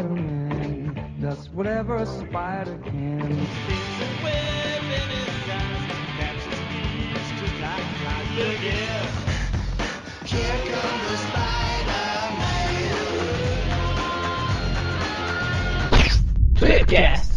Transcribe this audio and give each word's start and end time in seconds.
Spider-Man 0.00 0.96
does 1.20 1.50
whatever 1.50 1.96
a 1.96 2.06
spider 2.06 2.78
can. 2.78 3.20
Spins 3.20 4.00
a 4.00 4.08
web 4.24 4.82
in 4.82 5.10
his 5.12 5.28
eyes, 5.52 5.92
catches 6.16 6.58
thieves 6.70 7.28
just 7.38 7.56
like 7.60 7.84
flies. 8.00 8.30
Look 8.38 8.64
out! 8.80 9.12
Here 10.26 10.58
comes 10.72 11.04
the 11.10 11.16
Spider-Man. 11.28 11.60
Tweetcast. 16.54 17.30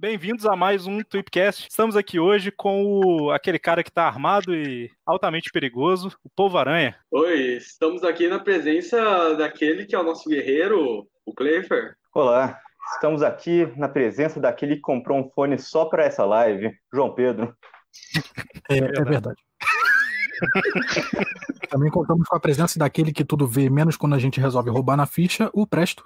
Bem-vindos 0.00 0.46
a 0.46 0.56
mais 0.56 0.86
um 0.86 1.02
Tweepcast. 1.02 1.68
Estamos 1.68 1.94
aqui 1.94 2.18
hoje 2.18 2.50
com 2.50 2.82
o, 2.82 3.30
aquele 3.30 3.58
cara 3.58 3.84
que 3.84 3.90
está 3.90 4.06
armado 4.06 4.52
e 4.54 4.90
altamente 5.06 5.50
perigoso, 5.52 6.16
o 6.24 6.30
Povo 6.34 6.56
Aranha. 6.58 6.96
Oi, 7.10 7.58
estamos 7.58 8.02
aqui 8.02 8.26
na 8.26 8.38
presença 8.38 9.34
daquele 9.34 9.84
que 9.84 9.94
é 9.94 9.98
o 10.00 10.02
nosso 10.02 10.28
guerreiro, 10.28 11.06
o 11.24 11.34
Cleifer. 11.34 11.94
Olá, 12.14 12.58
estamos 12.94 13.22
aqui 13.22 13.66
na 13.76 13.88
presença 13.88 14.40
daquele 14.40 14.76
que 14.76 14.82
comprou 14.82 15.18
um 15.18 15.30
fone 15.30 15.58
só 15.58 15.84
para 15.84 16.04
essa 16.04 16.24
live, 16.24 16.72
João 16.92 17.14
Pedro. 17.14 17.56
É, 18.68 18.78
é 18.78 19.04
verdade. 19.04 19.40
Também 21.70 21.90
contamos 21.90 22.26
com 22.26 22.36
a 22.36 22.40
presença 22.40 22.78
daquele 22.78 23.12
que 23.12 23.24
tudo 23.24 23.46
vê, 23.46 23.68
menos 23.68 23.96
quando 23.96 24.14
a 24.14 24.18
gente 24.18 24.40
resolve 24.40 24.70
roubar 24.70 24.96
na 24.96 25.06
ficha, 25.06 25.50
o 25.52 25.66
Presto. 25.66 26.04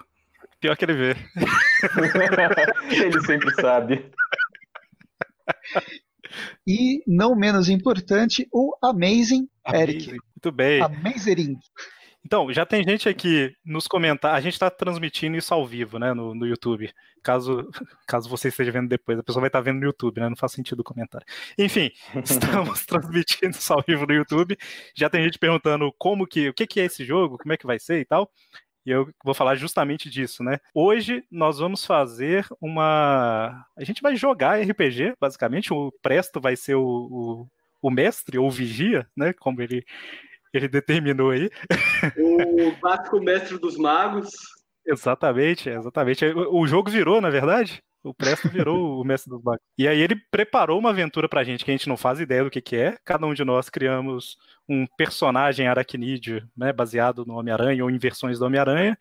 Pior 0.61 0.77
que 0.77 0.85
ele 0.85 0.95
vê. 0.95 1.17
ele 2.91 3.21
sempre 3.23 3.55
sabe. 3.55 4.11
E, 6.67 7.03
não 7.07 7.37
menos 7.37 7.69
importante, 7.69 8.49
o 8.53 8.75
Amazing, 8.83 9.49
Amazing. 9.65 9.83
Eric. 9.83 10.11
Muito 10.11 10.53
bem. 10.53 10.83
Amazing. 10.83 11.59
Então, 12.25 12.51
já 12.53 12.65
tem 12.65 12.83
gente 12.83 13.09
aqui 13.09 13.55
nos 13.65 13.87
comentários. 13.87 14.39
A 14.39 14.41
gente 14.41 14.55
está 14.55 14.71
transmitindo 14.71 15.37
isso 15.37 15.53
ao 15.53 15.67
vivo, 15.67 15.99
né, 15.99 16.15
no, 16.15 16.35
no 16.35 16.47
YouTube. 16.47 16.91
Caso, 17.23 17.69
caso 18.07 18.29
você 18.29 18.49
esteja 18.49 18.73
vendo 18.73 18.89
depois, 18.89 19.19
a 19.19 19.23
pessoa 19.23 19.43
vai 19.43 19.49
estar 19.49 19.59
tá 19.59 19.63
vendo 19.63 19.81
no 19.81 19.87
YouTube, 19.87 20.21
né? 20.21 20.29
Não 20.29 20.37
faz 20.37 20.53
sentido 20.53 20.81
o 20.81 20.85
comentário. 20.85 21.27
Enfim, 21.59 21.91
estamos 22.25 22.85
transmitindo 22.87 23.51
isso 23.57 23.73
ao 23.73 23.85
vivo 23.87 24.07
no 24.07 24.15
YouTube. 24.15 24.57
Já 24.95 25.11
tem 25.11 25.23
gente 25.23 25.39
perguntando 25.39 25.93
como 25.99 26.27
que, 26.27 26.49
o 26.49 26.55
que, 26.55 26.67
que 26.67 26.81
é 26.81 26.87
esse 26.87 27.05
jogo, 27.05 27.39
como 27.39 27.53
é 27.53 27.57
que 27.57 27.67
vai 27.67 27.79
ser 27.79 28.01
e 28.01 28.05
tal. 28.05 28.31
E 28.87 28.91
eu 28.91 29.11
vou 29.25 29.35
falar 29.35 29.55
justamente 29.57 30.11
disso, 30.11 30.43
né? 30.45 30.59
Hoje 30.75 31.25
nós 31.31 31.59
vamos 31.59 31.85
fazer 31.87 32.47
uma. 32.61 33.67
A 33.77 33.85
gente 33.85 34.03
vai 34.03 34.15
jogar 34.15 34.61
RPG, 34.61 35.15
basicamente. 35.19 35.73
O 35.73 35.91
Presto 36.03 36.41
vai 36.41 36.55
ser 36.55 36.75
o, 36.75 36.85
o, 36.85 37.49
o 37.81 37.91
mestre, 37.91 38.37
ou 38.39 38.51
vigia, 38.51 39.07
né? 39.17 39.33
Como 39.33 39.63
ele, 39.63 39.87
ele 40.57 40.69
determinou 40.69 41.31
aí. 41.31 41.51
O 42.19 42.73
básico 42.81 43.21
mestre 43.21 43.59
dos 43.59 43.77
magos. 43.77 44.31
Exatamente, 44.87 45.71
exatamente. 45.71 46.27
O 46.27 46.67
jogo 46.67 46.91
virou, 46.91 47.19
na 47.19 47.31
verdade. 47.31 47.83
O 48.05 48.13
Presto 48.13 48.51
virou 48.51 49.01
o 49.01 49.05
mestre 49.05 49.31
dos 49.31 49.43
magos. 49.43 49.63
E 49.79 49.89
aí 49.89 49.99
ele 49.99 50.15
preparou 50.31 50.79
uma 50.79 50.91
aventura 50.91 51.27
pra 51.27 51.43
gente 51.43 51.65
que 51.65 51.71
a 51.71 51.75
gente 51.75 51.89
não 51.89 51.97
faz 51.97 52.21
ideia 52.21 52.45
do 52.45 52.51
que, 52.51 52.61
que 52.61 52.77
é. 52.77 52.99
Cada 53.03 53.27
um 53.27 53.33
de 53.33 53.43
nós 53.45 53.71
criamos 53.71 54.37
um 54.69 54.87
personagem 54.99 55.67
aracnídeo, 55.67 56.47
né, 56.55 56.71
baseado 56.71 57.25
no 57.25 57.35
Homem-Aranha 57.39 57.83
ou 57.83 57.91
em 57.91 57.97
versões 57.97 58.39
do 58.39 58.45
Homem-Aranha. 58.45 58.99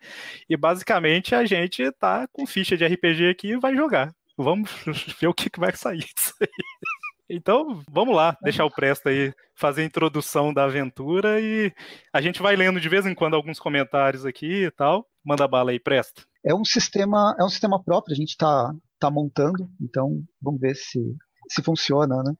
E 0.48 0.56
basicamente 0.56 1.34
a 1.34 1.44
gente 1.44 1.92
tá 1.92 2.26
com 2.32 2.46
ficha 2.46 2.78
de 2.78 2.86
RPG 2.86 3.28
aqui 3.28 3.48
e 3.48 3.60
vai 3.60 3.76
jogar. 3.76 4.10
Vamos 4.38 4.70
ver 5.20 5.26
o 5.26 5.34
que, 5.34 5.50
que 5.50 5.60
vai 5.60 5.76
sair 5.76 5.98
disso 5.98 6.32
aí. 6.40 6.48
Então, 7.28 7.82
vamos 7.90 8.14
lá, 8.14 8.36
deixar 8.42 8.66
o 8.66 8.70
Presto 8.70 9.08
aí 9.08 9.32
fazer 9.56 9.82
a 9.82 9.86
introdução 9.86 10.52
da 10.52 10.64
aventura 10.64 11.40
e 11.40 11.72
a 12.12 12.20
gente 12.20 12.42
vai 12.42 12.54
lendo 12.54 12.78
de 12.78 12.88
vez 12.88 13.06
em 13.06 13.14
quando 13.14 13.34
alguns 13.34 13.58
comentários 13.58 14.26
aqui 14.26 14.66
e 14.66 14.70
tal. 14.70 15.06
Manda 15.24 15.48
bala 15.48 15.70
aí, 15.70 15.80
Presto. 15.80 16.26
É 16.44 16.54
um 16.54 16.64
sistema, 16.64 17.34
é 17.40 17.44
um 17.44 17.48
sistema 17.48 17.82
próprio, 17.82 18.12
a 18.12 18.16
gente 18.16 18.30
está 18.30 18.74
tá 19.00 19.10
montando, 19.10 19.66
então 19.80 20.22
vamos 20.40 20.60
ver 20.60 20.74
se, 20.74 21.00
se 21.48 21.62
funciona, 21.62 22.22
né? 22.22 22.34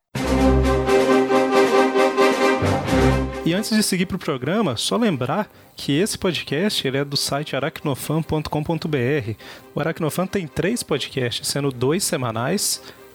E 3.47 3.55
antes 3.55 3.75
de 3.75 3.83
seguir 3.83 4.07
para 4.07 4.17
o 4.17 4.19
programa, 4.19 4.77
só 4.77 4.97
lembrar 4.97 5.51
que 5.77 5.93
esse 5.93 6.19
podcast 6.19 6.87
ele 6.87 6.99
é 6.99 7.05
do 7.05 7.17
site 7.17 7.57
aracnofan.com.br. 7.57 9.35
O 9.75 9.81
Aracnofan 9.81 10.27
tem 10.27 10.47
três 10.47 10.83
podcasts, 10.83 11.47
sendo 11.47 11.71
dois 11.71 12.05
semanais. 12.05 12.83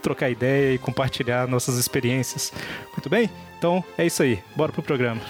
trocar 0.00 0.30
ideia 0.30 0.74
e 0.74 0.78
compartilhar 0.78 1.46
nossas 1.46 1.76
experiências. 1.78 2.52
Muito 2.92 3.08
bem? 3.08 3.30
Então 3.58 3.84
é 3.96 4.06
isso 4.06 4.22
aí. 4.22 4.42
Bora 4.56 4.72
pro 4.72 4.82
programa. 4.82 5.20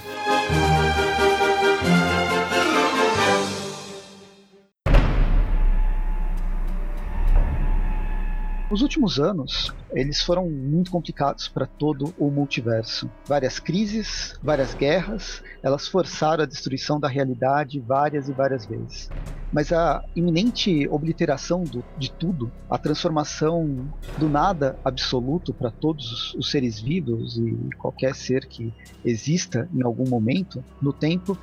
Os 8.70 8.82
últimos 8.82 9.18
anos, 9.18 9.74
eles 9.92 10.22
foram 10.22 10.48
muito 10.48 10.92
complicados 10.92 11.48
para 11.48 11.66
todo 11.66 12.14
o 12.16 12.30
multiverso. 12.30 13.10
Várias 13.26 13.58
crises, 13.58 14.38
várias 14.40 14.74
guerras, 14.74 15.42
elas 15.60 15.88
forçaram 15.88 16.44
a 16.44 16.46
destruição 16.46 17.00
da 17.00 17.08
realidade 17.08 17.80
várias 17.80 18.28
e 18.28 18.32
várias 18.32 18.64
vezes. 18.64 19.10
Mas 19.52 19.72
a 19.72 20.02
iminente 20.14 20.88
obliteração 20.88 21.66
do, 21.66 21.84
de 21.98 22.12
tudo, 22.18 22.52
a 22.70 22.78
transformação 22.78 23.88
do 24.16 24.28
nada 24.28 24.78
absoluto 24.84 25.52
para 25.52 25.70
todos 25.70 26.34
os 26.34 26.50
seres 26.50 26.80
vivos 26.80 27.36
e 27.38 27.68
qualquer 27.78 28.14
ser 28.14 28.46
que 28.46 28.72
exista 29.04 29.68
em 29.74 29.82
algum 29.82 30.08
momento 30.08 30.62
no 30.80 30.92
tempo, 30.92 31.36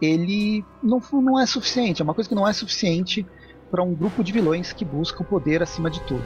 ele 0.00 0.64
não, 0.82 1.00
não 1.12 1.38
é 1.38 1.46
suficiente. 1.46 2.00
É 2.00 2.04
uma 2.04 2.14
coisa 2.14 2.28
que 2.28 2.34
não 2.34 2.48
é 2.48 2.52
suficiente 2.52 3.26
para 3.70 3.82
um 3.82 3.94
grupo 3.94 4.22
de 4.22 4.32
vilões 4.32 4.72
que 4.72 4.84
busca 4.84 5.22
o 5.22 5.26
poder 5.26 5.62
acima 5.62 5.90
de 5.90 6.00
tudo. 6.06 6.22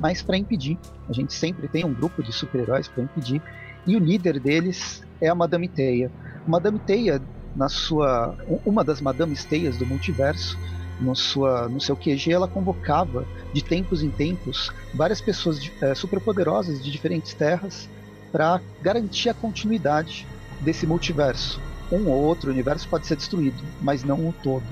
Mas 0.00 0.22
para 0.22 0.38
impedir, 0.38 0.78
a 1.08 1.12
gente 1.12 1.34
sempre 1.34 1.68
tem 1.68 1.84
um 1.84 1.92
grupo 1.92 2.22
de 2.22 2.32
super-heróis 2.32 2.88
para 2.88 3.04
impedir 3.04 3.42
E 3.86 3.96
o 3.96 4.00
líder 4.00 4.40
deles 4.40 5.02
é 5.20 5.28
a 5.28 5.34
Madame 5.34 5.68
Teia. 5.68 6.10
Madame 6.46 6.78
Teia, 6.78 7.22
na 7.56 7.68
sua, 7.68 8.36
uma 8.64 8.84
das 8.84 9.00
Madames 9.00 9.44
Teias 9.44 9.76
do 9.76 9.86
multiverso, 9.86 10.58
no, 11.00 11.14
sua, 11.16 11.68
no 11.68 11.80
seu 11.80 11.96
QG, 11.96 12.32
ela 12.32 12.48
convocava 12.48 13.26
de 13.52 13.62
tempos 13.62 14.02
em 14.02 14.10
tempos 14.10 14.70
várias 14.94 15.20
pessoas 15.20 15.70
é, 15.80 15.94
superpoderosas 15.94 16.82
de 16.82 16.90
diferentes 16.90 17.34
terras 17.34 17.88
para 18.30 18.60
garantir 18.82 19.28
a 19.30 19.34
continuidade 19.34 20.26
desse 20.60 20.86
multiverso. 20.86 21.60
Um 21.90 22.08
ou 22.08 22.24
outro 22.24 22.50
universo 22.50 22.88
pode 22.88 23.06
ser 23.06 23.16
destruído, 23.16 23.62
mas 23.80 24.04
não 24.04 24.28
o 24.28 24.34
todo. 24.42 24.64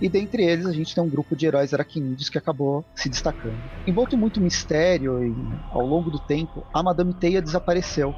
E 0.00 0.08
dentre 0.08 0.44
eles 0.44 0.66
a 0.66 0.72
gente 0.72 0.94
tem 0.94 1.02
um 1.02 1.08
grupo 1.08 1.34
de 1.36 1.46
heróis 1.46 1.72
aracnídeos 1.72 2.28
que 2.28 2.38
acabou 2.38 2.84
se 2.94 3.08
destacando. 3.08 3.58
Envolto 3.86 4.16
muito 4.16 4.40
mistério 4.40 5.24
e 5.24 5.34
ao 5.70 5.86
longo 5.86 6.10
do 6.10 6.18
tempo, 6.18 6.64
a 6.72 6.82
Madame 6.82 7.14
Teia 7.14 7.40
desapareceu. 7.40 8.14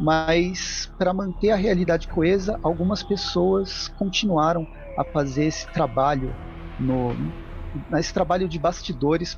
Mas 0.00 0.88
para 0.98 1.12
manter 1.12 1.50
a 1.50 1.56
realidade 1.56 2.08
coesa, 2.08 2.58
algumas 2.62 3.02
pessoas 3.02 3.86
continuaram 3.98 4.66
a 4.96 5.04
fazer 5.04 5.44
esse 5.44 5.70
trabalho 5.72 6.34
no 6.78 7.16
nesse 7.88 8.12
trabalho 8.12 8.48
de 8.48 8.58
bastidores 8.58 9.36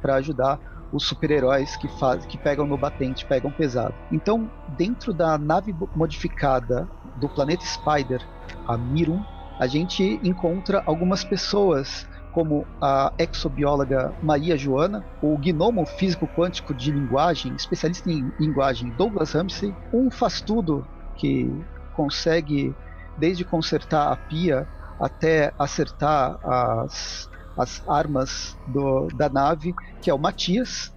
para 0.00 0.14
ajudar 0.14 0.58
os 0.90 1.06
super-heróis 1.06 1.76
que, 1.76 1.88
faz, 1.98 2.24
que 2.24 2.38
pegam 2.38 2.66
no 2.66 2.78
batente, 2.78 3.26
pegam 3.26 3.52
pesado. 3.52 3.94
Então, 4.10 4.50
dentro 4.66 5.12
da 5.12 5.36
nave 5.36 5.74
modificada 5.94 6.88
do 7.16 7.28
planeta 7.28 7.64
Spider, 7.66 8.20
a 8.66 8.78
Mirum, 8.78 9.20
a 9.60 9.66
gente 9.66 10.18
encontra 10.22 10.82
algumas 10.86 11.24
pessoas 11.24 12.06
como 12.34 12.66
a 12.80 13.12
exobióloga 13.16 14.12
Maria 14.20 14.56
Joana, 14.58 15.04
o 15.22 15.38
gnomo 15.38 15.86
físico 15.86 16.26
quântico 16.26 16.74
de 16.74 16.90
linguagem, 16.90 17.54
especialista 17.54 18.10
em 18.10 18.30
linguagem 18.40 18.90
Douglas 18.90 19.32
Ramsey, 19.32 19.72
um 19.92 20.10
faz-tudo 20.10 20.84
que 21.16 21.48
consegue 21.94 22.74
desde 23.16 23.44
consertar 23.44 24.12
a 24.12 24.16
pia 24.16 24.66
até 24.98 25.54
acertar 25.56 26.38
as, 26.42 27.30
as 27.56 27.88
armas 27.88 28.58
do, 28.66 29.06
da 29.16 29.28
nave, 29.28 29.72
que 30.02 30.10
é 30.10 30.14
o 30.14 30.18
Matias, 30.18 30.92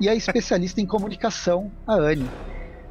e 0.00 0.08
a 0.08 0.14
especialista 0.14 0.80
em 0.80 0.86
comunicação, 0.86 1.70
a 1.86 1.94
Anne. 1.94 2.28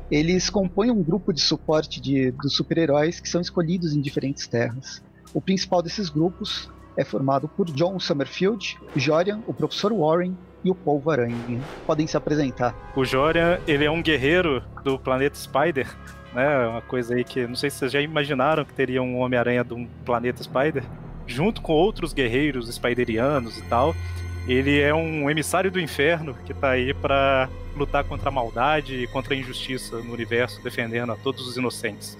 Eles 0.09 0.49
compõem 0.49 0.89
um 0.89 1.03
grupo 1.03 1.33
de 1.33 1.41
suporte 1.41 1.99
de, 1.99 2.31
dos 2.31 2.55
super-heróis 2.55 3.19
que 3.19 3.27
são 3.27 3.41
escolhidos 3.41 3.93
em 3.93 3.99
diferentes 3.99 4.47
terras. 4.47 5.03
O 5.33 5.41
principal 5.41 5.81
desses 5.81 6.09
grupos 6.09 6.69
é 6.97 7.03
formado 7.03 7.47
por 7.47 7.65
John 7.67 7.99
Summerfield, 7.99 8.77
Jorian, 8.95 9.41
o 9.47 9.53
Professor 9.53 9.93
Warren 9.93 10.35
e 10.63 10.69
o 10.69 10.75
Polvo 10.75 11.09
Aranha. 11.09 11.35
Podem 11.85 12.05
se 12.05 12.17
apresentar. 12.17 12.75
O 12.95 13.05
Jorian, 13.05 13.59
ele 13.67 13.85
é 13.85 13.91
um 13.91 14.01
guerreiro 14.01 14.63
do 14.83 14.99
planeta 14.99 15.37
Spider, 15.37 15.87
né? 16.33 16.67
Uma 16.67 16.81
coisa 16.81 17.15
aí 17.15 17.23
que 17.23 17.47
não 17.47 17.55
sei 17.55 17.69
se 17.69 17.77
vocês 17.77 17.91
já 17.91 18.01
imaginaram 18.01 18.65
que 18.65 18.73
teria 18.73 19.01
um 19.01 19.19
Homem-Aranha 19.19 19.63
de 19.63 19.73
um 19.73 19.87
planeta 20.05 20.43
Spider, 20.43 20.83
junto 21.25 21.61
com 21.61 21.73
outros 21.73 22.13
guerreiros 22.13 22.67
spiderianos 22.69 23.57
e 23.57 23.61
tal. 23.63 23.95
Ele 24.47 24.79
é 24.79 24.93
um 24.93 25.29
emissário 25.29 25.69
do 25.69 25.79
inferno 25.79 26.35
que 26.45 26.53
tá 26.53 26.71
aí 26.71 26.93
para 26.93 27.47
lutar 27.75 28.03
contra 28.03 28.29
a 28.29 28.31
maldade 28.31 28.95
e 28.95 29.07
contra 29.07 29.33
a 29.33 29.37
injustiça 29.37 29.97
no 29.97 30.11
universo, 30.11 30.61
defendendo 30.63 31.11
a 31.11 31.15
todos 31.15 31.47
os 31.47 31.55
inocentes. 31.55 32.17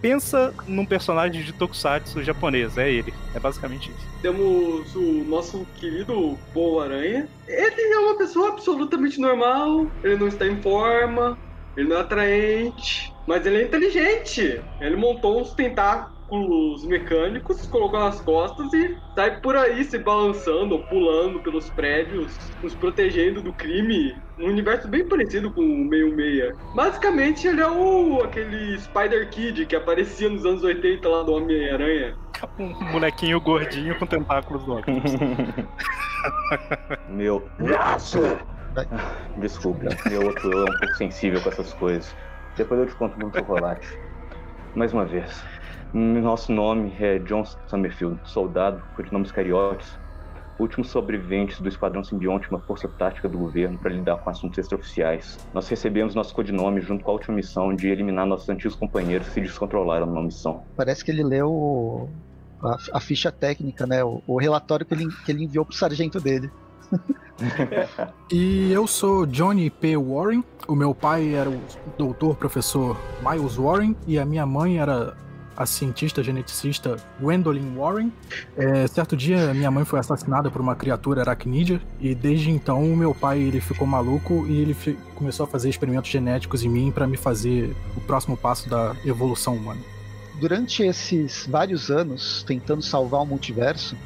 Pensa 0.00 0.54
num 0.66 0.86
personagem 0.86 1.42
de 1.42 1.52
tokusatsu 1.52 2.22
japonês, 2.22 2.78
é 2.78 2.90
ele. 2.90 3.12
É 3.34 3.40
basicamente 3.40 3.90
isso. 3.90 4.06
Temos 4.22 4.94
o 4.94 5.24
nosso 5.24 5.66
querido 5.76 6.38
Paul 6.54 6.80
Aranha. 6.80 7.28
Ele 7.46 7.94
é 7.94 7.98
uma 7.98 8.16
pessoa 8.16 8.48
absolutamente 8.50 9.20
normal, 9.20 9.86
ele 10.02 10.16
não 10.16 10.28
está 10.28 10.46
em 10.46 10.60
forma, 10.62 11.38
ele 11.76 11.88
não 11.88 11.96
é 11.96 12.00
atraente, 12.00 13.12
mas 13.26 13.44
ele 13.46 13.58
é 13.58 13.62
inteligente. 13.64 14.60
Ele 14.80 14.96
montou 14.96 15.40
uns 15.40 15.52
tentáculos 15.52 16.17
os 16.30 16.84
mecânicos, 16.84 17.66
colocou 17.66 17.98
nas 17.98 18.20
costas 18.20 18.72
e 18.72 18.96
sai 19.14 19.40
por 19.40 19.56
aí 19.56 19.82
se 19.84 19.98
balançando, 19.98 20.78
pulando 20.80 21.40
pelos 21.40 21.70
prédios, 21.70 22.36
nos 22.62 22.74
protegendo 22.74 23.40
do 23.40 23.52
crime. 23.52 24.14
Um 24.38 24.46
universo 24.46 24.86
bem 24.86 25.06
parecido 25.06 25.50
com 25.50 25.62
o 25.62 25.84
Meio 25.84 26.14
Meia. 26.14 26.54
Basicamente, 26.74 27.48
ele 27.48 27.60
é 27.60 27.70
o 27.70 28.22
aquele 28.22 28.78
Spider 28.78 29.28
Kid 29.30 29.66
que 29.66 29.74
aparecia 29.74 30.28
nos 30.28 30.44
anos 30.44 30.62
80 30.62 31.08
lá 31.08 31.22
do 31.22 31.32
Homem-Aranha. 31.32 32.14
Um 32.58 32.92
molequinho 32.92 33.40
gordinho 33.40 33.98
com 33.98 34.06
tentáculos 34.06 34.64
no 34.66 34.78
óculos. 34.78 35.12
Meu. 37.08 37.48
Nossa! 37.58 38.38
Desculpa, 39.38 39.88
meu 40.08 40.26
outro 40.26 40.52
eu 40.52 40.60
é 40.60 40.70
um 40.70 40.78
pouco 40.78 40.94
sensível 40.94 41.40
com 41.40 41.48
essas 41.48 41.72
coisas. 41.74 42.14
Depois 42.56 42.80
eu 42.80 42.86
te 42.86 42.94
conto 42.94 43.18
muito 43.18 43.38
chocolate. 43.38 43.98
Mais 44.74 44.92
uma 44.92 45.04
vez. 45.04 45.42
Nosso 45.92 46.52
nome 46.52 46.92
é 47.00 47.18
John 47.20 47.44
Summerfield, 47.66 48.20
soldado, 48.24 48.82
nomes 49.10 49.32
cariotes, 49.32 49.98
últimos 50.58 50.90
sobreviventes 50.90 51.60
do 51.60 51.68
Esquadrão 51.68 52.04
Simbionte, 52.04 52.50
uma 52.50 52.58
força 52.58 52.88
tática 52.88 53.28
do 53.28 53.38
governo 53.38 53.78
para 53.78 53.92
lidar 53.92 54.18
com 54.18 54.28
assuntos 54.28 54.58
extraoficiais. 54.58 55.38
Nós 55.54 55.68
recebemos 55.68 56.14
nosso 56.14 56.34
codinome 56.34 56.80
junto 56.80 57.04
com 57.04 57.10
a 57.10 57.14
última 57.14 57.36
missão 57.36 57.74
de 57.74 57.88
eliminar 57.88 58.26
nossos 58.26 58.48
antigos 58.48 58.74
companheiros 58.74 59.28
que 59.28 59.34
se 59.34 59.40
descontrolaram 59.40 60.06
na 60.06 60.22
missão. 60.22 60.62
Parece 60.76 61.04
que 61.04 61.10
ele 61.10 61.22
leu 61.22 62.10
a, 62.62 62.76
a 62.94 63.00
ficha 63.00 63.30
técnica, 63.30 63.86
né? 63.86 64.02
O, 64.04 64.22
o, 64.26 64.36
relatório 64.38 64.84
que 64.84 64.94
ele, 64.94 65.06
que 65.24 65.32
ele 65.32 65.44
enviou 65.44 65.64
pro 65.64 65.74
sargento 65.74 66.20
dele. 66.20 66.50
e 68.32 68.72
eu 68.72 68.86
sou 68.86 69.24
Johnny 69.26 69.70
P. 69.70 69.96
Warren. 69.96 70.42
O 70.66 70.74
meu 70.74 70.94
pai 70.94 71.34
era 71.34 71.48
o 71.48 71.60
doutor 71.96 72.36
professor 72.36 72.96
Miles 73.22 73.56
Warren 73.56 73.96
e 74.06 74.18
a 74.18 74.26
minha 74.26 74.44
mãe 74.44 74.78
era 74.78 75.16
a 75.58 75.66
cientista 75.66 76.22
geneticista 76.22 76.96
Gwendolyn 77.20 77.74
Warren. 77.76 78.12
É, 78.56 78.86
certo 78.86 79.16
dia, 79.16 79.52
minha 79.52 79.72
mãe 79.72 79.84
foi 79.84 79.98
assassinada 79.98 80.48
por 80.48 80.60
uma 80.60 80.76
criatura 80.76 81.22
aracnídea 81.22 81.82
e 81.98 82.14
desde 82.14 82.48
então 82.48 82.80
meu 82.94 83.12
pai 83.12 83.40
ele 83.40 83.60
ficou 83.60 83.84
maluco 83.84 84.46
e 84.46 84.60
ele 84.60 84.76
começou 85.16 85.42
a 85.42 85.48
fazer 85.48 85.68
experimentos 85.68 86.08
genéticos 86.08 86.62
em 86.62 86.68
mim 86.68 86.92
para 86.92 87.08
me 87.08 87.16
fazer 87.16 87.74
o 87.96 88.00
próximo 88.00 88.36
passo 88.36 88.70
da 88.70 88.94
evolução 89.04 89.56
humana. 89.56 89.80
Durante 90.40 90.84
esses 90.84 91.48
vários 91.48 91.90
anos 91.90 92.44
tentando 92.44 92.80
salvar 92.80 93.22
o 93.22 93.26
multiverso, 93.26 93.96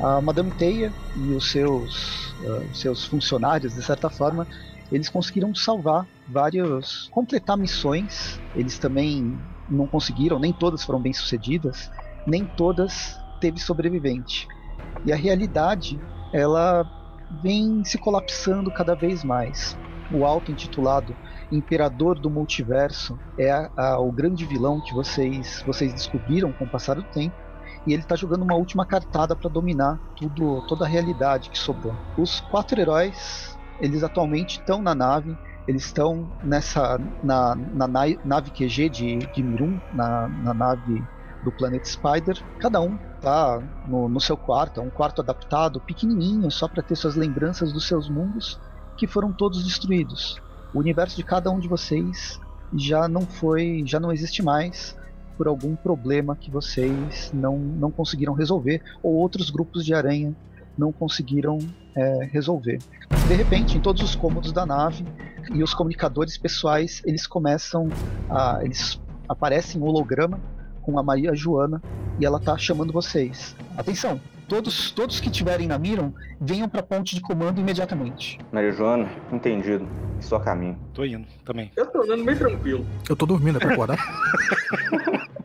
a 0.00 0.20
Madame 0.20 0.50
Teia 0.50 0.92
e 1.16 1.32
os 1.32 1.48
seus, 1.48 2.32
uh, 2.42 2.74
seus 2.74 3.04
funcionários, 3.04 3.72
de 3.72 3.84
certa 3.84 4.10
forma, 4.10 4.48
eles 4.90 5.08
conseguiram 5.08 5.54
salvar 5.54 6.06
vários, 6.26 7.08
completar 7.12 7.56
missões. 7.56 8.40
Eles 8.56 8.78
também 8.78 9.38
não 9.68 9.86
conseguiram, 9.86 10.38
nem 10.38 10.52
todas 10.52 10.84
foram 10.84 11.00
bem 11.00 11.12
sucedidas, 11.12 11.90
nem 12.26 12.44
todas 12.44 13.18
teve 13.40 13.58
sobrevivente. 13.58 14.46
E 15.04 15.12
a 15.12 15.16
realidade, 15.16 16.00
ela 16.32 16.86
vem 17.42 17.84
se 17.84 17.98
colapsando 17.98 18.70
cada 18.70 18.94
vez 18.94 19.22
mais. 19.22 19.78
O 20.10 20.24
auto-intitulado 20.24 21.14
Imperador 21.52 22.18
do 22.18 22.30
Multiverso 22.30 23.18
é 23.38 23.50
a, 23.50 23.70
a, 23.76 24.00
o 24.00 24.10
grande 24.10 24.44
vilão 24.44 24.80
que 24.80 24.94
vocês, 24.94 25.62
vocês 25.66 25.92
descobriram 25.92 26.52
com 26.52 26.64
o 26.64 26.68
passar 26.68 26.94
do 26.94 27.02
tempo. 27.02 27.36
E 27.86 27.92
ele 27.92 28.02
está 28.02 28.16
jogando 28.16 28.42
uma 28.42 28.54
última 28.54 28.84
cartada 28.84 29.36
para 29.36 29.48
dominar 29.48 29.98
tudo, 30.16 30.66
toda 30.66 30.84
a 30.84 30.88
realidade 30.88 31.50
que 31.50 31.58
sobrou. 31.58 31.94
Os 32.16 32.40
quatro 32.40 32.80
heróis, 32.80 33.56
eles 33.80 34.02
atualmente 34.02 34.58
estão 34.58 34.82
na 34.82 34.94
nave, 34.94 35.36
eles 35.68 35.84
estão 35.84 36.26
nessa 36.42 36.98
na, 37.22 37.54
na 37.54 37.86
nave 37.86 38.50
QG 38.50 38.88
de, 38.88 39.18
de 39.18 39.42
Mirum, 39.42 39.78
na, 39.92 40.26
na 40.26 40.54
nave 40.54 41.04
do 41.44 41.52
planeta 41.52 41.84
Spider. 41.84 42.42
Cada 42.58 42.80
um 42.80 42.96
tá 43.20 43.60
no, 43.86 44.08
no 44.08 44.18
seu 44.18 44.34
quarto, 44.34 44.80
é 44.80 44.82
um 44.82 44.88
quarto 44.88 45.20
adaptado, 45.20 45.78
pequenininho, 45.80 46.50
só 46.50 46.66
para 46.66 46.82
ter 46.82 46.96
suas 46.96 47.16
lembranças 47.16 47.70
dos 47.70 47.86
seus 47.86 48.08
mundos, 48.08 48.58
que 48.96 49.06
foram 49.06 49.30
todos 49.30 49.62
destruídos. 49.62 50.40
O 50.72 50.78
universo 50.78 51.16
de 51.16 51.22
cada 51.22 51.50
um 51.50 51.60
de 51.60 51.68
vocês 51.68 52.40
já 52.74 53.06
não 53.06 53.26
foi, 53.26 53.82
já 53.84 54.00
não 54.00 54.10
existe 54.10 54.42
mais 54.42 54.96
por 55.36 55.48
algum 55.48 55.76
problema 55.76 56.34
que 56.34 56.50
vocês 56.50 57.30
não, 57.32 57.58
não 57.58 57.90
conseguiram 57.90 58.32
resolver 58.32 58.82
ou 59.02 59.14
outros 59.14 59.50
grupos 59.50 59.84
de 59.84 59.92
aranha 59.92 60.34
não 60.78 60.92
conseguiram 60.92 61.58
é, 61.94 62.28
resolver. 62.30 62.78
De 63.26 63.34
repente, 63.34 63.76
em 63.76 63.80
todos 63.80 64.02
os 64.02 64.14
cômodos 64.14 64.52
da 64.52 64.64
nave 64.64 65.04
e 65.52 65.62
os 65.62 65.74
comunicadores 65.74 66.38
pessoais, 66.38 67.02
eles 67.04 67.26
começam 67.26 67.88
a. 68.30 68.60
Eles 68.62 69.00
aparecem 69.28 69.80
um 69.80 69.84
holograma 69.84 70.40
com 70.82 70.98
a 70.98 71.02
Maria 71.02 71.34
Joana 71.34 71.82
e 72.18 72.24
ela 72.24 72.40
tá 72.40 72.56
chamando 72.56 72.92
vocês. 72.92 73.54
Atenção! 73.76 74.20
Todos, 74.48 74.90
todos 74.92 75.20
que 75.20 75.28
estiverem 75.28 75.66
na 75.66 75.78
Miram, 75.78 76.14
venham 76.40 76.66
para 76.66 76.80
a 76.80 76.82
ponte 76.82 77.14
de 77.14 77.20
comando 77.20 77.60
imediatamente. 77.60 78.38
Maria 78.50 78.72
Joana, 78.72 79.06
entendido. 79.30 79.86
Só 80.20 80.38
caminho. 80.38 80.78
Tô 80.94 81.04
indo 81.04 81.26
também. 81.44 81.70
Eu 81.76 81.84
tô 81.84 82.02
andando 82.02 82.24
bem 82.24 82.34
tranquilo. 82.34 82.86
Eu 83.06 83.14
tô 83.14 83.26
dormindo, 83.26 83.58
é 83.58 83.60
pra 83.60 83.74
acordar? 83.74 83.98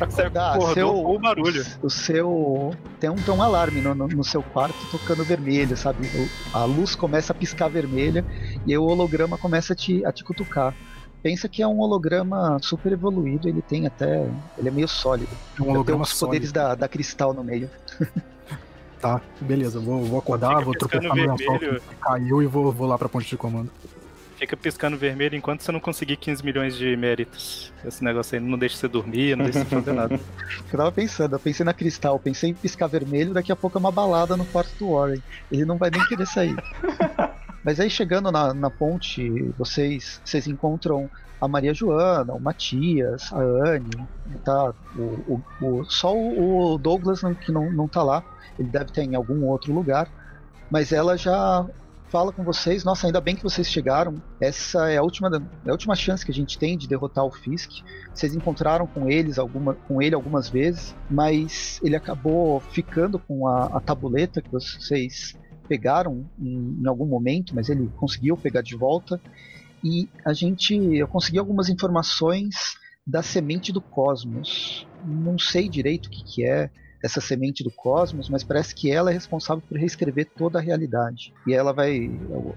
acordar, 0.00 0.60
seu, 0.72 0.88
o 0.88 1.18
barulho. 1.18 1.64
O, 1.82 1.90
seu. 1.90 2.74
Tem 2.98 3.10
um, 3.10 3.16
tem 3.16 3.34
um 3.34 3.42
alarme 3.42 3.80
no, 3.80 3.94
no, 3.94 4.08
no, 4.08 4.24
seu 4.24 4.42
quarto 4.42 4.76
tocando 4.90 5.24
vermelho, 5.24 5.76
sabe? 5.76 6.06
O, 6.06 6.56
a 6.56 6.64
luz 6.64 6.94
começa 6.94 7.32
a 7.32 7.36
piscar 7.36 7.68
vermelha 7.68 8.24
e 8.66 8.72
aí 8.72 8.78
o 8.78 8.84
holograma 8.84 9.36
começa 9.38 9.72
a 9.72 9.76
te, 9.76 10.04
a 10.04 10.12
te 10.12 10.24
cutucar. 10.24 10.74
pensa 11.22 11.48
que 11.48 11.62
é 11.62 11.66
um 11.66 11.80
holograma 11.80 12.58
super 12.62 12.92
evoluído, 12.92 13.48
ele 13.48 13.62
tem 13.62 13.86
até. 13.86 14.28
Ele 14.58 14.68
é 14.68 14.72
meio 14.72 14.88
sólido. 14.88 15.32
É 15.58 15.62
um 15.62 15.64
Tem 15.64 15.74
holograma 15.74 16.02
os 16.02 16.12
poderes 16.18 16.50
sólido. 16.50 16.68
da, 16.68 16.74
da 16.74 16.88
cristal 16.88 17.32
no 17.32 17.44
meio. 17.44 17.70
Tá, 19.04 19.20
beleza. 19.38 19.78
Vou, 19.78 20.02
vou 20.02 20.18
acordar, 20.18 20.48
Fica 20.48 20.64
vou 20.64 20.74
tropeçar 20.74 21.14
no 21.14 21.36
vermelho. 21.36 21.78
que 21.78 21.94
caiu 21.96 22.42
e 22.42 22.46
vou, 22.46 22.72
vou 22.72 22.86
lá 22.86 22.96
pra 22.96 23.06
ponte 23.06 23.28
de 23.28 23.36
comando. 23.36 23.70
Fica 24.44 24.58
piscando 24.58 24.98
vermelho 24.98 25.34
enquanto 25.34 25.62
você 25.62 25.72
não 25.72 25.80
conseguir 25.80 26.16
15 26.18 26.44
milhões 26.44 26.76
de 26.76 26.94
méritos. 26.98 27.72
Esse 27.82 28.04
negócio 28.04 28.36
aí 28.38 28.44
não 28.44 28.58
deixa 28.58 28.76
você 28.76 28.86
dormir, 28.86 29.34
não 29.34 29.44
deixa 29.46 29.60
você 29.60 29.64
fazer 29.64 29.92
nada. 29.96 30.20
Eu 30.70 30.78
tava 30.78 30.92
pensando, 30.92 31.34
eu 31.34 31.40
pensei 31.40 31.64
na 31.64 31.72
cristal, 31.72 32.18
pensei 32.18 32.50
em 32.50 32.54
piscar 32.54 32.86
vermelho, 32.86 33.32
daqui 33.32 33.50
a 33.50 33.56
pouco 33.56 33.78
é 33.78 33.80
uma 33.80 33.90
balada 33.90 34.36
no 34.36 34.44
quarto 34.44 34.70
do 34.78 34.92
Warren. 34.92 35.22
Ele 35.50 35.64
não 35.64 35.78
vai 35.78 35.88
nem 35.88 36.04
querer 36.04 36.26
sair. 36.26 36.54
Mas 37.64 37.80
aí 37.80 37.88
chegando 37.88 38.30
na, 38.30 38.52
na 38.52 38.68
ponte, 38.68 39.30
vocês, 39.56 40.20
vocês 40.22 40.46
encontram 40.46 41.08
a 41.40 41.48
Maria 41.48 41.72
Joana, 41.72 42.34
o 42.34 42.38
Matias, 42.40 43.32
a 43.32 43.38
Anne, 43.40 44.06
tá? 44.44 44.74
O, 44.94 45.40
o, 45.62 45.66
o- 45.80 45.84
só 45.86 46.14
o 46.14 46.76
Douglas 46.76 47.22
não- 47.22 47.34
que 47.34 47.50
não, 47.50 47.72
não 47.72 47.88
tá 47.88 48.02
lá. 48.02 48.22
Ele 48.58 48.68
deve 48.68 48.84
estar 48.90 49.02
em 49.02 49.14
algum 49.14 49.42
outro 49.46 49.72
lugar. 49.72 50.06
Mas 50.70 50.92
ela 50.92 51.16
já 51.16 51.64
fala 52.14 52.32
com 52.32 52.44
vocês, 52.44 52.84
nossa, 52.84 53.08
ainda 53.08 53.20
bem 53.20 53.34
que 53.34 53.42
vocês 53.42 53.68
chegaram. 53.68 54.22
Essa 54.40 54.88
é 54.88 54.98
a 54.98 55.02
última, 55.02 55.28
é 55.66 55.68
a 55.68 55.72
última 55.72 55.96
chance 55.96 56.24
que 56.24 56.30
a 56.30 56.34
gente 56.34 56.56
tem 56.56 56.78
de 56.78 56.86
derrotar 56.86 57.24
o 57.24 57.30
Fisk. 57.32 57.82
Vocês 58.14 58.36
encontraram 58.36 58.86
com 58.86 59.10
eles 59.10 59.36
alguma, 59.36 59.74
com 59.74 60.00
ele 60.00 60.14
algumas 60.14 60.48
vezes, 60.48 60.94
mas 61.10 61.80
ele 61.82 61.96
acabou 61.96 62.60
ficando 62.60 63.18
com 63.18 63.48
a, 63.48 63.64
a 63.64 63.80
tabuleta 63.80 64.40
que 64.40 64.48
vocês 64.48 65.36
pegaram 65.66 66.24
em, 66.38 66.78
em 66.80 66.86
algum 66.86 67.04
momento, 67.04 67.52
mas 67.52 67.68
ele 67.68 67.90
conseguiu 67.96 68.36
pegar 68.36 68.62
de 68.62 68.76
volta. 68.76 69.20
E 69.82 70.08
a 70.24 70.32
gente, 70.32 70.72
eu 70.72 71.08
consegui 71.08 71.40
algumas 71.40 71.68
informações 71.68 72.76
da 73.04 73.24
semente 73.24 73.72
do 73.72 73.80
cosmos. 73.80 74.86
Não 75.04 75.36
sei 75.36 75.68
direito 75.68 76.06
o 76.06 76.10
que, 76.10 76.22
que 76.22 76.46
é 76.46 76.70
essa 77.04 77.20
semente 77.20 77.62
do 77.62 77.70
cosmos, 77.70 78.30
mas 78.30 78.42
parece 78.42 78.74
que 78.74 78.90
ela 78.90 79.10
é 79.10 79.12
responsável 79.12 79.62
por 79.68 79.76
reescrever 79.78 80.26
toda 80.36 80.58
a 80.58 80.62
realidade. 80.62 81.34
E 81.46 81.52
ela 81.52 81.70
vai, 81.72 82.10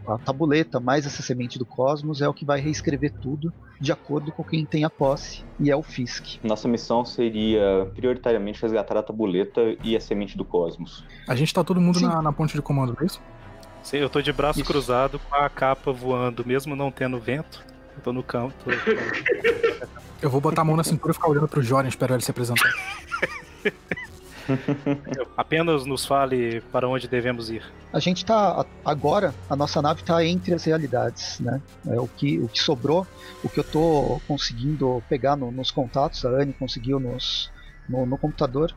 a 0.07 0.17
tabuleta 0.17 0.79
mais 0.79 1.05
essa 1.05 1.21
semente 1.21 1.59
do 1.59 1.65
cosmos 1.65 2.21
é 2.21 2.29
o 2.29 2.33
que 2.33 2.45
vai 2.45 2.61
reescrever 2.61 3.11
tudo 3.21 3.51
de 3.81 3.91
acordo 3.91 4.31
com 4.31 4.43
quem 4.45 4.65
tem 4.65 4.85
a 4.85 4.89
posse, 4.89 5.43
e 5.59 5.69
é 5.69 5.75
o 5.75 5.83
Fisk. 5.83 6.37
Nossa 6.43 6.67
missão 6.67 7.03
seria 7.05 7.91
prioritariamente 7.93 8.61
resgatar 8.61 8.97
a 8.97 9.03
tabuleta 9.03 9.61
e 9.83 9.95
a 9.95 9.99
semente 9.99 10.37
do 10.37 10.45
cosmos. 10.45 11.03
A 11.27 11.35
gente 11.35 11.53
tá 11.53 11.63
todo 11.63 11.79
mundo 11.81 11.99
na, 11.99 12.21
na 12.21 12.31
ponte 12.31 12.53
de 12.55 12.61
comando, 12.61 12.93
não 12.95 13.01
é 13.03 13.05
isso? 13.05 13.21
Sim, 13.83 13.97
Eu 13.97 14.09
tô 14.09 14.21
de 14.21 14.31
braço 14.33 14.59
Isso. 14.59 14.69
cruzado 14.71 15.19
com 15.19 15.35
a 15.35 15.49
capa 15.49 15.91
voando, 15.91 16.45
mesmo 16.45 16.75
não 16.75 16.89
tendo 16.91 17.19
vento. 17.19 17.63
Eu 17.95 18.01
tô 18.01 18.11
no 18.13 18.23
campo. 18.23 18.53
tô- 18.63 18.71
Eu 20.21 20.29
vou 20.29 20.41
botar 20.41 20.61
a 20.61 20.65
mão 20.65 20.75
na 20.75 20.83
cintura 20.83 21.11
e 21.11 21.13
ficar 21.13 21.29
olhando 21.29 21.47
pro 21.47 21.61
Joran, 21.61 21.87
esperar 21.87 22.15
ele 22.15 22.23
se 22.23 22.31
apresentar. 22.31 22.69
Apenas 25.35 25.85
nos 25.85 26.05
fale 26.05 26.61
para 26.71 26.87
onde 26.87 27.07
devemos 27.07 27.49
ir. 27.49 27.63
A 27.93 27.99
gente 27.99 28.25
tá 28.25 28.65
agora, 28.83 29.33
a 29.49 29.55
nossa 29.55 29.81
nave 29.81 30.03
tá 30.03 30.23
entre 30.25 30.53
as 30.53 30.63
realidades, 30.65 31.39
né? 31.39 31.61
É, 31.87 31.99
o 31.99 32.07
que 32.07 32.39
o 32.39 32.47
que 32.47 32.59
sobrou, 32.61 33.07
o 33.43 33.49
que 33.49 33.59
eu 33.59 33.63
tô 33.63 34.19
conseguindo 34.27 35.01
pegar 35.09 35.35
no- 35.35 35.51
nos 35.51 35.71
contatos, 35.71 36.25
a 36.25 36.29
Anne 36.29 36.53
conseguiu 36.53 36.99
nos 36.99 37.49
no, 37.87 38.05
no 38.05 38.17
computador. 38.17 38.73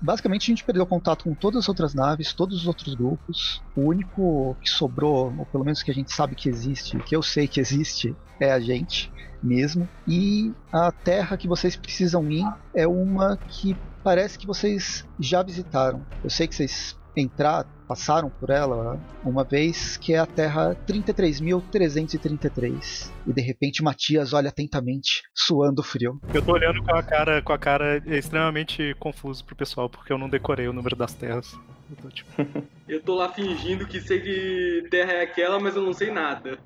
Basicamente 0.00 0.42
a 0.44 0.54
gente 0.54 0.64
perdeu 0.64 0.86
contato 0.86 1.24
com 1.24 1.34
todas 1.34 1.64
as 1.64 1.68
outras 1.68 1.94
naves, 1.94 2.32
todos 2.32 2.60
os 2.60 2.66
outros 2.66 2.94
grupos. 2.94 3.60
O 3.76 3.88
único 3.88 4.56
que 4.60 4.68
sobrou, 4.70 5.34
ou 5.36 5.46
pelo 5.46 5.64
menos 5.64 5.82
que 5.82 5.90
a 5.90 5.94
gente 5.94 6.12
sabe 6.12 6.34
que 6.36 6.48
existe, 6.48 6.98
que 7.04 7.14
eu 7.16 7.22
sei 7.22 7.48
que 7.48 7.60
existe, 7.60 8.16
é 8.40 8.52
a 8.52 8.60
gente 8.60 9.10
mesmo. 9.42 9.88
E 10.06 10.52
a 10.72 10.90
Terra 10.92 11.36
que 11.36 11.48
vocês 11.48 11.76
precisam 11.76 12.28
ir 12.30 12.44
é 12.74 12.86
uma 12.86 13.38
que 13.48 13.76
parece 14.02 14.38
que 14.38 14.46
vocês 14.46 15.06
já 15.18 15.42
visitaram. 15.42 16.06
Eu 16.22 16.30
sei 16.30 16.46
que 16.46 16.54
vocês 16.54 16.96
entraram, 17.16 17.68
passaram 17.86 18.30
por 18.30 18.50
ela 18.50 19.00
uma 19.24 19.44
vez, 19.44 19.96
que 19.96 20.12
é 20.14 20.18
a 20.18 20.26
Terra 20.26 20.76
33.333. 20.86 23.10
E 23.26 23.32
de 23.32 23.40
repente 23.40 23.82
Matias 23.82 24.32
olha 24.32 24.50
atentamente, 24.50 25.22
suando 25.34 25.82
frio. 25.82 26.20
Eu 26.32 26.42
tô 26.42 26.52
olhando 26.52 26.80
com 26.82 26.94
a 26.94 27.02
cara, 27.02 27.42
com 27.42 27.52
a 27.52 27.58
cara 27.58 28.00
extremamente 28.06 28.94
confuso 28.98 29.44
pro 29.44 29.56
pessoal, 29.56 29.88
porque 29.88 30.12
eu 30.12 30.18
não 30.18 30.28
decorei 30.28 30.68
o 30.68 30.72
número 30.72 30.94
das 30.94 31.14
terras. 31.14 31.58
Eu 31.90 31.96
tô 31.96 32.08
tipo, 32.08 32.30
Eu 32.86 33.02
tô 33.02 33.14
lá 33.14 33.32
fingindo 33.32 33.86
que 33.86 34.00
sei 34.00 34.20
que 34.20 34.86
terra 34.90 35.12
é 35.12 35.22
aquela, 35.22 35.58
mas 35.58 35.74
eu 35.76 35.82
não 35.82 35.92
sei 35.92 36.10
nada. 36.10 36.58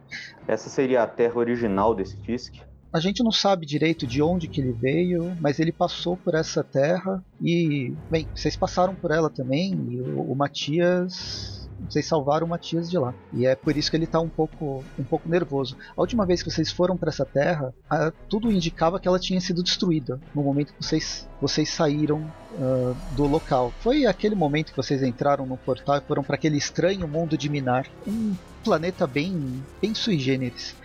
Essa 0.46 0.68
seria 0.68 1.02
a 1.02 1.06
terra 1.06 1.36
original 1.36 1.94
desse 1.94 2.16
Fisk. 2.22 2.54
A 2.92 3.00
gente 3.00 3.22
não 3.22 3.32
sabe 3.32 3.64
direito 3.64 4.06
de 4.06 4.20
onde 4.20 4.46
que 4.46 4.60
ele 4.60 4.72
veio, 4.72 5.34
mas 5.40 5.58
ele 5.58 5.72
passou 5.72 6.14
por 6.14 6.34
essa 6.34 6.62
terra 6.62 7.24
e, 7.40 7.94
bem, 8.10 8.28
vocês 8.34 8.54
passaram 8.54 8.94
por 8.94 9.10
ela 9.10 9.30
também 9.30 9.72
e 9.88 9.98
o, 9.98 10.30
o 10.30 10.36
Matias, 10.36 11.70
vocês 11.88 12.04
salvaram 12.06 12.46
o 12.46 12.50
Matias 12.50 12.90
de 12.90 12.98
lá. 12.98 13.14
E 13.32 13.46
é 13.46 13.54
por 13.54 13.74
isso 13.78 13.90
que 13.90 13.96
ele 13.96 14.06
tá 14.06 14.20
um 14.20 14.28
pouco, 14.28 14.84
um 14.98 15.04
pouco 15.04 15.26
nervoso. 15.26 15.74
A 15.96 16.00
última 16.02 16.26
vez 16.26 16.42
que 16.42 16.50
vocês 16.50 16.70
foram 16.70 16.94
para 16.94 17.08
essa 17.08 17.24
terra, 17.24 17.72
ah, 17.88 18.12
tudo 18.28 18.52
indicava 18.52 19.00
que 19.00 19.08
ela 19.08 19.18
tinha 19.18 19.40
sido 19.40 19.62
destruída 19.62 20.20
no 20.34 20.42
momento 20.42 20.74
que 20.74 20.84
vocês, 20.84 21.26
vocês 21.40 21.70
saíram 21.70 22.30
ah, 22.60 22.94
do 23.16 23.26
local. 23.26 23.72
Foi 23.80 24.04
aquele 24.04 24.34
momento 24.34 24.70
que 24.70 24.76
vocês 24.76 25.02
entraram 25.02 25.46
no 25.46 25.56
portal 25.56 25.96
e 25.96 26.02
foram 26.02 26.22
para 26.22 26.34
aquele 26.34 26.58
estranho 26.58 27.08
mundo 27.08 27.38
de 27.38 27.48
Minar, 27.48 27.86
um 28.06 28.34
planeta 28.62 29.06
bem, 29.06 29.62
bem 29.80 29.94
sui 29.94 30.18
generis. 30.18 30.76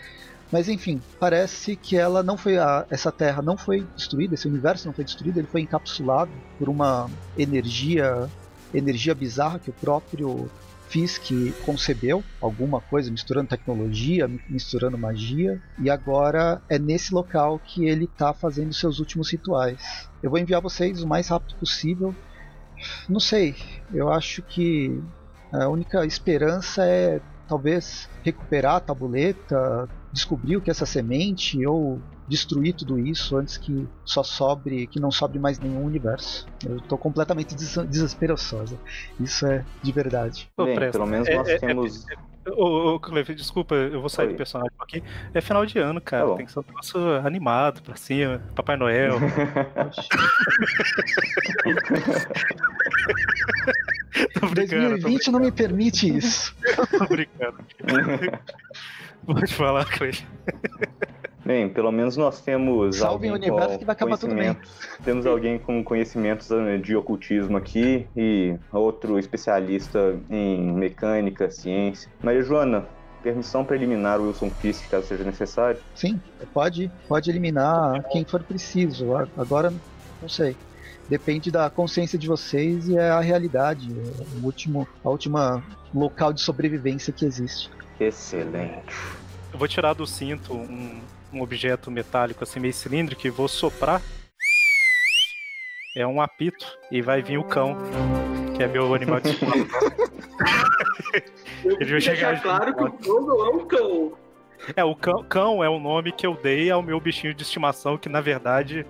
Mas 0.51 0.67
enfim, 0.69 1.03
parece 1.19 1.75
que 1.75 1.95
ela 1.97 2.23
não 2.23 2.37
foi 2.37 2.57
a, 2.57 2.85
essa 2.89 3.11
Terra 3.11 3.41
não 3.41 3.57
foi 3.57 3.85
destruída, 3.95 4.35
esse 4.35 4.47
universo 4.47 4.87
não 4.87 4.93
foi 4.93 5.03
destruído, 5.03 5.37
ele 5.39 5.47
foi 5.47 5.61
encapsulado 5.61 6.33
por 6.57 6.69
uma 6.69 7.09
energia 7.35 8.31
energia 8.73 9.15
bizarra 9.15 9.59
que 9.59 9.69
o 9.69 9.73
próprio 9.73 10.51
Fisk 10.89 11.29
concebeu, 11.61 12.23
alguma 12.41 12.81
coisa 12.81 13.11
misturando 13.11 13.47
tecnologia, 13.49 14.27
mi- 14.27 14.39
misturando 14.49 14.97
magia, 14.97 15.57
e 15.77 15.89
agora 15.89 16.61
é 16.69 16.77
nesse 16.79 17.13
local 17.13 17.59
que 17.59 17.85
ele 17.85 18.05
está 18.05 18.33
fazendo 18.33 18.73
seus 18.73 18.99
últimos 18.99 19.31
rituais. 19.31 19.81
Eu 20.21 20.29
vou 20.29 20.39
enviar 20.39 20.61
vocês 20.61 21.01
o 21.03 21.07
mais 21.07 21.27
rápido 21.29 21.55
possível. 21.59 22.15
Não 23.09 23.19
sei, 23.19 23.55
eu 23.91 24.09
acho 24.09 24.41
que 24.43 25.01
a 25.51 25.69
única 25.69 26.05
esperança 26.05 26.85
é 26.85 27.21
talvez 27.47 28.07
recuperar 28.23 28.75
a 28.75 28.79
tabuleta, 28.81 29.89
descobrir 30.17 30.57
o 30.57 30.61
que 30.61 30.69
é 30.69 30.71
essa 30.71 30.85
semente 30.85 31.65
ou 31.65 32.01
destruir 32.27 32.73
tudo 32.73 32.97
isso 32.97 33.37
antes 33.37 33.55
que 33.55 33.87
só 34.03 34.23
sobre, 34.23 34.87
que 34.87 34.99
não 34.99 35.11
sobre 35.11 35.37
mais 35.37 35.59
nenhum 35.59 35.85
universo. 35.85 36.47
Eu 36.67 36.81
tô 36.81 36.97
completamente 36.97 37.55
des 37.55 37.77
desesperançosa. 37.87 38.77
Isso 39.19 39.45
é 39.45 39.63
de 39.83 39.91
verdade. 39.91 40.49
Ô, 40.57 40.65
Bem, 40.65 40.75
presta. 40.75 40.97
pelo 40.97 41.09
menos 41.09 41.27
É- 41.27 41.35
nós 41.35 41.47
é- 41.47 41.59
temos. 41.59 42.05
Ô, 42.49 42.93
ô, 42.95 42.99
Cleve, 42.99 43.35
desculpa, 43.35 43.75
eu 43.75 43.99
vou 43.99 44.09
sair 44.09 44.27
Oi. 44.27 44.33
do 44.33 44.37
personagem 44.37 44.71
um 44.73 44.77
pouquinho. 44.77 45.03
É 45.33 45.41
final 45.41 45.65
de 45.65 45.77
ano, 45.77 45.99
cara. 46.01 46.27
Tá. 46.29 46.35
Tem 46.37 46.45
que 46.45 46.51
ser 46.51 46.59
um 46.59 46.63
negócio 46.67 47.15
animado 47.17 47.81
pra 47.83 47.95
cima. 47.95 48.41
Papai 48.55 48.77
Noel. 48.77 49.15
tô 54.39 54.47
brincando, 54.47 54.95
tô 54.95 55.01
2020 55.01 55.31
não 55.31 55.39
me 55.41 55.51
permite 55.51 56.17
isso. 56.17 56.55
Tô 56.97 57.05
brincando. 57.05 57.57
Pode 59.25 59.53
falar, 59.53 59.85
Cleve. 59.85 60.23
Bem, 61.45 61.69
pelo 61.69 61.91
menos 61.91 62.17
nós 62.17 62.41
temos. 62.41 62.97
Salve 62.97 63.27
o 63.29 63.33
alguém 63.33 63.49
universo 63.49 63.73
com 63.73 63.79
que 63.79 63.85
vai 63.85 63.93
acabar 63.93 64.17
tudo 64.17 64.35
bem. 64.35 64.53
conhecimentos- 64.53 64.97
Temos 65.03 65.25
alguém 65.25 65.57
com 65.59 65.83
conhecimentos 65.83 66.51
eh, 66.51 66.77
de 66.77 66.95
ocultismo 66.95 67.55
aqui 67.57 68.05
e 68.15 68.55
outro 68.71 69.17
especialista 69.17 70.17
em 70.29 70.71
mecânica, 70.73 71.49
ciência. 71.49 72.09
Maria 72.21 72.41
Joana, 72.43 72.85
permissão 73.23 73.63
para 73.63 73.77
eliminar 73.77 74.19
o 74.19 74.27
Wilson 74.27 74.49
Fisk 74.49 74.89
caso 74.89 75.07
seja 75.07 75.23
necessário. 75.23 75.79
Sim, 75.95 76.19
pode, 76.53 76.91
pode 77.07 77.29
eliminar 77.29 78.03
quem 78.11 78.25
for 78.25 78.43
preciso. 78.43 79.15
Agora, 79.37 79.73
não 80.21 80.27
sei. 80.29 80.55
Depende 81.09 81.49
da 81.49 81.69
consciência 81.69 82.19
de 82.19 82.27
vocês 82.27 82.89
e 82.89 82.97
é 82.97 83.09
a 83.09 83.21
realidade. 83.21 83.89
é 83.89 84.41
O 84.41 84.45
último, 84.45 84.85
a 85.01 85.09
última 85.09 85.63
local 85.95 86.33
de 86.33 86.41
sobrevivência 86.41 87.13
que 87.13 87.23
existe. 87.23 87.69
Excelente. 87.99 88.93
Eu 89.51 89.59
vou 89.59 89.67
tirar 89.67 89.93
do 89.93 90.05
cinto 90.05 90.53
um, 90.53 91.01
um 91.33 91.41
objeto 91.41 91.89
metálico 91.89 92.43
assim 92.43 92.59
meio 92.59 92.73
cilíndrico 92.73 93.25
e 93.25 93.29
vou 93.29 93.47
soprar. 93.47 94.01
É 95.95 96.05
um 96.05 96.21
apito 96.21 96.65
e 96.91 97.01
vai 97.01 97.23
vir 97.23 97.39
o 97.39 97.43
cão, 97.43 97.75
que 98.55 98.61
é 98.61 98.67
meu 98.67 98.93
animal 98.93 99.19
de 99.19 99.29
estimação. 99.29 99.67
Eu 101.65 101.77
Ele 101.81 102.01
chegar 102.01 102.39
claro 102.41 102.75
que 102.75 102.83
o 102.83 102.91
cão 102.91 103.21
não 103.21 103.45
é 103.45 103.49
um 103.49 103.65
cão. 103.65 104.13
É, 104.75 104.83
o 104.83 104.95
cão, 104.95 105.23
cão 105.23 105.63
é 105.63 105.69
o 105.69 105.79
nome 105.79 106.11
que 106.11 106.25
eu 106.25 106.35
dei 106.35 106.69
ao 106.69 106.83
meu 106.83 106.99
bichinho 106.99 107.33
de 107.33 107.41
estimação, 107.41 107.97
que 107.97 108.09
na 108.09 108.21
verdade 108.21 108.85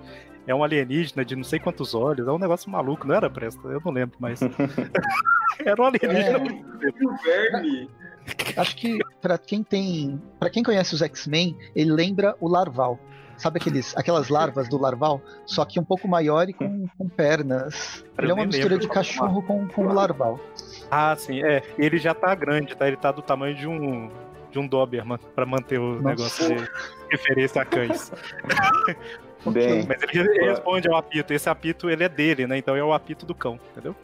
é 0.46 0.54
um 0.54 0.64
alienígena 0.64 1.24
de 1.24 1.36
não 1.36 1.44
sei 1.44 1.58
quantos 1.58 1.94
olhos. 1.94 2.26
É 2.26 2.30
um 2.30 2.38
negócio 2.38 2.70
maluco, 2.70 3.06
não 3.06 3.14
era, 3.14 3.30
Presta? 3.30 3.68
Eu 3.68 3.80
não 3.84 3.92
lembro, 3.92 4.16
mas. 4.18 4.40
era 5.64 5.80
um 5.80 5.86
alienígena. 5.86 6.38
É 6.38 7.06
um 7.06 7.16
verme. 7.16 7.90
Acho 8.56 8.76
que 8.76 8.98
para 9.20 9.38
quem 9.38 9.62
tem, 9.62 10.20
para 10.38 10.50
quem 10.50 10.62
conhece 10.62 10.94
os 10.94 11.02
X-Men, 11.02 11.56
ele 11.74 11.92
lembra 11.92 12.36
o 12.40 12.48
Larval. 12.48 12.98
Sabe 13.36 13.58
aqueles, 13.60 13.96
aquelas 13.96 14.28
larvas 14.28 14.68
do 14.68 14.76
Larval? 14.76 15.22
Só 15.46 15.64
que 15.64 15.78
um 15.78 15.84
pouco 15.84 16.08
maior 16.08 16.48
e 16.48 16.52
com, 16.52 16.88
com 16.98 17.08
pernas. 17.08 18.04
Eu 18.16 18.24
Ele 18.24 18.32
é 18.32 18.34
uma 18.34 18.44
mistura 18.44 18.70
lembro 18.70 18.80
de 18.80 18.88
como 18.88 18.94
cachorro 18.94 19.42
com, 19.42 19.68
com 19.68 19.86
o 19.86 19.92
Larval. 19.92 20.40
Ah, 20.90 21.14
sim, 21.16 21.40
é. 21.44 21.62
Ele 21.78 21.98
já 21.98 22.12
tá 22.14 22.34
grande, 22.34 22.76
tá? 22.76 22.88
Ele 22.88 22.96
tá 22.96 23.12
do 23.12 23.22
tamanho 23.22 23.54
de 23.54 23.66
um 23.68 24.10
de 24.50 24.58
um 24.58 24.66
Doberman 24.66 25.18
pra 25.34 25.44
manter 25.44 25.78
o 25.78 26.00
Nossa. 26.00 26.08
negócio 26.08 26.56
de 26.56 26.68
referência 27.10 27.62
a 27.62 27.64
cães. 27.64 28.10
Bem, 29.46 29.86
Mas 29.86 30.02
ele, 30.02 30.28
ele 30.28 30.50
responde 30.50 30.88
ao 30.88 30.96
apito. 30.96 31.32
Esse 31.32 31.48
apito, 31.48 31.88
ele 31.88 32.02
é 32.02 32.08
dele, 32.08 32.46
né? 32.46 32.58
Então 32.58 32.74
é 32.74 32.82
o 32.82 32.92
apito 32.92 33.24
do 33.24 33.34
cão, 33.34 33.58
entendeu? 33.70 33.94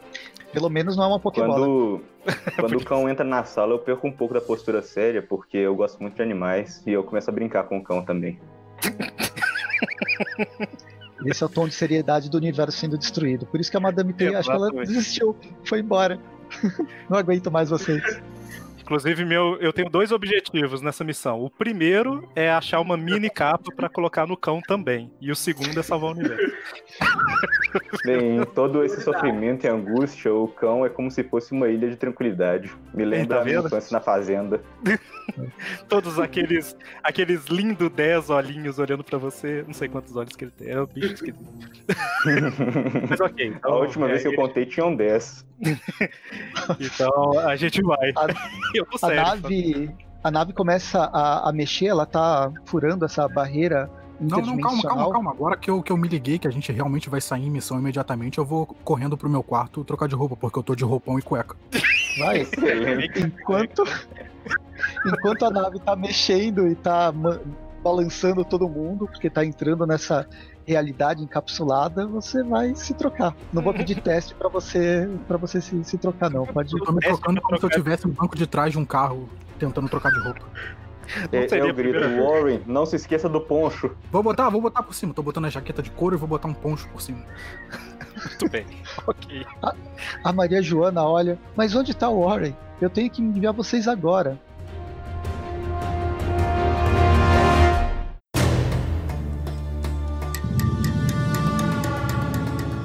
Pelo 0.55 0.71
menos 0.71 0.97
não 0.97 1.05
é 1.05 1.07
uma 1.09 1.21
Pokébola. 1.21 1.59
quando, 1.59 2.01
quando 2.59 2.77
o 2.77 2.85
cão 2.85 3.09
entra 3.09 3.25
na 3.25 3.45
sala, 3.45 3.75
eu 3.75 3.79
perco 3.79 4.07
um 4.07 4.13
pouco 4.13 4.33
da 4.33 4.41
postura 4.41 4.81
séria, 4.81 5.21
porque 5.21 5.59
eu 5.59 5.75
gosto 5.75 6.01
muito 6.01 6.15
de 6.15 6.23
animais 6.23 6.83
e 6.87 6.93
eu 6.93 7.03
começo 7.03 7.29
a 7.29 7.33
brincar 7.33 7.65
com 7.65 7.79
o 7.79 7.83
cão 7.83 8.05
também. 8.05 8.39
Esse 11.27 11.43
é 11.43 11.47
o 11.47 11.49
tom 11.49 11.67
de 11.67 11.75
seriedade 11.75 12.31
do 12.31 12.37
universo 12.37 12.79
sendo 12.79 12.99
destruído. 12.99 13.47
Por 13.47 13.59
isso 13.59 13.71
que 13.71 13.77
a 13.77 13.81
Madame 13.81 14.13
T, 14.13 14.35
acho 14.35 14.49
que 14.49 14.55
ela 14.55 14.71
desistiu, 14.71 15.35
foi 15.65 15.81
embora. 15.81 16.21
não 17.09 17.19
aguento 17.19 17.51
mais 17.51 17.71
vocês. 17.71 18.23
Inclusive, 18.85 19.25
meu, 19.25 19.57
eu 19.61 19.73
tenho 19.73 19.89
dois 19.89 20.13
objetivos 20.13 20.83
nessa 20.83 21.03
missão. 21.03 21.43
O 21.43 21.49
primeiro 21.49 22.29
é 22.37 22.51
achar 22.51 22.81
uma 22.81 22.99
mini 22.99 23.31
capa 23.31 23.75
pra 23.75 23.89
colocar 23.89 24.27
no 24.27 24.37
cão 24.37 24.61
também. 24.61 25.11
E 25.19 25.31
o 25.31 25.37
segundo 25.37 25.81
é 25.81 25.83
salvar 25.83 26.11
o 26.11 26.13
universo. 26.13 26.55
Bem, 28.05 28.37
em 28.37 28.45
todo 28.45 28.85
esse 28.85 29.01
sofrimento 29.01 29.65
e 29.65 29.69
angústia, 29.69 30.33
o 30.35 30.47
cão 30.49 30.85
é 30.85 30.91
como 30.91 31.11
se 31.11 31.25
fosse 31.25 31.53
uma 31.53 31.69
ilha 31.69 31.89
de 31.89 31.97
tranquilidade. 31.97 32.71
Me 32.93 33.07
lembra 33.07 33.37
tá 33.37 33.43
a 33.43 33.45
minha 33.47 33.61
infância 33.61 33.95
na 33.97 34.03
fazenda. 34.03 34.61
Todos 35.89 36.19
aqueles 36.19 36.77
aqueles 37.03 37.47
lindos 37.47 37.91
10 37.91 38.31
olhinhos 38.31 38.79
olhando 38.79 39.03
pra 39.05 39.19
você. 39.19 39.65
Não 39.67 39.75
sei 39.75 39.89
quantos 39.89 40.15
olhos 40.17 40.35
que 40.37 40.45
ele 40.45 40.51
tem. 40.53 40.69
É 40.71 40.81
um 40.81 40.87
bicho 40.87 41.15
esquisito. 41.15 41.45
Mas 43.09 43.21
ok. 43.21 43.47
A 43.47 43.49
Então, 43.57 43.73
última 43.81 44.07
é, 44.07 44.11
vez 44.11 44.23
que 44.23 44.29
eu 44.29 44.35
contei 44.37 44.67
tinham 44.67 44.95
10. 44.95 45.45
Então 46.81 47.39
a 47.41 47.57
gente 47.57 47.83
vai. 47.83 48.11
A- 48.17 48.27
eu 48.75 48.85
tô 48.87 48.97
A 48.97 48.99
sério. 49.11 49.17
nave, 49.23 49.91
a 50.23 50.31
nave 50.31 50.53
começa 50.53 50.99
a, 51.05 51.49
a 51.49 51.53
mexer, 51.53 51.87
ela 51.87 52.07
tá 52.07 52.51
furando 52.65 53.05
essa 53.05 53.29
barreira 53.29 53.91
Não, 54.21 54.39
não, 54.41 54.59
calma, 54.59 54.83
calma, 54.83 55.13
calma. 55.13 55.31
Agora 55.31 55.57
que 55.57 55.71
eu, 55.71 55.83
que 55.83 55.91
eu 55.91 55.97
me 55.97 56.09
liguei 56.09 56.39
que 56.39 56.47
a 56.47 56.51
gente 56.51 56.71
realmente 56.71 57.11
vai 57.11 57.21
sair 57.21 57.47
em 57.47 57.51
missão 57.51 57.79
imediatamente, 57.79 58.39
eu 58.39 58.45
vou 58.45 58.67
correndo 58.85 59.17
pro 59.17 59.29
meu 59.29 59.43
quarto 59.43 59.85
trocar 59.85 60.09
de 60.09 60.15
roupa, 60.15 60.37
porque 60.37 60.59
eu 60.59 60.63
tô 60.63 60.75
de 60.75 60.85
roupão 60.85 61.19
e 61.19 61.23
cueca. 61.23 61.57
Vai. 62.19 62.47
Enquanto, 63.17 63.83
enquanto 65.07 65.45
a 65.45 65.51
nave 65.51 65.81
tá 65.81 65.97
mexendo 65.97 66.69
e 66.69 66.75
tá 66.75 67.13
balançando 67.83 68.45
todo 68.45 68.69
mundo, 68.69 69.07
porque 69.07 69.29
tá 69.29 69.45
entrando 69.45 69.85
nessa 69.85 70.27
realidade 70.67 71.23
encapsulada, 71.23 72.07
você 72.07 72.43
vai 72.43 72.75
se 72.75 72.95
trocar. 72.95 73.37
Não 73.53 73.63
vou 73.63 73.75
pedir 73.75 74.01
teste 74.01 74.35
pra 74.35 74.49
você 74.49 75.09
para 75.29 75.37
você 75.37 75.61
se, 75.61 75.85
se 75.85 75.99
trocar, 75.99 76.31
não. 76.31 76.47
Pode. 76.47 76.73
Eu 76.73 76.85
tô 76.85 76.93
me 76.93 77.01
trocando 77.01 77.41
como 77.43 77.59
se 77.59 77.67
eu 77.67 77.71
tivesse 77.71 78.07
no 78.07 78.15
banco 78.15 78.37
de 78.37 78.47
trás 78.47 78.73
de 78.73 78.79
um 78.79 78.85
carro 78.85 79.29
tentando 79.59 79.89
trocar 79.89 80.11
de 80.11 80.21
roupa. 80.21 80.43
Não 81.33 81.39
É, 81.39 81.47
é 81.47 81.61
a 81.61 81.67
o 81.67 81.75
grito. 81.75 81.99
Warren, 81.99 82.61
não 82.67 82.87
se 82.87 82.97
esqueça 82.97 83.29
do 83.29 83.41
poncho. 83.41 83.95
Vou 84.11 84.23
botar, 84.23 84.49
vou 84.49 84.61
botar 84.61 84.83
por 84.83 84.95
cima. 84.95 85.13
Tô 85.15 85.23
botando 85.23 85.47
a 85.47 85.51
jaqueta 85.51 85.83
de 85.83 85.91
couro 85.91 86.17
e 86.17 86.19
vou 86.19 86.29
botar 86.29 86.49
um 86.49 86.55
poncho 86.55 86.89
por 86.89 87.01
cima. 87.01 87.19
Muito 88.17 88.49
bem. 88.49 88.67
Ok. 89.07 89.45
A 90.23 90.33
Maria 90.33 90.63
Joana 90.63 91.03
olha, 91.05 91.39
mas 91.57 91.75
onde 91.75 91.95
tá 91.95 92.09
o 92.09 92.25
Warren? 92.25 92.55
Eu 92.81 92.89
tenho 92.89 93.11
que 93.11 93.21
enviar 93.21 93.53
vocês 93.53 93.87
agora. 93.87 94.39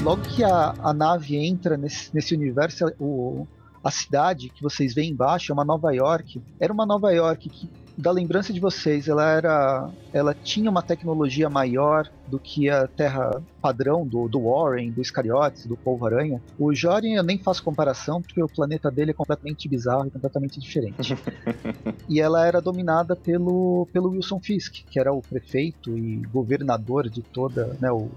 Logo 0.03 0.21
que 0.23 0.43
a, 0.43 0.73
a 0.79 0.93
nave 0.93 1.35
entra 1.35 1.77
nesse, 1.77 2.13
nesse 2.13 2.33
universo, 2.33 2.85
o, 2.99 3.45
a 3.83 3.91
cidade 3.91 4.49
que 4.49 4.63
vocês 4.63 4.93
veem 4.93 5.11
embaixo 5.11 5.51
é 5.51 5.53
uma 5.53 5.65
Nova 5.65 5.93
York. 5.93 6.41
Era 6.59 6.73
uma 6.73 6.85
Nova 6.85 7.11
York 7.11 7.49
que, 7.49 7.69
da 7.99 8.11
lembrança 8.11 8.53
de 8.53 8.61
vocês, 8.61 9.09
ela 9.09 9.29
era, 9.29 9.91
ela 10.13 10.33
tinha 10.33 10.71
uma 10.71 10.81
tecnologia 10.81 11.49
maior 11.49 12.09
do 12.25 12.39
que 12.39 12.69
a 12.69 12.87
Terra 12.87 13.43
padrão 13.61 14.07
do, 14.07 14.29
do 14.29 14.43
Warren, 14.43 14.89
do 14.89 15.01
Iscariotes, 15.01 15.65
do 15.65 15.75
Polvo 15.75 16.05
Aranha. 16.05 16.41
O 16.57 16.73
Jorin 16.73 17.15
eu 17.15 17.23
nem 17.23 17.37
faço 17.37 17.61
comparação 17.61 18.21
porque 18.21 18.41
o 18.41 18.47
planeta 18.47 18.89
dele 18.89 19.11
é 19.11 19.13
completamente 19.13 19.67
bizarro 19.67 20.07
e 20.07 20.11
completamente 20.11 20.61
diferente. 20.61 21.13
e 22.07 22.21
ela 22.21 22.47
era 22.47 22.61
dominada 22.61 23.17
pelo, 23.17 23.85
pelo 23.91 24.11
Wilson 24.11 24.39
Fisk, 24.39 24.75
que 24.89 24.97
era 24.97 25.11
o 25.11 25.21
prefeito 25.21 25.97
e 25.97 26.21
governador 26.27 27.09
de 27.09 27.21
toda, 27.21 27.75
né, 27.81 27.91
o, 27.91 28.09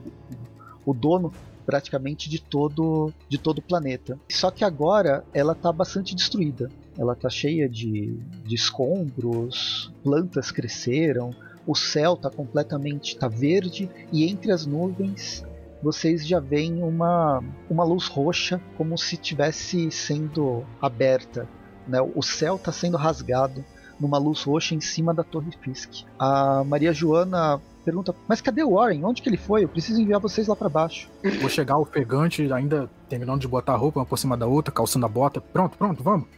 o 0.87 0.95
dono 0.95 1.33
praticamente 1.67 2.29
de 2.31 2.41
todo 2.41 3.13
de 3.29 3.39
todo 3.39 3.59
o 3.59 3.63
planeta. 3.63 4.17
Só 4.31 4.49
que 4.51 4.65
agora 4.65 5.25
ela 5.35 5.55
está 5.55 5.73
bastante 5.73 6.15
destruída. 6.15 6.71
Ela 6.99 7.15
está 7.15 7.31
cheia 7.31 7.69
de, 7.69 8.19
de 8.45 8.55
escombros, 8.55 9.93
plantas 10.03 10.51
cresceram, 10.51 11.31
o 11.67 11.75
céu 11.75 12.15
está 12.15 12.29
completamente 12.31 13.17
tá 13.17 13.29
verde 13.29 13.89
e 14.13 14.25
entre 14.25 14.51
as 14.53 14.67
nuvens 14.67 15.45
vocês 15.83 16.27
já 16.27 16.39
veem 16.39 16.83
uma, 16.83 17.43
uma 17.69 17.83
luz 17.83 18.07
roxa 18.07 18.61
como 18.77 18.97
se 18.97 19.17
tivesse 19.17 19.91
sendo 19.91 20.65
aberta. 20.81 21.49
Né? 21.89 22.01
O 22.01 22.23
céu 22.23 22.57
está 22.57 22.71
sendo 22.71 22.97
rasgado 22.97 23.65
numa 23.99 24.17
luz 24.17 24.43
roxa 24.43 24.75
em 24.75 24.81
cima 24.81 25.13
da 25.13 25.25
Torre 25.25 25.51
Fisk. 25.61 26.05
A 26.19 26.63
Maria 26.65 26.93
Joana 26.93 27.61
pergunta: 27.85 28.15
Mas 28.29 28.41
cadê 28.41 28.63
o 28.63 28.75
Warren? 28.75 29.05
Onde 29.05 29.23
que 29.23 29.29
ele 29.29 29.37
foi? 29.37 29.65
Eu 29.65 29.69
preciso 29.69 30.01
enviar 30.01 30.21
vocês 30.21 30.47
lá 30.47 30.55
para 30.55 30.69
baixo. 30.69 31.09
Vou 31.41 31.51
chegar 31.51 31.79
ofegante, 31.79 32.53
ainda 32.53 32.89
terminando 33.09 33.41
de 33.41 33.49
botar 33.49 33.73
a 33.73 33.77
roupa 33.77 33.99
uma 34.01 34.07
por 34.07 34.19
cima 34.19 34.37
da 34.37 34.47
outra, 34.47 34.73
calçando 34.73 35.07
a 35.07 35.09
bota. 35.09 35.41
Pronto, 35.41 35.77
pronto, 35.77 36.03
vamos. 36.03 36.29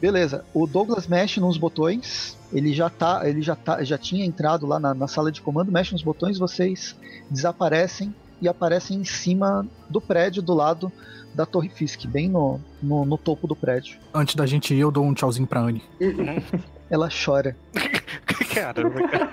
Beleza, 0.00 0.44
o 0.52 0.66
Douglas 0.66 1.06
mexe 1.06 1.38
nos 1.38 1.56
botões. 1.56 2.36
Ele 2.52 2.72
já 2.72 2.90
tá, 2.90 3.22
ele 3.24 3.40
já 3.40 3.54
tá, 3.54 3.84
já 3.84 3.96
tinha 3.96 4.26
entrado 4.26 4.66
lá 4.66 4.80
na, 4.80 4.92
na 4.92 5.06
sala 5.06 5.30
de 5.30 5.40
comando, 5.40 5.70
mexe 5.70 5.92
nos 5.92 6.02
botões, 6.02 6.38
vocês 6.38 6.96
desaparecem 7.30 8.12
e 8.40 8.48
aparecem 8.48 8.98
em 8.98 9.04
cima 9.04 9.64
do 9.88 10.00
prédio 10.00 10.42
do 10.42 10.52
lado 10.52 10.90
da 11.32 11.46
Torre 11.46 11.68
Fisk, 11.68 12.04
bem 12.06 12.28
no, 12.28 12.60
no, 12.82 13.04
no 13.04 13.16
topo 13.16 13.46
do 13.46 13.54
prédio. 13.54 13.98
Antes 14.12 14.34
da 14.34 14.44
gente 14.44 14.74
ir, 14.74 14.80
eu 14.80 14.90
dou 14.90 15.04
um 15.04 15.14
tchauzinho 15.14 15.46
pra 15.46 15.60
Anne. 15.60 15.82
Ela 16.90 17.08
chora. 17.08 17.56
Caramba, 18.52 19.08
cara. 19.08 19.30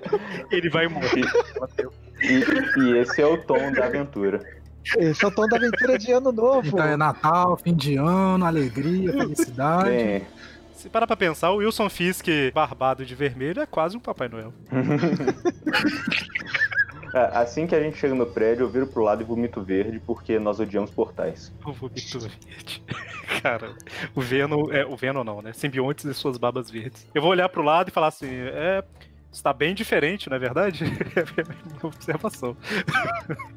Ele 0.50 0.68
vai 0.70 0.88
morrer. 0.88 1.24
E, 2.22 2.80
e 2.80 2.98
esse 2.98 3.20
é 3.20 3.26
o 3.26 3.38
tom 3.38 3.70
da 3.72 3.86
aventura. 3.86 4.40
Esse 4.98 5.24
é 5.24 5.28
o 5.28 5.30
tom 5.30 5.46
da 5.48 5.56
aventura 5.56 5.98
de 5.98 6.12
ano 6.12 6.30
novo. 6.32 6.68
Então 6.68 6.84
é 6.84 6.96
Natal, 6.96 7.56
fim 7.56 7.74
de 7.74 7.96
ano, 7.96 8.44
alegria, 8.44 9.12
felicidade. 9.12 9.90
Bem, 9.90 10.22
Se 10.74 10.88
parar 10.88 11.06
pra 11.06 11.16
pensar, 11.16 11.50
o 11.50 11.56
Wilson 11.56 11.88
Fisk 11.88 12.26
barbado 12.54 13.04
de 13.04 13.14
vermelho 13.14 13.60
é 13.60 13.66
quase 13.66 13.96
um 13.96 14.00
Papai 14.00 14.28
Noel. 14.28 14.52
a- 17.12 17.40
assim 17.40 17.66
que 17.66 17.74
a 17.74 17.80
gente 17.82 17.96
chega 17.98 18.14
no 18.14 18.26
prédio, 18.26 18.64
eu 18.64 18.68
viro 18.68 18.86
pro 18.86 19.02
lado 19.02 19.22
e 19.22 19.24
vomito 19.24 19.62
verde, 19.62 20.00
porque 20.04 20.38
nós 20.38 20.60
odiamos 20.60 20.90
portais. 20.90 21.52
O 21.64 21.72
vomito 21.72 22.18
verde. 22.20 22.82
Cara, 23.42 23.74
o 24.14 24.20
Venom. 24.20 24.70
É, 24.72 24.84
o 24.86 24.96
Venom 24.96 25.24
não, 25.24 25.42
né? 25.42 25.52
Simbiontes 25.52 26.04
e 26.04 26.14
suas 26.14 26.38
babas 26.38 26.70
verdes. 26.70 27.06
Eu 27.14 27.20
vou 27.20 27.30
olhar 27.30 27.48
pro 27.48 27.62
lado 27.62 27.88
e 27.88 27.92
falar 27.92 28.08
assim: 28.08 28.28
é. 28.30 28.82
Está 29.32 29.52
bem 29.52 29.74
diferente, 29.74 30.28
não 30.30 30.36
é 30.36 30.40
verdade? 30.40 30.84
É 31.14 31.20
a 31.42 31.64
minha 31.66 31.78
observação. 31.82 32.56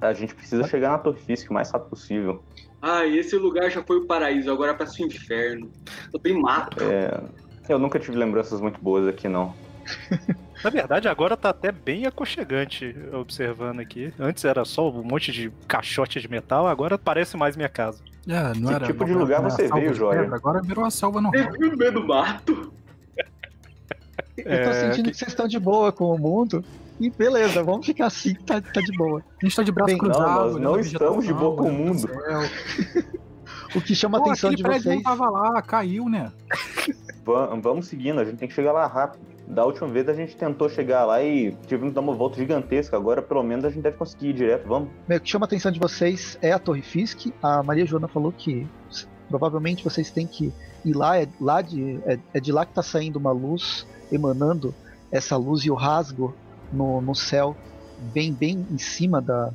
A 0.02 0.14
gente 0.14 0.36
precisa 0.36 0.68
chegar 0.68 0.90
na 0.92 0.98
Torre 0.98 1.20
Fisk 1.20 1.50
o 1.50 1.54
mais 1.54 1.72
rápido 1.72 1.90
possível. 1.90 2.44
Ah, 2.82 3.06
esse 3.06 3.36
lugar 3.38 3.70
já 3.70 3.84
foi 3.84 3.98
o 3.98 4.06
paraíso, 4.06 4.52
agora 4.52 4.74
parece 4.74 5.04
o 5.04 5.08
inferno. 5.08 5.72
Só 6.12 6.20
tem 6.20 6.40
mato. 6.40 6.78
É, 6.84 7.22
eu 7.70 7.80
nunca 7.80 8.00
tive 8.00 8.18
lembranças 8.18 8.60
muito 8.62 8.80
boas 8.82 9.08
aqui, 9.08 9.28
não. 9.28 9.54
Na 10.64 10.70
verdade, 10.70 11.08
agora 11.08 11.38
tá 11.38 11.50
até 11.50 11.72
bem 11.72 12.06
aconchegante 12.06 12.94
observando 13.14 13.80
aqui. 13.80 14.14
Antes 14.20 14.44
era 14.44 14.66
só 14.66 14.90
um 14.90 15.04
monte 15.04 15.32
de 15.32 15.50
caixote 15.68 16.20
de 16.20 16.30
metal, 16.30 16.68
agora 16.68 16.98
parece 16.98 17.38
mais 17.38 17.56
minha 17.56 17.70
casa. 17.70 18.04
É, 18.28 18.54
não 18.60 18.68
Que 18.70 18.76
era. 18.76 18.86
tipo 18.86 19.06
de 19.06 19.14
lugar 19.14 19.42
você 19.42 19.70
veio, 19.70 19.94
pedra, 19.94 20.36
Agora 20.36 20.62
virou 20.62 20.84
uma 20.84 20.92
selva 20.92 21.22
normal. 21.22 21.42
Você 21.42 21.58
viu 21.58 21.72
no 21.72 21.78
meio 21.78 21.92
do 21.94 22.06
mato? 22.06 22.74
Eu 24.46 24.64
tô 24.64 24.70
É, 24.70 24.74
sentindo 24.74 25.06
que- 25.06 25.12
que 25.12 25.18
vocês 25.18 25.30
estão 25.32 25.48
de 25.48 25.60
boa 25.60 25.92
com 25.92 26.06
o 26.14 26.18
mundo. 26.18 26.64
E 27.00 27.10
beleza, 27.10 27.64
vamos 27.64 27.86
ficar 27.86 28.08
assim, 28.08 28.34
tá, 28.36 28.60
tá 28.62 28.82
de 28.82 28.92
boa. 28.98 29.24
A 29.42 29.46
gente 29.46 29.56
tá 29.56 29.64
de 29.64 29.72
braço 29.72 29.88
Bem, 29.92 29.98
cruzado. 29.98 30.26
não, 30.26 30.44
nós 30.52 30.62
não 30.62 30.80
estamos 30.80 31.26
de 31.26 31.34
boa 31.34 31.56
com 31.56 31.70
o 31.70 31.74
mundo. 31.74 32.08
O 33.76 33.80
que 33.82 33.94
chama 33.94 34.18
a 34.18 34.22
Pô, 34.22 34.30
atenção 34.32 34.50
de 34.50 34.64
vocês. 34.64 34.84
não 34.96 35.04
tava 35.04 35.30
lá, 35.30 35.62
caiu, 35.62 36.10
né? 36.10 36.32
Va- 37.24 37.56
Vamos 37.62 37.86
seguindo, 37.88 38.20
a 38.20 38.26
gente 38.26 38.38
tem 38.38 38.48
que 38.48 38.54
chegar 38.54 38.72
lá 38.72 38.88
rápido. 38.88 39.22
Da 39.48 39.64
última 39.64 39.88
vez 39.88 40.10
a 40.10 40.14
gente 40.14 40.36
tentou 40.36 40.68
chegar 40.68 41.06
lá 41.06 41.22
e 41.24 41.52
tivemos 41.68 41.90
que 41.90 41.96
dar 41.96 42.02
uma 42.02 42.14
volta 42.16 42.36
gigantesca. 42.38 42.98
Agora, 42.98 43.22
pelo 43.22 43.44
menos, 43.44 43.66
a 43.66 43.70
gente 43.70 43.82
deve 43.84 43.96
conseguir 43.98 44.30
ir 44.30 44.34
direto, 44.34 44.68
vamos. 44.68 44.90
O 45.08 45.20
que 45.20 45.30
chama 45.30 45.46
a 45.46 45.48
atenção 45.48 45.72
de 45.72 45.80
vocês 45.80 46.38
é 46.42 46.52
a 46.52 46.58
Torre 46.60 46.82
Fisk. 46.82 47.28
A 47.44 47.62
Maria 47.62 47.86
Joana 47.86 48.08
falou 48.08 48.32
que 48.32 48.68
Provavelmente 49.30 49.84
vocês 49.84 50.10
têm 50.10 50.28
que 50.28 50.52
ir 50.84 50.94
lá, 50.94 51.18
é, 51.18 51.28
lá 51.40 51.62
de, 51.62 52.00
é, 52.06 52.20
é 52.34 52.40
de 52.40 52.52
lá 52.52 52.66
que 52.66 52.72
está 52.72 52.84
saindo 52.84 53.18
uma 53.18 53.32
luz, 53.32 53.86
emanando 54.12 54.74
essa 55.12 55.38
luz 55.38 55.64
e 55.64 55.72
o 55.72 55.76
rasgo 55.76 56.36
no, 56.72 57.00
no 57.02 57.16
céu, 57.16 57.56
bem, 58.14 58.34
bem 58.34 58.66
em 58.72 58.78
cima 58.78 59.22
da, 59.22 59.52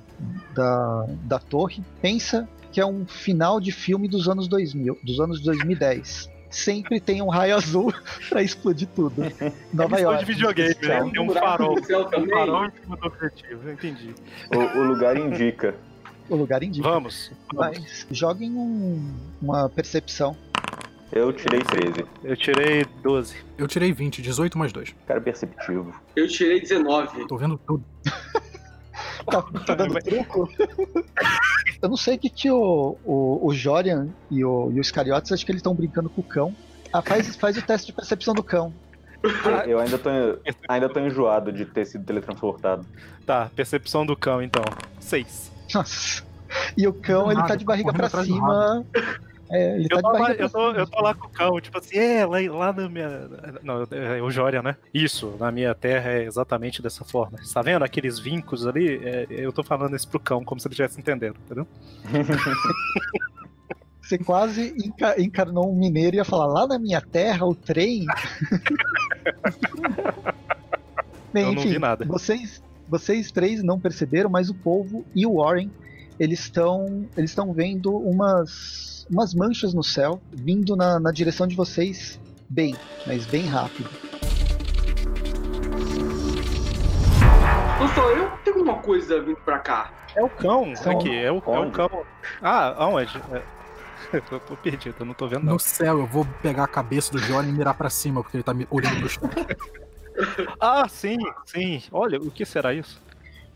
da, 0.54 1.06
da 1.22 1.38
torre. 1.38 1.82
Pensa 2.00 2.48
que 2.72 2.80
é 2.80 2.86
um 2.86 3.06
final 3.06 3.60
de 3.60 3.72
filme 3.72 4.08
dos 4.08 4.28
anos 4.28 4.48
2000, 4.48 4.98
dos 5.02 5.20
anos 5.20 5.40
2010 5.40 6.34
sempre 6.54 7.00
tem 7.00 7.20
um 7.20 7.28
raio 7.28 7.56
azul 7.56 7.92
pra 8.30 8.42
explodir 8.42 8.88
tudo. 8.94 9.22
Nova 9.74 9.98
é 9.98 10.02
York. 10.02 10.24
de 10.24 10.32
videogame, 10.32 10.76
né? 10.82 11.10
Tem 11.10 11.20
um 11.20 11.30
farol. 11.30 11.76
Um 11.76 12.28
farol 12.28 12.66
em 12.66 12.70
cima 12.70 12.96
do 12.96 13.06
objetivo, 13.06 13.70
entendi. 13.70 14.14
O, 14.54 14.78
o 14.78 14.84
lugar 14.84 15.16
indica. 15.16 15.74
O 16.28 16.36
lugar 16.36 16.62
indica. 16.62 16.88
Vamos. 16.88 17.30
vamos. 17.52 17.78
Mas 17.78 18.06
joguem 18.10 18.50
um, 18.50 19.14
uma 19.40 19.68
percepção. 19.68 20.36
Eu 21.12 21.32
tirei 21.32 21.60
13. 21.60 22.06
Eu 22.24 22.36
tirei 22.36 22.86
12. 23.02 23.36
Eu 23.58 23.68
tirei 23.68 23.92
20, 23.92 24.20
18 24.20 24.58
mais 24.58 24.72
2. 24.72 24.94
Cara 25.06 25.20
perceptivo. 25.20 25.94
Eu 26.16 26.26
tirei 26.26 26.60
19. 26.60 27.26
Tô 27.26 27.36
vendo 27.36 27.58
tudo. 27.58 27.84
Tá, 29.26 29.40
tá 29.40 29.74
dando 29.74 29.94
truco? 30.00 30.50
Eu 31.80 31.88
não 31.88 31.96
sei 31.96 32.16
o 32.16 32.18
que, 32.18 32.28
que 32.28 32.50
o, 32.50 32.96
o, 33.04 33.46
o 33.46 33.54
Jorian 33.54 34.08
e 34.30 34.44
o, 34.44 34.70
e 34.70 34.78
os 34.78 34.90
Cariotes, 34.90 35.32
acho 35.32 35.44
que 35.44 35.50
eles 35.50 35.60
estão 35.60 35.74
brincando 35.74 36.10
com 36.10 36.20
o 36.20 36.24
cão. 36.24 36.54
Ah, 36.92 37.00
faz, 37.00 37.34
faz 37.36 37.56
o 37.56 37.62
teste 37.62 37.86
de 37.86 37.92
percepção 37.92 38.34
do 38.34 38.42
cão. 38.42 38.72
Eu 39.66 39.80
ainda 39.80 39.98
tô, 39.98 40.10
ainda 40.68 40.88
tô 40.88 41.00
enjoado 41.00 41.50
de 41.50 41.64
ter 41.64 41.86
sido 41.86 42.04
teletransportado. 42.04 42.86
Tá, 43.24 43.50
percepção 43.56 44.04
do 44.04 44.14
cão 44.14 44.42
então. 44.42 44.62
6. 45.00 45.50
Nossa. 45.72 46.22
E 46.76 46.86
o 46.86 46.92
cão, 46.92 47.30
ele 47.32 47.42
tá 47.44 47.54
de 47.56 47.64
barriga 47.64 47.92
pra 47.92 48.08
cima. 48.24 48.84
É, 49.50 49.76
ele 49.76 49.88
tá 49.88 49.96
Eu 49.96 49.98
de 49.98 50.02
tô, 50.02 50.08
lá, 50.12 50.18
barriga 50.18 50.42
eu, 50.44 50.50
pra 50.50 50.60
tô, 50.60 50.68
cima. 50.70 50.80
eu 50.80 50.86
tô 50.86 51.00
lá 51.02 51.14
com 51.14 51.26
o 51.26 51.30
cão, 51.30 51.60
tipo 51.60 51.78
assim, 51.78 51.96
é, 51.98 52.24
lá, 52.24 52.38
lá 52.50 52.72
na 52.72 52.88
minha. 52.88 53.28
Não, 53.62 53.82
é 53.90 54.22
o 54.22 54.30
Jória, 54.30 54.62
né? 54.62 54.76
Isso, 54.92 55.36
na 55.38 55.50
minha 55.52 55.74
terra 55.74 56.10
é 56.12 56.24
exatamente 56.24 56.80
dessa 56.82 57.04
forma. 57.04 57.38
Tá 57.52 57.60
vendo 57.62 57.82
aqueles 57.84 58.18
vincos 58.18 58.66
ali? 58.66 59.00
É, 59.04 59.26
eu 59.30 59.52
tô 59.52 59.62
falando 59.62 59.94
isso 59.96 60.08
pro 60.08 60.18
cão, 60.20 60.42
como 60.44 60.60
se 60.60 60.66
ele 60.68 60.72
estivesse 60.72 60.98
entendendo, 61.00 61.36
entendeu? 61.44 61.66
Você 64.00 64.18
quase 64.18 64.74
enca- 64.84 65.18
encarnou 65.20 65.72
um 65.72 65.74
mineiro 65.78 66.16
e 66.16 66.18
ia 66.18 66.24
falar, 66.26 66.46
lá 66.46 66.66
na 66.66 66.78
minha 66.78 67.00
terra, 67.00 67.46
o 67.46 67.54
trem. 67.54 68.04
Bem, 71.32 71.44
Eu 71.44 71.52
não 71.52 71.62
enfim, 71.62 71.70
vi 71.72 71.78
nada. 71.78 72.04
Vocês, 72.04 72.62
vocês 72.98 73.32
três 73.32 73.60
não 73.60 73.80
perceberam, 73.80 74.30
mas 74.30 74.48
o 74.48 74.54
povo 74.54 75.04
e 75.16 75.26
o 75.26 75.42
Warren, 75.42 75.68
eles 76.18 76.38
estão 76.38 77.04
eles 77.16 77.30
estão 77.32 77.52
vendo 77.52 77.92
umas, 77.96 79.04
umas 79.10 79.34
manchas 79.34 79.74
no 79.74 79.82
céu, 79.82 80.20
vindo 80.32 80.76
na, 80.76 81.00
na 81.00 81.10
direção 81.10 81.44
de 81.44 81.56
vocês 81.56 82.20
bem, 82.48 82.72
mas 83.04 83.26
bem 83.26 83.46
rápido. 83.46 83.90
Não 87.80 87.88
sou 87.94 88.10
eu? 88.12 88.30
Tem 88.44 88.52
alguma 88.54 88.78
coisa 88.78 89.20
vindo 89.20 89.38
pra 89.44 89.58
cá? 89.58 89.92
É 90.14 90.22
o 90.22 90.28
cão, 90.28 90.76
São- 90.76 90.92
aqui, 90.92 91.12
é 91.12 91.32
o, 91.32 91.42
é 91.44 91.58
o 91.58 91.70
cão. 91.72 92.04
Ah, 92.40 92.74
aonde? 92.84 93.20
É. 93.32 93.42
Eu 94.30 94.38
tô 94.38 94.54
perdido, 94.56 94.94
eu 95.00 95.06
não 95.06 95.14
tô 95.14 95.26
vendo 95.26 95.44
não. 95.44 95.54
No 95.54 95.58
céu, 95.58 95.98
eu 95.98 96.06
vou 96.06 96.24
pegar 96.40 96.64
a 96.64 96.68
cabeça 96.68 97.10
do 97.10 97.20
Johnny 97.22 97.48
e 97.48 97.52
mirar 97.52 97.74
pra 97.74 97.90
cima, 97.90 98.22
porque 98.22 98.36
ele 98.36 98.44
tá 98.44 98.54
me 98.54 98.64
olhando 98.70 99.00
pro 99.00 99.08
chão. 99.08 99.28
Ah, 100.60 100.88
sim, 100.88 101.16
sim. 101.46 101.82
Olha, 101.92 102.18
o 102.18 102.30
que 102.30 102.44
será 102.44 102.72
isso? 102.72 103.00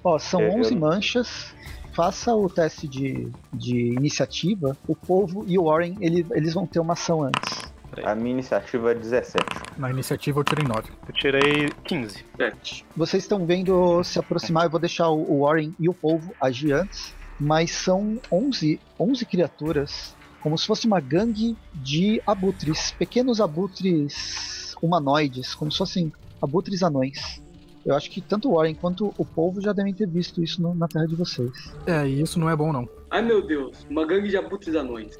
Ó, 0.03 0.19
são 0.19 0.41
É, 0.41 0.49
eu 0.49 0.55
11 0.61 0.75
não- 0.75 0.81
manchas. 0.89 1.55
Faça 1.95 2.33
o 2.35 2.49
teste 2.49 2.87
de, 2.87 3.29
de 3.53 3.75
iniciativa. 3.95 4.77
O 4.87 4.95
povo 4.95 5.45
e 5.49 5.59
o 5.59 5.65
Warren, 5.65 5.97
ele- 6.01 6.25
eles 6.31 6.55
vão 6.55 6.65
ter 6.67 6.79
uma 6.79 6.93
ação 6.93 7.23
antes. 7.25 7.69
A 8.05 8.15
minha 8.15 8.31
iniciativa 8.33 8.93
é 8.93 8.95
17. 8.95 9.45
Na 9.77 9.91
iniciativa 9.91 10.39
eu 10.39 10.45
tirei 10.45 10.65
9. 10.69 10.91
Eu 11.09 11.15
tirei 11.15 11.71
15. 11.85 12.25
Sete. 12.37 12.85
Vocês 12.97 13.25
estão 13.25 13.45
vendo 13.45 14.05
se 14.05 14.19
aproximar, 14.19 14.65
eu 14.67 14.71
vou 14.71 14.79
deixar 14.79 15.09
o 15.09 15.23
o 15.29 15.41
Warren 15.45 15.75
e 15.81 15.89
o 15.89 15.95
povo 15.95 16.33
agir 16.41 16.73
antes, 16.73 17.13
mas 17.41 17.73
são 17.73 18.21
11, 18.31 18.79
11 19.01 19.25
criaturas, 19.27 20.15
como 20.41 20.57
se 20.57 20.67
fosse 20.67 20.87
uma 20.87 21.01
gangue 21.01 21.57
de 21.75 22.23
abutres, 22.25 22.93
pequenos 22.93 23.41
abutres 23.41 24.77
humanoides, 24.81 25.55
como 25.55 25.73
se 25.73 25.79
fossem 25.79 26.13
abutres 26.43 26.83
anões. 26.83 27.41
Eu 27.87 27.95
acho 27.95 28.11
que 28.11 28.21
tanto 28.21 28.51
o 28.51 28.57
Warren 28.57 28.75
quanto 28.75 29.15
o 29.17 29.25
povo 29.25 29.61
já 29.61 29.73
devem 29.73 29.95
ter 29.95 30.07
visto 30.07 30.43
isso 30.43 30.61
no- 30.61 30.75
na 30.75 30.89
terra 30.89 31.07
de 31.07 31.15
vocês. 31.15 31.51
É, 31.87 32.07
e 32.07 32.21
isso 32.21 32.39
não 32.39 32.51
é 32.51 32.57
bom, 32.57 32.73
não. 32.73 32.89
Ai 33.11 33.23
meu 33.23 33.41
Deus, 33.47 33.87
uma 33.89 34.05
gangue 34.07 34.29
de 34.29 34.37
abutres 34.37 34.75
anões. 34.75 35.17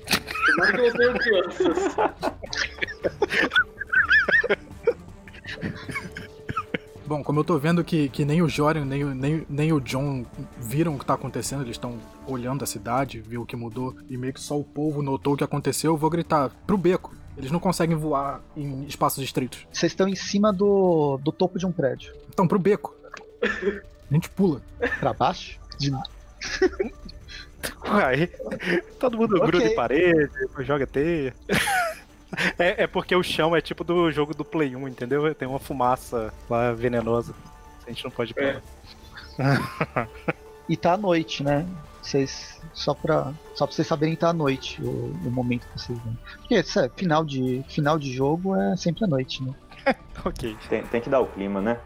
Tomara 0.47 0.83
que 0.83 0.93
tenham 0.99 1.15
crianças. 1.15 1.79
Bom, 7.07 7.25
como 7.25 7.41
eu 7.41 7.45
tô 7.45 7.57
vendo 7.59 7.83
que, 7.83 8.11
que 8.11 8.23
nem 8.23 8.43
o 8.43 8.49
Jorian 8.51 8.85
nem, 8.85 9.03
o- 9.03 9.15
nem, 9.15 9.47
nem 9.49 9.73
o 9.73 9.81
John 9.81 10.27
viram 10.59 10.95
o 10.95 10.99
que 10.99 11.07
tá 11.07 11.15
acontecendo, 11.15 11.63
eles 11.63 11.77
estão 11.77 11.95
olhando 12.27 12.63
a 12.63 12.67
cidade, 12.67 13.19
viu 13.19 13.43
o 13.43 13.47
que 13.47 13.57
mudou, 13.57 13.95
e 14.11 14.17
meio 14.19 14.35
que 14.35 14.41
só 14.41 14.59
o 14.59 14.65
povo 14.65 15.01
notou 15.01 15.33
o 15.33 15.37
que 15.37 15.43
aconteceu, 15.45 15.93
eu 15.93 15.97
vou 15.97 16.11
gritar 16.11 16.51
pro 16.67 16.77
beco. 16.77 17.15
Eles 17.39 17.51
não 17.53 17.61
conseguem 17.61 17.97
voar 17.97 18.41
em 18.57 18.85
espaços 18.85 19.23
estreitos. 19.25 19.67
Vocês 19.73 19.93
estão 19.93 20.09
em 20.09 20.17
cima 20.17 20.53
do, 20.53 21.19
do 21.23 21.31
topo 21.33 21.59
de 21.59 21.65
um 21.65 21.73
prédio. 21.73 22.13
Então, 22.29 22.47
pro 22.49 22.59
beco. 22.59 22.95
A 23.41 24.13
gente 24.15 24.29
pula. 24.31 24.61
Pra 24.99 25.13
baixo? 25.13 25.59
De- 25.79 25.93
Aí, 27.83 28.27
todo 28.99 29.17
mundo 29.17 29.37
Ok. 29.37 29.47
gruda 29.47 29.65
em 29.67 29.75
parede, 29.75 30.31
joga 30.61 30.87
teia. 30.87 31.35
É, 32.59 32.83
é 32.85 32.87
porque 32.87 33.17
o 33.17 33.23
chão 33.23 33.57
é 33.57 33.61
tipo 33.61 33.83
do 33.83 34.13
jogo 34.13 34.35
do 34.35 34.45
Play 34.45 34.77
1, 34.77 34.87
entendeu? 34.87 35.35
Tem 35.35 35.49
uma 35.49 35.59
fumaça 35.59 36.31
lá 36.49 36.73
venenosa. 36.75 37.35
A 37.87 37.89
gente 37.89 38.05
não 38.05 38.11
pode 38.11 38.35
É. 38.37 38.61
pular. 39.39 40.09
E 40.69 40.77
tá 40.77 40.93
à 40.93 40.97
noite, 40.99 41.43
né? 41.43 41.67
Vocês. 42.09 42.61
Só 42.73 42.95
pra, 42.95 43.35
só 43.55 43.67
pra 43.67 43.75
vocês 43.75 43.87
saberem, 43.87 44.17
tá 44.17 44.31
à 44.31 44.33
noite 44.33 44.81
o, 44.83 45.13
o 45.27 45.31
momento 45.31 45.67
que 45.67 45.79
vocês 45.79 45.99
vão. 45.99 46.17
Porque 46.39 46.63
sabe, 46.63 46.93
final, 46.97 47.25
de, 47.25 47.63
final 47.69 47.99
de 47.99 48.13
jogo 48.13 48.57
é 48.57 48.77
sempre 48.77 49.05
à 49.05 49.07
noite, 49.07 49.43
né? 49.43 49.55
Ok. 50.25 50.57
Tem, 50.69 50.83
tem 50.85 51.01
que 51.01 51.09
dar 51.09 51.21
o 51.21 51.27
clima, 51.27 51.61
né? 51.61 51.79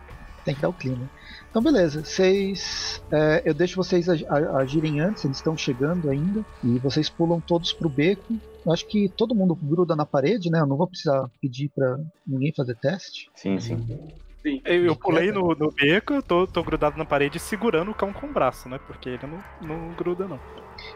Tem 0.45 0.55
que 0.55 0.63
dar 0.63 0.69
o 0.69 0.73
clima. 0.73 1.09
Então, 1.51 1.63
beleza. 1.63 2.05
Vocês. 2.05 3.03
é, 3.11 3.43
eu 3.45 3.53
deixo 3.53 3.77
vocês 3.77 4.09
agirem 4.09 5.01
antes, 5.01 5.25
eles 5.25 5.37
estão 5.37 5.57
chegando 5.57 6.09
ainda. 6.09 6.45
E 6.65 6.79
vocês 6.79 7.09
pulam 7.11 7.41
todos 7.41 7.73
pro 7.73 7.89
beco. 7.89 8.35
Eu 8.65 8.73
acho 8.73 8.87
que 8.87 9.09
todo 9.09 9.35
mundo 9.35 9.55
gruda 9.55 9.95
na 9.95 10.07
parede, 10.07 10.51
né? 10.51 10.61
Eu 10.61 10.67
não 10.67 10.77
vou 10.77 10.87
precisar 10.87 11.29
pedir 11.41 11.69
pra 11.75 11.99
ninguém 12.27 12.53
fazer 12.55 12.77
teste. 12.77 13.31
Sim, 13.35 13.61
sim. 13.61 13.87
Sim. 14.43 14.61
Eu, 14.65 14.97
pulei 14.97 15.31
no, 15.31 15.55
no 15.55 15.71
beco, 15.71 16.21
tô, 16.23 16.47
tô 16.47 16.63
grudado 16.65 16.99
na 16.99 17.05
parede 17.05 17.39
segurando 17.39 17.91
o 17.93 17.95
cão 17.95 18.13
com 18.13 18.27
o 18.27 18.33
braço, 18.33 18.69
né? 18.69 18.79
Porque 18.87 19.09
ele 19.11 19.21
não, 19.27 19.39
não 19.61 19.93
gruda, 19.95 20.27
não. 20.27 20.39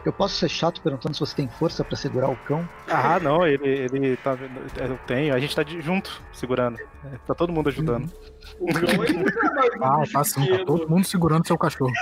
Eu 0.03 0.11
posso 0.11 0.35
ser 0.35 0.49
chato 0.49 0.81
perguntando 0.81 1.13
se 1.13 1.19
você 1.21 1.35
tem 1.35 1.47
força 1.47 1.83
pra 1.83 1.95
segurar 1.95 2.29
o 2.29 2.35
cão. 2.35 2.67
Ah, 2.89 3.19
não, 3.21 3.47
ele, 3.47 3.67
ele 3.69 4.17
tá. 4.17 4.37
Eu 4.77 4.97
tenho, 5.07 5.33
a 5.33 5.39
gente 5.39 5.55
tá 5.55 5.63
de- 5.63 5.79
junto 5.81 6.21
segurando. 6.33 6.77
É, 7.05 7.17
Tá 7.25 7.33
todo 7.33 7.53
mundo 7.53 7.69
ajudando. 7.69 8.11
O 8.59 8.67
cão 8.73 9.03
ele 9.05 9.17
é 9.31 9.77
um 9.79 9.83
Ah, 9.83 10.03
tá 10.11 10.23
sim, 10.25 10.45
tá 10.45 10.65
todo 10.65 10.89
mundo 10.89 11.05
segurando 11.05 11.47
seu 11.47 11.57
cachorro. 11.57 11.93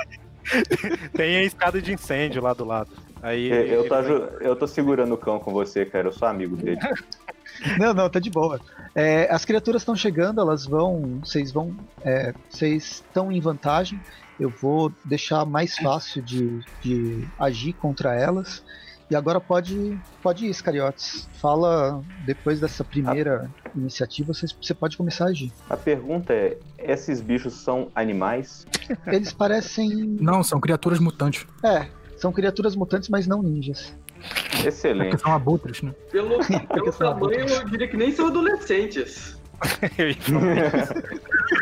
Tem 1.13 1.37
a 1.37 1.43
escada 1.43 1.81
de 1.81 1.93
incêndio 1.93 2.41
lá 2.41 2.53
do 2.53 2.65
lado. 2.65 2.91
Aí 3.21 3.49
Eu, 3.51 3.65
eu, 3.65 3.83
tô, 3.83 3.89
vai- 3.89 3.99
aju- 3.99 4.29
eu 4.41 4.55
tô 4.55 4.67
segurando 4.67 5.13
o 5.13 5.17
cão 5.17 5.37
com 5.39 5.51
você, 5.51 5.85
cara. 5.85 6.07
Eu 6.07 6.11
sou 6.13 6.27
amigo 6.27 6.55
dele. 6.55 6.79
Não, 7.79 7.93
não, 7.93 8.09
tá 8.09 8.19
de 8.19 8.29
boa. 8.29 8.59
É, 8.93 9.27
as 9.33 9.43
criaturas 9.45 9.81
estão 9.81 9.95
chegando, 9.95 10.39
elas 10.41 10.65
vão. 10.65 11.19
Vocês 11.23 11.51
vão. 11.51 11.75
é, 12.03 12.33
Vocês 12.49 13.03
estão 13.05 13.31
em 13.31 13.39
vantagem. 13.39 13.99
Eu 14.39 14.49
vou 14.49 14.91
deixar 15.05 15.45
mais 15.45 15.77
fácil 15.77 16.21
de, 16.21 16.59
de 16.81 17.25
agir 17.39 17.73
contra 17.73 18.13
elas. 18.13 18.63
E 19.09 19.15
agora 19.15 19.39
pode, 19.39 19.97
pode 20.21 20.45
ir, 20.45 20.49
Iscariotes. 20.49 21.29
Fala, 21.39 22.03
depois 22.25 22.59
dessa 22.59 22.83
primeira 22.83 23.49
iniciativa, 23.75 24.33
vocês- 24.33 24.51
você 24.59 24.73
pode 24.73 24.97
começar 24.97 25.25
a 25.25 25.29
agir. 25.29 25.51
A 25.69 25.77
pergunta 25.77 26.33
é: 26.33 26.57
esses 26.77 27.21
bichos 27.21 27.53
são 27.53 27.89
animais? 27.93 28.65
Eles 29.07 29.31
parecem. 29.31 29.89
Não, 30.19 30.43
são 30.43 30.59
criaturas 30.59 30.99
mutantes. 30.99 31.45
É, 31.63 31.87
são 32.17 32.31
criaturas 32.31 32.75
mutantes, 32.75 33.07
mas 33.09 33.27
não 33.27 33.43
ninjas. 33.43 33.93
É 34.23 34.49
porque 34.51 34.67
Excelente. 34.67 35.21
são 35.21 35.33
abutres, 35.33 35.81
né? 35.81 35.93
Pelo, 36.11 36.39
pelo 36.73 36.91
tamanho, 36.91 37.39
eu 37.47 37.65
diria 37.65 37.87
que 37.87 37.97
nem 37.97 38.11
são 38.11 38.27
adolescentes. 38.27 39.37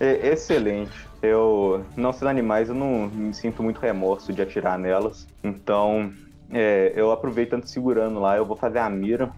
É, 0.00 0.28
excelente. 0.28 0.92
Eu, 1.20 1.84
não 1.96 2.12
sendo 2.12 2.28
animais, 2.28 2.68
eu 2.68 2.74
não 2.74 3.08
me 3.08 3.34
sinto 3.34 3.62
muito 3.62 3.80
remorso 3.80 4.32
de 4.32 4.40
atirar 4.40 4.78
nelas. 4.78 5.26
Então, 5.42 6.12
é, 6.52 6.92
eu 6.94 7.10
aproveito 7.10 7.50
tanto 7.50 7.68
segurando 7.68 8.20
lá, 8.20 8.36
eu 8.36 8.44
vou 8.44 8.56
fazer 8.56 8.78
a 8.78 8.88
mira. 8.88 9.30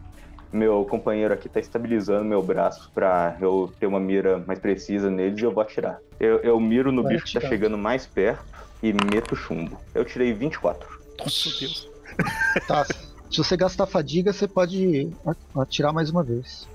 Meu 0.52 0.84
companheiro 0.84 1.32
aqui 1.32 1.48
tá 1.48 1.60
estabilizando 1.60 2.24
meu 2.24 2.42
braço 2.42 2.90
pra 2.92 3.36
eu 3.40 3.72
ter 3.78 3.86
uma 3.86 4.00
mira 4.00 4.42
mais 4.46 4.58
precisa 4.58 5.08
neles 5.08 5.40
e 5.40 5.44
eu 5.44 5.52
vou 5.52 5.62
atirar. 5.62 5.98
Eu, 6.18 6.38
eu 6.40 6.58
miro 6.60 6.90
no 6.92 7.02
Vai 7.04 7.14
bicho 7.14 7.24
que 7.24 7.32
tá 7.32 7.38
atirar. 7.38 7.50
chegando 7.52 7.78
mais 7.78 8.04
perto 8.06 8.44
e 8.82 8.92
meto 8.92 9.34
chumbo. 9.36 9.78
Eu 9.94 10.04
tirei 10.04 10.32
24. 10.32 10.99
Nossa 11.24 11.50
Deus. 11.58 11.88
Tá. 12.66 12.84
Se 13.30 13.38
você 13.38 13.56
gastar 13.56 13.86
fadiga, 13.86 14.32
você 14.32 14.48
pode 14.48 15.08
atirar 15.56 15.92
mais 15.92 16.10
uma 16.10 16.22
vez. 16.22 16.68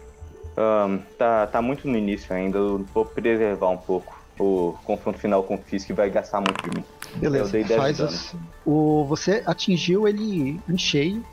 Um, 0.57 0.99
tá, 1.17 1.45
tá 1.47 1.61
muito 1.61 1.85
no 1.87 1.97
início 1.97 2.33
ainda, 2.33 2.57
eu 2.57 2.85
vou 2.93 3.05
preservar 3.05 3.69
um 3.69 3.77
pouco 3.77 4.15
o 4.39 4.73
confronto 4.83 5.19
final 5.19 5.43
com 5.43 5.55
o 5.55 5.57
Fisk 5.57 5.91
vai 5.91 6.09
gastar 6.09 6.41
muito 6.41 6.61
de 6.63 6.77
mim. 6.77 6.85
Beleza, 7.15 7.57
eu 7.57 7.63
dei 7.63 7.77
faz 7.77 8.01
assim. 8.01 8.37
o 8.65 9.05
Você 9.05 9.43
atingiu 9.45 10.07
ele 10.07 10.59
em 10.67 10.77
cheio, 10.77 11.25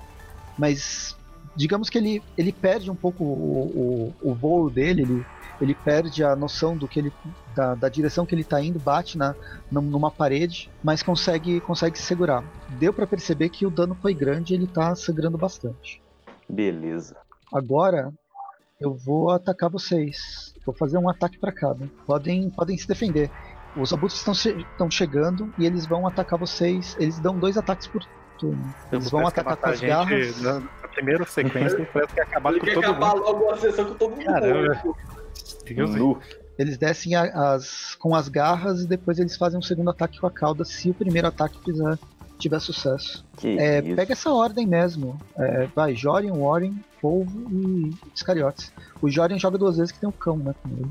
mas 0.57 1.17
digamos 1.57 1.91
que 1.91 1.99
ele, 1.99 2.23
ele 2.39 2.53
perde 2.53 2.91
um 2.91 2.95
pouco 2.95 3.25
o, 3.25 4.13
o, 4.23 4.31
o 4.31 4.35
voo 4.35 4.71
dele, 4.71 5.03
ele, 5.03 5.27
ele 5.61 5.75
perde 5.75 6.23
a 6.23 6.37
noção 6.37 6.77
do 6.77 6.87
que 6.87 7.01
ele 7.01 7.13
da, 7.55 7.75
da 7.75 7.89
direção 7.89 8.27
que 8.27 8.35
ele 8.35 8.43
está 8.43 8.61
indo, 8.63 8.79
bate 8.79 9.17
na, 9.17 9.35
numa 9.71 10.11
parede, 10.11 10.71
mas 10.83 11.03
consegue 11.03 11.61
consegue 11.61 11.99
se 11.99 12.05
segurar. 12.05 12.45
Deu 12.79 12.93
para 12.93 13.07
perceber 13.07 13.49
que 13.49 13.67
o 13.67 13.71
dano 13.71 13.97
foi 14.01 14.15
grande 14.15 14.53
e 14.53 14.57
ele 14.57 14.65
está 14.65 14.95
sangrando 14.95 15.39
bastante. 15.39 16.03
Beleza. 16.49 17.17
Agora 17.53 18.13
eu 18.81 18.95
vou 18.95 19.31
atacar 19.31 19.71
vocês. 19.71 20.55
Vou 20.65 20.75
fazer 20.75 20.99
um 20.99 21.09
ataque 21.09 21.39
para 21.39 21.53
cada. 21.53 21.87
Podem 22.07 22.51
podem 22.51 22.77
se 22.77 22.87
defender. 22.87 23.31
Os 23.77 23.93
abutres 23.93 24.19
estão, 24.19 24.35
che 24.35 24.55
chegando 24.91 25.53
e 25.59 25.65
eles 25.65 25.87
vão 25.87 26.07
atacar 26.07 26.39
vocês. 26.39 26.97
Eles 27.01 27.19
dão 27.19 27.39
dois 27.39 27.57
ataques 27.57 27.87
por 27.87 28.05
turno. 28.39 28.75
Eles 28.91 29.11
vão 29.11 29.27
atacar 29.27 29.57
com 29.57 29.67
as 29.67 29.81
garras. 29.81 30.41
Na, 30.43 30.61
na 30.61 30.89
primeira 30.89 31.25
sequência, 31.25 31.89
parece 31.93 32.13
que 32.13 32.21
ia 32.21 32.25
acabar 32.25 32.53
com 32.53 32.67
todo 32.67 32.79
acabar 32.81 33.15
mundo. 33.15 33.23
logo 33.23 33.51
a 33.51 33.57
sessão 33.57 33.85
com 33.87 33.95
todo 33.95 34.11
mundo. 34.11 34.25
Caramba. 34.25 34.83
morto. 34.85 34.97
Deus 35.75 35.95
Nu. 35.95 36.21
Eles 36.63 36.79
descem 36.79 37.15
a- 37.15 37.55
as, 37.55 37.95
com 37.97 38.15
as 38.15 38.29
garras 38.29 38.83
e 38.83 38.87
depois 38.87 39.19
eles 39.19 39.37
fazem 39.37 39.59
um 39.59 39.63
segundo 39.63 39.91
ataque 39.91 40.19
com 40.21 40.27
a 40.27 40.31
cauda 40.31 40.65
se 40.65 40.91
o 40.91 40.95
primeiro 40.95 41.27
ataque 41.29 41.59
fizer, 41.65 41.99
tiver 42.39 42.61
sucesso. 42.61 43.25
Que 43.37 43.59
É, 43.59 43.81
isso. 43.81 43.97
pega 43.97 44.13
essa 44.13 44.31
ordem 44.33 44.67
mesmo. 44.67 45.19
É, 45.37 45.67
vai, 45.75 45.95
Jorian, 45.95 46.35
Warren, 46.35 46.75
Polvo 47.01 47.49
e 47.51 47.91
Iscariotes. 48.15 48.73
O 49.01 49.11
Jorian 49.11 49.39
joga 49.39 49.59
duas 49.59 49.77
vezes 49.77 49.91
que 49.93 49.99
tem 50.01 50.09
o 50.09 50.13
cão, 50.13 50.37
né? 50.37 50.55
Com 50.63 50.69
ele. 50.71 50.91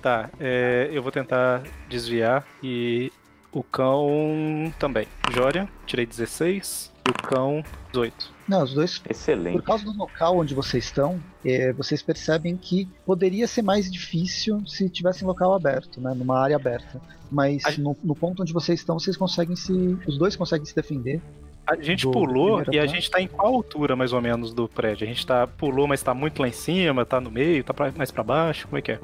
Tá, 0.00 0.30
é, 0.38 0.88
eu 0.92 1.02
vou 1.02 1.10
tentar 1.10 1.62
desviar 1.88 2.46
e 2.62 3.10
o 3.50 3.62
cão 3.64 4.72
também. 4.78 5.08
Jorian, 5.32 5.66
tirei 5.86 6.06
16 6.06 6.92
e 7.06 7.10
o 7.10 7.14
cão 7.14 7.64
18. 7.92 8.32
Não, 8.48 8.62
os 8.64 8.72
dois 8.72 9.00
Excelente. 9.08 9.52
Por 9.52 9.62
causa 9.62 9.84
do 9.84 9.92
local 9.96 10.38
onde 10.38 10.54
vocês 10.54 10.84
estão, 10.84 11.20
é, 11.44 11.72
vocês 11.72 12.02
percebem 12.02 12.56
que 12.56 12.88
poderia 13.04 13.46
ser 13.46 13.62
mais 13.62 13.90
difícil 13.92 14.62
se 14.66 14.88
tivesse 14.88 15.22
em 15.22 15.26
local 15.26 15.52
aberto, 15.54 16.00
né, 16.00 16.14
numa 16.14 16.38
área 16.40 16.56
aberta. 16.56 17.00
Mas 17.30 17.62
A- 17.66 17.72
no, 17.78 17.94
no 18.02 18.14
ponto 18.16 18.40
onde 18.42 18.52
vocês 18.54 18.80
estão, 18.80 18.98
vocês 18.98 19.16
conseguem 19.16 19.54
se. 19.54 19.72
Os 20.06 20.16
dois 20.16 20.34
conseguem 20.34 20.64
se 20.64 20.74
defender. 20.74 21.20
A 21.66 21.76
gente 21.76 22.06
Do 22.06 22.10
pulou 22.12 22.62
e 22.72 22.78
a 22.78 22.86
gente 22.86 23.10
tá 23.10 23.20
em 23.20 23.26
qual 23.28 23.52
altura 23.54 23.94
mais 23.94 24.14
ou 24.14 24.22
menos 24.22 24.54
do 24.54 24.66
prédio? 24.66 25.04
A 25.06 25.08
gente 25.10 25.26
tá 25.26 25.46
pulou, 25.46 25.86
mas 25.86 26.02
tá 26.02 26.14
muito 26.14 26.40
lá 26.40 26.48
em 26.48 26.52
cima, 26.52 27.04
tá 27.04 27.20
no 27.20 27.30
meio, 27.30 27.62
tá 27.62 27.74
pra- 27.74 27.92
mais 27.94 28.10
pra 28.10 28.22
baixo, 28.22 28.66
como 28.66 28.78
é 28.78 28.82
que 28.82 28.92
é? 28.92 29.00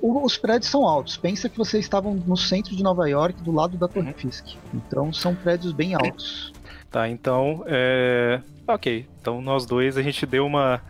Os 0.00 0.36
prédios 0.38 0.70
são 0.70 0.86
altos. 0.86 1.16
Pensa 1.16 1.48
que 1.48 1.58
vocês 1.58 1.84
estavam 1.84 2.14
no 2.14 2.36
centro 2.36 2.76
de 2.76 2.82
Nova 2.84 3.08
York, 3.08 3.42
do 3.42 3.50
lado 3.50 3.76
da 3.76 3.88
Torre 3.88 4.06
Uhum. 4.08 4.14
Fisk. 4.14 4.46
Então 4.72 5.12
são 5.12 5.34
prédios 5.34 5.72
bem 5.72 5.94
altos. 5.94 6.52
Tá, 6.92 7.08
então, 7.08 7.64
é... 7.66 8.40
ok. 8.66 9.06
Então 9.20 9.40
nós 9.40 9.66
dois 9.66 9.96
a 9.96 10.02
gente 10.02 10.24
deu 10.26 10.46
uma. 10.46 10.80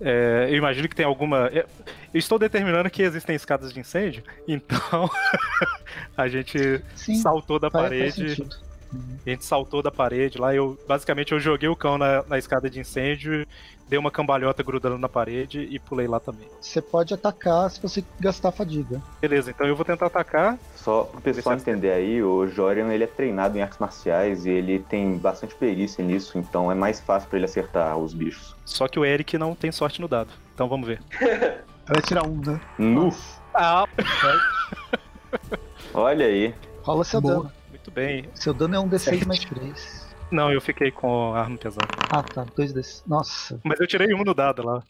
é, 0.00 0.46
eu 0.50 0.56
imagino 0.56 0.88
que 0.88 0.94
tem 0.94 1.06
alguma. 1.06 1.48
é, 1.52 1.64
Eu 2.12 2.18
estou 2.18 2.38
determinando 2.38 2.90
que 2.90 3.02
existem 3.02 3.34
escadas 3.36 3.72
de 3.72 3.80
incêndio, 3.80 4.22
então 4.48 5.08
a 6.16 6.28
gente 6.28 6.82
Sim, 6.94 7.16
saltou 7.16 7.58
da 7.58 7.70
parede. 7.70 8.36
Sentido. 8.90 9.20
A 9.26 9.30
gente 9.30 9.44
saltou 9.44 9.82
da 9.82 9.90
parede 9.90 10.38
lá, 10.38 10.54
eu 10.54 10.78
basicamente 10.86 11.32
eu 11.32 11.40
joguei 11.40 11.68
o 11.68 11.76
cão 11.76 11.98
na, 11.98 12.22
na 12.24 12.38
escada 12.38 12.68
de 12.70 12.80
incêndio, 12.80 13.46
dei 13.88 13.98
uma 13.98 14.10
cambalhota 14.10 14.62
grudando 14.62 14.98
na 14.98 15.08
parede 15.08 15.60
e 15.70 15.78
pulei 15.78 16.06
lá 16.06 16.18
também. 16.20 16.48
Você 16.60 16.80
pode 16.82 17.14
atacar 17.14 17.70
se 17.70 17.80
você 17.80 18.04
gastar 18.20 18.52
fadiga. 18.52 19.00
Beleza, 19.20 19.50
então 19.50 19.66
eu 19.66 19.76
vou 19.76 19.84
tentar 19.84 20.06
atacar. 20.06 20.58
Só 20.74 21.04
pro 21.04 21.20
pessoal 21.20 21.56
entender 21.56 21.90
aí, 21.92 22.22
o 22.22 22.46
Jorian 22.46 22.92
ele 22.92 23.04
é 23.04 23.08
treinado 23.08 23.56
em 23.58 23.62
artes 23.62 23.78
marciais 23.78 24.46
e 24.46 24.50
ele 24.50 24.78
tem 24.80 25.16
bastante 25.18 25.54
perícia 25.54 26.04
nisso, 26.04 26.38
então 26.38 26.70
é 26.70 26.74
mais 26.74 27.00
fácil 27.00 27.28
pra 27.28 27.38
ele 27.38 27.46
acertar 27.46 27.96
os 27.96 28.12
bichos. 28.12 28.54
Só 28.64 28.88
que 28.88 28.98
o 28.98 29.04
Eric 29.04 29.36
não 29.38 29.54
tem 29.54 29.70
sorte 29.72 30.00
no 30.00 30.08
dado. 30.08 30.30
Então 30.54 30.68
vamos 30.68 30.86
ver. 30.86 31.00
Vai 31.86 32.02
tirar 32.02 32.26
um, 32.26 32.40
né? 32.44 32.60
Nu! 32.78 33.14
Ah, 33.54 33.86
Olha 35.94 36.26
aí. 36.26 36.54
Rola 36.82 37.04
seu 37.04 37.20
Boa. 37.20 37.34
dano. 37.34 37.52
Muito 37.86 37.90
bem. 37.90 38.28
Seu 38.34 38.52
dano 38.52 38.74
é 38.74 38.80
um 38.80 38.88
D6 38.88 38.98
Sete. 38.98 39.28
mais 39.28 39.40
3. 39.44 40.06
Não, 40.30 40.52
eu 40.52 40.60
fiquei 40.60 40.90
com 40.90 41.34
a 41.34 41.40
arma 41.40 41.56
pesada. 41.56 41.86
Ah, 42.10 42.22
tá. 42.22 42.44
Dois 42.56 42.72
D6. 42.72 43.02
Nossa. 43.06 43.60
Mas 43.62 43.78
eu 43.80 43.86
tirei 43.86 44.12
um 44.12 44.24
no 44.24 44.34
dado 44.34 44.64
lá. 44.64 44.82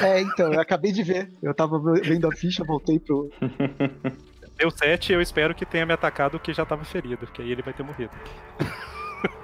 É, 0.00 0.20
então, 0.20 0.52
eu 0.52 0.60
acabei 0.60 0.92
de 0.92 1.02
ver. 1.02 1.30
Eu 1.42 1.54
tava 1.54 1.80
vendo 2.02 2.26
a 2.28 2.32
ficha, 2.32 2.64
voltei 2.64 2.98
pro. 2.98 3.30
Deu 4.58 4.70
7 4.70 5.12
eu 5.14 5.22
espero 5.22 5.54
que 5.54 5.64
tenha 5.64 5.86
me 5.86 5.92
atacado 5.94 6.36
o 6.36 6.40
que 6.40 6.52
já 6.52 6.66
tava 6.66 6.84
ferido, 6.84 7.18
porque 7.18 7.40
aí 7.40 7.50
ele 7.50 7.62
vai 7.62 7.72
ter 7.72 7.82
morrido. 7.82 8.12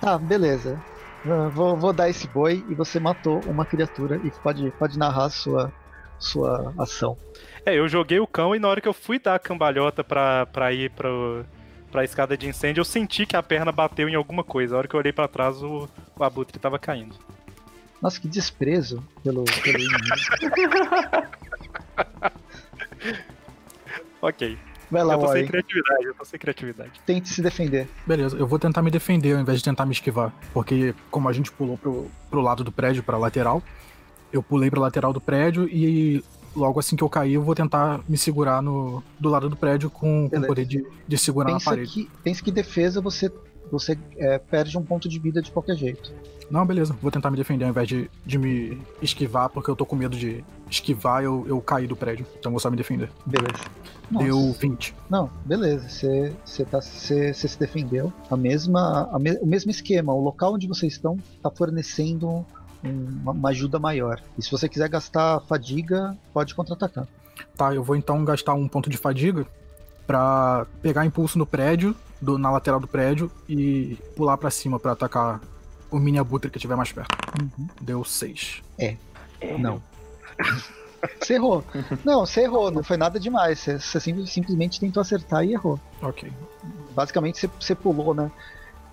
Tá, 0.00 0.16
beleza. 0.16 0.80
Ah, 1.26 1.48
Vou, 1.48 1.76
vou 1.76 1.92
dar 1.92 2.08
esse 2.08 2.26
boi 2.26 2.64
e 2.70 2.74
você 2.74 2.98
matou 2.98 3.38
uma 3.46 3.66
criatura 3.66 4.18
e 4.24 4.30
pode, 4.30 4.70
pode 4.78 4.98
narrar 4.98 5.28
sua, 5.28 5.70
sua 6.18 6.72
ação. 6.78 7.18
É, 7.66 7.74
eu 7.78 7.86
joguei 7.86 8.18
o 8.18 8.26
cão 8.26 8.56
e 8.56 8.58
na 8.58 8.66
hora 8.66 8.80
que 8.80 8.88
eu 8.88 8.94
fui 8.94 9.18
dar 9.18 9.34
a 9.34 9.38
cambalhota 9.38 10.02
pra, 10.02 10.46
pra 10.46 10.72
ir 10.72 10.90
pro, 10.92 11.44
pra 11.44 11.59
escada 12.04 12.36
de 12.36 12.48
incêndio, 12.48 12.80
eu 12.80 12.84
senti 12.84 13.26
que 13.26 13.36
a 13.36 13.42
perna 13.42 13.72
bateu 13.72 14.08
em 14.08 14.14
alguma 14.14 14.44
coisa. 14.44 14.74
A 14.74 14.78
hora 14.78 14.88
que 14.88 14.94
eu 14.94 15.00
olhei 15.00 15.12
pra 15.12 15.28
trás, 15.28 15.62
o, 15.62 15.88
o 16.16 16.24
abutre 16.24 16.58
tava 16.58 16.78
caindo. 16.78 17.16
Nossa, 18.00 18.20
que 18.20 18.28
desprezo 18.28 19.02
pelo, 19.22 19.44
pelo 19.44 19.78
inimigo. 19.78 20.16
Ok. 24.22 24.58
Vai 24.90 25.04
lá, 25.04 25.14
eu 25.14 25.20
tô 25.20 25.28
sem 25.28 25.46
criatividade, 25.46 26.04
eu 26.04 26.14
tô 26.14 26.24
sem 26.24 26.38
criatividade. 26.38 26.90
Tente 27.06 27.28
se 27.28 27.40
defender. 27.40 27.88
Beleza, 28.04 28.36
eu 28.36 28.46
vou 28.46 28.58
tentar 28.58 28.82
me 28.82 28.90
defender 28.90 29.34
ao 29.34 29.40
invés 29.40 29.58
de 29.58 29.64
tentar 29.64 29.86
me 29.86 29.92
esquivar. 29.92 30.32
Porque 30.52 30.94
como 31.10 31.28
a 31.28 31.32
gente 31.32 31.50
pulou 31.52 31.78
pro, 31.78 32.10
pro 32.28 32.40
lado 32.40 32.64
do 32.64 32.72
prédio, 32.72 33.02
pra 33.02 33.16
lateral, 33.16 33.62
eu 34.32 34.42
pulei 34.42 34.68
pra 34.68 34.80
lateral 34.80 35.12
do 35.12 35.20
prédio 35.20 35.68
e 35.68 36.24
logo 36.54 36.80
assim 36.80 36.96
que 36.96 37.02
eu 37.04 37.08
cair, 37.08 37.34
eu 37.34 37.42
vou 37.42 37.54
tentar 37.54 38.00
me 38.08 38.16
segurar 38.18 38.62
no, 38.62 39.02
do 39.18 39.28
lado 39.28 39.48
do 39.48 39.56
prédio 39.56 39.90
com, 39.90 40.28
com 40.28 40.38
o 40.38 40.46
poder 40.46 40.64
de, 40.64 40.84
de 41.06 41.18
segurar 41.18 41.48
na 41.48 41.54
Pensa 41.58 41.70
parede. 41.70 41.90
que, 41.92 42.10
pensa 42.22 42.42
que 42.42 42.50
defesa 42.50 43.00
você, 43.00 43.30
você 43.70 43.98
é, 44.16 44.38
perde 44.38 44.76
um 44.76 44.82
ponto 44.82 45.08
de 45.08 45.18
vida 45.18 45.40
de 45.40 45.50
qualquer 45.50 45.76
jeito. 45.76 46.12
Não, 46.50 46.66
beleza, 46.66 46.96
vou 47.00 47.12
tentar 47.12 47.30
me 47.30 47.36
defender 47.36 47.64
ao 47.64 47.70
invés 47.70 47.86
de, 47.86 48.10
de 48.26 48.36
me 48.36 48.82
esquivar, 49.00 49.48
porque 49.50 49.70
eu 49.70 49.76
tô 49.76 49.86
com 49.86 49.94
medo 49.94 50.16
de 50.16 50.44
esquivar 50.68 51.22
e 51.22 51.26
eu, 51.26 51.44
eu 51.46 51.60
cair 51.60 51.86
do 51.86 51.94
prédio. 51.94 52.26
Então 52.40 52.50
vou 52.50 52.58
só 52.58 52.68
me 52.68 52.76
defender. 52.76 53.08
Beleza. 53.24 53.54
Nossa. 54.10 54.24
Deu 54.26 54.52
20. 54.54 54.92
Não, 55.08 55.30
beleza. 55.44 55.88
Você, 55.88 56.64
tá, 56.64 56.80
se 56.80 57.32
defendeu. 57.56 58.12
A 58.28 58.36
mesma, 58.36 59.08
a 59.12 59.18
me- 59.20 59.38
o 59.40 59.46
mesmo 59.46 59.70
esquema. 59.70 60.12
O 60.12 60.20
local 60.20 60.54
onde 60.54 60.66
vocês 60.66 60.94
estão 60.94 61.16
está 61.36 61.48
fornecendo 61.52 62.44
uma, 62.82 63.32
uma 63.32 63.48
ajuda 63.50 63.78
maior. 63.78 64.20
E 64.38 64.42
se 64.42 64.50
você 64.50 64.68
quiser 64.68 64.88
gastar 64.88 65.40
fadiga, 65.40 66.16
pode 66.32 66.54
contra-atacar. 66.54 67.06
Tá, 67.56 67.74
eu 67.74 67.82
vou 67.82 67.96
então 67.96 68.24
gastar 68.24 68.54
um 68.54 68.68
ponto 68.68 68.88
de 68.90 68.96
fadiga 68.96 69.46
pra 70.06 70.66
pegar 70.82 71.04
impulso 71.06 71.38
no 71.38 71.46
prédio, 71.46 71.94
do- 72.20 72.38
na 72.38 72.50
lateral 72.50 72.80
do 72.80 72.86
prédio, 72.88 73.30
e 73.48 73.96
pular 74.16 74.36
pra 74.36 74.50
cima 74.50 74.78
pra 74.78 74.92
atacar 74.92 75.40
o 75.90 75.98
mini 75.98 76.18
abutre 76.18 76.50
que 76.50 76.58
estiver 76.58 76.76
mais 76.76 76.92
perto. 76.92 77.16
Uhum. 77.40 77.68
Deu 77.80 78.04
6. 78.04 78.62
Não. 79.58 79.82
Você 81.18 81.34
errou. 81.34 81.64
Não, 82.04 82.26
você 82.26 82.42
errou. 82.42 82.70
Não 82.70 82.82
foi 82.82 82.98
nada 82.98 83.18
demais. 83.18 83.58
Você, 83.60 83.80
você 83.80 83.98
sim- 83.98 84.26
simplesmente 84.26 84.78
tentou 84.78 85.00
acertar 85.00 85.42
e 85.46 85.54
errou. 85.54 85.80
Ok. 86.02 86.30
Basicamente, 86.94 87.38
você, 87.38 87.48
você 87.58 87.74
pulou, 87.74 88.12
né? 88.14 88.30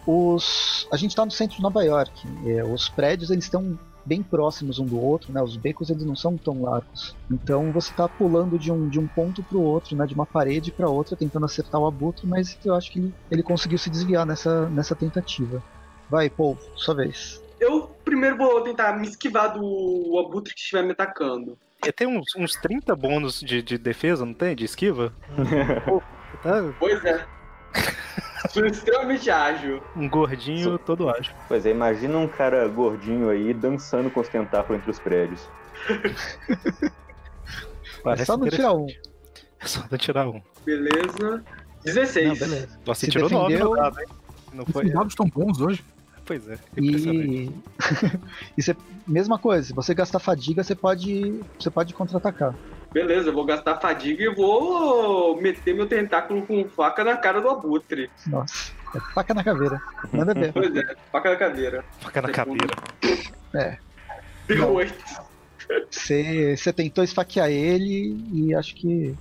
Os, 0.08 0.88
a 0.92 0.96
gente 0.96 1.12
está 1.12 1.26
no 1.26 1.32
centro 1.32 1.58
de 1.58 1.62
Nova 1.62 1.84
York. 1.84 2.26
é, 2.46 2.64
os 2.64 2.88
prédios 2.88 3.30
eles 3.30 3.44
estão 3.44 3.78
bem 4.06 4.24
próximos 4.24 4.80
um 4.80 4.86
do 4.86 5.00
outro, 5.00 5.34
né? 5.34 5.42
Os 5.42 5.58
becos 5.58 5.90
eles 5.90 6.06
não 6.06 6.16
são 6.16 6.38
tão 6.38 6.62
largos. 6.62 7.14
Então 7.30 7.72
você 7.74 7.92
está 7.92 8.08
pulando 8.08 8.58
de 8.58 8.72
um, 8.72 8.88
de 8.88 8.98
um 9.00 9.06
ponto 9.06 9.44
para 9.44 9.58
o 9.58 9.62
outro, 9.62 9.96
né? 9.98 10.06
De 10.06 10.14
uma 10.14 10.26
parede 10.26 10.72
para 10.72 10.90
outra, 10.90 11.18
tentando 11.18 11.46
acertar 11.46 11.82
o 11.82 11.86
abutre, 11.86 12.26
mas 12.26 12.58
eu 12.64 12.74
acho 12.74 12.90
que 12.90 13.00
ele, 13.00 13.14
ele 13.30 13.44
conseguiu 13.44 13.78
se 13.78 13.90
desviar 13.90 14.26
nessa, 14.26 14.70
nessa 14.70 14.96
tentativa. 14.96 15.62
Vai, 16.10 16.30
Paul, 16.30 16.58
sua 16.76 16.96
vez. 16.96 17.44
Eu 17.60 17.90
primeiro 18.06 18.38
vou 18.38 18.62
tentar 18.62 18.94
me 18.98 19.08
esquivar 19.08 19.54
do 19.54 20.26
abutre 20.26 20.54
que 20.54 20.60
estiver 20.62 20.84
me 20.84 20.92
atacando. 20.92 21.58
E 21.86 21.92
tem 21.92 22.08
uns, 22.08 22.34
uns 22.36 22.54
30 22.54 22.96
bônus 22.96 23.42
de, 23.42 23.62
de 23.62 23.78
defesa, 23.78 24.26
não 24.26 24.34
tem? 24.34 24.56
De 24.56 24.64
esquiva? 24.64 25.14
Pô, 25.86 26.02
tá 26.42 26.74
Pois 26.80 27.04
é. 27.04 27.37
Sou 28.50 28.66
extremamente 28.66 29.30
ágil. 29.30 29.82
um 29.96 30.08
gordinho 30.08 30.78
todo 30.80 31.10
ágil. 31.10 31.34
Pois 31.48 31.66
é, 31.66 31.72
imagina 31.72 32.18
um 32.18 32.28
cara 32.28 32.68
gordinho 32.68 33.30
aí 33.30 33.54
dançando 33.54 34.10
com 34.10 34.20
os 34.20 34.28
tentáculos 34.30 34.80
entre 34.80 34.92
os 34.92 35.00
prédios. 35.00 35.50
é 35.90 36.92
Parece 38.04 38.26
só 38.26 38.38
não 38.38 38.48
tirar 38.50 38.74
um. 38.74 38.88
É 39.60 39.66
só 39.66 39.84
não 39.90 39.98
tirar 39.98 40.28
um. 40.28 40.42
Beleza. 40.66 41.44
16. 41.84 42.28
Não, 42.28 42.36
beleza. 42.36 42.80
Nossa, 42.86 43.00
você 43.02 43.12
tirou 43.12 43.30
9 43.30 43.48
defendeu- 43.54 43.70
no 43.72 43.76
dado, 43.76 44.00
hein? 44.00 44.08
Não 44.54 44.66
foi? 44.66 44.86
Os 44.86 44.94
dados 44.94 45.12
estão 45.14 45.28
bons 45.28 45.60
hoje. 45.60 45.84
Pois 46.26 46.48
é. 46.50 46.58
E, 46.76 47.50
e 48.58 48.62
você, 48.62 48.76
mesma 49.08 49.40
coisa, 49.40 49.68
se 49.68 49.74
você 49.74 49.94
gastar 49.94 50.20
fadiga, 50.20 50.64
você 50.64 50.76
pode, 50.76 51.42
você 51.58 51.70
pode 51.70 51.94
contra-atacar. 51.94 52.54
Beleza, 52.92 53.30
eu 53.30 53.34
vou 53.34 53.46
gastar 53.46 53.80
fadiga 53.80 54.24
e 54.24 54.34
vou 54.34 55.40
meter 55.42 55.76
meu 55.76 55.88
tentáculo 55.88 56.46
com 56.46 56.68
faca 56.70 57.04
na 57.04 57.18
cara 57.18 57.42
do 57.42 57.50
abutre. 57.50 58.10
Nossa, 58.26 58.72
é 58.96 59.00
faca 59.14 59.34
na 59.34 59.44
caveira. 59.44 59.82
Manda 60.12 60.34
ver. 60.34 60.54
Pois 60.54 60.76
é, 60.76 60.96
faca 61.12 61.30
na 61.30 61.36
caveira. 61.36 61.86
Faca 62.00 62.22
na 62.22 62.30
caveira. 62.30 62.76
É. 63.54 63.78
Deu 64.48 64.74
oito. 64.74 65.28
Você, 65.92 66.74
tentou 66.74 67.04
esfaquear 67.04 67.50
ele 67.50 68.18
e 68.32 68.56
acho 68.56 68.76
que 68.76 69.16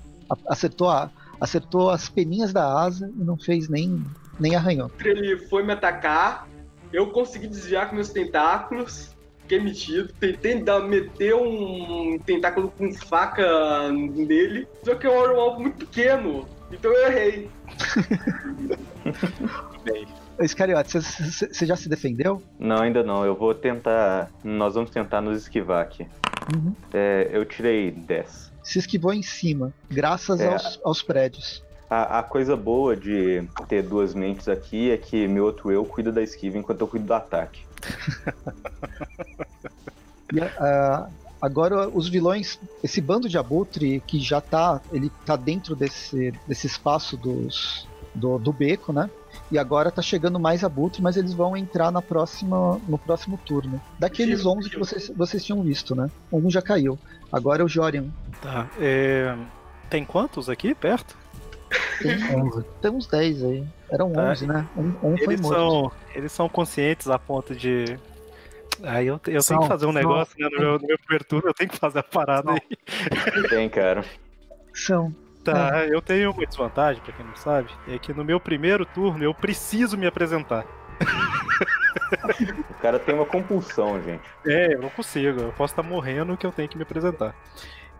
acertou, 0.48 0.88
a, 0.88 1.10
acertou 1.40 1.90
as 1.90 2.08
peninhas 2.08 2.52
da 2.52 2.80
asa 2.80 3.10
e 3.16 3.24
não 3.24 3.36
fez 3.36 3.68
nem, 3.68 4.04
nem 4.38 4.54
arranhão. 4.54 4.90
Ele 5.04 5.38
foi 5.48 5.64
me 5.64 5.72
atacar, 5.72 6.48
eu 6.92 7.10
consegui 7.10 7.48
desviar 7.48 7.88
com 7.88 7.96
meus 7.96 8.10
tentáculos, 8.10 9.15
fiquei 9.46 9.60
metido, 9.60 10.12
tentei 10.18 10.60
dar, 10.62 10.80
meter 10.80 11.34
um 11.36 12.18
tentáculo 12.26 12.72
com 12.76 12.92
faca 12.92 13.90
nele, 13.92 14.66
só 14.84 14.94
que 14.96 15.06
eu 15.06 15.12
era 15.12 15.32
um 15.34 15.40
alvo 15.40 15.60
muito 15.60 15.86
pequeno, 15.86 16.46
então 16.72 16.92
eu 16.92 17.06
errei. 17.06 17.48
Bem, 19.84 20.06
Iscariote, 20.40 20.92
você- 21.00 21.22
você 21.24 21.48
você 21.52 21.66
já 21.66 21.76
se 21.76 21.88
defendeu? 21.88 22.42
Não, 22.58 22.82
ainda 22.82 23.02
não. 23.02 23.24
Eu 23.24 23.34
vou 23.36 23.54
tentar. 23.54 24.30
Nós 24.42 24.74
vamos 24.74 24.90
tentar 24.90 25.20
nos 25.20 25.42
esquivar 25.42 25.82
aqui. 25.82 26.06
Uhum. 26.54 26.74
É, 26.92 27.28
eu 27.32 27.44
tirei 27.44 27.90
10. 27.92 28.52
Se 28.62 28.78
esquivou 28.80 29.12
em 29.12 29.22
cima, 29.22 29.72
graças 29.88 30.40
É. 30.40 30.52
aos, 30.52 30.80
aos 30.84 31.02
prédios. 31.02 31.64
A, 31.88 32.18
a 32.18 32.22
coisa 32.24 32.56
boa 32.56 32.96
de 32.96 33.44
ter 33.68 33.82
duas 33.82 34.12
mentes 34.12 34.48
aqui 34.48 34.90
é 34.90 34.96
que 34.96 35.28
meu 35.28 35.44
outro 35.44 35.70
eu 35.70 35.84
cuida 35.84 36.10
da 36.10 36.20
esquiva 36.20 36.58
enquanto 36.58 36.80
eu 36.80 36.88
cuido 36.88 37.06
do 37.06 37.14
ataque. 37.14 37.60
E, 40.32 40.40
ah, 40.40 41.08
agora 41.40 41.88
os 41.88 42.08
vilões, 42.08 42.58
esse 42.82 43.00
bando 43.00 43.28
de 43.28 43.38
abutre 43.38 44.02
que 44.06 44.18
já 44.18 44.40
tá, 44.40 44.80
ele 44.92 45.10
tá 45.24 45.36
dentro 45.36 45.76
desse, 45.76 46.32
desse 46.46 46.66
espaço 46.66 47.16
dos, 47.16 47.86
do, 48.14 48.38
do 48.38 48.52
beco, 48.52 48.92
né? 48.92 49.08
E 49.50 49.58
agora 49.58 49.90
tá 49.90 50.02
chegando 50.02 50.40
mais 50.40 50.64
abutre, 50.64 51.00
mas 51.00 51.16
eles 51.16 51.32
vão 51.32 51.56
entrar 51.56 51.92
na 51.92 52.02
próxima, 52.02 52.80
no 52.88 52.98
próximo 52.98 53.38
turno. 53.44 53.80
Daqueles 53.98 54.40
Sim, 54.40 54.48
11 54.48 54.70
que 54.70 54.78
vocês, 54.78 55.12
vocês 55.14 55.44
tinham 55.44 55.62
visto, 55.62 55.94
né? 55.94 56.10
Um 56.32 56.50
já 56.50 56.60
caiu. 56.60 56.98
Agora 57.30 57.62
é 57.62 57.64
o 57.64 57.68
Jorian. 57.68 58.06
Tá. 58.42 58.68
é, 58.80 59.36
Tem 59.88 60.04
quantos 60.04 60.48
aqui 60.48 60.74
perto? 60.74 61.16
Tem, 62.00 62.36
11. 62.42 62.64
tem 62.82 62.90
uns 62.90 63.06
10 63.06 63.44
aí. 63.44 63.64
Eram 63.90 64.12
Tá. 64.12 64.30
11, 64.30 64.46
né? 64.46 64.66
Um, 64.76 64.88
um 65.02 65.16
foi 65.18 65.34
Eles 65.34 65.40
morto. 65.40 65.54
são, 65.56 65.92
eles 66.14 66.32
são 66.32 66.48
conscientes 66.48 67.08
a 67.08 67.18
ponto 67.18 67.54
de. 67.54 67.98
Aí 68.82 69.06
eu, 69.06 69.18
eu 69.28 69.40
São, 69.42 69.56
tenho 69.56 69.68
que 69.68 69.72
fazer 69.72 69.86
um 69.86 69.92
negócio, 69.92 70.34
né? 70.38 70.48
No 70.52 70.58
meu, 70.60 70.78
no 70.78 70.86
meu 70.86 70.98
primeiro 70.98 71.24
turno, 71.24 71.48
eu 71.48 71.54
tenho 71.54 71.70
que 71.70 71.78
fazer 71.78 72.00
a 72.00 72.02
parada 72.02 72.48
São. 72.52 72.54
aí. 72.54 73.48
Tem, 73.48 73.68
cara. 73.70 74.04
São. 74.74 75.14
Tá, 75.42 75.86
eu 75.86 76.02
tenho 76.02 76.32
uma 76.32 76.44
desvantagem, 76.44 77.00
pra 77.02 77.12
quem 77.12 77.24
não 77.24 77.36
sabe, 77.36 77.70
é 77.88 77.98
que 77.98 78.12
no 78.12 78.24
meu 78.24 78.40
primeiro 78.40 78.84
turno 78.84 79.22
eu 79.22 79.32
preciso 79.32 79.96
me 79.96 80.04
apresentar. 80.06 80.66
O 82.70 82.74
cara 82.82 82.98
tem 82.98 83.14
uma 83.14 83.24
compulsão, 83.24 84.02
gente. 84.02 84.22
É, 84.44 84.74
eu 84.74 84.80
não 84.80 84.90
consigo, 84.90 85.40
eu 85.40 85.52
posso 85.52 85.72
estar 85.72 85.82
morrendo 85.82 86.36
que 86.36 86.44
eu 86.46 86.52
tenho 86.52 86.68
que 86.68 86.76
me 86.76 86.82
apresentar. 86.82 87.34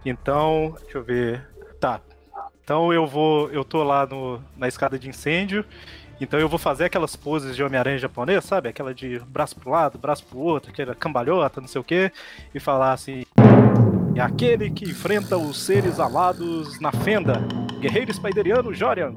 Então, 0.04 0.74
deixa 0.82 0.98
eu 0.98 1.04
ver. 1.04 1.48
Tá. 1.80 2.00
Então 2.66 2.92
eu 2.92 3.06
vou. 3.06 3.48
Eu 3.50 3.64
tô 3.64 3.84
lá 3.84 4.04
no, 4.04 4.40
na 4.56 4.66
escada 4.66 4.98
de 4.98 5.08
incêndio. 5.08 5.64
Então 6.20 6.40
eu 6.40 6.48
vou 6.48 6.58
fazer 6.58 6.86
aquelas 6.86 7.14
poses 7.14 7.54
de 7.54 7.62
Homem-Aranha 7.62 7.96
japonês, 7.96 8.44
sabe? 8.44 8.68
Aquela 8.68 8.92
de 8.92 9.20
braço 9.20 9.54
pro 9.54 9.70
lado, 9.70 9.96
braço 9.96 10.26
pro 10.26 10.38
outro, 10.38 10.72
aquela 10.72 10.92
cambalhota, 10.92 11.60
não 11.60 11.68
sei 11.68 11.80
o 11.80 11.84
quê. 11.84 12.10
E 12.52 12.58
falar 12.58 12.92
assim. 12.92 13.22
É 14.16 14.20
aquele 14.20 14.68
que 14.68 14.84
enfrenta 14.84 15.36
os 15.36 15.62
seres 15.62 16.00
alados 16.00 16.80
na 16.80 16.90
fenda. 16.90 17.34
Guerreiro 17.78 18.12
Spideriano 18.12 18.74
Jorian. 18.74 19.14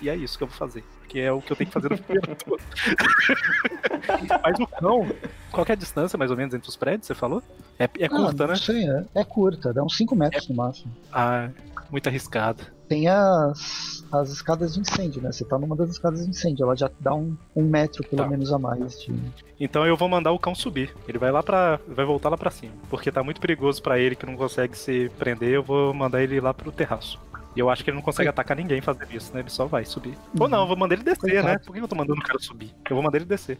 E 0.00 0.08
é 0.10 0.14
isso 0.16 0.36
que 0.36 0.44
eu 0.44 0.48
vou 0.48 0.56
fazer. 0.56 0.84
Que 1.08 1.20
é 1.20 1.32
o 1.32 1.40
que 1.40 1.52
eu 1.52 1.56
tenho 1.56 1.68
que 1.68 1.74
fazer 1.74 1.90
no 1.90 1.98
primeiro 1.98 2.34
turno. 2.36 2.64
Mas 4.42 4.58
o 4.58 4.66
cão, 4.66 5.06
qual 5.52 5.66
é 5.68 5.72
a 5.72 5.76
distância 5.76 6.18
mais 6.18 6.30
ou 6.30 6.36
menos 6.36 6.54
entre 6.54 6.68
os 6.68 6.76
prédios, 6.76 7.06
você 7.06 7.14
falou? 7.14 7.42
É, 7.78 7.84
é 7.84 8.06
Ah, 8.06 8.08
curta, 8.08 8.46
não 8.46 8.54
né? 8.54 9.06
é, 9.14 9.20
é 9.20 9.24
curta, 9.24 9.72
dá 9.72 9.82
uns 9.82 9.96
5 9.96 10.14
metros 10.16 10.48
no 10.48 10.56
máximo. 10.56 10.92
Ah, 11.12 11.48
muito 11.90 12.08
arriscado. 12.08 12.62
Tem 12.88 13.08
as, 13.08 14.04
as 14.12 14.30
escadas 14.30 14.74
de 14.74 14.80
incêndio, 14.80 15.20
né? 15.20 15.32
Você 15.32 15.44
tá 15.44 15.58
numa 15.58 15.74
das 15.74 15.90
escadas 15.90 16.22
de 16.22 16.30
incêndio, 16.30 16.64
ela 16.64 16.76
já 16.76 16.88
dá 17.00 17.12
um, 17.14 17.36
um 17.54 17.64
metro 17.64 18.02
pelo 18.08 18.22
Tá. 18.22 18.28
menos 18.28 18.52
a 18.52 18.58
mais. 18.58 19.00
De... 19.00 19.12
Então 19.58 19.84
eu 19.84 19.96
vou 19.96 20.08
mandar 20.08 20.30
o 20.32 20.38
cão 20.38 20.54
subir. 20.54 20.94
Ele 21.08 21.18
vai 21.18 21.32
lá 21.32 21.42
para, 21.42 21.80
vai 21.88 22.04
voltar 22.04 22.28
lá 22.28 22.36
pra 22.38 22.50
cima, 22.50 22.72
porque 22.88 23.10
tá 23.10 23.24
muito 23.24 23.40
perigoso 23.40 23.82
pra 23.82 23.98
ele 23.98 24.14
que 24.14 24.24
não 24.26 24.36
consegue 24.36 24.76
se 24.78 25.10
prender. 25.18 25.50
Eu 25.50 25.62
vou 25.64 25.92
mandar 25.92 26.22
ele 26.22 26.40
lá 26.40 26.54
pro 26.54 26.70
terraço. 26.70 27.18
E 27.56 27.60
eu 27.60 27.70
acho 27.70 27.82
que 27.82 27.88
ele 27.90 27.96
não 27.96 28.02
consegue 28.02 28.28
atacar 28.28 28.56
ninguém 28.56 28.80
fazendo 28.82 29.10
isso, 29.14 29.32
né? 29.32 29.40
Ele 29.40 29.48
só 29.50 29.64
vai 29.66 29.84
subir. 29.84 30.16
Ou 30.38 30.46
não, 30.46 30.60
eu 30.60 30.66
vou 30.66 30.76
mandar 30.76 30.94
ele 30.94 31.02
descer, 31.02 31.20
Coitado. 31.20 31.46
né? 31.48 31.58
Por 31.58 31.72
que 31.74 31.80
eu 31.80 31.88
tô 31.88 31.96
mandando 31.96 32.20
o 32.20 32.22
cara 32.24 32.38
subir? 32.38 32.74
Eu 32.88 32.94
vou 32.96 33.02
mandar 33.02 33.16
ele 33.16 33.24
descer. 33.24 33.58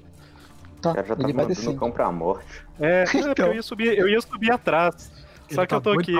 Tá, 0.82 0.90
O 0.90 0.94
cara 0.94 1.06
já 1.06 1.16
tá 1.16 1.22
ele 1.22 1.32
vai 1.32 1.44
mandando 1.44 1.54
descer. 1.60 1.70
o 1.70 1.76
cão 1.78 1.90
pra 1.90 2.12
morte. 2.12 2.64
É, 2.78 3.02
é 3.02 3.04
porque 3.06 3.18
Então. 3.30 3.46
eu 3.46 3.54
ia 3.54 3.62
subir, 3.62 3.96
eu 3.98 4.08
ia 4.08 4.20
subir 4.20 4.52
atrás. 4.52 5.10
Só 5.50 5.62
Ele 5.62 5.66
que 5.66 5.74
eu 5.74 5.80
tá 5.80 5.80
tô 5.80 5.94
doido 5.94 6.00
aqui. 6.00 6.12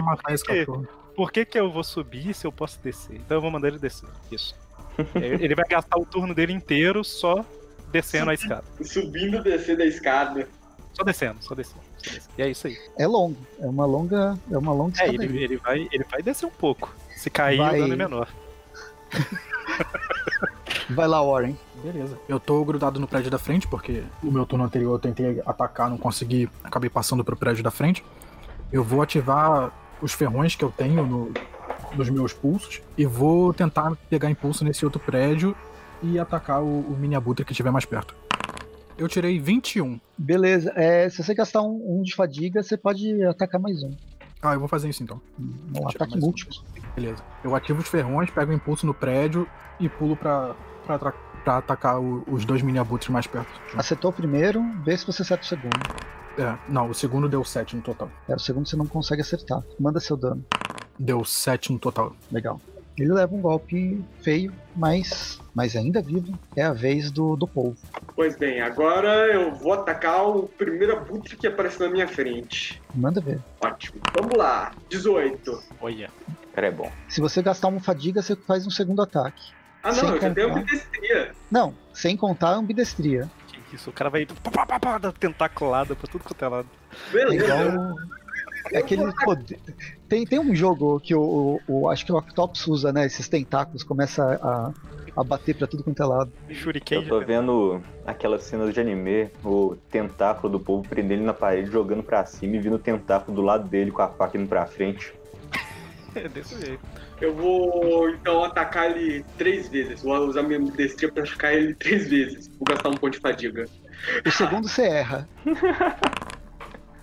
por 1.15 1.31
que- 1.31 1.45
que, 1.45 1.53
que 1.53 1.61
eu 1.61 1.71
vou 1.71 1.85
subir 1.85 2.33
se 2.35 2.47
eu 2.47 2.53
posso 2.53 2.81
descer? 2.83 3.17
Então 3.17 3.37
eu 3.37 3.41
vou 3.43 3.51
mandar 3.51 3.69
ele 3.69 3.79
descer. 3.79 4.09
Isso. 4.33 4.55
É, 5.15 5.27
ele 5.45 5.55
vai 5.55 5.67
gastar 5.69 5.99
o 5.99 6.07
turno 6.07 6.35
dele 6.35 6.55
inteiro 6.55 7.05
só 7.05 7.45
descendo 7.93 8.31
a 8.31 8.35
escada. 8.35 8.65
Subindo 8.83 9.37
e 9.37 9.43
descendo 9.43 9.83
a 9.83 9.87
escada. 9.87 10.49
Só 10.95 11.03
descendo, 11.05 11.37
só 11.43 11.55
descendo. 11.55 11.83
só 11.99 12.11
descendo. 12.11 12.35
E 12.39 12.43
é 12.43 12.49
isso 12.49 12.67
aí. 12.67 12.79
É 12.99 13.07
longo, 13.07 13.37
é 13.61 13.67
uma 13.67 13.85
longa, 13.85 14.39
é 14.51 14.57
uma 14.57 14.73
longa 14.73 14.99
É, 15.03 15.05
escada. 15.09 15.23
ele, 15.25 15.45
ele, 15.45 15.57
vai, 15.59 15.87
ele 15.93 16.05
vai 16.11 16.23
descer 16.23 16.47
um 16.47 16.51
pouco. 16.51 16.95
Se 17.17 17.29
cair, 17.31 17.59
Vai. 17.59 17.77
o 17.79 17.83
dano 17.83 17.93
é 17.95 17.97
menor. 17.97 18.29
Vai 20.91 21.09
lá, 21.09 21.21
Warren. 21.23 21.57
Beleza. 21.83 22.19
Eu 22.29 22.39
tô 22.39 22.65
grudado 22.65 23.01
no 23.01 23.09
prédio 23.09 23.31
da 23.31 23.39
frente, 23.39 23.67
porque 23.67 24.05
o 24.23 24.31
meu 24.31 24.47
turno 24.47 24.65
anterior 24.65 24.93
eu 24.95 24.99
tentei 24.99 25.43
atacar, 25.45 25.91
não 25.91 25.99
consegui, 25.99 26.49
acabei 26.63 26.89
passando 26.89 27.25
pro 27.25 27.37
prédio 27.37 27.63
da 27.65 27.71
frente. 27.71 28.05
Eu 28.73 28.85
vou 28.85 29.03
ativar 29.03 29.73
os 30.01 30.13
ferrões 30.13 30.55
que 30.55 30.65
eu 30.65 30.71
tenho 30.71 31.05
no- 31.07 31.33
nos 31.97 32.09
meus 32.11 32.33
pulsos 32.33 32.81
e 32.97 33.05
vou 33.07 33.53
tentar 33.53 33.97
pegar 34.09 34.31
impulso 34.31 34.65
nesse 34.65 34.85
outro 34.85 35.01
prédio 35.01 35.57
e 36.03 36.19
atacar 36.19 36.63
o, 36.63 36.81
o 36.81 36.97
mini 36.99 37.15
abutre 37.15 37.45
que 37.45 37.53
estiver 37.53 37.71
mais 37.71 37.85
perto. 37.85 38.15
Eu 38.99 39.09
tirei 39.09 39.39
21. 39.39 40.01
Beleza, 40.17 40.73
é, 40.75 41.09
se 41.09 41.23
você 41.23 41.35
gastar 41.35 41.63
um, 41.63 41.99
um 41.99 42.03
de 42.03 42.15
fadiga, 42.15 42.63
você 42.63 42.77
pode 42.77 43.23
atacar 43.25 43.61
mais 43.61 43.83
um. 43.83 43.91
Ah, 44.43 44.55
eu 44.55 44.61
vou 44.61 44.69
fazer 44.69 44.89
isso 44.89 45.03
então. 45.03 45.21
Um 45.39 45.73
Tirar 45.73 45.89
ataque 45.91 46.13
mais 46.13 46.25
um. 46.25 46.33
Beleza. 46.97 47.23
Eu 47.45 47.55
ativo 47.55 47.81
os 47.81 47.89
ferrões, 47.89 48.31
pego 48.31 48.51
o 48.51 48.55
impulso 48.55 48.87
no 48.87 48.95
prédio 48.95 49.47
e 49.79 49.89
pulo 49.89 50.17
pra, 50.17 50.55
pra, 50.87 50.99
pra 50.99 51.57
atacar 51.59 52.01
o- 52.01 52.25
os 52.27 52.45
dois 52.45 52.63
mini 52.63 52.79
abutres 52.79 53.11
mais 53.11 53.27
perto. 53.27 53.61
Acertou 53.77 54.11
o 54.11 54.15
primeiro, 54.15 54.63
vê 54.83 54.97
se 54.97 55.07
você 55.07 55.23
acerta 55.23 55.45
o 55.45 55.47
segundo. 55.47 55.79
É, 56.39 56.57
não, 56.69 56.91
o 56.91 56.95
segundo 56.95 57.29
deu 57.29 57.45
7 57.45 57.77
no 57.77 57.83
total. 57.83 58.11
É, 58.29 58.35
o 58.35 58.39
segundo 58.39 58.69
você 58.69 58.77
não 58.77 58.87
consegue 58.87 59.23
acertar. 59.23 59.63
Manda 59.79 60.01
seu 60.01 60.17
dano. 60.17 60.45
Deu 60.99 61.25
7 61.25 61.73
no 61.73 61.79
total. 61.79 62.15
Legal. 62.33 62.61
Ele 62.99 63.13
leva 63.13 63.35
um 63.35 63.41
golpe 63.43 64.03
feio, 64.23 64.51
mas, 64.75 65.39
mas 65.55 65.77
ainda 65.77 66.01
vivo. 66.01 66.33
É 66.57 66.63
a 66.63 66.73
vez 66.73 67.11
do, 67.11 67.37
do 67.37 67.47
polvo. 67.47 67.77
Pois 68.15 68.37
bem, 68.37 68.61
agora 68.63 69.09
eu 69.27 69.55
vou 69.55 69.75
atacar 69.75 70.27
o 70.27 70.45
primeiro 70.45 70.97
abutre 70.97 71.37
que 71.37 71.47
apareceu 71.47 71.87
na 71.87 71.93
minha 71.93 72.09
frente. 72.09 72.83
Manda 72.95 73.21
ver. 73.21 73.39
Ótimo. 73.61 74.01
Vamos 74.15 74.35
lá. 74.37 74.73
18. 74.89 75.63
Olha. 75.81 76.11
O 76.57 76.59
cara 76.59 76.69
é 76.69 76.71
bom. 76.71 76.91
Se 77.07 77.21
você 77.21 77.43
gastar 77.43 77.69
uma 77.69 77.81
fadiga, 77.81 78.23
você 78.23 78.35
faz 78.35 78.67
um 78.67 78.71
segundo 78.71 79.03
ataque. 79.03 79.53
Ah 79.83 79.93
Sem 79.93 80.05
não, 80.05 80.15
eu 80.17 80.21
já 80.23 80.31
tenho 80.33 80.49
contar. 80.49 80.61
ambidestria. 80.63 81.35
Não, 81.51 81.75
sem 81.93 82.17
contar 82.17 82.49
a 82.49 82.55
ambidestria. 82.55 83.31
Que 83.69 83.77
isso, 83.77 83.91
o 83.91 83.93
cara 83.93 84.09
vai 84.09 84.25
pá, 84.25 84.51
pá, 84.51 84.65
pá, 84.67 84.81
pá, 84.81 84.99
dar 84.99 85.13
tentaculada 85.13 85.95
pra 85.95 86.09
tudo 86.11 86.25
quanto 86.25 86.43
é 86.43 86.49
lado. 86.49 86.69
É 87.11 87.13
Beleza. 87.13 87.45
igual. 87.45 87.95
É 88.73 88.79
aquele 88.79 89.13
poder. 89.23 89.61
Tem, 90.09 90.25
tem 90.25 90.41
um 90.41 90.55
jogo 90.55 90.99
que 90.99 91.15
o, 91.15 91.61
o, 91.69 91.83
o- 91.83 91.89
Acho 91.91 92.05
que 92.07 92.11
o 92.13 92.17
Octopus 92.17 92.67
usa, 92.67 92.91
né? 92.91 93.05
Esses 93.05 93.29
tentáculos, 93.29 93.85
começa 93.85 94.25
a, 94.43 94.73
a 95.21 95.23
bater 95.23 95.55
pra 95.57 95.67
tudo 95.69 95.85
quanto 95.85 96.03
é 96.03 96.07
lado. 96.07 96.33
Shuriken. 96.51 97.03
Eu 97.03 97.09
tô 97.09 97.21
vendo 97.21 97.81
aquelas 98.07 98.43
cenas 98.45 98.73
de 98.75 98.81
anime, 98.81 99.31
o 99.45 99.77
tentáculo 99.91 100.51
do 100.55 100.59
povo 100.59 100.89
prendendo 100.89 101.19
ele 101.21 101.27
na 101.27 101.35
parede, 101.35 101.71
jogando 101.71 102.03
pra 102.03 102.25
cima 102.25 102.57
e 102.57 102.59
vindo 102.59 102.75
o 102.77 102.79
tentáculo 102.79 103.37
do 103.37 103.43
lado 103.43 103.69
dele 103.69 103.91
com 103.93 104.01
a 104.03 104.09
faca 104.09 104.37
indo 104.39 104.49
pra 104.49 104.65
frente. 104.67 105.15
É 106.25 106.29
desse 106.29 106.59
jeito. 106.59 106.81
Eu 107.21 107.35
vou 107.35 108.09
então 108.11 108.43
atacar 108.45 108.91
ele 108.91 109.25
três 109.37 109.69
vezes. 109.69 110.03
Vou 110.03 110.17
usar 110.27 110.43
minha 110.43 110.59
ambidestria 110.59 111.11
pra 111.11 111.23
atacar 111.23 111.55
ele 111.55 111.75
três 111.75 112.09
vezes. 112.09 112.49
Vou 112.49 112.65
gastar 112.67 112.89
um 112.89 112.95
ponto 112.95 113.13
de 113.13 113.21
fadiga. 113.21 113.67
O 114.25 114.31
segundo 114.31 114.69
você 114.69 114.83
erra. 114.83 115.29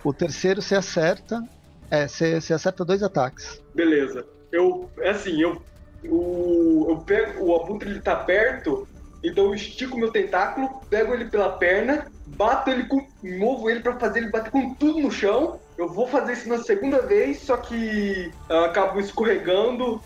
O 0.02 0.12
terceiro 0.12 0.60
você 0.60 0.74
acerta. 0.74 1.42
É, 1.90 2.08
você, 2.08 2.40
você 2.40 2.52
acerta 2.52 2.84
dois 2.84 3.02
ataques. 3.02 3.62
Beleza. 3.74 4.26
Eu. 4.50 4.90
É 4.98 5.10
assim, 5.10 5.40
eu. 5.40 5.62
O, 6.04 6.86
eu 6.90 6.98
pego. 6.98 7.44
O 7.44 7.56
abutre 7.56 7.90
ele 7.90 8.00
tá 8.00 8.16
perto. 8.16 8.86
Então 9.22 9.46
eu 9.46 9.54
estico 9.54 9.96
meu 9.96 10.12
tentáculo, 10.12 10.82
pego 10.90 11.14
ele 11.14 11.24
pela 11.24 11.48
perna, 11.48 12.06
bato 12.26 12.68
ele 12.68 12.84
com. 12.84 13.06
movo 13.38 13.70
ele 13.70 13.80
para 13.80 13.98
fazer 13.98 14.18
ele 14.18 14.30
bater 14.30 14.50
com 14.50 14.74
tudo 14.74 15.00
no 15.00 15.10
chão. 15.10 15.58
Eu 15.76 15.88
vou 15.88 16.06
fazer 16.06 16.34
isso 16.34 16.48
na 16.48 16.58
segunda 16.58 17.00
vez, 17.02 17.40
só 17.40 17.56
que 17.56 18.30
eu 18.48 18.64
acabo 18.64 19.00
escorregando, 19.00 20.00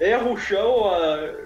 erro 0.00 0.34
o 0.34 0.38
chão, 0.38 0.90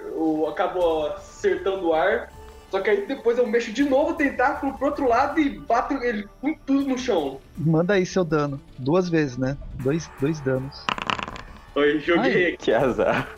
eu 0.04 0.46
acabo 0.48 1.06
acertando 1.06 1.88
o 1.88 1.94
ar. 1.94 2.30
Só 2.70 2.80
que 2.80 2.88
aí 2.88 3.06
depois 3.06 3.36
eu 3.36 3.46
mexo 3.46 3.70
de 3.70 3.84
novo 3.84 4.12
o 4.12 4.14
tentáculo 4.14 4.76
pro 4.78 4.86
outro 4.86 5.06
lado 5.06 5.38
e 5.38 5.58
bato 5.58 5.92
ele 6.02 6.26
com 6.40 6.54
tudo 6.54 6.88
no 6.88 6.98
chão. 6.98 7.38
Manda 7.56 7.94
aí 7.94 8.06
seu 8.06 8.24
dano. 8.24 8.58
Duas 8.78 9.10
vezes, 9.10 9.36
né? 9.36 9.58
Dois, 9.74 10.10
dois 10.18 10.40
danos. 10.40 10.86
Oi, 11.74 12.00
joguei 12.00 12.46
Ai, 12.46 12.56
que 12.56 12.72
azar. 12.72 13.28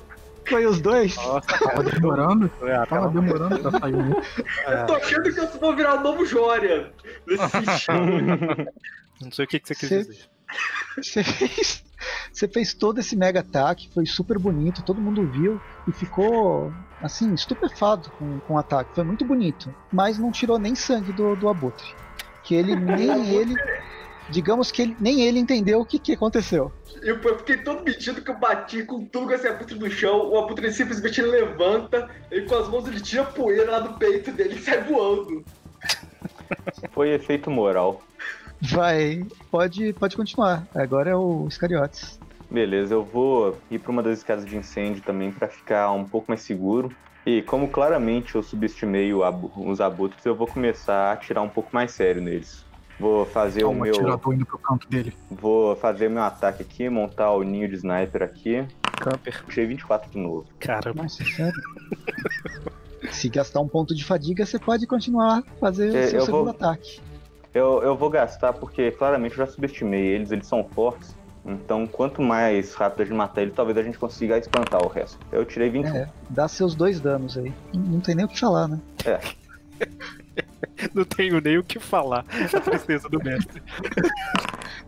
Foi 0.46 0.66
os 0.66 0.80
dois? 0.80 1.16
Nossa, 1.16 1.46
Tava 1.46 1.82
demorando. 1.82 2.50
É, 2.62 2.86
Tava 2.86 3.08
demorando 3.08 3.58
pra 3.58 3.80
sair 3.80 3.94
um. 3.94 4.10
Eu 4.10 4.86
tô 4.86 4.94
achando 4.94 5.32
que 5.32 5.40
eu 5.40 5.48
vou 5.48 5.74
virar 5.74 5.96
o 5.96 6.00
novo 6.02 6.24
Joria 6.26 6.92
nesse 7.26 7.84
jogo. 7.86 8.70
Não 9.24 9.32
sei 9.32 9.44
o 9.44 9.48
que, 9.48 9.58
que 9.60 9.68
você 9.68 9.74
quis 9.74 9.88
Cê- 9.88 9.98
dizer. 10.04 10.18
Você 10.96 11.24
fez, 11.24 11.84
você 12.32 12.46
fez 12.48 12.74
todo 12.74 13.00
esse 13.00 13.16
mega 13.16 13.40
ataque, 13.40 13.88
foi 13.92 14.06
super 14.06 14.38
bonito, 14.38 14.82
todo 14.84 15.00
mundo 15.00 15.26
viu 15.26 15.60
e 15.88 15.92
ficou, 15.92 16.72
assim, 17.02 17.34
estupefado 17.34 18.10
com, 18.10 18.38
com 18.40 18.54
o 18.54 18.58
ataque. 18.58 18.94
Foi 18.94 19.02
muito 19.04 19.24
bonito, 19.24 19.74
mas 19.92 20.18
não 20.18 20.30
tirou 20.30 20.58
nem 20.58 20.74
sangue 20.74 21.12
do, 21.12 21.34
do 21.34 21.48
Abutre. 21.48 21.86
Que 22.44 22.54
ele, 22.54 22.76
nem 22.76 23.34
ele, 23.34 23.54
digamos 24.30 24.70
que 24.70 24.82
ele, 24.82 24.96
nem 25.00 25.22
ele 25.22 25.40
entendeu 25.40 25.80
o 25.80 25.86
que, 25.86 25.98
que 25.98 26.12
aconteceu. 26.12 26.70
Eu 27.02 27.20
eu 27.20 27.38
fiquei 27.38 27.56
todo 27.58 27.82
metido 27.82 28.22
que 28.22 28.30
eu 28.30 28.38
bati 28.38 28.84
com 28.84 29.04
tudo 29.04 29.26
com 29.26 29.32
esse 29.32 29.48
abutre 29.48 29.78
no 29.78 29.90
chão. 29.90 30.30
O 30.30 30.38
abutre 30.38 30.72
simplesmente 30.72 31.20
levanta 31.20 32.08
e 32.30 32.42
com 32.42 32.54
as 32.54 32.68
mãos 32.68 32.86
ele 32.86 33.00
tira 33.00 33.24
poeira 33.24 33.72
lá 33.72 33.80
do 33.80 33.98
peito 33.98 34.30
dele 34.30 34.54
e 34.54 34.62
sai 34.62 34.82
voando. 34.84 35.44
Foi 36.92 37.10
efeito 37.10 37.50
moral. 37.50 38.00
Vai, 38.70 39.24
pode, 39.50 39.92
pode 39.94 40.16
continuar. 40.16 40.66
Agora 40.74 41.10
é 41.10 41.16
o 41.16 41.46
Iscariotes. 41.48 42.18
Beleza, 42.50 42.94
eu 42.94 43.04
vou 43.04 43.58
ir 43.70 43.78
para 43.78 43.90
uma 43.90 44.02
das 44.02 44.18
escadas 44.18 44.44
de 44.46 44.56
incêndio 44.56 45.02
também 45.02 45.32
para 45.32 45.48
ficar 45.48 45.90
um 45.92 46.04
pouco 46.04 46.26
mais 46.30 46.42
seguro. 46.42 46.90
E 47.26 47.40
como 47.42 47.68
claramente 47.68 48.34
eu 48.34 48.42
subestimei 48.42 49.12
o 49.12 49.24
abu- 49.24 49.50
os 49.56 49.80
abutres, 49.80 50.24
eu 50.26 50.34
vou 50.36 50.46
começar 50.46 50.94
a 51.10 51.12
atirar 51.12 51.42
um 51.42 51.48
pouco 51.48 51.70
mais 51.72 51.90
sério 51.92 52.20
neles. 52.22 52.64
Vou 53.00 53.24
fazer 53.26 53.64
o 53.64 53.70
um 53.70 53.74
meu, 53.74 53.92
atirador 53.92 54.34
indo 54.34 54.46
pro 54.46 54.58
canto 54.58 54.88
dele. 54.88 55.12
vou 55.30 55.74
fazer 55.74 56.08
meu 56.08 56.22
ataque 56.22 56.62
aqui, 56.62 56.88
montar 56.88 57.32
o 57.32 57.42
ninho 57.42 57.68
de 57.68 57.74
sniper 57.76 58.22
aqui. 58.22 58.64
Camper. 59.00 59.42
Puxei 59.44 59.66
24 59.66 60.10
de 60.10 60.18
novo. 60.18 60.46
Caramba. 60.60 61.02
Nossa, 61.02 61.24
sério? 61.24 61.60
Se 63.10 63.28
gastar 63.28 63.60
um 63.60 63.68
ponto 63.68 63.94
de 63.94 64.04
fadiga, 64.04 64.46
você 64.46 64.58
pode 64.58 64.86
continuar 64.86 65.38
a 65.38 65.42
fazer 65.58 65.94
É, 65.94 66.04
o 66.06 66.10
seu 66.10 66.18
eu 66.20 66.24
segundo 66.26 66.44
vou- 66.44 66.50
ataque. 66.50 67.00
Eu, 67.54 67.80
eu 67.82 67.96
vou 67.96 68.10
gastar 68.10 68.52
porque 68.52 68.90
claramente 68.90 69.38
eu 69.38 69.46
já 69.46 69.50
subestimei 69.50 70.02
eles, 70.02 70.32
eles 70.32 70.46
são 70.46 70.64
fortes. 70.64 71.14
Então, 71.46 71.86
quanto 71.86 72.20
mais 72.22 72.74
rápido 72.74 73.02
a 73.02 73.04
gente 73.04 73.16
matar 73.16 73.42
ele, 73.42 73.50
talvez 73.52 73.76
a 73.78 73.82
gente 73.82 73.98
consiga 73.98 74.38
espantar 74.38 74.82
o 74.82 74.88
resto. 74.88 75.18
Eu 75.30 75.44
tirei 75.44 75.68
21. 75.68 75.94
É, 75.94 76.08
dá 76.30 76.48
seus 76.48 76.74
dois 76.74 77.00
danos 77.00 77.36
aí. 77.36 77.52
Não, 77.72 78.00
tem 78.00 78.14
nem 78.14 78.24
o 78.24 78.28
que 78.28 78.40
falar, 78.40 78.66
né? 78.66 78.80
Não 80.94 81.04
tenho 81.04 81.40
nem 81.40 81.58
o 81.58 81.62
que 81.62 81.78
falar. 81.78 82.24
A 82.52 82.60
tristeza 82.60 83.08
do 83.08 83.22
mestre. 83.22 83.62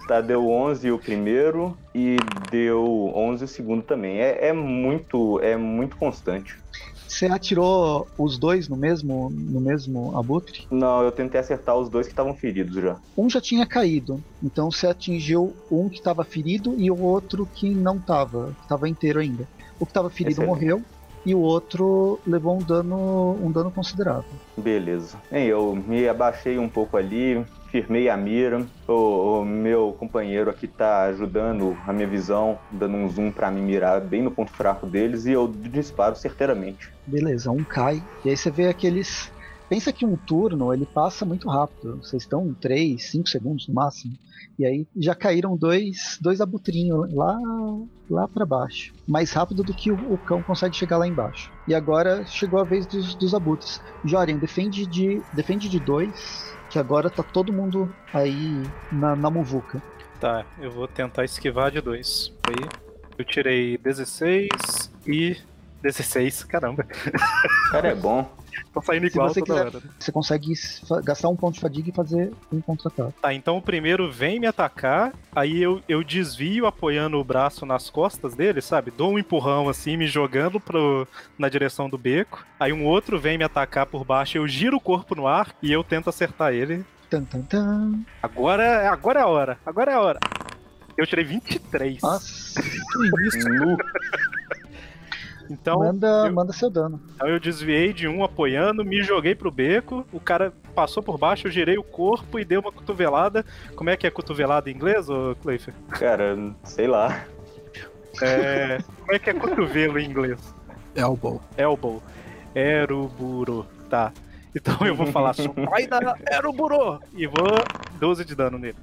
Tá, 0.07 0.21
deu 0.21 0.49
11 0.49 0.93
o 0.93 0.99
primeiro 1.01 1.77
e 1.93 2.17
deu 2.49 3.13
11 3.13 3.45
o 3.45 3.49
segundo 3.49 3.83
também. 3.83 4.21
É, 4.21 4.49
é 4.49 4.53
muito, 4.53 5.41
é 5.41 5.57
muito 5.57 5.97
constante. 5.97 6.57
Você 7.09 7.27
atirou 7.27 8.07
os 8.19 8.39
dois 8.39 8.69
no 8.69 8.77
mesmo, 8.77 9.31
no 9.31 9.61
mesmo 9.61 10.19
abutre? 10.19 10.67
Não, 10.71 11.03
eu 11.03 11.13
tentei 11.13 11.41
acertar 11.41 11.77
os 11.77 11.89
dois 11.89 12.07
que 12.07 12.13
estavam 12.13 12.35
feridos 12.35 12.75
já. 12.75 12.99
Um 13.17 13.31
já 13.31 13.41
tinha 13.41 13.67
caído, 13.67 14.23
então 14.43 14.71
você 14.71 14.87
atingiu 14.87 15.55
um 15.71 15.89
que 15.89 15.97
estava 15.97 16.25
ferido 16.25 16.75
e 16.79 16.91
o 16.91 17.01
outro 17.01 17.47
que 17.47 17.71
não 17.71 17.97
estava, 17.97 18.53
que 18.55 18.63
estava 18.63 18.89
inteiro 18.89 19.21
ainda. 19.21 19.49
O 19.79 19.85
que 19.85 19.91
estava 19.91 20.11
ferido 20.11 20.43
Excelente. 20.43 20.51
morreu 20.51 20.83
e 21.25 21.35
o 21.35 21.41
outro 21.41 22.21
levou 22.25 22.57
um 22.57 22.63
dano, 22.63 23.37
um 23.43 23.51
dano 23.51 23.71
considerável. 23.71 24.31
Beleza. 24.57 25.21
Eu 25.33 25.75
me 25.75 26.09
abaixei 26.09 26.57
um 26.57 26.69
pouco 26.69 26.97
ali, 26.97 27.45
firmei 27.77 28.09
a 28.09 28.17
mira. 28.17 28.65
O, 28.89 29.41
o 29.41 29.45
meu 29.45 29.95
companheiro 29.99 30.49
aqui 30.49 30.67
tá 30.67 31.05
ajudando 31.05 31.77
a 31.87 31.93
minha 31.93 32.07
visão, 32.07 32.59
dando 32.71 32.97
um 32.97 33.09
zoom 33.09 33.31
pra 33.31 33.51
me 33.51 33.61
mirar 33.61 34.01
bem 34.01 34.23
no 34.23 34.31
ponto 34.31 34.51
fraco 34.51 34.87
deles 34.87 35.27
e 35.27 35.33
eu 35.33 35.47
disparo 35.47 36.17
certeiramente. 36.17 36.91
Beleza, 37.07 37.51
um 37.51 37.63
cai. 37.63 38.03
E 38.25 38.31
aí 38.31 38.37
você 38.37 38.51
vê 38.51 38.69
aqueles. 38.69 39.31
Pensa 39.69 39.93
que 39.93 40.07
um 40.07 40.17
turno 40.17 40.73
ele 40.73 40.87
passa 40.87 41.27
muito 41.27 41.49
rápido. 41.49 41.99
Vocês 41.99 42.23
estão 42.23 42.55
3, 42.55 43.11
5 43.11 43.29
segundos 43.29 43.69
no 43.69 43.75
máximo. 43.75 44.15
E 44.59 44.65
aí 44.65 44.87
já 44.97 45.15
caíram 45.15 45.57
dois, 45.57 46.19
dois 46.21 46.41
abutrinhos 46.41 47.13
lá, 47.13 47.39
lá 48.09 48.27
para 48.27 48.47
baixo. 48.47 48.95
Mais 49.07 49.33
rápido 49.33 49.63
do 49.63 49.75
que 49.75 49.91
o, 49.91 50.15
o 50.15 50.17
cão 50.17 50.43
consegue 50.43 50.75
chegar 50.75 50.97
lá 50.97 51.07
embaixo. 51.07 51.51
E 51.69 51.75
agora 51.75 52.25
chegou 52.25 52.61
a 52.61 52.65
vez 52.65 52.87
dos, 52.87 53.15
dos 53.17 53.35
abutres. 53.35 53.81
Jorian, 54.05 54.39
defende 54.39 54.87
de, 54.87 55.21
defende 55.35 55.69
de 55.69 55.81
dois. 55.81 56.56
Que 56.71 56.79
agora 56.79 57.09
tá 57.09 57.23
todo 57.23 57.53
mundo 57.53 57.95
aí 58.13 58.63
na, 58.91 59.15
na 59.17 59.31
muvuca. 59.31 59.83
Tá, 60.21 60.45
eu 60.59 60.71
vou 60.71 60.89
tentar 60.89 61.25
esquivar 61.25 61.71
de 61.71 61.81
dois. 61.81 62.33
Aí, 62.49 62.69
eu 63.19 63.25
tirei 63.25 63.79
16 63.79 64.91
e 65.07 65.37
16. 65.83 66.45
Caramba, 66.45 66.85
Cara, 67.71 67.89
é 67.89 67.95
bom. 67.95 68.31
Tô 68.73 68.83
saindo 68.83 69.07
Se 69.09 69.13
igual 69.15 69.29
você 69.29 69.41
toda 69.41 69.65
quiser- 69.65 69.77
hora. 69.77 69.91
Você 69.99 70.13
consegue 70.13 70.53
gastar 71.05 71.29
um 71.29 71.37
ponto 71.37 71.55
de 71.55 71.61
fadiga 71.61 71.91
e 71.91 71.93
fazer 71.93 72.33
um 72.53 72.61
contra-ataque. 72.61 73.15
Tá, 73.21 73.33
então 73.35 73.57
o 73.57 73.63
primeiro 73.63 74.11
vem 74.11 74.39
me 74.41 74.47
atacar, 74.47 75.13
aí 75.35 75.61
eu, 75.63 75.81
eu 75.89 76.03
desvio 76.05 76.67
apoiando 76.67 77.19
o 77.19 77.25
braço 77.25 77.65
nas 77.67 77.91
costas 77.91 78.35
dele, 78.35 78.61
sabe? 78.61 78.91
Dou 78.91 79.13
um 79.13 79.19
empurrão 79.19 79.69
assim, 79.69 79.97
me 79.97 80.07
jogando 80.07 80.59
pro, 80.61 81.07
na 81.39 81.49
direção 81.49 81.89
do 81.89 81.99
beco. 81.99 82.45
Aí 82.59 82.73
um 82.73 82.85
outro 82.85 83.19
vem 83.19 83.37
me 83.39 83.45
atacar 83.45 83.87
por 83.87 84.05
baixo, 84.05 84.39
eu 84.39 84.47
giro 84.49 84.77
o 84.77 84.81
corpo 84.81 85.15
no 85.15 85.27
ar 85.27 85.55
e 85.63 85.71
eu 85.73 85.83
tento 85.85 86.09
acertar 86.09 86.53
ele. 86.53 86.85
Tan, 87.09 87.23
tan, 87.25 87.43
tan. 87.43 88.01
Agora, 88.23 88.91
agora 88.91 89.21
é 89.21 89.23
a 89.23 89.27
hora, 89.29 89.59
agora 89.65 89.93
é 89.93 89.95
a 89.95 90.01
hora. 90.01 90.21
Eu 90.97 91.07
tirei 91.07 91.25
23. 91.25 92.01
Nossa, 92.03 92.61
Que 92.63 93.27
isso? 93.29 93.39
Então, 95.51 95.79
manda, 95.79 96.07
eu- 96.27 96.33
manda 96.33 96.53
seu 96.53 96.69
dano. 96.71 97.01
então 97.15 97.29
eu 97.29 97.39
desviei 97.41 97.93
de 97.93 98.07
um 98.09 98.23
apoiando, 98.25 98.85
me 98.85 99.03
joguei 99.03 99.35
pro 99.35 99.51
beco, 99.51 100.05
o 100.13 100.21
cara 100.21 100.53
passou 100.75 101.03
por 101.03 101.17
baixo, 101.19 101.47
eu 101.47 101.51
girei 101.51 101.79
o 101.79 101.83
corpo 101.83 102.39
e 102.39 102.45
dei 102.45 102.59
uma 102.59 102.71
cotovelada. 102.73 103.45
Como 103.75 103.89
é 103.91 103.97
que 103.97 104.07
é 104.07 104.11
cotovelada 104.11 104.71
em 104.71 104.75
inglês, 104.75 105.09
ô 105.09 105.35
Cleifer? 105.43 105.73
Cara, 105.91 106.37
sei 106.65 106.87
lá. 106.87 107.25
É, 108.23 108.79
como 109.01 109.13
é 109.15 109.19
que 109.19 109.31
é 109.31 109.35
cotovelo 109.35 109.99
em 109.99 110.07
inglês? 110.09 110.39
Elbow. 110.95 111.41
Elbow. 111.57 112.03
Eruburo. 112.55 113.67
Tá. 113.91 114.13
Então 114.55 114.75
eu 114.87 114.95
vou 114.95 115.07
falar 115.07 115.35
dar 115.91 116.19
Eruburo! 116.33 116.99
E 117.15 117.27
vou 117.27 117.47
12 118.01 118.25
de 118.25 118.35
dano 118.35 118.59
nele. 118.59 118.77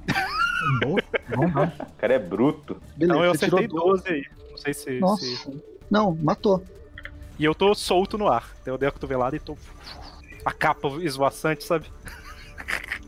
Boa. 0.82 1.02
Bom, 1.36 1.48
não. 1.50 1.64
O 1.66 1.94
cara 1.98 2.14
é 2.14 2.20
bruto. 2.20 2.76
Beleza, 2.96 3.14
Então 3.20 3.26
eu 3.26 3.32
acertei 3.32 3.68
12 3.68 4.08
aí. 4.08 4.24
Não 4.52 4.58
sei 4.58 4.74
se, 4.74 5.00
Nossa. 5.00 5.26
se- 5.26 5.64
Não, 5.90 6.16
matou. 6.16 6.64
E 7.38 7.46
eu 7.46 7.54
tô 7.56 7.74
solto 7.74 8.18
no 8.18 8.28
ar. 8.28 8.50
Eu 8.66 8.78
dei 8.78 8.88
a 8.88 8.92
cotovelada 8.92 9.36
e 9.36 9.40
tô. 9.40 9.58
A 10.46 10.52
capa 10.52 10.88
esvoaçante, 11.02 11.64
sabe? 11.64 11.88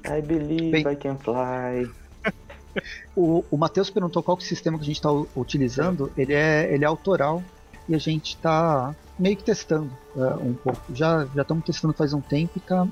I 0.06 0.22
believe 0.22 0.72
Bem- 0.72 0.94
I 0.94 0.96
can 0.96 1.16
fly. 1.18 1.92
O, 3.16 3.46
o 3.50 3.58
Matheus 3.58 3.90
perguntou 3.90 4.22
qual 4.22 4.36
que 4.36 4.44
é 4.44 4.46
o 4.46 4.50
sistema 4.50 4.78
que 4.78 4.84
a 4.84 4.88
gente 4.88 4.98
está 4.98 5.10
utilizando. 5.34 6.12
Ele 6.18 6.34
é, 6.34 6.74
ele 6.74 6.84
é 6.84 6.88
autoral 6.88 7.42
e 7.88 7.96
a 7.96 7.98
gente 7.98 8.36
está 8.36 8.94
meio 9.18 9.38
que 9.38 9.44
testando 9.46 9.90
é, 10.18 10.20
um 10.44 10.54
pouco. 10.54 10.82
Já 10.94 11.26
já 11.34 11.42
estamos 11.44 11.64
testando 11.64 11.94
faz 11.94 12.12
um 12.14 12.20
tempo 12.20 12.52
e 12.58 12.60
tá. 12.60 12.86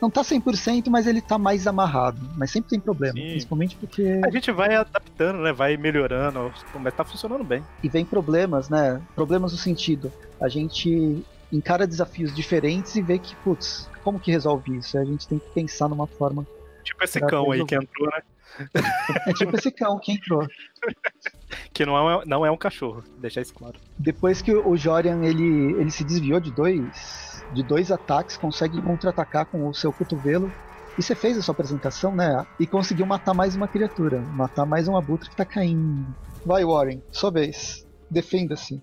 Não 0.00 0.10
tá 0.10 0.22
100%, 0.22 0.88
mas 0.88 1.06
ele 1.06 1.20
tá 1.20 1.36
mais 1.36 1.66
amarrado. 1.66 2.18
Mas 2.36 2.50
sempre 2.50 2.70
tem 2.70 2.80
problema. 2.80 3.14
Sim. 3.14 3.30
Principalmente 3.30 3.76
porque. 3.76 4.20
A 4.24 4.30
gente 4.30 4.50
vai 4.50 4.74
adaptando, 4.74 5.40
né? 5.40 5.52
Vai 5.52 5.76
melhorando. 5.76 6.52
Mas 6.76 6.94
tá 6.94 7.04
funcionando 7.04 7.44
bem. 7.44 7.62
E 7.82 7.88
vem 7.88 8.04
problemas, 8.04 8.68
né? 8.68 9.00
Problemas 9.14 9.52
no 9.52 9.58
sentido. 9.58 10.10
A 10.40 10.48
gente 10.48 11.22
encara 11.52 11.86
desafios 11.86 12.34
diferentes 12.34 12.94
e 12.96 13.02
vê 13.02 13.18
que, 13.18 13.34
putz, 13.36 13.88
como 14.02 14.18
que 14.18 14.30
resolve 14.30 14.76
isso? 14.76 14.96
A 14.96 15.04
gente 15.04 15.28
tem 15.28 15.38
que 15.38 15.50
pensar 15.50 15.88
numa 15.88 16.06
forma. 16.06 16.46
Tipo 16.82 17.04
esse 17.04 17.20
cão 17.20 17.50
aí 17.50 17.64
que 17.64 17.74
entrou, 17.74 18.08
né? 18.08 18.22
É 19.26 19.32
tipo 19.32 19.56
esse 19.56 19.70
cão 19.70 19.98
que 19.98 20.12
entrou. 20.12 20.46
Que 21.72 21.84
não 21.84 22.20
é, 22.20 22.24
não 22.26 22.46
é 22.46 22.50
um 22.50 22.56
cachorro. 22.56 23.02
Deixar 23.18 23.40
isso 23.40 23.54
claro. 23.54 23.78
Depois 23.98 24.40
que 24.40 24.54
o 24.54 24.76
Jorian 24.76 25.24
ele, 25.24 25.72
ele 25.80 25.90
se 25.90 26.04
desviou 26.04 26.38
de 26.38 26.50
dois, 26.52 27.29
de 27.52 27.62
dois 27.62 27.90
ataques, 27.90 28.36
consegue 28.36 28.80
contra-atacar 28.80 29.46
com 29.46 29.68
o 29.68 29.74
seu 29.74 29.92
cotovelo. 29.92 30.50
E 30.98 31.02
você 31.02 31.14
fez 31.14 31.38
a 31.38 31.42
sua 31.42 31.52
apresentação, 31.52 32.14
né? 32.14 32.44
E 32.58 32.66
conseguiu 32.66 33.06
matar 33.06 33.32
mais 33.32 33.54
uma 33.54 33.68
criatura. 33.68 34.20
Matar 34.20 34.66
mais 34.66 34.88
um 34.88 34.96
abutre 34.96 35.30
que 35.30 35.36
tá 35.36 35.44
caindo. 35.44 36.06
Vai, 36.44 36.64
Warren, 36.64 37.02
sua 37.10 37.30
vez. 37.30 37.86
Defenda-se. 38.10 38.82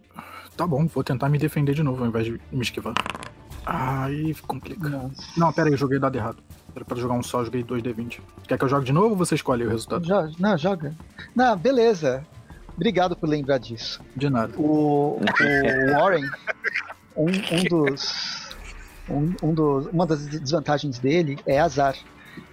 Tá 0.56 0.66
bom, 0.66 0.88
vou 0.88 1.04
tentar 1.04 1.30
me 1.30 1.38
defender 1.38 1.74
de 1.76 1.84
novo 1.84 2.04
ao 2.04 2.10
invés 2.10 2.26
de 2.26 2.42
me 2.52 2.62
esquivar. 2.62 2.96
Aí 3.66 4.34
complica. 4.48 4.90
Nossa. 4.90 5.22
Não, 5.36 5.52
pera 5.52 5.68
aí, 5.68 5.74
eu 5.74 5.78
joguei 5.78 6.00
dado 6.00 6.16
errado. 6.16 6.38
Era 6.74 6.86
pra 6.86 6.96
jogar 6.96 7.16
um 7.16 7.24
só, 7.24 7.44
joguei 7.44 7.64
2D20. 7.64 8.20
Quer 8.48 8.58
que 8.58 8.64
eu 8.64 8.70
jogue 8.70 8.86
de 8.86 8.94
novo 8.94 9.10
ou 9.10 9.16
você 9.16 9.36
escolhe 9.36 9.66
o 9.66 9.70
resultado? 9.70 10.08
Joga, 10.08 10.32
não, 10.40 10.58
joga. 10.58 10.96
Não, 11.36 11.58
beleza. 11.58 12.26
Obrigado 12.76 13.16
por 13.16 13.28
lembrar 13.28 13.58
disso. 13.58 14.00
De 14.16 14.30
nada. 14.30 14.54
O, 14.56 15.20
o 15.20 15.92
Warren, 15.92 16.24
um, 17.16 17.26
um 17.26 17.64
dos. 17.70 18.47
Um, 19.10 19.34
um 19.42 19.54
dos, 19.54 19.88
uma 19.88 20.06
das 20.06 20.26
desvantagens 20.28 21.00
dele 21.00 21.38
é 21.46 21.60
azar. 21.60 21.96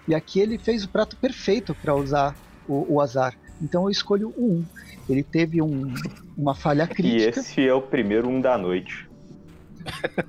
E 0.06 0.14
aqui 0.14 0.40
ele 0.40 0.58
fez 0.58 0.84
o 0.84 0.88
prato 0.88 1.16
perfeito 1.16 1.74
para 1.74 1.94
usar 1.94 2.34
o, 2.68 2.94
o, 2.94 3.00
azar. 3.00 3.34
Então 3.60 3.84
eu 3.84 3.90
escolho 3.90 4.32
o 4.36 4.58
1. 4.58 4.64
Ele 5.08 5.22
teve 5.22 5.60
um, 5.60 5.92
uma 6.36 6.54
falha 6.54 6.86
crítica. 6.86 7.38
E 7.38 7.42
esse 7.42 7.66
é 7.66 7.74
o 7.74 7.82
primeiro 7.82 8.28
1 8.28 8.40
da 8.40 8.56
noite. 8.56 9.08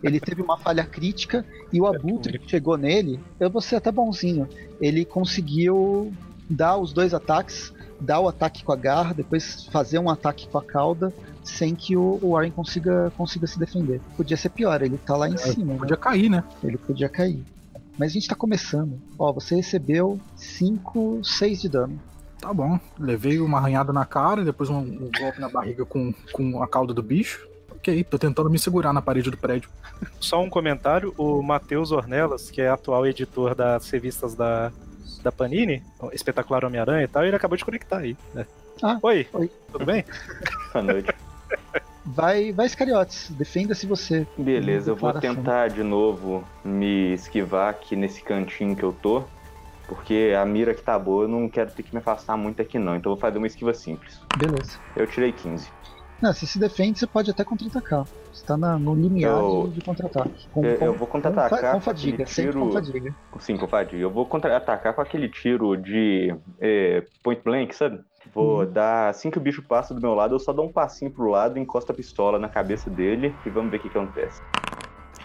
Ele 0.03 0.19
teve 0.19 0.41
uma 0.41 0.57
falha 0.57 0.83
crítica 0.83 1.45
e 1.71 1.79
o 1.79 1.87
abutre 1.87 2.39
que 2.39 2.49
chegou 2.49 2.77
nele, 2.77 3.19
eu 3.39 3.49
vou 3.49 3.61
ser 3.61 3.77
até 3.77 3.91
bonzinho. 3.91 4.49
Ele 4.81 5.05
conseguiu 5.05 6.11
dar 6.49 6.77
os 6.77 6.93
dois 6.93 7.13
ataques, 7.13 7.73
dar 7.99 8.19
o 8.19 8.27
ataque 8.27 8.63
com 8.63 8.71
a 8.71 8.75
garra, 8.75 9.13
depois 9.13 9.65
fazer 9.71 9.99
um 9.99 10.09
ataque 10.09 10.47
com 10.47 10.57
a 10.57 10.63
cauda, 10.63 11.13
sem 11.43 11.75
que 11.75 11.95
o, 11.95 12.19
Warren 12.31 12.51
consiga, 12.51 13.11
consiga 13.17 13.47
se 13.47 13.59
defender. 13.59 14.01
Podia 14.17 14.37
ser 14.37 14.49
pior, 14.49 14.81
ele 14.81 14.97
tá 14.97 15.15
lá 15.15 15.29
em 15.29 15.35
é, 15.35 15.37
cima. 15.37 15.73
Né? 15.73 15.79
Podia 15.79 15.95
né? 15.95 16.01
cair, 16.01 16.29
né? 16.29 16.43
Ele 16.63 16.77
podia 16.77 17.09
cair. 17.09 17.43
Mas 17.97 18.11
a 18.11 18.13
gente 18.13 18.27
tá 18.27 18.35
começando. 18.35 18.99
Ó, 19.17 19.31
você 19.31 19.55
recebeu 19.55 20.19
5, 20.35 21.21
6 21.23 21.61
de 21.61 21.69
dano. 21.69 21.99
Tá 22.39 22.53
bom. 22.53 22.79
Levei 22.99 23.39
uma 23.39 23.57
arranhada 23.57 23.93
na 23.93 24.05
cara, 24.05 24.43
depois 24.43 24.69
um, 24.69 24.79
um 24.79 25.09
golpe 25.17 25.39
na 25.39 25.49
barriga 25.49 25.85
com, 25.85 26.13
com 26.33 26.61
a 26.61 26.67
cauda 26.67 26.93
do 26.93 27.01
bicho. 27.01 27.47
Ok, 27.71 28.03
tô 28.03 28.17
tentando 28.17 28.49
me 28.49 28.59
segurar 28.59 28.91
na 28.91 29.01
parede 29.01 29.31
do 29.31 29.37
prédio. 29.37 29.69
Só 30.19 30.41
um 30.41 30.49
comentário: 30.49 31.13
o 31.17 31.41
Matheus 31.41 31.91
Ornelas, 31.91 32.49
que 32.49 32.61
é 32.61 32.67
atual 32.67 33.05
editor 33.05 33.55
das 33.55 33.89
revistas 33.89 34.35
da, 34.35 34.71
da 35.23 35.31
Panini, 35.31 35.83
Espetacular 36.11 36.65
Homem-Aranha 36.65 37.03
e 37.03 37.07
tal, 37.07 37.25
ele 37.25 37.35
acabou 37.35 37.57
de 37.57 37.65
conectar 37.65 37.97
aí. 37.97 38.17
Né? 38.33 38.45
Ah, 38.81 38.99
oi, 39.01 39.27
oi, 39.33 39.49
tudo 39.71 39.85
bem? 39.85 40.03
Boa 40.73 40.83
noite. 40.83 41.13
Vai, 42.05 42.51
vai 42.51 42.67
Iscariotes, 42.67 43.31
defenda-se 43.31 43.87
você. 43.87 44.27
Beleza, 44.37 44.91
eu 44.91 44.95
vou 44.95 45.11
tentar 45.13 45.69
de 45.69 45.81
novo 45.81 46.43
me 46.63 47.13
esquivar 47.13 47.69
aqui 47.69 47.95
nesse 47.95 48.21
cantinho 48.21 48.75
que 48.75 48.83
eu 48.83 48.93
tô. 48.93 49.23
Porque 49.87 50.33
a 50.39 50.43
mira 50.45 50.73
que 50.73 50.81
tá 50.81 50.97
boa, 50.97 51.25
eu 51.25 51.27
não 51.27 51.47
quero 51.47 51.71
ter 51.71 51.83
que 51.83 51.93
me 51.93 51.99
afastar 51.99 52.35
muito 52.35 52.61
aqui 52.61 52.79
não. 52.79 52.95
Então 52.95 53.11
eu 53.11 53.15
vou 53.15 53.21
fazer 53.21 53.37
uma 53.37 53.47
esquiva 53.47 53.73
simples. 53.73 54.19
Beleza. 54.37 54.79
Eu 54.95 55.05
tirei 55.05 55.31
15. 55.31 55.67
Não, 56.25 56.33
se 56.33 56.47
se 56.47 56.57
defende, 56.57 56.97
você 56.97 57.05
pode 57.05 57.29
até 57.29 57.43
contra-atacar. 57.43 58.03
Você 58.33 58.43
tá 58.43 58.57
na, 58.57 58.79
no 58.79 58.95
limiar 58.95 59.37
eu, 59.37 59.67
de, 59.67 59.75
de 59.75 59.81
contra-ataque. 59.81 60.47
Eu, 60.55 60.63
eu, 60.63 60.93
vou 60.93 61.05
contra-atacar 61.05 61.73
com, 61.73 61.77
com, 61.77 61.81
fadiga, 61.81 62.25
tiro... 62.25 62.61
com 62.61 62.71
fadiga. 62.71 63.15
Sim, 63.39 63.57
com 63.57 63.67
fadiga. 63.67 64.01
Eu 64.01 64.09
vou 64.09 64.25
contra-atacar 64.25 64.95
com 64.95 65.01
aquele 65.01 65.29
tiro 65.29 65.77
de 65.77 66.35
é, 66.59 67.05
point 67.21 67.39
blank, 67.43 67.75
sabe? 67.75 67.99
Vou 68.33 68.61
uhum. 68.61 68.71
dar. 68.71 69.09
Assim 69.09 69.29
que 69.29 69.37
o 69.37 69.41
bicho 69.41 69.61
passa 69.61 69.93
do 69.93 70.01
meu 70.01 70.15
lado, 70.15 70.33
eu 70.33 70.39
só 70.39 70.51
dou 70.51 70.65
um 70.65 70.71
passinho 70.71 71.11
pro 71.11 71.29
lado, 71.29 71.59
encosto 71.59 71.91
a 71.91 71.95
pistola 71.95 72.39
na 72.39 72.49
cabeça 72.49 72.89
dele 72.89 73.31
e 73.45 73.49
vamos 73.51 73.69
ver 73.69 73.77
o 73.77 73.79
que, 73.81 73.89
que 73.89 73.95
acontece. 73.95 74.41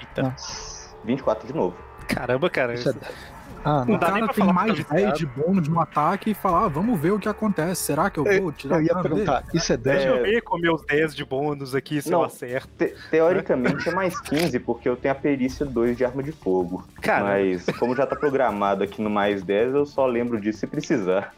Eita. 0.00 0.22
Nossa. 0.24 0.94
24 1.02 1.46
de 1.46 1.54
novo. 1.54 1.74
Caramba, 2.08 2.50
cara. 2.50 2.74
Isso 2.74 2.90
é... 2.90 3.39
Ah, 3.64 3.84
não. 3.84 3.96
O 3.96 3.98
cara 3.98 4.28
tem 4.28 4.52
mais 4.52 4.84
10 4.84 5.18
de 5.18 5.26
bônus 5.26 5.68
no 5.68 5.80
ataque 5.80 6.30
e 6.30 6.34
falar, 6.34 6.64
ah, 6.64 6.68
vamos 6.68 6.98
ver 6.98 7.12
o 7.12 7.18
que 7.18 7.28
acontece. 7.28 7.82
Será 7.82 8.08
que 8.08 8.18
eu 8.18 8.24
vou 8.24 8.52
tirar? 8.52 8.76
Eu 8.76 8.82
ia 8.82 8.94
perguntar, 8.94 9.44
isso 9.52 9.72
é 9.72 9.76
10? 9.76 9.96
Deixa 9.98 10.16
eu 10.16 10.22
ver 10.22 10.40
com 10.42 10.58
meus 10.58 10.84
10 10.86 11.14
de 11.14 11.24
bônus 11.24 11.74
aqui, 11.74 12.00
se 12.00 12.10
não, 12.10 12.20
eu 12.20 12.24
acerto. 12.24 12.68
Te 12.78 12.94
teoricamente 13.10 13.88
é 13.88 13.94
mais 13.94 14.18
15, 14.20 14.58
porque 14.60 14.88
eu 14.88 14.96
tenho 14.96 15.12
a 15.12 15.16
perícia 15.16 15.66
2 15.66 15.96
de 15.96 16.04
arma 16.04 16.22
de 16.22 16.32
fogo. 16.32 16.86
Cara. 17.02 17.24
Mas 17.24 17.66
como 17.78 17.94
já 17.94 18.06
tá 18.06 18.16
programado 18.16 18.82
aqui 18.82 19.02
no 19.02 19.10
mais 19.10 19.42
10, 19.42 19.74
eu 19.74 19.86
só 19.86 20.06
lembro 20.06 20.40
disso 20.40 20.60
se 20.60 20.66
precisar. 20.66 21.34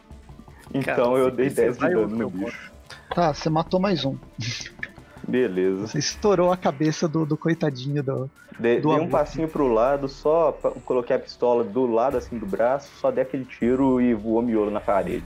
Então 0.72 1.12
Cara, 1.12 1.18
eu 1.18 1.30
dei 1.30 1.50
10 1.50 1.78
de 1.78 1.88
dano 1.88 2.06
no 2.06 2.30
bicho. 2.30 2.72
Tá, 3.14 3.34
você 3.34 3.50
matou 3.50 3.78
mais 3.78 4.04
um. 4.04 4.16
Beleza. 5.26 5.86
Você 5.86 5.98
estourou 5.98 6.52
a 6.52 6.56
cabeça 6.56 7.06
do, 7.06 7.24
do 7.24 7.36
coitadinho 7.36 8.02
do. 8.02 8.30
De, 8.58 8.80
do 8.80 8.88
dei 8.88 9.00
um 9.00 9.08
passinho 9.08 9.48
pro 9.48 9.68
lado, 9.68 10.08
só 10.08 10.52
coloquei 10.84 11.16
a 11.16 11.18
pistola 11.18 11.64
do 11.64 11.86
lado 11.86 12.16
assim 12.16 12.38
do 12.38 12.46
braço, 12.46 12.90
só 13.00 13.10
dei 13.10 13.22
aquele 13.22 13.44
tiro 13.44 14.00
e 14.00 14.14
voou 14.14 14.42
miolo 14.42 14.70
na 14.70 14.80
parede. 14.80 15.24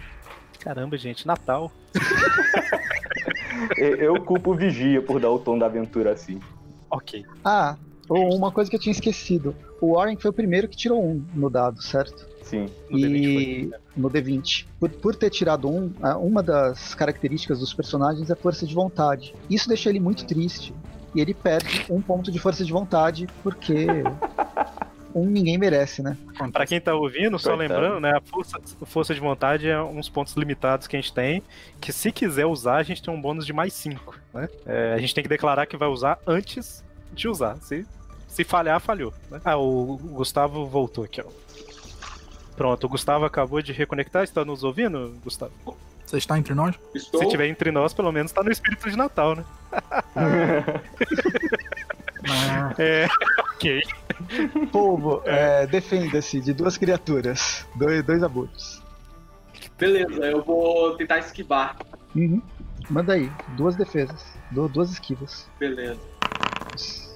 Caramba, 0.60 0.96
gente, 0.96 1.26
Natal. 1.26 1.72
eu 3.76 4.20
culpo 4.22 4.52
o 4.52 4.54
Vigia 4.54 5.00
por 5.00 5.20
dar 5.20 5.30
o 5.30 5.38
tom 5.38 5.58
da 5.58 5.66
aventura 5.66 6.12
assim. 6.12 6.40
Ok. 6.90 7.24
Ah, 7.44 7.76
uma 8.08 8.50
coisa 8.52 8.70
que 8.70 8.76
eu 8.76 8.80
tinha 8.80 8.92
esquecido. 8.92 9.54
O 9.80 9.94
Warren 9.94 10.16
foi 10.16 10.30
o 10.30 10.34
primeiro 10.34 10.68
que 10.68 10.76
tirou 10.76 11.04
um 11.04 11.24
no 11.34 11.50
dado, 11.50 11.82
certo? 11.82 12.26
Sim. 12.46 12.68
No 12.90 12.98
e 12.98 13.02
D20 13.02 13.72
no 13.96 14.10
D20. 14.10 14.66
Por, 14.78 14.90
por 14.90 15.16
ter 15.16 15.30
tirado 15.30 15.68
um, 15.68 15.92
uma 16.20 16.42
das 16.42 16.94
características 16.94 17.58
dos 17.58 17.72
personagens 17.72 18.30
é 18.30 18.34
força 18.34 18.66
de 18.66 18.74
vontade. 18.74 19.34
Isso 19.48 19.68
deixa 19.68 19.88
ele 19.88 19.98
muito 19.98 20.26
triste. 20.26 20.74
E 21.14 21.20
ele 21.20 21.32
perde 21.32 21.86
um 21.88 22.00
ponto 22.00 22.30
de 22.30 22.38
força 22.38 22.64
de 22.64 22.70
vontade 22.70 23.26
porque 23.42 23.86
um 25.14 25.24
ninguém 25.24 25.56
merece, 25.56 26.02
né? 26.02 26.16
Para 26.52 26.66
quem 26.66 26.78
tá 26.78 26.94
ouvindo, 26.94 27.38
só 27.38 27.54
lembrando, 27.54 28.00
né? 28.00 28.12
A 28.16 28.20
força, 28.20 28.60
força 28.84 29.14
de 29.14 29.20
vontade 29.20 29.66
é 29.66 29.82
uns 29.82 30.10
pontos 30.10 30.34
limitados 30.34 30.86
que 30.86 30.94
a 30.94 31.00
gente 31.00 31.14
tem, 31.14 31.42
que 31.80 31.90
se 31.90 32.12
quiser 32.12 32.44
usar, 32.44 32.76
a 32.76 32.82
gente 32.82 33.02
tem 33.02 33.12
um 33.12 33.20
bônus 33.20 33.46
de 33.46 33.52
mais 33.54 33.72
5, 33.72 34.14
né? 34.34 34.48
É, 34.66 34.92
a 34.92 34.98
gente 34.98 35.14
tem 35.14 35.22
que 35.22 35.28
declarar 35.28 35.64
que 35.64 35.76
vai 35.76 35.88
usar 35.88 36.18
antes 36.26 36.84
de 37.14 37.28
usar. 37.28 37.56
Se, 37.62 37.86
se 38.28 38.44
falhar, 38.44 38.78
falhou. 38.78 39.14
Né? 39.30 39.40
Ah, 39.42 39.56
o 39.56 39.96
Gustavo 39.96 40.66
voltou 40.66 41.04
aqui, 41.04 41.22
ó. 41.22 41.46
Pronto, 42.56 42.84
o 42.84 42.88
Gustavo 42.88 43.24
acabou 43.24 43.60
de 43.60 43.72
reconectar. 43.72 44.24
Está 44.24 44.44
nos 44.44 44.64
ouvindo, 44.64 45.14
Gustavo? 45.22 45.52
Você 46.04 46.18
está 46.18 46.38
entre 46.38 46.54
nós? 46.54 46.76
Estou. 46.94 47.20
Se 47.20 47.26
estiver 47.26 47.48
entre 47.48 47.70
nós, 47.70 47.92
pelo 47.92 48.12
menos 48.12 48.30
está 48.30 48.42
no 48.42 48.50
espírito 48.50 48.88
de 48.88 48.96
Natal, 48.96 49.34
né? 49.34 49.44
é, 52.78 53.06
ok. 53.54 53.82
Povo, 54.70 55.22
é. 55.24 55.62
É, 55.62 55.66
defenda-se 55.66 56.40
de 56.40 56.52
duas 56.52 56.78
criaturas, 56.78 57.66
dois, 57.74 58.04
dois 58.04 58.22
abutres. 58.22 58.82
Beleza, 59.78 60.24
eu 60.24 60.42
vou 60.42 60.96
tentar 60.96 61.18
esquivar. 61.18 61.76
Uhum. 62.14 62.40
Manda 62.88 63.14
aí, 63.14 63.30
duas 63.56 63.76
defesas, 63.76 64.24
duas 64.50 64.90
esquivas. 64.90 65.48
Beleza. 65.58 66.00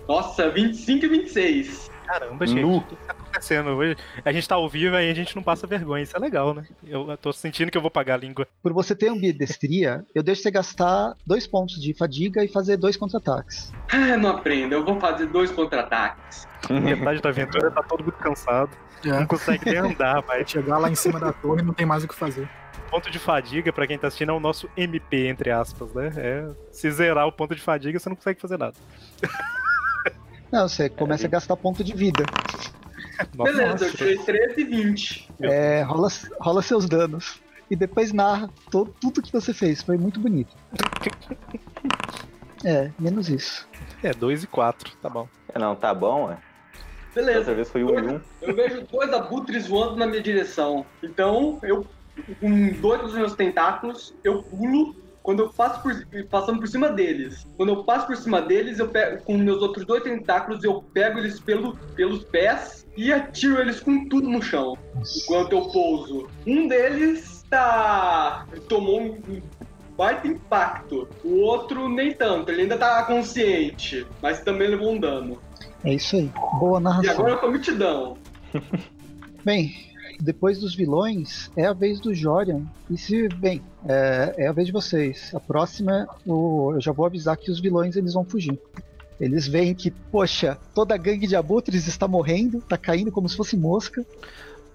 Nossa, 0.08 0.50
25 0.50 1.04
e 1.04 1.08
26. 1.08 1.90
Caramba, 2.06 2.44
gente. 2.44 2.62
Nu. 2.62 2.78
O 2.78 2.82
que 2.82 2.96
tá 2.96 3.14
acontecendo? 3.30 3.78
A 4.24 4.32
gente 4.32 4.48
tá 4.48 4.56
ao 4.56 4.68
vivo 4.68 4.96
e 4.96 5.10
a 5.10 5.14
gente 5.14 5.34
não 5.34 5.42
passa 5.42 5.66
vergonha. 5.66 6.02
Isso 6.02 6.16
é 6.16 6.20
legal, 6.20 6.52
né? 6.52 6.66
Eu 6.86 7.16
tô 7.16 7.32
sentindo 7.32 7.70
que 7.70 7.78
eu 7.78 7.82
vou 7.82 7.90
pagar 7.90 8.14
a 8.14 8.18
língua. 8.18 8.46
Por 8.62 8.72
você 8.72 8.94
ter 8.94 9.08
ambidestria, 9.08 10.04
eu 10.14 10.22
deixo 10.22 10.42
você 10.42 10.50
gastar 10.50 11.14
dois 11.26 11.46
pontos 11.46 11.80
de 11.80 11.94
fadiga 11.94 12.44
e 12.44 12.48
fazer 12.48 12.76
dois 12.76 12.96
contra-ataques. 12.96 13.72
Ah, 13.90 14.16
não 14.16 14.30
aprendo. 14.30 14.74
Eu 14.74 14.84
vou 14.84 14.98
fazer 15.00 15.26
dois 15.26 15.50
contra-ataques. 15.50 16.46
Metade 16.68 17.22
da 17.22 17.28
aventura 17.30 17.70
tá 17.70 17.82
todo 17.82 18.04
mundo 18.04 18.12
cansado. 18.12 18.70
É. 19.04 19.08
Não 19.08 19.26
consegue 19.26 19.64
nem 19.64 19.78
andar, 19.78 20.20
vai. 20.26 20.46
Chegar 20.46 20.78
lá 20.78 20.90
em 20.90 20.94
cima 20.94 21.18
da 21.18 21.32
torre 21.32 21.62
não 21.62 21.72
tem 21.72 21.86
mais 21.86 22.04
o 22.04 22.08
que 22.08 22.14
fazer 22.14 22.48
ponto 22.90 23.08
de 23.08 23.20
fadiga, 23.20 23.72
para 23.72 23.86
quem 23.86 23.96
tá 23.96 24.08
assistindo, 24.08 24.32
é 24.32 24.34
o 24.34 24.40
nosso 24.40 24.68
MP, 24.76 25.28
entre 25.28 25.48
aspas, 25.50 25.94
né? 25.94 26.12
É, 26.16 26.48
se 26.72 26.90
zerar 26.90 27.24
o 27.24 27.30
ponto 27.30 27.54
de 27.54 27.62
fadiga, 27.62 27.96
você 27.96 28.08
não 28.08 28.16
consegue 28.16 28.40
fazer 28.40 28.58
nada. 28.58 28.74
Não, 30.50 30.68
você 30.68 30.88
começa 30.88 31.24
é. 31.24 31.28
a 31.28 31.30
gastar 31.30 31.56
ponto 31.56 31.84
de 31.84 31.94
vida. 31.94 32.24
Beleza, 33.34 33.86
eu 33.86 33.92
tirei 33.92 34.18
13 34.18 34.60
e 34.60 34.64
20. 34.64 35.28
É, 35.42 35.82
rola, 35.82 36.08
rola 36.40 36.62
seus 36.62 36.86
danos. 36.86 37.40
E 37.70 37.76
depois 37.76 38.12
narra 38.12 38.50
todo, 38.70 38.92
tudo 39.00 39.22
que 39.22 39.32
você 39.32 39.54
fez. 39.54 39.82
Foi 39.82 39.96
muito 39.96 40.20
bonito. 40.20 40.54
É, 42.62 42.90
menos 42.98 43.30
isso. 43.30 43.66
É, 44.02 44.12
2 44.12 44.44
e 44.44 44.46
4, 44.46 44.94
tá 45.00 45.08
bom. 45.08 45.26
É, 45.48 45.58
não, 45.58 45.74
tá 45.74 45.94
bom, 45.94 46.30
é. 46.30 46.36
Beleza. 47.14 47.38
Dessa 47.40 47.54
vez 47.54 47.70
foi 47.70 47.82
1 47.82 47.86
um 47.86 47.98
e 47.98 48.02
1. 48.02 48.14
Um. 48.14 48.20
Eu 48.42 48.54
vejo 48.54 48.82
dois 48.82 49.12
abutres 49.12 49.66
voando 49.66 49.96
na 49.96 50.06
minha 50.06 50.22
direção. 50.22 50.84
Então, 51.02 51.58
eu, 51.62 51.86
com 52.38 52.68
dois 52.80 53.00
dos 53.00 53.14
meus 53.14 53.34
tentáculos, 53.34 54.14
eu 54.22 54.42
pulo 54.42 54.94
quando 55.22 55.40
eu 55.40 55.48
passo 55.50 55.82
por, 55.82 55.94
passando 56.28 56.60
por 56.60 56.68
cima 56.68 56.88
deles, 56.90 57.46
quando 57.56 57.70
eu 57.70 57.84
passo 57.84 58.06
por 58.06 58.16
cima 58.16 58.40
deles, 58.40 58.78
eu 58.78 58.88
pego 58.88 59.22
com 59.22 59.36
meus 59.36 59.62
outros 59.62 59.84
dois 59.84 60.02
tentáculos, 60.02 60.64
eu 60.64 60.82
pego 60.94 61.18
eles 61.18 61.38
pelo, 61.40 61.76
pelos 61.94 62.24
pés 62.24 62.86
e 62.96 63.12
atiro 63.12 63.60
eles 63.60 63.80
com 63.80 64.08
tudo 64.08 64.28
no 64.28 64.42
chão, 64.42 64.76
enquanto 65.22 65.52
eu 65.52 65.68
pouso. 65.68 66.28
Um 66.46 66.66
deles 66.66 67.44
tá 67.50 68.46
tomou 68.68 69.00
um 69.00 69.42
baita 69.96 70.26
impacto, 70.28 71.08
o 71.22 71.40
outro 71.40 71.88
nem 71.88 72.12
tanto, 72.14 72.50
ele 72.50 72.62
ainda 72.62 72.78
tá 72.78 73.02
consciente, 73.04 74.06
mas 74.22 74.40
também 74.40 74.68
levou 74.68 74.92
um 74.92 74.98
dano. 74.98 75.38
É 75.84 75.94
isso 75.94 76.16
aí, 76.16 76.30
boa 76.58 76.80
narração. 76.80 77.04
E 77.04 77.14
agora 77.14 77.32
eu 77.32 77.38
tô 77.38 77.50
mitidão. 77.50 78.16
Bem, 79.44 79.89
depois 80.20 80.58
dos 80.58 80.74
vilões, 80.74 81.50
é 81.56 81.66
a 81.66 81.72
vez 81.72 82.00
do 82.00 82.14
Jorian. 82.14 82.62
E 82.90 82.96
se, 82.96 83.28
bem, 83.28 83.62
é, 83.88 84.34
é 84.38 84.46
a 84.48 84.52
vez 84.52 84.66
de 84.66 84.72
vocês. 84.72 85.32
A 85.34 85.40
próxima, 85.40 86.08
o, 86.26 86.72
eu 86.74 86.80
já 86.80 86.92
vou 86.92 87.06
avisar 87.06 87.36
que 87.36 87.50
os 87.50 87.60
vilões 87.60 87.96
eles 87.96 88.14
vão 88.14 88.24
fugir. 88.24 88.58
Eles 89.20 89.46
veem 89.46 89.74
que, 89.74 89.90
poxa, 89.90 90.56
toda 90.74 90.94
a 90.94 90.98
gangue 90.98 91.26
de 91.26 91.36
abutres 91.36 91.86
está 91.86 92.08
morrendo, 92.08 92.60
tá 92.62 92.76
caindo 92.78 93.12
como 93.12 93.28
se 93.28 93.36
fosse 93.36 93.56
mosca. 93.56 94.04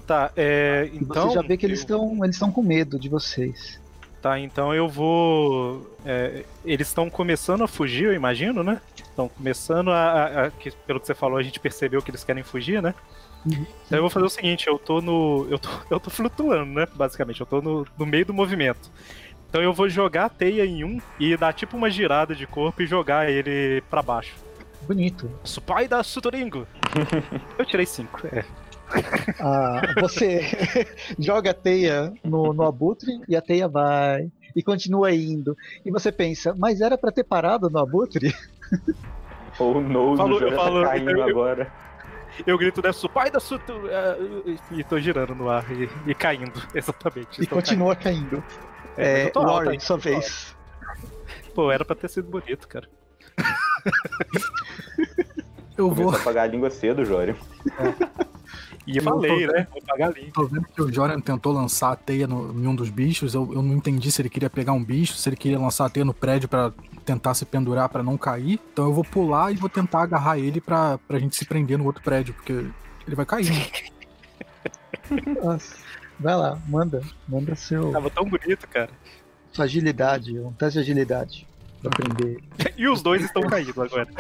Tá, 0.06 0.32
é, 0.36 0.90
então. 0.94 1.30
você 1.30 1.34
já 1.36 1.42
vê 1.42 1.58
que 1.58 1.66
eles 1.66 1.80
eu- 1.80 1.84
estão 1.84 2.24
eles 2.24 2.36
estão 2.36 2.52
com 2.52 2.62
medo 2.62 3.00
de 3.00 3.10
vocês. 3.10 3.80
Tá, 4.22 4.40
então 4.40 4.74
eu 4.74 4.88
vou. 4.88 5.96
é, 6.06 6.46
eles 6.64 6.88
estão 6.88 7.10
começando 7.10 7.64
a 7.64 7.68
fugir, 7.68 8.06
eu 8.06 8.14
imagino, 8.14 8.64
né? 8.64 8.80
Estão 8.96 9.28
começando 9.30 9.90
a, 9.92 9.96
a- 10.12 10.46
a- 10.46 10.52
que, 10.52 10.72
Pelo 10.86 11.00
que 11.00 11.08
você 11.08 11.14
falou, 11.16 11.38
a 11.38 11.44
gente 11.44 11.60
percebeu 11.60 12.02
que 12.02 12.10
eles 12.12 12.24
querem 12.24 12.44
fugir, 12.44 12.82
né? 12.82 12.94
Uhum. 13.46 13.66
Então 13.86 13.98
eu 13.98 14.02
vou 14.02 14.10
fazer 14.10 14.26
o 14.26 14.30
seguinte, 14.30 14.68
eu 14.68 14.78
tô 14.80 15.02
no. 15.02 15.48
Eu 15.50 15.60
tô, 15.60 15.70
eu 15.92 16.00
tô 16.00 16.10
flutuando, 16.10 16.72
né? 16.72 16.88
Basicamente, 16.96 17.40
eu 17.42 17.46
tô 17.46 17.62
no, 17.62 17.86
no 17.98 18.06
meio 18.06 18.26
do 18.26 18.34
movimento. 18.34 18.90
Então 19.50 19.62
eu 19.62 19.72
vou 19.74 19.88
jogar 19.88 20.26
a 20.26 20.30
teia 20.30 20.66
em 20.66 20.84
um 20.84 21.00
e 21.20 21.38
dar 21.38 21.54
tipo 21.54 21.78
uma 21.78 21.90
girada 21.90 22.36
de 22.36 22.46
corpo 22.46 22.82
e 22.82 22.86
jogar 22.88 23.30
ele 23.30 23.82
pra 23.90 24.02
baixo. 24.02 24.36
Bonito. 24.82 25.32
Supai 25.44 25.88
da 25.88 26.04
Sutoringo! 26.04 26.68
eu 27.58 27.66
tirei 27.66 27.86
cinco. 27.86 28.28
É. 28.28 28.44
Ah, 29.40 29.82
você 30.00 30.42
joga 31.18 31.52
a 31.52 31.54
teia 31.54 32.14
no, 32.24 32.54
no 32.54 32.64
abutre 32.64 33.10
e 33.28 33.36
a 33.36 33.42
teia 33.42 33.68
vai 33.68 34.30
e 34.56 34.62
continua 34.62 35.12
indo. 35.12 35.56
E 35.86 35.90
você 35.92 36.12
pensa, 36.12 36.54
mas 36.58 36.82
era 36.82 36.98
pra 36.98 37.12
ter 37.12 37.24
parado 37.24 37.70
no 37.70 37.80
abutre? 37.80 38.34
Ou 39.58 39.82
no, 39.82 40.18
Falou- 40.18 40.36
o 40.36 40.40
jogo 40.40 40.52
eu 40.52 40.56
falo- 40.56 40.82
tá 40.84 40.90
caindo 40.90 41.10
eu- 41.12 41.24
agora. 41.24 41.72
Eu 42.46 42.58
grito, 42.58 42.82
né? 42.82 42.92
Supai 42.92 43.30
da 43.32 43.40
Sutoringo! 43.40 43.88
E 44.72 44.84
tô 44.84 45.00
girando 45.00 45.34
no 45.36 45.50
ar 45.50 45.66
e, 45.72 45.90
e 46.08 46.16
caindo, 46.16 46.62
exatamente. 46.74 47.42
E 47.42 47.48
continua 47.48 47.96
caindo. 47.96 48.42
caindo. 48.42 48.44
É, 48.98 49.28
É, 49.28 49.32
Warren, 49.36 49.80
sua 49.80 49.98
vez. 49.98 50.56
Pô, 51.54 51.72
era 51.72 51.84
pra 51.86 51.96
ter 51.96 52.10
sido 52.10 52.30
bonito, 52.30 52.68
cara. 52.68 52.88
Eu 55.78 55.90
Começou 55.90 56.06
vou. 56.12 56.14
a 56.14 56.18
apagar 56.18 56.44
a 56.46 56.48
língua 56.48 56.70
cedo, 56.70 57.04
Jório. 57.06 57.36
E 58.88 58.98
eu 58.98 59.04
falei, 59.04 59.48
tô- 59.48 59.54
né? 59.54 59.68
Vou 59.72 59.82
pagar 59.82 60.10
limpo. 60.14 60.32
Tô 60.32 60.46
vendo 60.46 60.66
que 60.68 60.82
o 60.82 60.94
Joran 60.94 61.20
tentou 61.20 61.52
lançar 61.54 61.92
a 61.92 61.96
teia 61.96 62.28
no, 62.28 62.52
em 62.54 62.68
um 62.68 62.76
dos 62.76 62.90
bichos. 62.90 63.34
Eu, 63.34 63.52
eu 63.54 63.62
não 63.62 63.74
entendi 63.76 64.12
se 64.12 64.22
ele 64.22 64.30
queria 64.30 64.50
pegar 64.50 64.74
um 64.74 64.84
bicho, 64.84 65.14
se 65.14 65.28
ele 65.28 65.36
queria 65.36 65.58
lançar 65.60 65.86
a 65.86 65.90
teia 65.90 66.06
no 66.06 66.14
prédio 66.14 66.48
pra 66.48 66.72
tentar 67.04 67.34
se 67.34 67.46
pendurar 67.46 67.90
pra 67.90 68.04
não 68.04 68.16
cair. 68.18 68.60
Então 68.74 68.86
eu 68.86 68.94
vou 68.94 69.04
pular 69.04 69.52
e 69.52 69.56
vou 69.56 69.70
tentar 69.70 70.04
agarrar 70.04 70.38
ele 70.38 70.62
pra, 70.62 70.98
pra 71.08 71.18
gente 71.20 71.36
se 71.36 71.46
prender 71.46 71.78
no 71.80 71.86
outro 71.86 72.04
prédio, 72.04 72.34
porque 72.36 72.54
ele 73.08 73.16
vai 73.16 73.26
cair. 73.26 73.50
Nossa. 75.44 75.76
Vai 76.20 76.36
lá, 76.36 76.58
manda. 76.68 77.02
Manda 77.28 77.56
seu, 77.56 77.92
Tava 77.92 78.10
tão 78.10 78.24
bonito, 78.26 78.68
cara. 78.68 78.90
sua 79.52 79.66
agilidade, 79.66 80.38
um 80.40 80.52
teste 80.54 80.74
de 80.80 80.84
agilidade. 80.84 81.48
Pra 81.82 81.90
aprender. 81.92 82.40
E 82.78 82.88
os 82.90 83.02
dois 83.02 83.24
estão 83.24 83.42
caindo 83.44 83.82
agora. 83.82 84.08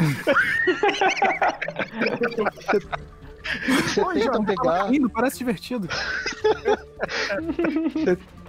Você 3.83 4.01
Pô, 4.01 4.11
tenta 4.13 4.31
tava 4.31 4.45
pegar. 4.45 5.09
parece 5.13 5.37
divertido. 5.37 5.87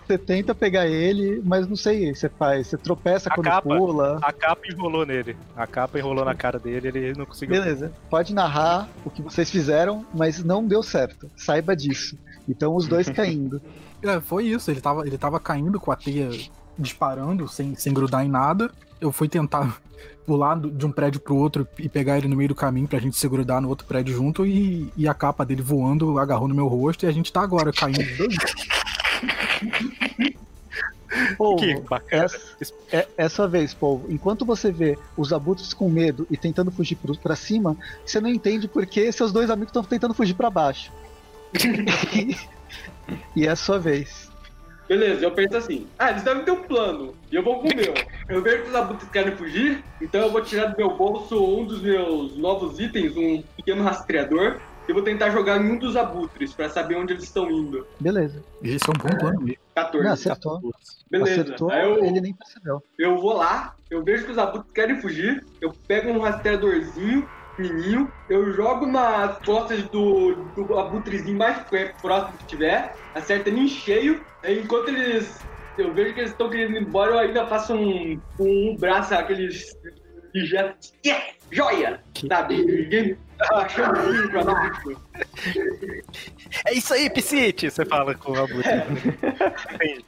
Você 0.06 0.16
tenta 0.16 0.54
pegar 0.54 0.86
ele, 0.86 1.42
mas 1.44 1.66
não 1.66 1.74
sei, 1.74 2.14
você 2.14 2.28
faz, 2.28 2.68
você 2.68 2.78
tropeça 2.78 3.28
A 3.28 3.34
quando 3.34 3.46
capa. 3.46 3.76
pula. 3.76 4.18
A 4.22 4.32
capa 4.32 4.62
enrolou 4.70 5.04
nele. 5.04 5.36
A 5.56 5.66
capa 5.66 5.98
enrolou 5.98 6.24
na 6.24 6.34
cara 6.34 6.58
dele 6.60 6.88
ele 6.88 7.12
não 7.18 7.26
conseguiu. 7.26 7.60
Beleza, 7.60 7.92
pode 8.08 8.32
narrar 8.32 8.88
o 9.04 9.10
que 9.10 9.20
vocês 9.20 9.50
fizeram, 9.50 10.06
mas 10.14 10.44
não 10.44 10.64
deu 10.64 10.82
certo. 10.82 11.28
Saiba 11.36 11.74
disso. 11.74 12.16
Então 12.48 12.76
os 12.76 12.86
dois 12.86 13.08
caindo. 13.10 13.60
É, 14.02 14.20
foi 14.20 14.44
isso. 14.46 14.70
Ele 14.70 14.80
tava, 14.80 15.04
ele 15.06 15.18
tava 15.18 15.40
caindo 15.40 15.80
com 15.80 15.90
a 15.90 15.96
teia 15.96 16.30
disparando, 16.78 17.48
sem, 17.48 17.74
sem 17.74 17.92
grudar 17.92 18.24
em 18.24 18.28
nada. 18.28 18.70
Eu 19.00 19.10
fui 19.10 19.28
tentar 19.28 19.76
pular 20.26 20.58
de 20.58 20.84
um 20.84 20.90
prédio 20.90 21.20
pro 21.20 21.36
outro 21.36 21.66
e 21.78 21.88
pegar 21.88 22.18
ele 22.18 22.28
no 22.28 22.36
meio 22.36 22.48
do 22.48 22.54
caminho 22.54 22.88
pra 22.88 22.98
gente 22.98 23.16
se 23.16 23.28
grudar 23.28 23.60
no 23.60 23.68
outro 23.68 23.86
prédio 23.86 24.14
junto 24.14 24.44
e, 24.44 24.92
e 24.96 25.06
a 25.06 25.14
capa 25.14 25.44
dele 25.44 25.62
voando 25.62 26.18
agarrou 26.18 26.48
no 26.48 26.54
meu 26.54 26.66
rosto 26.66 27.04
e 27.04 27.08
a 27.08 27.12
gente 27.12 27.32
tá 27.32 27.42
agora 27.42 27.72
caindo. 27.72 28.04
dois. 28.16 28.36
Povo, 31.38 31.56
Que 31.56 31.80
bacana. 31.80 32.24
essa, 32.24 32.74
é, 33.16 33.28
sua 33.28 33.46
vez, 33.48 33.72
povo. 33.72 34.06
Enquanto 34.10 34.44
você 34.44 34.70
vê 34.70 34.98
os 35.16 35.32
abutres 35.32 35.72
com 35.72 35.88
medo 35.88 36.26
e 36.30 36.36
tentando 36.36 36.70
fugir 36.70 36.98
pra 37.22 37.36
cima, 37.36 37.76
você 38.04 38.20
não 38.20 38.28
entende 38.28 38.68
por 38.68 38.84
que 38.86 39.10
seus 39.12 39.32
dois 39.32 39.48
amigos 39.48 39.70
estão 39.70 39.82
tentando 39.82 40.14
fugir 40.14 40.34
pra 40.34 40.50
baixo. 40.50 40.92
e 43.34 43.46
é 43.46 43.50
a 43.50 43.56
sua 43.56 43.78
vez. 43.78 44.25
Beleza, 44.88 45.24
eu 45.24 45.30
penso 45.32 45.56
assim, 45.56 45.86
ah, 45.98 46.10
eles 46.10 46.22
devem 46.22 46.44
ter 46.44 46.50
um 46.52 46.62
plano, 46.62 47.14
e 47.30 47.34
eu 47.34 47.42
vou 47.42 47.60
com 47.60 47.68
o 47.68 47.76
meu. 47.76 47.92
Eu 48.28 48.40
vejo 48.42 48.62
que 48.62 48.68
os 48.68 48.74
abutres 48.74 49.08
querem 49.10 49.36
fugir, 49.36 49.82
então 50.00 50.20
eu 50.20 50.30
vou 50.30 50.40
tirar 50.42 50.66
do 50.66 50.76
meu 50.76 50.96
bolso 50.96 51.42
um 51.44 51.64
dos 51.64 51.82
meus 51.82 52.36
novos 52.36 52.78
itens, 52.78 53.16
um 53.16 53.42
pequeno 53.56 53.82
rastreador, 53.82 54.60
e 54.88 54.92
vou 54.92 55.02
tentar 55.02 55.30
jogar 55.30 55.60
em 55.60 55.72
um 55.72 55.78
dos 55.78 55.96
abutres, 55.96 56.54
pra 56.54 56.68
saber 56.68 56.96
onde 56.96 57.12
eles 57.12 57.24
estão 57.24 57.50
indo. 57.50 57.84
Beleza. 57.98 58.40
Esse 58.62 58.88
é 58.88 58.90
um 58.90 58.98
bom 59.10 59.18
plano 59.18 59.40
mesmo. 59.40 59.58
14. 59.74 60.04
Não, 60.04 60.12
acertou. 60.12 60.60
Beleza. 61.10 61.42
Acertou, 61.42 61.70
Aí 61.70 61.84
eu, 61.84 62.04
ele 62.04 62.20
nem 62.20 62.32
percebeu. 62.32 62.82
eu 62.96 63.18
vou 63.18 63.34
lá, 63.36 63.74
eu 63.90 64.04
vejo 64.04 64.24
que 64.24 64.30
os 64.32 64.38
abutres 64.38 64.72
querem 64.72 65.00
fugir, 65.00 65.44
eu 65.60 65.72
pego 65.88 66.10
um 66.10 66.20
rastreadorzinho, 66.20 67.28
fininho, 67.56 68.12
eu 68.28 68.52
jogo 68.52 68.86
nas 68.86 69.38
costas 69.38 69.82
do, 69.84 70.34
do 70.54 70.78
abutrezinho 70.78 71.38
mais 71.38 71.58
próximo 72.00 72.38
que 72.38 72.46
tiver, 72.46 72.94
acerto 73.14 73.48
ele 73.48 73.60
em 73.60 73.68
cheio, 73.68 74.24
enquanto 74.46 74.88
eles. 74.88 75.40
Eu 75.76 75.92
vejo 75.92 76.14
que 76.14 76.20
eles 76.20 76.30
estão 76.30 76.48
querendo 76.48 76.76
ir 76.76 76.82
embora, 76.82 77.12
eu 77.12 77.18
ainda 77.18 77.46
faço 77.46 77.74
um, 77.74 78.18
um 78.40 78.76
braço, 78.78 79.14
aqueles 79.14 79.76
gestos. 80.34 80.94
Yeah! 81.04 81.24
Joia! 81.50 82.00
Sabe? 82.28 82.64
Ninguém 82.64 83.18
achando 83.52 84.00
ruim 84.00 84.28
pra 84.28 84.44
baixo. 84.44 85.02
É 86.66 86.72
isso 86.72 86.94
aí, 86.94 87.10
Piscite! 87.10 87.70
Você 87.70 87.84
fala 87.84 88.14
com 88.14 88.32
o 88.32 88.38
Abutre. 88.38 88.72
Entendi. 89.74 90.05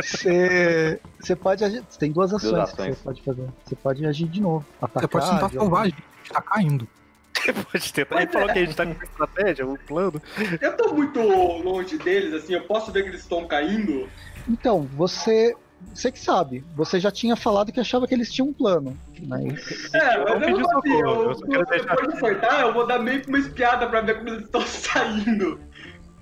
Você, 0.00 1.00
você 1.20 1.36
pode 1.36 1.64
agir. 1.64 1.84
Você 1.88 1.98
tem 1.98 2.12
duas 2.12 2.32
ações, 2.32 2.52
que 2.52 2.60
ações. 2.60 2.96
você 2.96 3.02
pode 3.04 3.22
fazer. 3.22 3.48
Você 3.64 3.76
pode 3.76 4.06
agir 4.06 4.28
de 4.28 4.40
novo. 4.40 4.64
Atacar, 4.80 5.02
Você 5.02 5.08
pode 5.08 5.30
tentar 5.30 5.48
salvar 5.50 5.82
a 5.82 5.84
gente, 5.86 5.96
a 5.98 6.16
gente 6.18 6.32
tá 6.32 6.42
caindo. 6.42 6.88
Pode 7.72 7.92
tentar. 7.92 8.22
Ele 8.22 8.30
falou 8.30 8.48
que 8.52 8.58
a 8.58 8.64
gente 8.64 8.76
tá 8.76 8.86
com 8.86 8.92
uma 8.92 9.04
estratégia, 9.04 9.66
um 9.66 9.76
plano. 9.76 10.22
Eu 10.60 10.76
tô 10.76 10.94
muito 10.94 11.20
longe 11.20 11.98
deles, 11.98 12.32
assim, 12.34 12.54
eu 12.54 12.62
posso 12.62 12.92
ver 12.92 13.02
que 13.02 13.08
eles 13.08 13.20
estão 13.22 13.46
caindo. 13.46 14.08
Então, 14.48 14.82
você. 14.94 15.54
Você 15.92 16.12
que 16.12 16.18
sabe. 16.20 16.64
Você 16.76 17.00
já 17.00 17.10
tinha 17.10 17.34
falado 17.34 17.72
que 17.72 17.80
achava 17.80 18.06
que 18.06 18.14
eles 18.14 18.32
tinham 18.32 18.48
um 18.48 18.52
plano. 18.52 18.96
Mas. 19.26 19.92
É, 19.92 20.16
Eu 20.16 20.24
mas 20.24 20.28
não 20.28 20.34
eu 20.34 20.40
pedi 20.40 20.60
não 20.62 20.68
sabia. 20.68 21.00
Eu, 21.00 21.32
eu 21.32 21.66
depois 21.66 22.08
de 22.08 22.14
acertar, 22.14 22.60
eu 22.60 22.72
vou 22.72 22.86
dar 22.86 23.00
meio 23.00 23.20
que 23.20 23.28
uma 23.28 23.38
espiada 23.38 23.88
pra 23.88 24.00
ver 24.00 24.18
como 24.18 24.28
eles 24.28 24.44
estão 24.44 24.60
saindo. 24.62 25.60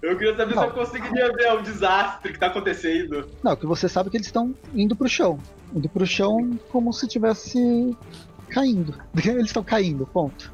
Eu 0.03 0.17
queria 0.17 0.35
saber 0.35 0.53
se 0.53 0.57
Não. 0.57 0.65
eu 0.65 0.71
conseguiria 0.71 1.33
ver 1.33 1.53
o 1.53 1.63
desastre 1.63 2.33
que 2.33 2.39
tá 2.39 2.47
acontecendo. 2.47 3.29
Não, 3.43 3.55
que 3.55 3.67
você 3.67 3.89
sabe 3.89 4.11
que 4.11 4.17
eles 4.17 4.27
estão 4.27 4.55
indo 4.75 4.97
pro 4.97 5.09
chão. 5.09 5.39
Indo 5.75 5.89
pro 5.89 6.07
chão 6.07 6.59
como 6.71 6.93
se 6.93 7.07
tivesse 7.07 7.97
caindo. 8.49 8.95
Eles 9.15 9.47
estão 9.47 9.63
caindo, 9.63 10.07
ponto. 10.07 10.53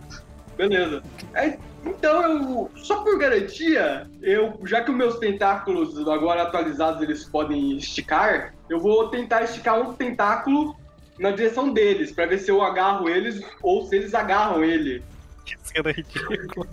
Beleza. 0.57 1.03
É, 1.35 1.59
então 1.85 2.23
eu. 2.23 2.71
Só 2.77 3.03
por 3.03 3.19
garantia, 3.19 4.09
eu. 4.21 4.59
Já 4.65 4.83
que 4.83 4.91
os 4.91 4.97
meus 4.97 5.19
tentáculos 5.19 6.07
agora 6.09 6.43
atualizados 6.43 7.03
eles 7.03 7.25
podem 7.25 7.77
esticar, 7.77 8.55
eu 8.69 8.81
vou 8.81 9.09
tentar 9.09 9.43
esticar 9.45 9.81
um 9.81 9.95
tentáculo 9.95 10.75
na 11.19 11.31
direção 11.31 11.73
deles, 11.73 12.13
pra 12.13 12.27
ver 12.27 12.39
se 12.39 12.51
eu 12.51 12.63
agarro 12.63 13.09
eles 13.09 13.43
ou 13.63 13.87
se 13.87 13.97
eles 13.97 14.15
agarram 14.15 14.63
ele. 14.65 15.03
Que 15.45 15.57
cena 15.63 15.93
ridícula. 15.93 16.67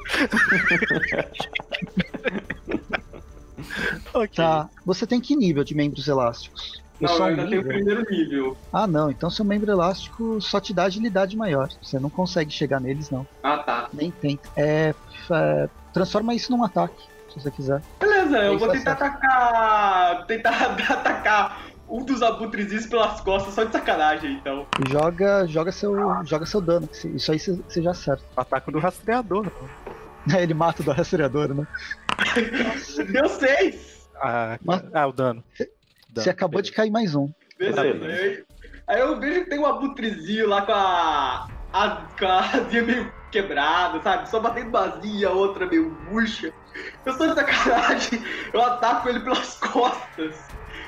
ok. 4.14 4.34
Tá. 4.34 4.68
Você 4.84 5.06
tem 5.06 5.20
que 5.20 5.36
nível 5.36 5.64
de 5.64 5.74
membros 5.74 6.08
elásticos? 6.08 6.80
Não, 7.00 7.08
só 7.08 7.16
eu 7.16 7.22
um 7.22 7.26
ainda 7.26 7.46
tenho 7.46 7.62
o 7.62 7.64
nível? 7.64 7.72
primeiro 7.72 8.10
nível. 8.10 8.56
Ah, 8.72 8.86
não. 8.86 9.10
Então 9.10 9.30
seu 9.30 9.44
membro 9.44 9.70
elástico 9.70 10.40
só 10.40 10.60
te 10.60 10.74
dá 10.74 10.84
agilidade 10.84 11.36
maior. 11.36 11.68
Você 11.82 11.98
não 11.98 12.10
consegue 12.10 12.50
chegar 12.50 12.80
neles, 12.80 13.10
não. 13.10 13.26
Ah, 13.42 13.58
tá. 13.58 13.88
Nem 13.92 14.10
tenta. 14.10 14.48
É, 14.56 14.94
é, 15.30 15.68
transforma 15.92 16.34
isso 16.34 16.52
num 16.52 16.62
ataque, 16.62 17.02
se 17.32 17.40
você 17.40 17.50
quiser. 17.50 17.82
Beleza, 17.98 18.38
eu 18.38 18.58
vou 18.58 18.68
é 18.68 18.72
tentar 18.72 18.92
atacar. 18.92 20.26
Tentar 20.26 20.76
atacar 20.92 21.69
um 21.90 22.04
dos 22.04 22.22
abutrezinhos 22.22 22.86
pelas 22.86 23.20
costas, 23.20 23.52
só 23.54 23.64
de 23.64 23.72
sacanagem, 23.72 24.34
então. 24.34 24.66
Joga, 24.88 25.46
joga 25.46 25.72
seu, 25.72 25.94
joga 26.24 26.46
seu 26.46 26.60
dano. 26.60 26.88
Isso 26.92 27.32
aí 27.32 27.38
você 27.38 27.82
já 27.82 27.90
acerta. 27.90 28.22
Ataque 28.36 28.70
do 28.70 28.78
rastreador. 28.78 29.46
Ele 30.38 30.54
mata 30.54 30.82
o 30.82 30.84
do 30.84 30.92
rastreador, 30.92 31.52
né? 31.54 31.66
Deu 33.10 33.28
seis! 33.28 34.08
Ah, 34.22 34.58
Mas- 34.64 34.84
ah, 34.92 35.06
o 35.06 35.12
dano. 35.12 35.42
Você 36.14 36.30
acabou 36.30 36.60
de 36.62 36.72
cair 36.72 36.90
mais 36.90 37.14
um. 37.14 37.30
Beleza. 37.58 37.82
Beleza. 37.82 38.22
Aí, 38.22 38.44
aí 38.86 39.00
eu 39.00 39.18
vejo 39.18 39.44
que 39.44 39.50
tem 39.50 39.58
um 39.58 39.66
abutrezinho 39.66 40.48
lá 40.48 40.62
com 40.62 40.72
a. 40.72 41.48
a 41.72 42.06
com 42.18 42.26
a 42.26 42.40
asinha 42.40 42.82
meio 42.82 43.12
quebrada, 43.30 44.02
sabe? 44.02 44.28
Só 44.28 44.40
batendo 44.40 44.70
vazia, 44.70 45.30
outra 45.30 45.66
meio 45.66 45.90
murcha. 46.10 46.52
Eu 47.06 47.12
sou 47.14 47.28
de 47.28 47.34
sacanagem, 47.34 48.22
eu 48.52 48.60
ataco 48.60 49.08
ele 49.08 49.20
pelas 49.20 49.54
costas. 49.72 50.36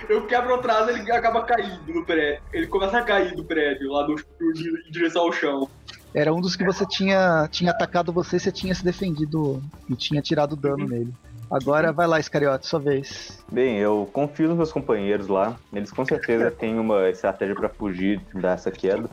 Eu 0.08 0.26
quebro 0.26 0.54
atrás 0.54 0.88
ele 0.88 1.10
acaba 1.12 1.42
caindo 1.42 1.92
no 1.92 2.04
prédio. 2.04 2.42
Ele 2.52 2.66
começa 2.66 2.98
a 2.98 3.02
cair 3.02 3.34
do 3.34 3.44
prédio, 3.44 3.90
lá 3.90 4.04
do, 4.04 4.14
em 4.14 4.90
direção 4.90 5.22
ao 5.22 5.32
chão. 5.32 5.68
Era 6.14 6.32
um 6.32 6.40
dos 6.40 6.56
que 6.56 6.64
você 6.64 6.84
tinha, 6.86 7.48
tinha 7.50 7.70
atacado 7.70 8.12
você 8.12 8.36
e 8.36 8.40
você 8.40 8.52
tinha 8.52 8.74
se 8.74 8.84
defendido 8.84 9.62
e 9.88 9.94
tinha 9.94 10.20
tirado 10.20 10.54
dano 10.54 10.86
nele. 10.86 11.12
Agora 11.50 11.92
vai 11.92 12.06
lá, 12.06 12.18
Iscariote, 12.18 12.66
sua 12.66 12.80
vez. 12.80 13.44
Bem, 13.50 13.76
eu 13.76 14.08
confio 14.10 14.48
nos 14.48 14.56
meus 14.56 14.72
companheiros 14.72 15.28
lá. 15.28 15.54
Eles 15.70 15.90
com 15.90 16.02
certeza 16.02 16.50
têm 16.52 16.78
uma 16.78 17.10
estratégia 17.10 17.54
para 17.54 17.68
fugir 17.68 18.20
dessa 18.32 18.70
queda. 18.70 19.08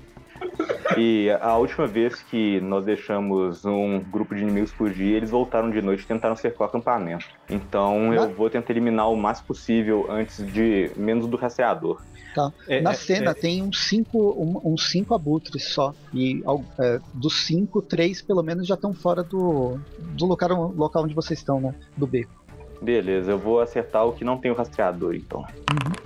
E 0.98 1.30
a 1.40 1.56
última 1.58 1.88
vez 1.88 2.16
que 2.24 2.60
nós 2.62 2.84
deixamos 2.86 3.64
um 3.64 4.00
grupo 4.00 4.36
de 4.36 4.42
inimigos 4.42 4.72
fugir, 4.72 5.14
eles 5.16 5.30
voltaram 5.30 5.70
de 5.70 5.82
noite 5.82 6.04
e 6.04 6.06
tentaram 6.08 6.36
cercar 6.36 6.62
o 6.62 6.70
acampamento. 6.70 7.26
Então 7.50 8.14
eu 8.14 8.30
vou 8.34 8.50
tentar 8.50 8.72
eliminar 8.74 9.10
o 9.10 9.16
mais 9.16 9.40
possível 9.40 10.08
antes 10.10 10.46
de 10.52 10.92
menos 10.98 11.28
do 11.28 11.38
rastreador. 11.38 12.02
Tá. 12.36 12.52
É, 12.68 12.80
Na 12.82 12.92
é, 12.92 12.94
cena 12.94 13.32
é. 13.32 13.34
tem 13.34 13.64
uns 13.64 13.88
cinco, 13.88 14.18
um- 14.38 14.74
uns 14.74 14.90
cinco 14.92 15.14
abutres 15.16 15.74
só. 15.74 15.94
E 16.14 16.44
é, 16.80 17.00
dos 17.14 17.46
cinco, 17.46 17.82
três 17.82 18.22
pelo 18.22 18.44
menos 18.44 18.68
já 18.68 18.76
estão 18.76 18.94
fora 18.94 19.24
do, 19.24 19.80
do 20.16 20.26
local, 20.26 20.74
local 20.76 21.04
onde 21.04 21.14
vocês 21.16 21.40
estão, 21.40 21.60
né? 21.60 21.74
Do 21.98 22.06
beco. 22.06 22.39
Beleza, 22.82 23.32
eu 23.32 23.38
vou 23.38 23.60
acertar 23.60 24.06
o 24.06 24.14
que 24.14 24.24
não 24.24 24.38
tem 24.38 24.52
o 24.52 24.54
rastreador, 24.56 25.14
então. 25.14 25.46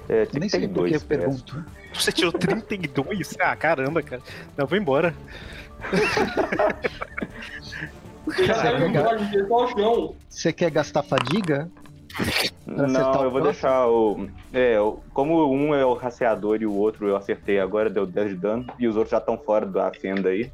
É, 0.09 0.24
Eu 0.34 0.39
nem 0.39 0.49
sei 0.49 0.67
por 0.67 0.88
que 0.88 0.95
eu 0.95 0.99
32, 0.99 1.03
pergunto. 1.03 1.65
Você 1.93 2.11
tirou 2.11 2.32
32? 2.34 3.36
Ah, 3.39 3.55
caramba, 3.55 4.01
cara. 4.01 4.21
Não, 4.57 4.65
vou 4.65 4.78
embora. 4.78 5.13
Você 10.30 10.53
quer, 10.53 10.71
gastar 10.71 11.03
fadiga? 11.03 11.69
Não, 12.65 13.24
eu 13.24 13.32
vou 13.32 13.41
próximo? 13.41 13.43
deixar 13.43 13.88
o. 13.88 14.28
É, 14.53 14.80
o- 14.80 14.99
como 15.13 15.51
um 15.51 15.74
é 15.76 15.86
o 15.86 15.93
rastreador 15.93 16.61
e 16.61 16.65
o 16.65 16.74
outro 16.74 17.07
eu 17.07 17.15
acertei 17.17 17.59
agora, 17.59 17.89
deu 17.89 18.05
10 18.05 18.30
de 18.30 18.36
dano, 18.36 18.65
e 18.80 18.88
os 18.88 18.95
outros 18.95 19.11
já 19.11 19.17
estão 19.17 19.38
fora 19.38 19.65
da 19.65 19.91
fenda 19.91 20.30
aí. 20.30 20.51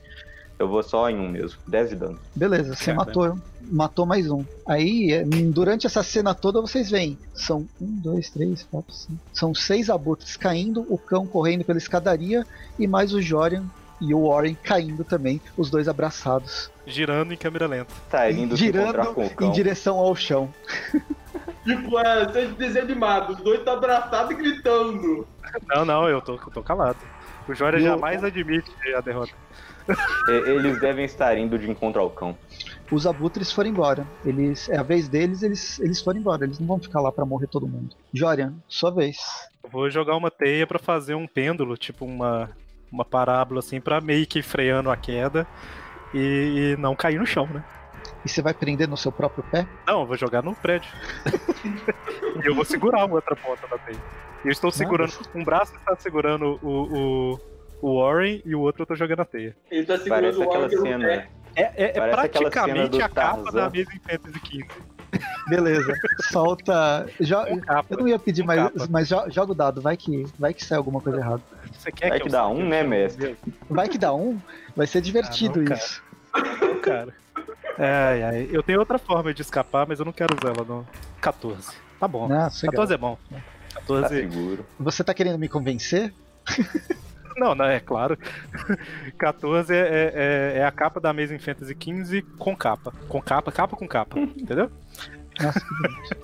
Eu 0.59 0.67
vou 0.67 0.83
só 0.83 1.09
em 1.09 1.17
um 1.17 1.29
mesmo, 1.29 1.57
10 1.65 1.89
de 1.91 1.95
dano. 1.95 2.19
Beleza, 2.35 2.75
você 2.75 2.93
Caramba. 2.93 3.05
matou, 3.05 3.39
matou 3.71 4.05
mais 4.05 4.29
um. 4.29 4.43
Aí, 4.67 5.13
é, 5.13 5.23
durante 5.23 5.87
essa 5.87 6.03
cena 6.03 6.35
toda, 6.35 6.59
vocês 6.59 6.91
veem. 6.91 7.17
São 7.33 7.65
um, 7.79 7.87
dois, 8.01 8.29
três, 8.29 8.67
quatro, 8.69 8.93
cinco. 8.93 9.19
São 9.31 9.55
seis 9.55 9.89
abutres 9.89 10.35
caindo, 10.35 10.85
o 10.89 10.97
cão 10.97 11.25
correndo 11.25 11.63
pela 11.63 11.77
escadaria 11.77 12.45
e 12.77 12.85
mais 12.87 13.13
o 13.13 13.21
Jorian 13.21 13.63
e 14.01 14.13
o 14.13 14.27
Warren 14.29 14.55
caindo 14.61 15.03
também, 15.03 15.41
os 15.57 15.69
dois 15.69 15.87
abraçados. 15.87 16.69
Girando 16.85 17.33
em 17.33 17.37
câmera 17.37 17.65
lenta. 17.65 17.93
Tá, 18.09 18.29
indo 18.29 18.57
se 18.57 18.65
encontrar 18.67 19.03
girando 19.05 19.13
com 19.37 19.45
o 19.45 19.47
em 19.47 19.51
direção 19.51 19.97
ao 19.97 20.15
chão. 20.15 20.53
Tipo, 21.63 21.99
é, 21.99 22.31
seja 22.31 22.53
desenho 22.53 22.85
animado. 22.85 23.33
Os 23.33 23.41
dois 23.41 23.59
estão 23.59 23.73
abraçados 23.73 24.31
e 24.31 24.35
gritando. 24.35 25.27
Não, 25.67 25.83
não, 25.85 26.07
eu 26.09 26.21
tô, 26.21 26.33
eu 26.33 26.51
tô 26.51 26.63
calado. 26.63 26.97
O 27.47 27.53
Jória 27.53 27.79
o- 27.79 27.83
jamais 27.83 28.23
admite 28.23 28.71
a 28.95 29.01
derrota. 29.01 29.33
É, 30.27 30.51
Eles 30.51 30.79
devem 30.79 31.05
estar 31.05 31.37
indo 31.37 31.57
de 31.57 31.69
encontro 31.69 31.99
ao 32.01 32.09
cão. 32.09 32.37
Os 32.91 33.07
abutres 33.07 33.51
foram 33.51 33.69
embora. 33.69 34.05
Eles, 34.25 34.69
é 34.69 34.77
a 34.77 34.83
vez 34.83 35.07
deles, 35.07 35.43
eles, 35.43 35.79
eles 35.79 36.01
foram 36.01 36.19
embora. 36.19 36.43
Eles 36.43 36.59
não 36.59 36.67
vão 36.67 36.79
ficar 36.79 37.01
lá 37.01 37.11
pra 37.11 37.25
morrer 37.25 37.47
todo 37.47 37.67
mundo. 37.67 37.95
Jorian, 38.13 38.53
sua 38.67 38.91
vez. 38.91 39.17
Eu 39.63 39.69
vou 39.69 39.89
jogar 39.89 40.15
uma 40.15 40.29
teia 40.29 40.65
pra 40.67 40.79
fazer 40.79 41.15
um 41.15 41.27
pêndulo, 41.27 41.77
tipo 41.77 42.05
uma, 42.05 42.49
uma 42.91 43.05
parábola 43.05 43.59
assim, 43.59 43.79
pra 43.79 44.01
meio 44.01 44.25
que 44.25 44.41
freando 44.41 44.89
a 44.89 44.97
queda 44.97 45.47
e, 46.13 46.73
e 46.75 46.77
não 46.81 46.95
cair 46.95 47.19
no 47.19 47.25
chão, 47.25 47.47
né? 47.47 47.63
E 48.25 48.29
você 48.29 48.41
vai 48.41 48.53
prender 48.53 48.87
no 48.87 48.97
seu 48.97 49.11
próprio 49.11 49.43
pé? 49.51 49.67
Não, 49.87 50.01
eu 50.01 50.05
vou 50.05 50.17
jogar 50.17 50.43
no 50.43 50.55
prédio. 50.55 50.91
e 52.43 52.47
eu 52.47 52.55
vou 52.55 52.65
segurar 52.65 53.01
a 53.01 53.05
outra 53.05 53.35
ponta 53.35 53.67
da 53.67 53.77
teia. 53.77 53.99
E 54.43 54.47
eu 54.47 54.51
estou 54.51 54.71
segurando. 54.71 55.13
Um 55.35 55.43
braço 55.43 55.75
está 55.75 55.95
segurando 55.95 56.59
o, 56.61 57.33
o, 57.33 57.39
o 57.81 57.99
Warren 58.01 58.41
e 58.45 58.55
o 58.55 58.59
outro 58.61 58.83
eu 58.83 58.85
tô 58.87 58.95
jogando 58.95 59.21
a 59.21 59.25
teia. 59.25 59.55
Ele 59.71 59.85
tá 59.85 59.97
segurando 59.97 60.21
Parece 60.21 60.37
o 60.39 60.43
aquela 60.43 60.63
Warren 60.63 60.69
pelo 60.69 60.81
cena. 60.83 61.05
pé. 61.07 61.29
É, 61.55 61.61
é- 61.83 61.97
é 61.97 62.09
praticamente 62.09 63.01
a 63.01 63.09
capa 63.09 63.51
da 63.51 63.69
mesa 63.69 63.89
em 63.93 63.99
Fantasy 63.99 64.39
XV. 64.45 64.67
Beleza. 65.49 65.93
Solta. 66.31 67.07
Jo... 67.19 67.37
Capa. 67.65 67.85
Eu 67.89 67.97
não 67.97 68.07
ia 68.07 68.19
pedir 68.19 68.41
Com 68.41 68.47
mais, 68.47 68.61
capa. 68.63 68.87
mas 68.89 69.07
jo- 69.09 69.29
joga 69.29 69.51
o 69.51 69.55
dado. 69.55 69.81
Vai 69.81 69.97
que, 69.97 70.25
vai 70.37 70.53
que 70.53 70.63
sai 70.63 70.77
alguma 70.77 71.01
coisa 71.01 71.17
errada. 71.19 71.41
Você 71.73 71.91
quer 71.91 72.09
Vai 72.09 72.19
que, 72.19 72.25
que 72.25 72.31
dá 72.31 72.47
um, 72.47 72.67
né, 72.67 72.83
mestre? 72.83 73.35
Vai 73.69 73.89
que 73.89 73.97
dá 73.97 74.13
um. 74.13 74.39
Vai 74.75 74.85
ser 74.85 75.01
divertido 75.01 75.59
Ah, 75.59 75.63
não, 75.63 75.65
cara. 75.65 75.79
isso. 75.79 76.03
Não, 76.61 76.79
cara. 76.81 77.13
Ai, 77.79 78.23
ai. 78.23 78.49
Eu 78.51 78.61
tenho 78.61 78.79
outra 78.79 78.99
forma 78.99 79.33
de 79.33 79.41
escapar, 79.41 79.87
mas 79.87 79.97
eu 79.99 80.05
não 80.05 80.13
quero 80.13 80.35
usar 80.39 80.53
ela 80.55 80.63
no 80.63 80.87
14. 81.19 81.71
Tá 81.99 82.07
bom. 82.07 82.25
Ah, 82.25 82.47
legal. 82.47 82.51
14 82.71 82.93
é 82.93 82.97
bom. 82.97 83.17
Tá 83.31 83.41
14. 83.81 84.15
seguro. 84.15 84.65
Você 84.79 85.03
tá 85.03 85.13
querendo 85.15 85.39
me 85.39 85.49
convencer? 85.49 86.13
Não, 87.39 87.55
não, 87.55 87.65
é 87.65 87.79
claro. 87.79 88.17
14 89.17 89.73
é, 89.73 89.77
é, 89.77 89.83
é- 89.85 90.57
é 90.59 90.65
a 90.65 90.71
capa 90.71 90.99
da 90.99 91.13
mesa 91.13 91.33
em 91.33 91.39
Fantasy 91.39 91.73
15 91.73 92.21
com 92.37 92.55
capa. 92.55 92.93
Com 93.07 93.21
capa, 93.21 93.51
capa 93.51 93.75
com 93.75 93.87
capa. 93.87 94.19
Entendeu? 94.37 94.69
Nossa, 95.41 95.61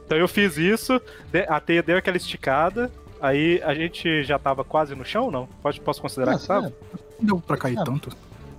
Então 0.06 0.18
eu 0.18 0.28
fiz 0.28 0.58
isso, 0.58 1.02
a 1.48 1.60
teia 1.62 1.82
deu 1.82 1.98
aquela 1.98 2.18
esticada, 2.18 2.92
aí 3.22 3.62
a 3.64 3.74
gente 3.74 4.24
já 4.24 4.38
tava 4.38 4.64
quase 4.66 4.94
no 4.94 5.06
chão, 5.06 5.32
não? 5.32 5.48
Pode, 5.64 5.80
posso 5.80 6.02
considerar 6.02 6.32
que 6.32 6.40
Nossa, 6.40 6.48
tava? 6.48 6.74
Não 7.20 7.26
deu 7.26 7.40
pra 7.40 7.56
cair 7.56 7.76
tanto. 7.84 8.10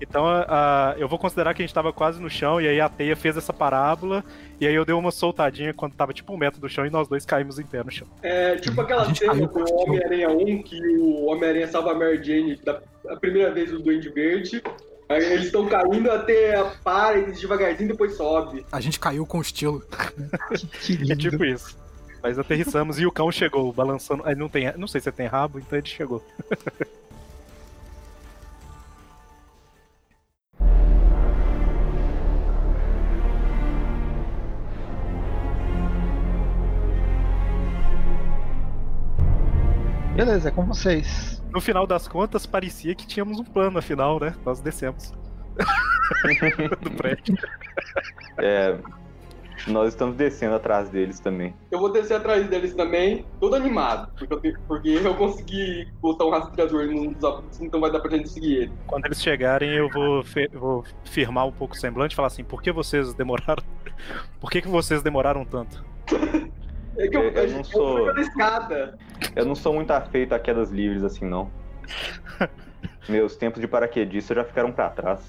Então 0.01 0.26
a- 0.26 0.47
a- 0.92 0.94
eu 0.99 1.09
vou 1.09 1.18
considerar 1.18 1.55
que 1.55 1.62
a 1.62 1.64
gente 1.66 1.74
tava 1.74 1.92
quase 1.92 2.20
no 2.20 2.28
chão, 2.28 2.61
e 2.61 2.68
aí 2.68 2.80
a 2.80 2.88
teia 2.88 3.16
fez 3.16 3.36
essa 3.36 3.53
parábola, 3.53 4.22
e 4.61 4.66
aí 4.66 4.74
eu 4.74 4.84
dei 4.84 4.94
uma 4.94 5.11
soltadinha 5.11 5.72
quando 5.72 5.94
tava 5.94 6.12
tipo 6.12 6.32
um 6.32 6.36
metro 6.36 6.61
do 6.61 6.68
chão 6.68 6.84
e 6.86 6.90
nós 6.90 7.09
dois 7.09 7.24
caímos 7.24 7.59
em 7.59 7.64
pé 7.64 7.82
no 7.82 7.90
chão. 7.90 8.07
É 8.22 8.57
tipo 8.57 8.80
aquela 8.80 9.12
cena 9.14 9.34
do 9.34 9.44
o 9.47 9.82
Homem-Aranha 9.82 10.28
1 10.30 10.62
que 10.62 10.80
o 10.99 11.26
Homem-Aranha 11.26 11.66
salva 11.68 11.92
a 11.92 11.94
Mary 11.94 12.22
Jane 12.22 12.57
da 12.57 12.80
a 13.09 13.16
primeira 13.16 13.51
vez 13.53 13.70
do 13.70 13.78
Duende 13.78 14.09
Verde. 14.11 14.62
Aí 15.09 15.24
eles 15.24 15.47
estão 15.47 15.66
caindo 15.68 16.11
até 16.11 16.61
para, 16.82 17.16
eles 17.16 17.40
devagarzinho 17.40 17.88
depois 17.90 18.16
sobe. 18.16 18.66
A 18.72 18.80
gente 18.80 18.99
caiu 18.99 19.24
com 19.24 19.40
estilo. 19.40 19.80
que 20.82 20.97
lindo. 20.97 21.12
É 21.12 21.16
tipo 21.16 21.44
isso. 21.44 21.78
Mas 22.20 22.36
aterrissamos 22.40 22.99
e 22.99 23.07
o 23.07 23.12
cão 23.12 23.30
chegou, 23.30 23.72
balançando. 23.72 24.22
Aí 24.26 24.34
não 24.34 24.49
tem. 24.49 24.72
Não 24.76 24.88
sei 24.88 25.01
se 25.01 25.12
tem 25.12 25.28
rabo, 25.28 25.61
então 25.61 25.78
ele 25.78 25.86
chegou. 25.86 26.20
Beleza, 40.17 40.49
é 40.49 40.51
com 40.53 40.64
vocês. 40.64 41.43
No 41.53 41.61
final 41.61 41.87
das 41.87 42.09
contas, 42.09 42.47
parecia 42.47 42.95
que 42.95 43.07
tínhamos 43.07 43.39
um 43.39 43.45
plano, 43.45 43.79
afinal, 43.79 44.19
né? 44.19 44.35
Nós 44.45 44.61
descemos. 44.61 45.12
do 46.83 46.91
prédio. 46.93 47.37
É, 48.39 48.79
nós 49.67 49.89
estamos 49.89 50.17
descendo 50.17 50.55
atrás 50.55 50.89
deles 50.89 51.19
também. 51.21 51.55
Eu 51.71 51.79
vou 51.79 51.91
descer 51.93 52.14
atrás 52.14 52.47
deles 52.49 52.75
também, 52.75 53.27
todo 53.41 53.55
animado, 53.57 54.11
porque 54.17 54.33
eu, 54.33 54.41
tenho- 54.41 54.59
porque 54.67 54.89
eu 54.89 55.14
consegui 55.14 55.89
botar 56.01 56.25
um 56.27 56.31
rastreador 56.31 56.87
num 56.87 57.12
dos 57.12 57.25
abutres, 57.25 57.61
então 57.61 57.81
vai 57.81 57.91
dar 57.91 58.01
pra 58.01 58.11
gente 58.17 58.29
seguir 58.29 58.55
ele. 58.57 58.73
Quando 58.87 59.07
eles 59.07 59.23
chegarem, 59.23 59.71
eu 59.71 59.89
vou, 59.91 60.23
vou 60.55 60.85
firmar 61.05 61.47
um 61.47 61.53
pouco 61.53 61.75
o 61.75 61.79
semblante 61.79 62.12
e 62.14 62.17
falar 62.17 62.29
assim: 62.29 62.45
por 62.45 62.62
que 62.62 62.71
vocês 62.73 63.12
demoraram? 63.14 63.62
Por 64.41 64.51
que, 64.51 64.61
que 64.61 64.69
vocês 64.69 65.03
demoraram 65.03 65.45
tanto? 65.45 65.83
É 66.99 67.09
que 67.09 67.16
eu, 67.16 67.22
Eu- 67.24 67.32
eu 67.32 67.51
não 67.53 67.64
sou-. 67.64 68.09
Eu 69.34 69.44
não 69.44 69.55
sou 69.55 69.72
muito 69.74 69.90
afeito 69.90 70.34
a 70.34 70.38
quedas 70.38 70.70
livres 70.70 71.03
assim, 71.05 71.24
não. 71.24 71.51
Meus 73.09 73.36
tempos 73.36 73.61
de 73.61 73.68
paraquedista 73.68 74.34
já 74.34 74.44
ficaram 74.44 74.72
pra 74.72 74.88
trás. 74.90 75.20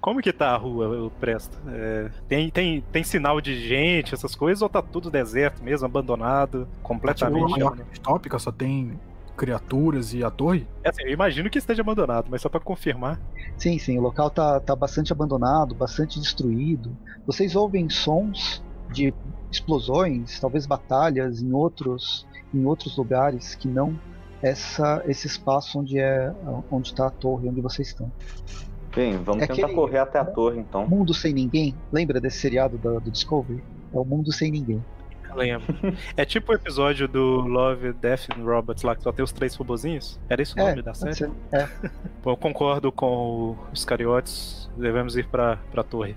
Como 0.00 0.20
que 0.22 0.32
tá 0.32 0.50
a 0.50 0.56
rua, 0.56 0.86
o 1.06 1.10
Presto? 1.10 1.58
É, 1.68 2.10
tem, 2.28 2.48
tem, 2.48 2.80
tem 2.92 3.02
sinal 3.02 3.40
de 3.40 3.58
gente, 3.60 4.14
essas 4.14 4.34
coisas, 4.36 4.62
ou 4.62 4.68
tá 4.68 4.80
tudo 4.80 5.10
deserto 5.10 5.62
mesmo, 5.62 5.84
abandonado, 5.84 6.60
Tá 6.60 6.66
tipo 6.70 6.82
completamente? 6.82 7.62
ordem 7.62 7.84
distópica, 7.90 8.38
só 8.38 8.52
tem 8.52 8.98
criaturas 9.36 10.14
e 10.14 10.22
a 10.22 10.30
torre. 10.30 10.66
É 10.84 10.88
assim, 10.90 11.02
eu 11.02 11.10
imagino 11.10 11.50
que 11.50 11.58
esteja 11.58 11.82
abandonado, 11.82 12.28
mas 12.30 12.40
só 12.40 12.48
pra 12.48 12.60
confirmar. 12.60 13.20
Sim, 13.58 13.78
sim, 13.78 13.98
o 13.98 14.00
local 14.00 14.30
tá, 14.30 14.60
tá 14.60 14.76
bastante 14.76 15.12
abandonado, 15.12 15.74
bastante 15.74 16.20
destruído. 16.20 16.96
Vocês 17.26 17.56
ouvem 17.56 17.90
sons 17.90 18.62
de 18.92 19.12
explosões, 19.56 20.38
talvez 20.40 20.66
batalhas 20.66 21.40
em 21.42 21.52
outros, 21.52 22.26
em 22.54 22.64
outros 22.64 22.96
lugares 22.96 23.54
que 23.54 23.68
não 23.68 23.98
essa, 24.42 25.02
esse 25.06 25.26
espaço 25.26 25.78
onde 25.80 25.98
é 25.98 26.32
onde 26.70 26.88
está 26.88 27.06
a 27.06 27.10
torre, 27.10 27.48
onde 27.48 27.60
vocês 27.60 27.88
estão. 27.88 28.10
Bem, 28.94 29.16
vamos 29.22 29.42
É 29.42 29.46
tentar 29.46 29.62
aquele- 29.64 29.74
correr 29.74 29.98
até 29.98 30.18
a 30.18 30.24
torre 30.24 30.58
então. 30.60 30.86
Mundo 30.86 31.12
sem 31.12 31.32
ninguém. 31.32 31.74
Lembra 31.92 32.20
desse 32.20 32.38
seriado 32.38 32.78
da- 32.78 32.98
do 32.98 33.10
Discovery? 33.10 33.62
É 33.92 33.98
o 33.98 34.04
Mundo 34.04 34.32
sem 34.32 34.50
ninguém. 34.50 34.82
Lembro. 35.34 35.66
é 36.16 36.24
tipo 36.24 36.50
o 36.50 36.54
episódio 36.54 37.06
do 37.06 37.40
Love, 37.42 37.92
Death 37.92 38.28
and 38.34 38.42
Robots 38.42 38.82
lá, 38.82 38.96
que 38.96 39.02
só 39.02 39.12
tem 39.12 39.22
os 39.22 39.32
três 39.32 39.54
robozinhos? 39.54 40.18
Era 40.30 40.40
esse 40.40 40.54
o 40.54 40.60
É, 40.60 40.70
nome 40.70 40.80
da 40.82 40.94
série? 40.94 41.14
ser. 41.14 41.30
É, 41.52 41.68
Bom, 42.24 42.30
eu 42.30 42.36
concordo 42.38 42.90
com 42.90 43.54
os 43.70 43.84
cariotes, 43.84 44.70
devemos 44.78 45.14
ir 45.14 45.26
pra, 45.26 45.58
pra 45.70 45.82
torre. 45.82 46.16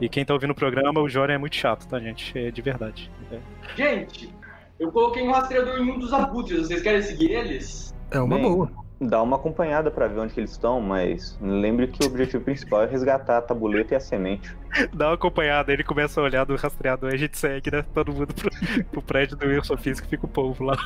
E 0.00 0.08
quem 0.08 0.24
tá 0.24 0.34
ouvindo 0.34 0.50
o 0.50 0.54
programa, 0.54 1.00
o 1.00 1.08
Joran 1.08 1.34
é 1.34 1.38
muito 1.38 1.56
chato, 1.56 1.86
tá, 1.88 1.98
gente? 1.98 2.36
É 2.38 2.50
de 2.50 2.62
verdade. 2.62 3.10
É. 3.30 3.38
Gente, 3.76 4.34
eu 4.78 4.92
coloquei 4.92 5.22
um 5.22 5.30
rastreador 5.30 5.78
em 5.78 5.90
um 5.90 5.98
dos 5.98 6.12
abutres, 6.12 6.66
vocês 6.66 6.82
querem 6.82 7.02
seguir 7.02 7.30
eles? 7.32 7.94
É 8.10 8.20
uma 8.20 8.36
Bem, 8.36 8.42
boa. 8.42 8.70
Dá 9.00 9.22
uma 9.22 9.36
acompanhada 9.36 9.90
pra 9.90 10.06
ver 10.06 10.20
onde 10.20 10.32
que 10.32 10.40
eles 10.40 10.52
estão, 10.52 10.80
mas 10.80 11.38
lembre 11.40 11.86
que 11.86 12.02
o 12.02 12.06
objetivo 12.06 12.42
principal 12.42 12.82
é 12.82 12.86
resgatar 12.86 13.38
a 13.38 13.42
tabuleta 13.42 13.94
e 13.94 13.96
a 13.96 14.00
semente. 14.00 14.56
Dá 14.92 15.08
uma 15.08 15.14
acompanhada, 15.14 15.72
ele 15.72 15.84
começa 15.84 16.20
a 16.20 16.24
olhar 16.24 16.44
do 16.44 16.56
rastreador 16.56 17.10
e 17.10 17.14
a 17.14 17.18
gente 17.18 17.36
segue, 17.38 17.70
né? 17.70 17.84
Todo 17.92 18.12
mundo 18.12 18.32
pro, 18.34 18.50
pro 18.84 19.02
prédio 19.02 19.36
do 19.36 19.46
Wilson 19.46 19.76
Físico 19.76 20.08
fica 20.08 20.24
o 20.24 20.28
povo 20.28 20.64
lá. 20.64 20.76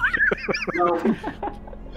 Não. 0.74 0.96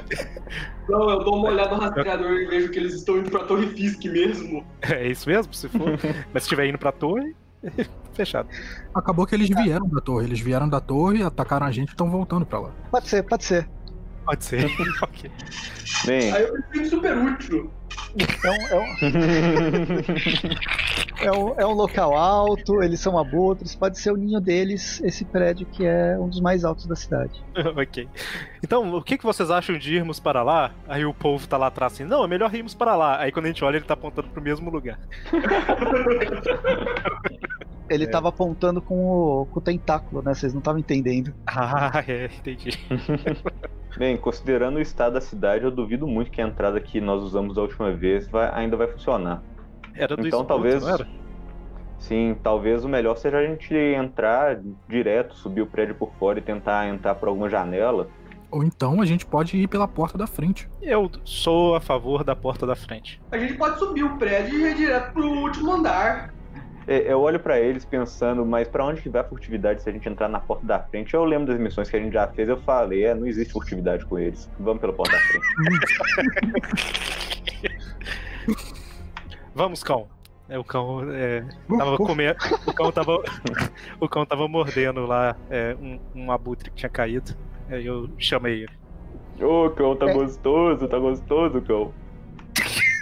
Não, 0.90 1.10
eu 1.10 1.24
dou 1.24 1.38
uma 1.38 1.50
olhada 1.50 1.76
no 1.76 1.82
rastreador 1.82 2.32
e 2.32 2.46
vejo 2.46 2.70
que 2.70 2.78
eles 2.78 2.94
estão 2.94 3.18
indo 3.18 3.32
pra 3.32 3.46
Torre 3.46 3.68
Fisk 3.68 4.04
mesmo. 4.06 4.66
É 4.82 5.08
isso 5.08 5.30
mesmo, 5.30 5.54
se 5.54 5.70
for. 5.70 5.92
Mas 6.34 6.44
se 6.44 6.48
estiver 6.48 6.68
indo 6.68 6.78
pra 6.78 6.92
torre, 6.92 7.34
fechado. 8.14 8.50
Acabou 8.94 9.26
que 9.26 9.34
eles 9.34 9.48
vieram 9.50 9.88
da 9.88 10.02
torre. 10.02 10.26
Eles 10.28 10.42
vieram 10.42 10.68
da 10.68 10.82
torre, 10.82 11.24
atacaram 11.24 11.66
a 11.66 11.72
gente 11.72 11.90
e 11.90 11.92
estão 11.92 12.10
voltando 12.10 12.46
pra 12.46 12.60
lá. 12.60 12.72
Pode 12.92 13.08
ser, 13.08 13.24
pode 13.24 13.46
ser. 13.46 13.68
Pode 14.26 14.44
ser. 14.44 14.66
ok. 15.02 15.32
Bem, 16.06 16.32
Aí 16.34 16.44
eu 16.44 16.54
me 16.54 16.64
sinto 16.74 16.90
super 16.90 17.18
útil. 17.18 17.72
É 18.44 18.52
um, 18.52 18.56
é, 18.56 18.76
um, 18.76 18.86
é, 21.20 21.32
um, 21.32 21.60
é 21.62 21.66
um 21.66 21.74
local 21.74 22.16
alto, 22.16 22.84
eles 22.84 23.00
são 23.00 23.18
abutres, 23.18 23.74
pode 23.74 23.98
ser 24.00 24.12
o 24.12 24.18
ninho 24.18 24.40
deles, 24.40 25.02
esse 25.04 25.26
prédio 25.26 25.66
que 25.66 25.84
é 25.86 26.16
um 26.20 26.28
dos 26.28 26.40
mais 26.40 26.64
altos 26.64 26.86
da 26.86 26.96
cidade. 26.96 27.44
ok. 27.76 28.08
Então, 28.64 28.96
o 28.96 29.02
que, 29.02 29.18
que 29.18 29.24
vocês 29.24 29.50
acham 29.50 29.76
de 29.78 29.96
irmos 29.96 30.20
para 30.20 30.44
lá? 30.44 30.72
Aí 30.88 31.04
o 31.06 31.14
povo 31.14 31.48
tá 31.48 31.58
lá 31.58 31.68
atrás 31.68 31.94
assim, 31.94 32.04
não, 32.04 32.24
é 32.24 32.28
melhor 32.28 32.54
irmos 32.54 32.76
para 32.76 32.96
lá. 32.96 33.20
Aí 33.20 33.32
quando 33.32 33.46
a 33.46 33.48
gente 33.48 33.66
olha, 33.66 33.78
ele 33.78 33.86
tá 33.86 33.96
apontando 33.96 34.30
pro 34.30 34.42
mesmo 34.42 34.70
lugar. 34.70 35.00
Ele 37.90 38.08
tava 38.08 38.30
apontando 38.30 38.82
com 38.82 38.96
o, 38.96 39.46
com 39.48 39.60
o 39.60 39.62
tentáculo, 39.62 40.22
né? 40.24 40.34
Vocês 40.34 40.54
não 40.54 40.60
estavam 40.60 40.80
entendendo. 40.80 41.34
Ah, 41.46 42.02
é, 42.08 42.26
entendi. 42.26 42.72
Bem, 43.98 44.18
considerando 44.18 44.78
o 44.78 44.82
estado 44.82 45.14
da 45.14 45.22
cidade, 45.22 45.64
eu 45.66 45.72
duvido 45.72 46.08
muito 46.08 46.32
que 46.32 46.42
a 46.42 46.46
entrada 46.48 46.80
que 46.80 47.00
nós 47.02 47.22
usamos 47.24 47.56
da 47.56 47.62
última 47.62 47.92
vez 47.92 48.28
vai- 48.28 48.50
ainda 48.54 48.76
vai 48.78 48.88
funcionar. 48.88 49.42
Era 49.96 50.16
do 50.16 50.26
Então 50.28 50.40
esgoto, 50.42 50.48
talvez. 50.48 50.82
não 50.82 50.90
era? 50.94 51.08
Sim, 52.00 52.36
talvez 52.44 52.84
o 52.84 52.90
melhor 52.90 53.16
seja 53.16 53.38
a 53.38 53.46
gente 53.46 53.74
entrar 53.74 54.60
direto, 54.90 55.36
subir 55.36 55.62
o 55.62 55.68
prédio 55.68 55.96
por 55.96 56.12
fora 56.20 56.40
e 56.40 56.42
tentar 56.42 56.88
entrar 56.88 57.16
por 57.16 57.30
alguma 57.30 57.50
janela. 57.50 58.08
Ou 58.52 58.64
então 58.64 59.02
a 59.02 59.06
gente 59.06 59.26
pode 59.26 59.58
ir 59.58 59.68
pela 59.68 59.88
porta 59.88 60.18
da 60.18 60.28
frente. 60.28 60.68
Eu 60.82 61.10
sou 61.24 61.76
a 61.76 61.80
favor 61.80 62.24
da 62.24 62.36
porta 62.36 62.68
da 62.68 62.76
frente. 62.76 63.22
A 63.32 63.38
gente 63.38 63.54
pode 63.56 63.80
subir 63.80 64.04
o 64.04 64.18
prédio 64.18 64.60
e 64.60 64.64
ir 64.72 64.76
direto 64.76 65.14
pro 65.14 65.26
último 65.28 65.72
andar. 65.72 66.34
É, 66.88 67.12
Eu 67.12 67.22
olho 67.22 67.40
pra 67.40 67.60
eles 67.60 67.86
pensando, 67.86 68.46
mas 68.46 68.68
pra 68.68 68.86
onde 68.86 69.02
que 69.02 69.10
vai 69.10 69.22
a 69.22 69.24
furtividade 69.24 69.82
se 69.82 69.90
a 69.90 69.94
gente 69.94 70.08
entrar 70.08 70.28
na 70.28 70.40
porta 70.40 70.66
da 70.66 70.80
frente? 70.80 71.14
Eu 71.14 71.24
lembro 71.24 71.48
das 71.48 71.60
missões 71.60 71.90
que 71.90 71.96
a 71.96 72.00
gente 72.00 72.14
já 72.14 72.28
fez, 72.28 72.50
eu 72.50 72.58
falei, 72.62 73.06
é, 73.06 73.16
não 73.16 73.26
existe 73.26 73.54
furtividade 73.54 74.06
com 74.06 74.20
eles. 74.20 74.50
Vamos 74.60 74.82
pela 74.82 74.94
porta 74.94 75.14
da 75.14 75.20
frente. 75.20 75.46
Vamos, 79.56 79.84
cão. 79.84 80.08
É, 80.50 80.60
o 80.60 80.64
cão 80.64 81.02
é, 81.12 81.46
tava 81.78 81.98
comendo. 81.98 82.38
O 82.68 82.74
cão 82.74 82.92
tava. 82.92 83.24
o 84.00 84.10
cão 84.10 84.26
tava 84.26 84.48
mordendo 84.48 85.06
lá 85.06 85.36
é, 85.50 85.76
um, 85.80 86.00
um 86.14 86.32
abutre 86.32 86.70
que 86.70 86.78
tinha 86.78 86.90
caído. 86.90 87.36
Aí 87.70 87.86
eu 87.86 88.10
chamei 88.18 88.64
ele. 88.64 88.74
Ô, 89.42 89.70
cão, 89.70 89.96
tá 89.96 90.12
gostoso, 90.12 90.88
tá 90.88 90.98
gostoso, 91.00 91.62
cão. 91.62 91.94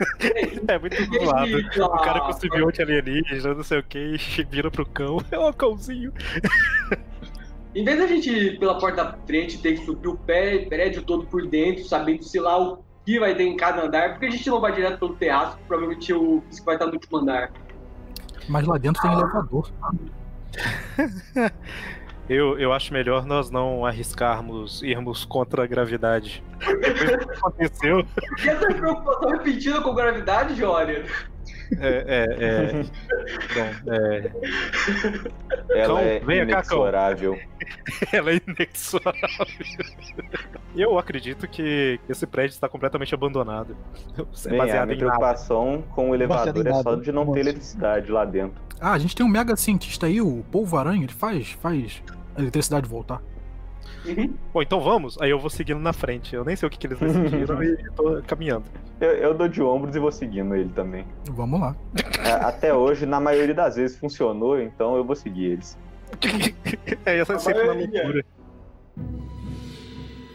É 0.68 0.80
muito 0.80 1.10
do 1.10 1.24
lado. 1.24 1.58
O 1.58 2.00
cara 2.00 2.22
com 2.22 2.34
simbionte 2.34 2.82
alienígena, 2.82 3.54
não 3.54 3.64
sei 3.64 3.80
o 3.80 3.84
que, 3.84 4.16
e 4.38 4.44
vira 4.44 4.72
pro 4.72 4.86
cão. 4.86 5.18
É 5.32 5.38
o 5.38 5.54
cãozinho. 5.54 6.14
Em 7.74 7.86
vez 7.86 8.00
da 8.00 8.08
gente 8.08 8.30
ir 8.30 8.60
pela 8.60 8.78
porta 8.78 9.04
da 9.04 9.18
frente, 9.26 9.58
ter 9.58 9.80
que 9.80 9.86
subir 9.86 10.10
o 10.10 10.18
pé, 10.18 10.66
prédio 10.66 11.04
todo 11.04 11.26
por 11.26 11.48
dentro, 11.48 11.86
sabendo 11.86 12.22
se 12.22 12.38
lá 12.38 12.60
o 12.60 12.84
que 13.06 13.18
vai 13.18 13.34
ter 13.34 13.44
em 13.44 13.56
cada 13.56 13.86
andar, 13.86 14.12
porque 14.12 14.26
a 14.26 14.30
gente 14.30 14.50
não 14.50 14.60
vai 14.60 14.74
direto 14.74 15.00
pelo 15.00 15.16
terraço, 15.16 15.58
que 15.58 15.64
provavelmente 15.64 16.14
o 16.14 16.44
que 16.50 16.62
vai 16.66 16.76
estar 16.76 16.88
no 16.88 16.94
último 16.94 17.18
andar. 17.20 17.50
Mas 18.50 18.68
lá 18.68 18.78
dentro 18.78 19.02
tem 19.02 19.14
elevador. 19.14 19.72
Eu, 22.32 22.58
eu 22.58 22.72
acho 22.72 22.94
melhor 22.94 23.26
nós 23.26 23.52
não 23.52 23.86
arriscarmos 23.86 24.82
irmos 24.82 25.26
contra 25.26 25.66
a 25.66 25.68
gravidade. 25.68 26.42
Depois 26.60 27.20
do 27.20 27.28
que 27.28 27.38
aconteceu. 27.38 28.08
E 28.42 28.48
essa 28.48 28.74
preocupação 28.74 29.32
repetida 29.32 29.82
com 29.82 29.94
gravidade, 29.94 30.56
Jória? 30.56 31.04
É, 31.78 32.06
é, 32.08 32.46
é. 32.46 32.84
Bom, 33.54 33.92
é. 33.92 34.32
Ela 35.78 35.88
Cão, 35.88 36.00
é 36.00 36.20
venha 36.20 36.46
cá, 36.46 36.52
inexorável. 36.54 37.38
Ela 38.14 38.32
é 38.32 38.42
inexorável. 38.48 39.46
Eu 40.74 40.98
acredito 40.98 41.50
que 41.50 42.00
esse 42.08 42.26
prédio 42.26 42.54
está 42.54 42.70
completamente 42.70 43.14
abandonado. 43.14 43.76
É 44.18 44.50
Bem, 44.50 44.58
a 44.58 44.64
baseado 44.64 44.88
minha 44.88 44.98
em 44.98 45.02
nada. 45.02 45.18
preocupação 45.18 45.84
com 45.94 46.12
o 46.12 46.16
elevador 46.16 46.66
é 46.66 46.72
só 46.72 46.92
nada. 46.92 47.02
de 47.02 47.12
não 47.12 47.24
ter 47.24 47.28
Nossa. 47.28 47.40
eletricidade 47.42 48.10
lá 48.10 48.24
dentro. 48.24 48.62
Ah, 48.80 48.94
a 48.94 49.00
gente 49.00 49.14
tem 49.14 49.26
um 49.26 49.30
mega 49.30 49.54
cientista 49.58 50.06
aí, 50.08 50.22
o 50.22 50.44
Polvo 50.50 50.78
Aranha, 50.78 51.04
ele 51.04 51.14
faz, 51.14 51.52
faz 51.52 52.02
a 52.10 52.21
eletricidade 52.38 52.88
voltar. 52.88 53.22
Uhum. 54.06 54.34
Bom, 54.54 54.62
então 54.62 54.80
vamos. 54.82 55.20
Aí 55.22 55.30
eu 55.30 55.40
vou 55.40 55.50
seguindo 55.50 55.80
na 55.80 55.94
frente. 55.94 56.36
Eu 56.36 56.44
nem 56.46 56.56
sei 56.56 56.68
o 56.68 56.70
que, 56.70 56.78
que 56.78 56.88
eles 56.88 56.98
decidiram 57.00 57.64
e 57.64 57.78
tô 57.96 58.22
caminhando. 58.26 58.64
Eu, 59.00 59.10
eu 59.12 59.34
dou 59.34 59.48
de 59.48 59.62
ombros 59.62 59.96
e 59.96 60.00
vou 60.00 60.12
seguindo 60.12 60.56
ele 60.56 60.70
também. 60.70 61.06
Vamos 61.32 61.60
lá. 61.60 61.76
A- 62.24 62.48
Até 62.48 62.74
hoje, 62.74 63.06
na 63.06 63.20
maioria 63.20 63.54
das 63.56 63.76
vezes, 63.76 63.98
funcionou, 63.98 64.60
então 64.60 64.96
eu 64.96 65.04
vou 65.04 65.16
seguir 65.16 65.52
eles. 65.52 65.78
é, 67.06 67.18
essa 67.20 67.34
é 67.34 67.40
sempre 67.40 67.64
uma 67.64 67.74
loucura. 67.74 68.26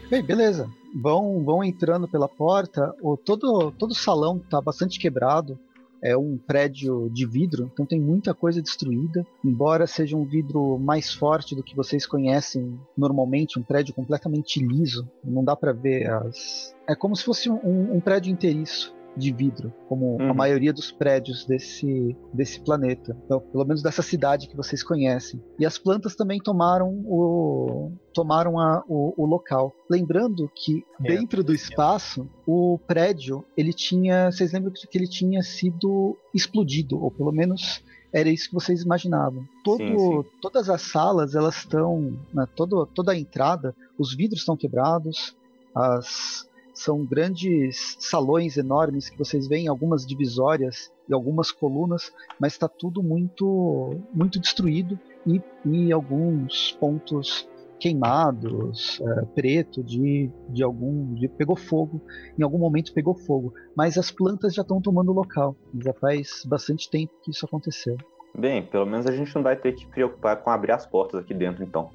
Bem, 0.09 0.23
beleza. 0.23 0.69
Vão, 1.01 1.43
vão 1.43 1.63
entrando 1.63 2.07
pela 2.07 2.27
porta. 2.29 2.93
O, 3.01 3.17
todo, 3.17 3.71
todo 3.71 3.91
o 3.91 3.95
salão 3.95 4.39
tá 4.39 4.61
bastante 4.61 4.99
quebrado. 4.99 5.59
É 6.01 6.17
um 6.17 6.37
prédio 6.37 7.09
de 7.09 7.25
vidro, 7.25 7.69
então 7.73 7.85
tem 7.85 7.99
muita 7.99 8.33
coisa 8.33 8.61
destruída. 8.61 9.25
Embora 9.43 9.87
seja 9.87 10.15
um 10.15 10.25
vidro 10.25 10.77
mais 10.77 11.13
forte 11.13 11.55
do 11.55 11.63
que 11.63 11.75
vocês 11.75 12.05
conhecem 12.05 12.79
normalmente, 12.97 13.59
um 13.59 13.63
prédio 13.63 13.93
completamente 13.93 14.63
liso, 14.63 15.09
não 15.23 15.43
dá 15.43 15.55
pra 15.55 15.73
ver 15.73 16.09
as. 16.09 16.75
É 16.87 16.95
como 16.95 17.15
se 17.15 17.23
fosse 17.23 17.49
um, 17.49 17.95
um 17.95 17.99
prédio 17.99 18.31
inteiriço 18.31 18.96
de 19.17 19.31
vidro, 19.33 19.73
como 19.89 20.17
a 20.21 20.25
Uhum. 20.25 20.33
maioria 20.33 20.71
dos 20.71 20.91
prédios 20.91 21.45
desse, 21.45 22.15
desse 22.33 22.59
planeta. 22.61 23.17
Então, 23.25 23.39
pelo 23.39 23.65
menos 23.65 23.81
dessa 23.81 24.01
cidade 24.01 24.47
que 24.47 24.55
vocês 24.55 24.83
conhecem. 24.83 25.41
E 25.59 25.65
as 25.65 25.77
plantas 25.77 26.15
também 26.15 26.39
tomaram 26.39 26.89
o, 27.05 27.91
tomaram 28.13 28.59
a- 28.59 28.83
o, 28.87 29.13
o 29.17 29.25
local. 29.25 29.73
Lembrando 29.89 30.49
que 30.55 30.83
É, 31.03 31.07
dentro 31.15 31.43
do 31.43 31.53
espaço, 31.53 32.27
o 32.45 32.79
prédio, 32.87 33.43
ele 33.57 33.73
tinha. 33.73 34.31
Vocês 34.31 34.51
lembram 34.53 34.71
que 34.73 34.87
que 34.87 34.97
ele 34.97 35.07
tinha 35.07 35.41
sido 35.41 36.15
explodido, 36.33 37.01
ou 37.03 37.09
pelo 37.11 37.31
menos 37.31 37.83
era 38.13 38.29
isso 38.29 38.47
que 38.49 38.53
vocês 38.55 38.81
imaginavam. 38.83 39.43
Todo, 39.63 39.79
Sim, 39.79 39.97
sim. 39.97 40.29
Todas 40.41 40.69
as 40.69 40.81
salas, 40.83 41.35
elas 41.35 41.57
estão. 41.57 42.17
Né, 42.33 42.45
todo, 42.55 42.85
toda 42.85 43.11
a 43.11 43.17
entrada, 43.17 43.75
os 43.97 44.15
vidros 44.15 44.41
estão 44.41 44.55
quebrados, 44.55 45.35
as. 45.75 46.47
São 46.77 47.03
grandes 47.03 47.97
salões 47.99 48.55
enormes 48.55 49.09
que 49.09 49.17
vocês 49.17 49.47
veem 49.47 49.67
algumas 49.67 50.05
divisórias 50.05 50.93
e 51.09 51.13
algumas 51.13 51.51
colunas, 51.51 52.13
mas 52.39 52.53
está 52.53 52.67
tudo 52.67 53.01
muito 53.01 53.99
muito 54.13 54.39
destruído 54.39 54.99
e, 55.25 55.41
e 55.65 55.91
alguns 55.91 56.73
pontos 56.79 57.49
queimados, 57.79 59.01
é, 59.01 59.25
preto 59.25 59.83
de, 59.83 60.29
de 60.49 60.61
algum. 60.61 61.15
De, 61.15 61.27
pegou 61.27 61.55
fogo, 61.55 61.99
em 62.37 62.43
algum 62.43 62.59
momento 62.59 62.93
pegou 62.93 63.15
fogo. 63.15 63.55
Mas 63.75 63.97
as 63.97 64.11
plantas 64.11 64.53
já 64.53 64.61
estão 64.61 64.79
tomando 64.79 65.09
o 65.09 65.15
local. 65.15 65.55
Já 65.83 65.93
faz 65.93 66.43
bastante 66.45 66.91
tempo 66.91 67.11
que 67.23 67.31
isso 67.31 67.43
aconteceu. 67.43 67.97
Bem, 68.37 68.63
pelo 68.63 68.85
menos 68.85 69.07
a 69.07 69.11
gente 69.11 69.33
não 69.33 69.41
vai 69.41 69.55
ter 69.55 69.73
que 69.73 69.87
preocupar 69.87 70.43
com 70.43 70.51
abrir 70.51 70.73
as 70.73 70.85
portas 70.85 71.21
aqui 71.21 71.33
dentro, 71.33 71.63
então. 71.63 71.89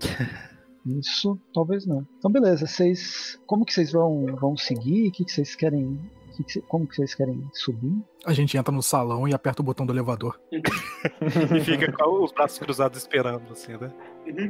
Isso 0.86 1.38
talvez 1.52 1.86
não. 1.86 2.06
Então 2.18 2.30
beleza, 2.30 2.66
vocês. 2.66 3.40
Como 3.46 3.64
que 3.64 3.72
vocês 3.72 3.90
vão, 3.92 4.26
vão 4.36 4.56
seguir? 4.56 5.08
O 5.08 5.12
que, 5.12 5.24
que 5.24 5.32
vocês 5.32 5.54
querem. 5.54 5.98
que 6.36 6.44
que 6.44 6.52
cê- 6.52 6.62
como 6.68 6.86
que 6.86 6.96
vocês 6.96 7.14
querem 7.14 7.42
subir? 7.54 7.94
A 8.26 8.32
gente 8.32 8.56
entra 8.56 8.74
no 8.74 8.82
salão 8.82 9.26
e 9.28 9.32
aperta 9.34 9.62
o 9.62 9.64
botão 9.64 9.86
do 9.86 9.92
elevador. 9.92 10.38
E 10.52 11.60
fica 11.60 11.90
com 11.92 12.22
os 12.24 12.32
braços 12.32 12.58
cruzados 12.58 12.98
esperando, 12.98 13.50
assim, 13.52 13.76
né? 13.76 13.92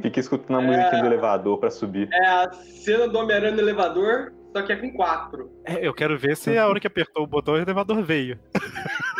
Fica 0.01 0.19
escutando 0.19 0.57
a 0.57 0.61
musiquinha 0.61 1.01
do 1.01 1.07
elevador 1.07 1.57
pra 1.59 1.69
subir. 1.71 2.09
É 2.11 2.25
a 2.27 2.51
cena 2.53 3.07
do 3.07 3.17
Homem-Aranha 3.19 3.53
no 3.53 3.59
elevador, 3.61 4.33
só 4.55 4.61
que 4.61 4.71
é 4.71 4.75
com 4.77 4.91
quatro. 4.93 5.51
É, 5.65 5.85
eu 5.87 5.93
quero 5.93 6.17
ver 6.17 6.35
se 6.37 6.57
a 6.57 6.67
hora 6.67 6.79
que 6.79 6.87
apertou 6.87 7.23
o 7.23 7.27
botão 7.27 7.53
o 7.53 7.57
elevador 7.57 8.01
veio. 8.03 8.39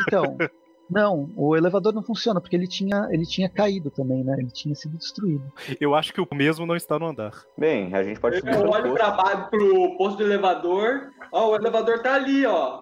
Então. 0.07 0.37
Não, 0.89 1.31
o 1.35 1.55
elevador 1.55 1.93
não 1.93 2.03
funciona, 2.03 2.39
porque 2.39 2.55
ele 2.55 2.67
tinha, 2.67 3.07
ele 3.09 3.25
tinha 3.25 3.49
caído 3.49 3.89
também, 3.89 4.23
né? 4.23 4.35
Ele 4.37 4.51
tinha 4.51 4.75
sido 4.75 4.97
destruído. 4.97 5.51
Eu 5.81 5.95
acho 5.95 6.13
que 6.13 6.21
o 6.21 6.27
mesmo 6.33 6.65
não 6.65 6.75
está 6.75 6.99
no 6.99 7.07
andar. 7.07 7.33
Bem, 7.57 7.93
a 7.95 8.03
gente 8.03 8.19
pode 8.19 8.37
subir 8.37 8.53
Eu 8.53 8.69
olho 8.69 8.83
posto. 8.83 8.93
pra 8.93 9.11
baixo 9.11 9.49
pro 9.49 9.97
posto 9.97 10.17
do 10.17 10.23
elevador. 10.23 11.09
Ó, 11.31 11.51
o 11.51 11.55
elevador 11.55 12.01
tá 12.03 12.13
ali, 12.13 12.45
ó. 12.45 12.81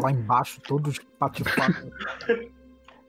Lá 0.00 0.10
embaixo, 0.12 0.60
todos 0.62 0.98
patifados. 1.18 1.90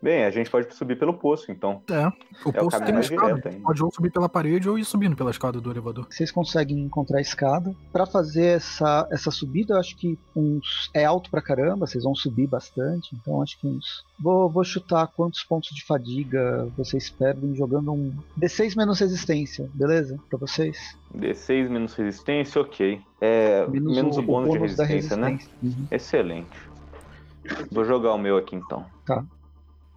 Bem, 0.05 0.23
a 0.23 0.29
gente 0.29 0.51
pode 0.51 0.71
subir 0.75 0.99
pelo 0.99 1.15
poço, 1.15 1.51
então. 1.51 1.81
É, 1.89 1.93
o 1.95 2.51
É 2.53 2.61
o 2.61 2.65
poço 2.65 2.69
caminho 2.69 2.69
tem 2.69 2.85
uma 2.85 2.93
mais 2.93 3.09
escada. 3.09 3.33
direto. 3.33 3.61
Pode 3.63 3.83
ou 3.83 3.91
subir 3.91 4.11
pela 4.11 4.29
parede 4.29 4.69
ou 4.69 4.77
ir 4.77 4.85
subindo 4.85 5.15
pela 5.15 5.31
escada 5.31 5.59
do 5.59 5.71
elevador. 5.71 6.05
Vocês 6.07 6.29
conseguem 6.29 6.77
encontrar 6.77 7.17
a 7.17 7.21
escada. 7.21 7.75
Pra 7.91 8.05
fazer 8.05 8.45
essa, 8.57 9.07
essa 9.09 9.31
subida, 9.31 9.73
eu 9.73 9.79
acho 9.79 9.97
que 9.97 10.15
uns 10.35 10.91
é 10.93 11.05
alto 11.05 11.31
pra 11.31 11.41
caramba, 11.41 11.87
vocês 11.87 12.03
vão 12.03 12.13
subir 12.13 12.45
bastante. 12.45 13.15
Então 13.15 13.41
acho 13.41 13.59
que 13.59 13.65
uns. 13.65 14.05
Vou, 14.19 14.47
vou 14.47 14.63
chutar 14.63 15.07
quantos 15.07 15.43
pontos 15.43 15.73
de 15.73 15.83
fadiga 15.83 16.67
vocês 16.77 17.09
perdem 17.09 17.55
jogando 17.55 17.91
um 17.91 18.13
D6 18.39 18.77
menos 18.77 18.99
resistência, 18.99 19.67
beleza? 19.73 20.19
Pra 20.29 20.37
vocês? 20.37 20.95
D6 21.17 21.67
menos 21.67 21.95
resistência, 21.95 22.61
ok. 22.61 23.01
É, 23.19 23.65
menos, 23.67 24.19
o, 24.19 24.21
bônus, 24.21 24.53
de 24.69 24.77
da 24.77 24.83
resistência, 24.83 25.17
né? 25.17 25.29
resistência. 25.29 25.57
Uhum. 25.63 25.87
Excelente. 25.89 26.75
Vou 27.71 27.83
jogar 27.83 28.13
o 28.13 28.19
meu 28.19 28.37
aqui 28.37 28.55
então. 28.55 28.85
Tá. 29.03 29.25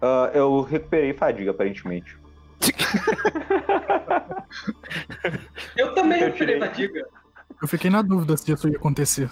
Ah, 0.01 0.31
eu 0.33 0.61
recuperei 0.61 1.13
fadiga, 1.13 1.51
aparentemente. 1.51 2.17
Eu 5.77 5.93
também 5.93 6.19
Eu 6.21 6.25
recuperei 6.27 6.55
tirei. 6.55 6.59
fadiga. 6.59 7.05
Eu 7.61 7.67
fiquei 7.67 7.89
na 7.89 8.01
dúvida 8.01 8.37
se 8.37 8.51
isso 8.51 8.67
ia 8.69 8.77
acontecer. 8.77 9.29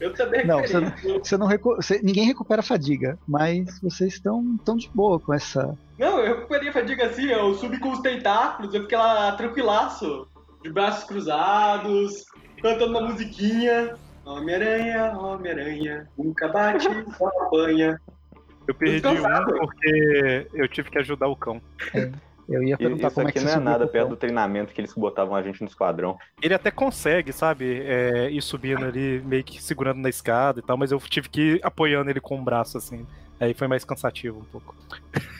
Eu 0.00 0.14
também 0.14 0.46
Não, 0.46 0.60
recuperei. 0.60 1.18
Você 1.22 1.36
não 1.36 1.46
recu- 1.46 1.76
você- 1.76 2.00
ninguém 2.02 2.24
recupera 2.26 2.62
fadiga, 2.62 3.18
mas 3.26 3.80
vocês 3.80 4.14
estão 4.14 4.56
tão 4.64 4.76
de 4.76 4.88
boa 4.94 5.18
com 5.18 5.34
essa. 5.34 5.76
Não, 5.98 6.20
eu 6.20 6.36
recuperei 6.36 6.70
fadiga 6.72 7.06
assim, 7.06 7.26
eu 7.26 7.54
subi 7.54 7.78
com 7.78 7.90
os 7.90 8.00
tentáculos, 8.00 8.72
eu 8.74 8.82
fiquei 8.82 8.96
lá 8.96 9.32
tranquilaço. 9.32 10.26
De 10.62 10.70
braços 10.72 11.04
cruzados, 11.04 12.24
cantando 12.62 12.90
uma 12.98 13.00
musiquinha. 13.08 13.94
Homem-Aranha, 14.24 15.12
Homem-Aranha, 15.16 16.08
nunca 16.18 16.48
bate, 16.48 16.86
só 17.16 17.28
apanha. 17.28 17.98
Eu 18.68 18.74
perdi 18.74 19.00
Descansado. 19.00 19.54
um 19.54 19.58
porque 19.58 20.46
eu 20.54 20.68
tive 20.68 20.90
que 20.90 20.98
ajudar 20.98 21.26
o 21.26 21.34
cão. 21.34 21.60
Eu 22.48 22.62
ia 22.62 22.74
E 22.74 22.76
perguntar 22.78 23.08
Isso 23.08 23.14
como 23.16 23.26
é 23.26 23.30
aqui 23.30 23.38
que 23.38 23.44
não 23.44 23.50
você 23.50 23.54
é 23.56 23.58
subiu 23.58 23.70
nada 23.72 23.86
perto 23.86 24.08
do 24.10 24.16
treinamento 24.16 24.72
que 24.72 24.80
eles 24.80 24.92
botavam 24.94 25.34
a 25.34 25.42
gente 25.42 25.60
no 25.60 25.66
esquadrão. 25.68 26.16
Ele 26.40 26.54
até 26.54 26.70
consegue, 26.70 27.32
sabe, 27.32 27.80
é, 27.84 28.30
ir 28.30 28.40
subindo 28.42 28.84
ali, 28.84 29.20
meio 29.24 29.42
que 29.44 29.62
segurando 29.62 29.98
na 30.00 30.08
escada 30.08 30.60
e 30.60 30.62
tal, 30.62 30.76
mas 30.76 30.92
eu 30.92 30.98
tive 31.00 31.28
que 31.28 31.40
ir 31.56 31.60
apoiando 31.62 32.08
ele 32.10 32.20
com 32.20 32.38
o 32.40 32.42
braço, 32.44 32.78
assim. 32.78 33.06
Aí 33.40 33.52
foi 33.54 33.68
mais 33.68 33.84
cansativo 33.84 34.38
um 34.40 34.44
pouco. 34.44 34.74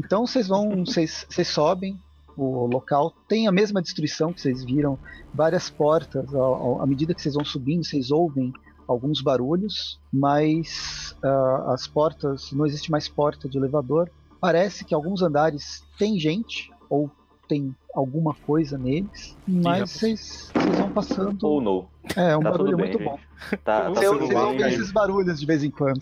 Então 0.00 0.26
vocês 0.26 0.48
vão, 0.48 0.84
vocês, 0.84 1.24
vocês 1.30 1.46
sobem 1.48 1.98
o 2.36 2.66
local, 2.66 3.14
tem 3.28 3.46
a 3.46 3.52
mesma 3.52 3.80
destruição 3.80 4.32
que 4.32 4.40
vocês 4.40 4.64
viram, 4.64 4.98
várias 5.32 5.70
portas. 5.70 6.34
ao- 6.34 6.42
ao- 6.54 6.82
À 6.82 6.86
medida 6.86 7.14
que 7.14 7.22
vocês 7.22 7.34
vão 7.34 7.44
subindo, 7.44 7.84
vocês 7.84 8.10
ouvem 8.10 8.52
alguns 8.86 9.20
barulhos, 9.20 10.00
mas 10.12 11.16
ah, 11.22 11.72
as 11.74 11.86
portas, 11.86 12.50
não 12.52 12.66
existe 12.66 12.90
mais 12.90 13.08
porta 13.08 13.48
de 13.48 13.58
elevador. 13.58 14.10
Parece 14.40 14.84
que 14.84 14.94
alguns 14.94 15.22
andares 15.22 15.82
tem 15.98 16.18
gente 16.18 16.70
ou 16.88 17.10
tem 17.48 17.74
alguma 17.94 18.34
coisa 18.34 18.76
neles, 18.76 19.36
mas 19.46 19.90
vocês, 19.90 20.52
vão 20.76 20.90
passando. 20.90 21.42
Ou 21.44 21.60
não. 21.60 21.88
É 22.16 22.36
um 22.36 22.40
Tá 22.42 22.50
barulho 22.50 22.76
bem, 22.76 22.86
muito 22.86 22.98
gente. 22.98 23.08
bom. 23.08 23.18
Tá, 23.64 23.82
tá 23.82 23.90
O 23.90 23.94
Vocês, 23.94 24.10
tudo 24.10 24.18
vocês 24.18 24.28
celular 24.30 24.48
ouvem 24.48 24.68
esses 24.68 24.92
barulhos 24.92 25.40
de 25.40 25.46
vez 25.46 25.62
em 25.64 25.70
quando. 25.70 26.00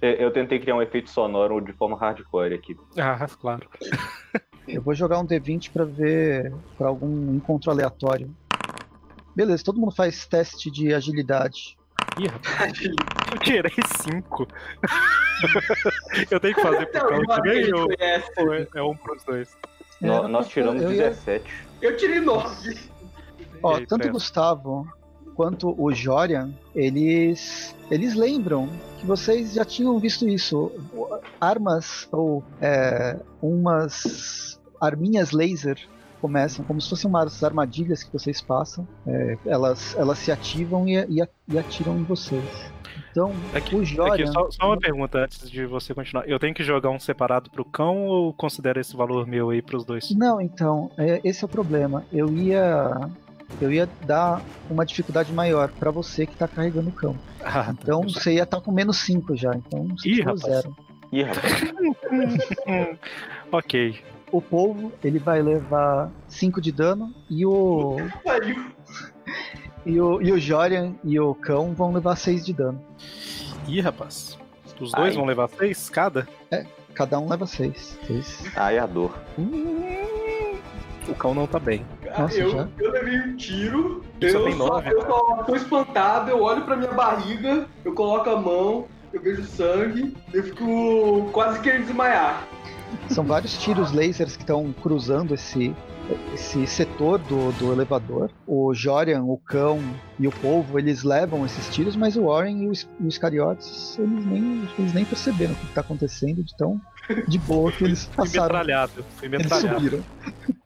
Eu 0.00 0.10
eu 0.10 0.32
tentei 0.32 0.60
criar 0.60 0.76
um 0.76 0.82
efeito 0.82 1.10
sonoro 1.10 1.60
de 1.60 1.72
forma 1.72 1.96
hardcore 1.96 2.54
aqui. 2.54 2.76
Ah, 2.96 3.26
claro. 3.40 3.68
Eu 4.66 4.82
vou 4.82 4.94
jogar 4.94 5.18
um 5.20 5.26
D20 5.26 5.70
pra 5.72 5.84
ver 5.84 6.52
pra 6.78 6.88
algum 6.88 7.34
encontro 7.34 7.70
aleatório. 7.70 8.30
Beleza, 9.36 9.62
todo 9.62 9.78
mundo 9.78 9.94
faz 9.94 10.26
teste 10.26 10.70
de 10.70 10.94
agilidade. 10.94 11.76
Ih, 12.18 12.26
rapaz, 12.28 12.72
eu 12.82 13.38
tirei 13.40 13.72
cinco. 14.02 14.48
eu 16.30 16.40
tenho 16.40 16.54
que 16.54 16.62
fazer 16.62 16.82
eu 16.82 16.88
tirei 17.42 17.62
vez 17.64 17.72
ou 17.72 17.86
conhece. 17.86 18.30
ou 18.38 18.54
é, 18.54 18.66
é 18.76 18.82
um 18.82 18.96
pros 18.96 19.22
dois? 19.24 19.48
É, 20.02 20.06
No- 20.06 20.26
nós 20.28 20.48
tiramos 20.48 20.82
eu 20.82 20.90
ia- 20.92 21.10
17. 21.10 21.44
Eu 21.82 21.96
tirei 21.98 22.20
9. 22.20 22.78
Ó, 23.62 23.76
aí, 23.76 23.86
tanto 23.86 24.08
o? 24.08 24.12
Gustavo 24.12 24.88
quanto 25.34 25.74
o 25.78 25.92
Jorian, 25.92 26.50
eles 26.74 27.74
eles 27.90 28.14
lembram 28.14 28.68
que 28.98 29.04
vocês 29.06 29.52
já 29.52 29.64
tinham 29.66 29.98
visto 30.00 30.26
isso. 30.26 30.72
Armas 31.38 32.08
ou 32.10 32.42
é, 32.60 33.18
umas 33.42 34.58
arminhas 34.80 35.32
laser 35.32 35.78
começam 36.20 36.64
como 36.64 36.80
se 36.80 36.88
fossem 36.88 37.08
umas 37.08 37.42
armadilhas 37.42 38.02
que 38.02 38.12
vocês 38.12 38.40
passam. 38.40 38.86
É, 39.06 39.38
elas 39.46 39.94
elas 39.96 40.18
se 40.18 40.32
ativam 40.32 40.88
e, 40.88 40.96
e, 40.96 41.28
e 41.48 41.58
atiram 41.58 41.96
em 41.98 42.04
vocês. 42.04 42.44
Então, 43.10 43.32
Aqui, 43.54 43.74
o 43.74 43.78
aqui 43.78 43.86
Jorian 43.86 44.26
só, 44.26 44.50
só 44.50 44.66
uma 44.66 44.78
pergunta 44.78 45.18
antes 45.18 45.50
de 45.50 45.64
você 45.64 45.94
continuar. 45.94 46.28
Eu 46.28 46.38
tenho 46.38 46.54
que 46.54 46.62
jogar 46.62 46.90
um 46.90 46.98
separado 46.98 47.50
pro 47.50 47.64
cão 47.64 48.04
ou 48.06 48.32
considera 48.32 48.80
esse 48.80 48.94
valor 48.94 49.26
meu 49.26 49.50
aí 49.50 49.62
pros 49.62 49.84
dois? 49.84 50.10
Não, 50.10 50.40
então, 50.40 50.90
é, 50.98 51.20
esse 51.24 51.42
é 51.42 51.46
o 51.46 51.48
problema. 51.48 52.04
Eu 52.12 52.32
ia. 52.32 53.08
Eu 53.60 53.72
ia 53.72 53.88
dar 54.04 54.42
uma 54.68 54.84
dificuldade 54.84 55.32
maior 55.32 55.70
pra 55.78 55.90
você 55.90 56.26
que 56.26 56.36
tá 56.36 56.46
carregando 56.48 56.90
o 56.90 56.92
cão. 56.92 57.16
Ah, 57.48 57.66
tá. 57.66 57.76
Então 57.80 58.02
você 58.02 58.34
ia 58.34 58.42
estar 58.42 58.60
com 58.60 58.72
menos 58.72 58.96
5 58.98 59.36
já. 59.36 59.54
Então 59.54 59.86
você 59.96 60.08
Ih, 60.08 60.20
rapaz. 60.20 60.40
zero. 60.40 60.76
Ih, 61.12 61.22
rapaz. 61.22 61.60
Ok. 63.52 64.02
O 64.32 64.40
polvo, 64.42 64.92
ele 65.02 65.18
vai 65.18 65.40
levar 65.40 66.10
5 66.28 66.60
de 66.60 66.72
dano 66.72 67.14
e 67.30 67.44
o. 67.46 67.96
E 69.84 70.00
o, 70.00 70.20
e 70.20 70.32
o 70.32 70.38
Jorian 70.38 70.96
e 71.04 71.20
o 71.20 71.32
cão 71.32 71.72
vão 71.72 71.92
levar 71.92 72.16
6 72.16 72.44
de 72.44 72.52
dano. 72.52 72.84
Ih, 73.68 73.80
rapaz. 73.80 74.36
Os 74.80 74.92
dois 74.92 75.10
Ai. 75.10 75.12
vão 75.12 75.24
levar 75.24 75.48
seis 75.48 75.88
cada? 75.88 76.28
Cada 76.94 77.18
um 77.18 77.28
leva 77.28 77.46
6. 77.46 77.98
Ai, 78.56 78.78
a 78.78 78.86
dor. 78.86 79.14
O 81.08 81.14
cão 81.14 81.34
não 81.34 81.46
tá 81.46 81.58
bem. 81.58 81.84
Nossa, 82.18 82.38
eu, 82.38 82.50
já? 82.50 82.68
eu 82.78 82.90
levei 82.90 83.20
um 83.20 83.36
tiro, 83.36 84.02
eu, 84.20 84.44
tem 84.44 84.52
só, 84.52 84.56
nove, 84.56 84.90
eu 84.90 85.02
só 85.02 85.44
tô 85.44 85.54
espantado, 85.54 86.30
eu 86.30 86.42
olho 86.42 86.62
pra 86.64 86.76
minha 86.76 86.92
barriga, 86.92 87.66
eu 87.84 87.92
coloco 87.92 88.30
a 88.30 88.40
mão, 88.40 88.86
eu 89.12 89.20
vejo 89.20 89.44
sangue, 89.44 90.16
eu 90.32 90.42
fico 90.42 91.28
quase 91.32 91.60
querendo 91.60 91.86
desmaiar. 91.86 92.48
São 93.10 93.24
vários 93.24 93.56
tiros 93.58 93.92
lasers 93.92 94.36
que 94.36 94.42
estão 94.42 94.72
cruzando 94.72 95.34
esse, 95.34 95.74
esse 96.34 96.66
setor 96.66 97.18
do, 97.18 97.52
do 97.52 97.72
elevador. 97.72 98.30
O 98.46 98.72
Jorian, 98.74 99.22
o 99.24 99.36
cão 99.38 99.80
e 100.18 100.26
o 100.26 100.32
polvo, 100.32 100.78
eles 100.78 101.02
levam 101.02 101.44
esses 101.44 101.68
tiros, 101.74 101.96
mas 101.96 102.16
o 102.16 102.24
Warren 102.26 102.64
e 102.64 102.68
os, 102.68 102.88
os 103.04 103.18
cariotes, 103.18 103.98
eles 103.98 104.24
nem, 104.24 104.68
eles 104.78 104.92
nem 104.92 105.04
perceberam 105.04 105.52
o 105.52 105.56
que 105.56 105.66
está 105.66 105.80
acontecendo 105.80 106.42
de 106.42 106.56
tão 106.56 106.80
de 107.28 107.38
boa 107.38 107.70
que 107.70 107.84
eles 107.84 108.04
Fui 108.06 108.16
passaram. 108.16 108.42
metralhado. 108.46 109.04
Fui 109.16 109.28
Eles 109.28 109.42
metralhado. 109.42 109.74
subiram. 109.78 110.04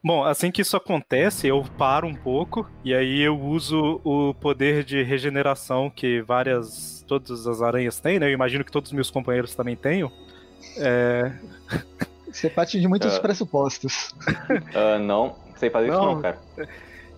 Bom, 0.03 0.23
assim 0.23 0.49
que 0.49 0.63
isso 0.63 0.75
acontece, 0.75 1.47
eu 1.47 1.63
paro 1.77 2.07
um 2.07 2.15
pouco 2.15 2.67
e 2.83 2.93
aí 2.95 3.21
eu 3.21 3.39
uso 3.39 4.01
o 4.03 4.33
poder 4.33 4.83
de 4.83 5.03
regeneração 5.03 5.89
que 5.89 6.21
várias. 6.21 7.05
Todas 7.07 7.45
as 7.45 7.61
aranhas 7.61 7.99
têm, 7.99 8.17
né? 8.19 8.27
Eu 8.27 8.31
imagino 8.31 8.63
que 8.63 8.71
todos 8.71 8.89
os 8.89 8.95
meus 8.95 9.11
companheiros 9.11 9.53
também 9.53 9.75
tenham. 9.75 10.09
É, 10.77 11.31
Você 12.31 12.49
parte 12.49 12.79
de 12.79 12.87
muitos 12.87 13.15
Ah. 13.15 13.19
pressupostos. 13.19 14.13
Ah, 14.73 14.97
não, 14.99 15.35
sei 15.57 15.69
fazer 15.69 15.87
isso 15.89 15.97
Não. 15.97 16.15
não, 16.15 16.21
cara. 16.21 16.37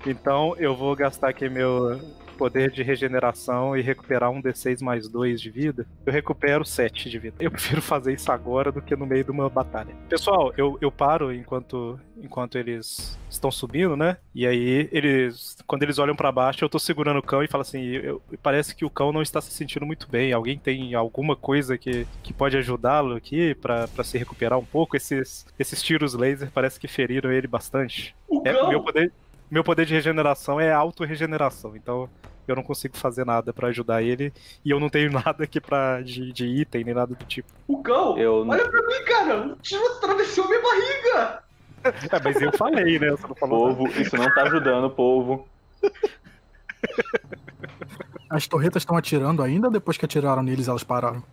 Então 0.05 0.55
eu 0.57 0.75
vou 0.75 0.95
gastar 0.95 1.29
aqui 1.29 1.47
meu 1.49 1.99
poder 2.43 2.71
de 2.71 2.83
regeneração 2.83 3.77
e 3.77 3.81
recuperar 3.81 4.29
um 4.29 4.41
D6 4.41 4.81
mais 4.81 5.07
2 5.07 5.39
de 5.39 5.49
vida. 5.49 5.85
Eu 6.05 6.11
recupero 6.11 6.65
7 6.65 7.09
de 7.09 7.17
vida. 7.17 7.37
Eu 7.39 7.49
prefiro 7.49 7.79
fazer 7.81 8.13
isso 8.13 8.29
agora 8.31 8.69
do 8.69 8.81
que 8.81 8.95
no 8.97 9.05
meio 9.05 9.23
de 9.23 9.31
uma 9.31 9.47
batalha. 9.49 9.95
Pessoal, 10.09 10.51
eu, 10.57 10.77
eu 10.81 10.91
paro 10.91 11.31
enquanto, 11.33 11.97
enquanto 12.21 12.57
eles 12.57 13.17
estão 13.29 13.49
subindo, 13.49 13.95
né? 13.95 14.17
E 14.35 14.45
aí 14.45 14.89
eles. 14.91 15.55
Quando 15.65 15.83
eles 15.83 15.99
olham 15.99 16.15
pra 16.17 16.33
baixo, 16.33 16.65
eu 16.65 16.69
tô 16.69 16.77
segurando 16.79 17.19
o 17.19 17.23
cão 17.23 17.41
e 17.41 17.47
falo 17.47 17.61
assim: 17.61 17.81
eu- 17.81 18.21
parece 18.41 18.75
que 18.75 18.83
o 18.83 18.89
cão 18.89 19.13
não 19.13 19.21
está 19.21 19.39
se 19.39 19.51
sentindo 19.51 19.85
muito 19.85 20.09
bem. 20.09 20.33
Alguém 20.33 20.57
tem 20.57 20.93
alguma 20.95 21.37
coisa 21.37 21.77
que, 21.77 22.05
que 22.21 22.33
pode 22.33 22.57
ajudá-lo 22.57 23.15
aqui 23.15 23.55
pra 23.55 23.87
pra 23.87 24.03
se 24.03 24.17
recuperar 24.17 24.59
um 24.59 24.65
pouco? 24.65 24.97
Esses, 24.97 25.45
esses 25.57 25.81
tiros 25.81 26.13
laser 26.13 26.49
parece 26.53 26.77
que 26.77 26.89
feriram 26.89 27.31
ele 27.31 27.47
bastante. 27.47 28.13
O 28.27 28.41
É, 28.45 28.51
cão, 28.53 28.67
meu 28.69 28.81
poder, 28.83 29.11
meu 29.49 29.63
poder 29.63 29.85
de 29.85 29.93
regeneração 29.93 30.59
é 30.59 30.71
auto-regeneração, 30.73 31.75
então 31.75 32.09
eu 32.47 32.55
não 32.55 32.63
consigo 32.63 32.97
fazer 32.97 33.25
nada 33.25 33.53
pra 33.53 33.67
ajudar 33.69 34.01
ele 34.03 34.31
e 34.65 34.69
eu 34.71 34.79
não 34.79 34.89
tenho 34.89 35.11
nada 35.13 35.43
aqui 35.43 35.59
para 35.61 36.01
de, 36.01 36.31
de 36.33 36.45
item 36.45 36.83
nem 36.83 36.93
nada 36.93 37.13
do 37.15 37.25
tipo. 37.25 37.47
o 37.67 37.81
cão, 37.81 38.17
Eu- 38.17 38.47
olha 38.47 38.69
pra 38.69 38.81
mim, 38.87 39.03
cara, 39.05 39.47
o 39.47 39.55
tiro 39.57 39.85
atravessou 39.97 40.47
minha 40.47 40.61
barriga. 40.61 41.43
É, 41.85 42.19
mas 42.23 42.41
eu 42.41 42.51
falei, 42.53 42.97
né? 42.97 43.09
Você 43.11 43.27
não 43.27 43.35
falou 43.35 43.67
nada. 43.67 43.77
Povo, 43.77 44.01
isso 44.01 44.15
não 44.15 44.33
tá 44.33 44.43
ajudando, 44.43 44.89
povo. 44.89 45.47
As 48.29 48.47
torretas 48.47 48.81
estão 48.81 48.97
atirando 48.97 49.43
ainda 49.43 49.67
ou 49.67 49.73
depois 49.73 49.97
que 49.97 50.05
atiraram 50.05 50.41
neles 50.41 50.67
elas 50.67 50.83
pararam? 50.83 51.23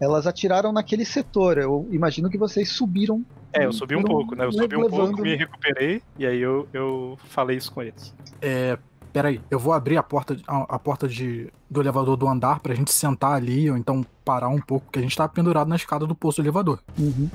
Elas 0.00 0.26
atiraram 0.26 0.72
naquele 0.72 1.04
setor. 1.04 1.58
Eu 1.58 1.86
imagino 1.90 2.30
que 2.30 2.38
vocês 2.38 2.70
subiram. 2.70 3.24
É, 3.52 3.66
eu 3.66 3.72
subi 3.72 3.94
um 3.96 4.02
pouco, 4.02 4.34
né? 4.34 4.44
Eu 4.44 4.52
subi 4.52 4.76
um 4.76 4.82
levando- 4.82 5.06
pouco, 5.08 5.22
me 5.22 5.34
recuperei 5.36 6.02
e 6.18 6.26
aí 6.26 6.40
eu, 6.40 6.66
eu 6.72 7.18
falei 7.24 7.56
isso 7.56 7.72
com 7.72 7.82
eles. 7.82 8.14
É. 8.40 8.78
Pera 9.16 9.28
aí, 9.30 9.40
eu 9.50 9.58
vou 9.58 9.72
abrir 9.72 9.96
a 9.96 10.02
porta, 10.02 10.36
a, 10.46 10.74
a 10.74 10.78
porta 10.78 11.08
de, 11.08 11.50
do 11.68 11.80
elevador 11.80 12.16
do 12.16 12.28
andar 12.28 12.60
pra 12.60 12.74
gente 12.74 12.92
sentar 12.92 13.32
ali, 13.32 13.70
ou 13.70 13.76
então 13.76 14.04
parar 14.24 14.48
um 14.48 14.60
pouco, 14.60 14.86
porque 14.86 14.98
a 14.98 15.02
gente 15.02 15.16
tá 15.16 15.28
pendurado 15.28 15.68
na 15.68 15.76
escada 15.76 16.06
do 16.06 16.14
posto 16.14 16.38
do 16.42 16.44
elevador. 16.44 16.80
Uhum. 16.98 17.28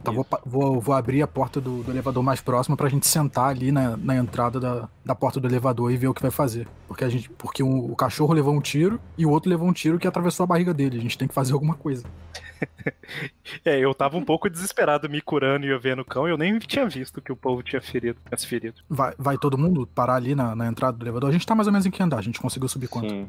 Então 0.00 0.14
vou, 0.14 0.26
vou, 0.46 0.80
vou 0.80 0.94
abrir 0.94 1.22
a 1.22 1.26
porta 1.26 1.60
do, 1.60 1.82
do 1.82 1.90
elevador 1.90 2.22
mais 2.22 2.40
próximo 2.40 2.76
pra 2.76 2.88
gente 2.88 3.06
sentar 3.06 3.48
ali 3.50 3.72
na, 3.72 3.96
na 3.96 4.16
entrada 4.16 4.58
da, 4.60 4.88
da 5.04 5.14
porta 5.14 5.40
do 5.40 5.46
elevador 5.48 5.90
e 5.92 5.96
ver 5.96 6.08
o 6.08 6.14
que 6.14 6.22
vai 6.22 6.30
fazer. 6.30 6.68
Porque, 6.86 7.04
a 7.04 7.08
gente, 7.08 7.28
porque 7.30 7.62
um- 7.62 7.90
o 7.90 7.96
cachorro 7.96 8.32
levou 8.32 8.54
um 8.54 8.60
tiro 8.60 9.00
e 9.18 9.26
o 9.26 9.30
outro 9.30 9.50
levou 9.50 9.68
um 9.68 9.72
tiro 9.72 9.98
que 9.98 10.06
atravessou 10.06 10.44
a 10.44 10.46
barriga 10.46 10.72
dele. 10.72 10.98
A 10.98 11.00
gente 11.00 11.18
tem 11.18 11.26
que 11.28 11.34
fazer 11.34 11.52
alguma 11.52 11.74
coisa. 11.74 12.04
É, 13.64 13.78
eu 13.78 13.92
tava 13.94 14.16
um 14.16 14.24
pouco 14.24 14.48
desesperado 14.48 15.08
me 15.08 15.20
curando 15.20 15.66
e 15.66 15.70
eu 15.70 15.80
vendo 15.80 16.00
o 16.00 16.04
cão, 16.04 16.28
eu 16.28 16.36
nem 16.36 16.58
tinha 16.58 16.86
visto 16.88 17.20
que 17.20 17.32
o 17.32 17.36
povo 17.36 17.62
tinha 17.62 17.80
ferido, 17.80 18.18
tinha 18.26 18.36
se 18.38 18.46
ferido. 18.46 18.80
Vai, 18.88 19.14
vai 19.18 19.38
todo 19.38 19.58
mundo 19.58 19.86
parar 19.86 20.14
ali 20.14 20.34
na, 20.34 20.54
na 20.54 20.66
entrada 20.66 20.96
do 20.96 21.02
elevador? 21.02 21.30
A 21.30 21.32
gente 21.32 21.46
tá 21.46 21.54
mais 21.54 21.66
ou 21.66 21.72
menos 21.72 21.86
em 21.86 21.90
que 21.90 22.02
andar? 22.02 22.18
A 22.18 22.22
gente 22.22 22.38
conseguiu 22.40 22.68
subir 22.68 22.88
quanto? 22.88 23.08
Sim. 23.08 23.28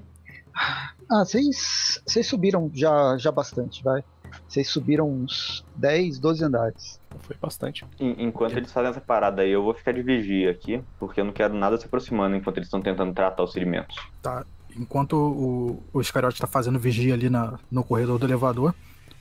Ah, 0.55 1.25
vocês 1.25 2.01
vocês 2.05 2.27
subiram 2.27 2.69
já, 2.73 3.17
já 3.17 3.31
bastante, 3.31 3.83
vai. 3.83 4.03
Vocês 4.47 4.69
subiram 4.69 5.09
uns 5.09 5.65
10, 5.75 6.17
12 6.19 6.43
andares. 6.43 6.99
Foi 7.19 7.35
bastante. 7.41 7.85
En- 7.99 8.15
Enquanto 8.27 8.55
eles 8.57 8.71
fazem 8.71 8.91
essa 8.91 9.01
parada 9.01 9.41
aí, 9.41 9.51
eu 9.51 9.61
vou 9.63 9.73
ficar 9.73 9.91
de 9.91 10.01
vigia 10.01 10.49
aqui, 10.51 10.81
porque 10.99 11.19
eu 11.19 11.25
não 11.25 11.33
quero 11.33 11.53
nada 11.53 11.77
se 11.77 11.85
aproximando 11.85 12.35
enquanto 12.35 12.57
eles 12.57 12.67
estão 12.67 12.81
tentando 12.81 13.13
tratar 13.13 13.43
os 13.43 13.51
ferimentos. 13.53 13.95
Tá. 14.21 14.45
Enquanto 14.75 15.13
o, 15.17 15.83
o 15.91 15.99
Iscariote 15.99 16.39
tá 16.39 16.47
fazendo 16.47 16.79
vigia 16.79 17.13
ali 17.13 17.29
na, 17.29 17.59
no 17.69 17.83
corredor 17.83 18.17
do 18.17 18.25
elevador, 18.25 18.73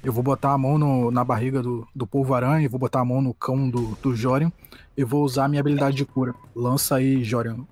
eu 0.05 0.13
vou 0.13 0.23
botar 0.23 0.53
a 0.53 0.59
mão 0.59 0.79
no- 0.79 1.11
na 1.11 1.25
barriga 1.25 1.61
do, 1.61 1.87
do 1.95 2.07
polvo 2.07 2.33
aranha, 2.35 2.69
vou 2.69 2.79
botar 2.79 3.01
a 3.01 3.05
mão 3.05 3.21
no 3.21 3.35
cão 3.35 3.69
do, 3.69 3.97
do 4.01 4.15
Jorian 4.15 4.53
e 4.97 5.03
vou 5.05 5.25
usar 5.25 5.47
a 5.47 5.49
minha 5.49 5.61
habilidade 5.61 5.97
de 5.97 6.05
cura. 6.05 6.33
Lança 6.55 6.95
aí, 6.97 7.25
Jorian, 7.25 7.67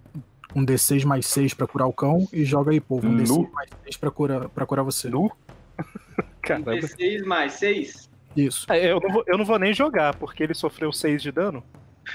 um 0.54 0.64
D6 0.64 1.04
mais 1.04 1.26
6 1.26 1.54
pra 1.54 1.66
curar 1.66 1.86
o 1.86 1.92
cão 1.92 2.26
e 2.32 2.44
joga 2.44 2.70
aí, 2.70 2.80
polvo, 2.80 3.06
um 3.06 3.12
Nu. 3.12 3.24
D6 3.24 3.52
mais 3.52 3.70
6 3.84 3.96
pra 3.96 4.10
curar, 4.10 4.48
pra 4.48 4.66
curar 4.66 4.82
você. 4.82 5.08
Nu? 5.08 5.30
Caramba. 6.42 6.74
16 6.74 7.22
mais 7.26 7.52
6? 7.54 8.08
Isso. 8.36 8.66
É, 8.70 8.92
eu, 8.92 9.00
não 9.00 9.10
vou, 9.10 9.24
eu 9.26 9.38
não 9.38 9.44
vou 9.44 9.58
nem 9.58 9.74
jogar, 9.74 10.14
porque 10.16 10.42
ele 10.42 10.54
sofreu 10.54 10.92
6 10.92 11.22
de 11.22 11.32
dano. 11.32 11.62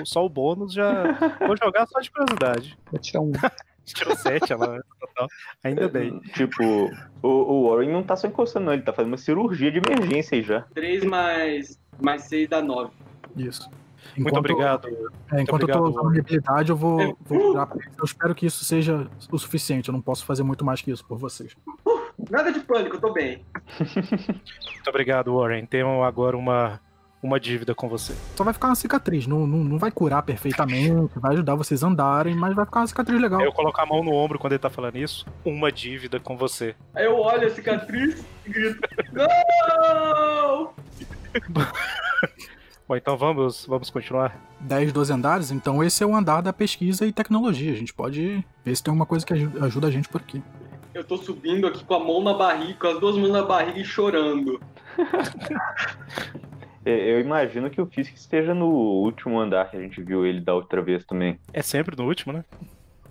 Só 0.03 0.25
o 0.25 0.29
bônus 0.29 0.73
já. 0.73 1.03
Vou 1.45 1.55
jogar 1.55 1.86
só 1.86 1.99
de 1.99 2.09
curiosidade. 2.09 2.75
Vou 2.89 2.99
tirar 2.99 3.21
um. 3.21 3.31
Tirou 3.86 4.15
7 4.15 4.53
ela 4.53 4.81
total. 4.99 5.27
Ainda 5.63 5.89
bem. 5.89 6.19
Tipo, 6.34 6.89
o, 7.21 7.27
o 7.27 7.69
Warren 7.69 7.91
não 7.91 8.01
tá 8.01 8.15
só 8.15 8.27
encostando, 8.27 8.67
não, 8.67 8.73
ele 8.73 8.81
tá 8.81 8.93
fazendo 8.93 9.11
uma 9.11 9.17
cirurgia 9.17 9.69
de 9.69 9.79
emergência 9.86 10.36
aí 10.36 10.41
já. 10.41 10.61
3 10.73 11.03
mais, 11.03 11.79
mais 12.01 12.23
6 12.23 12.49
dá 12.49 12.61
9. 12.61 12.91
Isso. 13.36 13.69
Muito 14.16 14.30
Enquanto- 14.30 14.38
obrigado. 14.38 14.88
É, 15.32 15.41
enquanto 15.41 15.61
eu 15.64 15.68
tô 15.68 15.80
obrigado, 15.80 15.84
usando 15.89 16.09
minha 16.11 16.22
habilidade, 16.22 16.70
eu 16.70 16.76
vou, 16.76 17.18
vou 17.26 17.39
curar 17.39 17.68
pra 17.68 17.78
eles. 17.84 17.97
Eu 17.97 18.05
espero 18.05 18.36
que 18.36 18.45
isso 18.45 18.64
seja 18.64 19.07
o 19.32 19.38
suficiente. 19.39 19.89
Eu 19.89 19.93
não 19.93 20.01
posso 20.01 20.26
fazer 20.26 20.43
muito 20.43 20.64
mais 20.64 20.82
que 20.82 20.91
isso 20.91 21.03
por 21.05 21.18
vocês. 21.18 21.55
Nada 22.30 22.51
de 22.51 22.59
pânico, 22.59 22.95
eu 22.97 23.01
tô 23.01 23.11
bem. 23.11 23.43
Muito 23.80 24.88
obrigado, 24.89 25.36
Warren. 25.36 25.66
Tenho 25.66 26.03
agora 26.03 26.38
uma, 26.38 26.80
uma 27.24 27.39
dívida 27.39 27.74
com 27.74 27.89
você. 27.89 28.14
Só 28.36 28.43
vai 28.43 28.53
ficar 28.53 28.68
uma 28.68 28.76
cicatriz. 28.76 29.26
Não, 29.26 29.47
não, 29.47 29.57
não 29.57 29.78
vai 29.80 29.89
curar 29.91 30.22
perfeitamente, 30.22 31.11
vai 31.20 31.34
ajudar 31.34 31.55
vocês 31.55 31.84
a 31.84 31.88
andarem, 31.88 32.36
mas 32.36 32.53
vai 32.55 32.66
ficar 32.66 32.82
uma 32.82 32.88
cicatriz 32.88 33.20
legal. 33.20 33.41
Eu 33.41 33.51
coloco 33.51 33.82
a 33.82 33.86
mão 33.86 34.03
no 34.03 34.11
ombro 34.14 34.38
quando 34.38 34.53
ele 34.53 34.59
tá 34.59 34.70
falando 34.70 34.95
isso. 34.97 35.26
Uma 35.43 35.72
dívida 35.72 36.20
com 36.20 36.38
você. 36.38 36.76
Aí 36.93 37.05
eu 37.05 37.18
olho 37.18 37.47
a 37.47 37.49
cicatriz 37.49 38.24
e 38.45 38.49
grito: 38.51 38.80
Não! 39.11 40.74
Bom, 42.93 42.97
então 42.97 43.17
vamos, 43.17 43.65
vamos 43.65 43.89
continuar. 43.89 44.39
10, 44.59 44.93
12 44.93 45.11
andares, 45.11 45.49
então 45.49 45.83
esse 45.83 46.03
é 46.03 46.05
o 46.05 46.15
andar 46.15 46.41
da 46.41 46.53
pesquisa 46.53 47.07
e 47.07 47.11
tecnologia. 47.11 47.71
A 47.71 47.75
gente 47.75 47.91
pode 47.91 48.45
ver 48.63 48.75
se 48.75 48.83
tem 48.83 48.91
alguma 48.91 49.07
coisa 49.07 49.25
que 49.25 49.33
aju- 49.33 49.51
ajuda 49.65 49.87
a 49.87 49.91
gente 49.91 50.07
por 50.07 50.21
aqui. 50.21 50.43
Eu 50.93 51.03
tô 51.03 51.17
subindo 51.17 51.65
aqui 51.65 51.83
com 51.83 51.95
a 51.95 51.99
mão 51.99 52.23
na 52.23 52.35
barriga, 52.35 52.75
com 52.79 52.85
as 52.87 52.99
duas 52.99 53.17
mãos 53.17 53.31
na 53.31 53.41
barriga 53.41 53.79
e 53.79 53.83
chorando. 53.85 54.61
É, 56.85 57.13
Eu 57.13 57.21
imagino 57.21 57.69
que 57.69 57.79
o 57.79 57.85
Fisk 57.85 58.13
esteja 58.13 58.53
no 58.53 58.65
último 58.67 59.39
andar 59.39 59.71
que 59.71 59.77
a 59.77 59.79
gente 59.79 60.03
viu 60.03 60.25
ele 60.25 60.41
da 60.41 60.53
outra 60.53 60.81
vez 60.81 61.05
também. 61.05 61.39
É 61.53 61.61
sempre 61.61 61.95
no 61.95 62.05
último, 62.05 62.33
né? 62.33 62.43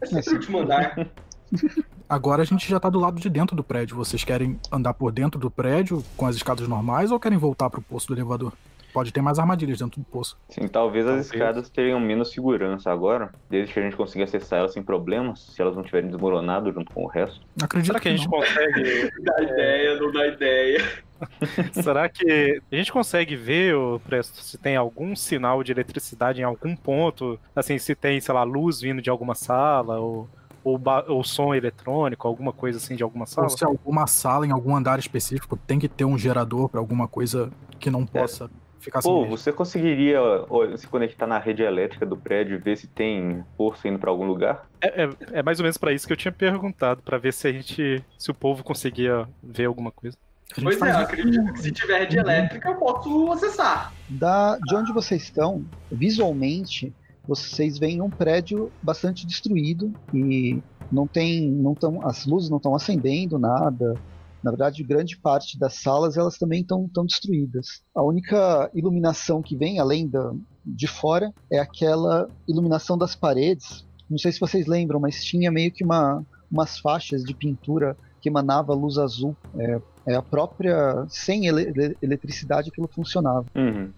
É 0.02 0.06
sempre 0.06 0.30
o 0.30 0.34
último 0.34 0.58
andar. 0.58 1.08
Agora 2.06 2.42
a 2.42 2.44
gente 2.44 2.68
já 2.68 2.78
tá 2.78 2.90
do 2.90 3.00
lado 3.00 3.18
de 3.18 3.30
dentro 3.30 3.56
do 3.56 3.64
prédio. 3.64 3.96
Vocês 3.96 4.22
querem 4.24 4.60
andar 4.70 4.92
por 4.92 5.10
dentro 5.10 5.40
do 5.40 5.50
prédio 5.50 6.04
com 6.18 6.26
as 6.26 6.36
escadas 6.36 6.68
normais 6.68 7.10
ou 7.10 7.18
querem 7.18 7.38
voltar 7.38 7.70
pro 7.70 7.80
posto 7.80 8.08
do 8.08 8.20
elevador? 8.20 8.52
Pode 8.92 9.12
ter 9.12 9.22
mais 9.22 9.38
armadilhas 9.38 9.78
dentro 9.78 10.00
do 10.00 10.04
poço. 10.04 10.38
Sim, 10.48 10.68
talvez 10.68 11.06
as 11.06 11.26
escadas 11.26 11.70
tenham 11.70 11.98
menos 11.98 12.30
segurança 12.30 12.90
agora, 12.90 13.32
desde 13.48 13.72
que 13.72 13.80
a 13.80 13.82
gente 13.82 13.96
consiga 13.96 14.24
acessar 14.24 14.58
elas 14.58 14.72
sem 14.72 14.82
problemas, 14.82 15.40
se 15.40 15.60
elas 15.62 15.74
não 15.74 15.82
tiverem 15.82 16.10
desmoronado 16.10 16.72
junto 16.72 16.92
com 16.92 17.04
o 17.04 17.06
resto. 17.06 17.40
Acredito 17.62 17.86
Será 17.86 18.00
que 18.00 18.08
a 18.08 18.10
gente 18.16 18.24
não. 18.24 18.38
consegue. 18.38 19.10
Dá 19.22 19.42
ideia, 19.42 20.00
não 20.00 20.12
dá 20.12 20.26
ideia. 20.26 21.02
Será 21.72 22.08
que 22.08 22.60
a 22.70 22.74
gente 22.76 22.92
consegue 22.92 23.36
ver, 23.36 23.74
Presto, 24.04 24.42
se 24.42 24.58
tem 24.58 24.76
algum 24.76 25.14
sinal 25.14 25.62
de 25.62 25.72
eletricidade 25.72 26.40
em 26.40 26.44
algum 26.44 26.74
ponto? 26.74 27.38
Assim, 27.54 27.78
se 27.78 27.94
tem, 27.94 28.20
sei 28.20 28.34
lá, 28.34 28.42
luz 28.42 28.80
vindo 28.80 29.00
de 29.00 29.08
alguma 29.08 29.34
sala, 29.34 30.00
ou, 30.00 30.28
ou, 30.64 30.80
ou 31.08 31.24
som 31.24 31.54
eletrônico, 31.54 32.26
alguma 32.26 32.52
coisa 32.52 32.78
assim 32.78 32.96
de 32.96 33.02
alguma 33.02 33.26
sala? 33.26 33.46
Ou 33.46 33.56
se 33.56 33.64
alguma 33.64 34.06
sala 34.06 34.46
em 34.46 34.50
algum 34.50 34.74
andar 34.74 34.98
específico 34.98 35.56
tem 35.56 35.78
que 35.78 35.88
ter 35.88 36.04
um 36.04 36.18
gerador 36.18 36.68
pra 36.68 36.80
alguma 36.80 37.06
coisa 37.06 37.50
que 37.78 37.90
não 37.90 38.06
possa 38.06 38.50
ficar 38.82 39.00
sem 39.00 39.10
Pô, 39.10 39.18
energia. 39.20 39.36
você 39.36 39.52
conseguiria 39.52 40.18
se 40.76 40.86
conectar 40.86 41.26
na 41.26 41.38
rede 41.38 41.62
elétrica 41.62 42.04
do 42.04 42.16
prédio 42.16 42.56
e 42.56 42.58
ver 42.58 42.76
se 42.76 42.86
tem 42.86 43.42
força 43.56 43.88
indo 43.88 43.98
pra 43.98 44.10
algum 44.10 44.26
lugar? 44.26 44.66
É, 44.80 45.04
é- 45.04 45.10
é 45.38 45.42
mais 45.42 45.58
ou 45.58 45.62
menos 45.62 45.78
pra 45.78 45.92
isso 45.92 46.06
que 46.06 46.12
eu 46.12 46.16
tinha 46.16 46.32
perguntado, 46.32 47.02
pra 47.02 47.18
ver 47.18 47.32
se 47.32 47.46
a 47.48 47.52
gente, 47.52 48.04
se 48.18 48.30
o 48.30 48.34
povo 48.34 48.62
conseguia 48.64 49.26
ver 49.42 49.66
alguma 49.66 49.90
coisa. 49.92 50.16
Pois 50.62 50.82
é, 50.82 50.90
eu 50.90 50.96
acredito 50.98 51.52
que 51.54 51.62
se 51.62 51.72
tiver 51.72 52.00
rede 52.00 52.18
elétrica 52.18 52.68
eu 52.68 52.74
posso 52.74 53.32
acessar. 53.32 53.92
Da, 54.08 54.58
de 54.58 54.74
onde 54.74 54.92
vocês 54.92 55.22
estão, 55.22 55.64
visualmente, 55.90 56.92
vocês 57.26 57.78
veem 57.78 58.02
um 58.02 58.10
prédio 58.10 58.70
bastante 58.82 59.26
destruído 59.26 59.92
e 60.12 60.60
não 60.90 61.06
tem, 61.06 61.50
não 61.50 61.74
tão, 61.74 62.06
as 62.06 62.26
luzes 62.26 62.50
não 62.50 62.58
estão 62.58 62.74
acendendo 62.74 63.38
nada. 63.38 63.94
Na 64.42 64.50
verdade, 64.50 64.82
grande 64.82 65.16
parte 65.16 65.58
das 65.58 65.74
salas 65.74 66.16
elas 66.16 66.36
também 66.38 66.62
estão 66.62 66.88
tão 66.92 67.04
destruídas. 67.06 67.82
A 67.94 68.02
única 68.02 68.70
iluminação 68.74 69.40
que 69.42 69.56
vem 69.56 69.78
além 69.78 70.08
da, 70.08 70.32
de 70.64 70.86
fora 70.88 71.32
é 71.50 71.58
aquela 71.58 72.28
iluminação 72.48 72.98
das 72.98 73.14
paredes. 73.14 73.84
Não 74.10 74.18
sei 74.18 74.32
se 74.32 74.40
vocês 74.40 74.66
lembram, 74.66 74.98
mas 75.00 75.22
tinha 75.24 75.50
meio 75.50 75.70
que 75.70 75.84
uma, 75.84 76.24
umas 76.50 76.78
faixas 76.78 77.22
de 77.22 77.34
pintura 77.34 77.96
que 78.20 78.28
emanava 78.28 78.74
luz 78.74 78.98
azul. 78.98 79.36
É, 79.56 79.80
é 80.06 80.14
a 80.16 80.22
própria 80.22 81.06
sem 81.08 81.46
ele- 81.46 81.62
ele- 81.74 81.96
eletricidade 82.02 82.68
aquilo 82.68 82.88
funcionava. 82.88 83.46
Uhum. 83.54 83.90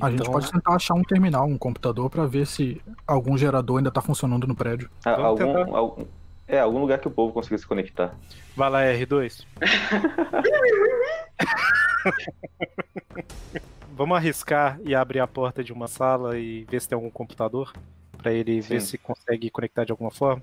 A 0.00 0.08
gente 0.10 0.20
Então, 0.22 0.32
pode 0.32 0.50
tentar 0.50 0.74
achar 0.74 0.94
um 0.94 1.02
terminal, 1.02 1.46
um 1.46 1.58
computador, 1.58 2.08
pra 2.08 2.26
ver 2.26 2.46
se 2.46 2.80
algum 3.06 3.36
gerador 3.36 3.76
ainda 3.78 3.90
tá 3.90 4.00
funcionando 4.00 4.46
no 4.46 4.54
prédio. 4.54 4.88
Ah, 5.04 5.20
algum, 5.20 5.74
algum- 5.76 6.04
é, 6.46 6.58
algum 6.58 6.78
lugar 6.78 6.98
que 6.98 7.08
o 7.08 7.10
povo 7.10 7.32
consiga 7.32 7.56
se 7.56 7.66
conectar. 7.66 8.14
Vai 8.56 8.70
lá, 8.70 8.82
R2. 8.82 9.44
Vamos 13.96 14.16
arriscar 14.16 14.78
e 14.84 14.94
abrir 14.94 15.20
a 15.20 15.26
porta 15.26 15.62
de 15.62 15.72
uma 15.72 15.86
sala 15.86 16.38
e 16.38 16.64
ver 16.64 16.80
se 16.80 16.88
tem 16.88 16.96
algum 16.96 17.10
computador? 17.10 17.72
Pra 18.18 18.32
ele 18.32 18.60
ver 18.60 18.80
Sim. 18.80 18.86
se 18.86 18.98
consegue 18.98 19.50
conectar 19.50 19.84
de 19.84 19.92
alguma 19.92 20.10
forma? 20.10 20.42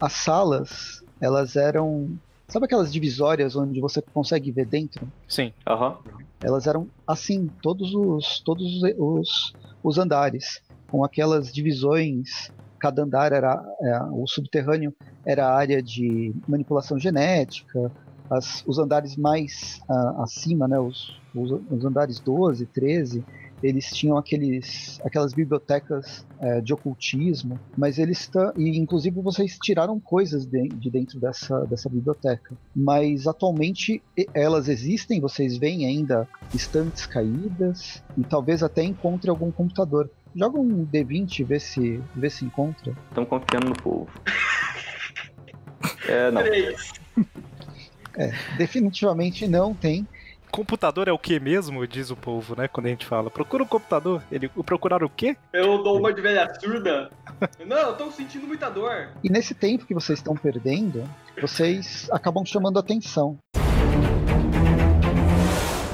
as 0.00 0.12
salas, 0.12 1.04
elas 1.20 1.56
eram. 1.56 2.18
Sabe 2.48 2.66
aquelas 2.66 2.92
divisórias 2.92 3.54
onde 3.54 3.80
você 3.80 4.02
consegue 4.02 4.50
ver 4.50 4.66
dentro? 4.66 5.06
Sim. 5.28 5.52
Aham. 5.66 5.98
Elas 6.42 6.66
eram 6.66 6.88
assim, 7.06 7.48
todos 7.62 7.94
os 7.94 8.40
todos 8.40 8.82
os, 8.82 8.94
os, 8.98 9.54
os 9.82 9.98
andares, 9.98 10.62
com 10.88 11.04
aquelas 11.04 11.52
divisões. 11.52 12.50
Cada 12.78 13.02
andar 13.02 13.32
era 13.32 13.62
é, 13.80 14.02
o 14.12 14.26
subterrâneo 14.26 14.94
era 15.24 15.46
a 15.46 15.54
área 15.54 15.82
de 15.82 16.34
manipulação 16.46 16.98
genética. 16.98 17.90
As, 18.30 18.62
os 18.66 18.78
andares 18.78 19.16
mais 19.16 19.80
ah, 19.88 20.22
acima, 20.22 20.68
né, 20.68 20.78
os, 20.78 21.18
os, 21.34 21.50
os 21.70 21.84
andares 21.84 22.20
12, 22.20 22.66
13, 22.66 23.24
eles 23.62 23.90
tinham 23.90 24.16
aqueles, 24.16 25.00
aquelas 25.04 25.32
bibliotecas 25.32 26.24
é, 26.40 26.60
de 26.60 26.72
ocultismo, 26.72 27.58
mas 27.76 27.98
eles. 27.98 28.30
E 28.56 28.78
inclusive 28.78 29.20
vocês 29.20 29.58
tiraram 29.60 29.98
coisas 29.98 30.46
de, 30.46 30.68
de 30.68 30.90
dentro 30.90 31.18
dessa, 31.18 31.64
dessa 31.66 31.88
biblioteca. 31.88 32.56
Mas 32.74 33.26
atualmente 33.26 34.02
elas 34.32 34.68
existem, 34.68 35.20
vocês 35.20 35.56
veem 35.56 35.86
ainda 35.86 36.28
estantes 36.54 37.06
caídas, 37.06 38.02
e 38.16 38.22
talvez 38.22 38.62
até 38.62 38.82
encontre 38.82 39.28
algum 39.28 39.50
computador. 39.50 40.10
Joga 40.38 40.58
um 40.60 40.86
D20 40.86 41.40
e 41.40 41.44
vê 41.44 41.58
se, 41.58 42.00
vê 42.14 42.30
se 42.30 42.44
encontra. 42.44 42.94
Estamos 43.08 43.28
confiando 43.28 43.68
no 43.70 43.74
povo. 43.76 44.08
É, 46.08 46.30
não. 46.30 46.42
3. 46.42 46.92
Definitivamente 48.56 49.46
não 49.46 49.74
tem. 49.74 50.08
Computador 50.50 51.06
é 51.06 51.12
o 51.12 51.18
que 51.18 51.38
mesmo? 51.38 51.86
Diz 51.86 52.10
o 52.10 52.16
povo, 52.16 52.56
né? 52.56 52.66
Quando 52.66 52.86
a 52.86 52.88
gente 52.88 53.04
fala. 53.04 53.30
Procura 53.30 53.62
um 53.62 53.66
computador. 53.66 54.22
Ele 54.32 54.48
procurar 54.48 55.04
o 55.04 55.10
quê? 55.10 55.36
Eu 55.52 55.82
dou 55.82 55.98
uma 55.98 56.12
de 56.12 56.22
velha 56.22 56.50
surda. 56.58 57.10
Não, 57.66 57.76
eu 57.76 57.94
tô 57.96 58.10
sentindo 58.10 58.46
muita 58.46 58.70
dor. 58.70 59.10
E 59.22 59.28
nesse 59.30 59.54
tempo 59.54 59.84
que 59.86 59.92
vocês 59.92 60.18
estão 60.18 60.34
perdendo, 60.34 61.04
vocês 61.40 62.08
acabam 62.10 62.44
chamando 62.44 62.78
atenção. 62.78 63.38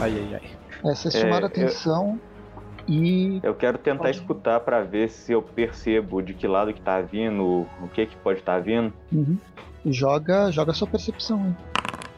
Ai, 0.00 0.12
ai, 0.16 0.34
ai. 0.34 0.50
É, 0.92 0.94
vocês 0.94 1.12
É, 1.14 1.20
chamaram 1.20 1.42
eu- 1.46 1.46
atenção 1.48 2.20
e 2.88 3.40
Eu 3.42 3.54
quero 3.54 3.78
tentar 3.78 4.04
Pode. 4.04 4.16
escutar 4.18 4.60
pra 4.60 4.82
ver 4.82 5.08
se 5.10 5.32
eu 5.32 5.42
percebo 5.42 6.22
de 6.22 6.34
que 6.34 6.46
lado 6.46 6.72
que 6.72 6.80
tá 6.80 7.00
vindo, 7.00 7.66
o 7.82 7.88
que 7.92 8.06
que 8.06 8.16
pode 8.16 8.40
estar 8.40 8.60
vindo. 8.60 8.92
uhum, 9.12 9.38
joga, 9.86 10.50
joga 10.50 10.72
a 10.72 10.74
sua 10.74 10.86
percepção 10.88 11.42
aí. 11.44 11.54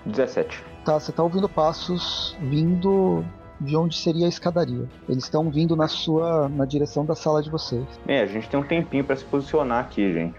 17. 0.06 0.62
Tá, 0.84 0.98
você 1.00 1.10
tá 1.10 1.22
ouvindo 1.22 1.48
passos 1.48 2.36
vindo 2.40 3.24
de 3.60 3.76
onde 3.76 3.96
seria 3.96 4.26
a 4.26 4.28
escadaria. 4.28 4.88
Eles 5.08 5.24
estão 5.24 5.50
vindo 5.50 5.74
na 5.74 5.88
sua, 5.88 6.48
na 6.48 6.64
direção 6.64 7.04
da 7.04 7.14
sala 7.14 7.42
de 7.42 7.50
vocês. 7.50 7.84
É, 8.06 8.20
a 8.20 8.26
gente 8.26 8.48
tem 8.48 8.60
um 8.60 8.62
tempinho 8.62 9.02
pra 9.02 9.16
se 9.16 9.24
posicionar 9.24 9.80
aqui, 9.80 10.12
gente. 10.12 10.36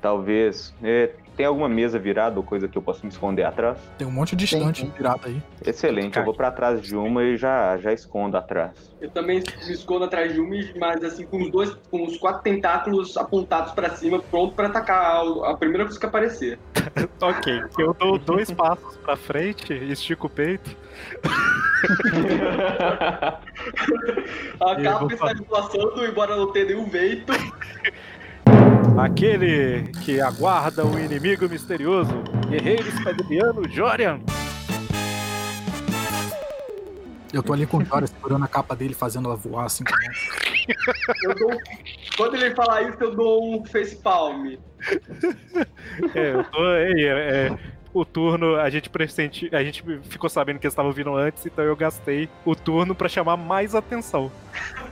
Talvez. 0.00 0.74
é, 0.82 1.10
tem 1.36 1.46
alguma 1.46 1.68
mesa 1.68 1.98
virada 1.98 2.36
ou 2.38 2.42
coisa 2.42 2.68
que 2.68 2.76
eu 2.76 2.82
possa 2.82 3.00
me 3.02 3.08
esconder 3.10 3.44
atrás? 3.44 3.78
Tem 3.98 4.06
um 4.06 4.10
monte 4.10 4.34
de 4.36 4.44
estante 4.44 4.84
pirata 4.86 5.28
aí. 5.28 5.42
Excelente, 5.64 6.18
eu 6.18 6.24
vou 6.24 6.34
pra 6.34 6.50
trás 6.50 6.82
de 6.82 6.96
uma 6.96 7.22
e 7.22 7.36
já, 7.36 7.76
já 7.78 7.92
escondo 7.92 8.36
atrás. 8.36 8.72
Eu 9.00 9.10
também 9.10 9.42
me 9.66 9.72
escondo 9.72 10.04
atrás 10.04 10.32
de 10.32 10.40
uma, 10.40 10.56
mas 10.76 11.02
assim, 11.04 11.24
com 11.26 11.42
os 11.42 11.50
dois, 11.50 11.76
com 11.90 12.04
os 12.04 12.16
quatro 12.18 12.42
tentáculos 12.42 13.16
apontados 13.16 13.72
pra 13.72 13.90
cima, 13.90 14.20
pronto 14.20 14.54
pra 14.54 14.66
atacar 14.66 15.22
a 15.22 15.52
a 15.52 15.56
primeira 15.56 15.84
coisa 15.84 15.98
que 15.98 16.06
aparecer. 16.06 16.58
Ok, 17.20 17.62
eu 17.78 17.94
dou 17.94 18.18
dois 18.18 18.50
passos 18.50 18.96
pra 18.96 19.16
frente, 19.16 19.72
estico 19.72 20.26
o 20.26 20.30
peito. 20.30 20.76
A 24.60 24.76
capa 24.82 24.98
vou 24.98 25.08
está 25.08 25.32
desplaçando, 25.32 26.04
embora 26.04 26.36
não 26.36 26.50
tenha 26.52 26.66
nenhum 26.66 26.88
vento. 26.88 27.32
Aquele 28.98 29.84
que 30.04 30.20
aguarda 30.20 30.84
o 30.84 30.98
inimigo 30.98 31.48
misterioso, 31.48 32.12
guerreiro 32.48 32.88
espedriano 32.88 33.68
Jorian. 33.68 34.20
Eu 37.32 37.42
tô 37.42 37.54
ali 37.54 37.64
com 37.66 37.78
o 37.78 37.84
Jora 37.84 38.06
segurando 38.06 38.44
a 38.44 38.48
capa 38.48 38.76
dele, 38.76 38.92
fazendo 38.92 39.26
ela 39.28 39.36
voar 39.36 39.64
assim. 39.64 39.84
Eu 41.24 41.34
dou- 41.34 41.58
quando 42.16 42.34
ele 42.36 42.54
falar 42.54 42.82
isso, 42.82 43.02
eu 43.02 43.16
dou 43.16 43.56
um 43.60 43.64
face 43.66 43.96
palm. 43.96 44.54
É, 46.14 46.30
eu 46.34 46.44
tô. 46.44 46.64
é, 46.74 46.92
é, 46.92 47.06
é, 47.48 47.58
o 47.92 48.04
turno, 48.04 48.56
a 48.56 48.70
gente 48.70 48.88
pressenti, 48.88 49.48
a 49.54 49.62
gente 49.62 49.82
ficou 50.04 50.30
sabendo 50.30 50.58
que 50.58 50.66
eles 50.66 50.72
estavam 50.72 50.90
vindo 50.92 51.14
antes, 51.14 51.44
então 51.44 51.62
eu 51.64 51.76
gastei 51.76 52.28
o 52.46 52.54
turno 52.54 52.94
pra 52.94 53.08
chamar 53.08 53.36
mais 53.36 53.74
atenção, 53.74 54.30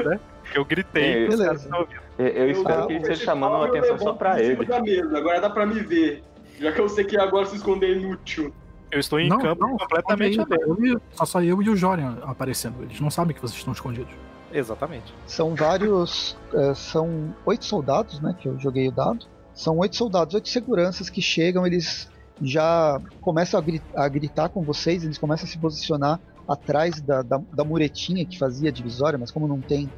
né? 0.05 0.19
Eu 0.55 0.65
gritei, 0.65 1.25
É, 1.25 1.29
os 1.29 1.37
caras 1.37 1.39
beleza. 1.39 1.65
estavam 1.65 1.81
ouvindo. 1.81 2.01
Eu, 2.21 2.27
eu 2.27 2.51
espero 2.51 2.83
Ah, 2.83 2.87
que 2.87 2.93
ele 2.93 3.01
esteja 3.03 3.25
chamando 3.25 3.55
a 3.57 3.67
atenção 3.67 3.99
só 3.99 4.13
pra 4.13 4.41
ele. 4.43 4.65
Da 4.67 4.81
mesa. 4.81 5.17
Agora 5.17 5.41
dá 5.41 5.49
pra 5.51 5.65
me 5.65 5.81
ver. 5.81 6.23
Já 6.59 6.71
que 6.73 6.81
eu 6.81 6.89
sei 6.89 7.05
que 7.05 7.17
agora 7.19 7.47
se 7.47 7.57
esconder 7.57 7.87
é 7.97 7.99
inútil. 7.99 8.53
Eu 8.91 9.01
estou 9.01 9.19
em 9.19 9.29
Não, 9.29 9.39
campo 9.39 9.63
não, 9.67 9.77
completamente 9.79 10.37
só 10.37 10.43
aberto. 10.43 10.63
eu 10.63 10.85
e- 10.97 10.99
Só 11.13 11.25
só 11.25 11.43
eu 11.43 11.63
e 11.63 11.71
o 11.71 11.77
Jorian 11.77 12.19
aparecendo. 12.23 12.83
Eles 12.83 13.01
não 13.01 13.11
sabem 13.11 13.35
que 13.35 13.41
vocês 13.41 13.57
estão 13.59 13.73
escondidos. 13.73 14.13
Exatamente. 14.53 15.15
São 15.27 15.55
vários. 15.55 16.37
eh, 16.53 16.75
são 16.75 17.35
oito 17.47 17.65
soldados, 17.65 18.21
né? 18.21 18.35
Que 18.39 18.49
eu 18.49 18.59
joguei 18.59 18.89
o 18.89 18.93
dado. 18.93 19.25
São 19.55 19.79
oito 19.79 19.97
soldados, 19.97 20.35
oito 20.35 20.49
seguranças 20.49 21.09
que 21.09 21.23
chegam, 21.23 21.67
eles 21.67 22.11
já 22.43 23.01
começam 23.21 23.59
a, 23.61 23.63
gri- 23.63 23.83
a 23.95 24.09
gritar 24.09 24.49
com 24.49 24.63
vocês, 24.63 25.05
eles 25.05 25.19
começam 25.19 25.47
a 25.47 25.49
se 25.49 25.59
posicionar 25.59 26.19
atrás 26.49 27.01
da, 27.01 27.23
da, 27.23 27.41
da 27.53 27.65
muretinha 27.65 28.25
que 28.25 28.39
fazia 28.39 28.71
a 28.71 28.73
divisória, 28.73 29.19
mas 29.19 29.31
como 29.31 29.47
não 29.47 29.61
tem 29.61 29.89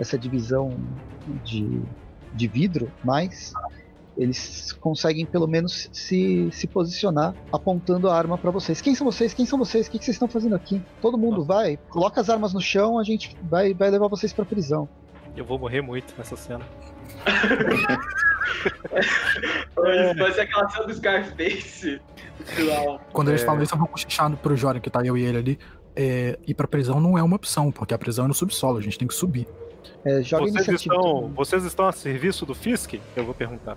essa 0.00 0.18
divisão 0.18 0.76
de, 1.44 1.80
de 2.34 2.48
vidro 2.48 2.90
mais, 3.04 3.52
eles 4.18 4.72
conseguem 4.72 5.24
pelo 5.24 5.46
menos 5.46 5.88
se, 5.92 6.48
se 6.50 6.66
posicionar 6.66 7.34
apontando 7.52 8.08
a 8.08 8.16
arma 8.16 8.36
pra 8.36 8.50
vocês. 8.50 8.80
Quem 8.80 8.94
são 8.94 9.04
vocês? 9.04 9.32
Quem 9.32 9.46
são 9.46 9.58
vocês? 9.58 9.86
O 9.86 9.90
que, 9.90 9.98
que 9.98 10.04
vocês 10.04 10.16
estão 10.16 10.26
fazendo 10.28 10.54
aqui? 10.56 10.82
Todo 11.00 11.16
mundo 11.16 11.44
vai, 11.44 11.76
coloca 11.90 12.20
as 12.20 12.28
armas 12.28 12.52
no 12.52 12.60
chão, 12.60 12.98
a 12.98 13.04
gente 13.04 13.36
vai, 13.44 13.72
vai 13.74 13.90
levar 13.90 14.08
vocês 14.08 14.32
pra 14.32 14.44
prisão. 14.44 14.88
Eu 15.36 15.44
vou 15.44 15.58
morrer 15.58 15.80
muito 15.80 16.12
nessa 16.18 16.36
cena. 16.36 16.66
Vai- 19.76 20.32
ser 20.32 20.40
aquela 20.42 20.68
cena 20.68 20.86
do 20.86 20.94
Scarface. 20.94 22.00
Quando 23.12 23.28
eles 23.28 23.42
É. 23.42 23.44
falam 23.46 23.62
isso, 23.62 23.74
eu 23.74 23.78
vou 23.78 23.88
cochichando 23.88 24.36
pro 24.36 24.56
Jorian, 24.56 24.80
que 24.80 24.90
tá 24.90 25.04
eu 25.04 25.16
e 25.16 25.22
ele 25.24 25.38
ali. 25.38 25.58
É, 25.96 26.38
ir 26.46 26.54
pra 26.54 26.66
prisão 26.68 27.00
não 27.00 27.18
é 27.18 27.22
uma 27.22 27.36
opção, 27.36 27.70
porque 27.72 27.92
a 27.92 27.98
prisão 27.98 28.24
é 28.24 28.28
no 28.28 28.34
subsolo, 28.34 28.78
a 28.78 28.80
gente 28.80 28.98
tem 28.98 29.06
que 29.08 29.14
subir. 29.14 29.46
É, 30.04 30.22
joga 30.22 30.44
Vocês 30.44 30.54
iniciativa. 30.66 30.94
estão, 30.94 31.28
vocês 31.34 31.64
estão 31.64 31.86
a 31.86 31.92
serviço 31.92 32.46
do 32.46 32.54
Fisk? 32.54 32.94
Eu 33.16 33.24
vou 33.24 33.34
perguntar. 33.34 33.76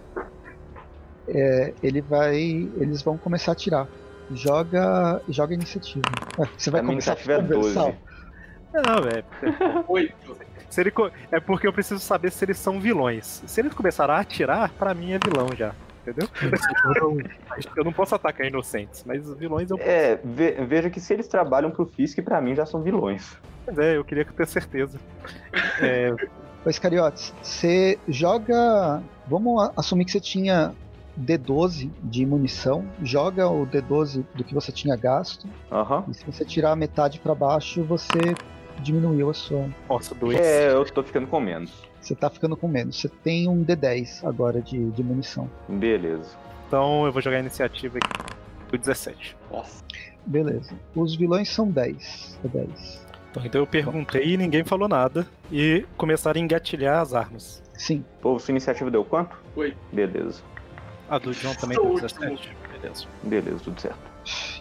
É, 1.27 1.73
ele 1.81 2.01
vai, 2.01 2.35
eles 2.77 3.01
vão 3.01 3.17
começar 3.17 3.51
a 3.51 3.53
atirar. 3.53 3.87
Joga, 4.33 5.21
joga 5.29 5.53
iniciativa. 5.53 6.01
É, 6.39 6.47
você 6.57 6.69
vai 6.71 6.79
A 6.79 6.83
minha 6.83 6.93
começar 6.95 7.11
a 7.13 7.33
é 7.33 7.41
conversar. 7.41 7.83
12. 7.83 7.97
Não, 8.73 9.01
velho. 9.03 9.25
Oito. 9.87 10.37
Se 10.69 10.81
ele 10.81 10.91
co- 10.91 11.11
É 11.31 11.39
porque 11.39 11.67
eu 11.67 11.73
preciso 11.73 11.99
saber 11.99 12.31
se 12.31 12.43
eles 12.43 12.57
são 12.57 12.79
vilões. 12.79 13.43
Se 13.45 13.61
eles 13.61 13.73
começarem 13.73 14.15
a 14.15 14.19
atirar, 14.19 14.69
pra 14.71 14.93
mim 14.93 15.11
é 15.11 15.19
vilão 15.19 15.49
já. 15.55 15.75
Entendeu? 16.05 16.27
Eu 17.77 17.83
não 17.83 17.93
posso 17.93 18.13
atacar 18.15 18.45
inocentes, 18.45 19.03
mas 19.05 19.27
vilões 19.35 19.69
eu 19.71 19.77
É, 19.79 20.15
ve- 20.23 20.53
veja 20.65 20.89
que 20.89 20.99
se 20.99 21.13
eles 21.13 21.27
trabalham 21.27 21.71
pro 21.71 21.85
Fisk, 21.85 22.19
pra 22.21 22.41
mim 22.41 22.53
já 22.55 22.65
são 22.65 22.81
vilões. 22.81 23.37
Mas 23.65 23.77
é, 23.77 23.95
eu 23.97 24.03
queria 24.03 24.25
ter 24.25 24.47
certeza. 24.47 24.99
É, 25.79 26.13
Ô, 26.65 26.69
Iscariotes, 26.69 27.33
você 27.41 27.97
joga. 28.07 29.01
Vamos 29.27 29.69
assumir 29.77 30.05
que 30.05 30.11
você 30.11 30.19
tinha 30.19 30.73
D12 31.19 31.89
de 32.01 32.25
munição. 32.25 32.83
Joga 33.01 33.47
o 33.47 33.65
D12 33.65 34.25
do 34.35 34.43
que 34.43 34.53
você 34.53 34.71
tinha 34.71 34.95
gasto. 34.97 35.47
Aham. 35.71 36.03
E 36.09 36.13
se 36.13 36.25
você 36.25 36.43
tirar 36.43 36.71
a 36.71 36.75
metade 36.75 37.19
pra 37.19 37.33
baixo, 37.35 37.83
você 37.83 38.17
diminuiu 38.81 39.29
a 39.29 39.33
sua. 39.33 39.69
nossa, 39.89 40.13
dois. 40.15 40.37
É, 40.39 40.71
eu 40.71 40.83
tô 40.85 41.03
ficando 41.03 41.27
com 41.27 41.39
menos. 41.39 41.71
Você 42.01 42.15
tá 42.15 42.29
ficando 42.29 42.57
com 42.57 42.67
menos. 42.67 42.99
Você 42.99 43.07
tem 43.09 43.47
um 43.47 43.63
D10 43.63 44.27
agora 44.27 44.61
de, 44.61 44.91
de 44.91 45.03
munição. 45.03 45.49
Beleza. 45.69 46.35
Então 46.67 47.05
eu 47.05 47.11
vou 47.11 47.21
jogar 47.21 47.37
a 47.37 47.39
iniciativa 47.39 47.97
aqui. 47.97 48.33
Do 48.69 48.77
17. 48.77 49.37
Nossa. 49.51 49.83
Beleza. 50.25 50.73
Os 50.95 51.15
vilões 51.15 51.49
são 51.49 51.69
10. 51.69 52.39
É 52.43 52.47
10. 52.47 53.03
Então 53.45 53.61
eu 53.61 53.67
perguntei 53.67 54.33
e 54.33 54.37
ninguém 54.37 54.63
falou 54.63 54.87
nada. 54.87 55.25
E 55.51 55.85
começaram 55.95 56.39
a 56.39 56.43
engatilhar 56.43 56.99
as 57.01 57.13
armas. 57.13 57.63
Sim. 57.73 58.03
Pô, 58.21 58.37
sua 58.39 58.51
iniciativa 58.51 58.89
deu 58.91 59.03
quanto? 59.05 59.35
Oi. 59.55 59.75
Beleza. 59.91 60.41
A 61.09 61.17
do 61.19 61.31
John 61.31 61.53
também 61.55 61.77
deu 61.77 61.91
o 61.93 61.99
17. 61.99 62.55
Beleza. 62.81 63.05
Beleza, 63.23 63.57
tudo 63.63 63.79
certo. 63.79 63.97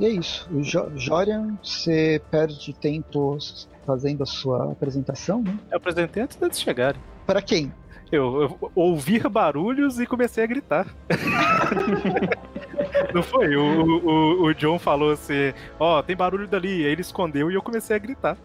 E 0.00 0.06
é 0.06 0.08
isso. 0.10 0.48
O 0.52 0.62
Jo- 0.62 0.90
Jorian, 0.96 1.56
você 1.62 2.20
perde 2.30 2.72
tempo 2.74 3.38
fazendo 3.86 4.22
a 4.22 4.26
sua 4.26 4.72
apresentação, 4.72 5.42
né? 5.42 5.56
Eu 5.70 5.76
apresentei 5.76 6.22
antes 6.22 6.36
deles 6.36 6.60
chegarem. 6.60 7.00
Para 7.26 7.42
quem? 7.42 7.72
Eu, 8.10 8.42
eu 8.42 8.70
ouvi 8.74 9.18
barulhos 9.20 9.98
e 9.98 10.06
comecei 10.06 10.44
a 10.44 10.46
gritar. 10.46 10.86
Não 13.14 13.22
foi? 13.22 13.56
O, 13.56 13.84
o, 13.84 14.44
o 14.46 14.54
John 14.54 14.78
falou 14.78 15.12
assim: 15.12 15.52
Ó, 15.78 16.02
tem 16.02 16.16
barulho 16.16 16.46
dali. 16.46 16.84
Aí 16.84 16.92
ele 16.92 17.00
escondeu 17.00 17.50
e 17.50 17.54
eu 17.54 17.62
comecei 17.62 17.94
a 17.96 17.98
gritar. 17.98 18.36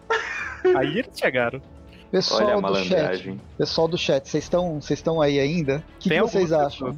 Aí 0.76 1.00
eles 1.00 1.12
chegaram. 1.18 1.62
Pessoal 2.12 2.58
Olha 2.58 2.68
a 2.68 2.72
do 2.72 2.76
chat. 2.86 3.38
Pessoal 3.58 3.88
do 3.88 3.98
chat, 3.98 4.28
vocês 4.30 4.44
estão 4.46 4.80
vocês 4.82 5.00
estão 5.00 5.22
aí 5.22 5.40
ainda? 5.40 5.84
O 5.98 6.00
que, 6.00 6.10
que 6.10 6.22
vocês 6.22 6.54
acham? 6.54 6.98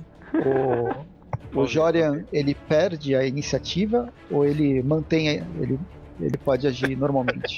O, 1.54 1.60
o 1.62 1.66
Jorian, 1.66 2.24
ele 2.32 2.54
perde 2.54 3.16
a 3.16 3.26
iniciativa 3.26 4.10
ou 4.30 4.46
ele 4.46 4.84
mantém 4.84 5.30
a- 5.30 5.34
ele 5.60 5.80
ele 6.20 6.38
pode 6.38 6.68
agir 6.68 6.96
normalmente? 6.98 7.58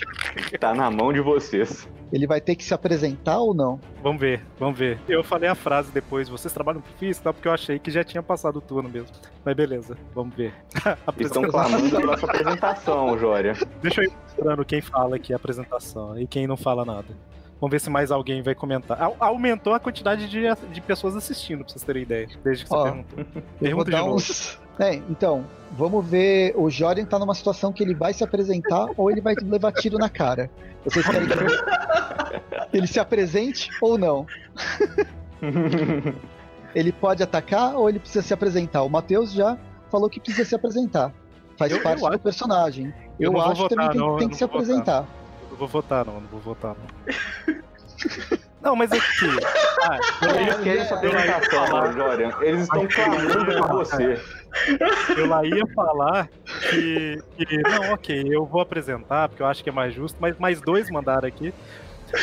Tá 0.60 0.74
na 0.74 0.90
mão 0.92 1.12
de 1.12 1.20
vocês. 1.20 1.88
Ele 2.14 2.28
vai 2.28 2.42
ter 2.42 2.56
que 2.56 2.64
se 2.64 2.74
apresentar 2.74 3.40
ou 3.40 3.54
não? 3.54 3.80
Vamos 4.04 4.20
ver, 4.20 4.44
vamos 4.60 4.78
ver. 4.78 5.00
Eu 5.08 5.24
falei 5.24 5.50
a 5.50 5.56
frase 5.56 5.92
depois, 5.92 6.28
vocês 6.28 6.54
trabalham 6.54 6.82
pro 6.82 6.92
Fisk, 6.94 7.24
tá? 7.24 7.32
Porque 7.34 7.48
eu 7.48 7.54
achei 7.54 7.80
que 7.80 7.90
já 7.90 8.04
tinha 8.04 8.22
passado 8.22 8.58
o 8.58 8.62
turno 8.62 8.90
mesmo. 8.90 9.10
Mas 9.46 9.56
beleza, 9.56 9.98
vamos 10.14 10.36
ver. 10.36 10.54
Estão 11.20 11.44
clamando 11.44 11.90
pela 11.90 12.06
nossa 12.06 12.26
apresentação, 12.26 13.18
Jória. 13.18 13.54
Deixa 13.82 14.02
eu 14.02 14.06
ir 14.10 14.12
mostrando 14.24 14.66
quem 14.66 14.82
fala 14.82 15.16
aqui 15.16 15.32
a 15.34 15.38
apresentação 15.38 16.20
e 16.20 16.28
quem 16.28 16.46
não 16.48 16.58
fala 16.58 16.84
nada. 16.84 17.08
Vamos 17.60 17.72
ver 17.74 17.80
se 17.80 17.90
mais 17.92 18.12
alguém 18.12 18.42
vai 18.42 18.56
comentar. 18.56 19.00
Au- 19.02 19.16
Aumentou 19.20 19.74
a 19.74 19.80
quantidade 19.80 20.28
de, 20.28 20.42
de 20.72 20.82
pessoas 20.82 21.16
assistindo, 21.16 21.60
pra 21.64 21.70
vocês 21.72 21.84
terem 21.84 22.02
ideia. 22.02 22.28
Desde 22.44 22.64
que 22.64 22.70
você 22.70 22.76
Ó, 22.76 22.84
perguntou. 22.84 23.26
Pergunta 23.60 23.92
de 23.92 23.98
novo. 23.98 24.16
uns. 24.16 24.60
É, 24.82 24.96
então, 24.96 25.46
vamos 25.72 26.06
ver. 26.06 26.54
O 26.58 26.70
Jorian 26.70 27.06
tá 27.06 27.20
numa 27.20 27.36
situação 27.36 27.72
que 27.72 27.84
ele 27.84 27.94
vai 27.94 28.14
se 28.14 28.24
apresentar 28.24 28.88
ou 28.98 29.12
ele 29.12 29.22
vai 29.22 29.36
levar 29.42 29.72
tiro 29.74 29.98
na 29.98 30.10
cara. 30.10 30.50
Vocês 30.84 31.06
querem 31.06 31.28
que 31.28 31.34
eu- 31.34 32.68
que 32.72 32.78
ele 32.78 32.88
se 32.88 33.00
apresente 33.00 33.70
ou 33.80 33.98
não? 33.98 34.26
Ele 36.74 36.92
pode 36.94 37.22
atacar 37.22 37.76
ou 37.76 37.90
ele 37.90 38.00
precisa 38.00 38.22
se 38.26 38.34
apresentar? 38.34 38.84
O 38.84 38.90
Matheus 38.90 39.34
já 39.34 39.58
falou 39.92 40.10
que 40.10 40.22
precisa 40.22 40.48
se 40.48 40.56
apresentar. 40.56 41.12
Faz 41.58 41.70
Eu- 41.72 41.78
eu 41.80 41.84
parte 41.84 42.02
acho- 42.06 42.12
do 42.12 42.20
personagem. 42.20 42.94
eu 43.20 43.34
Eu, 43.34 43.42
acho 43.42 43.56
votar, 43.64 43.70
também 43.70 43.88
que 43.88 43.98
tem, 43.98 44.02
não, 44.08 44.16
tem 44.16 44.24
eu 44.26 44.30
que 44.30 44.36
se 44.38 44.44
votar. 44.46 44.56
apresentar. 44.62 45.06
Não 45.50 45.58
vou 45.58 45.68
votar, 45.68 46.06
não, 46.06 46.14
não 46.22 46.28
vou 46.30 46.40
votar, 46.40 46.76
não. 46.76 47.56
Não, 48.62 48.76
mas 48.76 48.92
aqui. 48.92 49.02
Ah, 49.82 49.98
Eles 50.40 50.56
querem 50.60 50.86
sua 50.86 50.98
apresentação, 50.98 51.68
mano, 51.72 51.94
Jorian. 51.94 52.32
Eles 52.42 52.62
estão 52.62 52.88
clamando 52.88 53.46
por 53.46 53.68
você. 53.86 54.22
Eu 55.18 55.28
lá 55.28 55.46
ia 55.46 55.66
falar 55.68 56.30
que, 56.70 57.22
que. 57.38 57.58
Não, 57.58 57.94
ok, 57.94 58.24
eu 58.30 58.46
vou 58.46 58.62
apresentar, 58.62 59.30
porque 59.30 59.42
eu 59.42 59.48
acho 59.48 59.64
que 59.64 59.70
é 59.70 59.74
mais 59.74 59.94
justo, 59.94 60.18
mas 60.20 60.38
mais 60.38 60.62
dois 60.62 60.90
mandaram 60.90 61.28
aqui. 61.28 61.54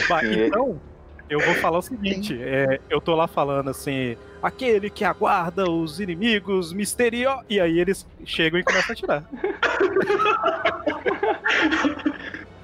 Bah, 0.08 0.24
então, 0.24 0.80
eu 1.28 1.40
vou 1.40 1.54
falar 1.56 1.78
o 1.78 1.82
seguinte: 1.82 2.38
é, 2.40 2.80
eu 2.90 3.00
tô 3.00 3.14
lá 3.14 3.26
falando 3.26 3.70
assim, 3.70 4.16
aquele 4.42 4.90
que 4.90 5.04
aguarda 5.04 5.70
os 5.70 6.00
inimigos 6.00 6.72
misteriosos. 6.72 7.44
E 7.48 7.60
aí 7.60 7.78
eles 7.78 8.06
chegam 8.24 8.58
e 8.60 8.64
começam 8.64 8.90
a 8.90 8.92
atirar. 8.92 9.24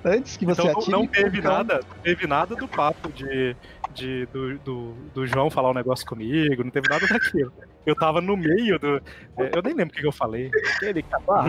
Antes 0.04 0.36
que 0.36 0.44
você 0.44 0.60
Então 0.60 0.72
não, 0.72 0.80
atire. 0.80 0.92
não 0.92 1.06
teve 1.06 1.40
nada, 1.40 1.80
não 1.96 2.02
teve 2.02 2.26
nada 2.26 2.54
do 2.54 2.68
papo 2.68 3.10
de, 3.10 3.56
de 3.94 4.26
do, 4.26 4.58
do, 4.58 4.92
do 5.14 5.26
João 5.26 5.48
falar 5.50 5.70
um 5.70 5.74
negócio 5.74 6.06
comigo, 6.06 6.62
não 6.62 6.70
teve 6.70 6.88
nada 6.90 7.06
daquilo. 7.06 7.52
Eu 7.86 7.94
tava 7.94 8.20
no 8.20 8.36
meio 8.36 8.78
do. 8.78 8.96
é, 9.38 9.50
Eu 9.54 9.62
nem 9.62 9.74
lembro 9.74 9.92
o 9.92 9.94
que 9.94 10.00
que 10.00 10.06
eu 10.06 10.12
falei. 10.12 10.50
Aquele 10.76 11.04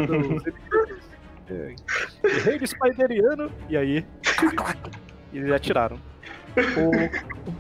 inimigos. 0.08 0.44
É, 1.48 1.76
Guerreiro 2.28 2.66
Spideriano. 2.66 3.52
E 3.70 3.78
aí. 3.78 4.04
E 5.32 5.38
eles 5.38 5.52
atiraram. 5.52 6.00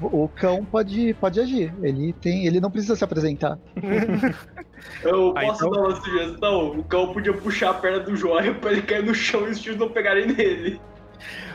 O, 0.01 0.23
o 0.23 0.27
cão 0.29 0.65
pode, 0.65 1.13
pode 1.15 1.39
agir. 1.39 1.71
Ele 1.83 2.11
tem, 2.13 2.47
ele 2.47 2.59
não 2.59 2.71
precisa 2.71 2.95
se 2.95 3.03
apresentar. 3.03 3.59
Eu 5.03 5.33
Ah, 5.37 5.41
posso 5.41 5.67
então- 5.67 5.69
dar 5.71 5.79
uma 5.87 5.95
sugestão? 6.01 6.79
O 6.79 6.83
cão 6.83 7.13
podia 7.13 7.33
puxar 7.33 7.69
a 7.69 7.73
perna 7.75 7.99
do 7.99 8.15
Joia 8.15 8.55
pra 8.55 8.71
ele 8.71 8.81
cair 8.81 9.03
no 9.03 9.13
chão 9.13 9.47
e 9.47 9.51
os 9.51 9.59
tiros 9.59 9.77
não 9.77 9.89
pegarem 9.89 10.25
nele. 10.27 10.81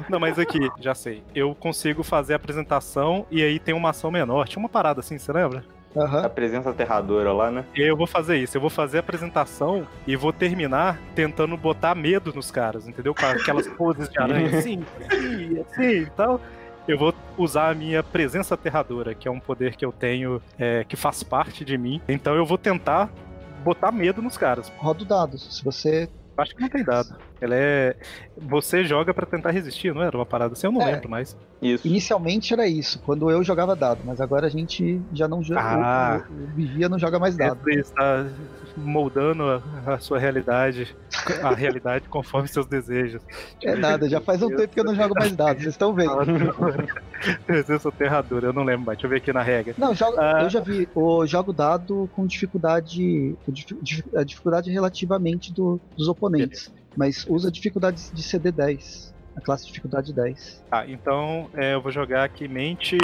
Não, 0.08 0.20
mas 0.20 0.38
aqui, 0.38 0.60
já 0.80 0.94
sei. 0.94 1.24
Eu 1.34 1.52
consigo 1.54 2.02
fazer 2.04 2.34
a 2.34 2.36
apresentação 2.36 3.26
e 3.30 3.42
aí 3.42 3.58
tem 3.58 3.74
uma 3.74 3.90
ação 3.90 4.10
menor. 4.12 4.46
Tinha 4.48 4.60
uma 4.60 4.68
parada 4.68 5.00
assim, 5.00 5.18
você 5.18 5.32
lembra? 5.32 5.64
Aham. 5.96 6.24
A 6.24 6.28
presença 6.30 6.70
aterradora 6.70 7.32
lá, 7.32 7.50
né? 7.50 7.64
Eu 7.74 7.96
vou 7.96 8.06
fazer 8.06 8.36
isso, 8.36 8.56
eu 8.56 8.60
vou 8.60 8.70
fazer 8.70 8.98
a 8.98 9.00
apresentação 9.00 9.86
e 10.06 10.14
vou 10.14 10.32
terminar 10.32 11.00
tentando 11.14 11.56
botar 11.56 11.94
medo 11.94 12.32
nos 12.32 12.50
caras, 12.50 12.86
entendeu? 12.86 13.14
Com 13.14 13.26
aquelas 13.26 13.66
poses 13.76 14.08
de 14.08 14.18
aranha 14.18 14.58
assim, 14.58 14.84
assim, 15.00 15.60
assim 15.60 16.02
e 16.02 16.10
tal. 16.10 16.40
Eu 16.88 16.98
vou 16.98 17.14
usar 17.36 17.70
a 17.70 17.74
minha 17.74 18.02
presença 18.02 18.54
aterradora, 18.54 19.14
que 19.14 19.28
é 19.28 19.30
um 19.30 19.38
poder 19.38 19.76
que 19.76 19.84
eu 19.84 19.92
tenho, 19.92 20.40
é, 20.58 20.84
que 20.84 20.96
faz 20.96 21.22
parte 21.22 21.64
de 21.64 21.76
mim. 21.76 22.00
Então 22.08 22.34
eu 22.34 22.44
vou 22.44 22.58
tentar 22.58 23.10
botar 23.62 23.92
medo 23.92 24.22
nos 24.22 24.36
caras. 24.36 24.72
Roda 24.76 25.02
o 25.02 25.06
dado. 25.06 25.38
Se 25.38 25.62
você. 25.62 26.08
Acho 26.36 26.54
que 26.54 26.62
não 26.62 26.68
tem 26.68 26.82
dado. 26.82 27.16
Ela 27.40 27.54
é. 27.56 27.96
Você 28.36 28.84
joga 28.84 29.12
pra 29.14 29.24
tentar 29.26 29.50
resistir, 29.50 29.94
não 29.94 30.02
era 30.02 30.16
uma 30.16 30.26
parada 30.26 30.52
assim? 30.52 30.66
Eu 30.66 30.72
não 30.72 30.82
É. 30.82 30.92
lembro 30.92 31.08
mais. 31.08 31.36
Isso. 31.62 31.86
Inicialmente 31.86 32.52
era 32.54 32.66
isso, 32.66 32.98
quando 33.04 33.30
eu 33.30 33.42
jogava 33.44 33.76
dado, 33.76 34.00
mas 34.04 34.20
agora 34.20 34.46
a 34.46 34.50
gente 34.50 35.00
já 35.12 35.26
não 35.28 35.42
joga. 35.42 35.60
Ah. 35.60 36.22
O, 36.30 36.32
o 36.44 36.46
Vigia 36.54 36.88
não 36.88 36.98
joga 36.98 37.18
mais 37.18 37.36
dado. 37.36 37.60
Você 37.62 37.80
está 37.80 38.26
moldando 38.76 39.42
a, 39.86 39.94
a 39.94 39.98
sua 39.98 40.18
realidade, 40.18 40.94
a 41.42 41.54
realidade 41.54 42.08
conforme 42.10 42.48
seus 42.48 42.66
desejos. 42.66 43.20
É 43.62 43.74
nada, 43.74 44.08
já 44.08 44.20
faz 44.20 44.42
um 44.42 44.48
tempo 44.48 44.68
que 44.72 44.80
eu 44.80 44.84
não 44.84 44.94
jogo 44.94 45.14
mais 45.18 45.32
dado, 45.32 45.56
vocês 45.58 45.74
estão 45.74 45.92
vendo. 45.94 46.10
Presença 47.46 47.88
aterradora, 47.90 48.46
eu 48.46 48.52
não 48.52 48.62
lembro 48.62 48.86
mais. 48.86 48.96
Deixa 48.96 49.06
eu 49.06 49.10
ver 49.10 49.16
aqui 49.16 49.32
na 49.32 49.42
regra. 49.42 49.74
Não, 49.76 49.94
jogo, 49.94 50.16
Ah. 50.18 50.42
eu 50.42 50.48
já 50.50 50.60
vi. 50.60 50.88
O 50.94 51.26
jogo 51.26 51.52
dado 51.52 52.08
com 52.14 52.26
dificuldade. 52.26 53.34
Com 53.44 53.52
dif- 53.52 53.76
dif- 53.82 54.16
a 54.16 54.22
dificuldade 54.24 54.70
relativamente 54.70 55.52
do- 55.52 55.78
dos 55.96 56.08
oponentes. 56.08 56.72
Mas 56.96 57.26
usa 57.28 57.50
dificuldade 57.50 58.10
de 58.12 58.22
CD 58.22 58.50
10. 58.50 59.14
A 59.36 59.40
classe 59.40 59.62
de 59.62 59.68
dificuldade 59.68 60.12
10. 60.12 60.64
Ah, 60.70 60.84
então 60.86 61.48
é, 61.54 61.74
eu 61.74 61.80
vou 61.80 61.92
jogar 61.92 62.24
aqui 62.24 62.48
mente. 62.48 62.98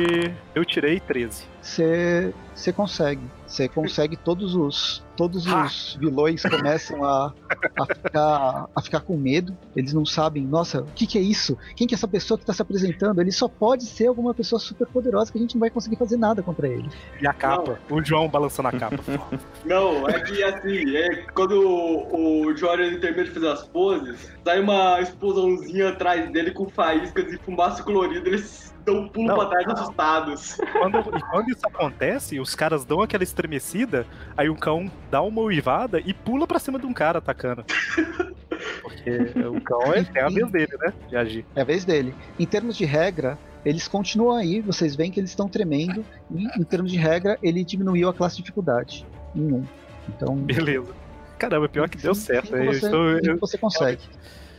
Eu 0.54 0.64
tirei 0.64 0.98
13. 0.98 1.44
Você 1.62 2.34
você 2.56 2.72
consegue. 2.72 3.20
Você 3.46 3.68
consegue 3.68 4.16
todos 4.16 4.54
os. 4.54 5.04
Todos 5.14 5.46
Ha! 5.46 5.64
os 5.64 5.96
vilões 5.98 6.42
começam 6.42 7.02
a, 7.04 7.32
a, 7.78 7.86
ficar, 7.94 8.68
a 8.74 8.82
ficar 8.82 9.00
com 9.00 9.16
medo. 9.16 9.56
Eles 9.74 9.92
não 9.92 10.04
sabem, 10.04 10.42
nossa, 10.42 10.80
o 10.82 10.92
que, 10.94 11.06
que 11.06 11.16
é 11.16 11.20
isso? 11.22 11.56
Quem 11.74 11.86
que 11.86 11.94
é 11.94 11.96
essa 11.96 12.08
pessoa 12.08 12.36
que 12.36 12.42
está 12.42 12.52
se 12.52 12.60
apresentando? 12.60 13.20
Ele 13.20 13.32
só 13.32 13.48
pode 13.48 13.84
ser 13.84 14.08
alguma 14.08 14.34
pessoa 14.34 14.58
super 14.58 14.86
poderosa 14.86 15.32
que 15.32 15.38
a 15.38 15.40
gente 15.40 15.54
não 15.54 15.60
vai 15.60 15.70
conseguir 15.70 15.96
fazer 15.96 16.16
nada 16.16 16.42
contra 16.42 16.68
ele. 16.68 16.88
E 17.20 17.26
a 17.26 17.32
capa. 17.32 17.78
O 17.88 18.02
João 18.02 18.28
balançando 18.28 18.68
a 18.68 18.72
capa. 18.72 18.96
Não, 19.64 20.08
é 20.08 20.20
que 20.20 20.42
assim, 20.42 20.96
é, 20.96 21.26
quando 21.34 21.52
o, 21.52 22.46
o 22.46 22.56
Jordan 22.56 22.98
termina 23.00 23.24
de 23.24 23.30
fazer 23.30 23.48
as 23.48 23.64
poses, 23.68 24.32
sai 24.44 24.60
uma 24.60 25.00
explosãozinha 25.00 25.90
atrás 25.90 26.30
dele 26.30 26.50
com 26.50 26.68
faíscas 26.68 27.32
e 27.32 27.38
fumaça 27.38 27.82
colorida, 27.82 28.28
eles 28.28 28.75
dão 28.86 29.00
um 29.00 29.08
pulo 29.08 29.26
Não. 29.28 29.34
pra 29.36 29.46
trás 29.46 29.66
assustados. 29.68 30.56
Quando, 30.72 30.98
e 30.98 31.20
quando 31.30 31.48
isso 31.50 31.66
acontece, 31.66 32.38
os 32.40 32.54
caras 32.54 32.84
dão 32.84 33.02
aquela 33.02 33.24
estremecida, 33.24 34.06
aí 34.36 34.48
o 34.48 34.54
cão 34.54 34.90
dá 35.10 35.20
uma 35.20 35.42
uivada 35.42 36.00
e 36.00 36.14
pula 36.14 36.46
pra 36.46 36.58
cima 36.58 36.78
de 36.78 36.86
um 36.86 36.92
cara 36.92 37.18
atacando. 37.18 37.64
Porque 38.82 39.10
o 39.46 39.60
cão 39.60 39.92
é, 39.92 40.06
é 40.14 40.22
a 40.22 40.28
vez 40.28 40.50
dele, 40.50 40.76
né? 40.80 40.92
De 41.08 41.16
agir. 41.16 41.44
É 41.54 41.60
a 41.60 41.64
vez 41.64 41.84
dele. 41.84 42.14
Em 42.38 42.46
termos 42.46 42.76
de 42.76 42.84
regra, 42.84 43.38
eles 43.64 43.86
continuam 43.88 44.36
aí, 44.36 44.60
vocês 44.60 44.94
veem 44.96 45.10
que 45.10 45.20
eles 45.20 45.30
estão 45.30 45.48
tremendo. 45.48 46.04
E 46.30 46.44
em 46.58 46.62
termos 46.64 46.90
de 46.90 46.96
regra, 46.98 47.36
ele 47.42 47.64
diminuiu 47.64 48.08
a 48.08 48.14
classe 48.14 48.36
de 48.36 48.42
dificuldade 48.42 49.04
em 49.34 49.52
1. 49.52 49.64
Então. 50.08 50.36
Beleza. 50.36 50.92
Caramba, 51.38 51.68
pior 51.68 51.88
que 51.88 51.98
deu 51.98 52.14
cinco- 52.14 52.26
certo. 52.26 52.46
cinco 52.46 52.58
Eu 52.58 52.72
você, 52.72 52.86
estou, 52.86 53.38
você 53.40 53.58
consegue. 53.58 54.02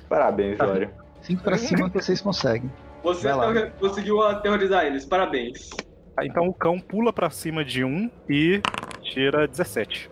Parabéns, 0.07 0.57
Jório. 0.57 0.89
5 1.21 1.41
pra 1.43 1.57
cima 1.57 1.89
vocês 1.93 2.21
conseguem. 2.21 2.69
Você 3.03 3.71
conseguiu 3.79 4.21
aterrorizar 4.23 4.85
eles, 4.85 5.05
parabéns. 5.05 5.69
Ah, 6.15 6.25
Então 6.25 6.47
o 6.47 6.53
cão 6.53 6.79
pula 6.79 7.13
pra 7.13 7.29
cima 7.29 7.63
de 7.63 7.83
um 7.83 8.09
e 8.29 8.61
tira 9.01 9.47
17. 9.47 10.09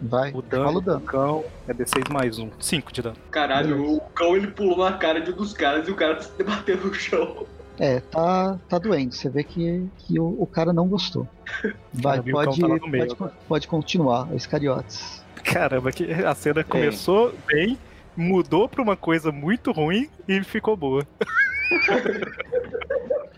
Vai, 0.00 0.32
O 0.32 0.42
dano 0.42 0.64
rola 0.64 0.78
o 0.78 0.80
do 0.80 0.86
dano. 0.86 1.00
cão 1.02 1.44
é 1.66 1.72
D6 1.72 2.10
mais 2.12 2.38
um. 2.38 2.50
5 2.60 2.92
de 2.92 3.02
dano. 3.02 3.16
Caralho, 3.30 3.76
Beleza. 3.76 3.92
o 3.96 4.00
cão 4.12 4.36
ele 4.36 4.48
pulou 4.48 4.78
na 4.78 4.96
cara 4.98 5.20
de 5.20 5.30
um 5.30 5.36
dos 5.36 5.52
caras 5.52 5.88
e 5.88 5.90
o 5.90 5.94
cara 5.96 6.16
tá 6.16 6.22
se 6.22 6.32
debatendo 6.36 6.86
no 6.88 6.94
chão. 6.94 7.46
É, 7.78 8.00
tá, 8.00 8.58
tá 8.68 8.78
doendo. 8.78 9.14
Você 9.14 9.28
vê 9.28 9.42
que, 9.42 9.84
que 9.98 10.20
o, 10.20 10.36
o 10.40 10.46
cara 10.46 10.72
não 10.72 10.86
gostou. 10.88 11.26
Vai, 11.92 12.20
pode, 12.22 12.60
tá 12.60 12.66
lá 12.66 12.76
no 12.76 12.86
meio 12.88 13.14
pode, 13.16 13.32
pode 13.48 13.68
continuar, 13.68 14.32
os 14.32 14.46
cariotes. 14.46 15.24
Caramba, 15.42 15.90
que 15.90 16.10
a 16.12 16.34
cena 16.34 16.62
começou 16.64 17.34
bem, 17.46 17.78
mudou 18.16 18.68
pra 18.68 18.82
uma 18.82 18.96
coisa 18.96 19.32
muito 19.32 19.72
ruim 19.72 20.08
e 20.28 20.42
ficou 20.44 20.76
boa. 20.76 21.06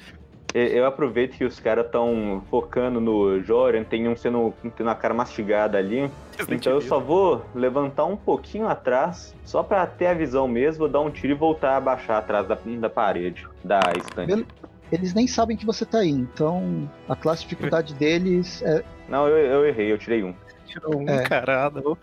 Eu 0.55 0.87
aproveito 0.87 1.37
que 1.37 1.45
os 1.45 1.61
caras 1.61 1.85
estão 1.85 2.43
focando 2.49 2.99
no 2.99 3.43
Jorian, 3.43 3.85
tem 3.85 4.09
um 4.09 4.17
sendo 4.17 4.55
tendo 4.75 4.89
a 4.89 4.95
cara 4.95 5.13
mastigada 5.13 5.77
ali. 5.77 6.11
Então 6.49 6.73
eu 6.73 6.81
só 6.81 6.99
vou 6.99 7.45
levantar 7.55 8.07
um 8.07 8.17
pouquinho 8.17 8.67
atrás, 8.67 9.35
só 9.45 9.63
pra 9.63 9.87
ter 9.87 10.07
a 10.07 10.15
visão 10.15 10.49
mesmo, 10.49 10.79
vou 10.79 10.89
dar 10.89 11.01
um 11.01 11.11
tiro 11.11 11.35
e 11.35 11.37
voltar 11.37 11.77
a 11.77 11.81
baixar 11.81 12.17
atrás 12.17 12.49
da, 12.49 12.57
da 12.65 12.89
parede, 12.89 13.47
da 13.63 13.81
estante. 13.99 14.47
Eles 14.91 15.13
nem 15.13 15.27
sabem 15.27 15.59
que 15.59 15.67
você 15.67 15.85
tá 15.85 15.99
aí, 15.99 16.09
então 16.09 16.91
a 17.07 17.15
classe 17.15 17.43
de 17.43 17.51
dificuldade 17.51 17.93
deles 18.01 18.63
é. 18.63 18.83
Não, 19.11 19.29
eu, 19.29 19.37
eu 19.37 19.67
errei, 19.67 19.93
eu 19.93 19.99
tirei 19.99 20.25
um. 20.25 20.35
Tirou 20.65 21.03
um 21.03 21.07
É. 21.07 21.23
carada. 21.25 21.83
Eu, 21.85 21.99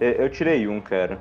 eu 0.00 0.28
tirei 0.28 0.68
um, 0.68 0.82
cara. 0.82 1.18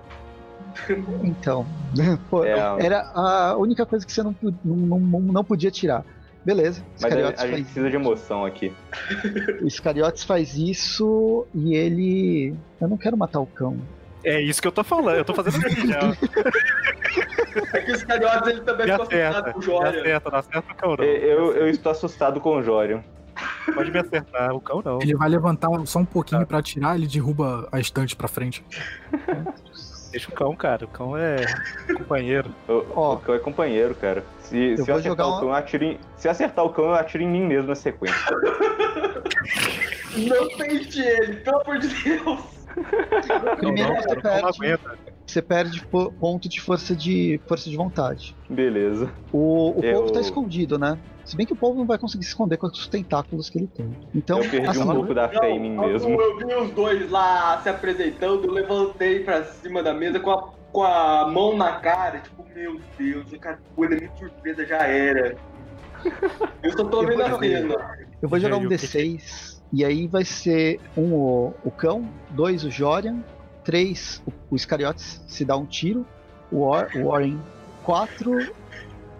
Então. 1.24 1.66
Pô, 2.30 2.44
É, 2.44 2.58
Era 2.80 3.02
a 3.14 3.56
única 3.58 3.86
coisa 3.86 4.06
que 4.06 4.12
você 4.12 4.24
não, 4.24 4.36
não, 4.64 5.00
não, 5.00 5.20
não 5.20 5.44
podia 5.44 5.72
tirar. 5.72 6.04
Beleza, 6.46 6.82
Mas 7.02 7.14
a, 7.14 7.44
a 7.44 7.48
gente 7.48 7.64
precisa 7.64 7.90
de 7.90 7.96
emoção 7.98 8.46
aqui. 8.46 8.72
O 9.62 9.68
Iscariotes 9.68 10.24
faz 10.24 10.56
isso 10.56 11.46
e 11.54 11.76
ele. 11.76 12.56
Eu 12.80 12.88
não 12.88 12.96
quero 12.98 13.18
matar 13.18 13.42
o 13.42 13.46
cão. 13.46 13.78
É 14.24 14.42
isso 14.42 14.62
que 14.62 14.68
eu 14.68 14.72
tô 14.72 14.84
falando, 14.84 15.18
eu 15.18 15.26
tô 15.26 15.34
fazendo 15.34 15.66
aqui 15.66 15.88
já. 15.88 16.00
É 17.74 17.82
que 17.82 17.92
os 17.92 18.04
cariotas 18.04 18.48
ele 18.50 18.62
também 18.62 18.92
acerta, 18.92 19.50
assustados 19.50 19.54
com 19.54 19.60
o 19.60 19.62
Jordan. 19.62 19.90
acerta, 20.00 20.30
não 20.30 20.38
acerta 20.40 20.72
o 20.72 20.76
cão 20.76 20.96
não. 20.96 21.04
Eu, 21.04 21.56
eu 21.56 21.68
estou 21.70 21.92
assustado 21.92 22.40
com 22.40 22.58
o 22.58 22.64
Jorian. 22.64 23.04
Pode 23.74 23.92
me 23.92 24.00
acertar, 24.00 24.54
o 24.54 24.62
cão 24.62 24.82
não. 24.86 25.00
Ele 25.02 25.16
vai 25.16 25.28
levantar 25.28 25.70
só 25.86 26.00
um 26.00 26.06
pouquinho 26.06 26.46
pra 26.46 26.60
atirar, 26.60 26.96
ele 26.96 27.08
derruba 27.08 27.68
a 27.72 27.80
estante 27.80 28.16
pra 28.16 28.28
frente. 28.28 28.64
Deixa 30.18 30.32
o 30.32 30.34
cão, 30.34 30.56
cara, 30.56 30.84
o 30.84 30.88
cão 30.88 31.16
é 31.16 31.36
companheiro. 31.96 32.50
O, 32.68 32.84
Ó. 32.96 33.14
o 33.14 33.18
cão 33.20 33.36
é 33.36 33.40
companheiro, 33.40 33.94
cara. 33.94 34.24
Se, 34.40 34.58
Eu 34.72 34.78
se 34.84 34.90
eu 34.92 34.96
acertar 34.96 35.02
jogar 35.04 35.26
o 35.28 35.30
uma- 35.30 35.40
cão, 35.42 35.50
eu 35.50 35.54
atiro 35.56 35.84
em. 35.84 36.00
Se 36.16 36.28
acertar 36.28 36.66
o 36.66 36.70
cão, 36.72 36.86
eu 36.86 36.96
atiro 36.96 37.24
em 37.24 37.28
mim 37.30 37.44
mesmo 37.46 37.68
na 37.68 37.76
sequência. 37.76 38.18
Não 40.18 40.48
tente 40.58 41.00
ele, 41.00 41.36
pelo 41.38 41.62
amor 41.62 41.78
de 41.78 41.88
Deus. 41.88 42.40
Primeiro 43.58 43.94
não, 43.94 44.02
você 44.02 44.16
perde, 44.22 44.80
você 45.26 45.42
perde 45.42 45.86
po- 45.86 46.12
ponto 46.14 46.50
de 46.50 46.60
força 46.62 46.96
de 46.96 47.40
força 47.48 47.70
de 47.70 47.78
vontade. 47.78 48.36
Beleza. 48.50 49.10
O, 49.32 49.80
o 49.80 49.84
Eu- 49.84 50.00
povo 50.02 50.14
tá 50.14 50.20
escondido, 50.22 50.80
né? 50.80 50.98
Se 51.28 51.36
bem 51.36 51.46
que 51.46 51.52
o 51.52 51.58
povo 51.58 51.78
não 51.78 51.86
vai 51.86 51.98
conseguir 51.98 52.24
se 52.24 52.30
esconder 52.30 52.56
com 52.56 52.68
os 52.68 52.88
tentáculos 52.88 53.50
que 53.50 53.58
ele 53.58 53.68
tem. 53.68 53.92
Então, 54.16 54.42
eu 54.42 54.50
perdi 54.50 54.68
assim, 54.68 54.82
um 54.82 54.94
pouco 54.94 55.14
da 55.14 55.28
fé 55.28 55.50
em 55.50 55.60
mim 55.60 55.78
mesmo. 55.78 56.22
Eu 56.22 56.38
vi 56.38 56.56
os 56.56 56.72
dois 56.72 57.12
lá 57.12 57.62
se 57.62 57.68
apresentando, 57.68 58.46
eu 58.46 58.52
levantei 58.52 59.20
pra 59.20 59.44
cima 59.44 59.84
da 59.84 59.94
mesa 59.94 60.22
com 60.22 60.32
a, 60.32 60.50
com 60.72 60.84
a 60.84 61.28
mão 61.28 61.58
na 61.58 61.82
cara, 61.82 62.20
tipo, 62.20 62.46
meu 62.56 62.80
Deus, 62.98 63.30
o 63.34 63.40
cara, 63.40 63.60
o 63.76 63.84
elemento 63.84 64.18
surpresa 64.18 64.66
já 64.66 64.78
era. 64.88 65.36
Eu 66.64 66.72
só 66.72 66.86
tô 66.86 67.06
vendo 67.06 67.22
a 67.22 67.38
cena. 67.38 67.76
Eu 68.22 68.30
vou 68.30 68.40
jogar 68.40 68.56
um 68.56 68.66
o 68.66 68.70
que 68.70 68.76
D6. 68.76 69.58
E 69.74 69.84
aí 69.84 70.08
vai 70.08 70.24
ser 70.24 70.80
um 70.96 71.14
o, 71.14 71.54
o 71.62 71.70
cão, 71.70 72.10
dois 72.30 72.64
o 72.64 72.72
Jorian, 72.72 73.18
três 73.66 74.24
o, 74.26 74.32
o 74.52 74.56
Iscariotes 74.56 75.22
se 75.28 75.44
dá 75.44 75.58
um 75.58 75.66
tiro, 75.66 76.08
o, 76.50 76.62
Or, 76.62 76.90
o 76.96 77.10
Warren 77.10 77.38
quatro, 77.84 78.54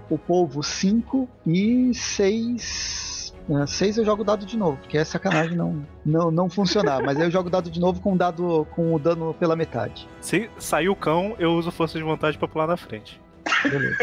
o 0.10 0.18
Polvo 0.18 0.62
cinco 0.64 1.28
e 1.46 1.94
seis. 1.94 3.34
ah, 3.54 3.66
seis 3.68 3.98
eu 3.98 4.06
jogo 4.06 4.22
o 4.22 4.26
dado 4.26 4.46
de 4.46 4.58
novo, 4.58 4.78
porque 4.78 4.98
é 4.98 5.04
sacanagem 5.04 5.56
não, 5.58 5.86
não, 6.06 6.32
não 6.32 6.50
funcionar. 6.50 7.02
Mas 7.04 7.18
aí 7.18 7.24
eu 7.24 7.32
jogo 7.32 7.48
o 7.48 7.52
dado 7.52 7.70
de 7.70 7.80
novo 7.80 8.00
com 8.02 8.14
o 8.14 8.18
dado 8.18 8.66
com 8.72 8.94
o 8.94 9.00
dano 9.00 9.34
pela 9.34 9.56
metade. 9.56 10.08
Se 10.22 10.50
sair 10.58 10.90
o 10.90 10.96
cão, 10.96 11.36
eu 11.40 11.54
uso 11.54 11.72
força 11.72 11.98
de 11.98 12.04
vontade 12.04 12.38
pra 12.38 12.48
pular 12.48 12.68
na 12.68 12.78
frente. 12.78 13.20
Beleza. 13.64 13.98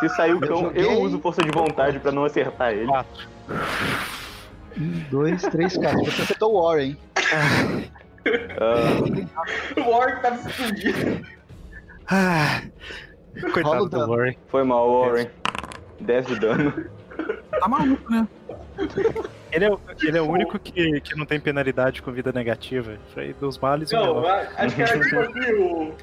Se 0.00 0.08
sair 0.10 0.32
o 0.34 0.42
Eu 0.44 0.48
cão, 0.48 0.60
joguei. 0.62 0.84
eu 0.84 1.00
uso 1.02 1.18
força 1.18 1.42
de 1.42 1.50
vontade 1.50 1.98
pra 1.98 2.12
não 2.12 2.24
acertar 2.24 2.72
ele. 2.72 2.86
Quatro. 2.86 3.28
Um, 4.78 5.00
dois, 5.10 5.42
três, 5.42 5.76
quatro. 5.76 6.04
Você 6.04 6.22
acertou 6.22 6.54
o 6.54 6.62
Warren. 6.62 6.96
Ah, 8.60 9.80
O 9.80 9.90
Warren 9.90 10.20
tava 10.22 10.48
escondido. 10.48 11.26
Ah, 12.10 12.62
Rola 12.62 12.62
o 12.62 13.07
coitado 13.52 13.88
do. 13.88 14.06
Warren. 14.08 14.36
foi 14.48 14.62
mal, 14.64 14.90
Warren. 15.02 15.28
10 16.00 16.26
de 16.26 16.38
dano. 16.40 16.86
Tá 17.60 17.68
maluco, 17.68 18.10
né? 18.10 18.28
Ele 19.50 19.64
é, 19.64 19.72
o- 19.72 19.80
ele 20.02 20.18
é 20.18 20.20
o 20.20 20.28
único 20.30 20.58
que, 20.58 21.00
que 21.00 21.16
não 21.16 21.24
tem 21.24 21.40
penalidade 21.40 22.02
com 22.02 22.12
vida 22.12 22.30
negativa. 22.30 22.98
Foi 23.14 23.32
dos 23.32 23.56
males 23.58 23.90
o 23.90 23.96
Não, 23.96 24.26
a- 24.26 24.46
acho 24.58 24.76
que 24.76 24.82
era 24.82 24.92
tipo 25.00 25.18
assim, 25.20 25.52
o. 25.54 25.94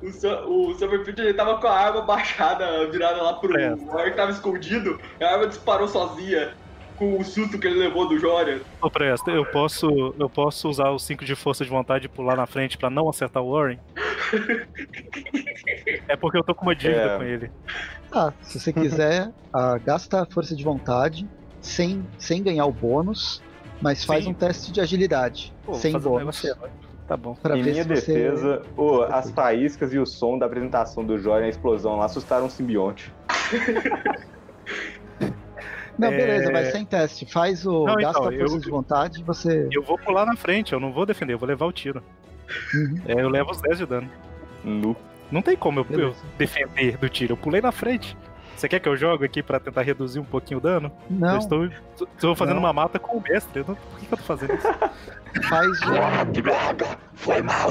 O, 0.00 0.70
o 0.70 0.74
Summerfield 0.74 1.20
ele 1.20 1.34
tava 1.34 1.58
com 1.58 1.66
a 1.66 1.76
arma 1.76 2.02
baixada, 2.02 2.88
virada 2.88 3.20
lá 3.20 3.34
pro. 3.34 3.58
É. 3.58 3.72
O 3.74 3.86
Warren 3.86 4.12
tava 4.14 4.30
escondido, 4.30 4.96
a 5.20 5.26
arma 5.26 5.48
disparou 5.48 5.88
sozinha. 5.88 6.54
Com 6.96 7.18
o 7.18 7.24
susto 7.24 7.58
que 7.58 7.66
ele 7.66 7.78
levou 7.78 8.08
do 8.08 8.18
Jorian. 8.18 8.60
Ô, 8.80 8.88
Presta, 8.90 9.30
eu 9.30 9.44
posso, 9.46 10.14
eu 10.18 10.28
posso 10.28 10.68
usar 10.68 10.90
os 10.90 11.02
5 11.04 11.24
de 11.24 11.34
força 11.34 11.64
de 11.64 11.70
vontade 11.70 12.06
e 12.06 12.08
pular 12.08 12.36
na 12.36 12.46
frente 12.46 12.78
pra 12.78 12.88
não 12.90 13.08
acertar 13.08 13.42
o 13.42 13.50
Warren? 13.52 13.78
é 16.08 16.16
porque 16.16 16.38
eu 16.38 16.44
tô 16.44 16.54
com 16.54 16.62
uma 16.66 16.74
dívida 16.76 17.00
É. 17.02 17.16
com 17.16 17.22
ele. 17.24 17.50
Ah, 18.12 18.32
se 18.42 18.60
você 18.60 18.72
quiser, 18.72 19.30
ah, 19.52 19.78
gasta 19.78 20.22
a 20.22 20.26
força 20.26 20.54
de 20.54 20.62
vontade 20.62 21.26
sem, 21.60 22.06
sem 22.18 22.42
ganhar 22.42 22.66
o 22.66 22.72
bônus, 22.72 23.42
mas 23.80 24.04
faz 24.04 24.24
Sim. 24.24 24.30
um 24.30 24.34
teste 24.34 24.70
de 24.70 24.80
agilidade 24.80 25.52
Pô, 25.64 25.74
sem 25.74 25.98
bônus. 25.98 26.42
Tá 27.08 27.16
bom. 27.16 27.34
Pra 27.34 27.58
em 27.58 27.62
ver 27.62 27.72
minha 27.72 27.82
se 27.82 27.88
você- 27.88 28.12
defesa, 28.14 28.62
ô, 28.76 29.02
as 29.02 29.30
faíscas 29.32 29.92
e 29.92 29.98
o 29.98 30.06
som 30.06 30.38
da 30.38 30.46
apresentação 30.46 31.04
do 31.04 31.18
Jordan, 31.18 31.46
a 31.46 31.48
explosão 31.48 31.96
lá, 31.96 32.04
assustaram 32.04 32.46
o 32.46 32.50
simbionte. 32.50 33.12
Não, 35.98 36.08
É. 36.08 36.16
beleza, 36.16 36.52
vai 36.52 36.64
sem 36.66 36.84
teste. 36.84 37.26
Faz 37.26 37.66
o. 37.66 37.84
Não, 37.84 37.94
gasta 37.96 38.18
então, 38.20 38.28
a 38.28 38.32
força 38.38 38.54
eu- 38.56 38.60
de 38.60 38.70
vontade 38.70 39.20
e 39.20 39.22
você. 39.22 39.68
Eu 39.72 39.82
vou 39.82 39.98
pular 39.98 40.24
na 40.26 40.36
frente, 40.36 40.72
eu 40.72 40.80
não 40.80 40.92
vou 40.92 41.04
defender, 41.06 41.34
eu 41.34 41.38
vou 41.38 41.48
levar 41.48 41.66
o 41.66 41.72
tiro. 41.72 42.02
Uhum, 42.74 43.00
É, 43.06 43.12
eu 43.20 43.28
levo 43.28 43.50
os 43.50 43.60
10 43.60 43.78
de 43.78 43.86
dano. 43.86 44.10
Nu. 44.64 44.96
Não 45.30 45.40
tem 45.42 45.56
como 45.56 45.80
eu, 45.80 45.98
eu 45.98 46.14
defender 46.36 46.96
do 46.98 47.08
tiro. 47.08 47.32
Eu 47.32 47.36
pulei 47.36 47.60
na 47.60 47.72
frente. 47.72 48.16
Você 48.56 48.68
quer 48.68 48.78
que 48.80 48.88
eu 48.88 48.96
jogue 48.96 49.24
aqui 49.24 49.42
pra 49.42 49.58
tentar 49.58 49.82
reduzir 49.82 50.20
um 50.20 50.24
pouquinho 50.24 50.58
o 50.58 50.62
dano? 50.62 50.92
Eu 51.10 51.16
Não, 51.16 51.38
estou, 51.38 51.64
estou 52.14 52.36
fazendo 52.36 52.54
Não. 52.56 52.62
uma 52.62 52.72
mata 52.72 52.98
com 52.98 53.16
o 53.16 53.20
mestre. 53.22 53.60
Eu 53.60 53.64
não- 53.68 53.74
por 53.74 53.98
que, 53.98 54.06
que 54.06 54.12
eu 54.14 54.18
tô 54.18 54.24
fazendo 54.24 54.54
isso? 54.54 54.68
faz. 55.48 55.78
Foi 57.14 57.42
mal, 57.42 57.70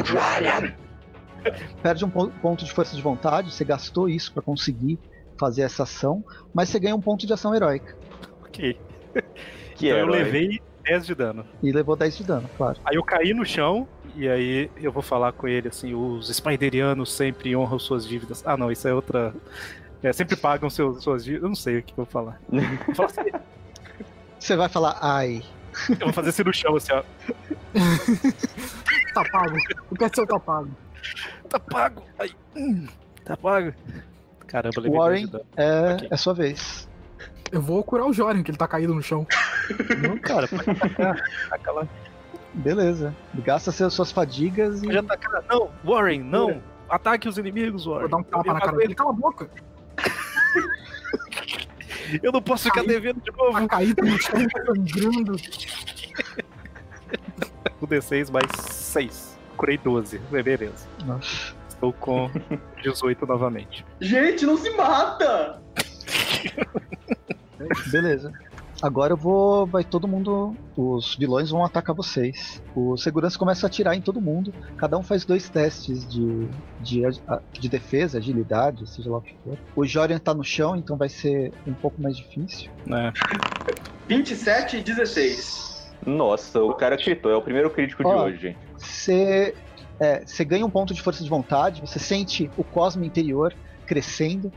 Perde 1.82 2.06
um 2.06 2.10
po- 2.10 2.30
ponto 2.42 2.64
de 2.66 2.72
força 2.72 2.96
de 2.96 3.02
vontade, 3.02 3.52
você 3.52 3.64
gastou 3.66 4.08
isso 4.10 4.32
pra 4.34 4.42
conseguir 4.42 5.00
fazer 5.42 5.64
essa 5.64 5.82
ação, 5.84 6.24
mas 6.54 6.70
você 6.70 6.80
ganha 6.80 6.96
um 6.96 7.02
ponto 7.02 7.26
de 7.26 7.34
ação 7.34 7.54
heróica. 7.56 7.98
ok. 8.46 8.78
Que 9.76 9.88
então 9.88 9.98
eu 9.98 10.06
herói. 10.06 10.24
levei 10.24 10.62
10 10.84 11.06
de 11.08 11.16
dano. 11.16 11.44
E 11.64 11.72
levou 11.72 11.96
10 11.96 12.18
de 12.18 12.24
dano, 12.24 12.48
claro. 12.56 12.80
Aí 12.86 12.96
eu 12.96 13.04
caí 13.04 13.34
no 13.34 13.44
chão 13.44 13.88
e 14.16 14.30
aí 14.30 14.70
eu 14.78 14.92
vou 14.92 15.02
falar 15.02 15.32
com 15.32 15.48
ele 15.48 15.70
assim: 15.70 15.96
os 15.96 16.30
Spiderianos 16.30 17.12
sempre 17.12 17.56
honram 17.56 17.80
suas 17.80 18.08
dívidas. 18.08 18.44
Ah, 18.46 18.56
não, 18.56 18.72
isso 18.72 18.88
é 18.88 18.94
outra. 18.94 19.34
É, 20.04 20.14
sempre 20.14 20.36
pagam 20.36 20.70
seus, 20.70 21.02
suas 21.04 21.24
dívidas. 21.24 21.44
Eu 21.44 21.50
não 21.50 21.56
sei 21.56 21.80
o 21.80 21.84
que 21.84 21.94
eu 21.94 21.98
vou 21.98 22.06
falar. 22.06 22.40
Eu, 22.54 22.62
vou 22.86 22.96
falar 22.96 23.10
assim, 23.10 23.32
Você 24.40 24.56
vai 24.56 24.70
falar, 24.70 24.98
ai. 25.02 25.42
eu 25.90 25.98
vou 26.06 26.14
fazer 26.14 26.30
assim 26.30 26.44
no 26.44 26.54
chão, 26.54 26.76
assim, 26.76 26.94
ó. 26.94 27.04
Tá 29.16 29.24
pago. 29.32 29.58
O 29.90 29.96
que 29.96 30.04
é 30.04 30.10
seu 30.10 30.28
tá 30.28 30.40
pago? 30.40 30.70
Tá 31.50 31.60
pago. 31.60 32.04
Ai, 32.20 32.30
hum, 32.56 32.88
tá 33.26 33.36
pago. 33.36 33.74
Caramba, 34.52 34.82
levei 34.82 35.00
10 35.00 35.02
Warren, 35.02 35.32
é, 35.56 35.94
Ok. 35.94 36.08
é 36.12 36.18
sua 36.18 36.34
vez. 36.34 36.90
Eu 37.52 37.62
vou 37.62 37.84
curar 37.84 38.06
o 38.06 38.14
Jorian, 38.14 38.44
que 38.44 38.52
ele 38.52 38.58
tá 38.58 38.68
caído 38.68 38.94
no 38.94 39.02
chão. 39.02 39.26
Não, 40.02 40.18
cara, 40.18 40.48
pode 40.48 40.70
atacar. 40.70 41.18
Beleza. 42.54 43.16
Gasta 43.46 43.72
suas 43.72 44.12
fadigas 44.12 44.84
e. 44.84 44.86
Pode 44.86 44.98
atacar. 44.98 45.44
Não, 45.50 45.70
Warren, 45.86 46.20
não. 46.22 46.62
Ataque 46.90 47.30
os 47.30 47.38
inimigos, 47.38 47.86
Warren. 47.86 48.02
Vou 48.02 48.10
dar 48.10 48.18
um 48.18 48.24
tapa 48.24 48.54
na 48.54 48.60
cara 48.60 48.78
dele. 48.78 48.94
Cala 48.94 49.12
a 49.12 49.14
boca. 49.14 49.50
Eu 52.22 52.32
não 52.34 52.42
posso 52.42 52.66
ficar 52.66 52.84
devendo 52.84 53.22
de 53.22 53.32
novo. 53.32 53.54
Tá 53.54 53.68
caído 53.68 54.04
no 54.04 54.22
chão, 54.22 54.48
tá 54.50 54.62
sangrando. 54.66 55.36
O 57.80 57.88
D6 57.88 58.30
mais 58.32 58.46
6. 58.70 59.38
Curei 59.58 59.78
12. 59.78 60.18
Beleza. 60.30 60.88
Nossa. 61.06 61.54
Estou 61.82 61.94
com 61.94 62.30
18 62.84 63.26
novamente. 63.26 63.84
Gente, 64.00 64.46
não 64.46 64.56
se 64.56 64.70
mata! 64.70 65.60
Beleza. 67.92 68.32
Agora 68.84 69.14
eu 69.14 69.18
vou. 69.18 69.66
Vai 69.66 69.84
todo 69.84 70.08
mundo. 70.08 70.56
Os 70.78 71.16
vilões 71.16 71.50
vão 71.50 71.66
atacar 71.66 71.96
vocês. 71.96 72.62
O 72.76 72.96
segurança 72.98 73.38
começa 73.38 73.66
a 73.66 73.68
atirar 73.68 73.96
em 73.96 74.02
todo 74.02 74.22
mundo. 74.22 74.54
Cada 74.78 74.96
um 74.96 75.02
faz 75.02 75.26
dois 75.26 75.50
testes 75.50 76.08
de, 76.08 76.48
de, 76.82 77.02
de 77.52 77.68
defesa, 77.68 78.20
agilidade, 78.20 78.88
seja 78.88 79.10
lá 79.10 79.18
o 79.18 79.22
que 79.22 79.36
for. 79.44 79.58
O 79.76 79.84
Jorian 79.84 80.20
tá 80.20 80.36
no 80.36 80.44
chão, 80.44 80.76
então 80.76 80.96
vai 80.96 81.10
ser 81.10 81.52
um 81.66 81.74
pouco 81.74 82.00
mais 82.00 82.16
difícil. 82.16 82.70
Né? 82.86 83.12
27 84.08 84.78
e 84.78 84.84
16. 84.84 85.94
Nossa, 86.06 86.62
o 86.62 86.76
cara 86.76 86.96
gritou. 86.96 87.32
É 87.32 87.36
o 87.36 87.42
primeiro 87.42 87.72
crítico 87.72 88.04
de 88.04 88.10
Ó. 88.10 88.26
hoje, 88.26 88.38
gente. 88.38 88.58
Você 88.78 89.56
é, 90.02 90.26
você 90.26 90.44
ganha 90.44 90.66
um 90.66 90.70
ponto 90.70 90.94
de 90.94 91.02
força 91.02 91.24
de 91.24 91.30
vontade, 91.30 91.80
você 91.82 92.00
sente 92.00 92.50
o 92.58 92.64
cosmo 92.64 93.04
interior 93.06 93.54
crescendo 93.86 94.52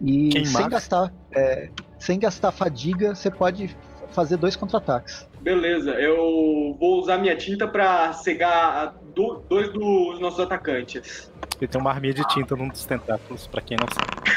e 0.00 0.44
sem 0.44 0.68
gastar, 0.68 1.12
é, 1.34 1.68
sem 1.98 2.18
gastar 2.18 2.50
fadiga, 2.50 3.14
você 3.14 3.30
pode 3.30 3.74
fazer 4.10 4.36
dois 4.36 4.56
contra-ataques. 4.56 5.26
Beleza, 5.40 5.92
eu 5.92 6.76
vou 6.78 7.00
usar 7.00 7.16
minha 7.18 7.36
tinta 7.36 7.66
pra 7.68 8.12
cegar 8.12 8.94
do- 9.14 9.42
dois 9.48 9.72
dos 9.72 10.20
nossos 10.20 10.40
atacantes. 10.40 11.30
Ele 11.58 11.68
tem 11.68 11.80
uma 11.80 11.90
arminha 11.90 12.12
de 12.14 12.26
tinta 12.28 12.56
num 12.56 12.68
dos 12.68 12.84
tentáculos, 12.84 13.46
pra 13.46 13.60
quem 13.62 13.76
não 13.80 13.86
sabe. 13.88 14.30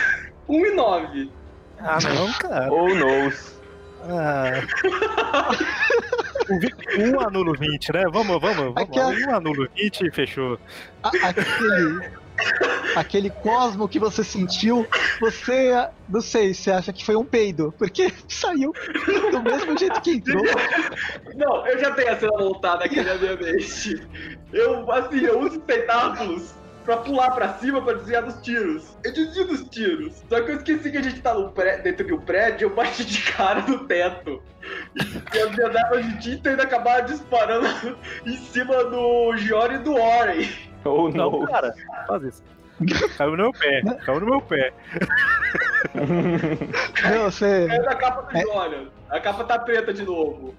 1 0.48 0.66
e 0.68 0.76
9. 0.76 1.32
Ah, 1.80 1.98
não, 2.14 2.32
cara. 2.34 2.72
Ou 2.72 2.96
knows. 2.96 3.60
Ah. 4.08 4.62
Um 6.50 7.20
anula 7.20 7.52
o 7.52 7.58
20, 7.58 7.94
né? 7.94 8.04
Vamos, 8.12 8.40
vamos, 8.42 8.56
vamos. 8.58 8.78
Aqui, 8.78 9.00
lá. 9.00 9.08
ó. 9.08 9.12
Um 9.12 9.36
anula 9.36 9.66
o 9.66 9.70
20 9.76 10.02
e 10.08 10.12
fechou. 10.12 10.60
A- 11.04 11.10
aquele, 11.30 12.10
aquele 12.96 13.30
cosmo 13.30 13.88
que 13.88 14.00
você 14.00 14.24
sentiu, 14.24 14.86
você, 15.20 15.88
não 16.10 16.22
sei, 16.22 16.54
você 16.54 16.72
acha 16.72 16.94
que 16.94 17.06
foi 17.06 17.16
um 17.16 17.26
peido, 17.26 17.74
porque 17.78 18.12
saiu 18.28 18.72
do 19.32 19.42
mesmo 19.42 19.78
jeito 19.78 20.02
que 20.02 20.12
entrou. 20.12 20.44
Não, 21.36 21.66
eu 21.68 21.80
já 21.80 21.92
tenho 21.92 22.12
a 22.12 22.20
cena 22.20 22.38
montada 22.38 22.86
aqui 22.86 23.02
na 23.02 23.16
minha 23.16 23.36
mente. 23.36 24.02
Eu, 24.54 24.90
assim, 24.92 25.20
eu 25.26 25.40
uso 25.40 25.60
tentáculos 25.62 26.54
pra 26.86 26.98
pular 26.98 27.32
pra 27.32 27.54
cima 27.56 27.82
pra 27.82 27.94
desviar 27.94 28.24
dos 28.24 28.36
tiros. 28.42 28.96
Eu 29.04 29.12
desvio 29.14 29.48
dos 29.48 29.64
tiros. 29.70 30.24
Só 30.30 30.42
que 30.42 30.52
eu 30.52 30.56
esqueci 30.58 30.92
que 30.92 30.98
a 30.98 31.02
gente 31.02 31.20
tá 31.22 31.34
no 31.34 31.50
pré- 31.50 31.78
dentro 31.80 32.06
de 32.06 32.14
um 32.14 32.20
prédio, 32.22 32.66
eu 32.68 32.76
bati 32.76 33.04
de 33.04 33.22
cara 33.32 33.62
no 33.62 33.80
teto. 33.86 34.42
E 34.96 35.38
as 35.40 35.56
minhas 35.56 35.76
armas 35.76 36.06
de 36.06 36.20
tinta 36.20 36.50
ainda 36.52 36.64
acabaram 36.64 37.06
disparando 37.06 37.68
em 38.26 38.38
cima 38.38 38.84
do 38.86 39.36
Giori 39.38 39.76
e 39.76 39.80
do 39.80 39.94
Oren. 39.96 40.48
Ou 40.84 41.12
Não, 41.12 41.32
knows. 41.32 41.50
cara, 41.50 41.74
faz 42.08 42.24
isso. 42.24 42.44
Caiu 43.18 43.32
no 43.32 43.38
meu 43.38 43.52
pé, 43.54 43.82
caiu 44.06 44.20
no 44.20 44.26
meu 44.26 44.42
pé. 44.42 44.74
Não, 45.94 47.24
você, 47.32 47.68
É 47.70 47.82
da 47.82 47.96
capa 47.96 48.22
do 48.24 48.38
É. 48.38 48.42
Jorian. 48.42 48.86
A 49.10 49.20
capa 49.20 49.44
tá 49.44 49.58
preta 49.60 49.94
de 49.94 50.04
novo. 50.04 50.54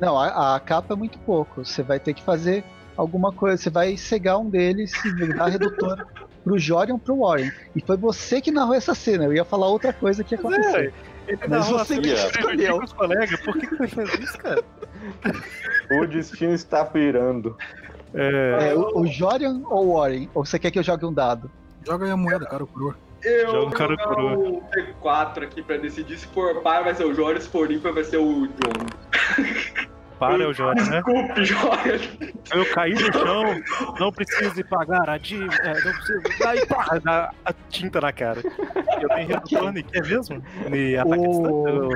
não 0.00 0.18
a, 0.18 0.56
a 0.56 0.60
capa 0.60 0.94
é 0.94 0.96
muito 0.96 1.18
pouco. 1.18 1.64
Você 1.64 1.82
vai 1.82 1.98
ter 1.98 2.14
que 2.14 2.22
fazer 2.22 2.64
alguma 3.00 3.32
coisa. 3.32 3.56
Você 3.56 3.70
vai 3.70 3.96
cegar 3.96 4.38
um 4.38 4.48
deles 4.48 4.92
e 5.04 5.32
dar 5.34 5.46
redutor 5.46 6.06
pro 6.44 6.58
Jorian 6.58 6.98
pro 6.98 7.20
Warren. 7.20 7.50
E 7.74 7.80
foi 7.80 7.96
você 7.96 8.40
que 8.40 8.50
narrou 8.50 8.74
essa 8.74 8.94
cena. 8.94 9.24
Eu 9.24 9.34
ia 9.34 9.44
falar 9.44 9.68
outra 9.68 9.92
coisa 9.92 10.22
que 10.22 10.34
ia 10.34 10.38
acontecer. 10.38 10.92
Ele 11.26 11.38
Mas 11.40 11.50
narrou 11.50 11.78
você 11.78 12.00
que 12.00 12.08
escolheu. 12.08 12.78
os 12.78 12.92
colegas. 12.92 13.40
Por 13.40 13.58
que, 13.58 13.66
que 13.66 13.76
você 13.76 13.88
fez 13.88 14.14
isso, 14.18 14.38
cara? 14.38 14.64
O 15.90 16.06
destino 16.06 16.52
está 16.52 16.84
virando. 16.84 17.56
É, 18.14 18.70
É, 18.70 18.74
o, 18.74 19.00
o 19.00 19.06
Jorian 19.06 19.62
ou 19.66 19.88
o 19.88 19.98
Warren? 19.98 20.28
Ou 20.34 20.44
você 20.44 20.58
quer 20.58 20.70
que 20.70 20.78
eu 20.78 20.82
jogue 20.82 21.04
um 21.04 21.12
dado? 21.12 21.50
Joga 21.86 22.04
aí 22.04 22.10
a 22.10 22.16
moeda, 22.16 22.46
cara, 22.46 22.64
o 22.64 22.66
coroa. 22.66 22.96
Eu 23.22 23.52
vou 23.52 23.70
cara 23.70 23.94
jogar 23.96 24.18
um 24.18 24.62
T4 24.62 25.44
aqui 25.44 25.62
pra 25.62 25.76
decidir 25.76 26.18
se 26.18 26.26
for 26.28 26.62
par 26.62 26.84
vai 26.84 26.94
ser 26.94 27.04
o 27.04 27.14
Jorge, 27.14 27.42
se 27.42 27.48
for 27.48 27.70
ímpar 27.70 27.92
vai 27.92 28.04
ser 28.04 28.16
o 28.16 28.46
John. 28.46 28.86
Para, 30.20 30.48
o 30.48 30.52
Jorge, 30.52 30.90
né? 30.90 31.02
Desculpe, 31.02 31.44
Jorge. 31.44 32.34
Eu 32.54 32.70
caí 32.74 32.92
no 32.92 33.12
chão, 33.12 33.42
não 33.98 34.12
preciso 34.12 34.62
pagar 34.66 35.08
a 35.08 35.16
dívida, 35.16 35.54
é, 35.64 35.72
não 35.82 35.92
preciso. 35.94 36.22
Aí, 36.46 36.66
pá, 36.66 37.00
dá 37.02 37.32
a 37.44 37.52
tinta 37.70 38.00
na 38.02 38.12
cara. 38.12 38.40
Eu 39.00 39.08
tenho 39.08 39.28
retorno, 39.34 39.78
e 39.78 39.82
quer 39.82 40.06
mesmo? 40.06 40.42
Me 40.68 40.96
O- 40.98 41.88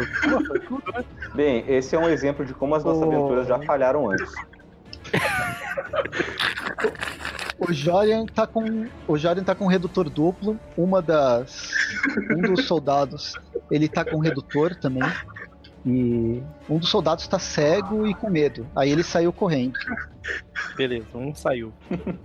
tudo, 0.66 0.92
né? 0.92 1.04
Bem, 1.34 1.64
esse 1.68 1.94
é 1.94 1.98
um 1.98 2.08
exemplo 2.08 2.44
de 2.46 2.54
como 2.54 2.74
as 2.74 2.82
nossas 2.82 3.02
aventuras 3.02 3.46
já 3.46 3.58
falharam 3.60 4.10
antes. 4.10 4.32
O 7.58 7.72
Jorian 7.72 8.26
tá 8.26 8.46
com. 8.46 8.86
O 9.06 9.16
Jorian 9.16 9.44
tá 9.44 9.54
com 9.54 9.66
redutor 9.66 10.08
duplo. 10.10 10.58
Uma 10.76 11.00
das. 11.00 11.70
Um 12.30 12.40
dos 12.54 12.66
soldados. 12.66 13.34
Ele 13.70 13.88
tá 13.88 14.04
com 14.04 14.18
redutor 14.18 14.74
também. 14.74 15.02
E 15.86 16.42
um 16.68 16.78
dos 16.78 16.88
soldados 16.88 17.28
tá 17.28 17.38
cego 17.38 18.06
e 18.06 18.14
com 18.14 18.30
medo. 18.30 18.66
Aí 18.74 18.90
ele 18.90 19.02
saiu 19.02 19.32
correndo. 19.32 19.78
Beleza, 20.76 21.06
um 21.14 21.34
saiu. 21.34 21.72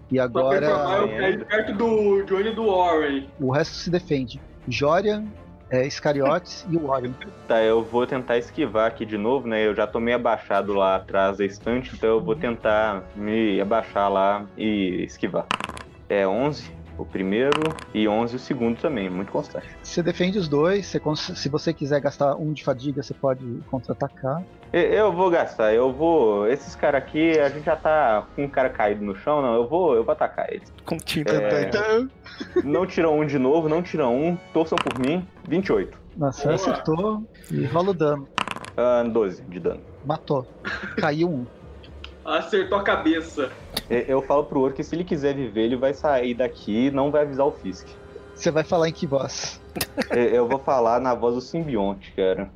E 0.10 0.16
informar, 0.16 0.24
agora 0.24 1.08
perto 1.46 1.74
do 1.74 2.24
Johnny 2.24 2.56
do 2.56 2.68
Warren. 2.68 3.28
o 3.40 3.52
resto 3.52 3.76
se 3.76 3.90
defende. 3.90 4.40
Jorian, 4.68 5.26
é, 5.70 5.86
Iscariotes 5.86 6.66
e 6.70 6.78
o 6.78 6.88
Warren. 6.88 7.14
Tá, 7.48 7.62
eu 7.62 7.84
vou 7.84 8.08
tentar 8.08 8.38
esquivar 8.38 8.88
aqui 8.88 9.06
de 9.06 9.18
novo, 9.18 9.48
né? 9.48 9.66
Eu 9.66 9.76
já 9.76 9.86
tô 9.86 10.00
meio 10.00 10.16
abaixado 10.16 10.74
lá 10.74 10.96
atrás 10.96 11.38
da 11.38 11.46
estante, 11.46 11.94
então 11.94 12.10
eu 12.10 12.22
vou 12.22 12.36
tentar 12.36 13.04
me 13.16 13.60
abaixar 13.60 14.10
lá 14.10 14.46
e 14.58 15.04
esquivar. 15.04 15.46
É 16.08 16.26
11 16.28 16.79
o 17.02 17.06
primeiro 17.06 17.62
e 17.94 18.08
11 18.08 18.36
o 18.36 18.40
segundo 18.40 18.80
também, 18.80 19.10
muito 19.10 19.32
constante. 19.32 19.68
Você 19.82 20.04
defende 20.04 20.38
os 20.38 20.48
dois. 20.48 20.86
você 20.86 21.00
cons- 21.00 21.32
se 21.36 21.50
você 21.50 21.74
quiser 21.74 22.00
gastar 22.02 22.36
um 22.36 22.54
de 22.54 22.64
fadiga, 22.64 23.02
você 23.02 23.14
pode 23.14 23.44
contra-atacar. 23.70 24.44
Eu 24.72 25.12
vou 25.12 25.30
gastar, 25.32 25.74
eu 25.74 25.92
vou. 25.92 26.48
Esses 26.48 26.76
caras 26.76 27.02
aqui, 27.02 27.40
a 27.40 27.50
gente 27.50 27.66
já 27.66 27.76
tá 27.76 28.28
com 28.36 28.44
um 28.44 28.48
cara 28.50 28.70
caído 28.70 29.04
no 29.04 29.16
chão, 29.16 29.42
não. 29.42 29.56
Eu 29.56 29.68
vou, 29.68 29.96
eu 29.96 30.04
vou 30.04 30.12
atacar 30.12 30.52
eles. 30.54 30.72
Com 30.86 30.98
tinta. 30.98 31.32
É. 31.34 31.72
Não 32.64 32.86
tiram 32.86 33.18
um 33.20 33.26
de 33.26 33.40
novo, 33.40 33.68
não 33.68 33.82
tiram 33.82 34.16
um. 34.16 34.38
Torçam 34.54 34.78
por 34.78 35.00
mim. 35.00 35.28
28. 35.48 35.98
Nossa, 36.16 36.44
Boa. 36.44 36.56
acertou 36.56 37.24
e 37.52 37.66
rola 37.66 37.90
o 37.90 37.94
dano. 37.94 38.28
Ah, 38.78 39.04
12 39.04 39.42
de 39.44 39.60
dano. 39.60 39.82
Matou. 40.06 40.46
Caiu 40.98 41.30
um. 41.30 41.46
Acertou 42.38 42.78
a 42.78 42.84
cabeça. 42.84 43.52
E- 43.90 44.06
Eu 44.08 44.22
falo 44.22 44.44
pro 44.44 44.62
Orc 44.62 44.76
que 44.76 44.84
se 44.84 44.96
ele 44.96 45.04
quiser 45.04 45.34
viver, 45.36 45.62
ele 45.62 45.76
vai 45.76 45.94
sair 45.94 46.34
daqui 46.34 46.88
e 46.88 46.92
não 46.92 47.10
vai 47.12 47.24
avisar 47.24 47.46
o 47.46 47.52
Fisk. 47.52 47.88
Você 48.36 48.52
vai 48.52 48.64
falar 48.64 48.88
em 48.90 48.94
que 48.94 49.06
voz? 49.08 49.60
E- 50.16 50.36
Eu 50.36 50.48
vou 50.48 50.60
falar 50.60 51.00
na 51.00 51.14
voz 51.14 51.36
do 51.36 51.42
simbionte, 51.42 52.14
cara. 52.16 52.50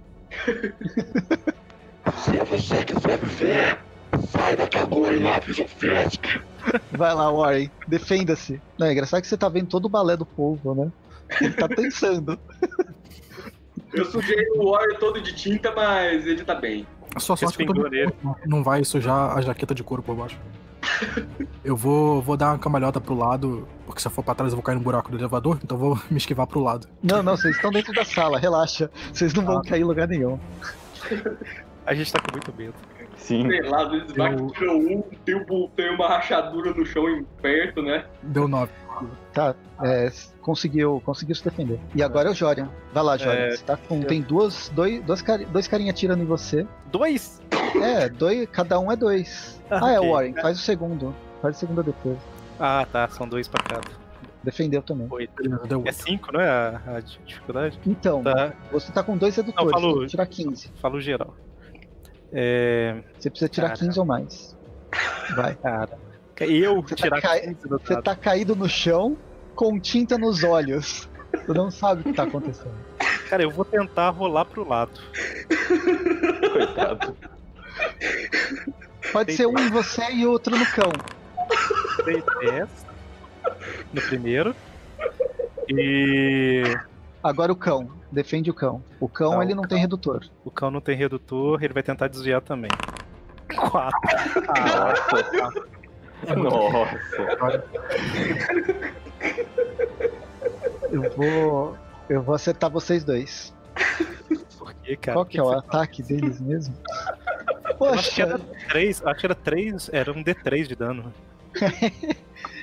Vai 6.91 7.13
lá, 7.15 7.31
Warren. 7.31 7.69
Defenda-se. 7.87 8.61
Não, 8.77 8.87
é 8.87 8.91
engraçado 8.91 9.21
que 9.21 9.27
você 9.27 9.37
tá 9.37 9.49
vendo 9.49 9.67
todo 9.67 9.85
o 9.85 9.89
balé 9.89 10.15
do 10.15 10.25
povo, 10.25 10.75
né? 10.75 10.91
Ele 11.41 11.53
tá 11.53 11.67
pensando. 11.67 12.39
Eu 13.93 14.05
sujei 14.05 14.45
o 14.55 14.71
Warren 14.71 14.97
todo 14.99 15.21
de 15.21 15.33
tinta, 15.33 15.71
mas 15.71 16.25
ele 16.25 16.43
tá 16.43 16.55
bem. 16.55 16.85
Só 17.17 17.35
sorte 17.35 17.57
que 17.57 17.63
eu 17.63 17.73
tô 17.73 17.83
não- 18.45 18.63
vai 18.63 18.83
sujar 18.83 19.37
a 19.37 19.41
jaqueta 19.41 19.73
de 19.75 19.83
couro 19.83 20.01
por 20.03 20.15
baixo. 20.15 20.37
Eu 21.63 21.77
vou, 21.77 22.21
vou 22.21 22.35
dar 22.35 22.49
uma 22.51 22.59
cambalhota 22.59 22.99
pro 22.99 23.15
lado, 23.15 23.65
porque 23.85 24.01
se 24.01 24.07
eu 24.07 24.11
for 24.11 24.21
pra 24.21 24.35
trás 24.35 24.51
eu 24.51 24.57
vou 24.57 24.63
cair 24.63 24.75
no 24.75 24.81
buraco 24.81 25.09
do 25.09 25.17
elevador, 25.17 25.57
então 25.63 25.77
eu 25.77 25.79
vou 25.81 25.99
me 26.11 26.17
esquivar 26.17 26.45
pro 26.45 26.59
lado. 26.59 26.87
Não, 27.01 27.23
não, 27.23 27.37
vocês 27.37 27.55
estão 27.55 27.71
dentro 27.71 27.93
da 27.93 28.03
sala, 28.03 28.37
relaxa. 28.37 28.91
Vocês 29.13 29.33
não 29.33 29.45
vão 29.45 29.61
cair 29.61 29.79
em 29.81 29.85
lugar 29.85 30.09
nenhum. 30.09 30.37
A 31.85 31.93
gente 31.93 32.11
tá 32.11 32.19
com 32.19 32.31
muito 32.33 32.53
medo. 32.57 32.73
Sim. 33.23 33.47
Sei 33.49 33.61
lá, 33.61 33.83
às 33.83 33.91
vezes 33.91 34.11
vai 34.13 34.33
Eu- 34.33 34.47
que 34.47 34.53
tirou 34.59 34.75
um, 34.77 35.01
tem, 35.23 35.35
um- 35.35 35.67
tem 35.75 35.95
uma 35.95 36.07
rachadura 36.09 36.73
no 36.73 36.85
chão 36.85 37.09
em 37.09 37.23
perto, 37.41 37.81
né? 37.81 38.05
Deu 38.21 38.47
9. 38.47 38.69
Tá, 39.33 39.55
é, 39.81 40.11
conseguiu, 40.41 41.01
conseguiu 41.05 41.33
se 41.35 41.43
defender. 41.43 41.79
E 41.95 42.03
agora 42.03 42.27
é 42.27 42.31
o 42.31 42.35
Jorian. 42.35 42.69
Vai 42.93 43.03
lá, 43.03 43.17
Jorian. 43.17 43.39
É, 43.39 43.51
Você 43.55 43.63
tá 43.63 43.77
com, 43.77 44.01
tem 44.01 44.21
duas, 44.21 44.69
dois, 44.75 45.01
dois, 45.03 45.21
cari- 45.21 45.45
dois 45.45 45.67
carinha 45.67 45.91
atirando 45.91 46.21
em 46.21 46.25
você. 46.25 46.67
Dois? 46.91 47.41
É, 47.81 48.09
dois, 48.09 48.47
cada 48.51 48.77
um 48.79 48.91
é 48.91 48.95
dois. 48.95 49.59
Ah, 49.71 49.79
Ah, 49.87 49.91
é 49.93 49.99
o 49.99 50.03
ok. 50.03 50.11
Warren. 50.11 50.33
Faz 50.41 50.59
o 50.59 50.61
segundo. 50.61 51.15
Faz 51.41 51.55
a 51.55 51.59
segunda 51.59 51.81
defesa. 51.81 52.17
Ah, 52.59 52.85
tá. 52.91 53.07
São 53.07 53.27
dois 53.27 53.47
pra 53.47 53.63
cada. 53.63 54.03
Defendeu 54.43 54.81
também. 54.83 55.07
Oito. 55.09 55.31
Beleza, 55.41 55.65
deu 55.65 55.79
É 55.79 55.83
8. 55.85 55.93
cinco, 55.93 56.31
não 56.33 56.41
é 56.41 56.49
a, 56.49 56.81
a 56.97 56.99
dificuldade? 56.99 57.79
Então, 57.87 58.21
Tá. 58.21 58.51
você 58.71 58.91
tá 58.91 59.01
com 59.01 59.15
dois 59.17 59.33
redutores. 59.35 59.81
Não, 59.81 59.99
que 60.01 60.07
tirar 60.07 60.25
15. 60.27 60.69
Falo 60.81 60.99
geral. 60.99 61.33
É. 62.33 62.95
Você 63.19 63.29
precisa 63.29 63.49
tirar 63.49 63.67
Cara. 63.69 63.79
15 63.79 63.99
ou 63.99 64.05
mais. 64.05 64.57
Vai. 65.35 65.55
Cara. 65.55 65.97
Eu 66.39 66.81
Você 66.81 66.89
tá 66.89 66.95
tirar 66.95 67.21
cai- 67.21 67.39
15 67.41 67.67
do 67.67 67.79
Você 67.79 68.01
tá 68.01 68.15
caído 68.15 68.55
no 68.55 68.67
chão 68.67 69.15
com 69.55 69.79
tinta 69.79 70.17
nos 70.17 70.43
olhos. 70.43 71.07
Tu 71.45 71.53
não 71.53 71.69
sabe 71.71 72.01
o 72.01 72.03
que 72.05 72.13
tá 72.13 72.23
acontecendo. 72.23 72.73
Cara, 73.29 73.43
eu 73.43 73.49
vou 73.51 73.63
tentar 73.65 74.09
rolar 74.09 74.45
pro 74.45 74.67
lado. 74.67 74.99
Coitado. 76.51 77.15
Pode 79.11 79.27
Tem- 79.27 79.35
ser 79.37 79.45
um 79.47 79.57
em 79.57 79.69
você 79.69 80.11
e 80.11 80.25
outro 80.25 80.55
no 80.57 80.65
cão. 80.67 80.91
Dei 82.05 82.23
10 82.51 82.69
no 83.93 84.01
primeiro. 84.01 84.55
E 85.69 86.63
Agora 87.23 87.51
o 87.51 87.55
cão. 87.55 87.89
Defende 88.13 88.51
o 88.51 88.53
cão. 88.53 88.83
O 88.99 89.09
cão, 89.09 89.31
Tá, 89.31 89.43
ele 89.43 89.53
o 89.53 89.55
não 89.55 89.63
tem 89.63 89.79
redutor. 89.79 90.23
o 90.45 90.51
cão 90.51 90.69
não 90.69 90.79
tem 90.79 90.95
redutor, 90.95 91.63
ele 91.63 91.73
vai 91.73 91.81
tentar 91.81 92.07
desviar 92.07 92.41
também. 92.41 92.69
4. 93.55 93.91
Nossa. 96.35 96.99
Nossa. 97.39 97.63
Eu 100.91 101.01
vou. 101.15 101.77
Eu 102.07 102.21
vou 102.21 102.35
acertar 102.35 102.69
vocês 102.69 103.03
dois. 103.03 103.51
Por 104.57 104.73
quê, 104.75 104.95
cara? 104.95 105.15
Qual 105.15 105.25
que 105.25 105.39
é 105.39 105.43
o 105.43 105.49
ataque 105.51 106.03
deles 106.03 106.39
mesmo? 106.39 106.75
Eu 107.79 107.85
acho 107.93 108.13
que 108.13 108.21
era 108.21 108.37
Poxa, 108.37 108.67
3, 108.69 109.05
acho 109.07 109.19
que 109.19 109.25
era 109.25 109.35
3, 109.35 109.89
era 109.91 110.11
um 110.11 110.23
D3 110.23 110.67
de 110.67 110.75
dano. 110.75 111.11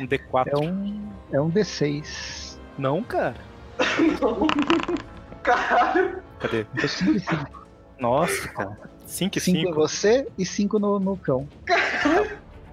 Um 0.00 0.06
D4. 0.06 0.46
é 0.46 0.56
um. 0.56 1.10
É 1.32 1.40
um 1.40 1.50
D6. 1.50 2.56
Não, 2.78 3.02
cara. 3.02 3.34
Caralho. 5.42 6.22
Cadê? 6.38 6.66
Então 6.74 6.88
5 6.88 7.10
e 7.12 7.20
5. 7.20 7.66
Nossa, 7.98 8.48
cara. 8.48 8.78
5 9.06 9.38
e 9.38 9.40
5 9.40 9.58
em 9.58 9.60
5. 9.62 9.74
você 9.74 10.28
e 10.38 10.46
5 10.46 10.78
no, 10.78 10.98
no 11.00 11.16
cão. 11.16 11.48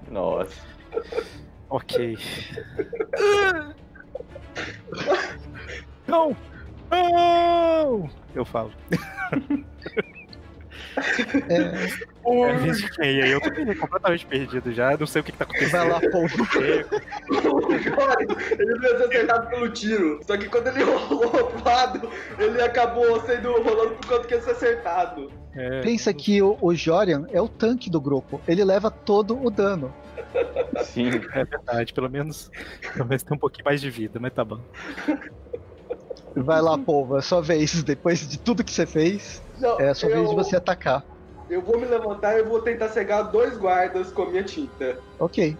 Nossa. 0.09 0.55
Ok. 1.69 2.17
Não! 6.07 6.35
Não! 6.89 8.09
Eu 8.33 8.45
falo. 8.45 8.71
É, 11.49 11.87
É, 12.99 13.13
e 13.13 13.21
aí 13.21 13.31
eu 13.31 13.39
tô 13.39 13.49
completamente 13.79 14.25
perdido 14.25 14.73
já, 14.73 14.97
não 14.97 15.07
sei 15.07 15.21
o 15.21 15.23
que, 15.23 15.31
que 15.31 15.37
tá 15.37 15.45
acontecendo. 15.45 15.71
vai 15.71 15.87
lá, 15.89 16.01
povo. 16.11 16.47
ele 18.51 18.71
ia 18.71 18.97
ser 18.97 19.03
acertado 19.05 19.47
pelo 19.47 19.69
tiro. 19.69 20.19
Só 20.25 20.37
que 20.37 20.49
quando 20.49 20.67
ele 20.67 20.83
rolou 21.07 21.29
pro 21.29 21.63
lado, 21.63 22.09
ele 22.37 22.61
acabou 22.61 23.21
sendo 23.21 23.51
rolando 23.61 23.95
por 23.95 24.07
quanto 24.07 24.27
que 24.27 24.33
ia 24.33 24.41
ser 24.41 24.51
acertado. 24.51 25.31
É, 25.55 25.81
Pensa 25.81 26.13
que 26.13 26.41
o, 26.41 26.57
o 26.61 26.75
Jorian 26.75 27.25
é 27.31 27.41
o 27.41 27.47
tanque 27.47 27.89
do 27.89 28.01
grupo. 28.01 28.41
Ele 28.47 28.63
leva 28.63 28.91
todo 28.91 29.41
o 29.41 29.49
dano. 29.49 29.93
Sim. 30.83 31.07
é 31.33 31.45
verdade, 31.45 31.93
pelo 31.93 32.09
menos, 32.09 32.51
pelo 32.93 33.07
menos 33.07 33.23
tem 33.23 33.35
um 33.35 33.39
pouquinho 33.39 33.65
mais 33.65 33.79
de 33.79 33.89
vida, 33.89 34.19
mas 34.19 34.33
tá 34.33 34.43
bom. 34.43 34.59
Vai 36.35 36.61
lá, 36.61 36.77
povo. 36.77 37.17
É 37.17 37.21
sua 37.21 37.41
vez. 37.41 37.81
Depois 37.83 38.27
de 38.27 38.37
tudo 38.37 38.63
que 38.63 38.71
você 38.71 38.85
fez, 38.85 39.41
Não, 39.59 39.79
é 39.79 39.89
a 39.89 39.95
sua 39.95 40.09
eu, 40.09 40.17
vez 40.17 40.29
de 40.29 40.35
você 40.35 40.55
atacar. 40.57 41.03
Eu 41.49 41.61
vou 41.61 41.79
me 41.79 41.85
levantar 41.85 42.37
e 42.37 42.43
vou 42.43 42.61
tentar 42.61 42.89
cegar 42.89 43.31
dois 43.31 43.57
guardas 43.57 44.11
com 44.11 44.23
a 44.23 44.29
minha 44.29 44.43
tinta. 44.43 44.99
Ok. 45.19 45.55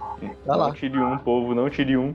Vai 0.45 0.57
não 0.57 0.57
lá. 0.57 0.73
tire 0.73 0.97
um, 0.99 1.18
povo, 1.18 1.55
não 1.55 1.69
tire 1.69 1.95
um. 1.97 2.14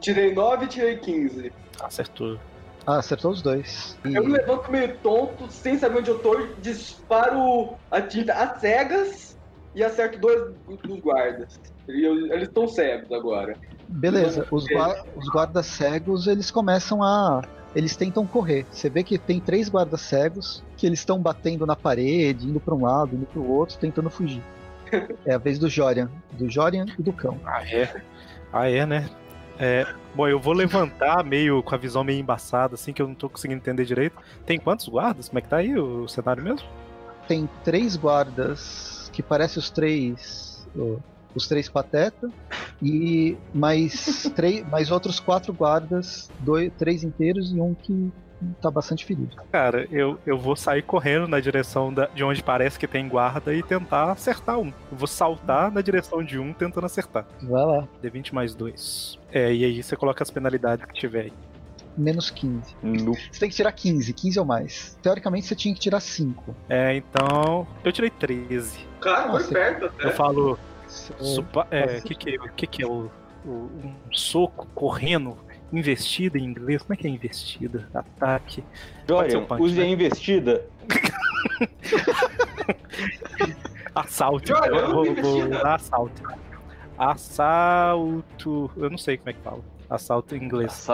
Tirei 0.00 0.34
9 0.34 0.64
e 0.64 0.68
tirei 0.68 0.96
15. 0.96 1.52
Acertou. 1.82 2.38
Ah, 2.86 2.98
acertou 2.98 3.32
os 3.32 3.42
dois. 3.42 3.98
E 4.04 4.14
Eu 4.14 4.24
me 4.24 4.32
levanto 4.32 4.70
meio 4.72 4.96
tonto, 4.98 5.50
sem 5.52 5.76
saber 5.78 5.98
onde 5.98 6.10
eu 6.10 6.18
tô, 6.20 6.34
disparo 6.62 7.74
a 7.90 8.00
tinta 8.00 8.32
às 8.32 8.60
cegas 8.60 9.36
e 9.74 9.84
acerto 9.84 10.18
dois 10.18 10.54
dos 10.82 11.00
guardas. 11.00 11.60
Eles 11.86 12.48
estão 12.48 12.66
cegos 12.66 13.12
agora. 13.12 13.54
beleza. 13.88 14.46
Os, 14.50 14.66
gua- 14.66 14.96
os 15.14 15.28
guardas 15.28 15.66
cegos, 15.66 16.26
eles 16.26 16.50
começam 16.50 17.02
a. 17.02 17.42
Eles 17.74 17.96
tentam 17.96 18.26
correr. 18.26 18.66
Você 18.70 18.88
vê 18.88 19.02
que 19.02 19.18
tem 19.18 19.40
três 19.40 19.68
guardas 19.68 20.00
cegos 20.00 20.64
que 20.76 20.86
eles 20.86 21.00
estão 21.00 21.20
batendo 21.20 21.66
na 21.66 21.76
parede, 21.76 22.48
indo 22.48 22.60
pra 22.60 22.74
um 22.74 22.84
lado, 22.84 23.14
indo 23.14 23.26
pro 23.26 23.46
outro, 23.46 23.78
tentando 23.78 24.10
fugir. 24.10 24.42
É 25.26 25.34
a 25.34 25.38
vez 25.38 25.58
do 25.58 25.68
Jorian. 25.68 26.10
Do 26.32 26.48
Jorian 26.48 26.86
e 26.98 27.02
do 27.02 27.12
cão. 27.12 27.38
Ah, 27.44 27.62
é? 27.62 28.02
Ah, 28.50 28.70
é, 28.70 28.86
né? 28.86 29.06
É, 29.58 29.86
bom, 30.14 30.28
eu 30.28 30.38
vou 30.38 30.54
levantar 30.54 31.22
meio 31.24 31.62
com 31.62 31.74
a 31.74 31.78
visão 31.78 32.04
meio 32.04 32.20
embaçada, 32.20 32.74
assim, 32.74 32.92
que 32.92 33.02
eu 33.02 33.08
não 33.08 33.14
tô 33.14 33.28
conseguindo 33.28 33.60
entender 33.60 33.84
direito. 33.84 34.16
Tem 34.46 34.58
quantos 34.58 34.88
guardas? 34.88 35.28
Como 35.28 35.38
é 35.38 35.42
que 35.42 35.48
tá 35.48 35.56
aí 35.56 35.76
o 35.76 36.08
cenário 36.08 36.42
mesmo? 36.42 36.66
Tem 37.26 37.48
três 37.64 37.96
guardas 37.96 39.10
que 39.12 39.22
parecem 39.22 39.58
os 39.58 39.68
três. 39.68 40.66
Os 41.38 41.46
três 41.46 41.68
patetas 41.68 42.30
e 42.82 43.36
mais, 43.54 44.30
três, 44.34 44.68
mais 44.68 44.90
outros 44.90 45.20
quatro 45.20 45.52
guardas, 45.52 46.30
dois, 46.40 46.72
três 46.76 47.04
inteiros 47.04 47.52
e 47.52 47.60
um 47.60 47.74
que 47.74 48.12
tá 48.60 48.70
bastante 48.70 49.04
ferido. 49.04 49.36
Cara, 49.50 49.86
eu, 49.90 50.18
eu 50.26 50.38
vou 50.38 50.56
sair 50.56 50.82
correndo 50.82 51.26
na 51.28 51.40
direção 51.40 51.92
da, 51.92 52.06
de 52.06 52.22
onde 52.22 52.42
parece 52.42 52.78
que 52.78 52.86
tem 52.86 53.08
guarda 53.08 53.54
e 53.54 53.62
tentar 53.62 54.12
acertar 54.12 54.58
um. 54.58 54.68
Eu 54.90 54.96
vou 54.96 55.08
saltar 55.08 55.70
na 55.70 55.80
direção 55.80 56.22
de 56.22 56.38
um 56.38 56.52
tentando 56.52 56.86
acertar. 56.86 57.26
Vai 57.42 57.64
lá. 57.64 57.88
D20 58.02 58.32
mais 58.32 58.54
2. 58.54 59.18
É, 59.32 59.52
e 59.52 59.64
aí 59.64 59.82
você 59.82 59.96
coloca 59.96 60.22
as 60.22 60.30
penalidades 60.30 60.84
que 60.84 60.94
tiver 60.94 61.22
aí. 61.22 61.32
Menos 61.96 62.30
15. 62.30 62.76
No... 62.80 63.14
Você 63.14 63.40
tem 63.40 63.48
que 63.48 63.56
tirar 63.56 63.72
15, 63.72 64.12
15 64.12 64.38
ou 64.38 64.44
mais. 64.44 64.96
Teoricamente 65.02 65.46
você 65.46 65.56
tinha 65.56 65.74
que 65.74 65.80
tirar 65.80 65.98
5. 65.98 66.54
É, 66.68 66.94
então. 66.94 67.66
Eu 67.82 67.90
tirei 67.90 68.08
13. 68.08 68.86
Cara, 69.00 69.32
foi 69.32 69.44
perto 69.52 69.86
até. 69.86 70.06
Eu 70.06 70.12
falo. 70.12 70.58
Supa, 70.88 71.66
é, 71.70 72.00
que 72.00 72.14
que, 72.14 72.38
que 72.56 72.66
que 72.66 72.82
é 72.82 72.86
o, 72.86 73.10
o, 73.44 73.50
um 73.50 73.94
soco 74.10 74.66
correndo 74.74 75.36
investida 75.72 76.38
em 76.38 76.44
inglês? 76.44 76.82
Como 76.82 76.94
é 76.94 76.96
que 76.96 77.06
é 77.06 77.10
investida? 77.10 77.88
Ataque. 77.94 78.64
Dorian, 79.06 79.46
use 79.58 79.80
a 79.80 79.84
né? 79.84 79.90
investida. 79.90 80.64
assalto. 83.94 84.52
Dorian, 84.52 84.80
Eu 84.80 84.92
vou, 84.92 85.02
use 85.02 85.20
vou 85.20 85.36
investida. 85.38 85.62
dar 85.62 85.74
assalto. 85.74 86.22
Assalto. 86.98 88.70
Eu 88.76 88.90
não 88.90 88.98
sei 88.98 89.16
como 89.18 89.30
é 89.30 89.32
que 89.32 89.40
fala. 89.40 89.60
Assalto 89.88 90.34
em 90.34 90.42
inglês. 90.42 90.86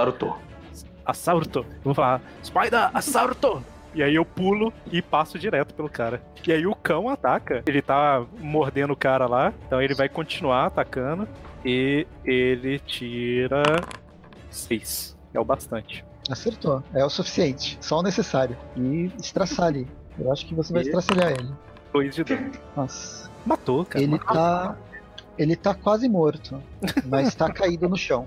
Assalto. 1.06 1.58
Eu 1.58 1.66
vou 1.84 1.94
falar, 1.94 2.20
Spider, 2.42 2.90
assalto! 2.94 3.62
E 3.94 4.02
aí 4.02 4.14
eu 4.16 4.24
pulo 4.24 4.72
e 4.90 5.00
passo 5.00 5.38
direto 5.38 5.72
pelo 5.74 5.88
cara. 5.88 6.20
E 6.46 6.52
aí 6.52 6.66
o 6.66 6.74
cão 6.74 7.08
ataca. 7.08 7.62
Ele 7.66 7.80
tá 7.80 8.24
mordendo 8.40 8.92
o 8.92 8.96
cara 8.96 9.26
lá. 9.26 9.52
Então 9.66 9.80
ele 9.80 9.94
vai 9.94 10.08
continuar 10.08 10.66
atacando. 10.66 11.28
E 11.64 12.06
ele 12.24 12.78
tira. 12.80 13.62
6. 14.50 15.16
É 15.32 15.40
o 15.40 15.44
bastante. 15.44 16.04
Acertou. 16.30 16.82
É 16.92 17.04
o 17.04 17.10
suficiente. 17.10 17.78
Só 17.80 17.98
o 17.98 18.02
necessário. 18.02 18.56
E 18.76 19.10
estraçalhe. 19.20 19.86
Eu 20.18 20.32
acho 20.32 20.46
que 20.46 20.54
você 20.54 20.72
vai 20.72 20.82
E- 20.82 20.86
estraçalhar 20.86 21.32
ele. 21.32 21.50
2 21.92 22.14
de 22.14 22.24
dano. 22.24 22.50
Nossa. 22.76 23.30
Matou, 23.46 23.84
cara. 23.84 24.02
Ele 24.02 24.12
matou. 24.12 24.34
tá. 24.34 24.76
Ele 25.38 25.56
tá 25.56 25.74
quase 25.74 26.08
morto. 26.08 26.60
Mas 27.06 27.34
tá 27.34 27.50
caído 27.52 27.88
no 27.88 27.96
chão. 27.96 28.26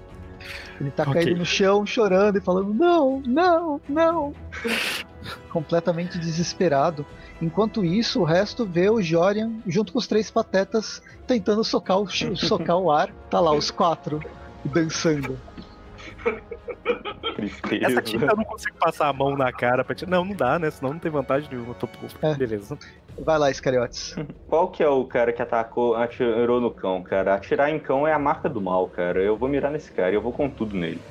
Ele 0.80 0.92
tá 0.92 1.04
Ok. 1.04 1.14
caído 1.14 1.40
no 1.40 1.46
chão, 1.46 1.86
chorando 1.86 2.38
e 2.38 2.42
falando: 2.42 2.74
Não, 2.74 3.22
não, 3.26 3.82
não. 3.90 4.34
Completamente 5.50 6.18
desesperado. 6.18 7.06
Enquanto 7.42 7.86
isso, 7.86 8.22
o 8.22 8.24
resto 8.24 8.66
vê 8.66 8.90
o 8.90 9.02
Jorian 9.02 9.52
junto 9.68 9.94
com 9.94 10.00
os 10.00 10.08
três 10.08 10.32
patetas 10.32 11.02
tentando 11.28 11.64
socar 11.64 12.00
o, 12.00 12.08
socar 12.36 12.78
o 12.78 12.92
ar. 12.92 13.12
Tá 13.30 13.40
lá, 13.40 13.52
os 13.52 13.70
quatro 13.70 14.20
dançando. 14.66 15.38
Tristeza. 17.36 17.86
Essa 17.86 18.02
tinta 18.02 18.26
eu 18.26 18.36
não 18.36 18.44
consigo 18.44 18.76
passar 18.78 19.08
a 19.08 19.14
mão 19.14 19.38
na 19.38 19.52
cara 19.52 19.84
pra 19.84 19.94
tirar. 19.94 20.10
Não, 20.10 20.26
não 20.26 20.36
dá, 20.36 20.58
né? 20.58 20.72
Senão 20.72 20.94
não 20.94 21.00
tem 21.00 21.12
vantagem 21.12 21.50
nenhuma. 21.52 21.76
Tô... 21.76 21.88
É. 22.22 22.34
Beleza. 22.34 22.78
Vai 23.20 23.38
lá, 23.38 23.52
Iscariotes. 23.52 24.16
Qual 24.48 24.70
que 24.70 24.82
é 24.82 24.90
o 24.90 25.06
cara 25.06 25.32
que 25.34 25.42
atacou, 25.42 25.96
atirou 25.96 26.60
no 26.60 26.72
cão, 26.72 27.04
cara? 27.04 27.36
Atirar 27.36 27.70
em 27.70 27.80
cão 27.80 28.08
é 28.08 28.14
a 28.14 28.20
marca 28.20 28.50
do 28.50 28.62
mal, 28.62 28.88
cara. 28.88 29.22
Eu 29.22 29.38
vou 29.38 29.48
mirar 29.50 29.72
nesse 29.72 29.92
cara 29.92 30.12
e 30.12 30.16
eu 30.16 30.22
vou 30.22 30.32
com 30.32 30.50
tudo 30.50 30.76
nele. 30.76 31.02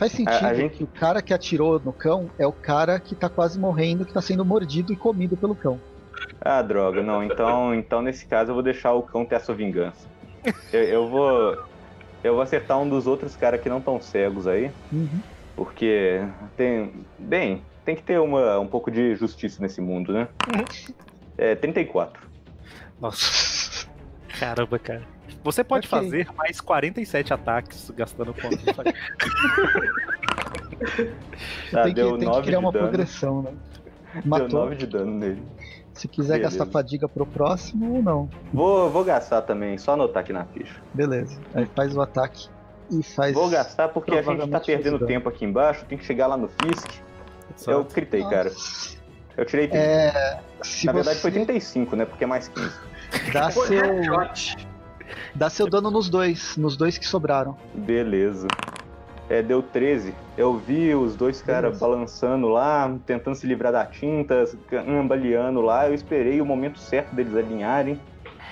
Faz 0.00 0.12
sentido 0.12 0.46
A- 0.46 0.48
a 0.48 0.54
gente- 0.54 0.78
que 0.78 0.82
o 0.84 0.86
cara 0.86 1.20
que 1.20 1.34
atirou 1.34 1.78
no 1.84 1.92
cão 1.92 2.30
é 2.38 2.46
o 2.46 2.52
cara 2.52 2.98
que 2.98 3.14
tá 3.14 3.28
quase 3.28 3.58
morrendo, 3.60 4.06
que 4.06 4.14
tá 4.14 4.22
sendo 4.22 4.42
mordido 4.46 4.94
e 4.94 4.96
comido 4.96 5.36
pelo 5.36 5.54
cão. 5.54 5.78
Ah, 6.40 6.62
droga, 6.62 7.02
não. 7.02 7.22
Então, 7.22 7.74
então 7.74 8.00
nesse 8.00 8.24
caso 8.24 8.50
eu 8.50 8.54
vou 8.54 8.62
deixar 8.62 8.94
o 8.94 9.02
cão 9.02 9.26
ter 9.26 9.34
a 9.34 9.40
sua 9.40 9.54
vingança. 9.54 10.08
Eu, 10.72 10.82
eu 10.84 11.06
vou. 11.10 11.64
Eu 12.24 12.32
vou 12.32 12.40
acertar 12.40 12.78
um 12.78 12.88
dos 12.88 13.06
outros 13.06 13.36
caras 13.36 13.60
que 13.60 13.68
não 13.68 13.76
estão 13.76 14.00
cegos 14.00 14.46
aí. 14.46 14.70
Uhum. 14.90 15.20
Porque 15.54 16.22
tem. 16.56 16.94
Bem, 17.18 17.62
tem 17.84 17.94
que 17.94 18.02
ter 18.02 18.18
uma, 18.18 18.58
um 18.58 18.66
pouco 18.66 18.90
de 18.90 19.14
justiça 19.16 19.60
nesse 19.60 19.82
mundo, 19.82 20.14
né? 20.14 20.28
É 21.36 21.54
34. 21.54 22.26
Nossa. 22.98 23.86
Caramba, 24.38 24.78
cara. 24.78 25.02
Você 25.42 25.64
pode 25.64 25.86
Ok. 25.86 25.98
fazer 25.98 26.28
mais 26.36 26.60
47 26.60 27.32
ataques 27.32 27.90
gastando 27.96 28.34
ponto. 28.34 28.58
Tá, 31.70 31.82
tem 31.84 31.94
que, 31.94 32.00
deu 32.00 32.10
tem 32.12 32.18
que 32.20 32.24
9 32.26 32.42
criar 32.42 32.58
de 32.58 32.64
uma 32.64 32.72
dano. 32.72 32.88
progressão, 32.88 33.42
né? 33.42 33.52
Deu 34.14 34.22
Matou. 34.24 34.60
9 34.60 34.76
de 34.76 34.86
dano 34.86 35.12
nele. 35.12 35.42
Se 35.92 36.08
quiser 36.08 36.38
Beleza. 36.38 36.58
gastar 36.58 36.72
fadiga 36.72 37.08
pro 37.08 37.26
próximo 37.26 37.96
ou 37.96 38.02
não. 38.02 38.28
Vou, 38.52 38.88
vou 38.90 39.04
gastar 39.04 39.42
também, 39.42 39.76
só 39.76 39.92
anotar 39.92 40.22
aqui 40.22 40.32
na 40.32 40.44
ficha. 40.46 40.74
Beleza. 40.94 41.38
Aí 41.54 41.66
faz 41.76 41.94
o 41.94 42.00
ataque 42.00 42.48
e 42.90 43.02
faz. 43.02 43.34
Vou 43.34 43.50
gastar 43.50 43.88
porque 43.88 44.12
a 44.14 44.22
gente 44.22 44.48
tá 44.48 44.60
perdendo 44.60 45.04
tempo 45.06 45.28
aqui 45.28 45.44
embaixo, 45.44 45.84
tem 45.84 45.98
que 45.98 46.04
chegar 46.04 46.26
lá 46.26 46.36
no 46.36 46.48
Fisk. 46.48 46.88
Eu 47.66 47.84
critei, 47.84 48.22
cara. 48.22 48.50
Nossa. 48.50 48.96
Eu 49.36 49.44
tirei 49.44 49.68
30. 49.68 49.84
É. 49.84 50.40
Na 50.84 50.92
verdade 50.92 51.16
você 51.16 51.22
foi 51.22 51.30
35, 51.30 51.96
né? 51.96 52.04
Porque 52.04 52.24
é 52.24 52.26
mais 52.26 52.48
15. 52.48 52.72
dá 53.32 53.50
seu. 53.50 53.64
Dá 55.34 55.50
seu 55.50 55.68
dano 55.68 55.90
nos 55.90 56.08
dois, 56.08 56.56
nos 56.56 56.76
dois 56.76 56.98
que 56.98 57.06
sobraram. 57.06 57.56
Beleza. 57.74 58.48
É, 59.28 59.40
deu 59.42 59.62
13. 59.62 60.12
Eu 60.36 60.58
vi 60.58 60.92
os 60.92 61.14
dois 61.14 61.40
caras 61.40 61.78
balançando 61.78 62.48
lá, 62.48 62.92
tentando 63.06 63.36
se 63.36 63.46
livrar 63.46 63.72
da 63.72 63.86
tinta, 63.86 64.44
ambaleando 64.88 65.60
lá. 65.60 65.88
Eu 65.88 65.94
esperei 65.94 66.40
o 66.40 66.46
momento 66.46 66.80
certo 66.80 67.14
deles 67.14 67.36
alinharem. 67.36 68.00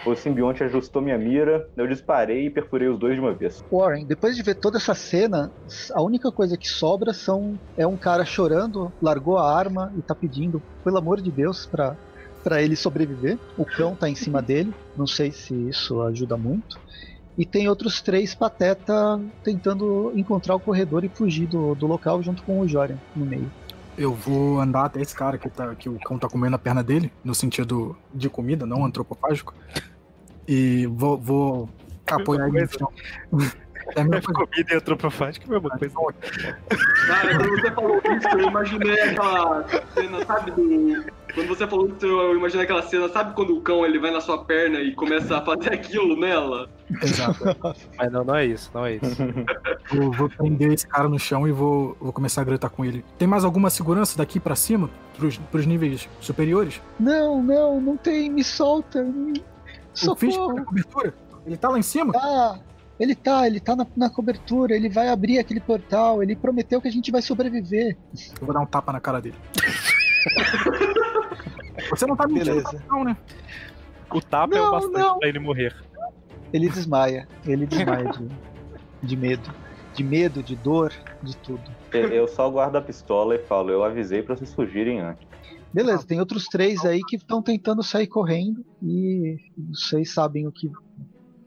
O 0.07 0.15
simbionte 0.15 0.63
ajustou 0.63 1.03
minha 1.03 1.19
mira, 1.19 1.69
eu 1.77 1.87
disparei 1.87 2.47
e 2.47 2.51
perfurei 2.51 2.89
os 2.89 2.99
dois 2.99 3.15
de 3.15 3.21
uma 3.21 3.33
vez. 3.33 3.65
Warren, 3.71 4.07
depois 4.07 4.37
de 4.37 4.43
ver 4.43 4.55
toda 4.55 4.79
essa 4.79 4.95
cena, 4.95 5.51
a 5.93 6.01
única 6.01 6.31
coisa 6.31 6.57
que 6.57 6.69
sobra 6.69 7.13
são 7.13 7.59
é 7.77 7.87
um 7.87 7.97
cara 7.97 8.25
chorando, 8.25 8.93
largou 9.03 9.37
a 9.37 9.53
arma 9.53 9.93
e 9.99 10.03
tá 10.03 10.15
pedindo, 10.15 10.63
pelo 10.85 10.99
amor 10.99 11.21
de 11.21 11.31
Deus, 11.31 11.67
pra, 11.67 11.97
pra 12.43 12.63
ele 12.63 12.77
sobreviver. 12.77 13.39
O 13.57 13.65
cão 13.65 13.95
tá 13.95 14.09
em 14.09 14.15
cima 14.15 14.41
dele, 14.41 14.73
não 14.97 15.07
sei 15.07 15.31
se 15.33 15.55
isso 15.55 16.01
ajuda 16.03 16.37
muito. 16.37 16.79
E 17.37 17.47
tem 17.47 17.69
outros 17.69 18.01
três 18.01 18.35
pateta 18.35 19.21
tentando 19.45 20.13
encontrar 20.17 20.57
o 20.57 20.61
corredor 20.61 21.05
e 21.05 21.09
fugir 21.09 21.47
do, 21.47 21.75
do 21.75 21.87
local 21.87 22.21
junto 22.23 22.43
com 22.43 22.61
o 22.61 22.67
Jorian 22.67 22.99
no 23.15 23.25
meio. 23.25 23.51
Eu 23.97 24.13
vou 24.13 24.61
andar 24.61 24.87
até 24.87 25.01
esse 25.01 25.15
cara 25.15 25.39
que, 25.39 25.49
tá, 25.49 25.75
que 25.75 25.89
o 25.89 25.99
cão 26.01 26.19
tá 26.19 26.29
comendo 26.29 26.57
a 26.57 26.59
perna 26.59 26.83
dele, 26.83 27.13
no 27.25 27.35
sentido 27.35 27.97
de 28.13 28.29
comida, 28.29 28.67
não 28.67 28.85
antropofágico. 28.85 29.55
E 30.47 30.87
vou, 30.87 31.19
vou 31.19 31.69
apoiar 32.07 32.49
ele 32.49 32.63
no 32.63 32.69
chão. 32.69 32.93
É 33.97 34.01
a 34.01 34.05
mesma 34.05 34.21
coisa. 34.33 34.51
Comida 34.51 34.75
e 34.75 34.77
antropofágica 34.77 35.47
é 35.47 35.49
a 35.49 35.53
mesma 35.61 35.71
coisa. 35.71 35.95
Cara, 37.07 37.39
quando 37.39 37.51
você 37.51 37.71
falou 37.71 38.01
isso, 38.05 38.29
eu 38.29 38.49
imaginei 38.49 39.01
aquela 39.01 39.65
cena, 39.95 40.25
sabe? 40.25 40.51
Do... 40.51 41.05
Quando 41.35 41.49
você 41.49 41.67
falou 41.67 41.89
isso, 41.89 42.07
eu 42.07 42.37
imaginei 42.37 42.65
aquela 42.65 42.83
cena, 42.83 43.09
sabe 43.09 43.35
quando 43.35 43.57
o 43.57 43.61
cão 43.61 43.85
ele 43.85 43.99
vai 43.99 44.11
na 44.11 44.21
sua 44.21 44.45
perna 44.45 44.81
e 44.81 44.95
começa 44.95 45.37
a 45.39 45.43
fazer 45.43 45.73
aquilo 45.73 46.19
nela? 46.19 46.69
Exato. 47.03 47.45
Mas 47.97 48.11
não, 48.13 48.25
não 48.25 48.35
é 48.35 48.47
isso, 48.47 48.71
não 48.75 48.87
é 48.87 48.95
isso. 48.97 49.05
Vou, 49.91 50.13
vou 50.13 50.29
prender 50.29 50.71
esse 50.73 50.87
cara 50.87 51.09
no 51.09 51.19
chão 51.19 51.49
e 51.49 51.53
vou, 51.53 51.97
vou 51.99 52.13
começar 52.13 52.43
a 52.43 52.45
gritar 52.45 52.69
com 52.69 52.85
ele. 52.85 53.03
Tem 53.17 53.27
mais 53.27 53.43
alguma 53.43 53.71
segurança 53.71 54.19
daqui 54.19 54.39
pra 54.39 54.55
cima? 54.55 54.91
Pros, 55.17 55.39
pros 55.39 55.65
níveis 55.65 56.07
superiores? 56.21 56.83
Não, 57.01 57.43
não, 57.43 57.81
não 57.81 57.97
tem, 57.97 58.29
me 58.29 58.45
solta. 58.45 59.03
Me... 59.03 59.43
O 60.07 60.15
Fisk 60.15 60.37
tá 60.37 60.43
Socorro. 60.45 60.65
cobertura? 60.67 61.15
Ele 61.47 61.57
tá 61.57 61.71
lá 61.71 61.79
em 61.79 61.83
cima? 61.83 62.13
Ah, 62.15 62.59
ele 62.99 63.15
tá, 63.15 63.47
ele 63.47 63.61
tá 63.61 63.77
na, 63.77 63.87
na 63.97 64.11
cobertura, 64.11 64.75
ele 64.75 64.89
vai 64.89 65.09
abrir 65.09 65.39
aquele 65.39 65.61
portal, 65.61 66.23
ele 66.23 66.35
prometeu 66.37 66.81
que 66.81 66.89
a 66.89 66.93
gente 66.93 67.11
vai 67.11 67.23
sobreviver. 67.23 67.97
Eu 68.41 68.47
vou 68.47 68.55
dar 68.55 68.61
um 68.61 68.67
tapa 68.67 68.93
na 68.93 69.01
cara 69.01 69.21
dele. 69.21 69.37
Você 71.91 72.07
não 72.07 72.17
tá 72.17 72.27
mentindo, 72.27 72.47
Beleza. 72.47 72.85
não, 72.89 73.05
né? 73.05 73.17
O 74.13 74.21
tapa 74.21 74.57
é 74.57 74.61
o 74.61 74.65
Não, 74.65 74.71
bastante 74.73 74.99
não. 74.99 75.19
pra 75.19 75.29
ele 75.29 75.39
morrer. 75.39 75.75
Ele 76.53 76.69
desmaia, 76.69 77.29
ele 77.47 77.67
desmaia 77.67 78.11
de, 78.11 78.29
de 79.07 79.17
medo. 79.17 79.51
De 79.95 80.03
medo, 80.05 80.43
de 80.43 80.55
dor, 80.57 80.93
de 81.23 81.37
tudo. 81.39 81.63
Eu- 81.93 82.29
só 82.29 82.49
guardo 82.51 82.77
a 82.77 82.81
pistola 82.83 83.35
e 83.35 83.39
falo, 83.39 83.71
eu 83.71 83.83
avisei 83.85 84.23
pra 84.23 84.37
vocês 84.37 84.53
fugirem 84.55 85.01
antes. 85.01 85.27
Beleza, 85.73 86.07
tem 86.07 86.19
outros 86.21 86.47
três 86.47 86.85
aí 86.85 87.01
que 87.07 87.17
estão 87.17 87.43
tentando 87.43 87.83
sair 87.83 88.07
correndo 88.07 88.65
e 88.83 89.37
vocês 89.71 90.13
sabem 90.13 90.47
o 90.47 90.53
que, 90.53 90.71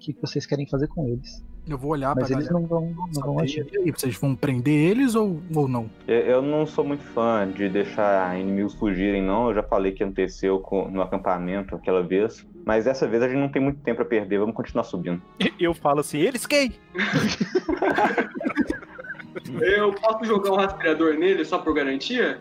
que 0.01 0.15
vocês 0.19 0.45
querem 0.45 0.67
fazer 0.67 0.87
com 0.87 1.07
eles. 1.07 1.43
Eu 1.69 1.77
vou 1.77 1.91
olhar 1.91 2.15
Mas 2.15 2.27
pra 2.27 2.35
eles 2.37 2.47
galera. 2.49 2.67
não 2.67 2.77
vão, 2.81 2.89
não 3.13 3.21
vão 3.21 3.39
agir. 3.39 3.67
E 3.71 3.77
aí, 3.77 3.91
vocês 3.91 4.15
vão 4.17 4.35
prender 4.35 4.73
eles 4.89 5.13
ou, 5.13 5.39
ou 5.53 5.67
não? 5.67 5.87
Eu- 6.07 6.19
Eu 6.21 6.41
não 6.41 6.65
sou 6.65 6.83
muito 6.83 7.03
fã 7.03 7.47
de 7.49 7.69
deixar 7.69 8.37
inimigos 8.39 8.73
fugirem, 8.73 9.21
não. 9.21 9.49
Eu 9.49 9.55
já 9.55 9.63
falei 9.63 9.91
que 9.91 10.03
aconteceu 10.03 10.59
com- 10.59 10.89
no 10.89 11.01
acampamento 11.03 11.75
aquela 11.75 12.01
vez. 12.01 12.45
Mas 12.65 12.85
dessa 12.85 13.07
vez 13.07 13.21
a 13.23 13.27
gente 13.29 13.37
não 13.39 13.49
tem 13.49 13.61
muito 13.61 13.79
tempo 13.81 14.01
a 14.01 14.05
perder, 14.05 14.39
vamos 14.39 14.55
continuar 14.55 14.83
subindo. 14.85 15.21
Eu 15.59 15.73
falo 15.73 15.99
assim, 15.99 16.19
eles 16.19 16.45
quem? 16.47 16.73
Eu 19.61 19.93
posso 19.93 20.23
jogar 20.25 20.51
um 20.51 20.55
rastreador 20.55 21.13
nele 21.15 21.45
só 21.45 21.59
por 21.59 21.73
garantia? 21.73 22.39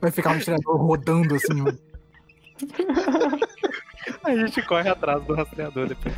Vai 0.00 0.10
ficar 0.10 0.30
um 0.30 0.34
rastreador 0.34 0.76
rodando 0.76 1.34
assim. 1.34 1.62
ó. 1.62 1.72
A 4.26 4.36
gente 4.36 4.62
corre 4.62 4.88
atrás 4.88 5.24
do 5.24 5.34
rastreador 5.34 5.86
depois. 5.86 6.14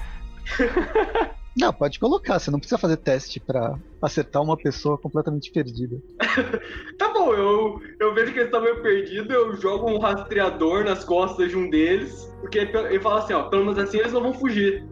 Não, 1.59 1.73
pode 1.73 1.99
colocar, 1.99 2.39
você 2.39 2.53
não 2.53 2.61
precisa 2.61 2.79
fazer 2.79 2.99
teste 2.99 3.41
pra 3.41 3.77
acertar 4.01 4.41
uma 4.41 4.57
pessoa 4.57 4.97
completamente 4.97 5.51
perdida. 5.51 5.97
Tá 6.97 7.13
bom, 7.13 7.33
eu, 7.33 7.81
eu 7.99 8.15
vejo 8.15 8.33
que 8.33 8.39
eles 8.39 8.47
estão 8.47 8.61
meio 8.61 8.81
perdidos, 8.83 9.31
eu 9.31 9.57
jogo 9.57 9.91
um 9.91 9.99
rastreador 9.99 10.85
nas 10.85 11.05
costas 11.05 11.51
de 11.51 11.57
um 11.57 11.71
deles, 11.71 12.33
porque 12.41 12.59
ele 12.59 12.77
ele 12.77 13.01
fala 13.01 13.21
assim, 13.21 13.33
ó, 13.33 13.45
pelo 13.45 13.65
menos 13.65 13.79
assim 13.79 13.99
eles 13.99 14.13
não 14.13 14.21
vão 14.21 14.35
fugir. 14.35 14.85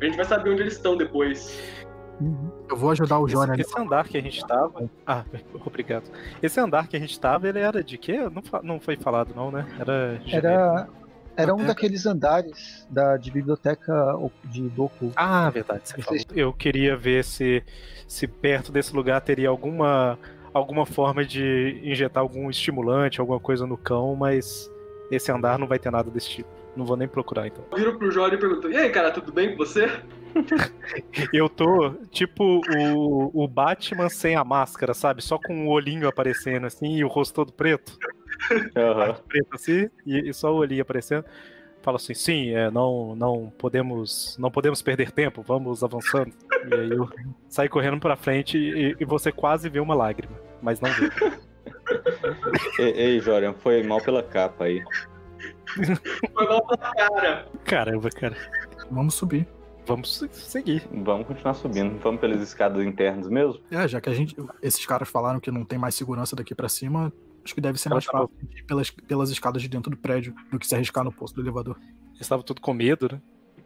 A 0.00 0.04
gente 0.04 0.16
vai 0.16 0.24
saber 0.24 0.50
onde 0.50 0.62
eles 0.62 0.74
estão 0.74 0.96
depois. 0.96 1.58
Eu 2.68 2.76
vou 2.76 2.90
ajudar 2.90 3.18
o 3.18 3.26
Johnny 3.26 3.52
ali. 3.52 3.62
Esse 3.62 3.78
andar 3.78 4.08
que 4.08 4.18
a 4.18 4.22
gente 4.22 4.46
tava. 4.46 4.90
Ah, 5.06 5.24
obrigado. 5.64 6.04
Esse 6.42 6.60
andar 6.60 6.88
que 6.88 6.96
a 6.96 7.00
gente 7.00 7.18
tava, 7.18 7.48
ele 7.48 7.58
era 7.58 7.82
de 7.82 7.96
quê? 7.96 8.18
Não, 8.18 8.42
não 8.62 8.80
foi 8.80 8.96
falado, 8.96 9.32
não, 9.34 9.50
né? 9.50 9.66
Era. 9.78 10.22
Era, 10.30 10.88
era 11.38 11.54
um 11.54 11.60
É. 11.62 11.64
daqueles 11.66 12.04
andares 12.04 12.86
da, 12.90 13.16
de 13.16 13.30
biblioteca 13.30 13.94
de 14.44 14.68
do 14.68 14.84
oculto. 14.84 15.14
Ah, 15.16 15.48
verdade, 15.50 15.82
você 15.88 16.02
falou. 16.02 16.20
Eu 16.34 16.52
queria 16.52 16.96
ver 16.96 17.24
se, 17.24 17.62
se 18.06 18.26
perto 18.26 18.72
desse 18.72 18.94
lugar 18.94 19.20
teria 19.20 19.48
alguma, 19.48 20.18
alguma 20.52 20.84
forma 20.84 21.24
de 21.24 21.80
injetar 21.84 22.22
algum 22.22 22.50
estimulante, 22.50 23.20
alguma 23.20 23.38
coisa 23.40 23.66
no 23.66 23.76
cão, 23.76 24.16
mas 24.16 24.70
esse 25.10 25.30
andar 25.32 25.58
não 25.58 25.66
vai 25.66 25.78
ter 25.78 25.90
nada 25.90 26.10
desse 26.10 26.28
tipo. 26.28 26.48
Não 26.76 26.84
vou 26.84 26.96
nem 26.96 27.08
procurar, 27.08 27.46
então. 27.46 27.64
Eu 27.72 27.78
viro 27.78 27.98
pro 27.98 28.10
Jorge 28.10 28.36
e 28.36 28.38
pergunto, 28.38 28.70
e 28.70 28.76
aí, 28.76 28.90
cara, 28.90 29.10
tudo 29.10 29.32
bem 29.32 29.50
com 29.50 29.56
você? 29.56 29.90
Eu 31.32 31.48
tô 31.48 31.90
tipo 32.10 32.60
o, 32.76 33.44
o 33.44 33.48
Batman 33.48 34.08
sem 34.08 34.36
a 34.36 34.44
máscara, 34.44 34.94
sabe? 34.94 35.22
Só 35.22 35.38
com 35.38 35.66
o 35.66 35.70
olhinho 35.70 36.06
aparecendo 36.06 36.66
assim 36.66 36.96
e 36.96 37.04
o 37.04 37.08
rosto 37.08 37.34
todo 37.34 37.52
preto. 37.52 37.96
Assim, 39.52 39.88
e, 40.06 40.28
e 40.28 40.34
só 40.34 40.52
o 40.52 40.56
olhinho 40.58 40.82
aparecendo. 40.82 41.24
Fala 41.80 41.96
assim, 41.96 42.12
sim, 42.12 42.50
é, 42.50 42.70
não, 42.70 43.14
não 43.14 43.52
podemos, 43.56 44.36
não 44.38 44.50
podemos 44.50 44.82
perder 44.82 45.12
tempo, 45.12 45.42
vamos 45.42 45.82
avançando. 45.84 46.32
E 46.70 46.74
aí 46.74 46.90
eu 46.90 47.08
saio 47.48 47.70
correndo 47.70 48.00
pra 48.00 48.16
frente 48.16 48.58
e, 48.58 48.96
e 48.98 49.04
você 49.04 49.30
quase 49.30 49.68
vê 49.68 49.78
uma 49.80 49.94
lágrima, 49.94 50.36
mas 50.60 50.80
não 50.80 50.90
vê. 50.90 51.08
Ei, 52.78 52.90
ei, 52.90 53.20
Jorian, 53.20 53.54
foi 53.54 53.82
mal 53.82 54.00
pela 54.02 54.22
capa 54.22 54.64
aí. 54.64 54.82
Foi 56.34 56.46
mal 56.46 56.66
pra 56.66 56.76
cara. 56.76 57.46
Caramba, 57.64 58.10
cara. 58.10 58.36
Vamos 58.90 59.14
subir. 59.14 59.48
Vamos 59.86 60.18
se- 60.18 60.28
seguir. 60.32 60.86
Vamos 60.92 61.26
continuar 61.26 61.54
subindo. 61.54 61.98
Vamos 62.00 62.20
pelas 62.20 62.40
escadas 62.42 62.84
internas 62.84 63.28
mesmo? 63.28 63.60
É, 63.70 63.88
já 63.88 64.00
que 64.00 64.10
a 64.10 64.14
gente. 64.14 64.36
Esses 64.62 64.84
caras 64.84 65.08
falaram 65.08 65.40
que 65.40 65.50
não 65.50 65.64
tem 65.64 65.78
mais 65.78 65.94
segurança 65.94 66.36
daqui 66.36 66.54
pra 66.54 66.68
cima, 66.68 67.10
acho 67.48 67.54
que 67.54 67.60
deve 67.60 67.78
ser 67.78 67.88
mais 67.88 68.04
fácil 68.04 68.30
ir 68.54 68.62
pelas, 68.64 68.90
pelas 68.90 69.30
escadas 69.30 69.62
de 69.62 69.68
dentro 69.68 69.90
do 69.90 69.96
prédio 69.96 70.34
do 70.52 70.58
que 70.58 70.66
se 70.66 70.74
arriscar 70.74 71.02
no 71.02 71.10
posto 71.10 71.34
do 71.36 71.40
elevador. 71.40 71.76
Eles 72.08 72.20
estavam 72.20 72.44
tudo 72.44 72.60
com 72.60 72.74
medo, 72.74 73.08
né? 73.10 73.20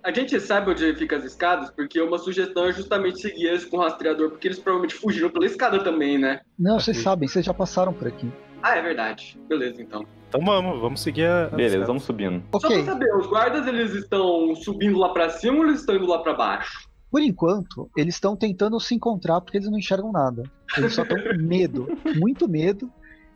A 0.04 0.12
gente 0.12 0.38
sabe 0.40 0.70
onde 0.70 0.94
fica 0.94 1.16
as 1.16 1.24
escadas, 1.24 1.70
porque 1.70 2.00
uma 2.00 2.18
sugestão 2.18 2.66
é 2.66 2.72
justamente 2.72 3.20
seguir 3.20 3.46
eles 3.46 3.64
com 3.64 3.76
o 3.76 3.80
rastreador, 3.80 4.30
porque 4.30 4.48
eles 4.48 4.58
provavelmente 4.58 4.94
fugiram 4.94 5.30
pela 5.30 5.46
escada 5.46 5.82
também, 5.82 6.18
né? 6.18 6.40
Não, 6.58 6.78
vocês 6.78 6.98
sabem, 6.98 7.28
vocês 7.28 7.44
já 7.44 7.54
passaram 7.54 7.92
por 7.92 8.08
aqui. 8.08 8.30
Ah, 8.62 8.76
é 8.76 8.82
verdade. 8.82 9.38
Beleza, 9.48 9.80
então. 9.80 10.04
Então 10.28 10.40
vamos, 10.44 10.80
vamos 10.80 11.00
seguir 11.00 11.26
a. 11.26 11.48
Beleza, 11.48 11.84
vamos 11.84 12.04
subindo. 12.04 12.42
Só 12.52 12.58
Ok, 12.58 12.82
pra 12.82 12.92
saber, 12.92 13.14
os 13.16 13.26
guardas 13.26 13.66
eles 13.66 13.94
estão 13.94 14.54
subindo 14.56 14.98
lá 14.98 15.12
pra 15.12 15.30
cima 15.30 15.58
ou 15.58 15.64
eles 15.66 15.80
estão 15.80 15.94
indo 15.94 16.06
lá 16.06 16.18
pra 16.20 16.34
baixo? 16.34 16.90
por 17.12 17.20
enquanto, 17.20 17.90
eles 17.94 18.14
estão 18.14 18.34
tentando 18.34 18.80
se 18.80 18.94
encontrar 18.94 19.42
porque 19.42 19.58
eles 19.58 19.70
não 19.70 19.78
enxergam 19.78 20.10
nada. 20.10 20.44
Eles 20.78 20.94
só 20.94 21.02
estão 21.02 21.18
com 21.22 21.36
medo, 21.36 21.86
muito 22.16 22.48
medo. 22.48 22.90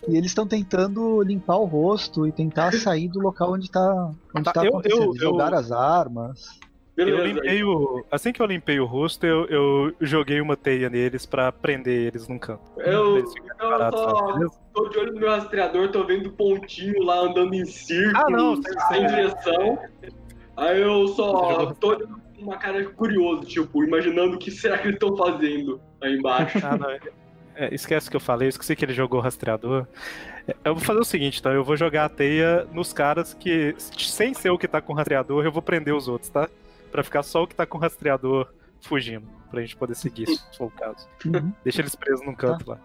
E 0.08 0.16
eles 0.16 0.26
estão 0.30 0.46
tentando 0.46 1.20
limpar 1.22 1.56
o 1.56 1.64
rosto 1.64 2.26
e 2.26 2.32
tentar 2.32 2.70
sair 2.94 3.08
do 3.08 3.20
local 3.20 3.52
onde 3.52 3.70
tá, 3.70 4.10
onde 4.34 4.44
Tá, 4.44 4.52
tá 4.52 4.64
eu- 4.64 4.70
acontecendo. 4.70 5.02
eu- 5.02 5.08
eu- 5.14 5.16
Jogar 5.18 5.52
as 5.54 5.70
armas. 5.72 6.44
Beleza. 6.96 7.18
Eu 7.18 7.26
limpei 7.26 7.62
o. 7.62 8.04
Assim 8.10 8.32
que 8.32 8.40
eu 8.40 8.46
limpei 8.46 8.80
o 8.80 8.86
rosto, 8.86 9.26
eu, 9.26 9.44
eu 9.48 9.92
joguei 10.00 10.40
uma 10.40 10.56
teia 10.56 10.88
neles 10.88 11.26
pra 11.26 11.52
prender 11.52 12.06
eles 12.06 12.26
num 12.26 12.38
canto. 12.38 12.62
Eu, 12.78 13.18
eu 13.18 13.24
parados, 13.58 14.00
só 14.00 14.16
sabe? 14.16 14.32
Beleza? 14.32 14.54
tô 14.72 14.88
de 14.88 14.98
olho 14.98 15.12
no 15.12 15.20
meu 15.20 15.28
rastreador, 15.28 15.88
tô 15.90 16.04
vendo 16.06 16.30
pontinho 16.32 17.02
lá 17.04 17.18
andando 17.20 17.52
em 17.52 17.66
círculos, 17.66 18.14
Ah, 18.26 18.30
não, 18.30 18.56
sem 18.62 18.72
sei. 18.88 19.06
direção. 19.06 19.78
Aí 20.56 20.80
eu 20.80 21.06
só 21.08 21.66
tô 21.74 21.88
olhando 21.88 22.18
com 22.34 22.42
uma 22.42 22.56
cara 22.56 22.82
curioso, 22.90 23.42
tipo, 23.42 23.84
imaginando 23.84 24.36
o 24.36 24.38
que 24.38 24.50
será 24.50 24.78
que 24.78 24.84
eles 24.88 24.94
estão 24.94 25.14
fazendo 25.14 25.78
aí 26.02 26.14
embaixo. 26.16 26.58
Ah, 26.64 26.78
não. 26.78 26.88
É- 27.56 27.74
esquece 27.74 28.08
que 28.10 28.16
eu 28.16 28.20
falei, 28.20 28.46
eu 28.46 28.50
esqueci 28.50 28.76
que 28.76 28.84
ele 28.84 28.92
jogou 28.94 29.20
rastreador. 29.20 29.86
É, 30.46 30.54
Eu 30.64 30.74
vou 30.74 30.84
fazer 30.84 31.00
o 31.00 31.04
seguinte, 31.04 31.40
então, 31.40 31.52
eu 31.52 31.64
vou 31.64 31.76
jogar 31.76 32.04
a 32.04 32.08
teia 32.08 32.64
nos 32.72 32.92
caras 32.92 33.34
que, 33.34 33.74
sem 33.78 34.32
ser 34.34 34.50
o 34.50 34.58
que 34.58 34.68
tá 34.68 34.80
com 34.80 34.92
rastreador, 34.92 35.44
eu 35.44 35.52
vou 35.52 35.62
prender 35.62 35.94
os 35.94 36.06
outros, 36.08 36.30
tá? 36.30 36.48
Pra 36.92 37.02
ficar 37.02 37.22
só 37.22 37.42
o 37.42 37.46
que 37.46 37.54
tá 37.54 37.66
com 37.66 37.78
rastreador 37.78 38.48
fugindo, 38.80 39.26
pra 39.50 39.60
gente 39.60 39.76
poder 39.76 39.94
seguir, 39.96 40.26
se 40.28 40.56
for 40.56 40.66
o 40.66 40.70
caso. 40.70 41.08
Uhum. 41.24 41.52
Deixa 41.64 41.82
eles 41.82 41.94
presos 41.94 42.24
num 42.24 42.34
canto 42.34 42.70
lá. 42.70 42.78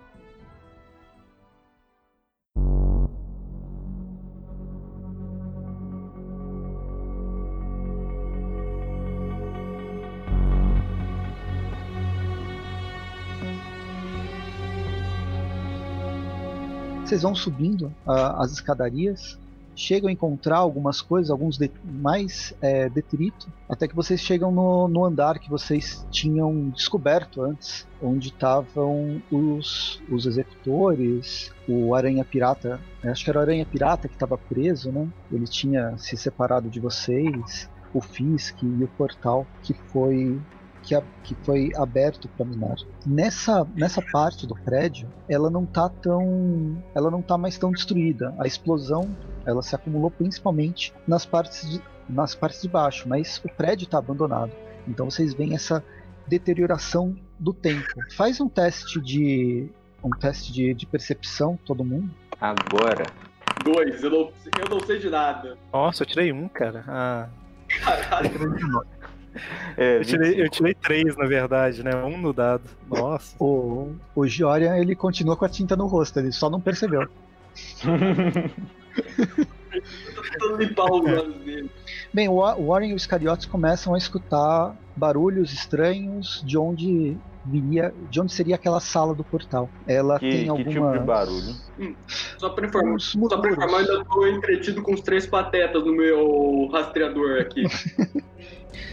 Vocês 17.11 17.23
vão 17.23 17.35
subindo 17.35 17.91
ah, 18.07 18.41
as 18.41 18.53
escadarias, 18.53 19.37
chegam 19.75 20.07
a 20.07 20.13
encontrar 20.13 20.59
algumas 20.59 21.01
coisas, 21.01 21.29
alguns 21.29 21.57
de- 21.57 21.69
mais 21.83 22.53
é, 22.61 22.87
detrito, 22.87 23.47
até 23.69 23.85
que 23.85 23.93
vocês 23.93 24.21
chegam 24.21 24.49
no, 24.49 24.87
no 24.87 25.03
andar 25.03 25.37
que 25.37 25.49
vocês 25.49 26.05
tinham 26.09 26.69
descoberto 26.69 27.41
antes, 27.41 27.85
onde 28.01 28.29
estavam 28.29 29.21
os, 29.29 30.01
os 30.09 30.25
executores, 30.25 31.49
o 31.67 31.93
Aranha 31.93 32.23
Pirata, 32.23 32.79
é, 33.03 33.09
acho 33.09 33.25
que 33.25 33.29
era 33.29 33.39
o 33.39 33.41
Aranha 33.41 33.65
Pirata 33.65 34.07
que 34.07 34.13
estava 34.13 34.37
preso, 34.37 34.89
né? 34.89 35.05
Ele 35.29 35.43
tinha 35.43 35.93
se 35.97 36.15
separado 36.15 36.69
de 36.69 36.79
vocês, 36.79 37.67
o 37.93 37.99
Fisk 37.99 38.63
e 38.63 38.85
o 38.85 38.87
portal 38.87 39.45
que 39.63 39.73
foi 39.91 40.39
que, 40.83 40.95
a- 40.95 41.03
que 41.23 41.35
foi 41.43 41.71
aberto 41.75 42.27
para 42.29 42.45
minar. 42.45 42.75
Nessa, 43.05 43.67
nessa 43.75 44.01
parte 44.01 44.45
do 44.47 44.55
prédio, 44.55 45.07
ela 45.29 45.49
não 45.49 45.65
tá 45.65 45.89
tão, 45.89 46.81
ela 46.95 47.09
não 47.11 47.21
tá 47.21 47.37
mais 47.37 47.57
tão 47.57 47.71
destruída. 47.71 48.33
A 48.39 48.47
explosão, 48.47 49.15
ela 49.45 49.61
se 49.61 49.75
acumulou 49.75 50.09
principalmente 50.11 50.93
nas 51.07 51.25
partes 51.25 51.69
de, 51.69 51.81
nas 52.09 52.33
partes 52.35 52.61
de 52.61 52.67
baixo, 52.67 53.07
mas 53.07 53.41
o 53.45 53.49
prédio 53.49 53.85
está 53.85 53.97
abandonado. 53.99 54.51
Então 54.87 55.09
vocês 55.09 55.33
veem 55.33 55.53
essa 55.53 55.83
deterioração 56.27 57.15
do 57.39 57.53
tempo. 57.53 57.85
Faz 58.15 58.39
um 58.41 58.47
teste 58.49 58.99
de 59.01 59.69
um 60.03 60.09
teste 60.09 60.51
de, 60.51 60.73
de 60.73 60.85
percepção, 60.87 61.59
todo 61.65 61.83
mundo. 61.83 62.09
Agora, 62.39 63.05
Dois, 63.63 64.01
eu 64.03 64.09
não, 64.09 64.31
eu 64.59 64.69
não 64.69 64.79
sei 64.79 64.97
de 64.97 65.07
nada. 65.09 65.55
Nossa, 65.71 66.01
eu 66.01 66.07
tirei 66.07 66.31
um, 66.31 66.47
cara. 66.47 66.83
Ah, 66.87 67.27
Caralho. 67.83 68.29
É, 69.77 69.97
eu, 69.97 70.05
tirei, 70.05 70.41
eu 70.41 70.49
tirei 70.49 70.73
três, 70.73 71.15
na 71.15 71.25
verdade, 71.25 71.83
né? 71.83 71.95
Um 71.95 72.17
no 72.17 72.33
dado. 72.33 72.63
Nossa. 72.89 73.35
O, 73.39 73.93
o 74.15 74.27
Giorian, 74.27 74.77
ele 74.77 74.95
continua 74.95 75.35
com 75.37 75.45
a 75.45 75.49
tinta 75.49 75.75
no 75.75 75.87
rosto, 75.87 76.19
ele 76.19 76.31
só 76.31 76.49
não 76.49 76.59
percebeu. 76.61 77.07
tô 80.13 80.21
tentando 80.21 80.57
limpar 80.57 80.85
os 80.91 81.05
olhos 81.05 81.35
dele. 81.37 81.69
Bem, 82.13 82.27
o 82.27 82.33
Wa- 82.35 82.55
o 82.55 82.67
Warren 82.67 82.91
e 82.91 82.93
os 82.93 83.05
Cariotes 83.05 83.45
começam 83.45 83.93
a 83.93 83.97
escutar 83.97 84.75
barulhos 84.95 85.53
estranhos 85.53 86.43
de 86.45 86.57
onde 86.57 87.17
viria, 87.45 87.93
de 88.09 88.21
onde 88.21 88.31
seria 88.33 88.55
aquela 88.55 88.79
sala 88.79 89.15
do 89.15 89.23
portal. 89.23 89.69
Ela 89.87 90.19
que, 90.19 90.29
tem 90.29 90.43
que 90.43 90.49
algumas 90.49 90.73
tipo 90.73 90.91
de 90.91 90.99
barulho? 90.99 91.55
Só 92.37 92.49
pra 92.49 92.67
informar, 92.67 92.99
só 92.99 93.37
pra 93.37 93.51
informar, 93.51 93.81
eu 93.81 93.91
ainda 93.95 94.05
tô 94.05 94.27
entretido 94.27 94.81
com 94.81 94.93
os 94.93 95.01
três 95.01 95.25
patetas 95.25 95.83
no 95.83 95.93
meu 95.93 96.67
rastreador 96.71 97.41
aqui. 97.41 97.63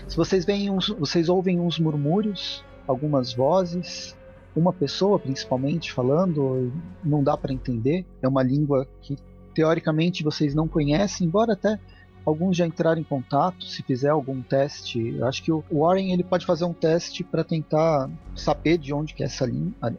Se 0.07 0.17
vocês 0.17 0.45
veem 0.45 0.71
uns, 0.71 0.89
vocês 0.89 1.29
ouvem 1.29 1.61
uns 1.61 1.79
murmúrios, 1.79 2.65
algumas 2.87 3.33
vozes, 3.33 4.17
uma 4.55 4.73
pessoa 4.73 5.19
principalmente 5.19 5.93
falando, 5.93 6.73
não 7.05 7.23
dá 7.23 7.37
para 7.37 7.53
entender. 7.53 8.05
É 8.23 8.29
uma 8.29 8.43
língua 8.43 8.87
que 9.01 9.17
teoricamente 9.55 10.23
vocês 10.23 10.55
não 10.55 10.69
conhecem, 10.69 11.27
embora 11.27 11.53
até 11.53 11.79
alguns 12.25 12.57
já 12.57 12.67
entraram 12.67 13.01
em 13.01 13.05
contato. 13.05 13.65
Se 13.65 13.83
fizer 13.83 14.11
algum 14.11 14.43
teste, 14.43 15.17
eu 15.17 15.27
acho 15.27 15.43
que 15.43 15.51
o 15.51 15.65
Warren 15.71 16.13
ele 16.13 16.23
pode 16.23 16.45
fazer 16.45 16.65
um 16.65 16.73
teste 16.73 17.25
para 17.25 17.43
tentar 17.43 18.11
saber 18.35 18.79
de 18.79 18.93
onde 18.93 19.15
que 19.15 19.23
é 19.23 19.27
essa, 19.27 19.47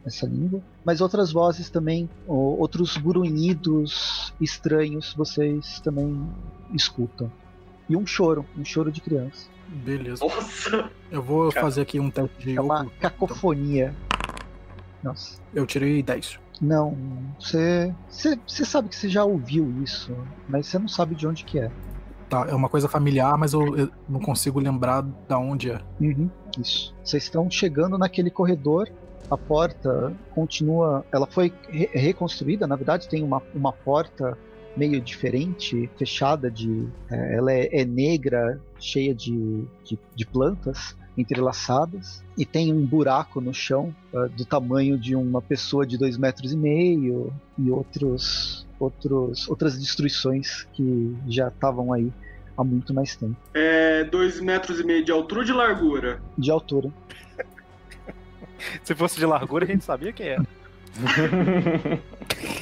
essa 0.06 0.26
língua. 0.26 0.62
Mas 0.84 1.00
outras 1.00 1.32
vozes 1.32 1.70
também, 1.70 2.08
ou 2.26 2.58
outros 2.58 2.96
grunhidos 2.96 4.32
estranhos, 4.40 5.14
vocês 5.14 5.80
também 5.80 6.26
escutam. 6.74 7.30
E 7.90 7.96
um 7.96 8.06
choro, 8.06 8.46
um 8.56 8.64
choro 8.64 8.92
de 8.92 9.00
criança. 9.00 9.48
Beleza. 9.66 10.24
Nossa! 10.24 10.88
Eu 11.10 11.20
vou 11.20 11.50
Cara. 11.50 11.66
fazer 11.66 11.80
aqui 11.80 11.98
um 11.98 12.08
teste 12.08 12.38
de 12.38 12.56
É 12.56 12.60
uma 12.60 12.82
oculto. 12.82 12.96
cacofonia. 13.00 13.92
Nossa. 15.02 15.40
Eu 15.52 15.66
tirei 15.66 16.00
10. 16.00 16.38
Não, 16.60 16.96
você, 17.38 17.92
você, 18.08 18.38
você 18.46 18.64
sabe 18.64 18.90
que 18.90 18.94
você 18.94 19.08
já 19.08 19.24
ouviu 19.24 19.82
isso, 19.82 20.16
mas 20.48 20.66
você 20.68 20.78
não 20.78 20.86
sabe 20.86 21.16
de 21.16 21.26
onde 21.26 21.42
que 21.42 21.58
é. 21.58 21.68
Tá, 22.28 22.46
é 22.48 22.54
uma 22.54 22.68
coisa 22.68 22.86
familiar, 22.86 23.36
mas 23.36 23.54
eu, 23.54 23.76
eu 23.76 23.90
não 24.08 24.20
consigo 24.20 24.60
lembrar 24.60 25.02
da 25.26 25.36
onde 25.36 25.72
é. 25.72 25.80
Uhum, 26.00 26.30
isso. 26.60 26.94
Vocês 27.02 27.24
estão 27.24 27.50
chegando 27.50 27.98
naquele 27.98 28.30
corredor. 28.30 28.88
A 29.28 29.36
porta 29.36 30.12
continua. 30.32 31.04
Ela 31.10 31.26
foi 31.26 31.52
re 31.68 31.88
reconstruída, 31.92 32.68
na 32.68 32.76
verdade, 32.76 33.08
tem 33.08 33.22
uma, 33.24 33.42
uma 33.52 33.72
porta 33.72 34.38
meio 34.80 34.98
diferente, 34.98 35.90
fechada 35.98 36.50
de. 36.50 36.88
É, 37.10 37.36
ela 37.36 37.52
é, 37.52 37.68
é, 37.80 37.84
negra, 37.84 38.58
cheia 38.78 39.14
de, 39.14 39.64
de, 39.84 39.98
de, 40.14 40.26
plantas 40.26 40.96
entrelaçadas. 41.18 42.24
E 42.38 42.46
tem 42.46 42.72
um 42.72 42.86
buraco 42.86 43.42
no 43.42 43.52
chão 43.52 43.94
uh, 44.14 44.28
do 44.30 44.46
tamanho 44.46 44.98
de 44.98 45.14
uma 45.14 45.42
pessoa 45.42 45.86
de 45.86 45.98
dois 45.98 46.16
metros 46.16 46.52
e 46.52 46.56
meio 46.56 47.30
e 47.58 47.70
outros 47.70 48.66
outros, 48.78 49.46
outras 49.46 49.78
destruições 49.78 50.66
que 50.72 51.14
já 51.28 51.48
estavam 51.48 51.92
aí 51.92 52.10
há 52.56 52.64
muito 52.64 52.94
mais 52.94 53.14
tempo. 53.14 53.36
É 53.52 54.04
dois 54.04 54.40
metros 54.40 54.80
e 54.80 54.84
meio 54.84 55.04
de 55.04 55.12
altura 55.12 55.40
ou 55.42 55.46
de 55.46 55.52
largura? 55.52 56.22
De 56.38 56.50
altura. 56.50 56.90
Se 58.82 58.94
fosse 58.94 59.18
de 59.18 59.26
largura, 59.26 59.66
a 59.66 59.68
gente 59.68 59.84
sabia 59.84 60.10
que 60.14 60.22
era. 60.22 60.46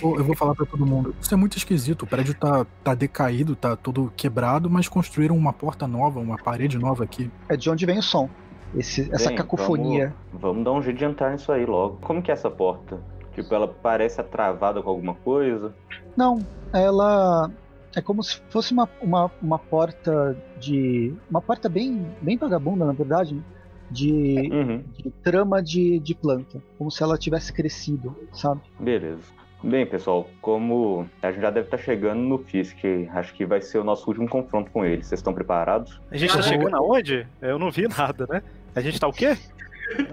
Eu 0.02 0.24
vou 0.24 0.36
falar 0.36 0.55
para 0.55 0.66
todo 0.66 0.84
mundo. 0.86 1.14
Isso 1.20 1.32
é 1.32 1.36
muito 1.36 1.56
esquisito. 1.56 2.02
O 2.02 2.06
prédio 2.06 2.34
tá, 2.34 2.66
tá 2.84 2.94
decaído, 2.94 3.56
tá 3.56 3.76
todo 3.76 4.12
quebrado, 4.16 4.70
mas 4.70 4.88
construíram 4.88 5.36
uma 5.36 5.52
porta 5.52 5.86
nova, 5.86 6.20
uma 6.20 6.36
parede 6.36 6.78
nova 6.78 7.05
aqui. 7.05 7.30
É 7.48 7.56
de 7.56 7.68
onde 7.70 7.84
vem 7.84 7.98
o 7.98 8.02
som. 8.02 8.28
Esse, 8.76 9.09
essa 9.12 9.28
Bem, 9.28 9.36
cacofonia. 9.36 10.14
Vamos, 10.30 10.42
vamos, 10.42 10.64
dar 10.64 10.72
um 10.72 10.82
jeito 10.82 10.98
de 10.98 11.05
entrar 11.05 11.32
nisso 11.32 11.50
aí 11.50 11.64
logo. 11.64 11.98
Como 12.02 12.22
que 12.22 12.30
é 12.30 12.34
essa 12.34 12.50
porta? 12.50 13.00
Tipo, 13.32 13.55
ela 13.55 13.68
parece 13.68 14.22
travada 14.24 14.82
com 14.82 14.90
alguma 14.90 15.14
coisa? 15.14 15.74
Não, 16.16 16.44
ela 16.72 17.50
é 17.96 18.02
como 18.02 18.22
se 18.22 18.40
fosse 18.50 18.72
uma, 18.72 18.88
uma, 19.00 19.30
uma 19.42 19.59
porta 19.59 20.36
de. 20.59 21.14
Uma 21.30 21.40
porta 21.40 21.68
bem, 21.68 22.06
bem 22.20 22.36
vagabunda, 22.36 22.84
na 22.84 22.92
verdade, 22.92 23.42
de, 23.90 24.51
uhum. 24.52 24.85
de 24.97 25.10
trama 25.23 25.62
de, 25.62 25.98
de 25.98 26.15
planta. 26.15 26.62
Como 26.77 26.90
se 26.90 27.02
ela 27.02 27.19
tivesse 27.19 27.52
crescido, 27.52 28.16
sabe? 28.32 28.60
Beleza. 28.78 29.39
Bem, 29.62 29.85
pessoal, 29.85 30.28
como 30.40 31.09
a 31.20 31.32
gente 31.32 31.40
já 31.43 31.51
deve 31.51 31.66
estar 31.66 31.78
chegando 31.78 32.20
no 32.20 32.39
Fisk, 32.39 32.78
acho 33.12 33.35
que 33.35 33.44
vai 33.44 33.60
ser 33.60 33.78
o 33.78 33.85
nosso 33.85 34.06
último 34.09 34.28
confronto 34.28 34.70
com 34.70 34.85
ele. 34.85 35.02
Vocês 35.02 35.19
estão 35.19 35.35
preparados? 35.35 36.01
A 36.10 36.16
gente 36.16 36.31
está 36.31 36.43
chegando 36.43 36.77
aonde? 36.77 37.27
Eu 37.43 37.59
não 37.59 37.70
vi 37.70 37.89
nada, 37.89 38.27
né? 38.31 38.43
A 38.74 38.81
gente 38.81 38.94
está 38.94 39.09
o 39.09 39.12
quê? 39.12 39.36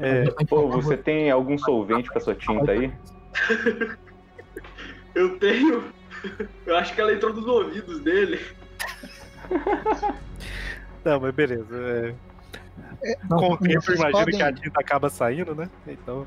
É... 0.02 0.24
Pô, 0.46 0.68
você 0.68 0.98
tem 0.98 1.30
algum 1.30 1.58
solvente 1.58 2.10
com 2.10 2.18
a 2.18 2.22
sua 2.22 2.34
tinta 2.34 2.72
aí? 2.72 2.92
Eu 5.14 5.38
tenho. 5.40 5.84
Eu 6.66 6.76
acho 6.76 6.94
que 6.94 7.00
ela 7.00 7.14
entrou 7.14 7.34
nos 7.34 7.46
ouvidos 7.48 8.02
dele. 8.02 8.40
Não, 11.06 11.20
mas 11.20 11.34
beleza. 11.34 11.74
É... 11.74 12.16
É, 13.04 13.18
não, 13.30 13.38
Com 13.38 13.54
o 13.54 13.58
tempo, 13.58 13.92
imagino 13.92 14.12
podem... 14.12 14.36
que 14.36 14.44
a 14.44 14.54
tinta 14.54 14.80
acaba 14.80 15.10
saindo, 15.10 15.54
né? 15.56 15.70
Então. 15.88 16.26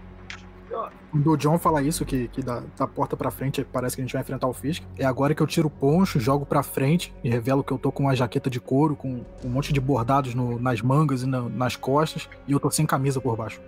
Quando 1.11 1.33
o 1.33 1.37
John 1.37 1.59
fala 1.59 1.83
isso, 1.83 2.05
que, 2.05 2.29
que 2.29 2.43
da, 2.43 2.63
da 2.77 2.87
porta 2.87 3.17
pra 3.17 3.31
frente 3.31 3.65
parece 3.65 3.97
que 3.97 4.03
a 4.03 4.05
gente 4.05 4.13
vai 4.13 4.21
enfrentar 4.21 4.47
o 4.47 4.53
Fisk, 4.53 4.85
é 4.99 5.05
agora 5.05 5.35
que 5.35 5.43
eu 5.43 5.47
tiro 5.47 5.69
o 5.69 5.71
poncho, 5.71 6.21
jogo 6.21 6.45
pra 6.45 6.63
frente 6.63 7.15
e 7.25 7.31
revelo 7.31 7.65
que 7.65 7.73
eu 7.73 7.79
tô 7.79 7.91
com 7.91 8.03
uma 8.03 8.15
jaqueta 8.15 8.51
de 8.51 8.61
couro, 8.61 8.95
com 8.95 9.25
um 9.43 9.49
monte 9.49 9.73
de 9.73 9.81
bordados 9.81 10.35
no, 10.35 10.61
nas 10.61 10.83
mangas 10.83 11.23
e 11.23 11.27
na, 11.27 11.41
nas 11.49 11.75
costas, 11.75 12.29
e 12.47 12.53
eu 12.53 12.61
tô 12.61 12.71
sem 12.71 12.85
camisa 12.85 13.21
por 13.21 13.35
baixo. 13.35 13.61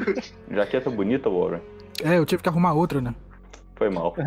jaqueta 0.50 0.88
bonita, 0.88 1.28
Warren. 1.28 1.60
É, 2.02 2.18
eu 2.18 2.24
tive 2.24 2.42
que 2.42 2.48
arrumar 2.48 2.72
outra, 2.72 3.00
né? 3.00 3.14
Foi 3.76 3.90
mal. 3.90 4.14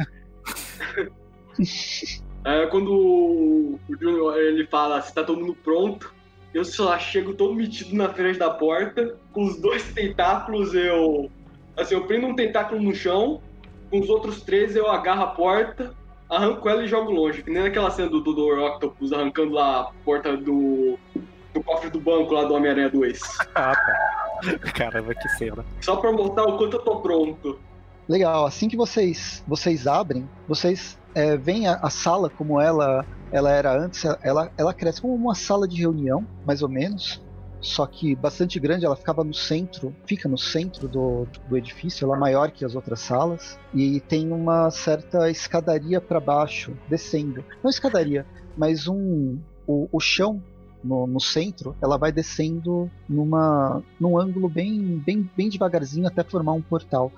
É, 2.45 2.67
quando 2.67 2.89
o 2.89 3.79
Junior 3.89 4.37
ele 4.37 4.65
fala 4.67 5.01
se 5.01 5.13
tá 5.13 5.23
todo 5.23 5.41
mundo 5.41 5.57
pronto, 5.61 6.13
eu 6.53 6.65
só 6.65 6.97
chego 6.97 7.33
todo 7.33 7.53
metido 7.53 7.95
na 7.95 8.09
frente 8.09 8.39
da 8.39 8.49
porta, 8.49 9.15
com 9.31 9.45
os 9.45 9.59
dois 9.59 9.83
tentáculos 9.93 10.73
eu. 10.73 11.29
Assim, 11.77 11.95
eu 11.95 12.05
prendo 12.05 12.27
um 12.27 12.35
tentáculo 12.35 12.81
no 12.81 12.93
chão, 12.93 13.41
com 13.89 13.99
os 13.99 14.09
outros 14.09 14.41
três 14.41 14.75
eu 14.75 14.89
agarro 14.89 15.23
a 15.23 15.27
porta, 15.27 15.93
arranco 16.29 16.67
ela 16.67 16.83
e 16.83 16.87
jogo 16.87 17.11
longe. 17.11 17.43
Que 17.43 17.51
nem 17.51 17.63
naquela 17.63 17.91
cena 17.91 18.09
do 18.09 18.21
Dr. 18.21 18.59
Octopus 18.59 19.13
arrancando 19.13 19.53
lá 19.53 19.81
a 19.81 19.83
porta 20.03 20.35
do, 20.35 20.97
do 21.53 21.63
cofre 21.63 21.89
do 21.89 21.99
banco 21.99 22.33
lá 22.33 22.45
do 22.45 22.53
Homem-Aranha 22.53 22.89
2. 22.89 23.21
ah, 23.55 23.75
tá. 23.75 24.59
Caramba, 24.73 25.13
que 25.13 25.29
cena. 25.29 25.63
Só 25.81 25.97
pra 25.97 26.11
mostrar 26.11 26.45
o 26.45 26.57
quanto 26.57 26.77
eu 26.77 26.81
tô 26.81 26.97
pronto. 26.97 27.59
Legal, 28.07 28.45
assim 28.45 28.67
que 28.67 28.75
vocês 28.75 29.43
vocês 29.47 29.85
abrem, 29.85 30.27
vocês 30.47 30.97
é, 31.13 31.37
veem 31.37 31.67
a, 31.67 31.75
a 31.75 31.91
sala 31.91 32.29
como 32.29 32.59
ela 32.59 33.05
ela 33.31 33.51
era 33.51 33.77
antes, 33.77 34.03
ela, 34.23 34.51
ela 34.57 34.73
cresce 34.73 35.01
como 35.01 35.13
uma 35.13 35.35
sala 35.35 35.67
de 35.67 35.79
reunião, 35.79 36.25
mais 36.45 36.61
ou 36.61 36.69
menos, 36.69 37.21
só 37.61 37.85
que 37.85 38.15
bastante 38.15 38.59
grande, 38.59 38.85
ela 38.85 38.95
ficava 38.95 39.23
no 39.23 39.33
centro, 39.33 39.93
fica 40.05 40.29
no 40.29 40.37
centro 40.37 40.87
do, 40.87 41.27
do 41.47 41.57
edifício, 41.57 42.05
ela 42.05 42.15
é 42.15 42.19
maior 42.19 42.51
que 42.51 42.63
as 42.63 42.73
outras 42.73 43.01
salas, 43.01 43.59
e 43.73 43.99
tem 43.99 44.31
uma 44.31 44.71
certa 44.71 45.29
escadaria 45.29 45.99
para 45.99 46.19
baixo, 46.19 46.73
descendo. 46.89 47.43
Não 47.61 47.69
escadaria, 47.69 48.25
mas 48.57 48.87
um. 48.87 49.37
O, 49.67 49.87
o 49.91 49.99
chão 49.99 50.41
no, 50.83 51.05
no, 51.05 51.19
centro, 51.19 51.75
ela 51.79 51.95
vai 51.95 52.11
descendo 52.11 52.89
numa, 53.07 53.83
num 53.99 54.17
ângulo 54.17 54.49
bem, 54.49 54.99
bem, 55.05 55.29
bem 55.37 55.47
devagarzinho 55.47 56.07
até 56.07 56.23
formar 56.23 56.53
um 56.53 56.61
portal. 56.61 57.11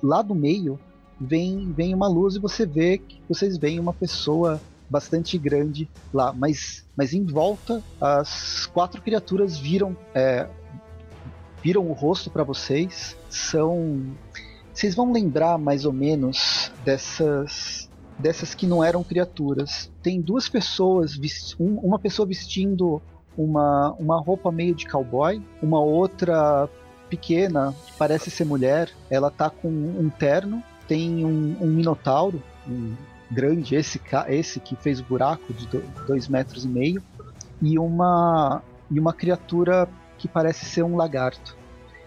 Lá 0.00 0.22
do 0.22 0.32
meio 0.32 0.78
vem, 1.20 1.72
vem 1.72 1.92
uma 1.92 2.06
luz 2.06 2.36
e 2.36 2.38
você 2.38 2.64
vê 2.64 2.98
que 2.98 3.20
vocês 3.28 3.58
veem 3.58 3.80
uma 3.80 3.92
pessoa 3.92 4.60
bastante 4.92 5.38
grande 5.38 5.88
lá, 6.12 6.34
mas, 6.34 6.86
mas 6.94 7.14
em 7.14 7.24
volta 7.24 7.82
as 7.98 8.66
quatro 8.66 9.00
criaturas 9.00 9.56
viram 9.56 9.96
é, 10.14 10.46
viram 11.62 11.88
o 11.88 11.92
rosto 11.92 12.30
para 12.30 12.44
vocês. 12.44 13.16
São 13.30 14.14
vocês 14.72 14.94
vão 14.94 15.10
lembrar 15.10 15.56
mais 15.58 15.86
ou 15.86 15.92
menos 15.92 16.70
dessas 16.84 17.90
dessas 18.18 18.54
que 18.54 18.66
não 18.66 18.84
eram 18.84 19.02
criaturas. 19.02 19.90
Tem 20.02 20.20
duas 20.20 20.48
pessoas, 20.48 21.18
um, 21.58 21.78
uma 21.78 21.98
pessoa 21.98 22.28
vestindo 22.28 23.00
uma, 23.36 23.92
uma 23.98 24.20
roupa 24.20 24.52
meio 24.52 24.74
de 24.74 24.86
cowboy, 24.86 25.42
uma 25.62 25.80
outra 25.80 26.68
pequena, 27.08 27.74
parece 27.98 28.30
ser 28.30 28.44
mulher, 28.44 28.90
ela 29.10 29.30
tá 29.30 29.48
com 29.48 29.68
um 29.68 30.10
terno, 30.10 30.62
tem 30.86 31.24
um, 31.24 31.56
um 31.60 31.66
minotauro, 31.66 32.42
um, 32.68 32.94
grande, 33.32 33.74
esse, 33.74 34.00
esse 34.28 34.60
que 34.60 34.76
fez 34.76 35.00
o 35.00 35.04
buraco 35.04 35.52
de 35.52 35.66
dois 36.06 36.28
metros 36.28 36.64
e 36.64 36.68
meio, 36.68 37.02
e 37.60 37.78
uma, 37.78 38.62
e 38.90 38.98
uma 39.00 39.12
criatura 39.12 39.88
que 40.18 40.28
parece 40.28 40.64
ser 40.64 40.82
um 40.82 40.96
lagarto. 40.96 41.56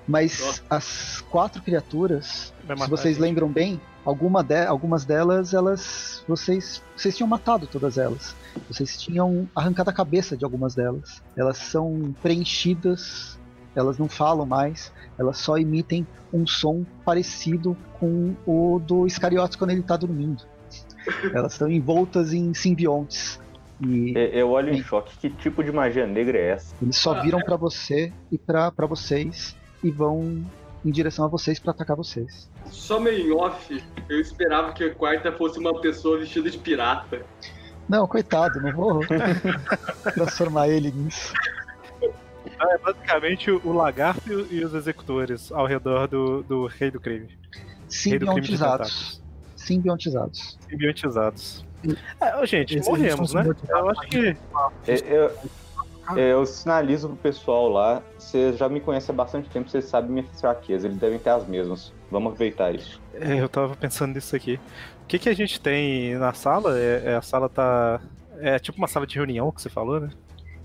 Mas 0.07 0.39
Nossa. 0.39 0.61
as 0.69 1.21
quatro 1.29 1.61
criaturas, 1.61 2.53
se 2.77 2.89
vocês 2.89 3.17
lembram 3.17 3.47
bem, 3.47 3.81
alguma 4.05 4.43
de, 4.43 4.67
algumas 4.67 5.03
delas, 5.03 5.53
elas 5.53 6.23
vocês, 6.27 6.81
vocês 6.95 7.17
tinham 7.17 7.27
matado 7.27 7.65
todas 7.65 7.97
elas. 7.97 8.35
Vocês 8.69 8.97
tinham 8.97 9.49
arrancado 9.55 9.89
a 9.89 9.93
cabeça 9.93 10.37
de 10.37 10.45
algumas 10.45 10.75
delas. 10.75 11.23
Elas 11.35 11.57
são 11.57 12.13
preenchidas, 12.21 13.39
elas 13.75 13.97
não 13.97 14.07
falam 14.07 14.45
mais, 14.45 14.91
elas 15.17 15.39
só 15.39 15.57
emitem 15.57 16.05
um 16.31 16.45
som 16.45 16.85
parecido 17.03 17.75
com 17.99 18.35
o 18.45 18.79
do 18.79 19.07
Iscariotes 19.07 19.55
quando 19.55 19.71
ele 19.71 19.81
está 19.81 19.97
dormindo. 19.97 20.43
Elas 21.33 21.53
estão 21.53 21.69
envoltas 21.69 22.33
em 22.33 22.53
simbiontes. 22.53 23.39
E, 23.81 24.13
eu 24.33 24.49
olho 24.51 24.73
em 24.73 24.81
choque. 24.81 25.17
Que 25.17 25.29
tipo 25.29 25.63
de 25.63 25.71
magia 25.71 26.07
negra 26.07 26.37
é 26.37 26.49
essa? 26.51 26.75
Eles 26.81 26.95
só 26.95 27.21
viram 27.21 27.39
para 27.39 27.55
você 27.55 28.11
e 28.31 28.37
para 28.37 28.71
vocês 28.87 29.55
e 29.83 29.91
vão 29.91 30.45
em 30.83 30.91
direção 30.91 31.25
a 31.25 31.27
vocês 31.27 31.59
para 31.59 31.71
atacar 31.71 31.97
vocês. 31.97 32.49
Só 32.67 32.99
meio 32.99 33.27
em 33.27 33.31
off, 33.31 33.83
eu 34.07 34.19
esperava 34.19 34.71
que 34.71 34.83
a 34.83 34.93
quarta 34.93 35.31
fosse 35.31 35.59
uma 35.59 35.79
pessoa 35.81 36.19
vestida 36.19 36.49
de 36.49 36.57
pirata. 36.57 37.25
Não, 37.89 38.07
coitado, 38.07 38.61
não 38.61 38.71
vou 38.71 39.01
transformar 40.13 40.69
ele 40.69 40.91
nisso. 40.91 41.33
É 42.43 42.77
basicamente 42.77 43.51
o 43.51 43.73
lagarto 43.73 44.47
e 44.49 44.63
os 44.63 44.73
executores 44.73 45.51
ao 45.51 45.65
redor 45.65 46.07
do, 46.07 46.43
do 46.43 46.67
rei 46.67 46.89
do 46.89 46.99
crime. 46.99 47.37
Simbiontizados 47.87 49.24
simbiontizados. 49.65 50.57
Simbiontizados. 50.69 51.65
É, 52.21 52.45
gente, 52.45 52.77
Esses 52.77 52.87
morremos, 52.87 53.33
né? 53.33 53.45
Eu 53.69 53.89
acho 53.89 54.01
que. 54.01 54.37
É, 54.87 54.93
eu, 55.07 55.31
é, 56.15 56.33
eu 56.33 56.45
sinalizo 56.45 57.09
pro 57.09 57.17
pessoal 57.17 57.69
lá. 57.69 58.01
Você 58.17 58.53
já 58.53 58.69
me 58.69 58.79
conhece 58.79 59.11
há 59.11 59.13
bastante 59.13 59.49
tempo, 59.49 59.69
você 59.69 59.81
sabe 59.81 60.11
minha 60.11 60.25
fraqueza. 60.39 60.87
Eles 60.87 60.97
devem 60.97 61.19
ter 61.19 61.29
as 61.29 61.47
mesmas. 61.47 61.93
Vamos 62.11 62.33
aproveitar 62.33 62.73
isso. 62.73 63.01
É, 63.13 63.39
eu 63.39 63.49
tava 63.49 63.75
pensando 63.75 64.13
nisso 64.13 64.35
aqui. 64.35 64.59
O 65.03 65.07
que, 65.07 65.19
que 65.19 65.29
a 65.29 65.35
gente 65.35 65.59
tem 65.59 66.15
na 66.15 66.33
sala? 66.33 66.77
É, 66.77 67.03
é, 67.05 67.15
a 67.15 67.21
sala 67.21 67.49
tá. 67.49 68.01
É 68.39 68.59
tipo 68.59 68.77
uma 68.77 68.87
sala 68.87 69.07
de 69.07 69.15
reunião 69.15 69.51
que 69.51 69.61
você 69.61 69.69
falou, 69.69 69.99
né? 69.99 70.09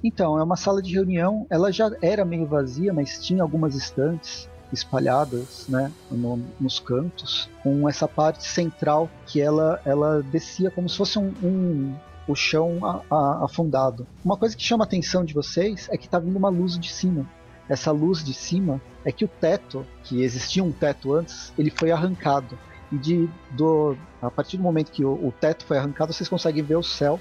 Então, 0.03 0.39
é 0.39 0.43
uma 0.43 0.57
sala 0.57 0.83
de 0.83 0.95
reunião. 0.95 1.47
Ela 1.51 1.71
já 1.71 1.91
era 2.03 2.25
meio 2.25 2.47
vazia, 2.47 2.93
mas 2.93 3.25
tinha 3.25 3.43
algumas 3.43 3.75
estantes 3.75 4.50
espalhadas, 4.73 5.67
né, 5.69 5.91
no, 6.11 6.43
nos 6.59 6.79
cantos, 6.79 7.49
com 7.63 7.89
essa 7.89 8.07
parte 8.07 8.45
central 8.47 9.09
que 9.27 9.41
ela, 9.41 9.81
ela 9.85 10.23
descia 10.23 10.71
como 10.71 10.89
se 10.89 10.97
fosse 10.97 11.19
um, 11.19 11.33
um 11.43 11.95
o 12.29 12.35
chão 12.35 12.79
a, 12.85 13.03
a, 13.11 13.45
afundado. 13.45 14.07
Uma 14.25 14.37
coisa 14.37 14.57
que 14.57 14.63
chama 14.63 14.85
a 14.85 14.87
atenção 14.87 15.25
de 15.25 15.35
vocês 15.35 15.89
é 15.91 15.97
que 15.97 16.07
está 16.07 16.19
vindo 16.19 16.37
uma 16.37 16.49
luz 16.49 16.79
de 16.79 16.91
cima. 16.93 17.29
Essa 17.69 17.91
luz 17.91 18.25
de 18.25 18.35
cima 18.35 18.81
é 19.05 19.13
que 19.13 19.25
o 19.25 19.29
teto, 19.29 19.87
que 20.05 20.23
existia 20.23 20.63
um 20.63 20.73
teto 20.73 21.15
antes, 21.15 21.53
ele 21.59 21.71
foi 21.71 21.91
arrancado. 21.91 22.59
E 22.93 22.99
de, 22.99 23.29
do, 23.53 23.97
a 24.21 24.31
partir 24.31 24.57
do 24.57 24.63
momento 24.63 24.91
que 24.91 25.05
o, 25.05 25.13
o 25.13 25.33
teto 25.33 25.65
foi 25.65 25.79
arrancado, 25.79 26.13
vocês 26.13 26.29
conseguem 26.29 26.63
ver 26.63 26.77
o 26.77 26.83
céu. 26.83 27.21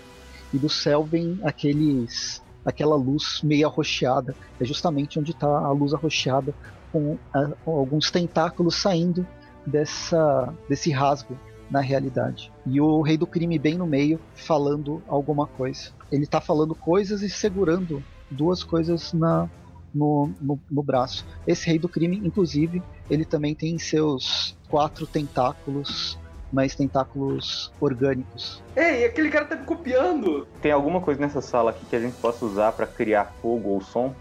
E 0.52 0.58
do 0.58 0.70
céu 0.70 1.04
vem 1.04 1.40
aqueles 1.44 2.42
aquela 2.66 2.96
luz 2.96 3.42
meio 3.44 3.68
arroxeada. 3.68 4.36
É 4.60 4.66
justamente 4.66 5.20
onde 5.20 5.32
está 5.32 5.48
a 5.48 5.72
luz 5.72 5.94
arroxeada, 5.94 6.54
com, 6.92 7.18
a, 7.34 7.48
com 7.64 7.78
alguns 7.78 8.12
tentáculos 8.12 8.76
saindo 8.76 9.26
dessa, 9.66 10.54
desse 10.68 10.92
rasgo 10.92 11.38
na 11.70 11.82
realidade. 11.82 12.52
E 12.66 12.82
o 12.82 13.02
rei 13.02 13.18
do 13.18 13.28
crime 13.28 13.60
bem 13.60 13.78
no 13.78 13.86
meio, 13.86 14.20
falando 14.34 15.02
alguma 15.08 15.46
coisa. 15.46 15.92
Ele 16.12 16.24
está 16.24 16.42
falando 16.42 16.74
coisas 16.74 17.22
e 17.22 17.30
segurando 17.30 18.04
duas 18.30 18.64
coisas 18.64 19.14
na, 19.14 19.48
no, 19.94 20.32
no, 20.42 20.60
no, 20.70 20.84
braço. 20.84 21.26
Esse 21.48 21.68
rei 21.68 21.78
do 21.78 21.88
crime, 21.88 22.18
inclusive, 22.24 22.82
ele 23.10 23.26
também 23.26 23.54
tem 23.54 23.78
seus 23.78 24.58
quatro 24.68 25.06
tentáculos, 25.06 26.18
mas 26.52 26.76
tentáculos 26.76 27.72
orgânicos. 27.80 28.64
Ei, 28.76 29.06
aquele 29.06 29.30
cara 29.30 29.46
tá 29.46 29.56
me 29.56 29.66
copiando! 29.66 30.48
Tem 30.62 30.72
alguma 30.72 31.00
coisa 31.00 31.22
nessa 31.22 31.42
sala 31.42 31.70
aqui 31.72 31.86
que 31.86 31.96
a 31.96 32.00
gente 32.00 32.16
possa 32.18 32.46
usar 32.46 32.72
para 32.72 32.88
criar 32.88 33.34
fogo 33.42 33.70
ou 33.70 33.82
som? 33.82 34.14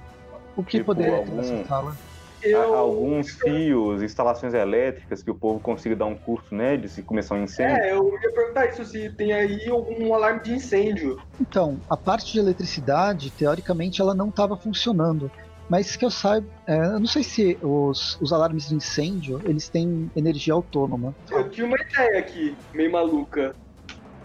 O 0.56 0.62
que 0.62 0.78
tipo, 0.78 0.86
poderia 0.86 1.16
algum... 1.16 1.30
ter 1.30 1.36
nessa 1.36 1.64
sala? 1.66 1.96
Eu... 2.42 2.74
Alguns 2.74 3.30
fios, 3.30 4.02
instalações 4.02 4.54
elétricas 4.54 5.22
que 5.22 5.30
o 5.30 5.34
povo 5.34 5.60
consiga 5.60 5.96
dar 5.96 6.06
um 6.06 6.14
curso, 6.14 6.54
né? 6.54 6.76
De 6.76 6.88
se 6.88 7.02
começar 7.02 7.34
um 7.34 7.42
incêndio. 7.42 7.76
É, 7.76 7.92
eu 7.92 8.18
ia 8.22 8.32
perguntar 8.32 8.66
isso, 8.66 8.84
se 8.84 9.10
tem 9.10 9.32
aí 9.32 9.68
algum 9.68 10.14
alarme 10.14 10.40
de 10.42 10.52
incêndio. 10.52 11.20
Então, 11.40 11.80
a 11.88 11.96
parte 11.96 12.32
de 12.32 12.38
eletricidade, 12.38 13.30
teoricamente, 13.30 14.00
ela 14.00 14.14
não 14.14 14.28
estava 14.28 14.56
funcionando. 14.56 15.30
Mas 15.68 15.96
que 15.96 16.04
eu 16.04 16.10
saiba, 16.10 16.46
é, 16.66 16.78
eu 16.78 16.98
não 16.98 17.06
sei 17.06 17.22
se 17.22 17.58
os, 17.60 18.18
os 18.20 18.32
alarmes 18.32 18.68
de 18.68 18.74
incêndio, 18.74 19.40
eles 19.44 19.68
têm 19.68 20.10
energia 20.16 20.54
autônoma. 20.54 21.14
Eu 21.30 21.50
tinha 21.50 21.66
uma 21.66 21.76
ideia 21.76 22.18
aqui, 22.18 22.56
meio 22.72 22.90
maluca. 22.90 23.54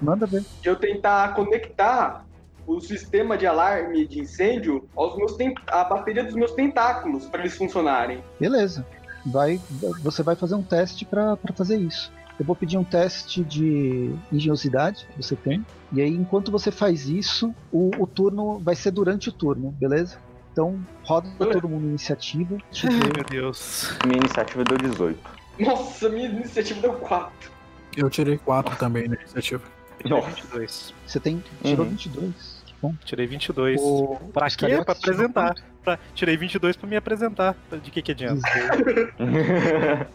Manda 0.02 0.26
ver. 0.26 0.44
De 0.62 0.70
eu 0.70 0.76
tentar 0.76 1.34
conectar 1.36 2.26
o 2.66 2.80
sistema 2.80 3.38
de 3.38 3.46
alarme 3.46 4.08
de 4.08 4.20
incêndio 4.20 4.88
aos 4.96 5.16
meus 5.18 5.36
a 5.68 5.84
bateria 5.84 6.24
dos 6.24 6.36
meus 6.36 6.52
tentáculos 6.52 7.26
para 7.26 7.42
eles 7.42 7.56
funcionarem. 7.56 8.24
Beleza. 8.40 8.86
Vai, 9.26 9.60
você 10.02 10.22
vai 10.22 10.36
fazer 10.36 10.56
um 10.56 10.64
teste 10.64 11.06
para 11.06 11.38
fazer 11.56 11.78
isso. 11.78 12.12
Eu 12.40 12.46
vou 12.46 12.56
pedir 12.56 12.78
um 12.78 12.84
teste 12.84 13.44
de 13.44 14.14
engenhosidade 14.32 15.08
que 15.12 15.24
você 15.24 15.36
tem. 15.36 15.66
E 15.92 16.02
aí, 16.02 16.10
enquanto 16.10 16.52
você 16.52 16.72
faz 16.72 17.08
isso, 17.08 17.54
o, 17.72 17.92
o 18.00 18.08
turno 18.08 18.60
vai 18.60 18.76
ser 18.76 18.92
durante 18.92 19.30
o 19.30 19.32
turno, 19.32 19.72
beleza? 19.72 20.18
Então, 20.52 20.80
roda 21.04 21.30
todo 21.38 21.70
mundo 21.70 21.86
iniciativa. 21.88 22.58
Meu 23.16 23.24
Deus. 23.30 23.96
Minha 24.06 24.18
iniciativa 24.18 24.64
deu 24.64 24.78
18. 24.78 25.20
Nossa, 25.60 26.10
minha 26.10 26.28
iniciativa 26.28 26.82
deu 26.82 26.94
4. 26.94 27.52
Eu 27.96 28.10
tirei 28.10 28.38
4 28.40 28.76
também 28.78 29.08
na 29.08 29.16
iniciativa. 29.16 29.64
Tirei 30.00 30.22
22. 30.22 30.94
Você 31.06 31.20
tem. 31.20 31.44
Tirou 31.64 31.86
uhum. 31.86 31.92
22? 31.92 32.53
Bom. 32.84 32.94
Tirei 33.06 33.26
22. 33.26 33.80
O... 33.82 34.18
Pra 34.34 34.50
quê? 34.50 34.84
Pra 34.84 34.94
apresentar. 34.94 35.56
Pra... 35.84 35.98
Tirei 36.14 36.36
22 36.36 36.76
pra 36.76 36.88
me 36.88 36.98
apresentar. 36.98 37.56
De 37.82 37.90
que 37.90 38.02
que 38.02 38.12
adianta? 38.12 38.42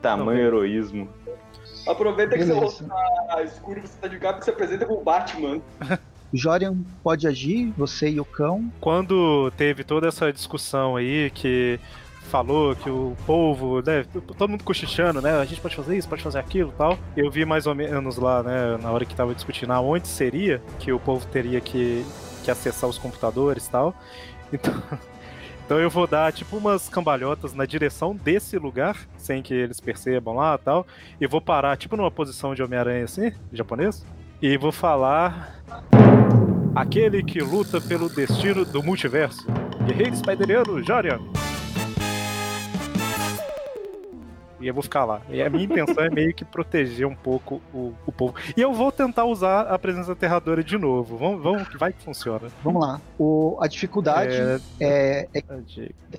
Tamanho 0.00 0.40
heroísmo. 0.40 1.08
Aproveita 1.86 2.32
que 2.32 2.44
Beleza. 2.44 2.54
seu 2.54 2.62
rosto 2.62 2.86
tá 2.86 3.42
escuro, 3.42 3.80
você 3.80 3.98
tá 4.00 4.06
de 4.06 4.18
capa 4.18 4.38
e 4.38 4.44
se 4.44 4.50
apresenta 4.50 4.86
como 4.86 5.02
Batman. 5.02 5.60
Jorian 6.32 6.76
pode 7.02 7.26
agir, 7.26 7.72
você 7.76 8.08
e 8.08 8.20
o 8.20 8.24
cão. 8.24 8.72
Quando 8.80 9.50
teve 9.56 9.84
toda 9.84 10.08
essa 10.08 10.32
discussão 10.32 10.96
aí 10.96 11.30
que 11.30 11.78
falou 12.22 12.74
que 12.74 12.88
o 12.88 13.16
povo, 13.26 13.82
né, 13.82 14.04
todo 14.36 14.48
mundo 14.48 14.64
cochichando, 14.64 15.20
né, 15.20 15.38
a 15.38 15.44
gente 15.44 15.60
pode 15.60 15.76
fazer 15.76 15.96
isso, 15.96 16.08
pode 16.08 16.22
fazer 16.22 16.38
aquilo 16.38 16.72
tal. 16.76 16.98
Eu 17.16 17.30
vi 17.30 17.44
mais 17.44 17.66
ou 17.66 17.74
menos 17.74 18.16
lá, 18.16 18.42
né, 18.42 18.78
na 18.80 18.90
hora 18.90 19.04
que 19.04 19.14
tava 19.14 19.34
discutindo 19.34 19.72
aonde 19.72 20.08
seria 20.08 20.62
que 20.78 20.92
o 20.92 20.98
povo 20.98 21.26
teria 21.26 21.60
que, 21.60 22.04
que 22.42 22.50
acessar 22.50 22.88
os 22.88 22.98
computadores 22.98 23.68
tal. 23.68 23.94
Então, 24.52 24.82
então 25.64 25.78
eu 25.78 25.90
vou 25.90 26.06
dar 26.06 26.32
tipo 26.32 26.56
umas 26.56 26.88
cambalhotas 26.88 27.52
na 27.52 27.66
direção 27.66 28.14
desse 28.14 28.58
lugar, 28.58 28.96
sem 29.16 29.42
que 29.42 29.52
eles 29.52 29.80
percebam 29.80 30.34
lá 30.34 30.56
tal, 30.56 30.86
e 31.20 31.26
vou 31.26 31.40
parar 31.40 31.76
tipo 31.76 31.96
numa 31.96 32.10
posição 32.10 32.54
de 32.54 32.62
Homem-Aranha 32.62 33.04
assim, 33.04 33.32
japonês, 33.52 34.04
e 34.40 34.56
vou 34.56 34.72
falar 34.72 35.62
aquele 36.74 37.22
que 37.22 37.40
luta 37.40 37.80
pelo 37.80 38.08
destino 38.08 38.64
do 38.64 38.82
multiverso. 38.82 39.46
Guerreiro 39.86 40.16
Spideriano, 40.16 40.82
Jorian. 40.82 41.20
E 44.62 44.68
eu 44.68 44.74
vou 44.74 44.82
ficar 44.82 45.04
lá. 45.04 45.20
E 45.28 45.42
a 45.42 45.50
minha 45.50 45.64
intenção 45.64 46.04
é 46.04 46.08
meio 46.08 46.32
que 46.32 46.44
proteger 46.44 47.06
um 47.06 47.14
pouco 47.14 47.60
o, 47.74 47.92
o 48.06 48.12
povo. 48.12 48.34
E 48.56 48.60
eu 48.60 48.72
vou 48.72 48.92
tentar 48.92 49.24
usar 49.24 49.62
a 49.62 49.76
presença 49.78 50.12
aterradora 50.12 50.62
de 50.62 50.78
novo. 50.78 51.16
Vamos, 51.16 51.42
vamos 51.42 51.68
vai 51.76 51.92
que 51.92 52.00
funciona. 52.00 52.48
Vamos 52.62 52.80
lá. 52.80 53.00
O, 53.18 53.58
a 53.60 53.66
dificuldade 53.66 54.34
é, 54.80 55.28
é, 55.34 55.40
é 55.40 55.42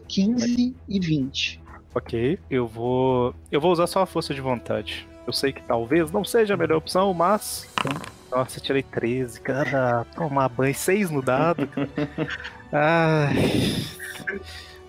15 0.08 0.76
e 0.90 1.00
20. 1.00 1.64
Ok, 1.96 2.40
eu 2.50 2.68
vou. 2.68 3.34
Eu 3.50 3.62
vou 3.62 3.72
usar 3.72 3.88
só 3.88 4.02
a 4.02 4.06
força 4.06 4.34
de 4.34 4.42
vontade. 4.42 5.08
Eu 5.26 5.32
sei 5.32 5.54
que 5.54 5.62
talvez 5.62 6.12
não 6.12 6.26
seja 6.26 6.56
a 6.56 6.58
melhor 6.58 6.78
opção, 6.78 7.14
mas. 7.14 7.70
Nossa, 8.30 8.58
eu 8.58 8.64
tirei 8.64 8.84
13, 8.84 9.40
cara. 9.40 10.06
Tomar 10.16 10.50
banho, 10.50 10.76
6 10.76 11.12
no 11.12 11.22
dado. 11.22 11.70
Ai. 12.74 13.36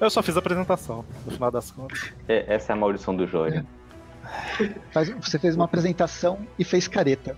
Eu 0.01 0.11
só 0.11 0.23
fiz 0.23 0.37
a 0.37 0.41
apresentação, 0.41 1.05
no 1.25 1.33
final 1.33 1.51
das 1.51 1.71
contas. 1.71 2.13
É, 2.29 2.55
essa 2.55 2.73
é 2.73 2.75
a 2.75 2.77
maldição 2.77 3.15
do 3.15 3.27
Joia. 3.27 3.65
Você 5.21 5.39
fez 5.39 5.55
uma 5.55 5.65
apresentação 5.65 6.47
e 6.59 6.65
fez 6.65 6.89
careta. 6.89 7.37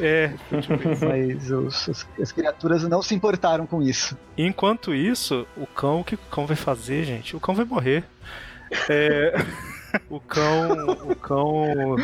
É, 0.00 0.32
mas 1.00 1.50
os, 1.50 1.88
os, 1.88 2.06
as 2.20 2.32
criaturas 2.32 2.82
não 2.84 3.02
se 3.02 3.14
importaram 3.14 3.66
com 3.66 3.82
isso. 3.82 4.16
Enquanto 4.36 4.94
isso, 4.94 5.46
o 5.56 5.66
cão, 5.66 6.00
o 6.00 6.04
que 6.04 6.14
o 6.14 6.18
cão 6.30 6.46
vai 6.46 6.56
fazer, 6.56 7.04
gente? 7.04 7.36
O 7.36 7.40
cão 7.40 7.54
vai 7.54 7.64
morrer. 7.64 8.04
É, 8.88 9.34
o 10.08 10.20
cão. 10.20 10.90
O 11.10 11.16
cão. 11.16 11.96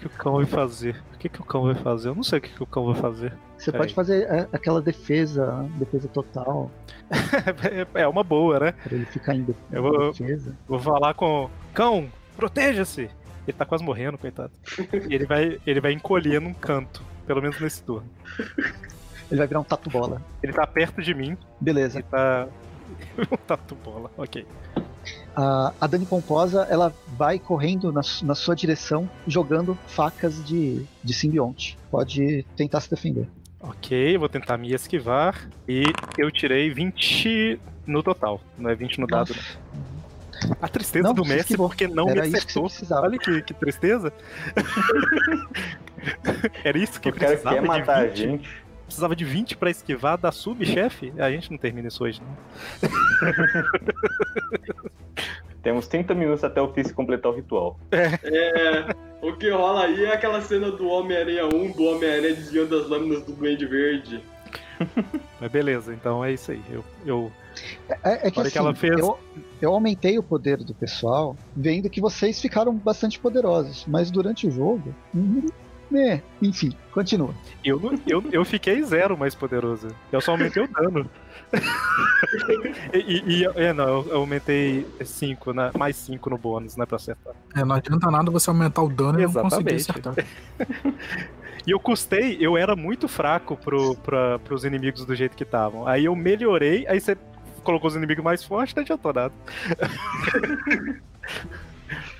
O 0.00 0.02
que, 0.02 0.06
o 0.06 0.10
cão 0.10 0.36
vai 0.36 0.46
fazer? 0.46 1.02
O 1.14 1.18
que, 1.18 1.28
que 1.28 1.40
o 1.42 1.44
cão 1.44 1.62
vai 1.64 1.74
fazer? 1.74 2.08
Eu 2.08 2.14
não 2.14 2.22
sei 2.22 2.38
o 2.38 2.42
que, 2.42 2.48
que 2.48 2.62
o 2.62 2.66
cão 2.66 2.86
vai 2.86 2.94
fazer. 2.94 3.34
Você 3.58 3.70
pode 3.70 3.92
fazer 3.92 4.22
é, 4.22 4.48
aquela 4.50 4.80
defesa, 4.80 5.68
defesa 5.78 6.08
total. 6.08 6.70
é 7.92 8.08
uma 8.08 8.24
boa, 8.24 8.58
né? 8.58 8.72
Pra 8.72 8.94
ele 8.94 9.04
ficar 9.04 9.34
em 9.34 9.46
eu 9.70 9.82
vou, 9.82 10.10
defesa. 10.10 10.56
Vou 10.66 10.78
falar 10.78 11.12
com. 11.12 11.50
Cão, 11.74 12.08
proteja-se! 12.34 13.10
Ele 13.46 13.56
tá 13.56 13.66
quase 13.66 13.84
morrendo, 13.84 14.16
coitado. 14.16 14.52
Ele 14.90 15.26
vai, 15.26 15.60
ele 15.66 15.80
vai 15.80 15.92
encolher 15.92 16.40
num 16.40 16.54
canto, 16.54 17.04
pelo 17.26 17.42
menos 17.42 17.60
nesse 17.60 17.82
turno. 17.82 18.08
Ele 19.30 19.38
vai 19.38 19.46
virar 19.46 19.60
um 19.60 19.64
tatu 19.64 19.90
bola. 19.90 20.22
Ele 20.42 20.52
tá 20.54 20.66
perto 20.66 21.02
de 21.02 21.12
mim. 21.12 21.36
Beleza. 21.60 21.98
Ele 21.98 22.06
tá. 22.10 22.48
um 23.30 23.36
tatu 23.36 23.74
bola, 23.74 24.10
ok. 24.16 24.46
A, 25.34 25.72
a 25.80 25.86
Dani 25.86 26.06
Pomposa 26.06 26.66
ela 26.70 26.92
vai 27.16 27.38
correndo 27.38 27.92
na, 27.92 28.00
na 28.22 28.34
sua 28.34 28.54
direção, 28.54 29.08
jogando 29.26 29.76
facas 29.86 30.44
de, 30.44 30.84
de 31.02 31.14
simbionte. 31.14 31.78
Pode 31.90 32.44
tentar 32.56 32.80
se 32.80 32.90
defender. 32.90 33.28
Ok, 33.60 34.16
vou 34.16 34.28
tentar 34.28 34.56
me 34.56 34.72
esquivar. 34.72 35.48
E 35.68 35.84
eu 36.18 36.30
tirei 36.30 36.72
20 36.72 37.60
no 37.86 38.02
total. 38.02 38.40
Não 38.58 38.70
é 38.70 38.74
20 38.74 39.00
no 39.00 39.06
dado, 39.06 39.34
não. 39.34 39.90
A 40.60 40.68
tristeza 40.68 41.08
não, 41.08 41.14
do 41.14 41.24
Messi 41.24 41.56
porque 41.56 41.86
não 41.86 42.08
Era 42.08 42.22
me 42.22 42.28
acertou. 42.28 42.68
Que 42.68 42.92
Olha 42.92 43.18
que, 43.18 43.42
que 43.42 43.54
tristeza. 43.54 44.12
Era 46.64 46.78
isso 46.78 47.00
que 47.00 47.10
o 47.10 47.12
cara 47.12 47.32
precisava 47.32 47.56
quer 47.56 47.62
matar 47.62 47.98
a 47.98 48.08
gente. 48.08 48.48
Precisava 48.90 49.14
de 49.14 49.24
20 49.24 49.56
para 49.56 49.70
esquivar 49.70 50.18
da 50.18 50.32
subchefe? 50.32 51.12
A 51.16 51.30
gente 51.30 51.48
não 51.48 51.56
termina 51.56 51.86
isso 51.86 52.02
hoje, 52.02 52.20
não. 52.20 52.36
Temos 55.62 55.86
30 55.86 56.12
minutos 56.12 56.42
até 56.42 56.60
o 56.60 56.72
Fizz 56.72 56.90
completar 56.90 57.30
o 57.30 57.34
ritual. 57.36 57.78
É. 57.92 58.18
é. 58.24 58.88
O 59.22 59.36
que 59.36 59.48
rola 59.48 59.84
aí 59.84 60.06
é 60.06 60.12
aquela 60.12 60.40
cena 60.40 60.72
do 60.72 60.88
Homem-Aranha 60.88 61.46
1, 61.46 61.70
do 61.70 61.84
Homem-Aranha 61.84 62.34
desviando 62.34 62.76
as 62.76 62.88
lâminas 62.88 63.22
do 63.22 63.30
Duende 63.30 63.64
Verde. 63.64 64.24
Mas 65.40 65.52
beleza, 65.52 65.94
então 65.94 66.24
é 66.24 66.32
isso 66.32 66.50
aí. 66.50 66.60
Eu. 66.68 66.84
eu... 67.06 67.30
É, 68.02 68.26
é 68.26 68.30
que, 68.32 68.40
assim, 68.40 68.50
que 68.50 68.58
ela 68.58 68.74
fez... 68.74 68.98
eu, 68.98 69.16
eu 69.62 69.72
aumentei 69.72 70.18
o 70.18 70.22
poder 70.22 70.56
do 70.64 70.74
pessoal, 70.74 71.36
vendo 71.56 71.88
que 71.88 72.00
vocês 72.00 72.40
ficaram 72.40 72.74
bastante 72.74 73.20
poderosos. 73.20 73.86
Mas 73.86 74.10
durante 74.10 74.48
o 74.48 74.50
jogo, 74.50 74.92
É, 75.92 76.20
enfim, 76.40 76.72
continua. 76.92 77.34
Eu, 77.64 77.80
eu, 78.06 78.24
eu 78.30 78.44
fiquei 78.44 78.82
zero 78.82 79.16
mais 79.18 79.34
poderoso. 79.34 79.88
Eu 80.12 80.20
só 80.20 80.32
aumentei 80.32 80.62
o 80.62 80.68
dano. 80.68 81.08
e, 82.94 82.98
e, 82.98 83.42
e- 83.42 83.44
é, 83.56 83.72
não, 83.72 83.84
eu, 83.88 84.06
eu 84.10 84.16
aumentei 84.18 84.86
5, 85.04 85.52
né? 85.52 85.70
mais 85.76 85.96
5 85.96 86.30
no 86.30 86.38
bônus, 86.38 86.76
né? 86.76 86.86
Pra 86.86 86.96
acertar. 86.96 87.34
É, 87.56 87.64
não 87.64 87.74
adianta 87.74 88.08
nada 88.10 88.30
você 88.30 88.50
aumentar 88.50 88.82
o 88.82 88.88
dano 88.88 89.20
e 89.20 89.24
não 89.26 89.32
conseguir 89.32 89.74
Exatamente. 89.74 90.20
acertar. 90.20 90.90
E 91.66 91.72
eu 91.72 91.78
custei, 91.78 92.38
eu 92.40 92.56
era 92.56 92.74
muito 92.74 93.06
fraco 93.06 93.54
pro, 93.54 93.94
pra, 93.96 94.38
pros 94.38 94.64
inimigos 94.64 95.04
do 95.04 95.14
jeito 95.14 95.36
que 95.36 95.42
estavam. 95.42 95.86
Aí 95.86 96.06
eu 96.06 96.16
melhorei, 96.16 96.86
aí 96.88 96.98
você 96.98 97.18
colocou 97.62 97.88
os 97.88 97.94
inimigos 97.94 98.24
mais 98.24 98.42
fortes, 98.42 98.74
não 98.74 98.82
adiantou 98.82 99.12
nada. 99.12 99.34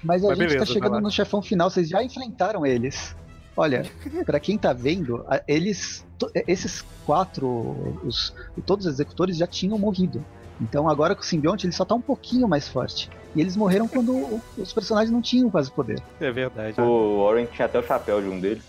Mas 0.03 0.23
a 0.25 0.29
Mas 0.29 0.39
gente 0.39 0.49
beleza, 0.49 0.59
tá 0.59 0.67
chegando 0.67 0.93
lá. 0.93 1.01
no 1.01 1.11
chefão 1.11 1.41
final, 1.41 1.71
vocês 1.71 1.89
já 1.89 2.03
enfrentaram 2.03 2.67
eles. 2.67 3.17
Olha, 3.57 3.85
pra 4.25 4.41
quem 4.41 4.57
tá 4.57 4.73
vendo, 4.73 5.25
eles. 5.47 6.05
to- 6.19 6.31
Esses 6.47 6.85
quatro, 7.05 7.99
os, 8.05 8.33
todos 8.65 8.87
os 8.87 8.93
executores 8.93 9.37
já 9.37 9.47
tinham 9.47 9.79
morrido. 9.79 10.25
Então 10.61 10.89
agora 10.89 11.15
com 11.15 11.23
o 11.23 11.25
simbionte 11.25 11.67
ele 11.67 11.73
só 11.73 11.85
tá 11.85 11.95
um 11.95 12.01
pouquinho 12.01 12.47
mais 12.47 12.69
forte. 12.69 13.11
E 13.35 13.41
eles 13.41 13.57
morreram 13.57 13.87
quando 13.89 14.41
os 14.59 14.73
personagens 14.73 15.11
não 15.11 15.23
tinham 15.23 15.49
quase 15.51 15.71
poder. 15.71 16.03
É 16.21 16.31
verdade. 16.31 16.81
O 16.81 17.25
Warren 17.25 17.47
tinha 17.47 17.67
até 17.67 17.79
o 17.79 17.83
chapéu 17.83 18.21
de 18.21 18.29
um 18.29 18.39
deles. 18.41 18.63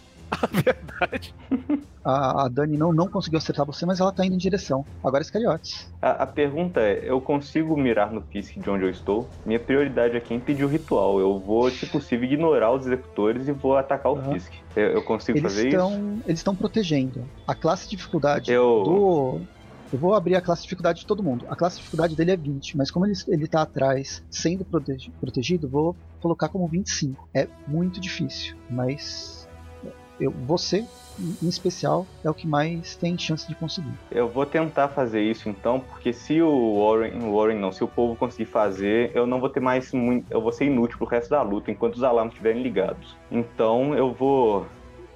Verdade. 0.52 1.34
A, 2.04 2.46
a 2.46 2.48
Dani 2.48 2.78
não, 2.78 2.92
não 2.92 3.08
conseguiu 3.08 3.38
acertar 3.38 3.64
você, 3.64 3.86
mas 3.86 4.00
ela 4.00 4.12
tá 4.12 4.26
indo 4.26 4.34
em 4.34 4.38
direção. 4.40 4.84
Agora 5.04 5.22
Iscariotes. 5.22 5.88
A, 6.02 6.24
a 6.24 6.26
pergunta 6.26 6.80
é: 6.80 7.00
eu 7.08 7.22
consigo 7.22 7.78
mirar 7.78 8.12
no 8.12 8.22
Fisk 8.24 8.58
de 8.58 8.68
onde 8.72 8.86
eu 8.86 8.90
estou? 8.90 9.30
Minha 9.46 9.60
prioridade 9.60 10.18
aqui 10.18 10.34
é 10.34 10.38
impedir 10.38 10.64
o 10.64 10.68
ritual. 10.68 11.20
Eu 11.20 11.38
vou, 11.38 11.70
se 11.70 11.86
possível, 11.86 12.26
ignorar 12.26 12.72
os 12.72 12.88
executores 12.88 13.48
e 13.48 13.52
vou 13.52 13.78
atacar 13.78 14.12
o 14.12 14.16
Aham. 14.18 14.34
Fisk. 14.34 14.52
Eu, 14.76 14.88
eu 14.94 15.04
consigo 15.04 15.38
Eles 15.38 15.54
fazer 15.54 15.68
isso? 15.68 16.22
Eles 16.26 16.40
estão 16.40 16.56
protegendo. 16.56 17.24
A 17.48 17.54
classe 17.54 17.88
de 17.88 17.96
dificuldade 17.98 18.52
Eu. 18.52 18.82
do. 18.84 19.42
Eu 19.94 20.00
vou 20.00 20.16
abrir 20.16 20.34
a 20.36 20.42
classe 20.42 20.62
de 20.62 20.68
dificuldade 20.70 21.02
de 21.02 21.06
todo 21.06 21.22
mundo. 21.22 21.46
A 21.50 21.56
classe 21.56 21.76
de 21.76 21.82
dificuldade 21.84 22.16
dele 22.16 22.32
é 22.32 22.38
20, 22.38 22.78
mas 22.78 22.90
como 22.90 23.06
ele, 23.06 23.14
ele 23.28 23.48
tá 23.48 23.62
atrás, 23.62 24.24
sendo 24.32 24.66
protegi- 24.66 25.12
protegido, 25.20 25.70
vou 25.70 25.96
colocar 26.20 26.50
como 26.50 26.68
25. 26.68 27.28
É 27.32 27.48
muito 27.68 28.02
difícil, 28.02 28.56
mas 28.70 29.41
eu, 30.22 30.32
você, 30.32 30.86
em 31.42 31.48
especial, 31.48 32.06
é 32.24 32.30
o 32.30 32.34
que 32.34 32.48
mais 32.48 32.96
tem 32.96 33.18
chance 33.18 33.48
de 33.48 33.56
conseguir. 33.56 33.92
Eu 34.12 34.30
vou 34.30 34.46
tentar 34.46 34.88
fazer 34.88 35.22
isso 35.22 35.50
então, 35.50 35.80
porque 35.80 36.14
se 36.14 36.42
o 36.42 36.80
Warren, 36.80 37.24
o 37.24 37.36
Warren 37.36 37.60
não, 37.60 37.72
se 37.72 37.84
o 37.84 37.88
povo 37.88 38.16
conseguir 38.16 38.46
fazer, 38.46 39.12
eu 39.16 39.26
não 39.26 39.40
vou 39.40 39.50
ter 39.50 39.60
mais 39.60 39.92
muito, 39.92 40.32
eu 40.32 40.40
vou 40.40 40.52
ser 40.52 40.66
inútil 40.66 40.98
pro 40.98 41.08
resto 41.08 41.32
da 41.32 41.42
luta 41.42 41.72
enquanto 41.72 41.96
os 41.96 42.04
alarmes 42.04 42.34
estiverem 42.34 42.62
ligados. 42.62 43.18
Então 43.32 43.96
eu 43.96 44.14
vou 44.14 44.66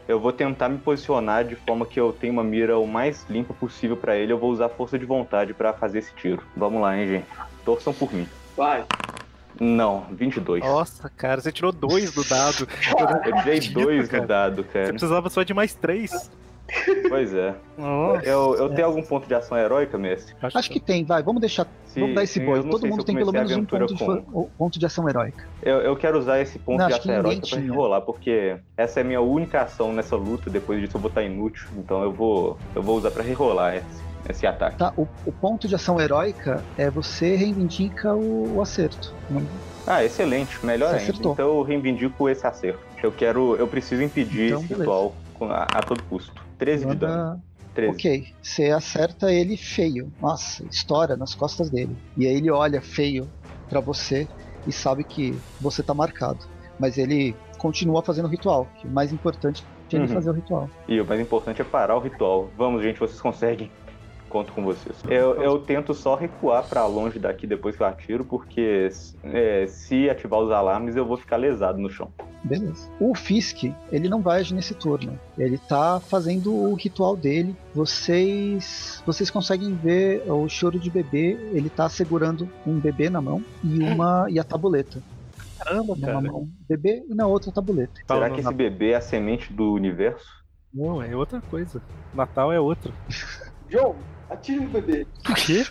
eu 0.08 0.20
vou 0.20 0.32
tentar 0.32 0.70
me 0.70 0.78
posicionar 0.78 1.46
de 1.46 1.56
forma 1.56 1.86
que 1.86 2.00
eu 2.00 2.14
tenha 2.14 2.32
uma 2.32 2.44
mira 2.44 2.78
o 2.78 2.88
mais 2.88 3.26
limpa 3.30 3.54
possível 3.54 3.98
pra 3.98 4.16
ele. 4.16 4.32
Eu 4.32 4.38
vou 4.38 4.52
usar 4.52 4.70
força 4.70 5.00
de 5.00 5.06
vontade 5.06 5.54
pra 5.54 5.74
fazer 5.74 6.00
esse 6.00 6.14
tiro. 6.14 6.44
Vamos 6.56 6.80
lá, 6.82 6.96
hein, 6.96 7.08
gente. 7.08 7.28
Torçam 7.64 7.94
por 7.94 8.14
mim. 8.14 8.28
Vai. 8.56 8.86
Não, 9.60 10.06
22. 10.12 10.64
Nossa, 10.64 11.10
cara, 11.16 11.40
você 11.42 11.52
tirou 11.52 11.72
dois 11.72 12.12
do 12.14 12.24
dado. 12.24 12.68
Eu 13.26 13.36
tirei 13.42 13.60
dois 13.70 14.08
cara. 14.08 14.22
no 14.22 14.28
dado, 14.28 14.56
Você 14.64 14.68
cara. 14.70 14.90
precisava 14.90 15.30
só 15.30 15.44
de 15.44 15.54
mais 15.54 15.74
três. 15.74 16.30
Pois 17.10 17.32
é. 17.32 17.54
Nossa. 17.78 18.26
Eu, 18.26 18.56
eu 18.56 18.70
tenho 18.70 18.88
algum 18.88 19.04
ponto 19.04 19.28
de 19.28 19.36
ação 19.36 19.56
heróica, 19.56 20.00
mestre? 20.00 20.34
Acho 20.42 20.70
que 20.72 20.80
tem, 20.80 21.06
vai, 21.06 21.22
vamos 21.22 21.40
deixar. 21.40 21.68
Se- 21.86 22.00
vamos 22.00 22.16
dar 22.16 22.24
esse 22.24 22.40
eu 22.42 22.46
boi. 22.46 22.64
Todo 22.68 22.88
mundo 22.88 23.04
tem 23.04 23.16
pelo 23.16 23.32
menos 23.32 23.52
um 23.52 23.64
ponto 23.66 23.94
de, 23.94 24.00
com- 24.00 24.06
fa- 24.16 24.24
o- 24.34 24.50
ponto 24.58 24.80
de 24.80 24.86
ação 24.86 25.08
heróica. 25.08 25.48
Eu, 25.62 25.78
eu 25.82 25.96
quero 25.96 26.18
usar 26.18 26.42
esse 26.42 26.58
ponto 26.58 26.80
Não, 26.80 26.88
de 26.88 26.94
ação 26.94 27.14
heróica 27.14 27.48
pra 27.48 27.60
tinha. 27.60 27.72
rolar, 27.72 28.02
porque 28.02 28.58
essa 28.76 29.00
é 29.00 29.02
a 29.02 29.06
minha 29.06 29.22
única 29.22 29.62
ação 29.62 29.94
nessa 29.94 30.16
luta. 30.16 30.50
Depois 30.50 30.82
disso 30.82 30.98
eu 30.98 31.02
vou 31.02 31.10
estar 31.10 31.22
inútil. 31.22 31.68
Então 31.78 32.02
eu 32.02 32.12
vou, 32.12 32.58
eu 32.74 32.82
vou 32.82 32.98
usar 32.98 33.12
pra 33.12 33.22
rerolar 33.24 33.76
esse, 33.76 34.02
esse 34.32 34.46
ataque. 34.48 34.78
Tá, 34.78 34.94
o, 34.98 35.08
o 35.26 35.32
ponto 35.32 35.68
de 35.68 35.76
ação 35.76 36.00
heróica 36.00 36.64
é 36.78 36.90
você 36.90 37.36
reivindica 37.36 38.14
o, 38.16 38.56
o 38.56 38.62
acerto. 38.62 39.14
Não- 39.30 39.46
Ah, 39.86 40.04
excelente, 40.04 40.64
melhor 40.66 40.88
ainda. 40.88 40.98
acertou. 41.02 41.34
Então 41.34 41.48
eu 41.58 41.62
reivindico 41.62 42.28
esse 42.30 42.46
acerto. 42.46 42.80
Eu 43.04 43.12
quero, 43.12 43.56
eu 43.56 43.68
preciso 43.68 44.02
impedir 44.02 44.48
Então, 44.48 44.60
esse 44.60 44.68
beleza. 44.68 44.84
ritual 44.84 45.16
a, 45.42 45.64
a 45.80 45.82
todo 45.84 46.02
custo. 46.04 46.34
13 46.58 46.86
de 46.88 46.96
dano. 46.96 47.14
Manda 47.14 47.40
13. 47.76 47.92
Ok, 47.94 48.28
você 48.42 48.72
acerta 48.72 49.32
ele 49.32 49.58
feio. 49.58 50.12
Nossa, 50.22 50.64
estoura 50.72 51.16
nas 51.16 51.36
costas 51.36 51.70
dele. 51.70 51.96
E 52.18 52.26
aí 52.26 52.36
ele 52.36 52.50
olha 52.50 52.82
feio 52.82 53.30
pra 53.70 53.80
você 53.80 54.28
e 54.66 54.72
sabe 54.72 55.04
que 55.04 55.38
você 55.62 55.84
tá 55.84 55.94
marcado. 55.94 56.40
Mas 56.80 56.98
ele 56.98 57.36
continua 57.58 58.02
fazendo 58.02 58.26
o 58.26 58.30
ritual. 58.30 58.68
O 58.84 58.88
mais 58.90 59.12
importante 59.14 59.64
é 59.92 59.96
ele 59.98 60.08
Uhum. 60.08 60.14
fazer 60.14 60.30
o 60.30 60.34
ritual. 60.34 60.70
E 60.88 61.00
o 61.00 61.06
mais 61.06 61.22
importante 61.22 61.62
é 61.62 61.66
parar 61.66 61.96
o 61.96 62.00
ritual. 62.00 62.50
Vamos, 62.58 62.82
gente, 62.82 63.00
vocês 63.00 63.22
conseguem. 63.22 63.70
Conto 64.30 64.52
com 64.54 64.64
vocês. 64.64 64.98
Eu, 65.08 65.42
eu 65.42 65.60
tento 65.60 65.94
só 65.94 66.16
recuar 66.16 66.68
pra 66.68 66.86
longe 66.86 67.20
daqui 67.20 67.46
depois 67.48 67.76
que 67.76 67.84
eu 67.84 67.88
atiro, 67.88 68.26
porque 68.26 68.90
é, 69.24 69.66
se 69.68 70.10
ativar 70.10 70.40
os 70.40 70.52
alarmes 70.52 70.96
eu 70.96 71.06
vou 71.06 71.16
ficar 71.16 71.38
lesado 71.38 71.78
no 71.78 71.90
chão. 71.90 72.12
Beleza. 72.44 72.90
O 73.00 73.16
Fisk, 73.16 73.64
ele 73.92 74.10
não 74.10 74.22
vai 74.22 74.40
agir 74.40 74.54
nesse 74.54 74.74
turno. 74.74 75.18
Ele 75.38 75.58
tá 75.58 76.00
fazendo 76.00 76.54
o 76.54 76.74
ritual 76.74 77.16
dele. 77.16 77.56
Vocês 77.74 79.02
vocês 79.06 79.30
conseguem 79.30 79.74
ver 79.76 80.24
o 80.30 80.48
choro 80.50 80.80
de 80.80 80.90
bebê. 80.90 81.38
Ele 81.54 81.70
tá 81.70 81.88
segurando 81.90 82.50
um 82.66 82.80
bebê 82.80 83.10
na 83.10 83.22
mão 83.22 83.44
e 83.64 83.80
uma 83.82 84.28
e 84.30 84.40
a 84.40 84.44
tabuleta. 84.44 85.02
Caramba, 85.58 85.96
Numa 85.96 86.08
cara. 86.08 86.22
mão 86.22 86.50
bebê 86.68 87.04
e 87.10 87.16
na 87.16 87.26
outra 87.28 87.52
tabuleta. 87.52 88.02
Será 88.06 88.30
que 88.30 88.42
esse 88.42 88.54
bebê 88.54 88.92
é 88.92 88.96
a 88.96 89.02
semente 89.02 89.54
do 89.54 89.72
universo? 89.74 90.26
Não, 90.74 91.02
é 91.02 91.16
outra 91.16 91.40
coisa. 91.42 91.82
Natal 92.14 92.52
é 92.52 92.60
outro. 92.60 92.94
João, 93.70 93.96
atire 94.30 94.60
no 94.60 94.70
bebê. 94.70 95.06
O 95.30 95.34
quê? 95.34 95.66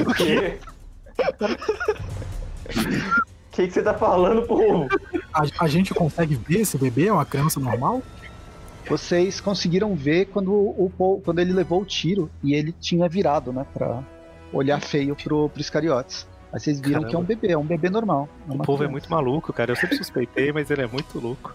O 0.00 0.14
quê? 0.14 0.58
O 2.68 3.52
que, 3.52 3.66
que 3.66 3.70
você 3.72 3.82
tá 3.82 3.94
falando, 3.94 4.42
povo? 4.46 4.88
A, 5.34 5.42
a 5.64 5.68
gente 5.68 5.92
consegue 5.92 6.34
ver 6.36 6.60
esse 6.60 6.78
bebê? 6.78 7.06
É 7.08 7.12
uma 7.12 7.24
criança 7.26 7.58
normal? 7.58 8.02
Vocês 8.88 9.40
conseguiram 9.40 9.94
ver 9.94 10.26
quando, 10.26 10.52
o, 10.52 10.90
Paul- 10.96 11.20
quando 11.20 11.40
ele 11.40 11.52
levou 11.52 11.82
o 11.82 11.84
tiro 11.84 12.30
e 12.42 12.54
ele 12.54 12.72
tinha 12.72 13.08
virado, 13.08 13.52
né, 13.52 13.66
pra 13.74 14.02
olhar 14.52 14.80
feio 14.80 15.14
pro, 15.14 15.48
pro 15.48 15.60
Iscariotes. 15.60 16.26
Aí 16.52 16.58
vocês 16.58 16.80
viram 16.80 17.04
que 17.04 17.14
é 17.14 17.18
um 17.18 17.22
bebê, 17.22 17.52
é 17.52 17.58
um 17.58 17.64
bebê 17.64 17.88
normal. 17.90 18.28
é 18.48 18.52
O 18.52 18.58
povo 18.58 18.72
é 18.82 18.86
criança. 18.86 18.90
muito 18.92 19.10
maluco, 19.10 19.52
cara. 19.52 19.70
Eu 19.72 19.76
sempre 19.76 19.96
suspeitei, 19.96 20.52
mas 20.52 20.70
ele 20.70 20.82
é 20.82 20.86
muito 20.86 21.18
louco. 21.20 21.54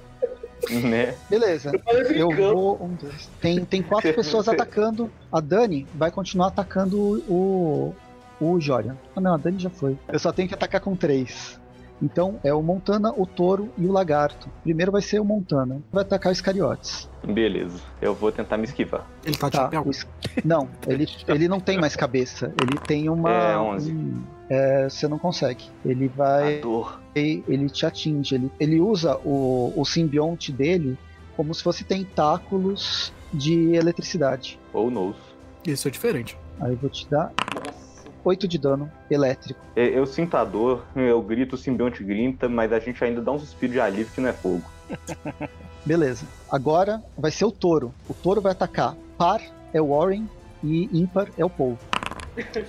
né? 0.84 1.16
Beleza, 1.30 1.72
Eu 2.10 2.32
eu 2.32 2.54
vou. 2.54 2.82
Um, 2.84 2.96
dois. 2.96 3.30
Tem, 3.42 3.64
tem 3.66 3.82
quatro 3.82 4.12
pessoas 4.16 4.48
atacando. 4.48 5.10
A 5.32 5.40
Dani 5.40 5.86
vai 5.94 6.12
continuar 6.12 6.48
atacando 6.48 6.98
o. 7.30 7.94
O 8.40 8.60
Jorian. 8.60 8.98
Ah 9.16 9.22
não, 9.22 9.34
a 9.34 9.38
Dani 9.38 9.58
já 9.60 9.70
foi. 9.70 9.98
Eu 10.12 10.20
só 10.20 10.32
tenho 10.32 10.48
que 10.48 10.54
atacar 10.54 10.82
com 10.82 10.94
três. 10.96 11.58
Então 12.02 12.38
é 12.44 12.54
o 12.54 12.62
Montana, 12.62 13.14
o 13.16 13.26
Touro 13.26 13.70
e 13.78 13.86
o 13.86 13.92
Lagarto. 13.94 14.50
Primeiro 14.62 14.92
vai 14.92 15.02
ser 15.02 15.22
o 15.22 15.24
Montana. 15.26 15.80
Vai 15.92 16.02
atacar 16.02 16.30
o 16.30 16.34
Iscariotes. 16.34 17.10
Beleza. 17.24 17.80
Eu 18.02 18.14
vou 18.14 18.34
tentar 18.34 18.58
me 18.58 18.66
esquivar. 18.66 19.08
Ele 19.24 19.38
tá 19.38 19.48
de 19.48 19.56
Tá, 19.58 19.84
Is- 19.90 20.06
Não, 20.44 20.68
ele, 20.86 21.08
ele 21.30 21.48
não 21.48 21.62
tem 21.62 21.80
mais 21.80 21.96
cabeça. 21.96 22.54
Ele 22.62 22.78
tem 22.86 23.08
uma. 23.10 23.32
É, 23.32 23.58
11. 23.58 23.92
um- 23.94 24.22
é, 24.50 24.90
você 24.90 25.08
não 25.08 25.18
consegue. 25.18 25.66
Ele 25.84 26.08
vai. 26.08 26.60
A 26.60 26.62
dor. 26.62 27.00
Ele 27.16 27.70
te 27.70 27.86
atinge. 27.86 28.36
Ele, 28.36 28.52
ele 28.60 28.80
usa 28.80 29.18
o, 29.24 29.74
o 29.76 29.86
simbionte 29.86 30.52
dele 30.52 30.98
como 31.36 31.54
se 31.54 31.62
fosse 31.62 31.84
tentáculos 31.84 33.14
de 33.34 33.76
eletricidade. 33.76 34.60
Ou 34.74 34.90
nose. 34.90 35.20
Isso 35.66 35.88
é 35.88 35.92
diferente. 35.92 36.38
Aí 36.60 36.72
eu 36.72 36.78
vou 36.78 36.90
te 36.90 37.10
dar 37.10 37.34
Nossa. 37.54 38.06
8 38.24 38.48
de 38.48 38.58
dano 38.58 38.92
elétrico. 39.10 39.60
Eu, 39.76 39.86
eu 39.86 40.06
sinto 40.06 40.36
a 40.38 40.46
dor, 40.46 40.86
eu 40.96 41.22
grito, 41.22 41.56
o 41.56 41.58
simbionte 41.58 42.04
grita, 42.04 42.48
mas 42.48 42.72
a 42.72 42.80
gente 42.80 43.04
ainda 43.04 43.22
dá 43.22 43.32
um 43.32 43.40
suspiro 43.40 43.74
de 43.74 43.80
alívio 43.80 44.12
que 44.14 44.22
não 44.22 44.30
é 44.30 44.34
fogo. 44.34 44.64
Beleza. 45.86 46.26
Agora 46.52 47.04
vai 47.18 47.32
ser 47.32 47.46
o 47.46 47.52
touro. 47.52 47.94
O 48.10 48.14
touro 48.14 48.42
vai 48.42 48.52
atacar. 48.54 48.96
Par 49.18 49.42
é 49.74 49.82
o 49.82 49.90
Warren 49.90 50.28
e 50.64 50.90
ímpar 50.92 51.28
é 51.38 51.46
o 51.46 51.50
Paul. 51.50 51.78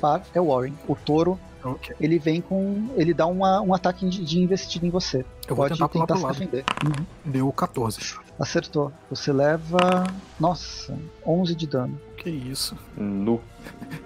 Par 0.01 0.23
é 0.35 0.41
o 0.41 0.47
Warren. 0.47 0.75
O 0.87 0.95
touro, 0.95 1.39
Ok. 1.73 1.95
ele 2.01 2.19
vem 2.19 2.41
com. 2.41 2.89
Ele 2.97 3.13
dá 3.15 3.27
uma, 3.27 3.61
um 3.61 3.75
ataque 3.75 4.09
de, 4.09 4.25
de 4.25 4.41
investida 4.41 4.87
em 4.87 4.91
você. 4.91 5.25
Eu 5.49 5.55
vou 5.55 5.65
Pode 5.65 5.75
tentar 5.75 5.89
pular 5.89 6.07
tentar 6.07 6.15
pro 6.15 6.21
se 6.21 6.25
lado. 6.25 6.39
defender. 6.39 6.65
Uhum. 6.85 7.07
Deu 7.25 7.53
14. 7.53 8.17
Acertou. 8.39 8.93
Você 9.11 9.33
leva. 9.33 10.05
Nossa, 10.39 10.97
11 11.27 11.55
de 11.55 11.67
dano. 11.67 11.99
Que 12.17 12.29
isso. 12.31 12.77
Nu. 12.97 13.41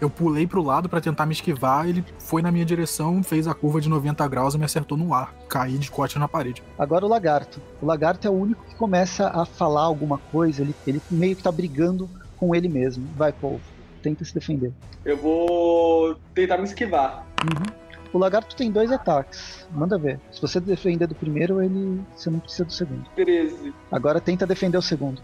Eu 0.01 0.09
pulei 0.11 0.47
pro 0.47 0.63
lado 0.63 0.89
pra 0.89 1.01
tentar 1.01 1.27
me 1.27 1.33
esquivar, 1.33 1.89
ele 1.89 2.05
foi 2.19 2.43
na 2.43 2.53
minha 2.53 2.65
direção, 2.65 3.23
fez 3.23 3.47
a 3.49 3.55
curva 3.55 3.81
de 3.81 3.89
90 3.89 4.27
graus 4.29 4.55
e 4.55 4.59
me 4.59 4.65
acertou 4.65 4.97
no 4.97 5.15
ar. 5.15 5.35
Caí 5.49 5.79
de 5.79 5.91
cote 5.91 6.19
na 6.19 6.29
parede. 6.29 6.63
Agora 6.79 7.05
o 7.05 7.09
lagarto. 7.09 7.61
O 7.81 7.87
lagarto 7.87 8.27
é 8.27 8.31
o 8.31 8.35
único 8.35 8.65
que 8.67 8.75
começa 8.75 9.29
a 9.29 9.45
falar 9.45 9.83
alguma 9.83 10.19
coisa. 10.19 10.63
Ele, 10.63 10.75
ele 10.87 11.01
meio 11.11 11.35
que 11.35 11.43
tá 11.43 11.51
brigando 11.51 12.09
com 12.37 12.55
ele 12.55 12.69
mesmo. 12.69 13.07
Vai, 13.17 13.33
povo. 13.33 13.61
Tenta 14.03 14.25
se 14.25 14.35
defender. 14.35 14.73
Eu 15.05 15.17
vou 15.17 16.15
tentar 16.35 16.59
me 16.59 16.65
esquivar. 16.65 17.27
Uhum. 17.43 17.81
O 18.13 18.19
lagarto 18.19 18.57
tem 18.57 18.71
dois 18.71 18.91
ataques. 18.91 19.67
Manda 19.71 19.97
ver. 19.97 20.21
Se 20.33 20.41
você 20.41 20.59
defender 20.59 21.07
do 21.07 21.15
primeiro, 21.15 21.63
ele. 21.63 22.01
Você 22.17 22.29
não 22.29 22.41
precisa 22.41 22.65
do 22.65 22.73
segundo. 22.73 23.05
13. 23.15 23.73
Agora 23.91 24.21
tenta 24.21 24.47
defender 24.47 24.79
o 24.79 24.83
segundo. 24.83 25.23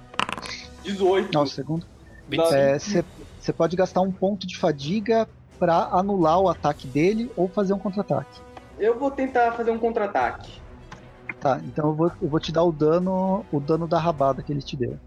18. 0.84 1.32
Não, 1.34 1.42
o 1.42 1.46
segundo. 1.46 1.84
25. 2.28 2.54
É, 2.54 2.78
Você 2.78 3.04
você 3.46 3.52
pode 3.52 3.76
gastar 3.76 4.00
um 4.00 4.10
ponto 4.10 4.44
de 4.44 4.58
fadiga 4.58 5.28
pra 5.56 5.84
anular 5.92 6.40
o 6.40 6.48
ataque 6.48 6.88
dele 6.88 7.30
ou 7.36 7.46
fazer 7.46 7.72
um 7.74 7.78
contra-ataque. 7.78 8.40
Eu 8.76 8.98
vou 8.98 9.08
tentar 9.08 9.52
fazer 9.52 9.70
um 9.70 9.78
contra-ataque. 9.78 10.60
Tá, 11.40 11.60
então 11.64 11.90
eu 11.90 11.94
vou, 11.94 12.10
eu 12.20 12.28
vou 12.28 12.40
te 12.40 12.50
dar 12.50 12.64
o 12.64 12.72
dano, 12.72 13.46
o 13.52 13.60
dano 13.60 13.86
da 13.86 14.00
rabada 14.00 14.42
que 14.42 14.52
ele 14.52 14.62
te 14.62 14.76
deu. 14.76 14.98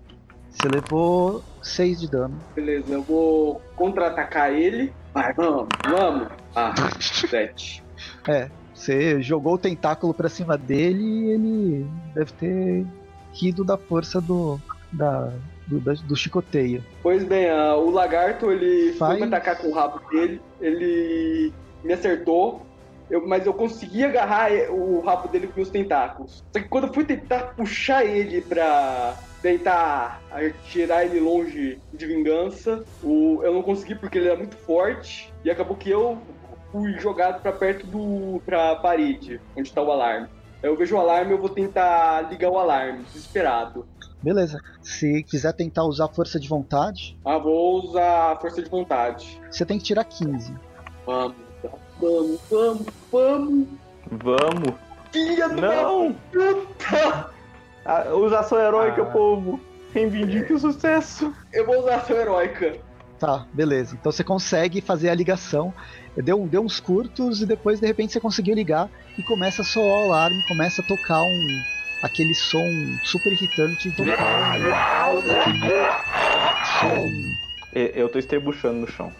Você 0.49 0.69
levou 0.69 1.43
6 1.61 1.99
de 1.99 2.09
dano. 2.09 2.39
Beleza, 2.55 2.93
eu 2.93 3.01
vou 3.03 3.61
contra-atacar 3.75 4.53
ele. 4.53 4.93
Vai, 5.13 5.33
vamos, 5.33 5.67
vamos. 5.87 6.27
Ah, 6.55 6.73
7. 6.99 7.83
É, 8.27 8.49
você 8.73 9.21
jogou 9.21 9.53
o 9.55 9.57
tentáculo 9.57 10.13
pra 10.13 10.29
cima 10.29 10.57
dele 10.57 11.03
e 11.03 11.29
ele 11.31 11.87
deve 12.13 12.31
ter 12.33 12.85
rido 13.33 13.63
da 13.63 13.77
força 13.77 14.19
do 14.21 14.59
da, 14.91 15.31
do, 15.67 15.79
da- 15.79 15.93
do 15.93 16.15
chicoteio. 16.15 16.83
Pois 17.03 17.23
bem, 17.23 17.47
ah, 17.49 17.75
o 17.75 17.91
lagarto 17.91 18.51
ele 18.51 18.93
Faz- 18.93 19.11
foi 19.19 19.19
me 19.21 19.27
atacar 19.27 19.55
com 19.57 19.67
o 19.67 19.73
rabo 19.73 19.99
dele, 20.09 20.41
ele 20.59 21.53
me 21.83 21.93
acertou, 21.93 22.65
eu- 23.09 23.27
mas 23.27 23.45
eu 23.45 23.53
consegui 23.53 24.03
agarrar 24.03 24.51
e- 24.51 24.67
o 24.69 24.99
rabo 25.01 25.27
dele 25.27 25.45
com 25.47 25.61
os 25.61 25.69
tentáculos. 25.69 26.43
Só 26.51 26.59
que 26.61 26.67
quando 26.67 26.87
eu 26.87 26.93
fui 26.93 27.03
tentar 27.05 27.53
puxar 27.55 28.03
ele 28.03 28.41
pra 28.41 29.13
tentar 29.41 30.21
tirar 30.69 31.05
ele 31.05 31.19
longe 31.19 31.79
de 31.93 32.05
vingança, 32.05 32.83
o- 33.03 33.39
eu 33.43 33.53
não 33.53 33.61
consegui 33.61 33.95
porque 33.95 34.17
ele 34.17 34.27
era 34.27 34.37
muito 34.37 34.57
forte 34.57 35.33
e 35.43 35.49
acabou 35.51 35.75
que 35.75 35.89
eu 35.89 36.17
fui 36.71 36.93
jogado 36.99 37.41
pra 37.41 37.51
perto 37.51 37.87
do 37.87 38.41
pra 38.45 38.75
parede, 38.75 39.39
onde 39.55 39.71
tá 39.71 39.81
o 39.81 39.91
alarme. 39.91 40.27
Eu 40.61 40.75
vejo 40.75 40.95
o 40.95 40.99
alarme, 40.99 41.31
eu 41.31 41.37
vou 41.39 41.49
tentar 41.49 42.29
ligar 42.29 42.49
o 42.49 42.59
alarme, 42.59 43.03
desesperado. 43.03 43.85
Beleza. 44.21 44.59
Se 44.81 45.23
quiser 45.23 45.53
tentar 45.53 45.85
usar 45.85 46.09
força 46.09 46.37
de 46.37 46.47
vontade, 46.49 47.17
Ah, 47.23 47.37
vou 47.37 47.79
usar 47.85 48.33
a 48.33 48.35
força 48.35 48.61
de 48.61 48.69
vontade. 48.69 49.39
você 49.49 49.65
tem 49.65 49.77
que 49.77 49.85
tirar 49.85 50.03
15. 50.03 50.53
Vamos, 51.05 51.35
vamos, 51.99 52.39
vamos, 52.51 52.85
vamos. 53.11 53.67
Vamos! 54.11 54.73
Filha 55.13 55.47
da 55.49 55.55
Não! 55.55 56.13
puta! 56.31 57.29
Ah, 57.85 58.13
usa 58.13 58.39
ação 58.39 58.59
heróica, 58.59 59.01
Ah. 59.01 59.05
povo! 59.05 59.59
Reivindique 59.93 60.53
o 60.53 60.59
sucesso! 60.59 61.33
Eu 61.51 61.65
vou 61.65 61.79
usar 61.79 61.93
a 61.93 61.97
ação 61.97 62.15
heróica. 62.17 62.77
Tá, 63.19 63.45
beleza. 63.51 63.97
Então 63.99 64.11
você 64.11 64.23
consegue 64.23 64.79
fazer 64.79 65.09
a 65.09 65.15
ligação. 65.15 65.73
Deu, 66.15 66.47
deu 66.47 66.61
uns 66.61 66.79
curtos 66.79 67.41
e 67.41 67.45
depois 67.45 67.79
de 67.79 67.87
repente 67.87 68.13
você 68.13 68.19
conseguiu 68.19 68.55
ligar 68.55 68.89
e 69.17 69.23
começa 69.23 69.61
a 69.61 69.65
soar 69.65 69.85
o 69.85 70.03
alarme, 70.05 70.41
começa 70.47 70.81
a 70.81 70.85
tocar 70.85 71.21
um 71.21 71.61
aquele 72.01 72.33
som 72.33 72.65
super 73.03 73.33
irritante 73.33 73.93
Eu 77.73 78.07
tô 78.09 78.19
estrebuchando 78.19 78.79
no 78.79 78.87
chão. 78.87 79.11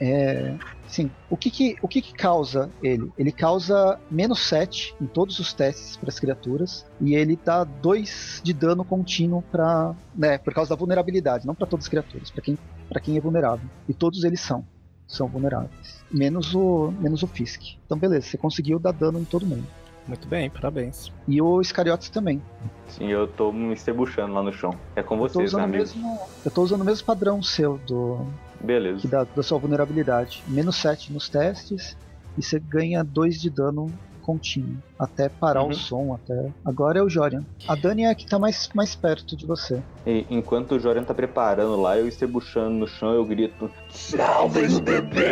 É, 0.00 0.54
sim. 0.86 1.10
O 1.30 1.36
que 1.36 1.50
que, 1.50 1.76
o 1.82 1.88
que 1.88 2.00
que 2.00 2.12
causa 2.12 2.70
ele? 2.82 3.10
Ele 3.18 3.32
causa 3.32 3.98
menos 4.10 4.40
7 4.46 4.94
em 5.00 5.06
todos 5.06 5.38
os 5.38 5.52
testes 5.52 5.96
para 5.96 6.08
as 6.08 6.18
criaturas 6.18 6.86
e 7.00 7.14
ele 7.14 7.38
dá 7.42 7.64
2 7.64 8.40
de 8.44 8.52
dano 8.52 8.84
contínuo 8.84 9.42
para, 9.50 9.94
né, 10.14 10.38
por 10.38 10.52
causa 10.54 10.70
da 10.70 10.76
vulnerabilidade, 10.76 11.46
não 11.46 11.54
para 11.54 11.66
todas 11.66 11.86
as 11.86 11.88
criaturas, 11.88 12.30
para 12.30 12.42
quem, 12.42 12.58
para 12.88 13.00
quem 13.00 13.16
é 13.16 13.20
vulnerável. 13.20 13.68
E 13.88 13.94
todos 13.94 14.24
eles 14.24 14.40
são, 14.40 14.64
são 15.06 15.26
vulneráveis. 15.28 16.04
Menos 16.10 16.54
o, 16.54 16.92
menos 17.00 17.22
o 17.22 17.26
Fisk. 17.26 17.62
Então 17.84 17.98
beleza, 17.98 18.26
você 18.26 18.36
conseguiu 18.38 18.78
dar 18.78 18.92
dano 18.92 19.18
em 19.20 19.24
todo 19.24 19.46
mundo. 19.46 19.66
Muito 20.06 20.28
bem, 20.28 20.50
parabéns. 20.50 21.10
E 21.26 21.40
o 21.40 21.62
Iscariotes 21.62 22.10
também. 22.10 22.42
Sim, 22.88 23.06
eu 23.10 23.26
tô 23.26 23.50
me 23.50 23.72
estrebuchando 23.72 24.34
lá 24.34 24.42
no 24.42 24.52
chão. 24.52 24.76
É 24.94 25.02
com 25.02 25.14
Eu 25.14 25.20
tô 25.22 25.28
vocês, 25.28 25.48
usando, 25.48 25.62
o 25.62 25.64
amigos. 25.64 25.94
mesmo, 25.94 26.18
eu 26.44 26.50
tô 26.50 26.62
usando 26.62 26.82
o 26.82 26.84
mesmo 26.84 27.06
padrão 27.06 27.42
seu 27.42 27.78
do, 27.86 28.18
que 28.64 28.66
Beleza. 28.66 29.08
dá 29.08 29.24
da 29.24 29.42
sua 29.42 29.58
vulnerabilidade. 29.58 30.42
Menos 30.48 30.76
7 30.76 31.12
nos 31.12 31.28
testes 31.28 31.96
e 32.38 32.42
você 32.42 32.58
ganha 32.58 33.04
2 33.04 33.40
de 33.40 33.50
dano 33.50 33.92
contínuo. 34.22 34.76
Até 34.98 35.28
parar 35.28 35.62
Uhum. 35.62 35.68
o 35.70 35.74
som, 35.74 36.14
até. 36.14 36.50
Agora 36.64 36.98
é 36.98 37.02
o 37.02 37.10
Jorian. 37.10 37.44
A 37.68 37.74
Dani 37.74 38.04
é 38.04 38.10
a 38.10 38.14
que 38.14 38.26
tá 38.26 38.38
mais, 38.38 38.70
mais 38.74 38.94
perto 38.94 39.36
de 39.36 39.44
você. 39.46 39.82
E 40.06 40.24
enquanto 40.30 40.72
o 40.72 40.80
Jorian 40.80 41.04
tá 41.04 41.12
preparando 41.12 41.78
lá, 41.80 41.98
eu 41.98 42.08
estrebuchando 42.08 42.70
no 42.70 42.86
chão, 42.88 43.12
eu 43.12 43.24
grito: 43.24 43.70
Salvem 43.90 44.66
o 44.76 44.80
bebê! 44.80 45.26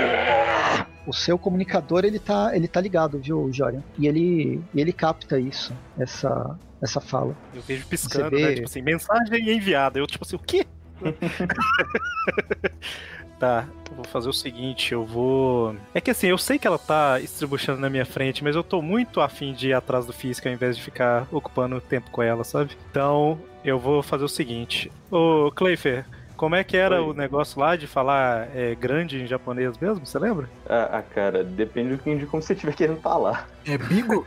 O 1.07 1.13
seu 1.13 1.39
comunicador 1.39 2.05
ele 2.05 2.19
tá, 2.19 2.55
ele 2.55 2.69
tá 2.69 2.81
ligado, 2.81 3.19
viu, 3.19 3.51
Jorian? 3.53 3.83
E 3.99 4.07
ele, 4.07 4.63
e 4.75 4.81
ele 4.81 4.93
capta 4.93 5.39
isso, 5.41 5.73
essa, 5.99 6.57
essa 6.81 7.01
fala. 7.01 7.35
Eu 7.55 7.63
vejo 7.63 7.87
piscando, 7.87 8.31
Você 8.31 8.37
vê- 8.37 8.43
né? 8.49 8.55
Tipo 8.57 8.69
assim, 8.69 8.83
mensagem 8.83 9.51
enviada. 9.57 9.99
Eu, 9.99 10.07
tipo 10.07 10.25
assim, 10.25 10.37
o 10.37 10.39
quê? 10.39 10.67
tá, 13.43 13.67
eu 13.91 13.97
vou 13.97 14.05
fazer 14.05 14.29
o 14.29 14.33
seguinte, 14.33 14.93
eu 14.93 15.05
vou. 15.05 15.75
É 15.93 16.01
que 16.01 16.13
assim, 16.13 16.29
eu 16.29 16.39
sei 16.39 16.61
que 16.61 16.67
ela 16.67 16.79
tá 16.79 17.19
estribuchando 17.19 17.81
na 17.81 17.91
minha 17.91 18.07
frente, 18.07 18.45
mas 18.45 18.55
eu 18.55 18.63
tô 18.63 18.81
muito 18.81 19.21
afim 19.21 19.53
de 19.53 19.71
ir 19.71 19.73
atrás 19.75 20.07
do 20.07 20.13
Fisk 20.13 20.47
ao 20.47 20.53
invés 20.53 20.77
de 20.77 20.83
ficar 20.83 21.27
ocupando 21.33 21.81
tempo 21.81 22.09
com 22.13 22.23
ela, 22.23 22.45
sabe? 22.45 22.77
Então, 22.91 23.41
eu 23.65 23.81
vou 23.81 24.01
fazer 24.01 24.25
o 24.25 24.29
seguinte. 24.29 24.93
Ô, 25.11 25.51
Cleifer, 25.55 26.05
como 26.37 26.55
é 26.55 26.63
que 26.63 26.77
era 26.77 27.03
Oi. 27.03 27.11
o 27.11 27.13
negócio 27.13 27.59
lá 27.61 27.75
de 27.75 27.89
falar 27.89 28.49
é, 28.55 28.77
grande 28.77 29.21
em 29.21 29.27
japonês 29.27 29.77
mesmo? 29.79 30.07
Você 30.07 30.19
lembra? 30.21 30.49
Ah, 30.69 30.99
ah, 30.99 31.03
cara, 31.03 31.43
depende 31.43 31.97
do 31.97 31.99
que- 31.99 32.15
de 32.15 32.27
como 32.27 32.41
você 32.43 32.53
estiver 32.53 32.75
querendo 32.77 33.01
falar. 33.01 33.49
É 33.67 33.77
Bigo? 33.77 34.25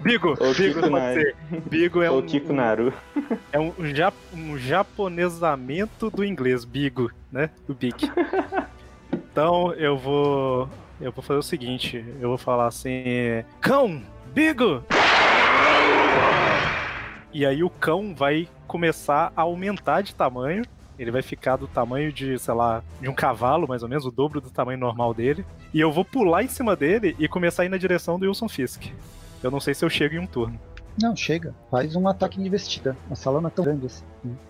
Bigo, 0.00 0.32
Ô, 0.32 0.52
Bigo 0.52 0.54
Kiko 0.54 0.80
pode 0.80 0.90
Nari. 0.92 1.20
ser. 1.22 1.36
Bigo 1.68 2.02
é 2.02 2.10
Ou 2.10 2.18
um, 2.20 2.22
Kiko 2.22 2.52
Naru. 2.52 2.92
É 3.52 3.58
um, 3.58 3.72
ja- 3.94 4.12
um 4.34 4.56
japonesamento 4.58 6.10
do 6.10 6.24
inglês, 6.24 6.64
bigo, 6.64 7.10
né? 7.30 7.50
O 7.68 7.74
big. 7.74 8.10
Então 9.12 9.72
eu 9.74 9.96
vou. 9.96 10.68
Eu 11.00 11.10
vou 11.12 11.22
fazer 11.22 11.38
o 11.38 11.42
seguinte, 11.42 12.04
eu 12.20 12.28
vou 12.28 12.38
falar 12.38 12.66
assim. 12.66 13.02
Cão! 13.60 14.02
Bigo! 14.32 14.82
E 17.32 17.46
aí 17.46 17.62
o 17.64 17.70
cão 17.70 18.14
vai 18.14 18.48
começar 18.66 19.32
a 19.36 19.42
aumentar 19.42 20.02
de 20.02 20.14
tamanho. 20.14 20.64
Ele 20.98 21.10
vai 21.10 21.22
ficar 21.22 21.56
do 21.56 21.66
tamanho 21.66 22.12
de, 22.12 22.38
sei 22.38 22.52
lá, 22.54 22.82
de 23.00 23.08
um 23.08 23.14
cavalo, 23.14 23.66
mais 23.66 23.82
ou 23.82 23.88
menos, 23.88 24.04
o 24.04 24.10
dobro 24.10 24.40
do 24.40 24.50
tamanho 24.50 24.78
normal 24.78 25.14
dele. 25.14 25.44
E 25.72 25.80
eu 25.80 25.90
vou 25.90 26.04
pular 26.04 26.44
em 26.44 26.48
cima 26.48 26.76
dele 26.76 27.16
e 27.18 27.26
começar 27.26 27.62
a 27.62 27.66
ir 27.66 27.70
na 27.70 27.78
direção 27.78 28.18
do 28.18 28.26
Wilson 28.26 28.48
Fisk. 28.48 28.84
Eu 29.42 29.50
não 29.50 29.60
sei 29.60 29.74
se 29.74 29.84
eu 29.84 29.90
chego 29.90 30.14
em 30.14 30.18
um 30.18 30.26
turno. 30.26 30.58
Não, 31.00 31.16
chega. 31.16 31.54
Faz 31.70 31.96
um 31.96 32.06
ataque 32.06 32.38
de 32.38 32.46
investida. 32.46 32.94
A 33.10 33.14
sala 33.14 33.40
não 33.40 33.48
é 33.48 33.50
tão 33.50 33.64
grande 33.64 33.86
assim. 33.86 34.04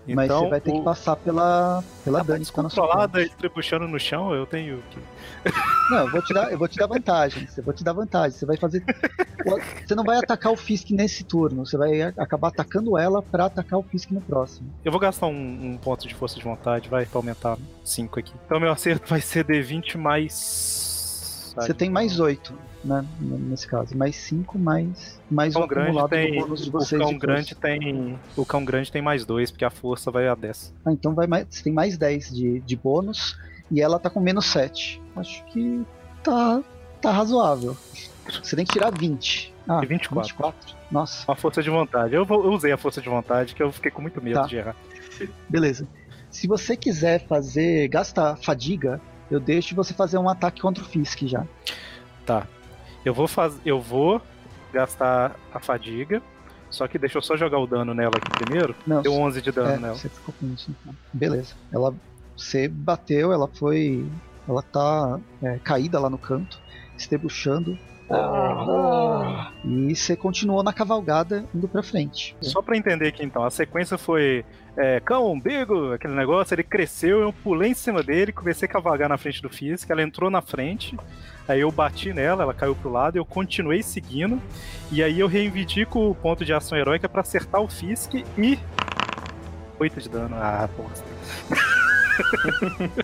Mas 0.05 0.25
Então, 0.25 0.41
você 0.41 0.49
vai 0.49 0.59
ter 0.59 0.71
o- 0.71 0.73
que 0.73 0.81
passar 0.81 1.15
pela, 1.15 1.81
pela 2.03 2.19
Tá 2.19 2.25
Dani 2.25 2.39
descontrolada 2.41 3.21
e 3.23 3.29
trebuchando 3.29 3.87
no 3.87 3.97
chão, 3.97 4.35
eu 4.35 4.45
tenho 4.45 4.83
que. 4.91 4.99
Não, 5.89 5.99
eu 5.99 6.11
vou 6.11 6.21
te 6.21 6.33
dar, 6.33 6.51
eu 6.51 6.57
vou 6.57 6.67
te 6.67 6.77
dar 6.77 6.87
vantagem. 6.87 7.47
Eu 7.57 7.63
vou 7.63 7.73
te 7.73 7.81
dar 7.81 7.93
vantagem. 7.93 8.37
Você 8.37 8.45
vai 8.45 8.57
fazer. 8.57 8.83
Você 9.87 9.95
não 9.95 10.03
vai 10.03 10.17
atacar 10.17 10.51
o 10.51 10.57
Fisk 10.57 10.89
nesse 10.91 11.23
turno. 11.23 11.65
Você 11.65 11.77
vai 11.77 12.01
acabar 12.01 12.49
atacando 12.49 12.97
ela 12.97 13.21
pra 13.21 13.45
atacar 13.45 13.79
o 13.79 13.83
Fisk 13.83 14.11
no 14.11 14.19
próximo. 14.21 14.69
Eu 14.83 14.91
vou 14.91 14.99
gastar 14.99 15.27
um, 15.27 15.31
um 15.73 15.77
ponto 15.77 16.05
de 16.07 16.13
força 16.13 16.37
de 16.37 16.43
vontade, 16.43 16.89
vai, 16.89 17.05
pra 17.05 17.19
aumentar 17.19 17.57
5 17.85 18.19
aqui. 18.19 18.33
Então 18.45 18.59
meu 18.59 18.71
acerto 18.71 19.07
vai 19.09 19.21
ser 19.21 19.45
D20 19.45 19.97
mais. 19.97 21.53
Você 21.55 21.73
tem 21.73 21.89
mais 21.89 22.19
8, 22.19 22.53
né? 22.83 23.05
Nesse 23.19 23.67
caso. 23.67 23.95
Mais 23.97 24.15
5, 24.15 24.57
mais, 24.59 25.19
mais 25.29 25.55
O 25.55 25.59
o 25.59 25.61
cão 25.61 25.67
grande 25.67 25.87
acumulado 25.89 26.09
tem. 26.09 26.33
do 26.33 26.39
bônus 26.41 26.61
de 26.63 26.69
O 26.69 26.71
vocês. 26.71 27.01
cão 27.01 27.11
de 27.13 27.17
grande 27.19 27.55
tem. 27.55 28.19
O 28.35 28.45
cão 28.45 28.65
grande 28.65 28.91
tem 28.91 29.01
mais 29.01 29.25
2, 29.25 29.51
porque 29.51 29.65
a 29.65 29.69
força 29.69 30.11
vai 30.11 30.27
a 30.27 30.35
10. 30.35 30.73
Ah, 30.85 30.91
então 30.91 31.13
vai 31.13 31.27
mais, 31.27 31.47
você 31.49 31.63
tem 31.63 31.73
mais 31.73 31.97
10 31.97 32.33
de, 32.33 32.59
de 32.61 32.75
bônus. 32.75 33.37
E 33.71 33.81
ela 33.81 33.97
tá 33.99 34.09
com 34.09 34.19
menos 34.19 34.45
7. 34.47 35.01
Acho 35.15 35.43
que 35.45 35.83
tá, 36.23 36.61
tá 37.01 37.11
razoável. 37.11 37.75
Você 38.41 38.55
tem 38.55 38.65
que 38.65 38.73
tirar 38.73 38.91
20. 38.91 39.53
Ah, 39.67 39.79
E 39.81 39.85
24. 39.87 40.29
24. 40.29 40.75
Nossa, 40.91 41.25
Uma 41.29 41.35
força 41.35 41.63
de 41.63 41.69
vontade. 41.69 42.13
Eu, 42.13 42.25
vou- 42.25 42.43
eu 42.45 42.51
usei 42.51 42.71
a 42.71 42.77
força 42.77 43.01
de 43.01 43.09
vontade, 43.09 43.55
que 43.55 43.63
eu 43.63 43.71
fiquei 43.71 43.89
com 43.89 44.01
muito 44.01 44.21
medo 44.21 44.35
Tá. 44.41 44.45
de 44.47 44.57
errar. 44.57 44.75
beleza. 45.49 45.87
Se 46.29 46.47
você 46.47 46.75
quiser 46.75 47.25
fazer. 47.27 47.87
Gasta 47.87 48.35
fadiga, 48.35 48.99
eu 49.31 49.39
deixo 49.39 49.75
você 49.75 49.93
fazer 49.93 50.17
um 50.17 50.27
ataque 50.29 50.61
contra 50.61 50.83
o 50.83 50.87
Fisk 50.87 51.23
já. 51.23 51.45
Tá. 52.25 52.47
Eu 53.05 53.13
vou 53.13 53.27
fazer. 53.27 53.59
Eu 53.65 53.79
vou 53.81 54.21
gastar 54.71 55.35
a 55.53 55.59
fadiga. 55.59 56.21
Só 56.69 56.87
que 56.87 56.97
deixa 56.97 57.19
eu 57.19 57.21
só 57.21 57.37
jogar 57.37 57.59
o 57.59 57.67
dano 57.67 57.93
nela 57.93 58.13
aqui 58.17 58.29
primeiro. 58.43 58.75
Não, 58.87 59.01
Deu 59.01 59.13
11 59.13 59.41
de 59.41 59.51
dano 59.51 59.69
é, 59.69 59.77
nela. 59.77 59.95
você 59.95 60.09
ficou 60.09 60.33
com 60.39 60.47
isso. 60.53 60.71
então. 60.71 60.95
Beleza. 61.13 61.53
Ela. 61.71 61.93
Você 62.35 62.67
bateu, 62.67 63.31
ela 63.31 63.47
foi. 63.47 64.03
Ela 64.47 64.61
tá 64.63 65.19
é, 65.41 65.59
caída 65.63 65.99
lá 65.99 66.09
no 66.09 66.17
canto. 66.17 66.59
estebuchando. 66.97 67.77
Ah. 68.09 69.51
E 69.65 69.95
você 69.95 70.15
continuou 70.15 70.63
na 70.63 70.73
cavalgada 70.73 71.45
indo 71.53 71.67
pra 71.67 71.81
frente. 71.81 72.35
Só 72.41 72.61
pra 72.61 72.77
entender 72.77 73.07
aqui 73.07 73.23
então, 73.23 73.43
a 73.43 73.49
sequência 73.49 73.97
foi 73.97 74.45
é, 74.75 74.99
cão, 74.99 75.31
umbigo, 75.31 75.93
aquele 75.93 76.13
negócio, 76.13 76.53
ele 76.53 76.63
cresceu, 76.63 77.21
eu 77.21 77.31
pulei 77.31 77.71
em 77.71 77.75
cima 77.75 78.03
dele, 78.03 78.31
comecei 78.31 78.67
a 78.67 78.71
cavalgar 78.71 79.07
na 79.07 79.17
frente 79.17 79.41
do 79.41 79.49
Fisk, 79.49 79.89
ela 79.89 80.01
entrou 80.01 80.29
na 80.29 80.41
frente, 80.41 80.97
aí 81.47 81.61
eu 81.61 81.71
bati 81.71 82.13
nela, 82.13 82.43
ela 82.43 82.53
caiu 82.53 82.75
pro 82.75 82.91
lado, 82.91 83.15
eu 83.15 83.25
continuei 83.25 83.83
seguindo, 83.83 84.41
e 84.91 85.03
aí 85.03 85.19
eu 85.19 85.27
reivindico 85.27 86.09
o 86.09 86.15
ponto 86.15 86.43
de 86.43 86.53
ação 86.53 86.77
heróica 86.77 87.07
pra 87.07 87.21
acertar 87.21 87.61
o 87.61 87.67
Fisk 87.67 88.15
e. 88.37 88.59
8 89.79 90.01
de 90.01 90.09
dano. 90.09 90.35
Ah, 90.35 90.69
porra. 90.75 90.93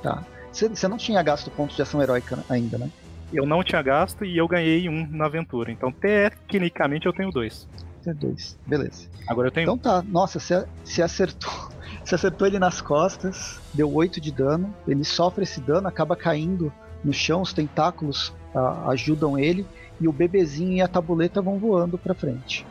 Tá. 0.00 0.24
Você 0.52 0.68
você 0.68 0.86
não 0.86 0.96
tinha 0.96 1.20
gasto 1.24 1.50
ponto 1.50 1.74
de 1.74 1.82
ação 1.82 2.00
heróica 2.00 2.38
ainda, 2.48 2.78
né? 2.78 2.88
Eu 3.32 3.46
não 3.46 3.62
tinha 3.62 3.82
gasto 3.82 4.24
e 4.24 4.36
eu 4.36 4.48
ganhei 4.48 4.88
um 4.88 5.06
na 5.10 5.26
aventura, 5.26 5.70
então 5.70 5.92
tecnicamente 5.92 7.06
eu 7.06 7.12
tenho 7.12 7.30
dois. 7.30 7.68
Tem 8.02 8.14
dois. 8.14 8.58
Beleza. 8.66 9.08
Agora 9.26 9.48
eu 9.48 9.52
tenho. 9.52 9.64
Então 9.64 9.78
tá, 9.78 10.02
nossa, 10.02 10.38
você 10.38 10.66
você 10.84 11.02
acertou. 11.02 11.68
Você 12.04 12.14
acertou 12.14 12.46
ele 12.46 12.58
nas 12.58 12.80
costas, 12.80 13.60
deu 13.72 13.92
8 13.92 14.18
de 14.18 14.32
dano, 14.32 14.74
ele 14.86 15.04
sofre 15.04 15.42
esse 15.42 15.60
dano, 15.60 15.88
acaba 15.88 16.16
caindo 16.16 16.72
no 17.04 17.12
chão, 17.12 17.42
os 17.42 17.52
tentáculos 17.52 18.32
ah, 18.54 18.88
ajudam 18.88 19.38
ele, 19.38 19.66
e 20.00 20.08
o 20.08 20.12
bebezinho 20.12 20.72
e 20.72 20.80
a 20.80 20.88
tabuleta 20.88 21.42
vão 21.42 21.58
voando 21.58 21.98
pra 21.98 22.14
frente. 22.14 22.64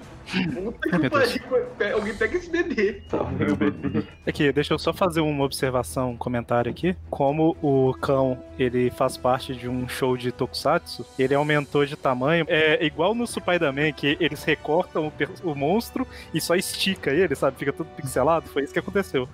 Pariu, 1.10 1.94
alguém 1.94 2.16
pega 2.16 2.38
esse 2.38 2.50
bebê. 2.50 3.02
Aqui, 4.26 4.52
deixa 4.52 4.74
eu 4.74 4.80
só 4.80 4.94
fazer 4.94 5.22
uma 5.22 5.44
observação, 5.44 6.12
um 6.12 6.18
comentário 6.18 6.70
aqui. 6.70 6.96
Como 7.10 7.56
o 7.62 7.94
cão, 7.94 8.38
ele 8.60 8.92
faz 8.92 9.16
parte 9.16 9.56
de 9.56 9.70
um 9.70 9.88
show 9.88 10.18
de 10.18 10.32
tokusatsu, 10.32 11.06
ele 11.18 11.34
aumentou 11.34 11.86
de 11.86 11.96
tamanho. 11.96 12.46
É 12.50 12.86
igual 12.86 13.16
no 13.16 13.26
Spider-Man, 13.26 13.94
que 13.94 14.18
eles 14.20 14.44
recortam 14.44 15.08
o, 15.08 15.52
o 15.52 15.56
monstro 15.56 16.06
e 16.34 16.42
só 16.42 16.56
estica 16.56 17.12
ele, 17.12 17.36
sabe? 17.36 17.58
Fica 17.58 17.72
tudo 17.72 17.90
pixelado. 17.96 18.50
Foi 18.50 18.64
isso 18.64 18.74
que 18.74 18.80
aconteceu. 18.80 19.28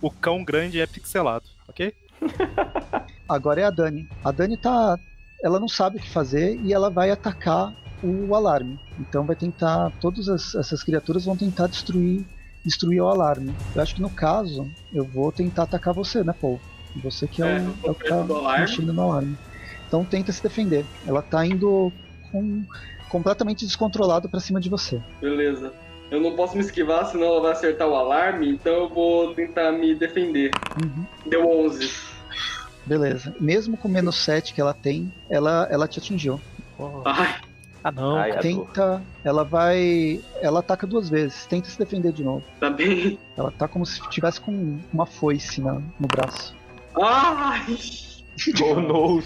O 0.00 0.10
cão 0.10 0.42
grande 0.42 0.80
é 0.80 0.86
pixelado, 0.86 1.44
ok? 1.68 1.94
Agora 3.28 3.60
é 3.60 3.64
a 3.64 3.70
Dani. 3.70 4.08
A 4.24 4.32
Dani 4.32 4.56
tá. 4.56 4.98
Ela 5.42 5.58
não 5.58 5.68
sabe 5.68 5.96
o 5.96 6.00
que 6.00 6.10
fazer 6.10 6.60
e 6.62 6.72
ela 6.72 6.90
vai 6.90 7.10
atacar 7.10 7.72
o 8.02 8.34
alarme. 8.34 8.78
Então 8.98 9.24
vai 9.24 9.36
tentar. 9.36 9.90
Todas 10.00 10.28
as- 10.28 10.54
essas 10.54 10.82
criaturas 10.82 11.24
vão 11.24 11.36
tentar 11.36 11.66
destruir, 11.66 12.24
destruir 12.64 13.00
o 13.00 13.08
alarme. 13.08 13.54
Eu 13.74 13.82
acho 13.82 13.94
que 13.94 14.02
no 14.02 14.10
caso, 14.10 14.70
eu 14.92 15.04
vou 15.04 15.30
tentar 15.32 15.64
atacar 15.64 15.94
você, 15.94 16.22
né, 16.24 16.34
Paul? 16.38 16.60
Você 17.02 17.26
que 17.28 17.42
é, 17.42 17.56
É, 17.56 17.60
o, 17.60 17.74
é 17.88 17.90
o 17.90 17.94
que 17.94 18.08
tá 18.08 18.24
mexendo 18.58 18.92
no 18.92 19.02
alarme. 19.02 19.36
Então 19.86 20.04
tenta 20.04 20.32
se 20.32 20.42
defender. 20.42 20.84
Ela 21.06 21.22
tá 21.22 21.44
indo 21.46 21.92
com, 22.30 22.64
completamente 23.08 23.64
descontrolado 23.66 24.28
pra 24.28 24.40
cima 24.40 24.60
de 24.60 24.68
você. 24.68 25.00
Beleza. 25.20 25.72
Eu 26.10 26.20
não 26.20 26.34
posso 26.34 26.56
me 26.56 26.60
esquivar, 26.60 27.06
senão 27.06 27.26
ela 27.26 27.40
vai 27.40 27.52
acertar 27.52 27.86
o 27.86 27.94
alarme, 27.94 28.48
então 28.50 28.72
eu 28.72 28.88
vou 28.88 29.32
tentar 29.34 29.70
me 29.70 29.94
defender. 29.94 30.50
Uhum. 30.82 31.06
Deu 31.24 31.48
11. 31.48 31.88
Beleza. 32.84 33.32
Mesmo 33.40 33.76
com 33.76 33.86
menos 33.88 34.16
7 34.16 34.52
que 34.52 34.60
ela 34.60 34.74
tem, 34.74 35.12
ela, 35.28 35.68
ela 35.70 35.86
te 35.86 36.00
atingiu. 36.00 36.40
Ai, 37.04 37.36
Ah, 37.82 37.90
não. 37.92 38.16
Ai. 38.16 38.38
Tenta. 38.38 39.02
Ela 39.24 39.44
vai. 39.44 40.20
Ela 40.42 40.60
ataca 40.60 40.86
duas 40.86 41.08
vezes. 41.08 41.46
Tenta 41.46 41.68
se 41.68 41.78
defender 41.78 42.12
de 42.12 42.22
novo. 42.22 42.42
tá 42.58 42.68
bem. 42.70 43.18
Ela 43.36 43.50
tá 43.50 43.66
como 43.66 43.86
se 43.86 44.00
tivesse 44.10 44.40
com 44.40 44.78
uma 44.92 45.06
foice 45.06 45.60
na- 45.60 45.74
no 45.98 46.06
braço. 46.06 46.54
Ai, 47.00 47.76
Oh, 48.62 48.74
no. 48.74 49.22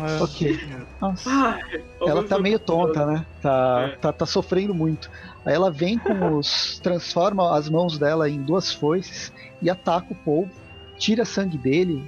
Ah, 0.00 0.22
Ok. 0.22 0.58
Nossa. 1.00 1.30
Ai, 1.30 1.82
Ela 2.00 2.22
tá 2.24 2.38
meio 2.38 2.58
tonta, 2.58 3.04
né? 3.04 3.26
Tá, 3.42 3.90
É. 3.92 3.96
tá, 3.96 4.12
tá 4.12 4.24
sofrendo 4.26 4.74
muito. 4.74 5.10
Aí 5.44 5.54
ela 5.54 5.70
vem 5.70 5.98
com 5.98 6.36
os. 6.36 6.78
transforma 6.82 7.56
as 7.56 7.68
mãos 7.68 7.98
dela 7.98 8.28
em 8.28 8.40
duas 8.42 8.72
foices 8.72 9.32
e 9.60 9.68
ataca 9.68 10.06
o 10.12 10.14
polvo, 10.14 10.50
tira 10.98 11.24
sangue 11.24 11.58
dele, 11.58 12.02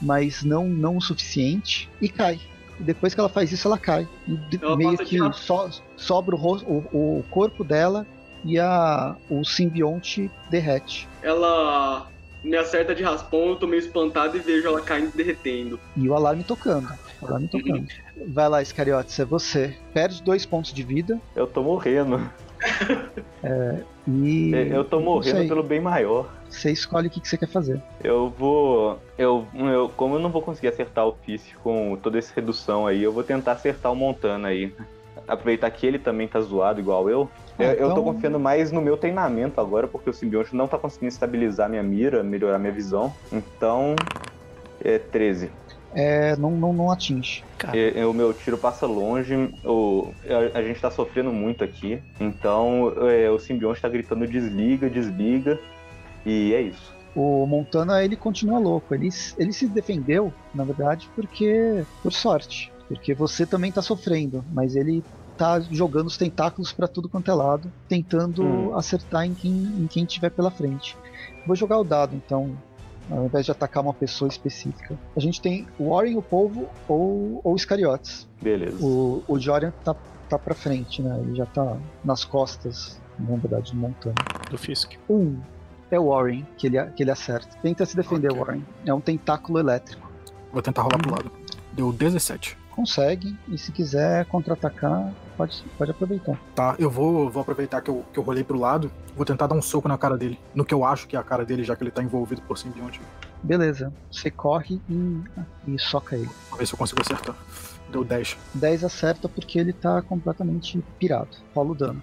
mas 0.00 0.42
não, 0.42 0.66
não 0.68 0.96
o 0.96 1.00
suficiente, 1.02 1.88
e 2.00 2.08
cai. 2.08 2.40
E 2.78 2.82
depois 2.82 3.14
que 3.14 3.20
ela 3.20 3.28
faz 3.28 3.52
isso, 3.52 3.68
ela 3.68 3.78
cai. 3.78 4.08
Ela 4.60 4.76
meio 4.76 4.98
que 4.98 5.18
so- 5.34 5.70
sobra 5.96 6.34
o, 6.34 6.38
ros- 6.38 6.62
o, 6.62 7.18
o 7.18 7.24
corpo 7.30 7.62
dela 7.62 8.06
e 8.44 8.58
a, 8.58 9.16
o 9.30 9.44
simbionte 9.44 10.30
derrete. 10.50 11.08
Ela 11.22 12.08
me 12.42 12.56
acerta 12.56 12.94
de 12.94 13.02
raspão, 13.02 13.50
eu 13.50 13.56
tô 13.56 13.66
meio 13.66 13.80
espantado 13.80 14.36
e 14.36 14.40
vejo 14.40 14.66
ela 14.68 14.80
caindo 14.82 15.12
derretendo. 15.16 15.80
E 15.96 16.08
o 16.08 16.14
alarme 16.14 16.44
tocando. 16.44 16.88
O 17.22 17.26
alarme 17.26 17.48
tocando. 17.48 17.86
Vai 18.28 18.48
lá, 18.48 18.60
Iscariotes, 18.60 19.18
é 19.18 19.24
você. 19.24 19.76
Perde 19.94 20.22
dois 20.22 20.44
pontos 20.44 20.72
de 20.72 20.82
vida 20.82 21.18
Eu 21.34 21.46
tô 21.46 21.62
morrendo. 21.62 22.20
E. 24.06 24.52
Eu 24.70 24.84
tô 24.84 25.00
morrendo 25.00 25.46
pelo 25.48 25.62
bem 25.62 25.80
maior. 25.80 26.28
Você 26.48 26.70
escolhe 26.70 27.08
o 27.08 27.10
que, 27.10 27.20
que 27.20 27.28
você 27.28 27.36
quer 27.36 27.48
fazer. 27.48 27.82
Eu 28.02 28.30
vou. 28.30 28.98
Eu, 29.18 29.46
eu. 29.54 29.90
Como 29.96 30.16
eu 30.16 30.18
não 30.18 30.30
vou 30.30 30.42
conseguir 30.42 30.68
acertar 30.68 31.06
o 31.06 31.16
Fist 31.24 31.54
com 31.62 31.96
toda 32.02 32.18
essa 32.18 32.32
redução 32.34 32.86
aí, 32.86 33.02
eu 33.02 33.12
vou 33.12 33.22
tentar 33.22 33.52
acertar 33.52 33.92
o 33.92 33.96
Montana 33.96 34.48
aí. 34.48 34.72
Aproveitar 35.26 35.70
que 35.70 35.86
ele 35.86 35.98
também 35.98 36.28
tá 36.28 36.40
zoado 36.40 36.80
igual 36.80 37.08
eu. 37.08 37.28
Ah, 37.58 37.64
eu, 37.64 37.70
eu 37.70 37.86
tô 37.86 37.92
então- 37.92 38.04
confiando 38.04 38.38
mais 38.38 38.70
no 38.70 38.82
meu 38.82 38.96
treinamento 38.96 39.60
agora, 39.60 39.86
porque 39.86 40.10
o 40.10 40.12
simbionte 40.12 40.54
não 40.54 40.68
tá 40.68 40.76
conseguindo 40.76 41.12
estabilizar 41.12 41.68
minha 41.68 41.82
mira, 41.82 42.22
melhorar 42.22 42.58
minha 42.58 42.72
visão. 42.72 43.12
Então. 43.32 43.94
É 44.82 44.98
13. 44.98 45.50
É, 45.94 46.36
não, 46.36 46.50
não, 46.50 46.72
não 46.72 46.90
atinge. 46.90 47.44
E- 47.72 47.92
e 47.98 48.04
o 48.04 48.12
meu 48.12 48.32
tiro 48.34 48.58
passa 48.58 48.86
longe, 48.86 49.34
o, 49.64 50.12
a, 50.54 50.58
a 50.58 50.62
gente 50.62 50.80
tá 50.80 50.90
sofrendo 50.90 51.32
muito 51.32 51.62
aqui. 51.62 51.98
Então 52.20 52.92
é, 53.08 53.30
o 53.30 53.38
simbionte 53.38 53.80
tá 53.80 53.88
gritando 53.88 54.26
desliga, 54.26 54.90
desliga. 54.90 55.58
E 56.26 56.52
é 56.54 56.62
isso. 56.62 56.92
O 57.14 57.46
Montana, 57.46 58.02
ele 58.02 58.16
continua 58.16 58.58
louco. 58.58 58.92
Ele, 58.94 59.08
ele 59.38 59.52
se 59.52 59.68
defendeu, 59.68 60.32
na 60.54 60.64
verdade, 60.64 61.08
porque. 61.14 61.84
por 62.02 62.12
sorte. 62.12 62.72
Porque 62.88 63.14
você 63.14 63.46
também 63.46 63.72
tá 63.72 63.80
sofrendo, 63.80 64.44
mas 64.52 64.74
ele 64.76 65.02
tá 65.38 65.58
jogando 65.60 66.06
os 66.08 66.18
tentáculos 66.18 66.70
pra 66.72 66.86
tudo 66.86 67.08
quanto 67.08 67.30
é 67.30 67.34
lado, 67.34 67.72
tentando 67.88 68.42
Hum. 68.44 68.76
acertar 68.76 69.24
em 69.24 69.34
quem, 69.34 69.52
em 69.52 69.86
quem 69.88 70.04
tiver 70.04 70.30
pela 70.30 70.50
frente. 70.50 70.96
Vou 71.46 71.56
jogar 71.56 71.78
o 71.78 71.84
dado, 71.84 72.14
então, 72.14 72.54
ao 73.10 73.24
invés 73.26 73.44
de 73.44 73.52
atacar 73.52 73.82
uma 73.82 73.94
pessoa 73.94 74.28
específica. 74.28 74.96
A 75.16 75.20
gente 75.20 75.40
tem 75.40 75.66
o 75.78 75.90
Warren, 75.90 76.16
o 76.16 76.22
Polvo 76.22 76.68
ou, 76.88 77.40
ou 77.44 77.56
Iscariotes. 77.56 78.26
Beleza. 78.40 78.84
O, 78.84 79.22
o 79.26 79.38
Jorian 79.38 79.72
tá, 79.84 79.94
tá 80.28 80.38
pra 80.38 80.54
frente, 80.54 81.02
né? 81.02 81.18
Ele 81.20 81.34
já 81.36 81.46
tá 81.46 81.76
nas 82.04 82.24
costas, 82.24 83.00
na 83.18 83.36
verdade, 83.36 83.72
do 83.72 83.78
Montana. 83.78 84.14
Do 84.50 84.58
Fisk. 84.58 84.92
Um 85.08 85.38
é 85.90 85.98
o 85.98 86.08
Warren 86.08 86.46
que 86.56 86.66
ele, 86.66 86.82
que 86.92 87.02
ele 87.02 87.10
acerta. 87.10 87.56
Tenta 87.62 87.84
se 87.86 87.96
defender, 87.96 88.28
Ok. 88.30 88.40
Warren. 88.40 88.64
É 88.84 88.92
um 88.92 89.00
tentáculo 89.00 89.58
elétrico. 89.58 90.10
Vou 90.52 90.62
tentar 90.62 90.82
rolar 90.82 90.98
pro 90.98 91.10
lado. 91.10 91.30
Deu 91.72 91.92
17. 91.92 92.56
Consegue, 92.74 93.36
e 93.48 93.56
se 93.56 93.70
quiser 93.70 94.26
contra-atacar, 94.26 95.12
pode, 95.36 95.64
pode 95.78 95.92
aproveitar. 95.92 96.36
Tá, 96.56 96.74
eu 96.76 96.90
vou, 96.90 97.30
vou 97.30 97.42
aproveitar 97.42 97.80
que 97.80 97.88
eu, 97.88 98.04
que 98.12 98.18
eu 98.18 98.22
rolei 98.24 98.42
pro 98.42 98.58
lado. 98.58 98.90
Vou 99.14 99.24
tentar 99.24 99.46
dar 99.46 99.54
um 99.54 99.62
soco 99.62 99.86
na 99.86 99.96
cara 99.96 100.18
dele. 100.18 100.36
No 100.52 100.64
que 100.64 100.74
eu 100.74 100.84
acho 100.84 101.06
que 101.06 101.14
é 101.14 101.18
a 101.18 101.22
cara 101.22 101.44
dele, 101.44 101.62
já 101.62 101.76
que 101.76 101.84
ele 101.84 101.92
tá 101.92 102.02
envolvido 102.02 102.42
por 102.42 102.58
simbionte. 102.58 103.00
Beleza, 103.40 103.92
você 104.10 104.28
corre 104.28 104.80
e, 104.90 105.20
e 105.68 105.78
soca 105.78 106.16
ele. 106.16 106.28
Vamos 106.46 106.58
ver 106.58 106.66
se 106.66 106.74
eu 106.74 106.78
consigo 106.78 107.00
acertar. 107.00 107.36
Deu 107.92 108.02
10. 108.02 108.36
10 108.54 108.84
acerta 108.84 109.28
porque 109.28 109.56
ele 109.56 109.72
tá 109.72 110.02
completamente 110.02 110.82
pirado. 110.98 111.36
Rola 111.54 111.70
o 111.70 111.74
dano. 111.76 112.02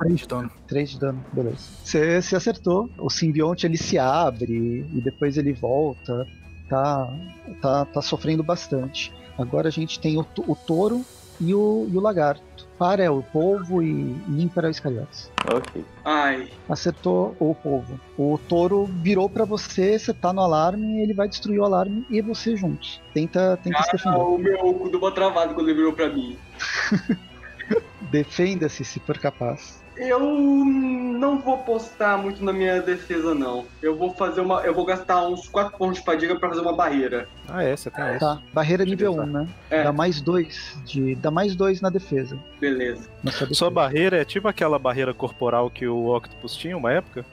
3 0.00 0.18
de 0.18 0.26
dano. 0.26 0.50
3 0.66 0.90
de 0.90 0.98
dano, 0.98 1.24
beleza. 1.32 1.58
Você 1.84 2.20
se 2.20 2.34
acertou. 2.34 2.90
O 2.98 3.08
simbionte 3.08 3.66
ele 3.66 3.76
se 3.76 3.98
abre 3.98 4.84
e 4.92 5.00
depois 5.00 5.36
ele 5.36 5.52
volta. 5.52 6.26
Tá, 6.68 7.08
tá, 7.62 7.84
tá 7.84 8.02
sofrendo 8.02 8.42
bastante. 8.42 9.12
Agora 9.38 9.68
a 9.68 9.70
gente 9.70 10.00
tem 10.00 10.18
o, 10.18 10.26
o 10.46 10.54
touro 10.54 11.04
e 11.40 11.54
o, 11.54 11.88
e 11.90 11.96
o 11.96 12.00
lagarto. 12.00 12.66
Para 12.78 13.02
é 13.02 13.10
o 13.10 13.22
polvo 13.22 13.82
e, 13.82 13.90
e 14.28 14.42
ímpar 14.42 14.64
é 14.64 14.68
o 14.68 14.70
iscariotes. 14.70 15.30
Ok. 15.50 15.84
Ai, 16.04 16.50
Acertou 16.68 17.34
o 17.40 17.54
polvo. 17.54 17.98
O 18.18 18.38
touro 18.48 18.84
virou 18.84 19.30
pra 19.30 19.44
você, 19.44 19.98
você 19.98 20.12
tá 20.12 20.32
no 20.32 20.42
alarme, 20.42 21.00
ele 21.00 21.14
vai 21.14 21.26
destruir 21.26 21.58
o 21.58 21.64
alarme 21.64 22.06
e 22.10 22.20
você 22.20 22.54
juntos. 22.54 23.00
Tenta, 23.14 23.58
tenta 23.62 23.82
se 23.82 23.88
ah, 23.88 23.92
defender. 23.92 24.16
o 24.16 24.38
meu 24.38 24.58
cu 24.74 24.90
deu 24.90 25.00
uma 25.00 25.12
travada 25.12 25.54
quando 25.54 25.68
ele 25.68 25.78
virou 25.78 25.92
pra 25.92 26.08
mim. 26.08 26.36
Defenda-se 28.10 28.84
se 28.84 29.00
for 29.00 29.18
capaz. 29.18 29.82
Eu 29.96 30.20
não 30.20 31.38
vou 31.38 31.58
postar 31.58 32.18
muito 32.18 32.44
na 32.44 32.52
minha 32.52 32.82
defesa, 32.82 33.34
não. 33.34 33.64
Eu 33.80 33.96
vou 33.96 34.12
fazer 34.12 34.40
uma. 34.40 34.60
Eu 34.60 34.74
vou 34.74 34.84
gastar 34.84 35.26
uns 35.26 35.48
4 35.48 35.76
pontos 35.78 35.98
de 35.98 36.04
fadiga 36.04 36.38
pra 36.38 36.48
fazer 36.48 36.60
uma 36.60 36.74
barreira. 36.74 37.28
Ah, 37.48 37.62
é, 37.62 37.74
você 37.74 37.90
tem 37.90 38.04
essa. 38.04 38.18
Tá, 38.18 38.42
barreira 38.52 38.84
Deixa 38.84 38.94
nível 38.94 39.16
eu 39.16 39.22
1, 39.22 39.26
né? 39.26 39.48
É. 39.70 39.84
Dá 39.84 39.92
mais 39.92 40.20
2 40.20 40.78
de. 40.84 41.14
Dá 41.14 41.30
mais 41.30 41.56
2 41.56 41.80
na 41.80 41.88
defesa. 41.88 42.38
Beleza. 42.60 43.08
Defesa. 43.22 43.54
Sua 43.54 43.70
barreira 43.70 44.18
é 44.18 44.24
tipo 44.24 44.48
aquela 44.48 44.78
barreira 44.78 45.14
corporal 45.14 45.70
que 45.70 45.86
o 45.86 46.14
Octopus 46.14 46.54
tinha 46.54 46.76
uma 46.76 46.92
época? 46.92 47.24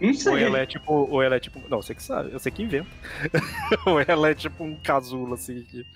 Não 0.00 0.08
Ou 0.08 0.14
sei. 0.14 0.42
ela 0.42 0.58
é 0.58 0.66
tipo. 0.66 0.92
Ou 0.92 1.22
ela 1.22 1.36
é 1.36 1.40
tipo. 1.40 1.60
Não, 1.68 1.80
você 1.80 1.94
que 1.94 2.02
sabe, 2.02 2.30
eu 2.32 2.38
sei 2.38 2.50
que 2.50 2.62
inventa. 2.62 2.88
ou 3.86 4.00
ela 4.00 4.30
é 4.30 4.34
tipo 4.34 4.64
um 4.64 4.74
casulo, 4.74 5.34
assim. 5.34 5.62
Que... 5.62 5.86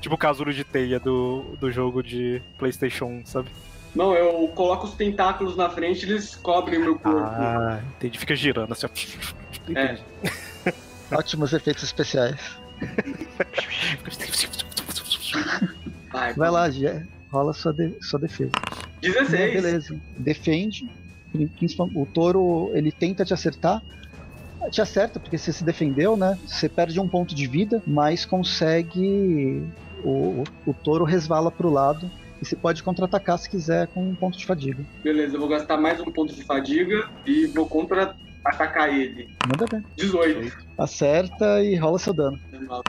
Tipo 0.00 0.16
o 0.16 0.18
casulo 0.18 0.52
de 0.52 0.64
teia 0.64 0.98
do, 0.98 1.56
do 1.60 1.70
jogo 1.70 2.02
de 2.02 2.42
PlayStation 2.58 3.06
1, 3.06 3.26
sabe? 3.26 3.48
Não, 3.94 4.14
eu 4.14 4.48
coloco 4.48 4.86
os 4.86 4.94
tentáculos 4.94 5.56
na 5.56 5.68
frente 5.68 6.06
e 6.06 6.10
eles 6.10 6.34
cobrem 6.34 6.78
meu 6.80 6.98
corpo. 6.98 7.18
Ah, 7.18 7.80
entendi. 7.96 8.18
Fica 8.18 8.34
girando 8.34 8.72
assim, 8.72 8.86
ó. 8.86 9.78
É. 9.78 9.98
Ótimos 11.14 11.52
efeitos 11.52 11.82
especiais. 11.84 12.40
Vai, 16.10 16.32
Vai 16.34 16.50
lá, 16.50 16.70
Gé. 16.70 17.06
Rola 17.30 17.52
sua, 17.52 17.72
de- 17.72 17.94
sua 18.00 18.18
defesa. 18.18 18.50
16. 19.00 19.52
Beleza. 19.52 19.96
Defende. 20.18 20.88
O 21.94 22.04
touro, 22.06 22.70
ele 22.74 22.92
tenta 22.92 23.24
te 23.24 23.32
acertar. 23.32 23.82
Te 24.70 24.80
acerta, 24.80 25.18
porque 25.18 25.36
você 25.38 25.52
se 25.52 25.64
defendeu, 25.64 26.16
né? 26.16 26.38
Você 26.46 26.68
perde 26.68 27.00
um 27.00 27.08
ponto 27.08 27.34
de 27.34 27.46
vida, 27.46 27.82
mas 27.86 28.24
consegue. 28.24 29.66
O, 30.04 30.08
o, 30.08 30.44
o 30.66 30.74
touro 30.74 31.04
resvala 31.04 31.50
pro 31.50 31.70
lado. 31.70 32.10
E 32.42 32.44
você 32.44 32.56
pode 32.56 32.82
contra-atacar 32.82 33.38
se 33.38 33.48
quiser 33.48 33.86
com 33.86 34.02
um 34.02 34.16
ponto 34.16 34.36
de 34.36 34.44
fadiga. 34.44 34.84
Beleza, 35.04 35.36
eu 35.36 35.40
vou 35.40 35.48
gastar 35.48 35.76
mais 35.76 36.00
um 36.00 36.06
ponto 36.10 36.34
de 36.34 36.42
fadiga 36.42 37.08
e 37.24 37.46
vou 37.46 37.68
contra-atacar 37.68 38.88
ele. 38.92 39.30
Manda 39.46 39.64
bem. 39.70 39.84
18. 39.96 40.52
Acerta 40.76 41.62
e 41.62 41.76
rola 41.76 42.00
seu 42.00 42.12
dano. 42.12 42.36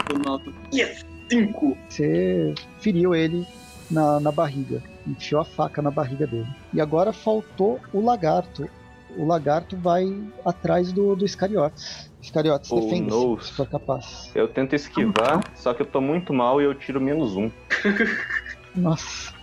Tô 0.07 0.17
no 0.17 0.27
alto. 0.27 0.51
Yes! 0.73 1.05
5. 1.29 1.77
Você 1.87 2.55
feriu 2.79 3.13
ele 3.13 3.45
na, 3.91 4.19
na 4.19 4.31
barriga. 4.31 4.81
Enfiou 5.05 5.41
a 5.41 5.45
faca 5.45 5.83
na 5.83 5.91
barriga 5.91 6.25
dele. 6.25 6.47
E 6.73 6.81
agora 6.81 7.13
faltou 7.13 7.79
o 7.93 8.01
lagarto. 8.03 8.67
O 9.15 9.23
lagarto 9.27 9.77
vai 9.77 10.19
atrás 10.43 10.91
do, 10.91 11.15
do 11.15 11.23
Iscariotes. 11.25 12.09
Iscariotes, 12.19 12.71
Oh, 12.71 12.79
defenda-se, 12.79 13.15
no. 13.25 13.39
se 13.39 13.53
for 13.53 13.67
capaz. 13.69 14.31
Eu 14.33 14.47
tento 14.47 14.73
esquivar, 14.73 15.43
só 15.55 15.75
que 15.75 15.83
eu 15.83 15.85
tô 15.85 16.01
muito 16.01 16.33
mal 16.33 16.59
e 16.59 16.65
eu 16.65 16.73
tiro 16.73 16.99
menos 16.99 17.35
um. 17.35 17.51
Nossa. 18.75 19.42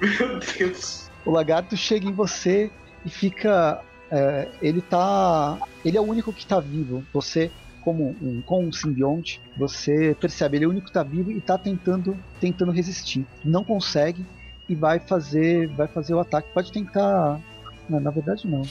Meu 0.00 0.38
Deus. 0.58 1.10
O 1.24 1.30
lagarto 1.30 1.76
chega 1.76 2.06
em 2.06 2.12
você 2.12 2.70
e 3.04 3.10
fica. 3.10 3.80
é, 4.10 4.48
ele 4.62 4.80
tá. 4.82 5.58
Ele 5.84 5.96
é 5.96 6.00
o 6.00 6.04
único 6.04 6.32
que 6.32 6.46
tá 6.46 6.60
vivo. 6.60 7.04
Você, 7.12 7.50
como 7.82 8.14
um, 8.20 8.42
com 8.44 8.64
um 8.64 8.72
simbionte, 8.72 9.40
você 9.56 10.14
percebe, 10.20 10.56
ele 10.58 10.64
é 10.64 10.68
o 10.68 10.70
único 10.70 10.86
que 10.86 10.92
tá 10.92 11.02
vivo 11.02 11.30
e 11.32 11.40
tá 11.40 11.56
tentando, 11.58 12.16
tentando 12.40 12.70
resistir. 12.72 13.24
Não 13.44 13.64
consegue 13.64 14.24
e 14.68 14.74
vai 14.74 14.98
fazer. 14.98 15.68
Vai 15.68 15.86
fazer 15.88 16.14
o 16.14 16.20
ataque. 16.20 16.48
Pode 16.52 16.70
tentar. 16.72 17.40
Não, 17.88 18.00
na 18.00 18.10
verdade 18.10 18.46
não. 18.46 18.62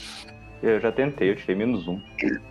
Eu 0.61 0.79
já 0.79 0.91
tentei, 0.91 1.29
eu 1.29 1.35
tirei 1.35 1.55
menos 1.55 1.87
um. 1.87 1.99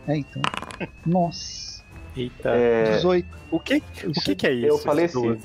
É 0.07 0.17
então. 0.17 0.43
Nossa. 1.07 1.83
Eita. 2.17 2.51
É, 2.51 2.97
18. 2.97 3.27
O 3.51 3.59
que, 3.59 3.83
o 4.05 4.13
que, 4.13 4.35
que 4.35 4.47
é 4.47 4.53
isso? 4.53 4.67
eu 4.67 4.79
faleci. 4.79 5.15
12? 5.15 5.41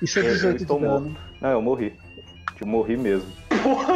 Isso 0.00 0.18
é 0.18 0.22
Eu- 0.22 0.26
eu 0.26 0.32
18 0.34 0.56
de 0.58 0.62
estou 0.62 0.78
dano. 0.80 1.16
Não, 1.46 1.52
eu 1.52 1.62
morri. 1.62 1.92
Eu 2.60 2.66
morri 2.66 2.96
mesmo. 2.96 3.30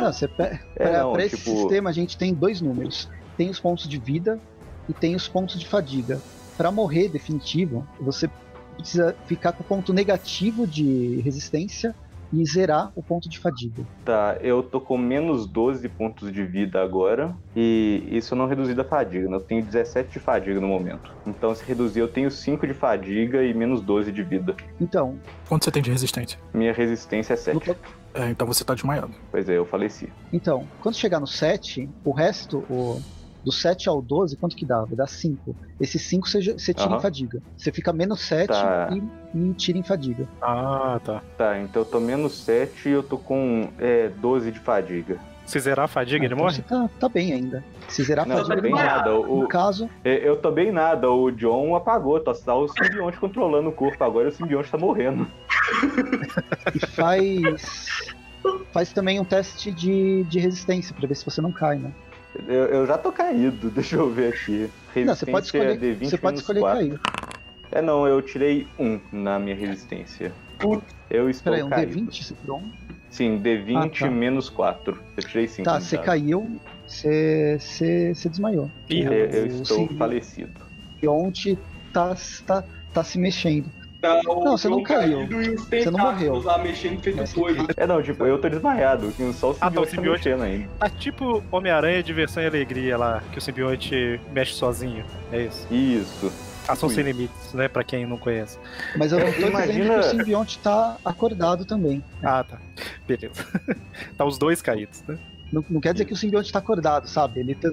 Não, 0.01 0.13
você 0.13 0.29
pe... 0.29 0.45
É, 0.45 0.59
pra, 0.77 1.03
não, 1.03 1.13
pra 1.13 1.25
esse 1.25 1.37
tipo- 1.37 1.51
sistema 1.51 1.91
a 1.91 1.93
gente 1.93 2.17
tem 2.17 2.33
dois 2.33 2.61
números. 2.61 3.09
Tem 3.37 3.51
os 3.51 3.59
pontos 3.59 3.89
de 3.89 3.99
vida 3.99 4.41
e 4.89 4.95
tem 4.95 5.17
os 5.17 5.27
pontos 5.27 5.59
de 5.59 5.67
fadiga. 5.67 6.23
Pra 6.57 6.71
morrer 6.71 7.09
definitivo, 7.09 7.89
você 8.01 8.31
precisa 8.77 9.17
ficar 9.25 9.53
com 9.53 9.63
o 9.65 9.67
ponto 9.67 9.93
negativo 9.93 10.65
de 10.65 11.21
resistência 11.23 11.93
e 12.33 12.45
zerar 12.47 12.93
o 12.95 13.03
ponto 13.03 13.29
de 13.29 13.39
fadiga. 13.39 13.83
Tá, 14.05 14.37
eu 14.41 14.63
tô 14.63 14.81
com 14.81 14.97
menos 14.97 15.47
12 15.47 15.89
pontos 15.89 16.33
de 16.33 16.45
vida 16.45 16.81
agora. 16.83 17.35
E 17.57 18.07
isso 18.11 18.35
eu 18.35 18.39
não 18.39 18.47
reduzi 18.47 18.75
da 18.75 18.85
fadiga, 18.85 19.29
né? 19.29 19.37
Eu 19.37 19.41
tenho 19.41 19.65
17 19.65 20.11
de 20.13 20.19
fadiga 20.21 20.61
no 20.61 20.69
momento. 20.69 21.13
Então, 21.27 21.55
se 21.55 21.65
reduzir, 21.65 22.01
eu 22.01 22.09
tenho 22.09 22.31
5 22.31 22.67
de 22.67 22.75
fadiga 22.75 23.43
e 23.45 23.53
menos 23.53 23.81
12 23.81 24.13
de 24.13 24.23
vida. 24.23 24.55
Então, 24.81 25.19
Quanto 25.49 25.65
você 25.65 25.71
tem 25.73 25.83
de 25.83 25.91
resistência? 25.91 26.39
Minha 26.55 26.73
resistência 26.73 27.35
é 27.35 27.37
7. 27.37 27.55
no 27.55 27.61
to- 27.61 27.77
É, 28.15 28.31
então 28.31 28.47
você 28.47 28.65
tá 28.65 28.75
desmaiado. 28.75 29.11
Pois 29.31 29.49
é, 29.49 29.57
eu 29.59 29.65
faleci. 29.67 30.09
então, 30.33 30.67
quando 30.81 30.95
chegar 30.95 31.19
no 31.21 31.27
7, 31.27 31.89
o 32.05 32.13
resto, 32.13 32.59
o... 32.71 33.01
do 33.45 33.51
7 33.53 33.89
ao 33.89 34.03
12, 34.03 34.37
quanto 34.37 34.55
que 34.57 34.67
dá? 34.67 34.85
Vai 34.85 34.97
dar 34.97 35.07
5. 35.07 35.57
Esse 35.81 35.99
5 35.99 36.29
você, 36.29 36.41
tira 36.41 36.89
em 36.89 36.93
Aham. 36.93 37.01
fadiga. 37.01 37.43
Você 37.57 37.73
fica 37.73 37.93
menos 37.93 38.21
7 38.23 38.49
Tá. 38.49 38.89
e, 39.35 39.39
e 39.39 39.55
tira 39.55 39.79
em 39.79 39.83
fadiga. 39.83 40.29
Ah, 40.43 41.01
tá. 41.05 41.23
Tá, 41.39 41.59
então 41.59 41.83
eu 41.83 41.87
tô 41.87 41.99
menos 42.01 42.33
7 42.45 42.89
e 42.89 42.93
eu 42.93 43.03
tô 43.03 43.17
com 43.19 43.71
é, 43.79 44.09
12 44.09 44.51
de 44.53 44.59
fadiga. 44.59 45.19
Se 45.47 45.59
zerar 45.59 45.87
a 45.87 45.89
fadiga, 45.89 46.23
Ah, 46.23 46.27
ele 46.27 46.35
então 46.35 46.45
morre? 46.45 46.57
Você 46.57 46.63
tá, 46.63 46.89
tá 47.01 47.09
bem 47.09 47.33
ainda. 47.33 47.65
Se 47.89 48.05
zerar 48.05 48.25
a 48.25 48.29
Não, 48.29 48.37
fadiga, 48.37 48.61
bem 48.61 48.73
ele 48.73 48.81
morre. 48.81 48.87
nada. 48.95 49.15
O, 49.17 49.41
No 49.41 49.49
caso, 49.49 49.91
é, 50.05 50.29
eu 50.29 50.37
tô 50.37 50.51
bem 50.53 50.71
nada. 50.71 51.11
O 51.11 51.31
John 51.33 51.75
apagou, 51.75 52.21
tá 52.21 52.33
só 52.35 52.63
o 52.63 52.69
simbionte 52.69 53.19
controlando 53.19 53.69
o 53.71 53.73
corpo. 53.73 54.05
Agora 54.05 54.29
o 54.29 54.33
simbionte 54.33 54.71
tá 54.71 54.79
morrendo. 54.79 55.27
E 56.75 56.79
faz. 56.87 58.13
faz 58.73 58.93
também 58.93 59.19
um 59.19 59.25
teste 59.25 59.73
de, 59.73 60.23
de 60.25 60.39
resistência 60.39 60.95
pra 60.95 61.09
ver 61.09 61.17
se 61.17 61.25
você 61.25 61.41
não 61.41 61.51
cai, 61.53 61.79
né? 61.79 61.93
Eu, 62.47 62.65
eu 62.67 62.87
já 62.87 62.97
tô 62.97 63.11
caído, 63.13 63.71
deixa 63.73 63.97
eu 63.97 64.11
ver 64.11 64.33
aqui. 64.35 64.71
Não, 65.05 65.15
você 65.15 65.27
pode 65.27 65.47
Resistência 65.47 65.73
escolher, 65.73 65.79
D20 65.79 66.09
você 66.11 66.19
pode 66.19 66.39
escolher 66.39 66.61
4. 66.61 66.79
cair. 66.79 67.01
É 67.73 67.81
não, 67.83 68.07
eu 68.07 68.21
tirei 68.21 68.67
um 68.79 69.01
na 69.13 69.39
minha 69.39 69.55
resistência. 69.55 70.33
Eu 71.09 71.31
estou 71.31 71.53
Peraí, 71.53 71.63
um 71.63 71.69
caído. 71.71 71.93
D20 71.93 72.25
você 72.25 72.35
tirou 72.35 72.59
um? 72.59 72.71
Sim, 73.11 73.41
D20 73.41 73.77
Ah, 73.77 73.89
tá. 73.89 74.11
menos 74.11 74.49
4. 74.49 74.99
Eu 75.17 75.23
tirei 75.23 75.47
5. 75.49 75.65
Tá, 75.65 75.81
você 75.81 75.99
caiu, 75.99 76.61
você, 76.87 77.57
você, 77.59 78.15
você 78.15 78.29
desmaiou. 78.29 78.71
Ih, 78.89 79.05
Eu, 79.05 79.13
eu 79.13 79.47
estou 79.47 79.89
falecido. 79.97 80.53
E 81.03 81.09
ontem 81.09 81.59
tá, 81.93 82.17
tá, 82.47 82.65
tá 82.93 83.05
se 83.05 83.19
mexendo. 83.19 83.71
Tá, 84.01 84.21
o 84.27 84.45
Não, 84.45 84.57
você 84.57 84.69
não 84.69 84.83
caiu. 84.83 85.23
E 85.25 85.57
Você 85.57 85.91
não 85.91 85.99
morreu. 86.01 86.43
lá 86.43 86.57
mexendo 86.59 87.01
feito 87.03 87.35
coisa. 87.35 87.67
É 87.77 87.87
não, 87.87 88.03
tipo, 88.03 88.25
eu 88.25 88.41
tô 88.41 88.49
desmaiado, 88.49 89.13
só 89.35 89.51
o 89.53 89.57
Ah, 89.61 89.71
tá, 89.71 89.81
o 89.81 89.85
simbionte 89.85 89.85
tá 89.85 89.91
simbionte- 89.91 90.29
mexendo 90.29 90.43
ainda. 90.43 90.69
Tá 90.79 90.89
tipo 90.89 91.43
Homem-Aranha, 91.51 92.03
diversão 92.03 92.43
e 92.43 92.47
alegria 92.47 92.97
lá, 92.97 93.23
que 93.31 93.39
o 93.39 93.41
simbionte 93.43 94.19
mexe 94.33 94.55
sozinho. 94.55 95.05
É 95.31 95.43
isso. 95.45 95.67
Isso. 95.73 96.33
Ação 96.69 96.89
Ui. 96.89 96.95
sem 96.95 97.05
limites, 97.05 97.53
né? 97.53 97.69
Pra 97.69 97.83
quem 97.83 98.07
não 98.07 98.17
conhece. 98.17 98.59
Mas 98.97 99.13
eu 99.13 99.19
não 99.19 99.27
tô 99.27 99.33
dizendo 99.33 99.49
imagina- 99.51 99.95
que 99.95 100.01
o 100.01 100.11
simbionte 100.11 100.59
tá 100.61 100.97
acordado 101.05 101.65
também. 101.65 102.03
Ah, 102.23 102.45
tá. 102.45 102.59
Beleza. 103.07 103.33
tá 104.17 104.25
os 104.25 104.39
dois 104.39 104.63
caídos, 104.63 105.03
né? 105.09 105.19
Não, 105.53 105.65
não 105.69 105.81
quer 105.81 105.93
dizer 105.93 106.05
que 106.05 106.13
o 106.13 106.17
simbionte 106.17 106.53
tá 106.53 106.59
acordado, 106.61 107.09
sabe? 107.09 107.41
Ele 107.41 107.55
tá, 107.57 107.69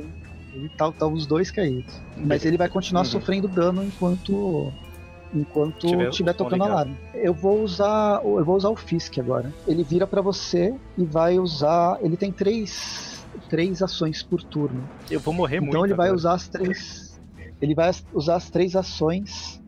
ele 0.56 0.70
tá, 0.76 0.92
tá 0.92 1.06
os 1.06 1.28
dois 1.28 1.52
caídos. 1.52 2.02
Mas 2.18 2.44
ele 2.44 2.58
vai 2.58 2.68
continuar 2.70 3.02
Uhum. 3.02 3.06
sofrendo 3.06 3.48
dano 3.48 3.84
enquanto 3.84 4.74
enquanto 5.34 5.88
Tiver 5.88 6.10
estiver 6.10 6.34
tocando 6.34 6.54
ligado. 6.54 6.72
alarme. 6.72 6.98
Eu 7.14 7.34
vou 7.34 7.62
usar 7.62 8.22
eu 8.24 8.44
vou 8.46 8.56
usar 8.56 8.70
o 8.70 8.76
Fisk 8.76 9.18
agora. 9.20 9.54
Ele 9.68 9.84
vira 9.84 10.08
pra 10.08 10.22
você 10.22 10.74
e 10.98 11.04
vai 11.06 11.38
usar, 11.40 11.98
ele 12.02 12.16
tem 12.18 12.32
três 12.32 13.26
três 13.50 13.82
ações 13.82 14.24
por 14.24 14.42
turno. 14.44 14.84
Eu 15.10 15.20
vou 15.20 15.34
morrer 15.34 15.60
muito. 15.60 15.72
então 15.72 15.86
ele 15.86 15.94
vai 15.94 16.08
agora. 16.08 16.18
usar 16.18 16.34
as 16.34 16.48
três 16.48 17.20
ele 17.62 17.74
vai 17.74 17.92
usar 18.14 18.36
as 18.36 18.50
três 18.50 18.76
ações 18.76 19.62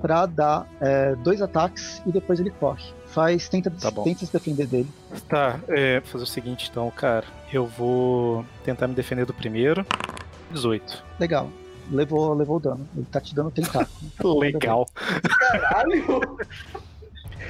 pra 0.00 0.26
dar 0.26 0.66
é, 0.80 1.14
dois 1.16 1.42
ataques 1.42 2.02
e 2.06 2.10
depois 2.12 2.40
ele 2.40 2.50
corre. 2.50 2.82
Faz 3.06 3.48
tenta 3.48 3.70
Tá 3.70 3.90
tenta 3.90 4.24
se 4.24 4.32
defender 4.32 4.66
dele. 4.66 4.88
Tá, 5.28 5.60
é, 5.68 6.00
vou 6.00 6.08
fazer 6.08 6.24
o 6.24 6.26
seguinte 6.26 6.68
então, 6.70 6.90
cara. 6.90 7.26
Eu 7.52 7.66
vou 7.66 8.44
tentar 8.64 8.88
me 8.88 8.94
defender 8.94 9.26
do 9.26 9.34
primeiro. 9.34 9.84
18. 10.50 11.04
Legal. 11.20 11.48
Levou, 11.92 12.32
levou 12.34 12.56
o 12.56 12.60
dano. 12.60 12.88
Ele 12.96 13.06
tá 13.10 13.20
te 13.20 13.34
dando 13.34 13.50
tentáculo. 13.50 14.40
Legal. 14.40 14.88
Caralho! 14.94 16.38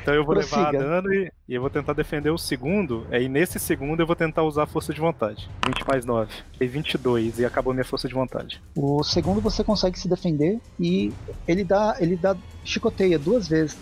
Então 0.03 0.13
eu 0.15 0.25
vou 0.25 0.35
levar 0.35 0.71
Prossiga. 0.71 0.85
dano 0.85 1.15
e, 1.15 1.31
e 1.49 1.55
eu 1.55 1.61
vou 1.61 1.71
tentar 1.71 1.93
defender 1.93 2.31
o 2.31 2.39
segundo. 2.39 3.07
Aí 3.11 3.29
nesse 3.29 3.61
segundo 3.61 4.01
eu 4.01 4.07
vou 4.07 4.17
tentar 4.17 4.43
usar 4.43 4.65
a 4.65 4.67
força 4.67 4.93
de 4.93 5.01
vontade. 5.01 5.49
20 5.65 5.87
mais 5.87 6.05
9. 6.05 6.29
E 6.61 6.67
22 6.67 7.39
e 7.39 7.45
acabou 7.45 7.73
minha 7.73 7.85
força 7.85 8.09
de 8.09 8.15
vontade. 8.15 8.61
O 8.77 9.05
segundo 9.05 9.41
você 9.41 9.63
consegue 9.63 9.97
se 9.99 10.09
defender 10.09 10.59
e 10.81 11.13
ele 11.47 11.63
dá, 11.63 11.97
ele 12.01 12.17
dá 12.17 12.37
chicoteia 12.65 13.19
duas 13.19 13.47
vezes 13.47 13.79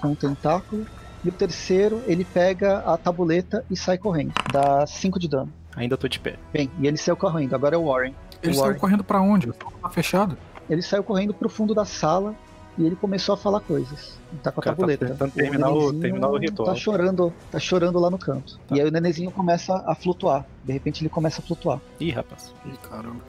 com 0.00 0.12
o 0.12 0.16
tentáculo. 0.16 0.86
E 1.24 1.28
o 1.28 1.32
terceiro 1.32 2.00
ele 2.06 2.24
pega 2.24 2.78
a 2.78 2.96
tabuleta 2.96 3.64
e 3.70 3.76
sai 3.76 3.98
correndo. 3.98 4.32
Dá 4.50 4.86
5 4.86 5.18
de 5.18 5.28
dano. 5.28 5.52
Ainda 5.76 5.96
tô 5.96 6.08
de 6.08 6.18
pé. 6.18 6.36
Bem, 6.52 6.70
e 6.80 6.86
ele 6.86 6.96
saiu 6.96 7.16
correndo. 7.16 7.54
Agora 7.54 7.74
é 7.74 7.78
o 7.78 7.84
Warren. 7.86 8.14
Ele 8.42 8.54
saiu 8.54 8.74
correndo 8.76 9.04
pra 9.04 9.20
onde? 9.20 9.52
Tá 9.52 9.88
fechado? 9.90 10.36
Ele 10.68 10.82
saiu 10.82 11.02
correndo 11.02 11.32
pro 11.34 11.48
fundo 11.48 11.74
da 11.74 11.84
sala 11.84 12.34
e 12.76 12.84
ele 12.84 12.94
começou 12.96 13.34
a 13.34 13.38
falar 13.38 13.60
coisas. 13.60 14.18
Ele 14.30 14.40
tá 14.42 14.52
com 14.52 14.60
a 14.60 14.62
tá 14.64 14.70
tabuleta. 14.70 15.06
tentando 15.06 15.32
terminar 15.32 15.70
o- 15.70 15.92
terminar 15.92 16.28
o 16.28 16.36
ritual. 16.36 16.68
Tá 16.68 16.74
chorando, 16.74 17.32
tá 17.50 17.58
chorando 17.58 17.98
lá 17.98 18.10
no 18.10 18.18
canto. 18.18 18.58
Tá. 18.68 18.76
E 18.76 18.80
aí 18.80 18.86
o 18.86 18.90
nenenzinho 18.90 19.30
começa 19.30 19.82
a 19.86 19.94
flutuar. 19.94 20.44
De 20.64 20.72
repente 20.72 21.02
ele 21.02 21.08
começa 21.08 21.40
a 21.40 21.44
flutuar. 21.44 21.80
Ih, 21.98 22.10
rapaz. 22.10 22.54
Ih, 22.66 22.76
caramba. 22.88 23.20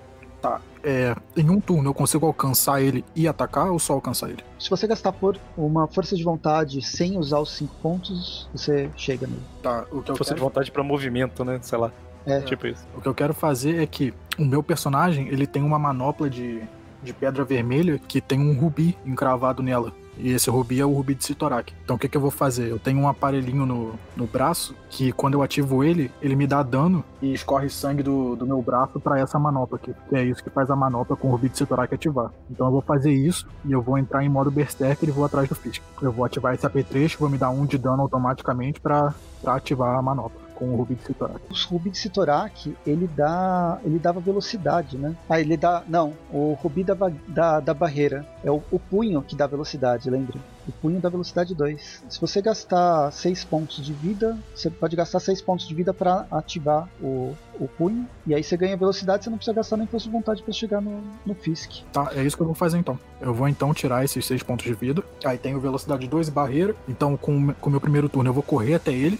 Tá. 0.42 0.62
É, 0.84 1.14
em 1.36 1.50
um 1.50 1.60
turno 1.60 1.90
eu 1.90 1.94
consigo 1.94 2.26
alcançar 2.26 2.82
ele 2.82 3.04
e 3.14 3.28
atacar 3.28 3.70
ou 3.72 3.78
só 3.80 3.94
alcançar 3.94 4.30
ele? 4.30 4.42
Se 4.58 4.70
você 4.70 4.88
gastar 4.88 5.12
por 5.12 5.38
uma 5.58 5.86
força 5.88 6.16
de 6.16 6.24
vontade 6.24 6.82
sem 6.82 7.18
usar 7.18 7.40
os 7.40 7.52
5 7.58 7.76
pontos, 7.82 8.48
você 8.54 8.90
chega 8.96 9.28
nele. 9.28 9.42
Tá. 9.62 9.86
O 9.92 10.02
que 10.02 10.12
eu 10.12 10.16
Força 10.16 10.34
de 10.34 10.40
quero, 10.40 10.48
vontade 10.50 10.72
pra 10.72 10.82
movimento, 10.84 11.44
né? 11.44 11.60
Sei 11.62 11.78
lá. 11.78 11.92
É. 12.26 12.42
Tipo 12.42 12.68
isso. 12.68 12.86
o 12.96 13.02
que 13.02 13.08
eu 13.08 13.14
quero 13.14 13.34
fazer 13.34 13.82
é 13.82 13.86
que 13.86 14.14
o 14.38 14.46
meu 14.46 14.64
personagem 14.64 15.28
ele 15.28 15.48
tem 15.48 15.64
uma 15.64 15.80
manopla 15.80 16.30
de, 16.30 16.62
de 17.02 17.14
pedra 17.14 17.44
vermelha 17.44 18.00
que 18.08 18.22
tem 18.22 18.40
um 18.40 18.58
rubi 18.58 18.98
encravado 19.06 19.62
nela. 19.64 19.94
E 20.22 20.34
esse 20.34 20.50
rubi 20.50 20.82
é 20.82 20.86
o 20.86 20.92
rubi 20.92 21.16
de 21.16 21.24
Sitorak. 21.24 21.74
Então 21.84 21.96
o 21.96 22.00
que, 22.00 22.10
que 22.10 22.18
eu 22.18 22.22
vou 22.22 22.30
fazer? 22.30 22.70
Eu 22.70 22.78
tenho 22.78 23.00
um 23.00 23.08
aparelhinho 23.08 23.66
no, 23.66 23.94
no 24.18 24.28
braço 24.28 24.76
que 24.90 25.14
quando 25.14 25.36
eu 25.36 25.42
ativo 25.42 25.82
ele, 25.82 26.12
ele 26.22 26.36
me 26.36 26.46
dá 26.46 26.62
dano 26.62 27.04
e 27.22 27.34
escorre 27.34 27.70
sangue 27.70 28.04
do, 28.04 28.36
do 28.36 28.46
meu 28.46 28.62
braço 28.62 29.00
para 29.00 29.18
essa 29.18 29.40
manopla 29.40 29.78
aqui. 29.78 29.94
Que 30.10 30.16
é 30.18 30.24
isso 30.26 30.44
que 30.44 30.50
faz 30.50 30.70
a 30.70 30.76
manopla 30.76 31.16
com 31.16 31.30
o 31.30 31.32
rubi 31.32 31.48
de 31.48 31.58
Sitorak 31.58 31.96
ativar. 31.96 32.32
Então 32.52 32.68
eu 32.68 32.72
vou 32.72 32.82
fazer 32.82 33.12
isso 33.12 33.48
e 33.64 33.72
eu 33.72 33.82
vou 33.82 33.98
entrar 33.98 34.24
em 34.24 34.30
modo 34.30 34.52
Berserker 34.52 35.08
e 35.08 35.12
vou 35.12 35.24
atrás 35.24 35.48
do 35.48 35.56
Fisk. 35.56 35.82
Eu 36.02 36.12
vou 36.12 36.26
ativar 36.26 36.54
esse 36.54 36.66
apetrecho, 36.66 37.18
vou 37.20 37.30
me 37.30 37.38
dar 37.38 37.50
um 37.50 37.66
de 37.66 37.78
dano 37.78 38.02
automaticamente 38.02 38.82
para 38.82 39.14
ativar 39.46 39.98
a 39.98 40.02
manopla 40.02 40.49
com 40.60 40.74
o 40.74 40.76
Rubi 40.76 40.96
de 40.96 41.06
Sitorak. 41.06 41.40
Os 41.50 41.64
Rubi 41.64 41.90
de 41.90 41.98
Sitorak, 41.98 42.76
ele 42.86 43.08
dá. 43.08 43.80
ele 43.84 43.98
dava 43.98 44.20
velocidade, 44.20 44.98
né? 44.98 45.16
Ah, 45.30 45.40
ele 45.40 45.56
dá. 45.56 45.84
Não, 45.88 46.14
o 46.32 46.54
Rubi 46.62 46.84
da, 46.84 46.96
da, 47.28 47.60
da 47.62 47.74
barreira. 47.74 48.28
É 48.44 48.52
o, 48.52 48.62
o 48.70 48.78
punho 48.78 49.22
que 49.22 49.36
dá 49.36 49.48
velocidade, 49.48 50.10
lembra? 50.10 50.38
O 50.68 50.72
punho 50.72 51.00
dá 51.00 51.10
velocidade 51.10 51.56
2. 51.56 52.04
Se 52.10 52.22
você 52.22 52.42
gastar 52.42 53.12
6 53.12 53.44
pontos 53.46 53.84
de 53.84 53.94
vida, 53.94 54.38
você 54.54 54.70
pode 54.70 54.96
gastar 54.96 55.20
6 55.20 55.42
pontos 55.42 55.68
de 55.68 55.74
vida 55.74 55.94
para 55.94 56.28
ativar 56.30 56.88
o, 57.02 57.34
o 57.60 57.68
punho. 57.68 58.08
E 58.28 58.36
aí 58.36 58.44
você 58.44 58.56
ganha 58.56 58.78
velocidade, 58.78 59.24
você 59.24 59.30
não 59.30 59.38
precisa 59.38 59.56
gastar 59.56 59.78
nem 59.78 59.88
força 59.88 60.06
de 60.06 60.12
vontade 60.12 60.44
para 60.44 60.54
chegar 60.54 60.82
no, 60.82 61.02
no 61.26 61.34
Fisk. 61.34 61.82
Tá, 61.92 62.12
é 62.14 62.24
isso 62.24 62.36
que 62.36 62.44
eu 62.44 62.48
vou 62.48 62.56
fazer 62.56 62.78
então. 62.78 63.00
Eu 63.20 63.34
vou 63.34 63.48
então 63.48 63.74
tirar 63.74 64.04
esses 64.04 64.26
6 64.26 64.44
pontos 64.44 64.66
de 64.66 64.74
vida. 64.74 65.04
Aí 65.24 65.38
tenho 65.38 65.60
velocidade 65.60 66.08
2 66.08 66.28
e 66.28 66.32
barreira. 66.32 66.76
Então 66.88 67.18
com 67.18 67.54
o 67.62 67.70
meu 67.70 67.82
primeiro 67.82 68.10
turno 68.10 68.30
eu 68.30 68.34
vou 68.34 68.44
correr 68.44 68.76
até 68.76 68.92
ele. 68.94 69.20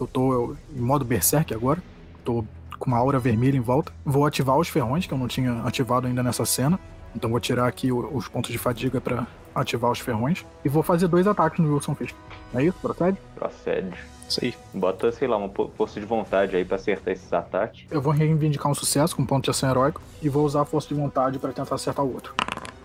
Eu 0.00 0.06
tô 0.06 0.54
em 0.74 0.80
modo 0.80 1.04
Berserk 1.04 1.52
agora. 1.54 1.82
Tô 2.24 2.44
com 2.78 2.90
uma 2.90 2.98
aura 2.98 3.18
vermelha 3.18 3.56
em 3.56 3.60
volta. 3.60 3.92
Vou 4.04 4.26
ativar 4.26 4.56
os 4.58 4.68
ferrões, 4.68 5.06
que 5.06 5.12
eu 5.12 5.18
não 5.18 5.28
tinha 5.28 5.62
ativado 5.64 6.06
ainda 6.06 6.22
nessa 6.22 6.44
cena. 6.44 6.78
Então 7.14 7.30
vou 7.30 7.40
tirar 7.40 7.66
aqui 7.66 7.90
os 7.90 8.28
pontos 8.28 8.50
de 8.50 8.58
fadiga 8.58 9.00
para 9.00 9.26
ativar 9.54 9.90
os 9.90 9.98
ferrões. 10.00 10.44
E 10.64 10.68
vou 10.68 10.82
fazer 10.82 11.08
dois 11.08 11.26
ataques 11.26 11.58
no 11.58 11.74
Wilson 11.74 11.94
Fisk. 11.94 12.14
É 12.54 12.62
isso? 12.62 12.78
Procede? 12.80 13.18
Procede. 13.34 13.96
Isso 14.28 14.44
aí. 14.44 14.54
Bota, 14.74 15.10
sei 15.12 15.26
lá, 15.26 15.36
uma 15.36 15.50
força 15.76 15.98
de 15.98 16.04
vontade 16.04 16.56
aí 16.56 16.64
pra 16.64 16.76
acertar 16.76 17.14
esses 17.14 17.32
ataques. 17.32 17.86
Eu 17.90 18.02
vou 18.02 18.12
reivindicar 18.12 18.70
um 18.70 18.74
sucesso 18.74 19.16
com 19.16 19.24
ponto 19.24 19.44
de 19.44 19.50
ação 19.50 19.70
heróico. 19.70 20.02
E 20.20 20.28
vou 20.28 20.44
usar 20.44 20.62
a 20.62 20.64
força 20.64 20.88
de 20.88 20.94
vontade 20.94 21.38
para 21.38 21.52
tentar 21.52 21.74
acertar 21.74 22.04
o 22.04 22.12
outro. 22.12 22.34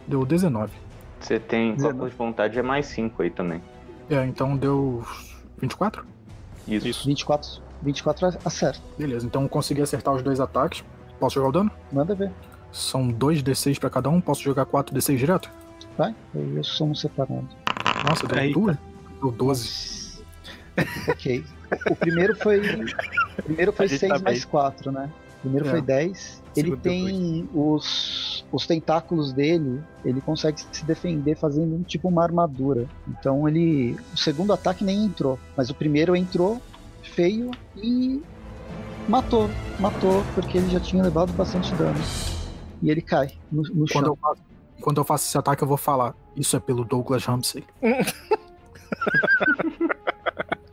Deu 0.08 0.26
19. 0.26 0.72
Você 1.20 1.40
tem. 1.40 1.78
Sua 1.78 1.94
força 1.94 2.10
de 2.10 2.16
vontade 2.16 2.60
é 2.60 2.62
mais 2.62 2.86
5 2.88 3.22
aí 3.22 3.30
também. 3.30 3.62
É, 4.10 4.26
então 4.26 4.56
deu 4.56 5.04
24? 5.58 6.06
Isso. 6.76 6.88
Isso. 6.88 7.08
24, 7.08 7.62
24 7.82 8.38
acerta. 8.46 8.80
Beleza, 8.98 9.26
então 9.26 9.48
consegui 9.48 9.82
acertar 9.82 10.14
os 10.14 10.22
dois 10.22 10.40
ataques. 10.40 10.84
Posso 11.20 11.36
jogar 11.36 11.50
o 11.50 11.52
dano? 11.52 11.72
Manda 11.92 12.16
ver. 12.16 12.32
São 12.72 13.12
2d6 13.12 13.80
pra 13.80 13.90
cada 13.90 14.10
um. 14.10 14.22
Posso 14.22 14.42
jogar 14.42 14.66
4d6 14.66 15.18
direto? 15.18 15.50
Vai, 15.98 16.16
eu 16.34 16.56
e 16.56 16.60
o 16.60 16.64
somos 16.64 17.02
separando. 17.02 17.48
Nossa, 18.08 18.26
deu 18.26 18.38
Eita. 18.40 18.60
duas? 18.60 18.78
Deu 19.22 19.32
12. 19.32 20.24
ok. 21.10 21.44
O 21.90 21.96
primeiro 21.96 22.36
foi. 22.38 22.60
O 23.38 23.44
primeiro 23.44 23.74
foi 23.74 23.86
A 23.86 23.90
gente 23.90 24.00
6 24.00 24.12
tá 24.14 24.20
mais 24.20 24.40
bem. 24.40 24.48
4, 24.50 24.92
né? 24.92 25.10
O 25.38 25.42
primeiro 25.42 25.68
É. 25.68 25.70
foi 25.72 25.82
10. 25.82 26.41
Ele 26.56 26.76
tem 26.76 27.48
os, 27.54 28.46
os 28.52 28.68
tentáculos 28.68 29.32
dele, 29.32 29.82
ele 30.04 30.20
consegue 30.20 30.62
se 30.72 30.86
defender 30.86 31.36
fazendo 31.36 31.76
um 31.76 31.84
tipo 31.84 32.10
uma 32.10 32.24
armadura. 32.24 32.88
Então 33.08 33.48
ele. 33.48 33.96
O 34.14 34.18
segundo 34.18 34.52
ataque 34.52 34.84
nem 34.84 35.06
entrou, 35.06 35.40
mas 35.56 35.70
o 35.70 35.74
primeiro 35.74 36.16
entrou 36.16 36.62
feio 37.04 37.52
e 37.78 38.22
matou. 39.08 39.50
Matou, 39.80 40.24
porque 40.36 40.58
ele 40.58 40.70
já 40.70 40.80
tinha 40.80 41.04
levado 41.04 41.32
bastante 41.34 41.74
dano. 41.76 42.00
E 42.82 42.90
ele 42.90 43.02
cai 43.02 43.32
no, 43.52 43.64
no 43.64 43.88
Quando 43.88 43.90
chão. 43.90 44.06
eu, 44.06 44.16
faço, 44.16 44.42
quando 44.82 44.98
eu 44.98 45.04
faço 45.04 45.28
esse 45.28 45.38
ataque, 45.38 45.64
eu 45.64 45.68
vou 45.68 45.78
falar. 45.78 46.16
Isso 46.36 46.56
é 46.56 46.60
pelo 46.60 46.84
Douglas 46.84 47.26
Ramsey. 47.26 47.64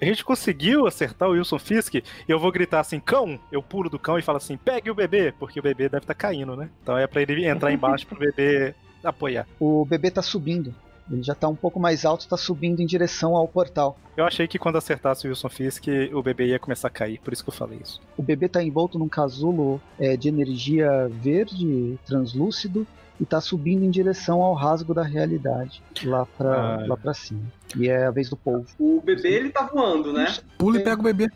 A 0.01 0.05
gente 0.05 0.25
conseguiu 0.25 0.87
acertar 0.87 1.29
o 1.29 1.33
Wilson 1.33 1.59
Fisk 1.59 1.95
e 1.97 2.05
eu 2.29 2.39
vou 2.39 2.53
gritar 2.53 2.81
assim, 2.81 3.01
cão! 3.01 3.39
Eu 3.51 3.61
pulo 3.63 3.91
do 3.91 3.99
cão 3.99 4.19
e 4.19 4.23
falo 4.23 4.39
assim, 4.39 4.57
pegue 4.57 4.91
o 4.91 4.95
bebê, 4.95 5.33
porque 5.39 5.59
o 5.59 5.63
bebê 5.63 5.89
deve 5.89 6.05
estar 6.05 6.15
caindo, 6.15 6.55
né? 6.55 6.69
Então 6.83 6.97
é 6.97 7.07
pra 7.07 7.21
ele 7.23 7.45
entrar 7.47 7.73
embaixo 7.73 8.07
pro 8.07 8.19
bebê 8.19 8.75
apoiar. 9.03 9.47
O 9.59 9.85
bebê 9.85 10.11
tá 10.11 10.23
subindo. 10.23 10.73
Ele 11.11 11.23
já 11.23 11.35
tá 11.35 11.49
um 11.49 11.55
pouco 11.57 11.81
mais 11.81 12.05
alto, 12.05 12.29
tá 12.29 12.37
subindo 12.37 12.81
em 12.81 12.87
direção 12.87 13.35
ao 13.35 13.49
portal. 13.49 13.99
Eu 14.17 14.27
achei 14.27 14.47
que 14.47 14.59
quando 14.59 14.77
acertasse 14.77 15.27
o 15.27 15.31
Wilson 15.31 15.49
Fisk, 15.49 15.85
o 16.13 16.23
bebê 16.23 16.49
ia 16.49 16.59
começar 16.59 16.89
a 16.89 16.91
cair, 16.91 17.19
por 17.19 17.33
isso 17.33 17.43
que 17.43 17.49
eu 17.49 17.55
falei 17.55 17.81
isso. 17.83 17.99
O 18.17 18.23
bebê 18.23 18.47
tá 18.49 18.63
envolto 18.63 18.99
num 18.99 19.09
casulo 19.09 19.81
é, 19.99 20.17
de 20.19 20.29
energia 20.29 21.09
verde, 21.11 21.99
translúcido, 22.05 22.87
e 23.19 23.25
tá 23.25 23.41
subindo 23.41 23.85
em 23.85 23.91
direção 23.91 24.43
ao 24.43 24.53
rasgo 24.55 24.93
da 24.95 25.03
realidade, 25.03 25.83
lá 26.05 26.27
pra, 26.37 26.75
Ah. 26.83 26.87
lá 26.87 26.97
pra 26.97 27.15
cima. 27.15 27.41
E 27.77 27.89
é 27.89 28.07
a 28.07 28.11
vez 28.11 28.29
do 28.31 28.37
povo. 28.37 28.67
O 28.79 29.01
bebê, 29.01 29.29
ele 29.35 29.51
tá 29.51 29.63
voando, 29.67 30.13
né? 30.13 30.35
Pula 30.57 30.79
e 30.79 30.85
pega 30.85 31.01
o 31.01 31.05
bebê. 31.05 31.29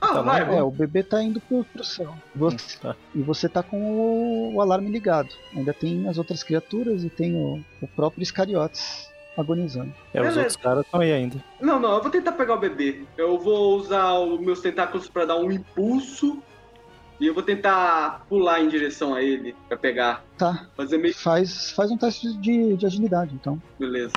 Ah, 0.00 0.14
Tá 0.14 0.22
vai. 0.22 0.56
É, 0.56 0.62
o 0.62 0.70
bebê 0.70 1.02
tá 1.02 1.22
indo 1.22 1.40
pro, 1.40 1.62
pro 1.64 1.84
céu. 1.84 2.14
Você- 2.34 2.78
Tá. 2.78 2.96
E 3.14 3.20
você 3.20 3.48
tá 3.48 3.62
com 3.62 3.78
o, 3.82 4.54
o 4.54 4.60
alarme 4.62 4.90
ligado. 4.90 5.28
Ainda 5.54 5.74
tem 5.74 6.08
as 6.08 6.16
outras 6.16 6.42
criaturas 6.42 7.04
e 7.04 7.10
tem 7.10 7.34
o, 7.34 7.62
o 7.82 7.86
próprio 7.88 8.22
Iscariotes 8.22 9.10
agonizando. 9.36 9.92
É, 10.14 10.18
os 10.20 10.22
Beleza. 10.28 10.38
outros 10.40 10.56
caras 10.56 10.84
estão 10.84 11.00
aí 11.00 11.12
ainda. 11.12 11.36
Não, 11.60 11.78
não, 11.78 11.94
eu 11.96 12.02
vou 12.02 12.10
tentar 12.10 12.32
pegar 12.32 12.54
o 12.54 12.58
bebê. 12.60 13.02
Eu 13.18 13.38
vou 13.38 13.76
usar 13.78 14.14
os 14.18 14.40
meus 14.40 14.60
tentáculos 14.60 15.08
pra 15.08 15.24
dar 15.26 15.36
um 15.36 15.50
impulso. 15.52 16.42
E 17.20 17.26
eu 17.26 17.34
vou 17.34 17.42
tentar 17.42 18.24
pular 18.30 18.62
em 18.62 18.68
direção 18.68 19.14
a 19.14 19.22
ele 19.22 19.54
pra 19.68 19.76
pegar. 19.76 20.24
Tá, 20.38 20.66
Fazer 20.74 20.96
meio. 20.96 21.14
faz, 21.14 21.70
faz 21.72 21.90
um 21.90 21.96
teste 21.98 22.32
de, 22.38 22.74
de 22.78 22.86
agilidade, 22.86 23.34
então. 23.34 23.60
Beleza. 23.78 24.14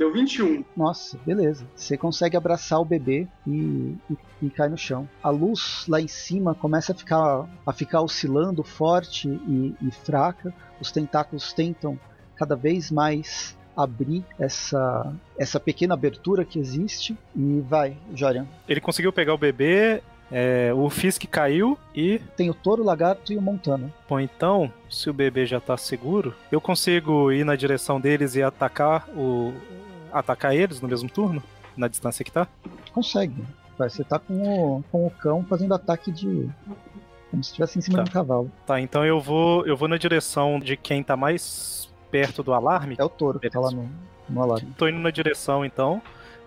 Deu 0.00 0.10
21. 0.10 0.64
Nossa, 0.74 1.18
beleza. 1.26 1.66
Você 1.76 1.94
consegue 1.94 2.34
abraçar 2.34 2.80
o 2.80 2.86
bebê 2.86 3.28
e, 3.46 3.94
e, 4.10 4.16
e 4.40 4.48
cai 4.48 4.66
no 4.66 4.78
chão. 4.78 5.06
A 5.22 5.28
luz 5.28 5.84
lá 5.86 6.00
em 6.00 6.08
cima 6.08 6.54
começa 6.54 6.92
a 6.92 6.94
ficar, 6.94 7.46
a 7.66 7.72
ficar 7.74 8.00
oscilando 8.00 8.64
forte 8.64 9.28
e, 9.28 9.74
e 9.82 9.90
fraca. 9.90 10.54
Os 10.80 10.90
tentáculos 10.90 11.52
tentam 11.52 12.00
cada 12.34 12.56
vez 12.56 12.90
mais 12.90 13.54
abrir 13.76 14.24
essa, 14.38 15.14
essa 15.38 15.60
pequena 15.60 15.92
abertura 15.92 16.46
que 16.46 16.58
existe. 16.58 17.14
E 17.36 17.60
vai, 17.68 17.94
Jorian. 18.14 18.46
Ele 18.66 18.80
conseguiu 18.80 19.12
pegar 19.12 19.34
o 19.34 19.38
bebê, 19.38 20.02
é, 20.32 20.72
o 20.74 20.88
Fisk 20.88 21.24
caiu 21.26 21.76
e. 21.94 22.20
Tem 22.36 22.48
o 22.48 22.54
touro, 22.54 22.82
o 22.82 22.86
lagarto 22.86 23.32
e 23.32 23.36
o 23.36 23.42
montano. 23.42 23.92
Bom, 24.08 24.20
então, 24.20 24.72
se 24.88 25.10
o 25.10 25.12
bebê 25.12 25.44
já 25.44 25.60
tá 25.60 25.76
seguro, 25.76 26.34
eu 26.52 26.60
consigo 26.60 27.32
ir 27.32 27.44
na 27.44 27.56
direção 27.56 28.00
deles 28.00 28.36
e 28.36 28.42
atacar 28.42 29.08
o. 29.10 29.52
atacar 30.12 30.54
eles 30.54 30.80
no 30.80 30.88
mesmo 30.88 31.08
turno? 31.08 31.42
Na 31.76 31.88
distância 31.88 32.24
que 32.24 32.32
tá? 32.32 32.46
Consegue. 32.92 33.44
Vai, 33.78 33.88
você 33.88 34.04
tá 34.04 34.18
com 34.18 34.34
o, 34.78 34.82
com 34.90 35.06
o 35.06 35.10
cão 35.10 35.44
fazendo 35.48 35.72
ataque 35.74 36.10
de. 36.12 36.48
Como 37.30 37.42
se 37.44 37.50
estivesse 37.50 37.78
em 37.78 37.82
cima 37.82 37.98
Tá. 37.98 38.02
de 38.04 38.10
um 38.10 38.12
cavalo. 38.12 38.52
Tá, 38.66 38.80
então 38.80 39.04
eu 39.06 39.20
vou. 39.20 39.64
Eu 39.66 39.76
vou 39.76 39.88
na 39.88 39.96
direção 39.96 40.58
de 40.58 40.76
quem 40.76 41.02
tá 41.02 41.16
mais 41.16 41.88
perto 42.10 42.42
do 42.42 42.52
alarme. 42.52 42.96
É 42.98 43.04
o 43.04 43.08
touro 43.08 43.38
que 43.38 43.48
tá 43.48 43.60
lá 43.60 43.68
Beleza. 43.70 43.88
no, 44.28 44.34
no 44.34 44.42
alarme. 44.42 44.68
Tô 44.76 44.88
indo 44.88 44.98
na 44.98 45.10
direção 45.10 45.64
então 45.64 46.02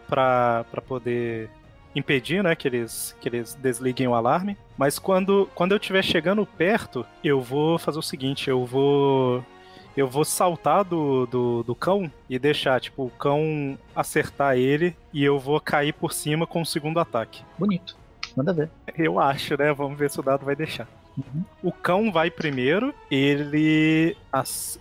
pra, 0.08 0.66
pra 0.70 0.82
poder 0.82 1.50
impedir, 1.96 2.44
né, 2.44 2.56
que 2.56 2.68
eles, 2.68 3.16
que 3.22 3.30
eles 3.30 3.54
desliguem 3.56 4.08
o 4.08 4.14
alarme. 4.16 4.58
Mas 4.78 4.98
quando, 5.00 5.48
quando 5.56 5.72
eu 5.74 5.78
estiver 5.78 6.04
chegando 6.04 6.46
perto, 6.46 7.06
eu 7.24 7.40
vou 7.40 7.78
fazer 7.80 8.00
o 8.00 8.02
seguinte, 8.04 8.50
eu 8.50 8.66
vou 8.66 9.44
eu 9.96 10.08
vou 10.08 10.26
saltar 10.26 10.84
do, 10.84 11.26
do, 11.26 11.64
do 11.64 11.76
cão 11.76 12.12
e 12.30 12.40
deixar, 12.40 12.80
tipo, 12.82 13.06
o 13.06 13.10
cão 13.10 13.78
acertar 13.96 14.58
ele 14.58 14.96
e 15.14 15.24
eu 15.24 15.40
vou 15.40 15.60
cair 15.60 15.94
por 15.94 16.14
cima 16.14 16.48
com 16.48 16.62
o 16.62 16.66
segundo 16.66 17.00
ataque. 17.00 17.44
Bonito. 17.58 17.96
Manda 18.36 18.54
ver. 18.54 18.70
Eu 18.98 19.20
acho, 19.20 19.58
né? 19.58 19.72
Vamos 19.74 19.98
ver 19.98 20.10
se 20.10 20.20
o 20.20 20.24
dado 20.24 20.46
vai 20.46 20.56
deixar. 20.56 20.88
Uhum. 21.16 21.44
O 21.62 21.72
cão 21.72 22.12
vai 22.12 22.32
primeiro, 22.32 22.94
ele 23.10 24.18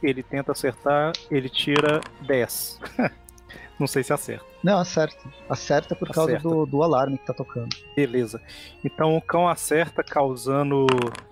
ele 0.02 0.22
tenta 0.22 0.52
acertar, 0.52 1.12
ele 1.30 1.48
tira 1.48 2.00
10. 2.22 2.80
Não 3.82 3.88
sei 3.88 4.04
se 4.04 4.12
acerta. 4.12 4.46
Não, 4.62 4.78
acerta. 4.78 5.28
Acerta 5.48 5.96
por 5.96 6.08
causa 6.08 6.36
Acerta. 6.36 6.48
do, 6.48 6.64
do 6.64 6.84
alarme 6.84 7.18
que 7.18 7.26
tá 7.26 7.34
tocando. 7.34 7.76
Beleza. 7.96 8.40
Então 8.84 9.16
o 9.16 9.20
cão 9.20 9.48
acerta 9.48 10.04
causando 10.04 10.86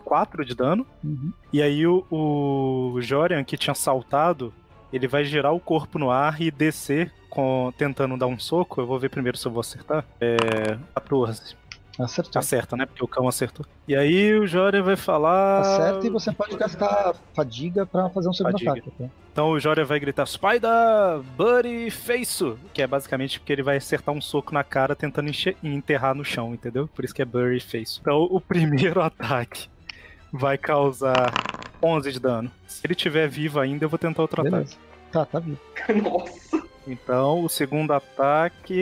4 0.05 0.45
de 0.45 0.53
dano. 0.53 0.85
Uhum. 1.05 1.33
E 1.53 1.63
aí 1.63 1.87
o, 1.87 2.05
o 2.11 3.01
Jorian, 3.01 3.45
que 3.45 3.57
tinha 3.57 3.73
saltado, 3.73 4.53
ele 4.93 5.07
vai 5.07 5.25
girar 5.25 5.55
o 5.55 5.61
corpo 5.61 5.97
no 5.97 6.11
ar 6.11 6.43
e 6.43 6.51
descer 6.51 7.13
com, 7.29 7.73
tentando 7.79 8.17
dar 8.17 8.27
um 8.27 8.37
soco. 8.37 8.81
Eu 8.81 8.87
vou 8.89 8.99
ver 8.99 9.11
primeiro 9.11 9.39
se 9.39 9.47
eu 9.47 9.53
vou 9.53 9.61
acertar. 9.61 10.05
É. 10.21 10.77
14. 10.93 11.57
Acertou. 12.05 12.39
Acerta, 12.39 12.77
né? 12.77 12.87
Porque 12.87 13.05
o 13.05 13.09
cão 13.09 13.29
acertou. 13.29 13.65
E 13.87 13.95
aí 13.95 14.35
o 14.35 14.47
Jorian 14.47 14.83
vai 14.83 14.97
falar. 14.97 15.61
Acerta 15.61 16.07
e 16.07 16.11
você 16.11 16.33
pode 16.33 16.57
gastar 16.57 17.15
fadiga 17.35 17.85
pra 17.87 18.09
fazer 18.11 18.29
um 18.29 18.33
segundo 18.33 18.53
Fadiga. 18.53 18.73
ataque. 18.73 18.91
tá? 18.99 19.05
Então 19.33 19.51
o 19.51 19.61
Jorian 19.61 19.85
vai 19.85 20.01
gritar 20.01 20.27
Spider 20.27 21.21
Buddy 21.37 21.91
Face, 21.91 22.55
que 22.73 22.83
é 22.83 22.87
basicamente 22.87 23.39
porque 23.39 23.53
ele 23.53 23.63
vai 23.63 23.77
acertar 23.77 24.15
um 24.15 24.21
soco 24.21 24.53
na 24.53 24.65
cara 24.65 24.97
tentando 24.97 25.31
enterrar 25.63 26.15
no 26.15 26.25
chão, 26.25 26.53
entendeu? 26.55 26.89
Por 26.89 27.05
isso 27.05 27.15
que 27.15 27.23
é 27.23 27.25
Buddy 27.25 27.61
Face. 27.61 27.99
Então 28.01 28.23
o 28.31 28.41
primeiro 28.43 29.01
ataque 29.01 29.69
vai 30.33 30.57
causar 30.59 31.33
11 31.83 32.13
de 32.13 32.21
dano. 32.21 32.51
Se 32.67 32.81
ele 32.87 32.95
estiver 32.95 33.29
vivo 33.29 33.61
ainda, 33.61 33.85
eu 33.85 33.89
vou 33.89 33.99
tentar 33.99 34.23
outro 34.23 34.41
ataque. 34.43 34.57
Beleza. 34.57 34.77
Tá, 35.13 35.25
tá 35.25 35.39
vivo. 35.41 35.59
Nossa. 36.03 36.63
Então, 36.87 37.45
o 37.45 37.49
segundo 37.49 37.93
ataque. 37.93 38.81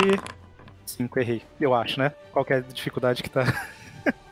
5, 0.91 1.19
errei. 1.19 1.43
Eu 1.61 1.75
acho, 1.75 1.99
né? 1.99 2.13
Qual 2.33 2.45
que 2.45 2.53
é 2.53 2.57
a 2.57 2.61
dificuldade 2.61 3.23
que 3.23 3.31
tá? 3.31 3.45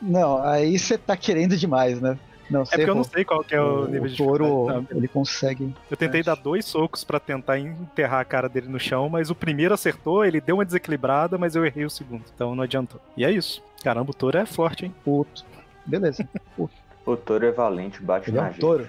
Não, 0.01 0.41
aí 0.43 0.77
você 0.77 0.97
tá 0.97 1.15
querendo 1.15 1.55
demais, 1.55 2.01
né? 2.01 2.17
Não, 2.49 2.61
É 2.61 2.65
porque 2.65 2.89
eu 2.89 2.95
não 2.95 3.03
sei 3.03 3.25
qual 3.25 3.43
que 3.43 3.53
é 3.53 3.61
o, 3.61 3.83
o, 3.83 3.87
nível 3.87 4.07
de 4.07 4.15
touro, 4.15 4.45
dificuldade. 4.45 4.87
Não, 4.89 4.97
ele 4.97 5.07
consegue. 5.07 5.75
Eu 5.91 5.97
tentei 5.97 6.23
dar 6.23 6.35
dois 6.35 6.65
socos 6.65 7.03
pra 7.03 7.19
tentar 7.19 7.59
enterrar 7.59 8.21
a 8.21 8.25
cara 8.25 8.47
dele 8.47 8.69
no 8.69 8.79
chão, 8.79 9.09
mas 9.09 9.29
o 9.29 9.35
primeiro 9.35 9.73
acertou, 9.73 10.23
ele 10.23 10.39
deu 10.39 10.55
uma 10.55 10.65
desequilibrada, 10.65 11.37
mas 11.37 11.55
eu 11.55 11.65
errei 11.65 11.83
o 11.83 11.89
segundo. 11.89 12.23
Então 12.33 12.55
não 12.55 12.63
adiantou. 12.63 13.01
E 13.17 13.25
é 13.25 13.31
isso. 13.31 13.61
Caramba, 13.83 14.11
o 14.11 14.13
touro 14.13 14.37
é 14.37 14.45
forte, 14.45 14.85
hein? 14.85 14.95
Puto. 15.03 15.45
Beleza. 15.85 16.27
O 17.05 17.15
touro 17.15 17.45
é 17.45 17.51
valente, 17.51 18.03
bate 18.03 18.29
Ele 18.29 18.37
é 18.37 18.41
na 18.41 18.47
um 18.47 18.51
gente. 18.51 18.59
touro. 18.59 18.85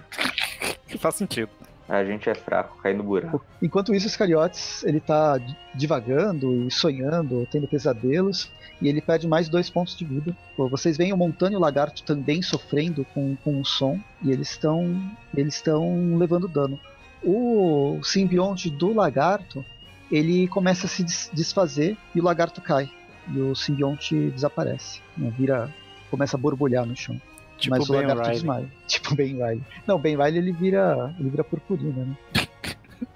Faz 0.98 1.14
sentido. 1.14 1.50
A 1.88 2.04
gente 2.04 2.28
é 2.28 2.34
fraco, 2.34 2.76
cai 2.82 2.92
no 2.92 3.02
buraco. 3.02 3.42
Enquanto 3.62 3.94
isso, 3.94 4.06
Iscariotes, 4.06 4.84
ele 4.84 5.00
tá 5.00 5.38
di- 5.38 5.56
divagando 5.74 6.66
e 6.66 6.70
sonhando, 6.70 7.48
tendo 7.50 7.66
pesadelos, 7.66 8.50
e 8.80 8.88
ele 8.88 9.00
perde 9.00 9.26
mais 9.26 9.48
dois 9.48 9.70
pontos 9.70 9.96
de 9.96 10.04
vida. 10.04 10.36
Vocês 10.56 10.96
veem 10.98 11.12
o 11.12 11.16
Montano 11.16 11.54
e 11.54 11.56
o 11.56 11.60
Lagarto 11.60 12.02
também 12.02 12.42
sofrendo 12.42 13.06
com, 13.14 13.34
com 13.42 13.58
o 13.60 13.64
som, 13.64 13.98
e 14.22 14.30
eles 14.30 14.50
estão 14.50 15.00
eles 15.34 15.54
estão 15.54 16.16
levando 16.18 16.46
dano. 16.46 16.78
O 17.24 17.98
simbionte 18.04 18.68
do 18.70 18.92
Lagarto, 18.92 19.64
ele 20.12 20.46
começa 20.48 20.86
a 20.86 20.88
se 20.88 21.02
des- 21.02 21.30
desfazer 21.32 21.96
e 22.14 22.20
o 22.20 22.24
Lagarto 22.24 22.60
cai. 22.60 22.88
E 23.34 23.38
o 23.40 23.54
simbionte 23.54 24.30
desaparece. 24.30 25.00
né, 25.16 25.32
Vira, 25.36 25.68
começa 26.10 26.36
a 26.36 26.40
borbulhar 26.40 26.84
no 26.86 26.94
chão. 26.94 27.20
Tipo 27.58 27.76
mas 27.76 27.88
o 27.88 27.92
Ben 27.92 28.00
lagarto 28.02 28.22
Riley. 28.22 28.34
desmaia. 28.36 28.72
Tipo 28.86 29.14
Ben 29.14 29.32
Riley. 29.34 29.62
Não, 29.86 29.98
Ben 29.98 30.16
Riley 30.16 30.38
ele 30.38 30.52
vira, 30.52 31.14
ele 31.18 31.28
vira 31.30 31.44
purpurina, 31.44 32.04
né? 32.04 32.16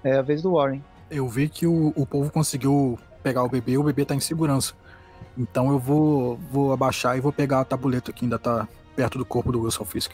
É 0.04 0.16
a 0.18 0.22
vez 0.22 0.42
do 0.42 0.52
Warren. 0.52 0.82
Eu 1.10 1.28
vi 1.28 1.48
que 1.48 1.66
o, 1.66 1.92
o 1.96 2.06
povo 2.06 2.30
conseguiu 2.30 2.98
pegar 3.22 3.42
o 3.42 3.48
bebê, 3.48 3.76
o 3.78 3.82
bebê 3.82 4.04
tá 4.04 4.14
em 4.14 4.20
segurança. 4.20 4.74
Então 5.36 5.70
eu 5.70 5.78
vou, 5.78 6.36
vou 6.50 6.72
abaixar 6.72 7.16
e 7.16 7.20
vou 7.20 7.32
pegar 7.32 7.60
a 7.60 7.64
tabuleta 7.64 8.12
que 8.12 8.24
ainda 8.24 8.38
tá 8.38 8.68
perto 8.94 9.16
do 9.18 9.24
corpo 9.24 9.50
do 9.50 9.62
Wilson 9.62 9.84
Fisk. 9.84 10.12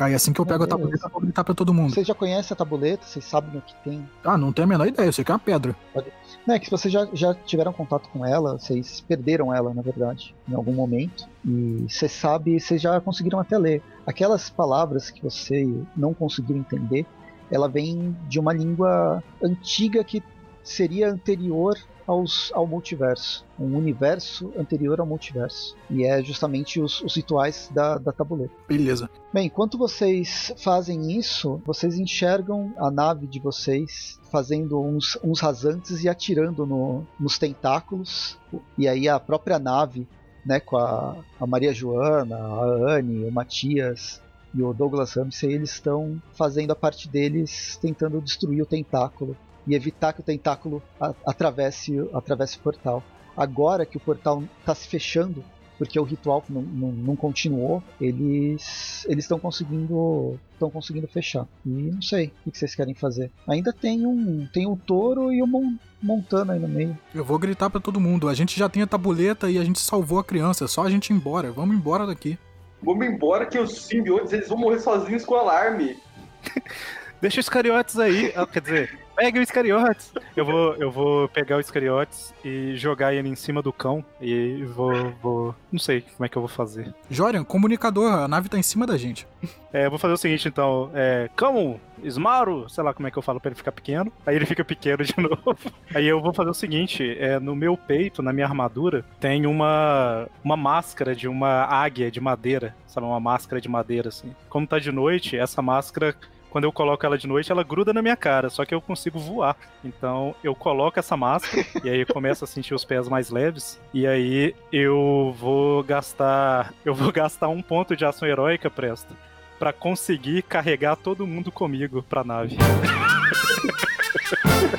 Aí 0.00 0.14
assim 0.14 0.32
que 0.32 0.40
eu 0.40 0.46
pego 0.46 0.62
a 0.62 0.66
Ah, 0.66 0.68
tabuleta, 0.68 1.06
eu 1.06 1.10
vou 1.10 1.20
gritar 1.20 1.44
pra 1.44 1.54
todo 1.54 1.74
mundo. 1.74 1.92
Vocês 1.92 2.06
já 2.06 2.14
conhecem 2.14 2.54
a 2.54 2.56
tabuleta, 2.56 3.04
vocês 3.04 3.24
sabem 3.24 3.58
o 3.58 3.60
que 3.62 3.74
tem. 3.84 4.08
Ah, 4.24 4.38
não 4.38 4.52
tenho 4.52 4.64
a 4.66 4.68
menor 4.68 4.86
ideia, 4.86 5.06
eu 5.08 5.12
sei 5.12 5.24
que 5.24 5.30
é 5.30 5.34
uma 5.34 5.38
pedra. 5.38 5.74
Não, 5.94 6.02
é 6.48 6.58
que 6.58 6.70
vocês 6.70 6.92
já, 6.92 7.06
já 7.12 7.34
tiveram 7.34 7.72
contato 7.72 8.08
com 8.08 8.26
ela, 8.26 8.58
vocês 8.58 9.00
perderam 9.00 9.54
ela, 9.54 9.72
na 9.72 9.82
verdade, 9.82 10.34
em 10.48 10.54
algum 10.54 10.72
momento. 10.72 11.28
E 11.44 11.86
você 11.88 12.08
sabe, 12.08 12.58
vocês 12.58 12.82
já 12.82 13.00
conseguiram 13.00 13.38
até 13.38 13.56
ler. 13.56 13.82
Aquelas 14.06 14.50
palavras 14.50 15.10
que 15.10 15.22
você 15.22 15.68
não 15.96 16.12
conseguiu 16.12 16.56
entender, 16.56 17.06
ela 17.50 17.68
vem 17.68 18.16
de 18.28 18.40
uma 18.40 18.52
língua 18.52 19.22
antiga 19.42 20.02
que 20.02 20.22
seria 20.64 21.10
anterior 21.10 21.76
aos, 22.06 22.50
ao 22.54 22.66
multiverso. 22.66 23.44
Um 23.58 23.76
universo 23.76 24.52
anterior 24.56 25.00
ao 25.00 25.06
multiverso. 25.06 25.76
E 25.90 26.04
é 26.04 26.22
justamente 26.22 26.80
os, 26.80 27.00
os 27.02 27.14
rituais 27.14 27.70
da, 27.72 27.98
da 27.98 28.12
tabuleta. 28.12 28.52
Beleza. 28.68 29.08
Bem, 29.32 29.46
enquanto 29.46 29.78
vocês 29.78 30.52
fazem 30.58 31.12
isso, 31.16 31.60
vocês 31.64 31.98
enxergam 31.98 32.72
a 32.76 32.90
nave 32.90 33.26
de 33.26 33.38
vocês 33.40 34.18
fazendo 34.30 34.80
uns, 34.80 35.18
uns 35.22 35.40
rasantes 35.40 36.02
e 36.04 36.08
atirando 36.08 36.66
no- 36.66 37.06
nos 37.18 37.38
tentáculos. 37.38 38.38
E 38.76 38.88
aí 38.88 39.08
a 39.08 39.18
própria 39.20 39.58
nave, 39.58 40.06
né, 40.44 40.60
com 40.60 40.76
a, 40.76 41.16
a 41.40 41.46
Maria 41.46 41.72
Joana, 41.72 42.36
a 42.36 42.64
Anne, 42.96 43.24
o 43.24 43.32
Matias 43.32 44.20
e 44.54 44.62
o 44.62 44.72
Douglas 44.74 45.14
Ramsey, 45.14 45.52
eles 45.52 45.70
estão 45.70 46.20
fazendo 46.34 46.72
a 46.72 46.76
parte 46.76 47.08
deles 47.08 47.78
tentando 47.80 48.20
destruir 48.20 48.60
o 48.60 48.66
tentáculo 48.66 49.36
e 49.66 49.74
evitar 49.74 50.12
que 50.12 50.20
o 50.20 50.24
tentáculo 50.24 50.82
atravesse, 51.26 51.96
atravesse 52.12 52.58
o 52.58 52.60
portal. 52.60 53.02
Agora 53.36 53.86
que 53.86 53.96
o 53.96 54.00
portal 54.00 54.42
está 54.60 54.74
se 54.74 54.86
fechando, 54.86 55.42
porque 55.78 55.98
o 55.98 56.04
ritual 56.04 56.44
não, 56.48 56.62
não, 56.62 56.92
não 56.92 57.16
continuou, 57.16 57.82
eles 58.00 59.04
eles 59.08 59.24
estão 59.24 59.38
conseguindo 59.38 60.38
estão 60.52 60.70
conseguindo 60.70 61.08
fechar. 61.08 61.46
E 61.66 61.68
não 61.68 62.02
sei 62.02 62.32
o 62.46 62.50
que 62.50 62.58
vocês 62.58 62.74
querem 62.74 62.94
fazer. 62.94 63.30
Ainda 63.48 63.72
tem 63.72 64.06
um 64.06 64.46
tem 64.52 64.66
um 64.66 64.76
touro 64.76 65.32
e 65.32 65.42
um 65.42 65.46
mon, 65.46 65.74
montano 66.00 66.52
aí 66.52 66.58
no 66.58 66.68
meio. 66.68 66.96
Eu 67.14 67.24
vou 67.24 67.38
gritar 67.38 67.70
pra 67.70 67.80
todo 67.80 68.00
mundo. 68.00 68.28
A 68.28 68.34
gente 68.34 68.58
já 68.58 68.68
tem 68.68 68.82
a 68.82 68.86
tabuleta 68.86 69.50
e 69.50 69.58
a 69.58 69.64
gente 69.64 69.80
salvou 69.80 70.18
a 70.18 70.24
criança. 70.24 70.64
É 70.66 70.68
só 70.68 70.84
a 70.84 70.90
gente 70.90 71.10
ir 71.10 71.14
embora. 71.14 71.50
Vamos 71.50 71.74
embora 71.74 72.06
daqui. 72.06 72.38
Vamos 72.82 73.06
embora 73.06 73.46
que 73.46 73.58
os 73.58 73.86
simbiontes 73.86 74.32
eles 74.32 74.48
vão 74.48 74.58
morrer 74.58 74.80
sozinhos 74.80 75.24
com 75.24 75.34
o 75.34 75.38
alarme. 75.38 75.96
Deixa 77.22 77.38
os 77.38 77.48
cariotes 77.48 78.00
aí. 78.00 78.32
Ah, 78.34 78.44
quer 78.44 78.60
dizer, 78.60 78.98
pega 79.14 79.38
o 79.38 79.42
Iscariotes. 79.42 80.12
Eu 80.36 80.44
vou, 80.44 80.74
eu 80.74 80.90
vou 80.90 81.28
pegar 81.28 81.56
o 81.56 81.60
Iscariotes 81.60 82.34
e 82.44 82.74
jogar 82.76 83.14
ele 83.14 83.28
em 83.28 83.36
cima 83.36 83.62
do 83.62 83.72
cão. 83.72 84.04
E 84.20 84.64
vou, 84.64 85.12
vou. 85.22 85.54
Não 85.70 85.78
sei 85.78 86.00
como 86.00 86.26
é 86.26 86.28
que 86.28 86.36
eu 86.36 86.42
vou 86.42 86.48
fazer. 86.48 86.92
Jorian, 87.08 87.44
comunicador, 87.44 88.12
a 88.12 88.26
nave 88.26 88.48
tá 88.48 88.58
em 88.58 88.62
cima 88.62 88.88
da 88.88 88.96
gente. 88.96 89.24
É, 89.72 89.86
eu 89.86 89.90
vou 89.90 90.00
fazer 90.00 90.14
o 90.14 90.16
seguinte 90.16 90.48
então. 90.48 90.90
É, 90.92 91.30
cão, 91.36 91.80
esmaro, 92.02 92.68
sei 92.68 92.82
lá 92.82 92.92
como 92.92 93.06
é 93.06 93.10
que 93.12 93.16
eu 93.18 93.22
falo 93.22 93.38
pra 93.38 93.50
ele 93.50 93.56
ficar 93.56 93.70
pequeno. 93.70 94.12
Aí 94.26 94.34
ele 94.34 94.44
fica 94.44 94.64
pequeno 94.64 95.04
de 95.04 95.14
novo. 95.22 95.56
Aí 95.94 96.08
eu 96.08 96.20
vou 96.20 96.34
fazer 96.34 96.50
o 96.50 96.54
seguinte: 96.54 97.16
é, 97.20 97.38
no 97.38 97.54
meu 97.54 97.76
peito, 97.76 98.20
na 98.20 98.32
minha 98.32 98.46
armadura, 98.46 99.04
tem 99.20 99.46
uma, 99.46 100.26
uma 100.42 100.56
máscara 100.56 101.14
de 101.14 101.28
uma 101.28 101.66
águia 101.66 102.10
de 102.10 102.20
madeira. 102.20 102.74
Sabe, 102.88 103.06
uma 103.06 103.20
máscara 103.20 103.60
de 103.60 103.68
madeira, 103.68 104.08
assim. 104.08 104.34
Como 104.48 104.66
tá 104.66 104.80
de 104.80 104.90
noite, 104.90 105.36
essa 105.36 105.62
máscara. 105.62 106.16
Quando 106.52 106.64
eu 106.64 106.72
coloco 106.72 107.04
ela 107.06 107.16
de 107.16 107.26
noite, 107.26 107.50
ela 107.50 107.64
gruda 107.64 107.94
na 107.94 108.02
minha 108.02 108.14
cara, 108.14 108.50
só 108.50 108.66
que 108.66 108.74
eu 108.74 108.80
consigo 108.80 109.18
voar. 109.18 109.56
Então 109.82 110.34
eu 110.44 110.54
coloco 110.54 110.98
essa 110.98 111.16
máscara 111.16 111.66
e 111.82 111.88
aí 111.88 112.00
eu 112.00 112.06
começo 112.06 112.44
a 112.44 112.46
sentir 112.46 112.74
os 112.74 112.84
pés 112.84 113.08
mais 113.08 113.30
leves. 113.30 113.80
E 113.94 114.06
aí 114.06 114.54
eu 114.70 115.34
vou 115.38 115.82
gastar. 115.82 116.74
Eu 116.84 116.94
vou 116.94 117.10
gastar 117.10 117.48
um 117.48 117.62
ponto 117.62 117.96
de 117.96 118.04
ação 118.04 118.28
heróica, 118.28 118.70
Presto 118.70 119.16
pra 119.58 119.72
conseguir 119.72 120.42
carregar 120.42 120.96
todo 120.96 121.24
mundo 121.24 121.52
comigo 121.52 122.02
pra 122.02 122.24
nave. 122.24 122.56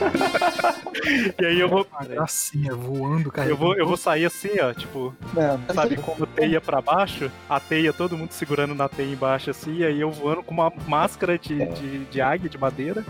e 1.39 1.45
aí 1.45 1.59
eu 1.59 1.69
vou, 1.69 1.87
Uma 1.91 2.05
gracinha 2.05 2.75
voando, 2.75 3.31
cara. 3.31 3.49
eu 3.49 3.57
vou, 3.57 3.75
eu 3.75 3.85
vou 3.85 3.97
sair 3.97 4.25
assim, 4.25 4.59
ó, 4.59 4.73
tipo, 4.73 5.15
Não, 5.33 5.73
sabe 5.73 5.97
como 5.97 6.25
teia 6.25 6.61
pra 6.61 6.81
baixo? 6.81 7.31
A 7.49 7.59
teia, 7.59 7.93
todo 7.93 8.17
mundo 8.17 8.31
segurando 8.31 8.75
na 8.75 8.87
teia 8.89 9.11
embaixo 9.11 9.49
assim, 9.49 9.77
e 9.77 9.85
aí 9.85 9.99
eu 9.99 10.11
voando 10.11 10.43
com 10.43 10.53
uma 10.53 10.71
máscara 10.87 11.37
de, 11.37 11.65
de, 11.65 12.05
de 12.05 12.21
águia, 12.21 12.49
de 12.49 12.57
madeira, 12.57 13.03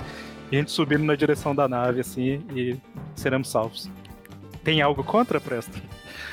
e 0.52 0.56
a 0.56 0.60
gente 0.60 0.72
subindo 0.72 1.04
na 1.04 1.16
direção 1.16 1.56
da 1.56 1.68
nave, 1.68 2.00
assim, 2.02 2.46
e 2.56 2.78
seremos 3.16 3.50
salvos. 3.50 3.90
Tem 4.64 4.82
algo 4.82 5.04
contra, 5.04 5.42
Presto? 5.42 5.82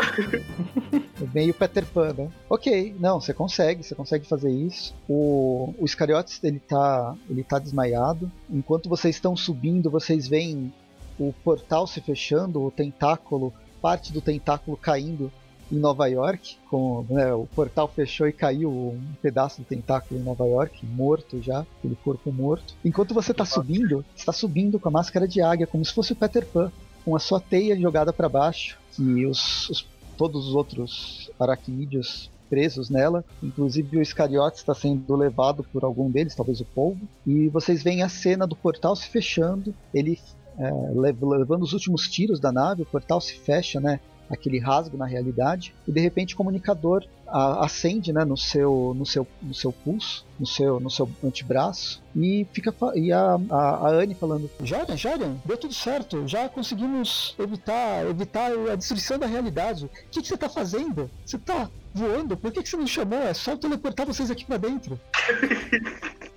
meio 1.34 1.52
Peter 1.52 1.84
Pan, 1.84 2.12
né? 2.12 2.28
Ok, 2.48 2.94
não, 2.98 3.20
você 3.20 3.34
consegue, 3.34 3.82
você 3.82 3.94
consegue 3.94 4.26
fazer 4.26 4.50
isso. 4.50 4.94
O, 5.08 5.74
o 5.78 5.84
Iscariotes, 5.84 6.42
ele 6.42 6.60
tá, 6.60 7.14
ele 7.28 7.42
tá 7.42 7.58
desmaiado. 7.58 8.30
Enquanto 8.48 8.88
vocês 8.88 9.16
estão 9.16 9.36
subindo, 9.36 9.90
vocês 9.90 10.28
veem 10.28 10.72
o 11.18 11.32
portal 11.44 11.86
se 11.86 12.00
fechando, 12.00 12.62
o 12.62 12.70
tentáculo, 12.70 13.52
parte 13.82 14.12
do 14.12 14.20
tentáculo 14.20 14.76
caindo 14.76 15.30
em 15.70 15.76
Nova 15.76 16.06
York. 16.06 16.56
Com, 16.68 17.04
né, 17.08 17.32
o 17.34 17.46
portal 17.46 17.88
fechou 17.88 18.26
e 18.26 18.32
caiu 18.32 18.70
um 18.70 19.14
pedaço 19.20 19.60
do 19.60 19.64
tentáculo 19.64 20.20
em 20.20 20.24
Nova 20.24 20.46
York, 20.46 20.84
morto 20.86 21.42
já, 21.42 21.66
aquele 21.78 21.96
corpo 21.96 22.32
morto. 22.32 22.74
Enquanto 22.84 23.14
você 23.14 23.34
tá 23.34 23.44
subindo, 23.44 24.04
está 24.16 24.32
subindo 24.32 24.78
com 24.78 24.88
a 24.88 24.92
máscara 24.92 25.28
de 25.28 25.42
águia, 25.42 25.66
como 25.66 25.84
se 25.84 25.92
fosse 25.92 26.12
o 26.12 26.16
Peter 26.16 26.46
Pan, 26.46 26.72
com 27.04 27.16
a 27.16 27.18
sua 27.18 27.40
teia 27.40 27.78
jogada 27.78 28.12
para 28.12 28.28
baixo. 28.28 28.78
E 28.98 29.26
os, 29.26 29.68
os 29.70 29.86
todos 30.16 30.48
os 30.48 30.54
outros 30.54 31.30
aracnídeos 31.38 32.30
presos 32.50 32.90
nela, 32.90 33.24
inclusive 33.42 33.96
o 33.96 34.02
Iscariotes 34.02 34.60
está 34.60 34.74
sendo 34.74 35.16
levado 35.16 35.64
por 35.72 35.84
algum 35.84 36.10
deles, 36.10 36.34
talvez 36.34 36.60
o 36.60 36.64
polvo, 36.64 37.00
e 37.24 37.48
vocês 37.48 37.82
veem 37.82 38.02
a 38.02 38.08
cena 38.08 38.46
do 38.46 38.56
portal 38.56 38.94
se 38.96 39.08
fechando, 39.08 39.72
ele 39.94 40.18
é, 40.58 40.70
lev- 40.94 41.22
levando 41.22 41.62
os 41.62 41.72
últimos 41.72 42.08
tiros 42.08 42.40
da 42.40 42.52
nave, 42.52 42.82
o 42.82 42.86
portal 42.86 43.20
se 43.20 43.34
fecha, 43.38 43.80
né? 43.80 44.00
Aquele 44.30 44.60
rasgo 44.60 44.96
na 44.96 45.06
realidade, 45.06 45.74
e 45.88 45.92
de 45.92 46.00
repente 46.00 46.34
o 46.34 46.36
comunicador 46.36 47.04
a- 47.26 47.64
acende 47.64 48.12
né, 48.12 48.24
no, 48.24 48.36
seu, 48.36 48.94
no, 48.96 49.04
seu, 49.04 49.26
no 49.42 49.52
seu 49.52 49.72
pulso, 49.72 50.24
no 50.38 50.46
seu, 50.46 50.78
no 50.80 50.88
seu 50.90 51.10
antebraço, 51.22 52.00
e 52.14 52.46
fica 52.52 52.72
e 52.94 53.12
a, 53.12 53.38
a, 53.50 53.58
a 53.58 53.88
Anne 53.90 54.14
falando: 54.14 54.48
Jorian, 54.62 54.96
Jorian, 54.96 55.36
deu 55.44 55.56
tudo 55.56 55.74
certo, 55.74 56.26
já 56.28 56.48
conseguimos 56.48 57.34
evitar, 57.38 58.06
evitar 58.06 58.52
a 58.72 58.76
destruição 58.76 59.18
da 59.18 59.26
realidade. 59.26 59.86
O 59.86 59.90
que, 60.10 60.22
que 60.22 60.28
você 60.28 60.36
tá 60.36 60.48
fazendo? 60.48 61.10
Você 61.26 61.38
tá 61.38 61.68
voando? 61.92 62.36
Por 62.36 62.52
que, 62.52 62.62
que 62.62 62.68
você 62.68 62.76
não 62.76 62.86
chamou? 62.86 63.18
É 63.18 63.34
só 63.34 63.56
teleportar 63.56 64.06
vocês 64.06 64.30
aqui 64.30 64.44
pra 64.44 64.56
dentro. 64.56 64.98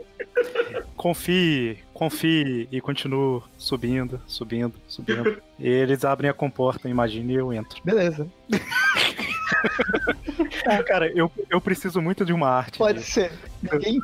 Confie, 0.95 1.79
confie 1.93 2.67
e 2.71 2.79
continuo 2.79 3.43
subindo, 3.57 4.21
subindo, 4.27 4.73
subindo. 4.87 5.41
e 5.59 5.67
eles 5.67 6.05
abrem 6.05 6.29
a 6.29 6.33
comporta, 6.33 6.87
imagine, 6.87 7.33
e 7.33 7.37
eu 7.37 7.51
entro. 7.51 7.81
Beleza, 7.83 8.27
Cara, 10.87 11.11
eu, 11.13 11.31
eu 11.49 11.59
preciso 11.61 12.01
muito 12.01 12.25
de 12.25 12.33
uma 12.33 12.47
arte. 12.49 12.77
pode 12.77 12.99
disso. 12.99 13.11
ser. 13.11 13.31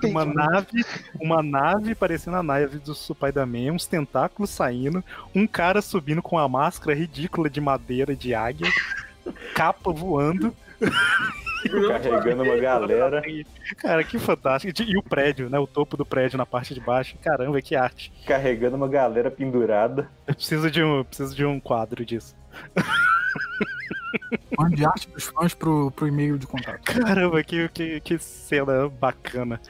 uma 0.03 0.25
nave, 0.25 0.85
uma 1.19 1.41
nave 1.43 1.95
parecendo 1.95 2.37
a 2.37 2.43
nave 2.43 2.79
do 2.79 2.93
Spider-Man, 2.93 3.73
uns 3.73 3.85
tentáculos 3.85 4.49
saindo, 4.49 5.03
um 5.33 5.47
cara 5.47 5.81
subindo 5.81 6.21
com 6.21 6.37
a 6.37 6.47
máscara 6.47 6.95
ridícula 6.97 7.49
de 7.49 7.59
madeira 7.61 8.15
de 8.15 8.33
águia, 8.33 8.69
capa 9.53 9.91
voando. 9.91 10.53
Carregando 11.87 12.43
uma 12.43 12.57
galera. 12.61 13.21
Cara, 13.77 14.03
que 14.03 14.17
fantástico. 14.19 14.81
E 14.83 14.97
o 14.97 15.03
prédio, 15.03 15.49
né? 15.49 15.59
O 15.59 15.67
topo 15.67 15.97
do 15.97 16.05
prédio 16.05 16.37
na 16.37 16.45
parte 16.45 16.73
de 16.73 16.79
baixo. 16.79 17.17
Caramba, 17.21 17.61
que 17.61 17.75
arte. 17.75 18.11
Carregando 18.25 18.75
uma 18.75 18.87
galera 18.87 19.29
pendurada. 19.29 20.09
Eu 20.27 20.35
preciso 20.35 20.69
de 20.71 20.83
um, 20.83 21.03
preciso 21.03 21.35
de 21.35 21.45
um 21.45 21.59
quadro 21.59 22.05
disso. 22.05 22.35
Mande 24.57 24.85
arte 24.85 25.09
dos 25.09 25.25
fãs 25.25 25.53
pro, 25.53 25.91
pro 25.91 26.07
e-mail 26.07 26.37
de 26.37 26.45
contato. 26.45 26.81
Caramba, 26.83 27.43
que, 27.43 27.69
que, 27.69 27.99
que 28.01 28.17
cena 28.17 28.89
bacana. 28.89 29.61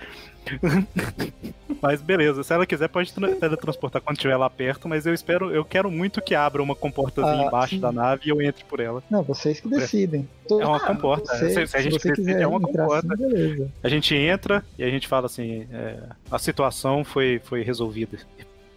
mas 1.82 2.02
beleza, 2.02 2.44
se 2.44 2.53
ela 2.53 2.66
quiser 2.66 2.88
pode 2.88 3.14
teletransportar 3.14 4.02
quando 4.02 4.18
estiver 4.18 4.38
lá 4.38 4.50
perto, 4.50 4.88
mas 4.88 5.06
eu 5.06 5.14
espero, 5.14 5.52
eu 5.52 5.64
quero 5.64 5.90
muito 5.92 6.22
que 6.22 6.36
abra 6.36 6.61
uma 6.61 6.76
comportazinha 6.76 7.44
ah, 7.44 7.48
embaixo 7.48 7.76
sim. 7.76 7.82
da 7.82 7.92
nave 7.92 8.24
e 8.26 8.30
eu 8.30 8.42
entre 8.42 8.64
por 8.66 8.80
ela. 8.80 9.03
Não, 9.10 9.24
vocês 9.24 9.60
que 9.60 9.69
decidem. 9.69 10.28
É 10.50 10.66
uma 10.66 10.80
comporta. 10.80 11.38
Você, 11.38 11.68
se 11.68 11.78
a 11.78 11.82
gente 11.82 12.02
se 12.02 12.10
decide, 12.10 12.42
é 12.42 12.48
uma 12.48 12.60
comporta. 12.60 13.14
Assim, 13.14 13.72
a 13.84 13.90
gente 13.90 14.16
entra 14.16 14.64
e 14.78 14.84
a 14.84 14.90
gente 14.90 15.08
fala 15.08 15.28
assim, 15.28 15.68
é, 15.72 16.00
a 16.32 16.40
situação 16.40 17.03
foi, 17.03 17.40
foi 17.44 17.61
resolvida. 17.64 18.18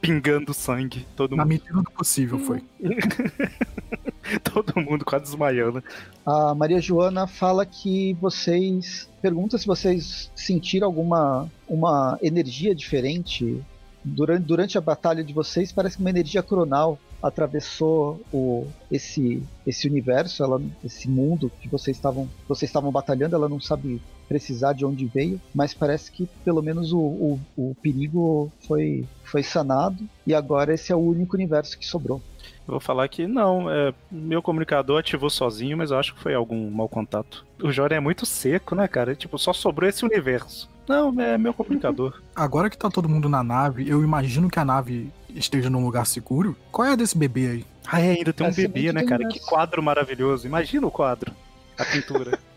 Pingando 0.03 0.53
sangue, 0.53 1.07
todo 1.17 1.37
Na 1.37 1.45
mundo. 1.45 1.53
medida 1.53 1.81
do 1.81 1.91
possível 1.93 2.37
foi. 2.41 2.61
todo 4.43 4.81
mundo 4.81 5.05
quase 5.05 5.27
desmaiando. 5.27 5.83
A 6.27 6.55
Maria 6.57 6.81
Joana 6.81 7.29
fala 7.29 7.65
que 7.65 8.13
vocês 8.15 9.09
pergunta 9.23 9.57
se 9.57 9.65
vocês 9.65 10.29
sentiram 10.35 10.89
alguma 10.89 11.49
uma 11.69 12.19
energia 12.21 12.75
diferente 12.75 13.63
durante, 14.05 14.43
durante 14.45 14.77
a 14.77 14.81
batalha 14.81 15.23
de 15.23 15.33
vocês. 15.33 15.71
Parece 15.71 15.97
que 15.97 16.03
uma 16.03 16.11
energia 16.11 16.43
coronal 16.43 16.99
atravessou 17.23 18.21
o, 18.33 18.67
esse, 18.91 19.41
esse 19.65 19.87
universo, 19.89 20.43
ela, 20.43 20.61
esse 20.85 21.09
mundo 21.09 21.51
que 21.61 21.69
vocês 21.69 21.97
estavam 21.97 22.29
vocês 22.49 22.69
estavam 22.69 22.91
batalhando. 22.91 23.37
Ela 23.37 23.49
não 23.49 23.61
sabe 23.61 24.03
precisar 24.33 24.73
de 24.73 24.87
onde 24.87 25.05
veio, 25.05 25.39
mas 25.55 25.75
parece 25.75 26.11
que 26.11 26.27
pelo 26.43 26.63
menos 26.63 26.91
o, 26.91 26.99
o, 26.99 27.41
o 27.55 27.77
perigo 27.83 28.51
foi, 28.67 29.05
foi 29.25 29.43
sanado 29.43 30.03
e 30.27 30.35
agora 30.35 30.73
esse 30.73 30.91
é 30.91 30.97
o 30.97 30.99
único 30.99 31.37
universo 31.37 31.79
que 31.79 31.87
sobrou. 31.87 32.23
Eu 32.67 32.73
vou 32.73 32.81
falar 32.81 33.07
que 33.09 33.27
não, 33.27 33.71
é, 33.71 33.93
meu 34.11 34.41
comunicador 34.41 35.01
ativou 35.01 35.29
sozinho, 35.29 35.77
mas 35.77 35.91
eu 35.91 35.99
acho 35.99 36.15
que 36.15 36.21
foi 36.23 36.33
algum 36.33 36.71
mau 36.71 36.89
contato. 36.89 37.45
O 37.63 37.71
Jordan 37.71 37.97
é 37.97 38.01
muito 38.01 38.25
seco, 38.25 38.75
né, 38.75 38.89
cara? 38.89 39.15
Tipo, 39.15 39.39
só 39.39 39.53
sobrou 39.53 39.87
esse 39.87 40.03
universo. 40.03 40.71
Não, 40.89 41.21
é 41.21 41.37
meu 41.37 41.53
comunicador. 41.53 42.23
Agora 42.35 42.71
que 42.71 42.79
tá 42.79 42.89
todo 42.89 43.09
mundo 43.09 43.29
na 43.29 43.43
nave, 43.45 43.87
eu 43.87 44.03
imagino 44.03 44.49
que 44.49 44.59
a 44.59 44.65
nave 44.65 45.11
esteja 45.29 45.69
num 45.69 45.85
lugar 45.85 46.07
seguro. 46.07 46.57
Qual 46.71 46.89
é 46.89 46.93
a 46.93 46.97
desse 46.97 47.19
bebê 47.19 47.49
aí? 47.49 47.67
Ah, 47.87 48.01
é, 48.01 48.13
ainda 48.13 48.33
tem 48.33 48.47
um 48.47 48.53
bebê, 48.53 48.93
né, 48.93 49.05
cara? 49.05 49.29
Que 49.29 49.41
quadro 49.41 49.83
maravilhoso. 49.83 50.47
Imagina 50.47 50.87
o 50.87 50.91
quadro. 50.91 51.33
A 51.77 51.85
pintura. 51.85 52.39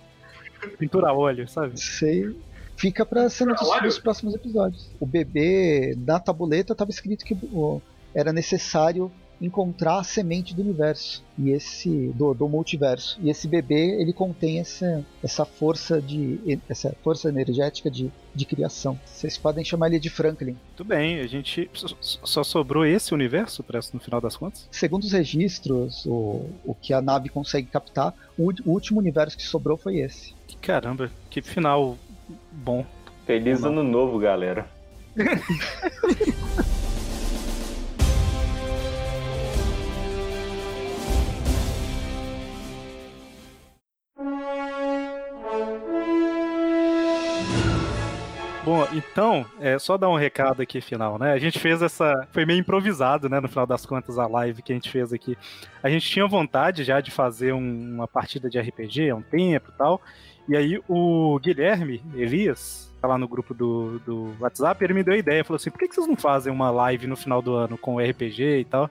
pintura 0.68 1.10
a 1.10 1.14
óleo, 1.14 1.48
sabe? 1.48 1.80
Sei. 1.80 2.35
Fica 2.77 3.06
pra 3.06 3.30
cena 3.30 3.53
dos, 3.53 3.82
dos 3.82 4.00
próximos 4.00 4.35
episódios. 4.35 4.90
O 5.00 5.06
bebê, 5.06 5.95
na 5.98 6.19
tabuleta, 6.19 6.76
tava 6.76 6.92
escrito 6.92 7.24
que 7.24 7.38
era 8.14 8.34
necessário 8.34 9.11
encontrar 9.41 9.99
a 9.99 10.03
semente 10.03 10.53
do 10.53 10.61
universo 10.61 11.23
e 11.38 11.49
esse 11.49 12.14
do, 12.15 12.33
do 12.33 12.47
multiverso. 12.47 13.19
E 13.22 13.30
esse 13.30 13.47
bebê 13.47 14.01
ele 14.01 14.14
contém 14.14 14.59
essa, 14.59 15.05
essa 15.23 15.45
força 15.45 16.01
de 16.01 16.59
essa 16.69 16.95
força 17.03 17.30
energética 17.30 17.89
de, 17.89 18.11
de 18.33 18.45
criação. 18.45 18.99
Vocês 19.05 19.38
podem 19.38 19.64
chamar 19.64 19.88
ele 19.88 19.99
de 19.99 20.09
Franklin. 20.09 20.55
Tudo 20.75 20.88
bem 20.88 21.19
a 21.19 21.27
gente 21.27 21.69
só 22.01 22.43
sobrou 22.43 22.85
esse 22.85 23.14
universo 23.14 23.64
parece 23.64 23.93
no 23.93 23.99
final 23.99 24.22
das 24.22 24.35
contas? 24.35 24.67
Segundo 24.72 25.03
os 25.03 25.11
registros 25.11 26.05
o, 26.05 26.45
o 26.64 26.75
que 26.75 26.93
a 26.93 27.01
nave 27.01 27.30
consegue 27.30 27.67
captar 27.67 28.14
o, 28.38 28.49
o 28.65 28.72
último 28.72 28.99
universo 28.99 29.38
que 29.38 29.43
sobrou 29.43 29.77
foi 29.77 29.97
esse. 29.97 30.33
Caramba 30.61 31.11
que 31.30 31.41
final 31.41 31.97
bom. 32.51 32.85
Feliz 33.25 33.64
ano 33.64 33.83
novo 33.83 34.19
galera 34.19 34.69
Bom, 48.66 48.84
então, 48.94 49.45
é 49.60 49.77
só 49.77 49.95
dar 49.95 50.10
um 50.10 50.16
recado 50.16 50.60
aqui 50.60 50.82
final, 50.82 51.19
né? 51.19 51.34
A 51.34 51.38
gente 51.38 51.60
fez 51.60 51.84
essa. 51.84 52.27
Foi 52.32 52.48
meio 52.48 52.60
improvisado, 52.60 53.30
né? 53.30 53.40
No 53.40 53.48
final 53.48 53.68
das 53.68 53.85
contas, 53.85 54.18
a 54.18 54.26
live 54.26 54.64
que 54.64 54.74
a 54.74 54.76
gente 54.76 54.90
fez 54.90 55.14
aqui. 55.14 55.38
A 55.84 55.90
gente 55.90 56.10
tinha 56.10 56.26
vontade 56.26 56.84
já 56.84 57.00
de 57.00 57.11
fazer 57.11 57.53
um, 57.53 57.94
uma 57.94 58.08
partida 58.08 58.50
de 58.50 58.60
RPG 58.60 59.11
há 59.11 59.16
um 59.16 59.22
tempo 59.22 59.69
e 59.69 59.77
tal. 59.77 60.02
E 60.50 60.58
aí 60.58 60.82
o 60.90 61.40
Guilherme 61.40 62.03
Elias, 62.16 62.92
tá 63.00 63.08
lá 63.08 63.19
no 63.19 63.27
grupo 63.27 63.53
do, 63.53 64.00
do 64.00 64.35
WhatsApp, 64.40 64.84
ele 64.84 64.95
me 64.95 65.03
deu 65.03 65.14
a 65.14 65.18
ideia, 65.18 65.45
falou 65.45 65.58
assim: 65.58 65.69
por 65.69 65.77
que, 65.77 65.88
que 65.88 65.94
vocês 65.94 66.08
não 66.08 66.16
fazem 66.16 66.52
uma 66.52 66.72
live 66.72 67.06
no 67.06 67.16
final 67.16 67.44
do 67.44 67.53
ano 67.53 67.77
com 67.77 68.00
RPG 68.00 68.61
e 68.61 68.66
tal? 68.66 68.90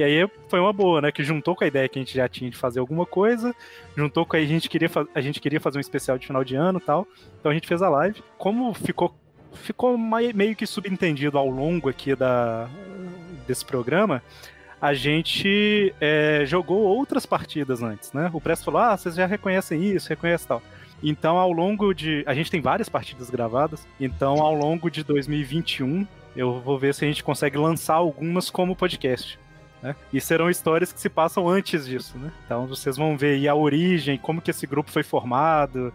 E 0.00 0.02
aí 0.02 0.26
foi 0.48 0.58
uma 0.58 0.72
boa, 0.72 1.02
né? 1.02 1.12
Que 1.12 1.22
juntou 1.22 1.54
com 1.54 1.62
a 1.62 1.66
ideia 1.66 1.86
que 1.86 1.98
a 1.98 2.02
gente 2.02 2.14
já 2.14 2.26
tinha 2.26 2.50
de 2.50 2.56
fazer 2.56 2.80
alguma 2.80 3.04
coisa, 3.04 3.54
juntou 3.94 4.24
com 4.24 4.34
a 4.34 4.42
gente 4.42 4.66
queria 4.66 4.88
a 5.14 5.20
gente 5.20 5.38
queria 5.42 5.60
fazer 5.60 5.76
um 5.76 5.80
especial 5.80 6.16
de 6.16 6.26
final 6.26 6.42
de 6.42 6.56
ano 6.56 6.78
e 6.78 6.82
tal. 6.82 7.06
Então 7.38 7.50
a 7.50 7.54
gente 7.54 7.68
fez 7.68 7.82
a 7.82 7.88
live. 7.90 8.22
Como 8.38 8.72
ficou 8.72 9.14
ficou 9.52 9.98
meio 9.98 10.56
que 10.56 10.66
subentendido 10.66 11.36
ao 11.36 11.50
longo 11.50 11.90
aqui 11.90 12.16
da 12.16 12.66
desse 13.46 13.62
programa, 13.62 14.22
a 14.80 14.94
gente 14.94 15.94
é, 16.00 16.44
jogou 16.46 16.80
outras 16.80 17.26
partidas 17.26 17.82
antes, 17.82 18.14
né? 18.14 18.30
O 18.32 18.40
Presto 18.40 18.64
falou: 18.64 18.80
"Ah, 18.80 18.96
vocês 18.96 19.14
já 19.14 19.26
reconhecem 19.26 19.84
isso, 19.84 20.08
reconhecem 20.08 20.48
tal". 20.48 20.62
Então, 21.02 21.36
ao 21.36 21.52
longo 21.52 21.92
de. 21.92 22.24
A 22.26 22.32
gente 22.32 22.50
tem 22.50 22.62
várias 22.62 22.88
partidas 22.88 23.28
gravadas. 23.28 23.86
Então, 24.00 24.40
ao 24.40 24.54
longo 24.54 24.90
de 24.90 25.04
2021, 25.04 26.06
eu 26.34 26.58
vou 26.58 26.78
ver 26.78 26.94
se 26.94 27.04
a 27.04 27.08
gente 27.08 27.22
consegue 27.22 27.58
lançar 27.58 27.96
algumas 27.96 28.48
como 28.48 28.74
podcast. 28.74 29.38
Né? 29.82 29.96
E 30.12 30.20
serão 30.20 30.50
histórias 30.50 30.92
que 30.92 31.00
se 31.00 31.08
passam 31.08 31.48
antes 31.48 31.86
disso, 31.86 32.18
né? 32.18 32.30
Então 32.44 32.66
vocês 32.66 32.96
vão 32.96 33.16
ver 33.16 33.36
aí 33.36 33.48
a 33.48 33.54
origem, 33.54 34.18
como 34.18 34.42
que 34.42 34.50
esse 34.50 34.66
grupo 34.66 34.90
foi 34.90 35.02
formado, 35.02 35.92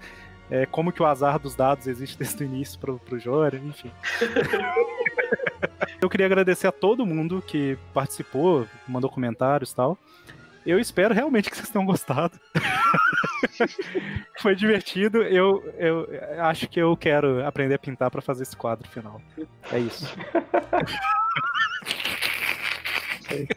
é, 0.49 0.65
como 0.65 0.91
que 0.91 1.01
o 1.01 1.05
azar 1.05 1.39
dos 1.39 1.55
dados 1.55 1.87
existe 1.87 2.17
desde 2.19 2.43
o 2.43 2.45
início 2.45 2.79
pro, 2.79 2.97
pro 2.99 3.19
Jora, 3.19 3.57
enfim. 3.57 3.91
Eu 6.01 6.09
queria 6.09 6.25
agradecer 6.25 6.67
a 6.67 6.71
todo 6.71 7.05
mundo 7.05 7.43
que 7.45 7.77
participou, 7.93 8.67
mandou 8.87 9.09
comentários 9.09 9.71
e 9.71 9.75
tal. 9.75 9.97
Eu 10.65 10.79
espero 10.79 11.13
realmente 11.13 11.49
que 11.49 11.55
vocês 11.55 11.69
tenham 11.69 11.85
gostado. 11.85 12.39
Foi 14.41 14.55
divertido. 14.55 15.21
Eu, 15.21 15.63
eu 15.77 16.07
acho 16.39 16.67
que 16.67 16.79
eu 16.79 16.97
quero 16.97 17.45
aprender 17.45 17.75
a 17.75 17.79
pintar 17.79 18.09
para 18.09 18.21
fazer 18.21 18.43
esse 18.43 18.55
quadro 18.55 18.87
final. 18.89 19.21
É 19.71 19.77
isso. 19.77 20.15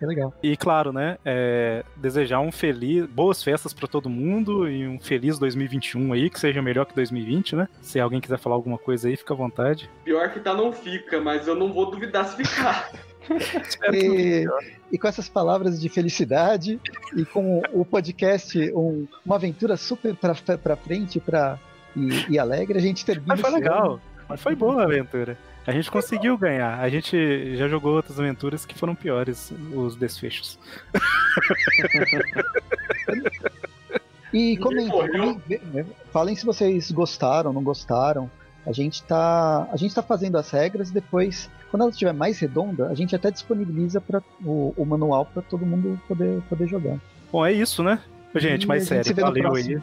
É 0.00 0.06
legal. 0.06 0.34
E 0.42 0.56
claro, 0.56 0.92
né, 0.92 1.18
é, 1.24 1.84
desejar 1.96 2.40
um 2.40 2.52
feliz, 2.52 3.06
boas 3.06 3.42
festas 3.42 3.72
para 3.72 3.88
todo 3.88 4.08
mundo 4.08 4.68
e 4.68 4.86
um 4.86 4.98
feliz 4.98 5.38
2021 5.38 6.12
aí, 6.12 6.30
que 6.30 6.38
seja 6.38 6.62
melhor 6.62 6.86
que 6.86 6.94
2020, 6.94 7.56
né? 7.56 7.68
Se 7.80 7.98
alguém 8.00 8.20
quiser 8.20 8.38
falar 8.38 8.56
alguma 8.56 8.78
coisa 8.78 9.08
aí, 9.08 9.16
fica 9.16 9.34
à 9.34 9.36
vontade. 9.36 9.90
Pior 10.04 10.30
que 10.30 10.40
tá 10.40 10.54
não 10.54 10.72
fica, 10.72 11.20
mas 11.20 11.46
eu 11.46 11.54
não 11.54 11.72
vou 11.72 11.90
duvidar 11.90 12.26
se 12.26 12.36
ficar. 12.36 12.90
e, 13.92 14.46
e, 14.90 14.98
com 14.98 15.08
essas 15.08 15.28
palavras 15.28 15.80
de 15.80 15.88
felicidade 15.88 16.80
e 17.14 17.24
com 17.24 17.62
o 17.72 17.84
podcast 17.84 18.58
um, 18.72 19.06
uma 19.24 19.36
aventura 19.36 19.76
super 19.76 20.14
pra, 20.14 20.34
pra 20.34 20.76
frente 20.76 21.20
pra, 21.20 21.58
e, 21.96 22.32
e 22.34 22.38
alegre, 22.38 22.78
a 22.78 22.82
gente 22.82 23.04
termina. 23.04 23.34
Mas 23.34 23.40
foi 23.40 23.50
legal, 23.50 24.00
mas 24.28 24.40
foi 24.40 24.54
boa 24.54 24.82
a 24.82 24.84
aventura. 24.84 25.36
A 25.68 25.72
gente 25.72 25.90
conseguiu 25.90 26.38
ganhar. 26.38 26.80
A 26.80 26.88
gente 26.88 27.54
já 27.54 27.68
jogou 27.68 27.94
outras 27.94 28.18
aventuras 28.18 28.64
que 28.64 28.74
foram 28.74 28.94
piores, 28.94 29.52
os 29.74 29.96
desfechos. 29.96 30.58
e 34.32 34.56
comentem, 34.56 35.38
falem 36.10 36.34
se 36.34 36.46
vocês 36.46 36.90
gostaram, 36.90 37.52
não 37.52 37.62
gostaram. 37.62 38.30
A 38.64 38.72
gente 38.72 39.02
tá, 39.02 39.68
a 39.70 39.76
gente 39.76 39.94
tá 39.94 40.02
fazendo 40.02 40.38
as 40.38 40.50
regras 40.50 40.88
e 40.88 40.94
depois, 40.94 41.50
quando 41.70 41.82
ela 41.82 41.90
estiver 41.90 42.14
mais 42.14 42.38
redonda, 42.38 42.88
a 42.88 42.94
gente 42.94 43.14
até 43.14 43.30
disponibiliza 43.30 44.00
para 44.00 44.22
o, 44.42 44.72
o, 44.74 44.86
manual 44.86 45.26
para 45.26 45.42
todo 45.42 45.66
mundo 45.66 46.00
poder, 46.08 46.40
poder 46.48 46.66
jogar. 46.66 46.96
Bom, 47.30 47.44
é 47.44 47.52
isso, 47.52 47.82
né? 47.82 48.00
Gente, 48.36 48.66
mais 48.66 48.86
sério, 48.86 49.14
valeu 49.14 49.54
aí 49.54 49.78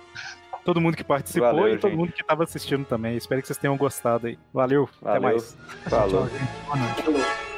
todo 0.65 0.81
mundo 0.81 0.97
que 0.97 1.03
participou 1.03 1.47
Valeu, 1.47 1.67
e 1.67 1.71
gente. 1.73 1.81
todo 1.81 1.95
mundo 1.95 2.11
que 2.11 2.21
estava 2.21 2.43
assistindo 2.43 2.83
também. 2.85 3.15
Espero 3.15 3.39
que 3.39 3.47
vocês 3.47 3.57
tenham 3.57 3.77
gostado 3.77 4.27
aí. 4.27 4.37
Valeu, 4.51 4.89
Valeu. 5.01 5.17
até 5.17 5.19
mais. 5.19 5.57
Falou. 5.87 6.27
Boa 6.65 7.54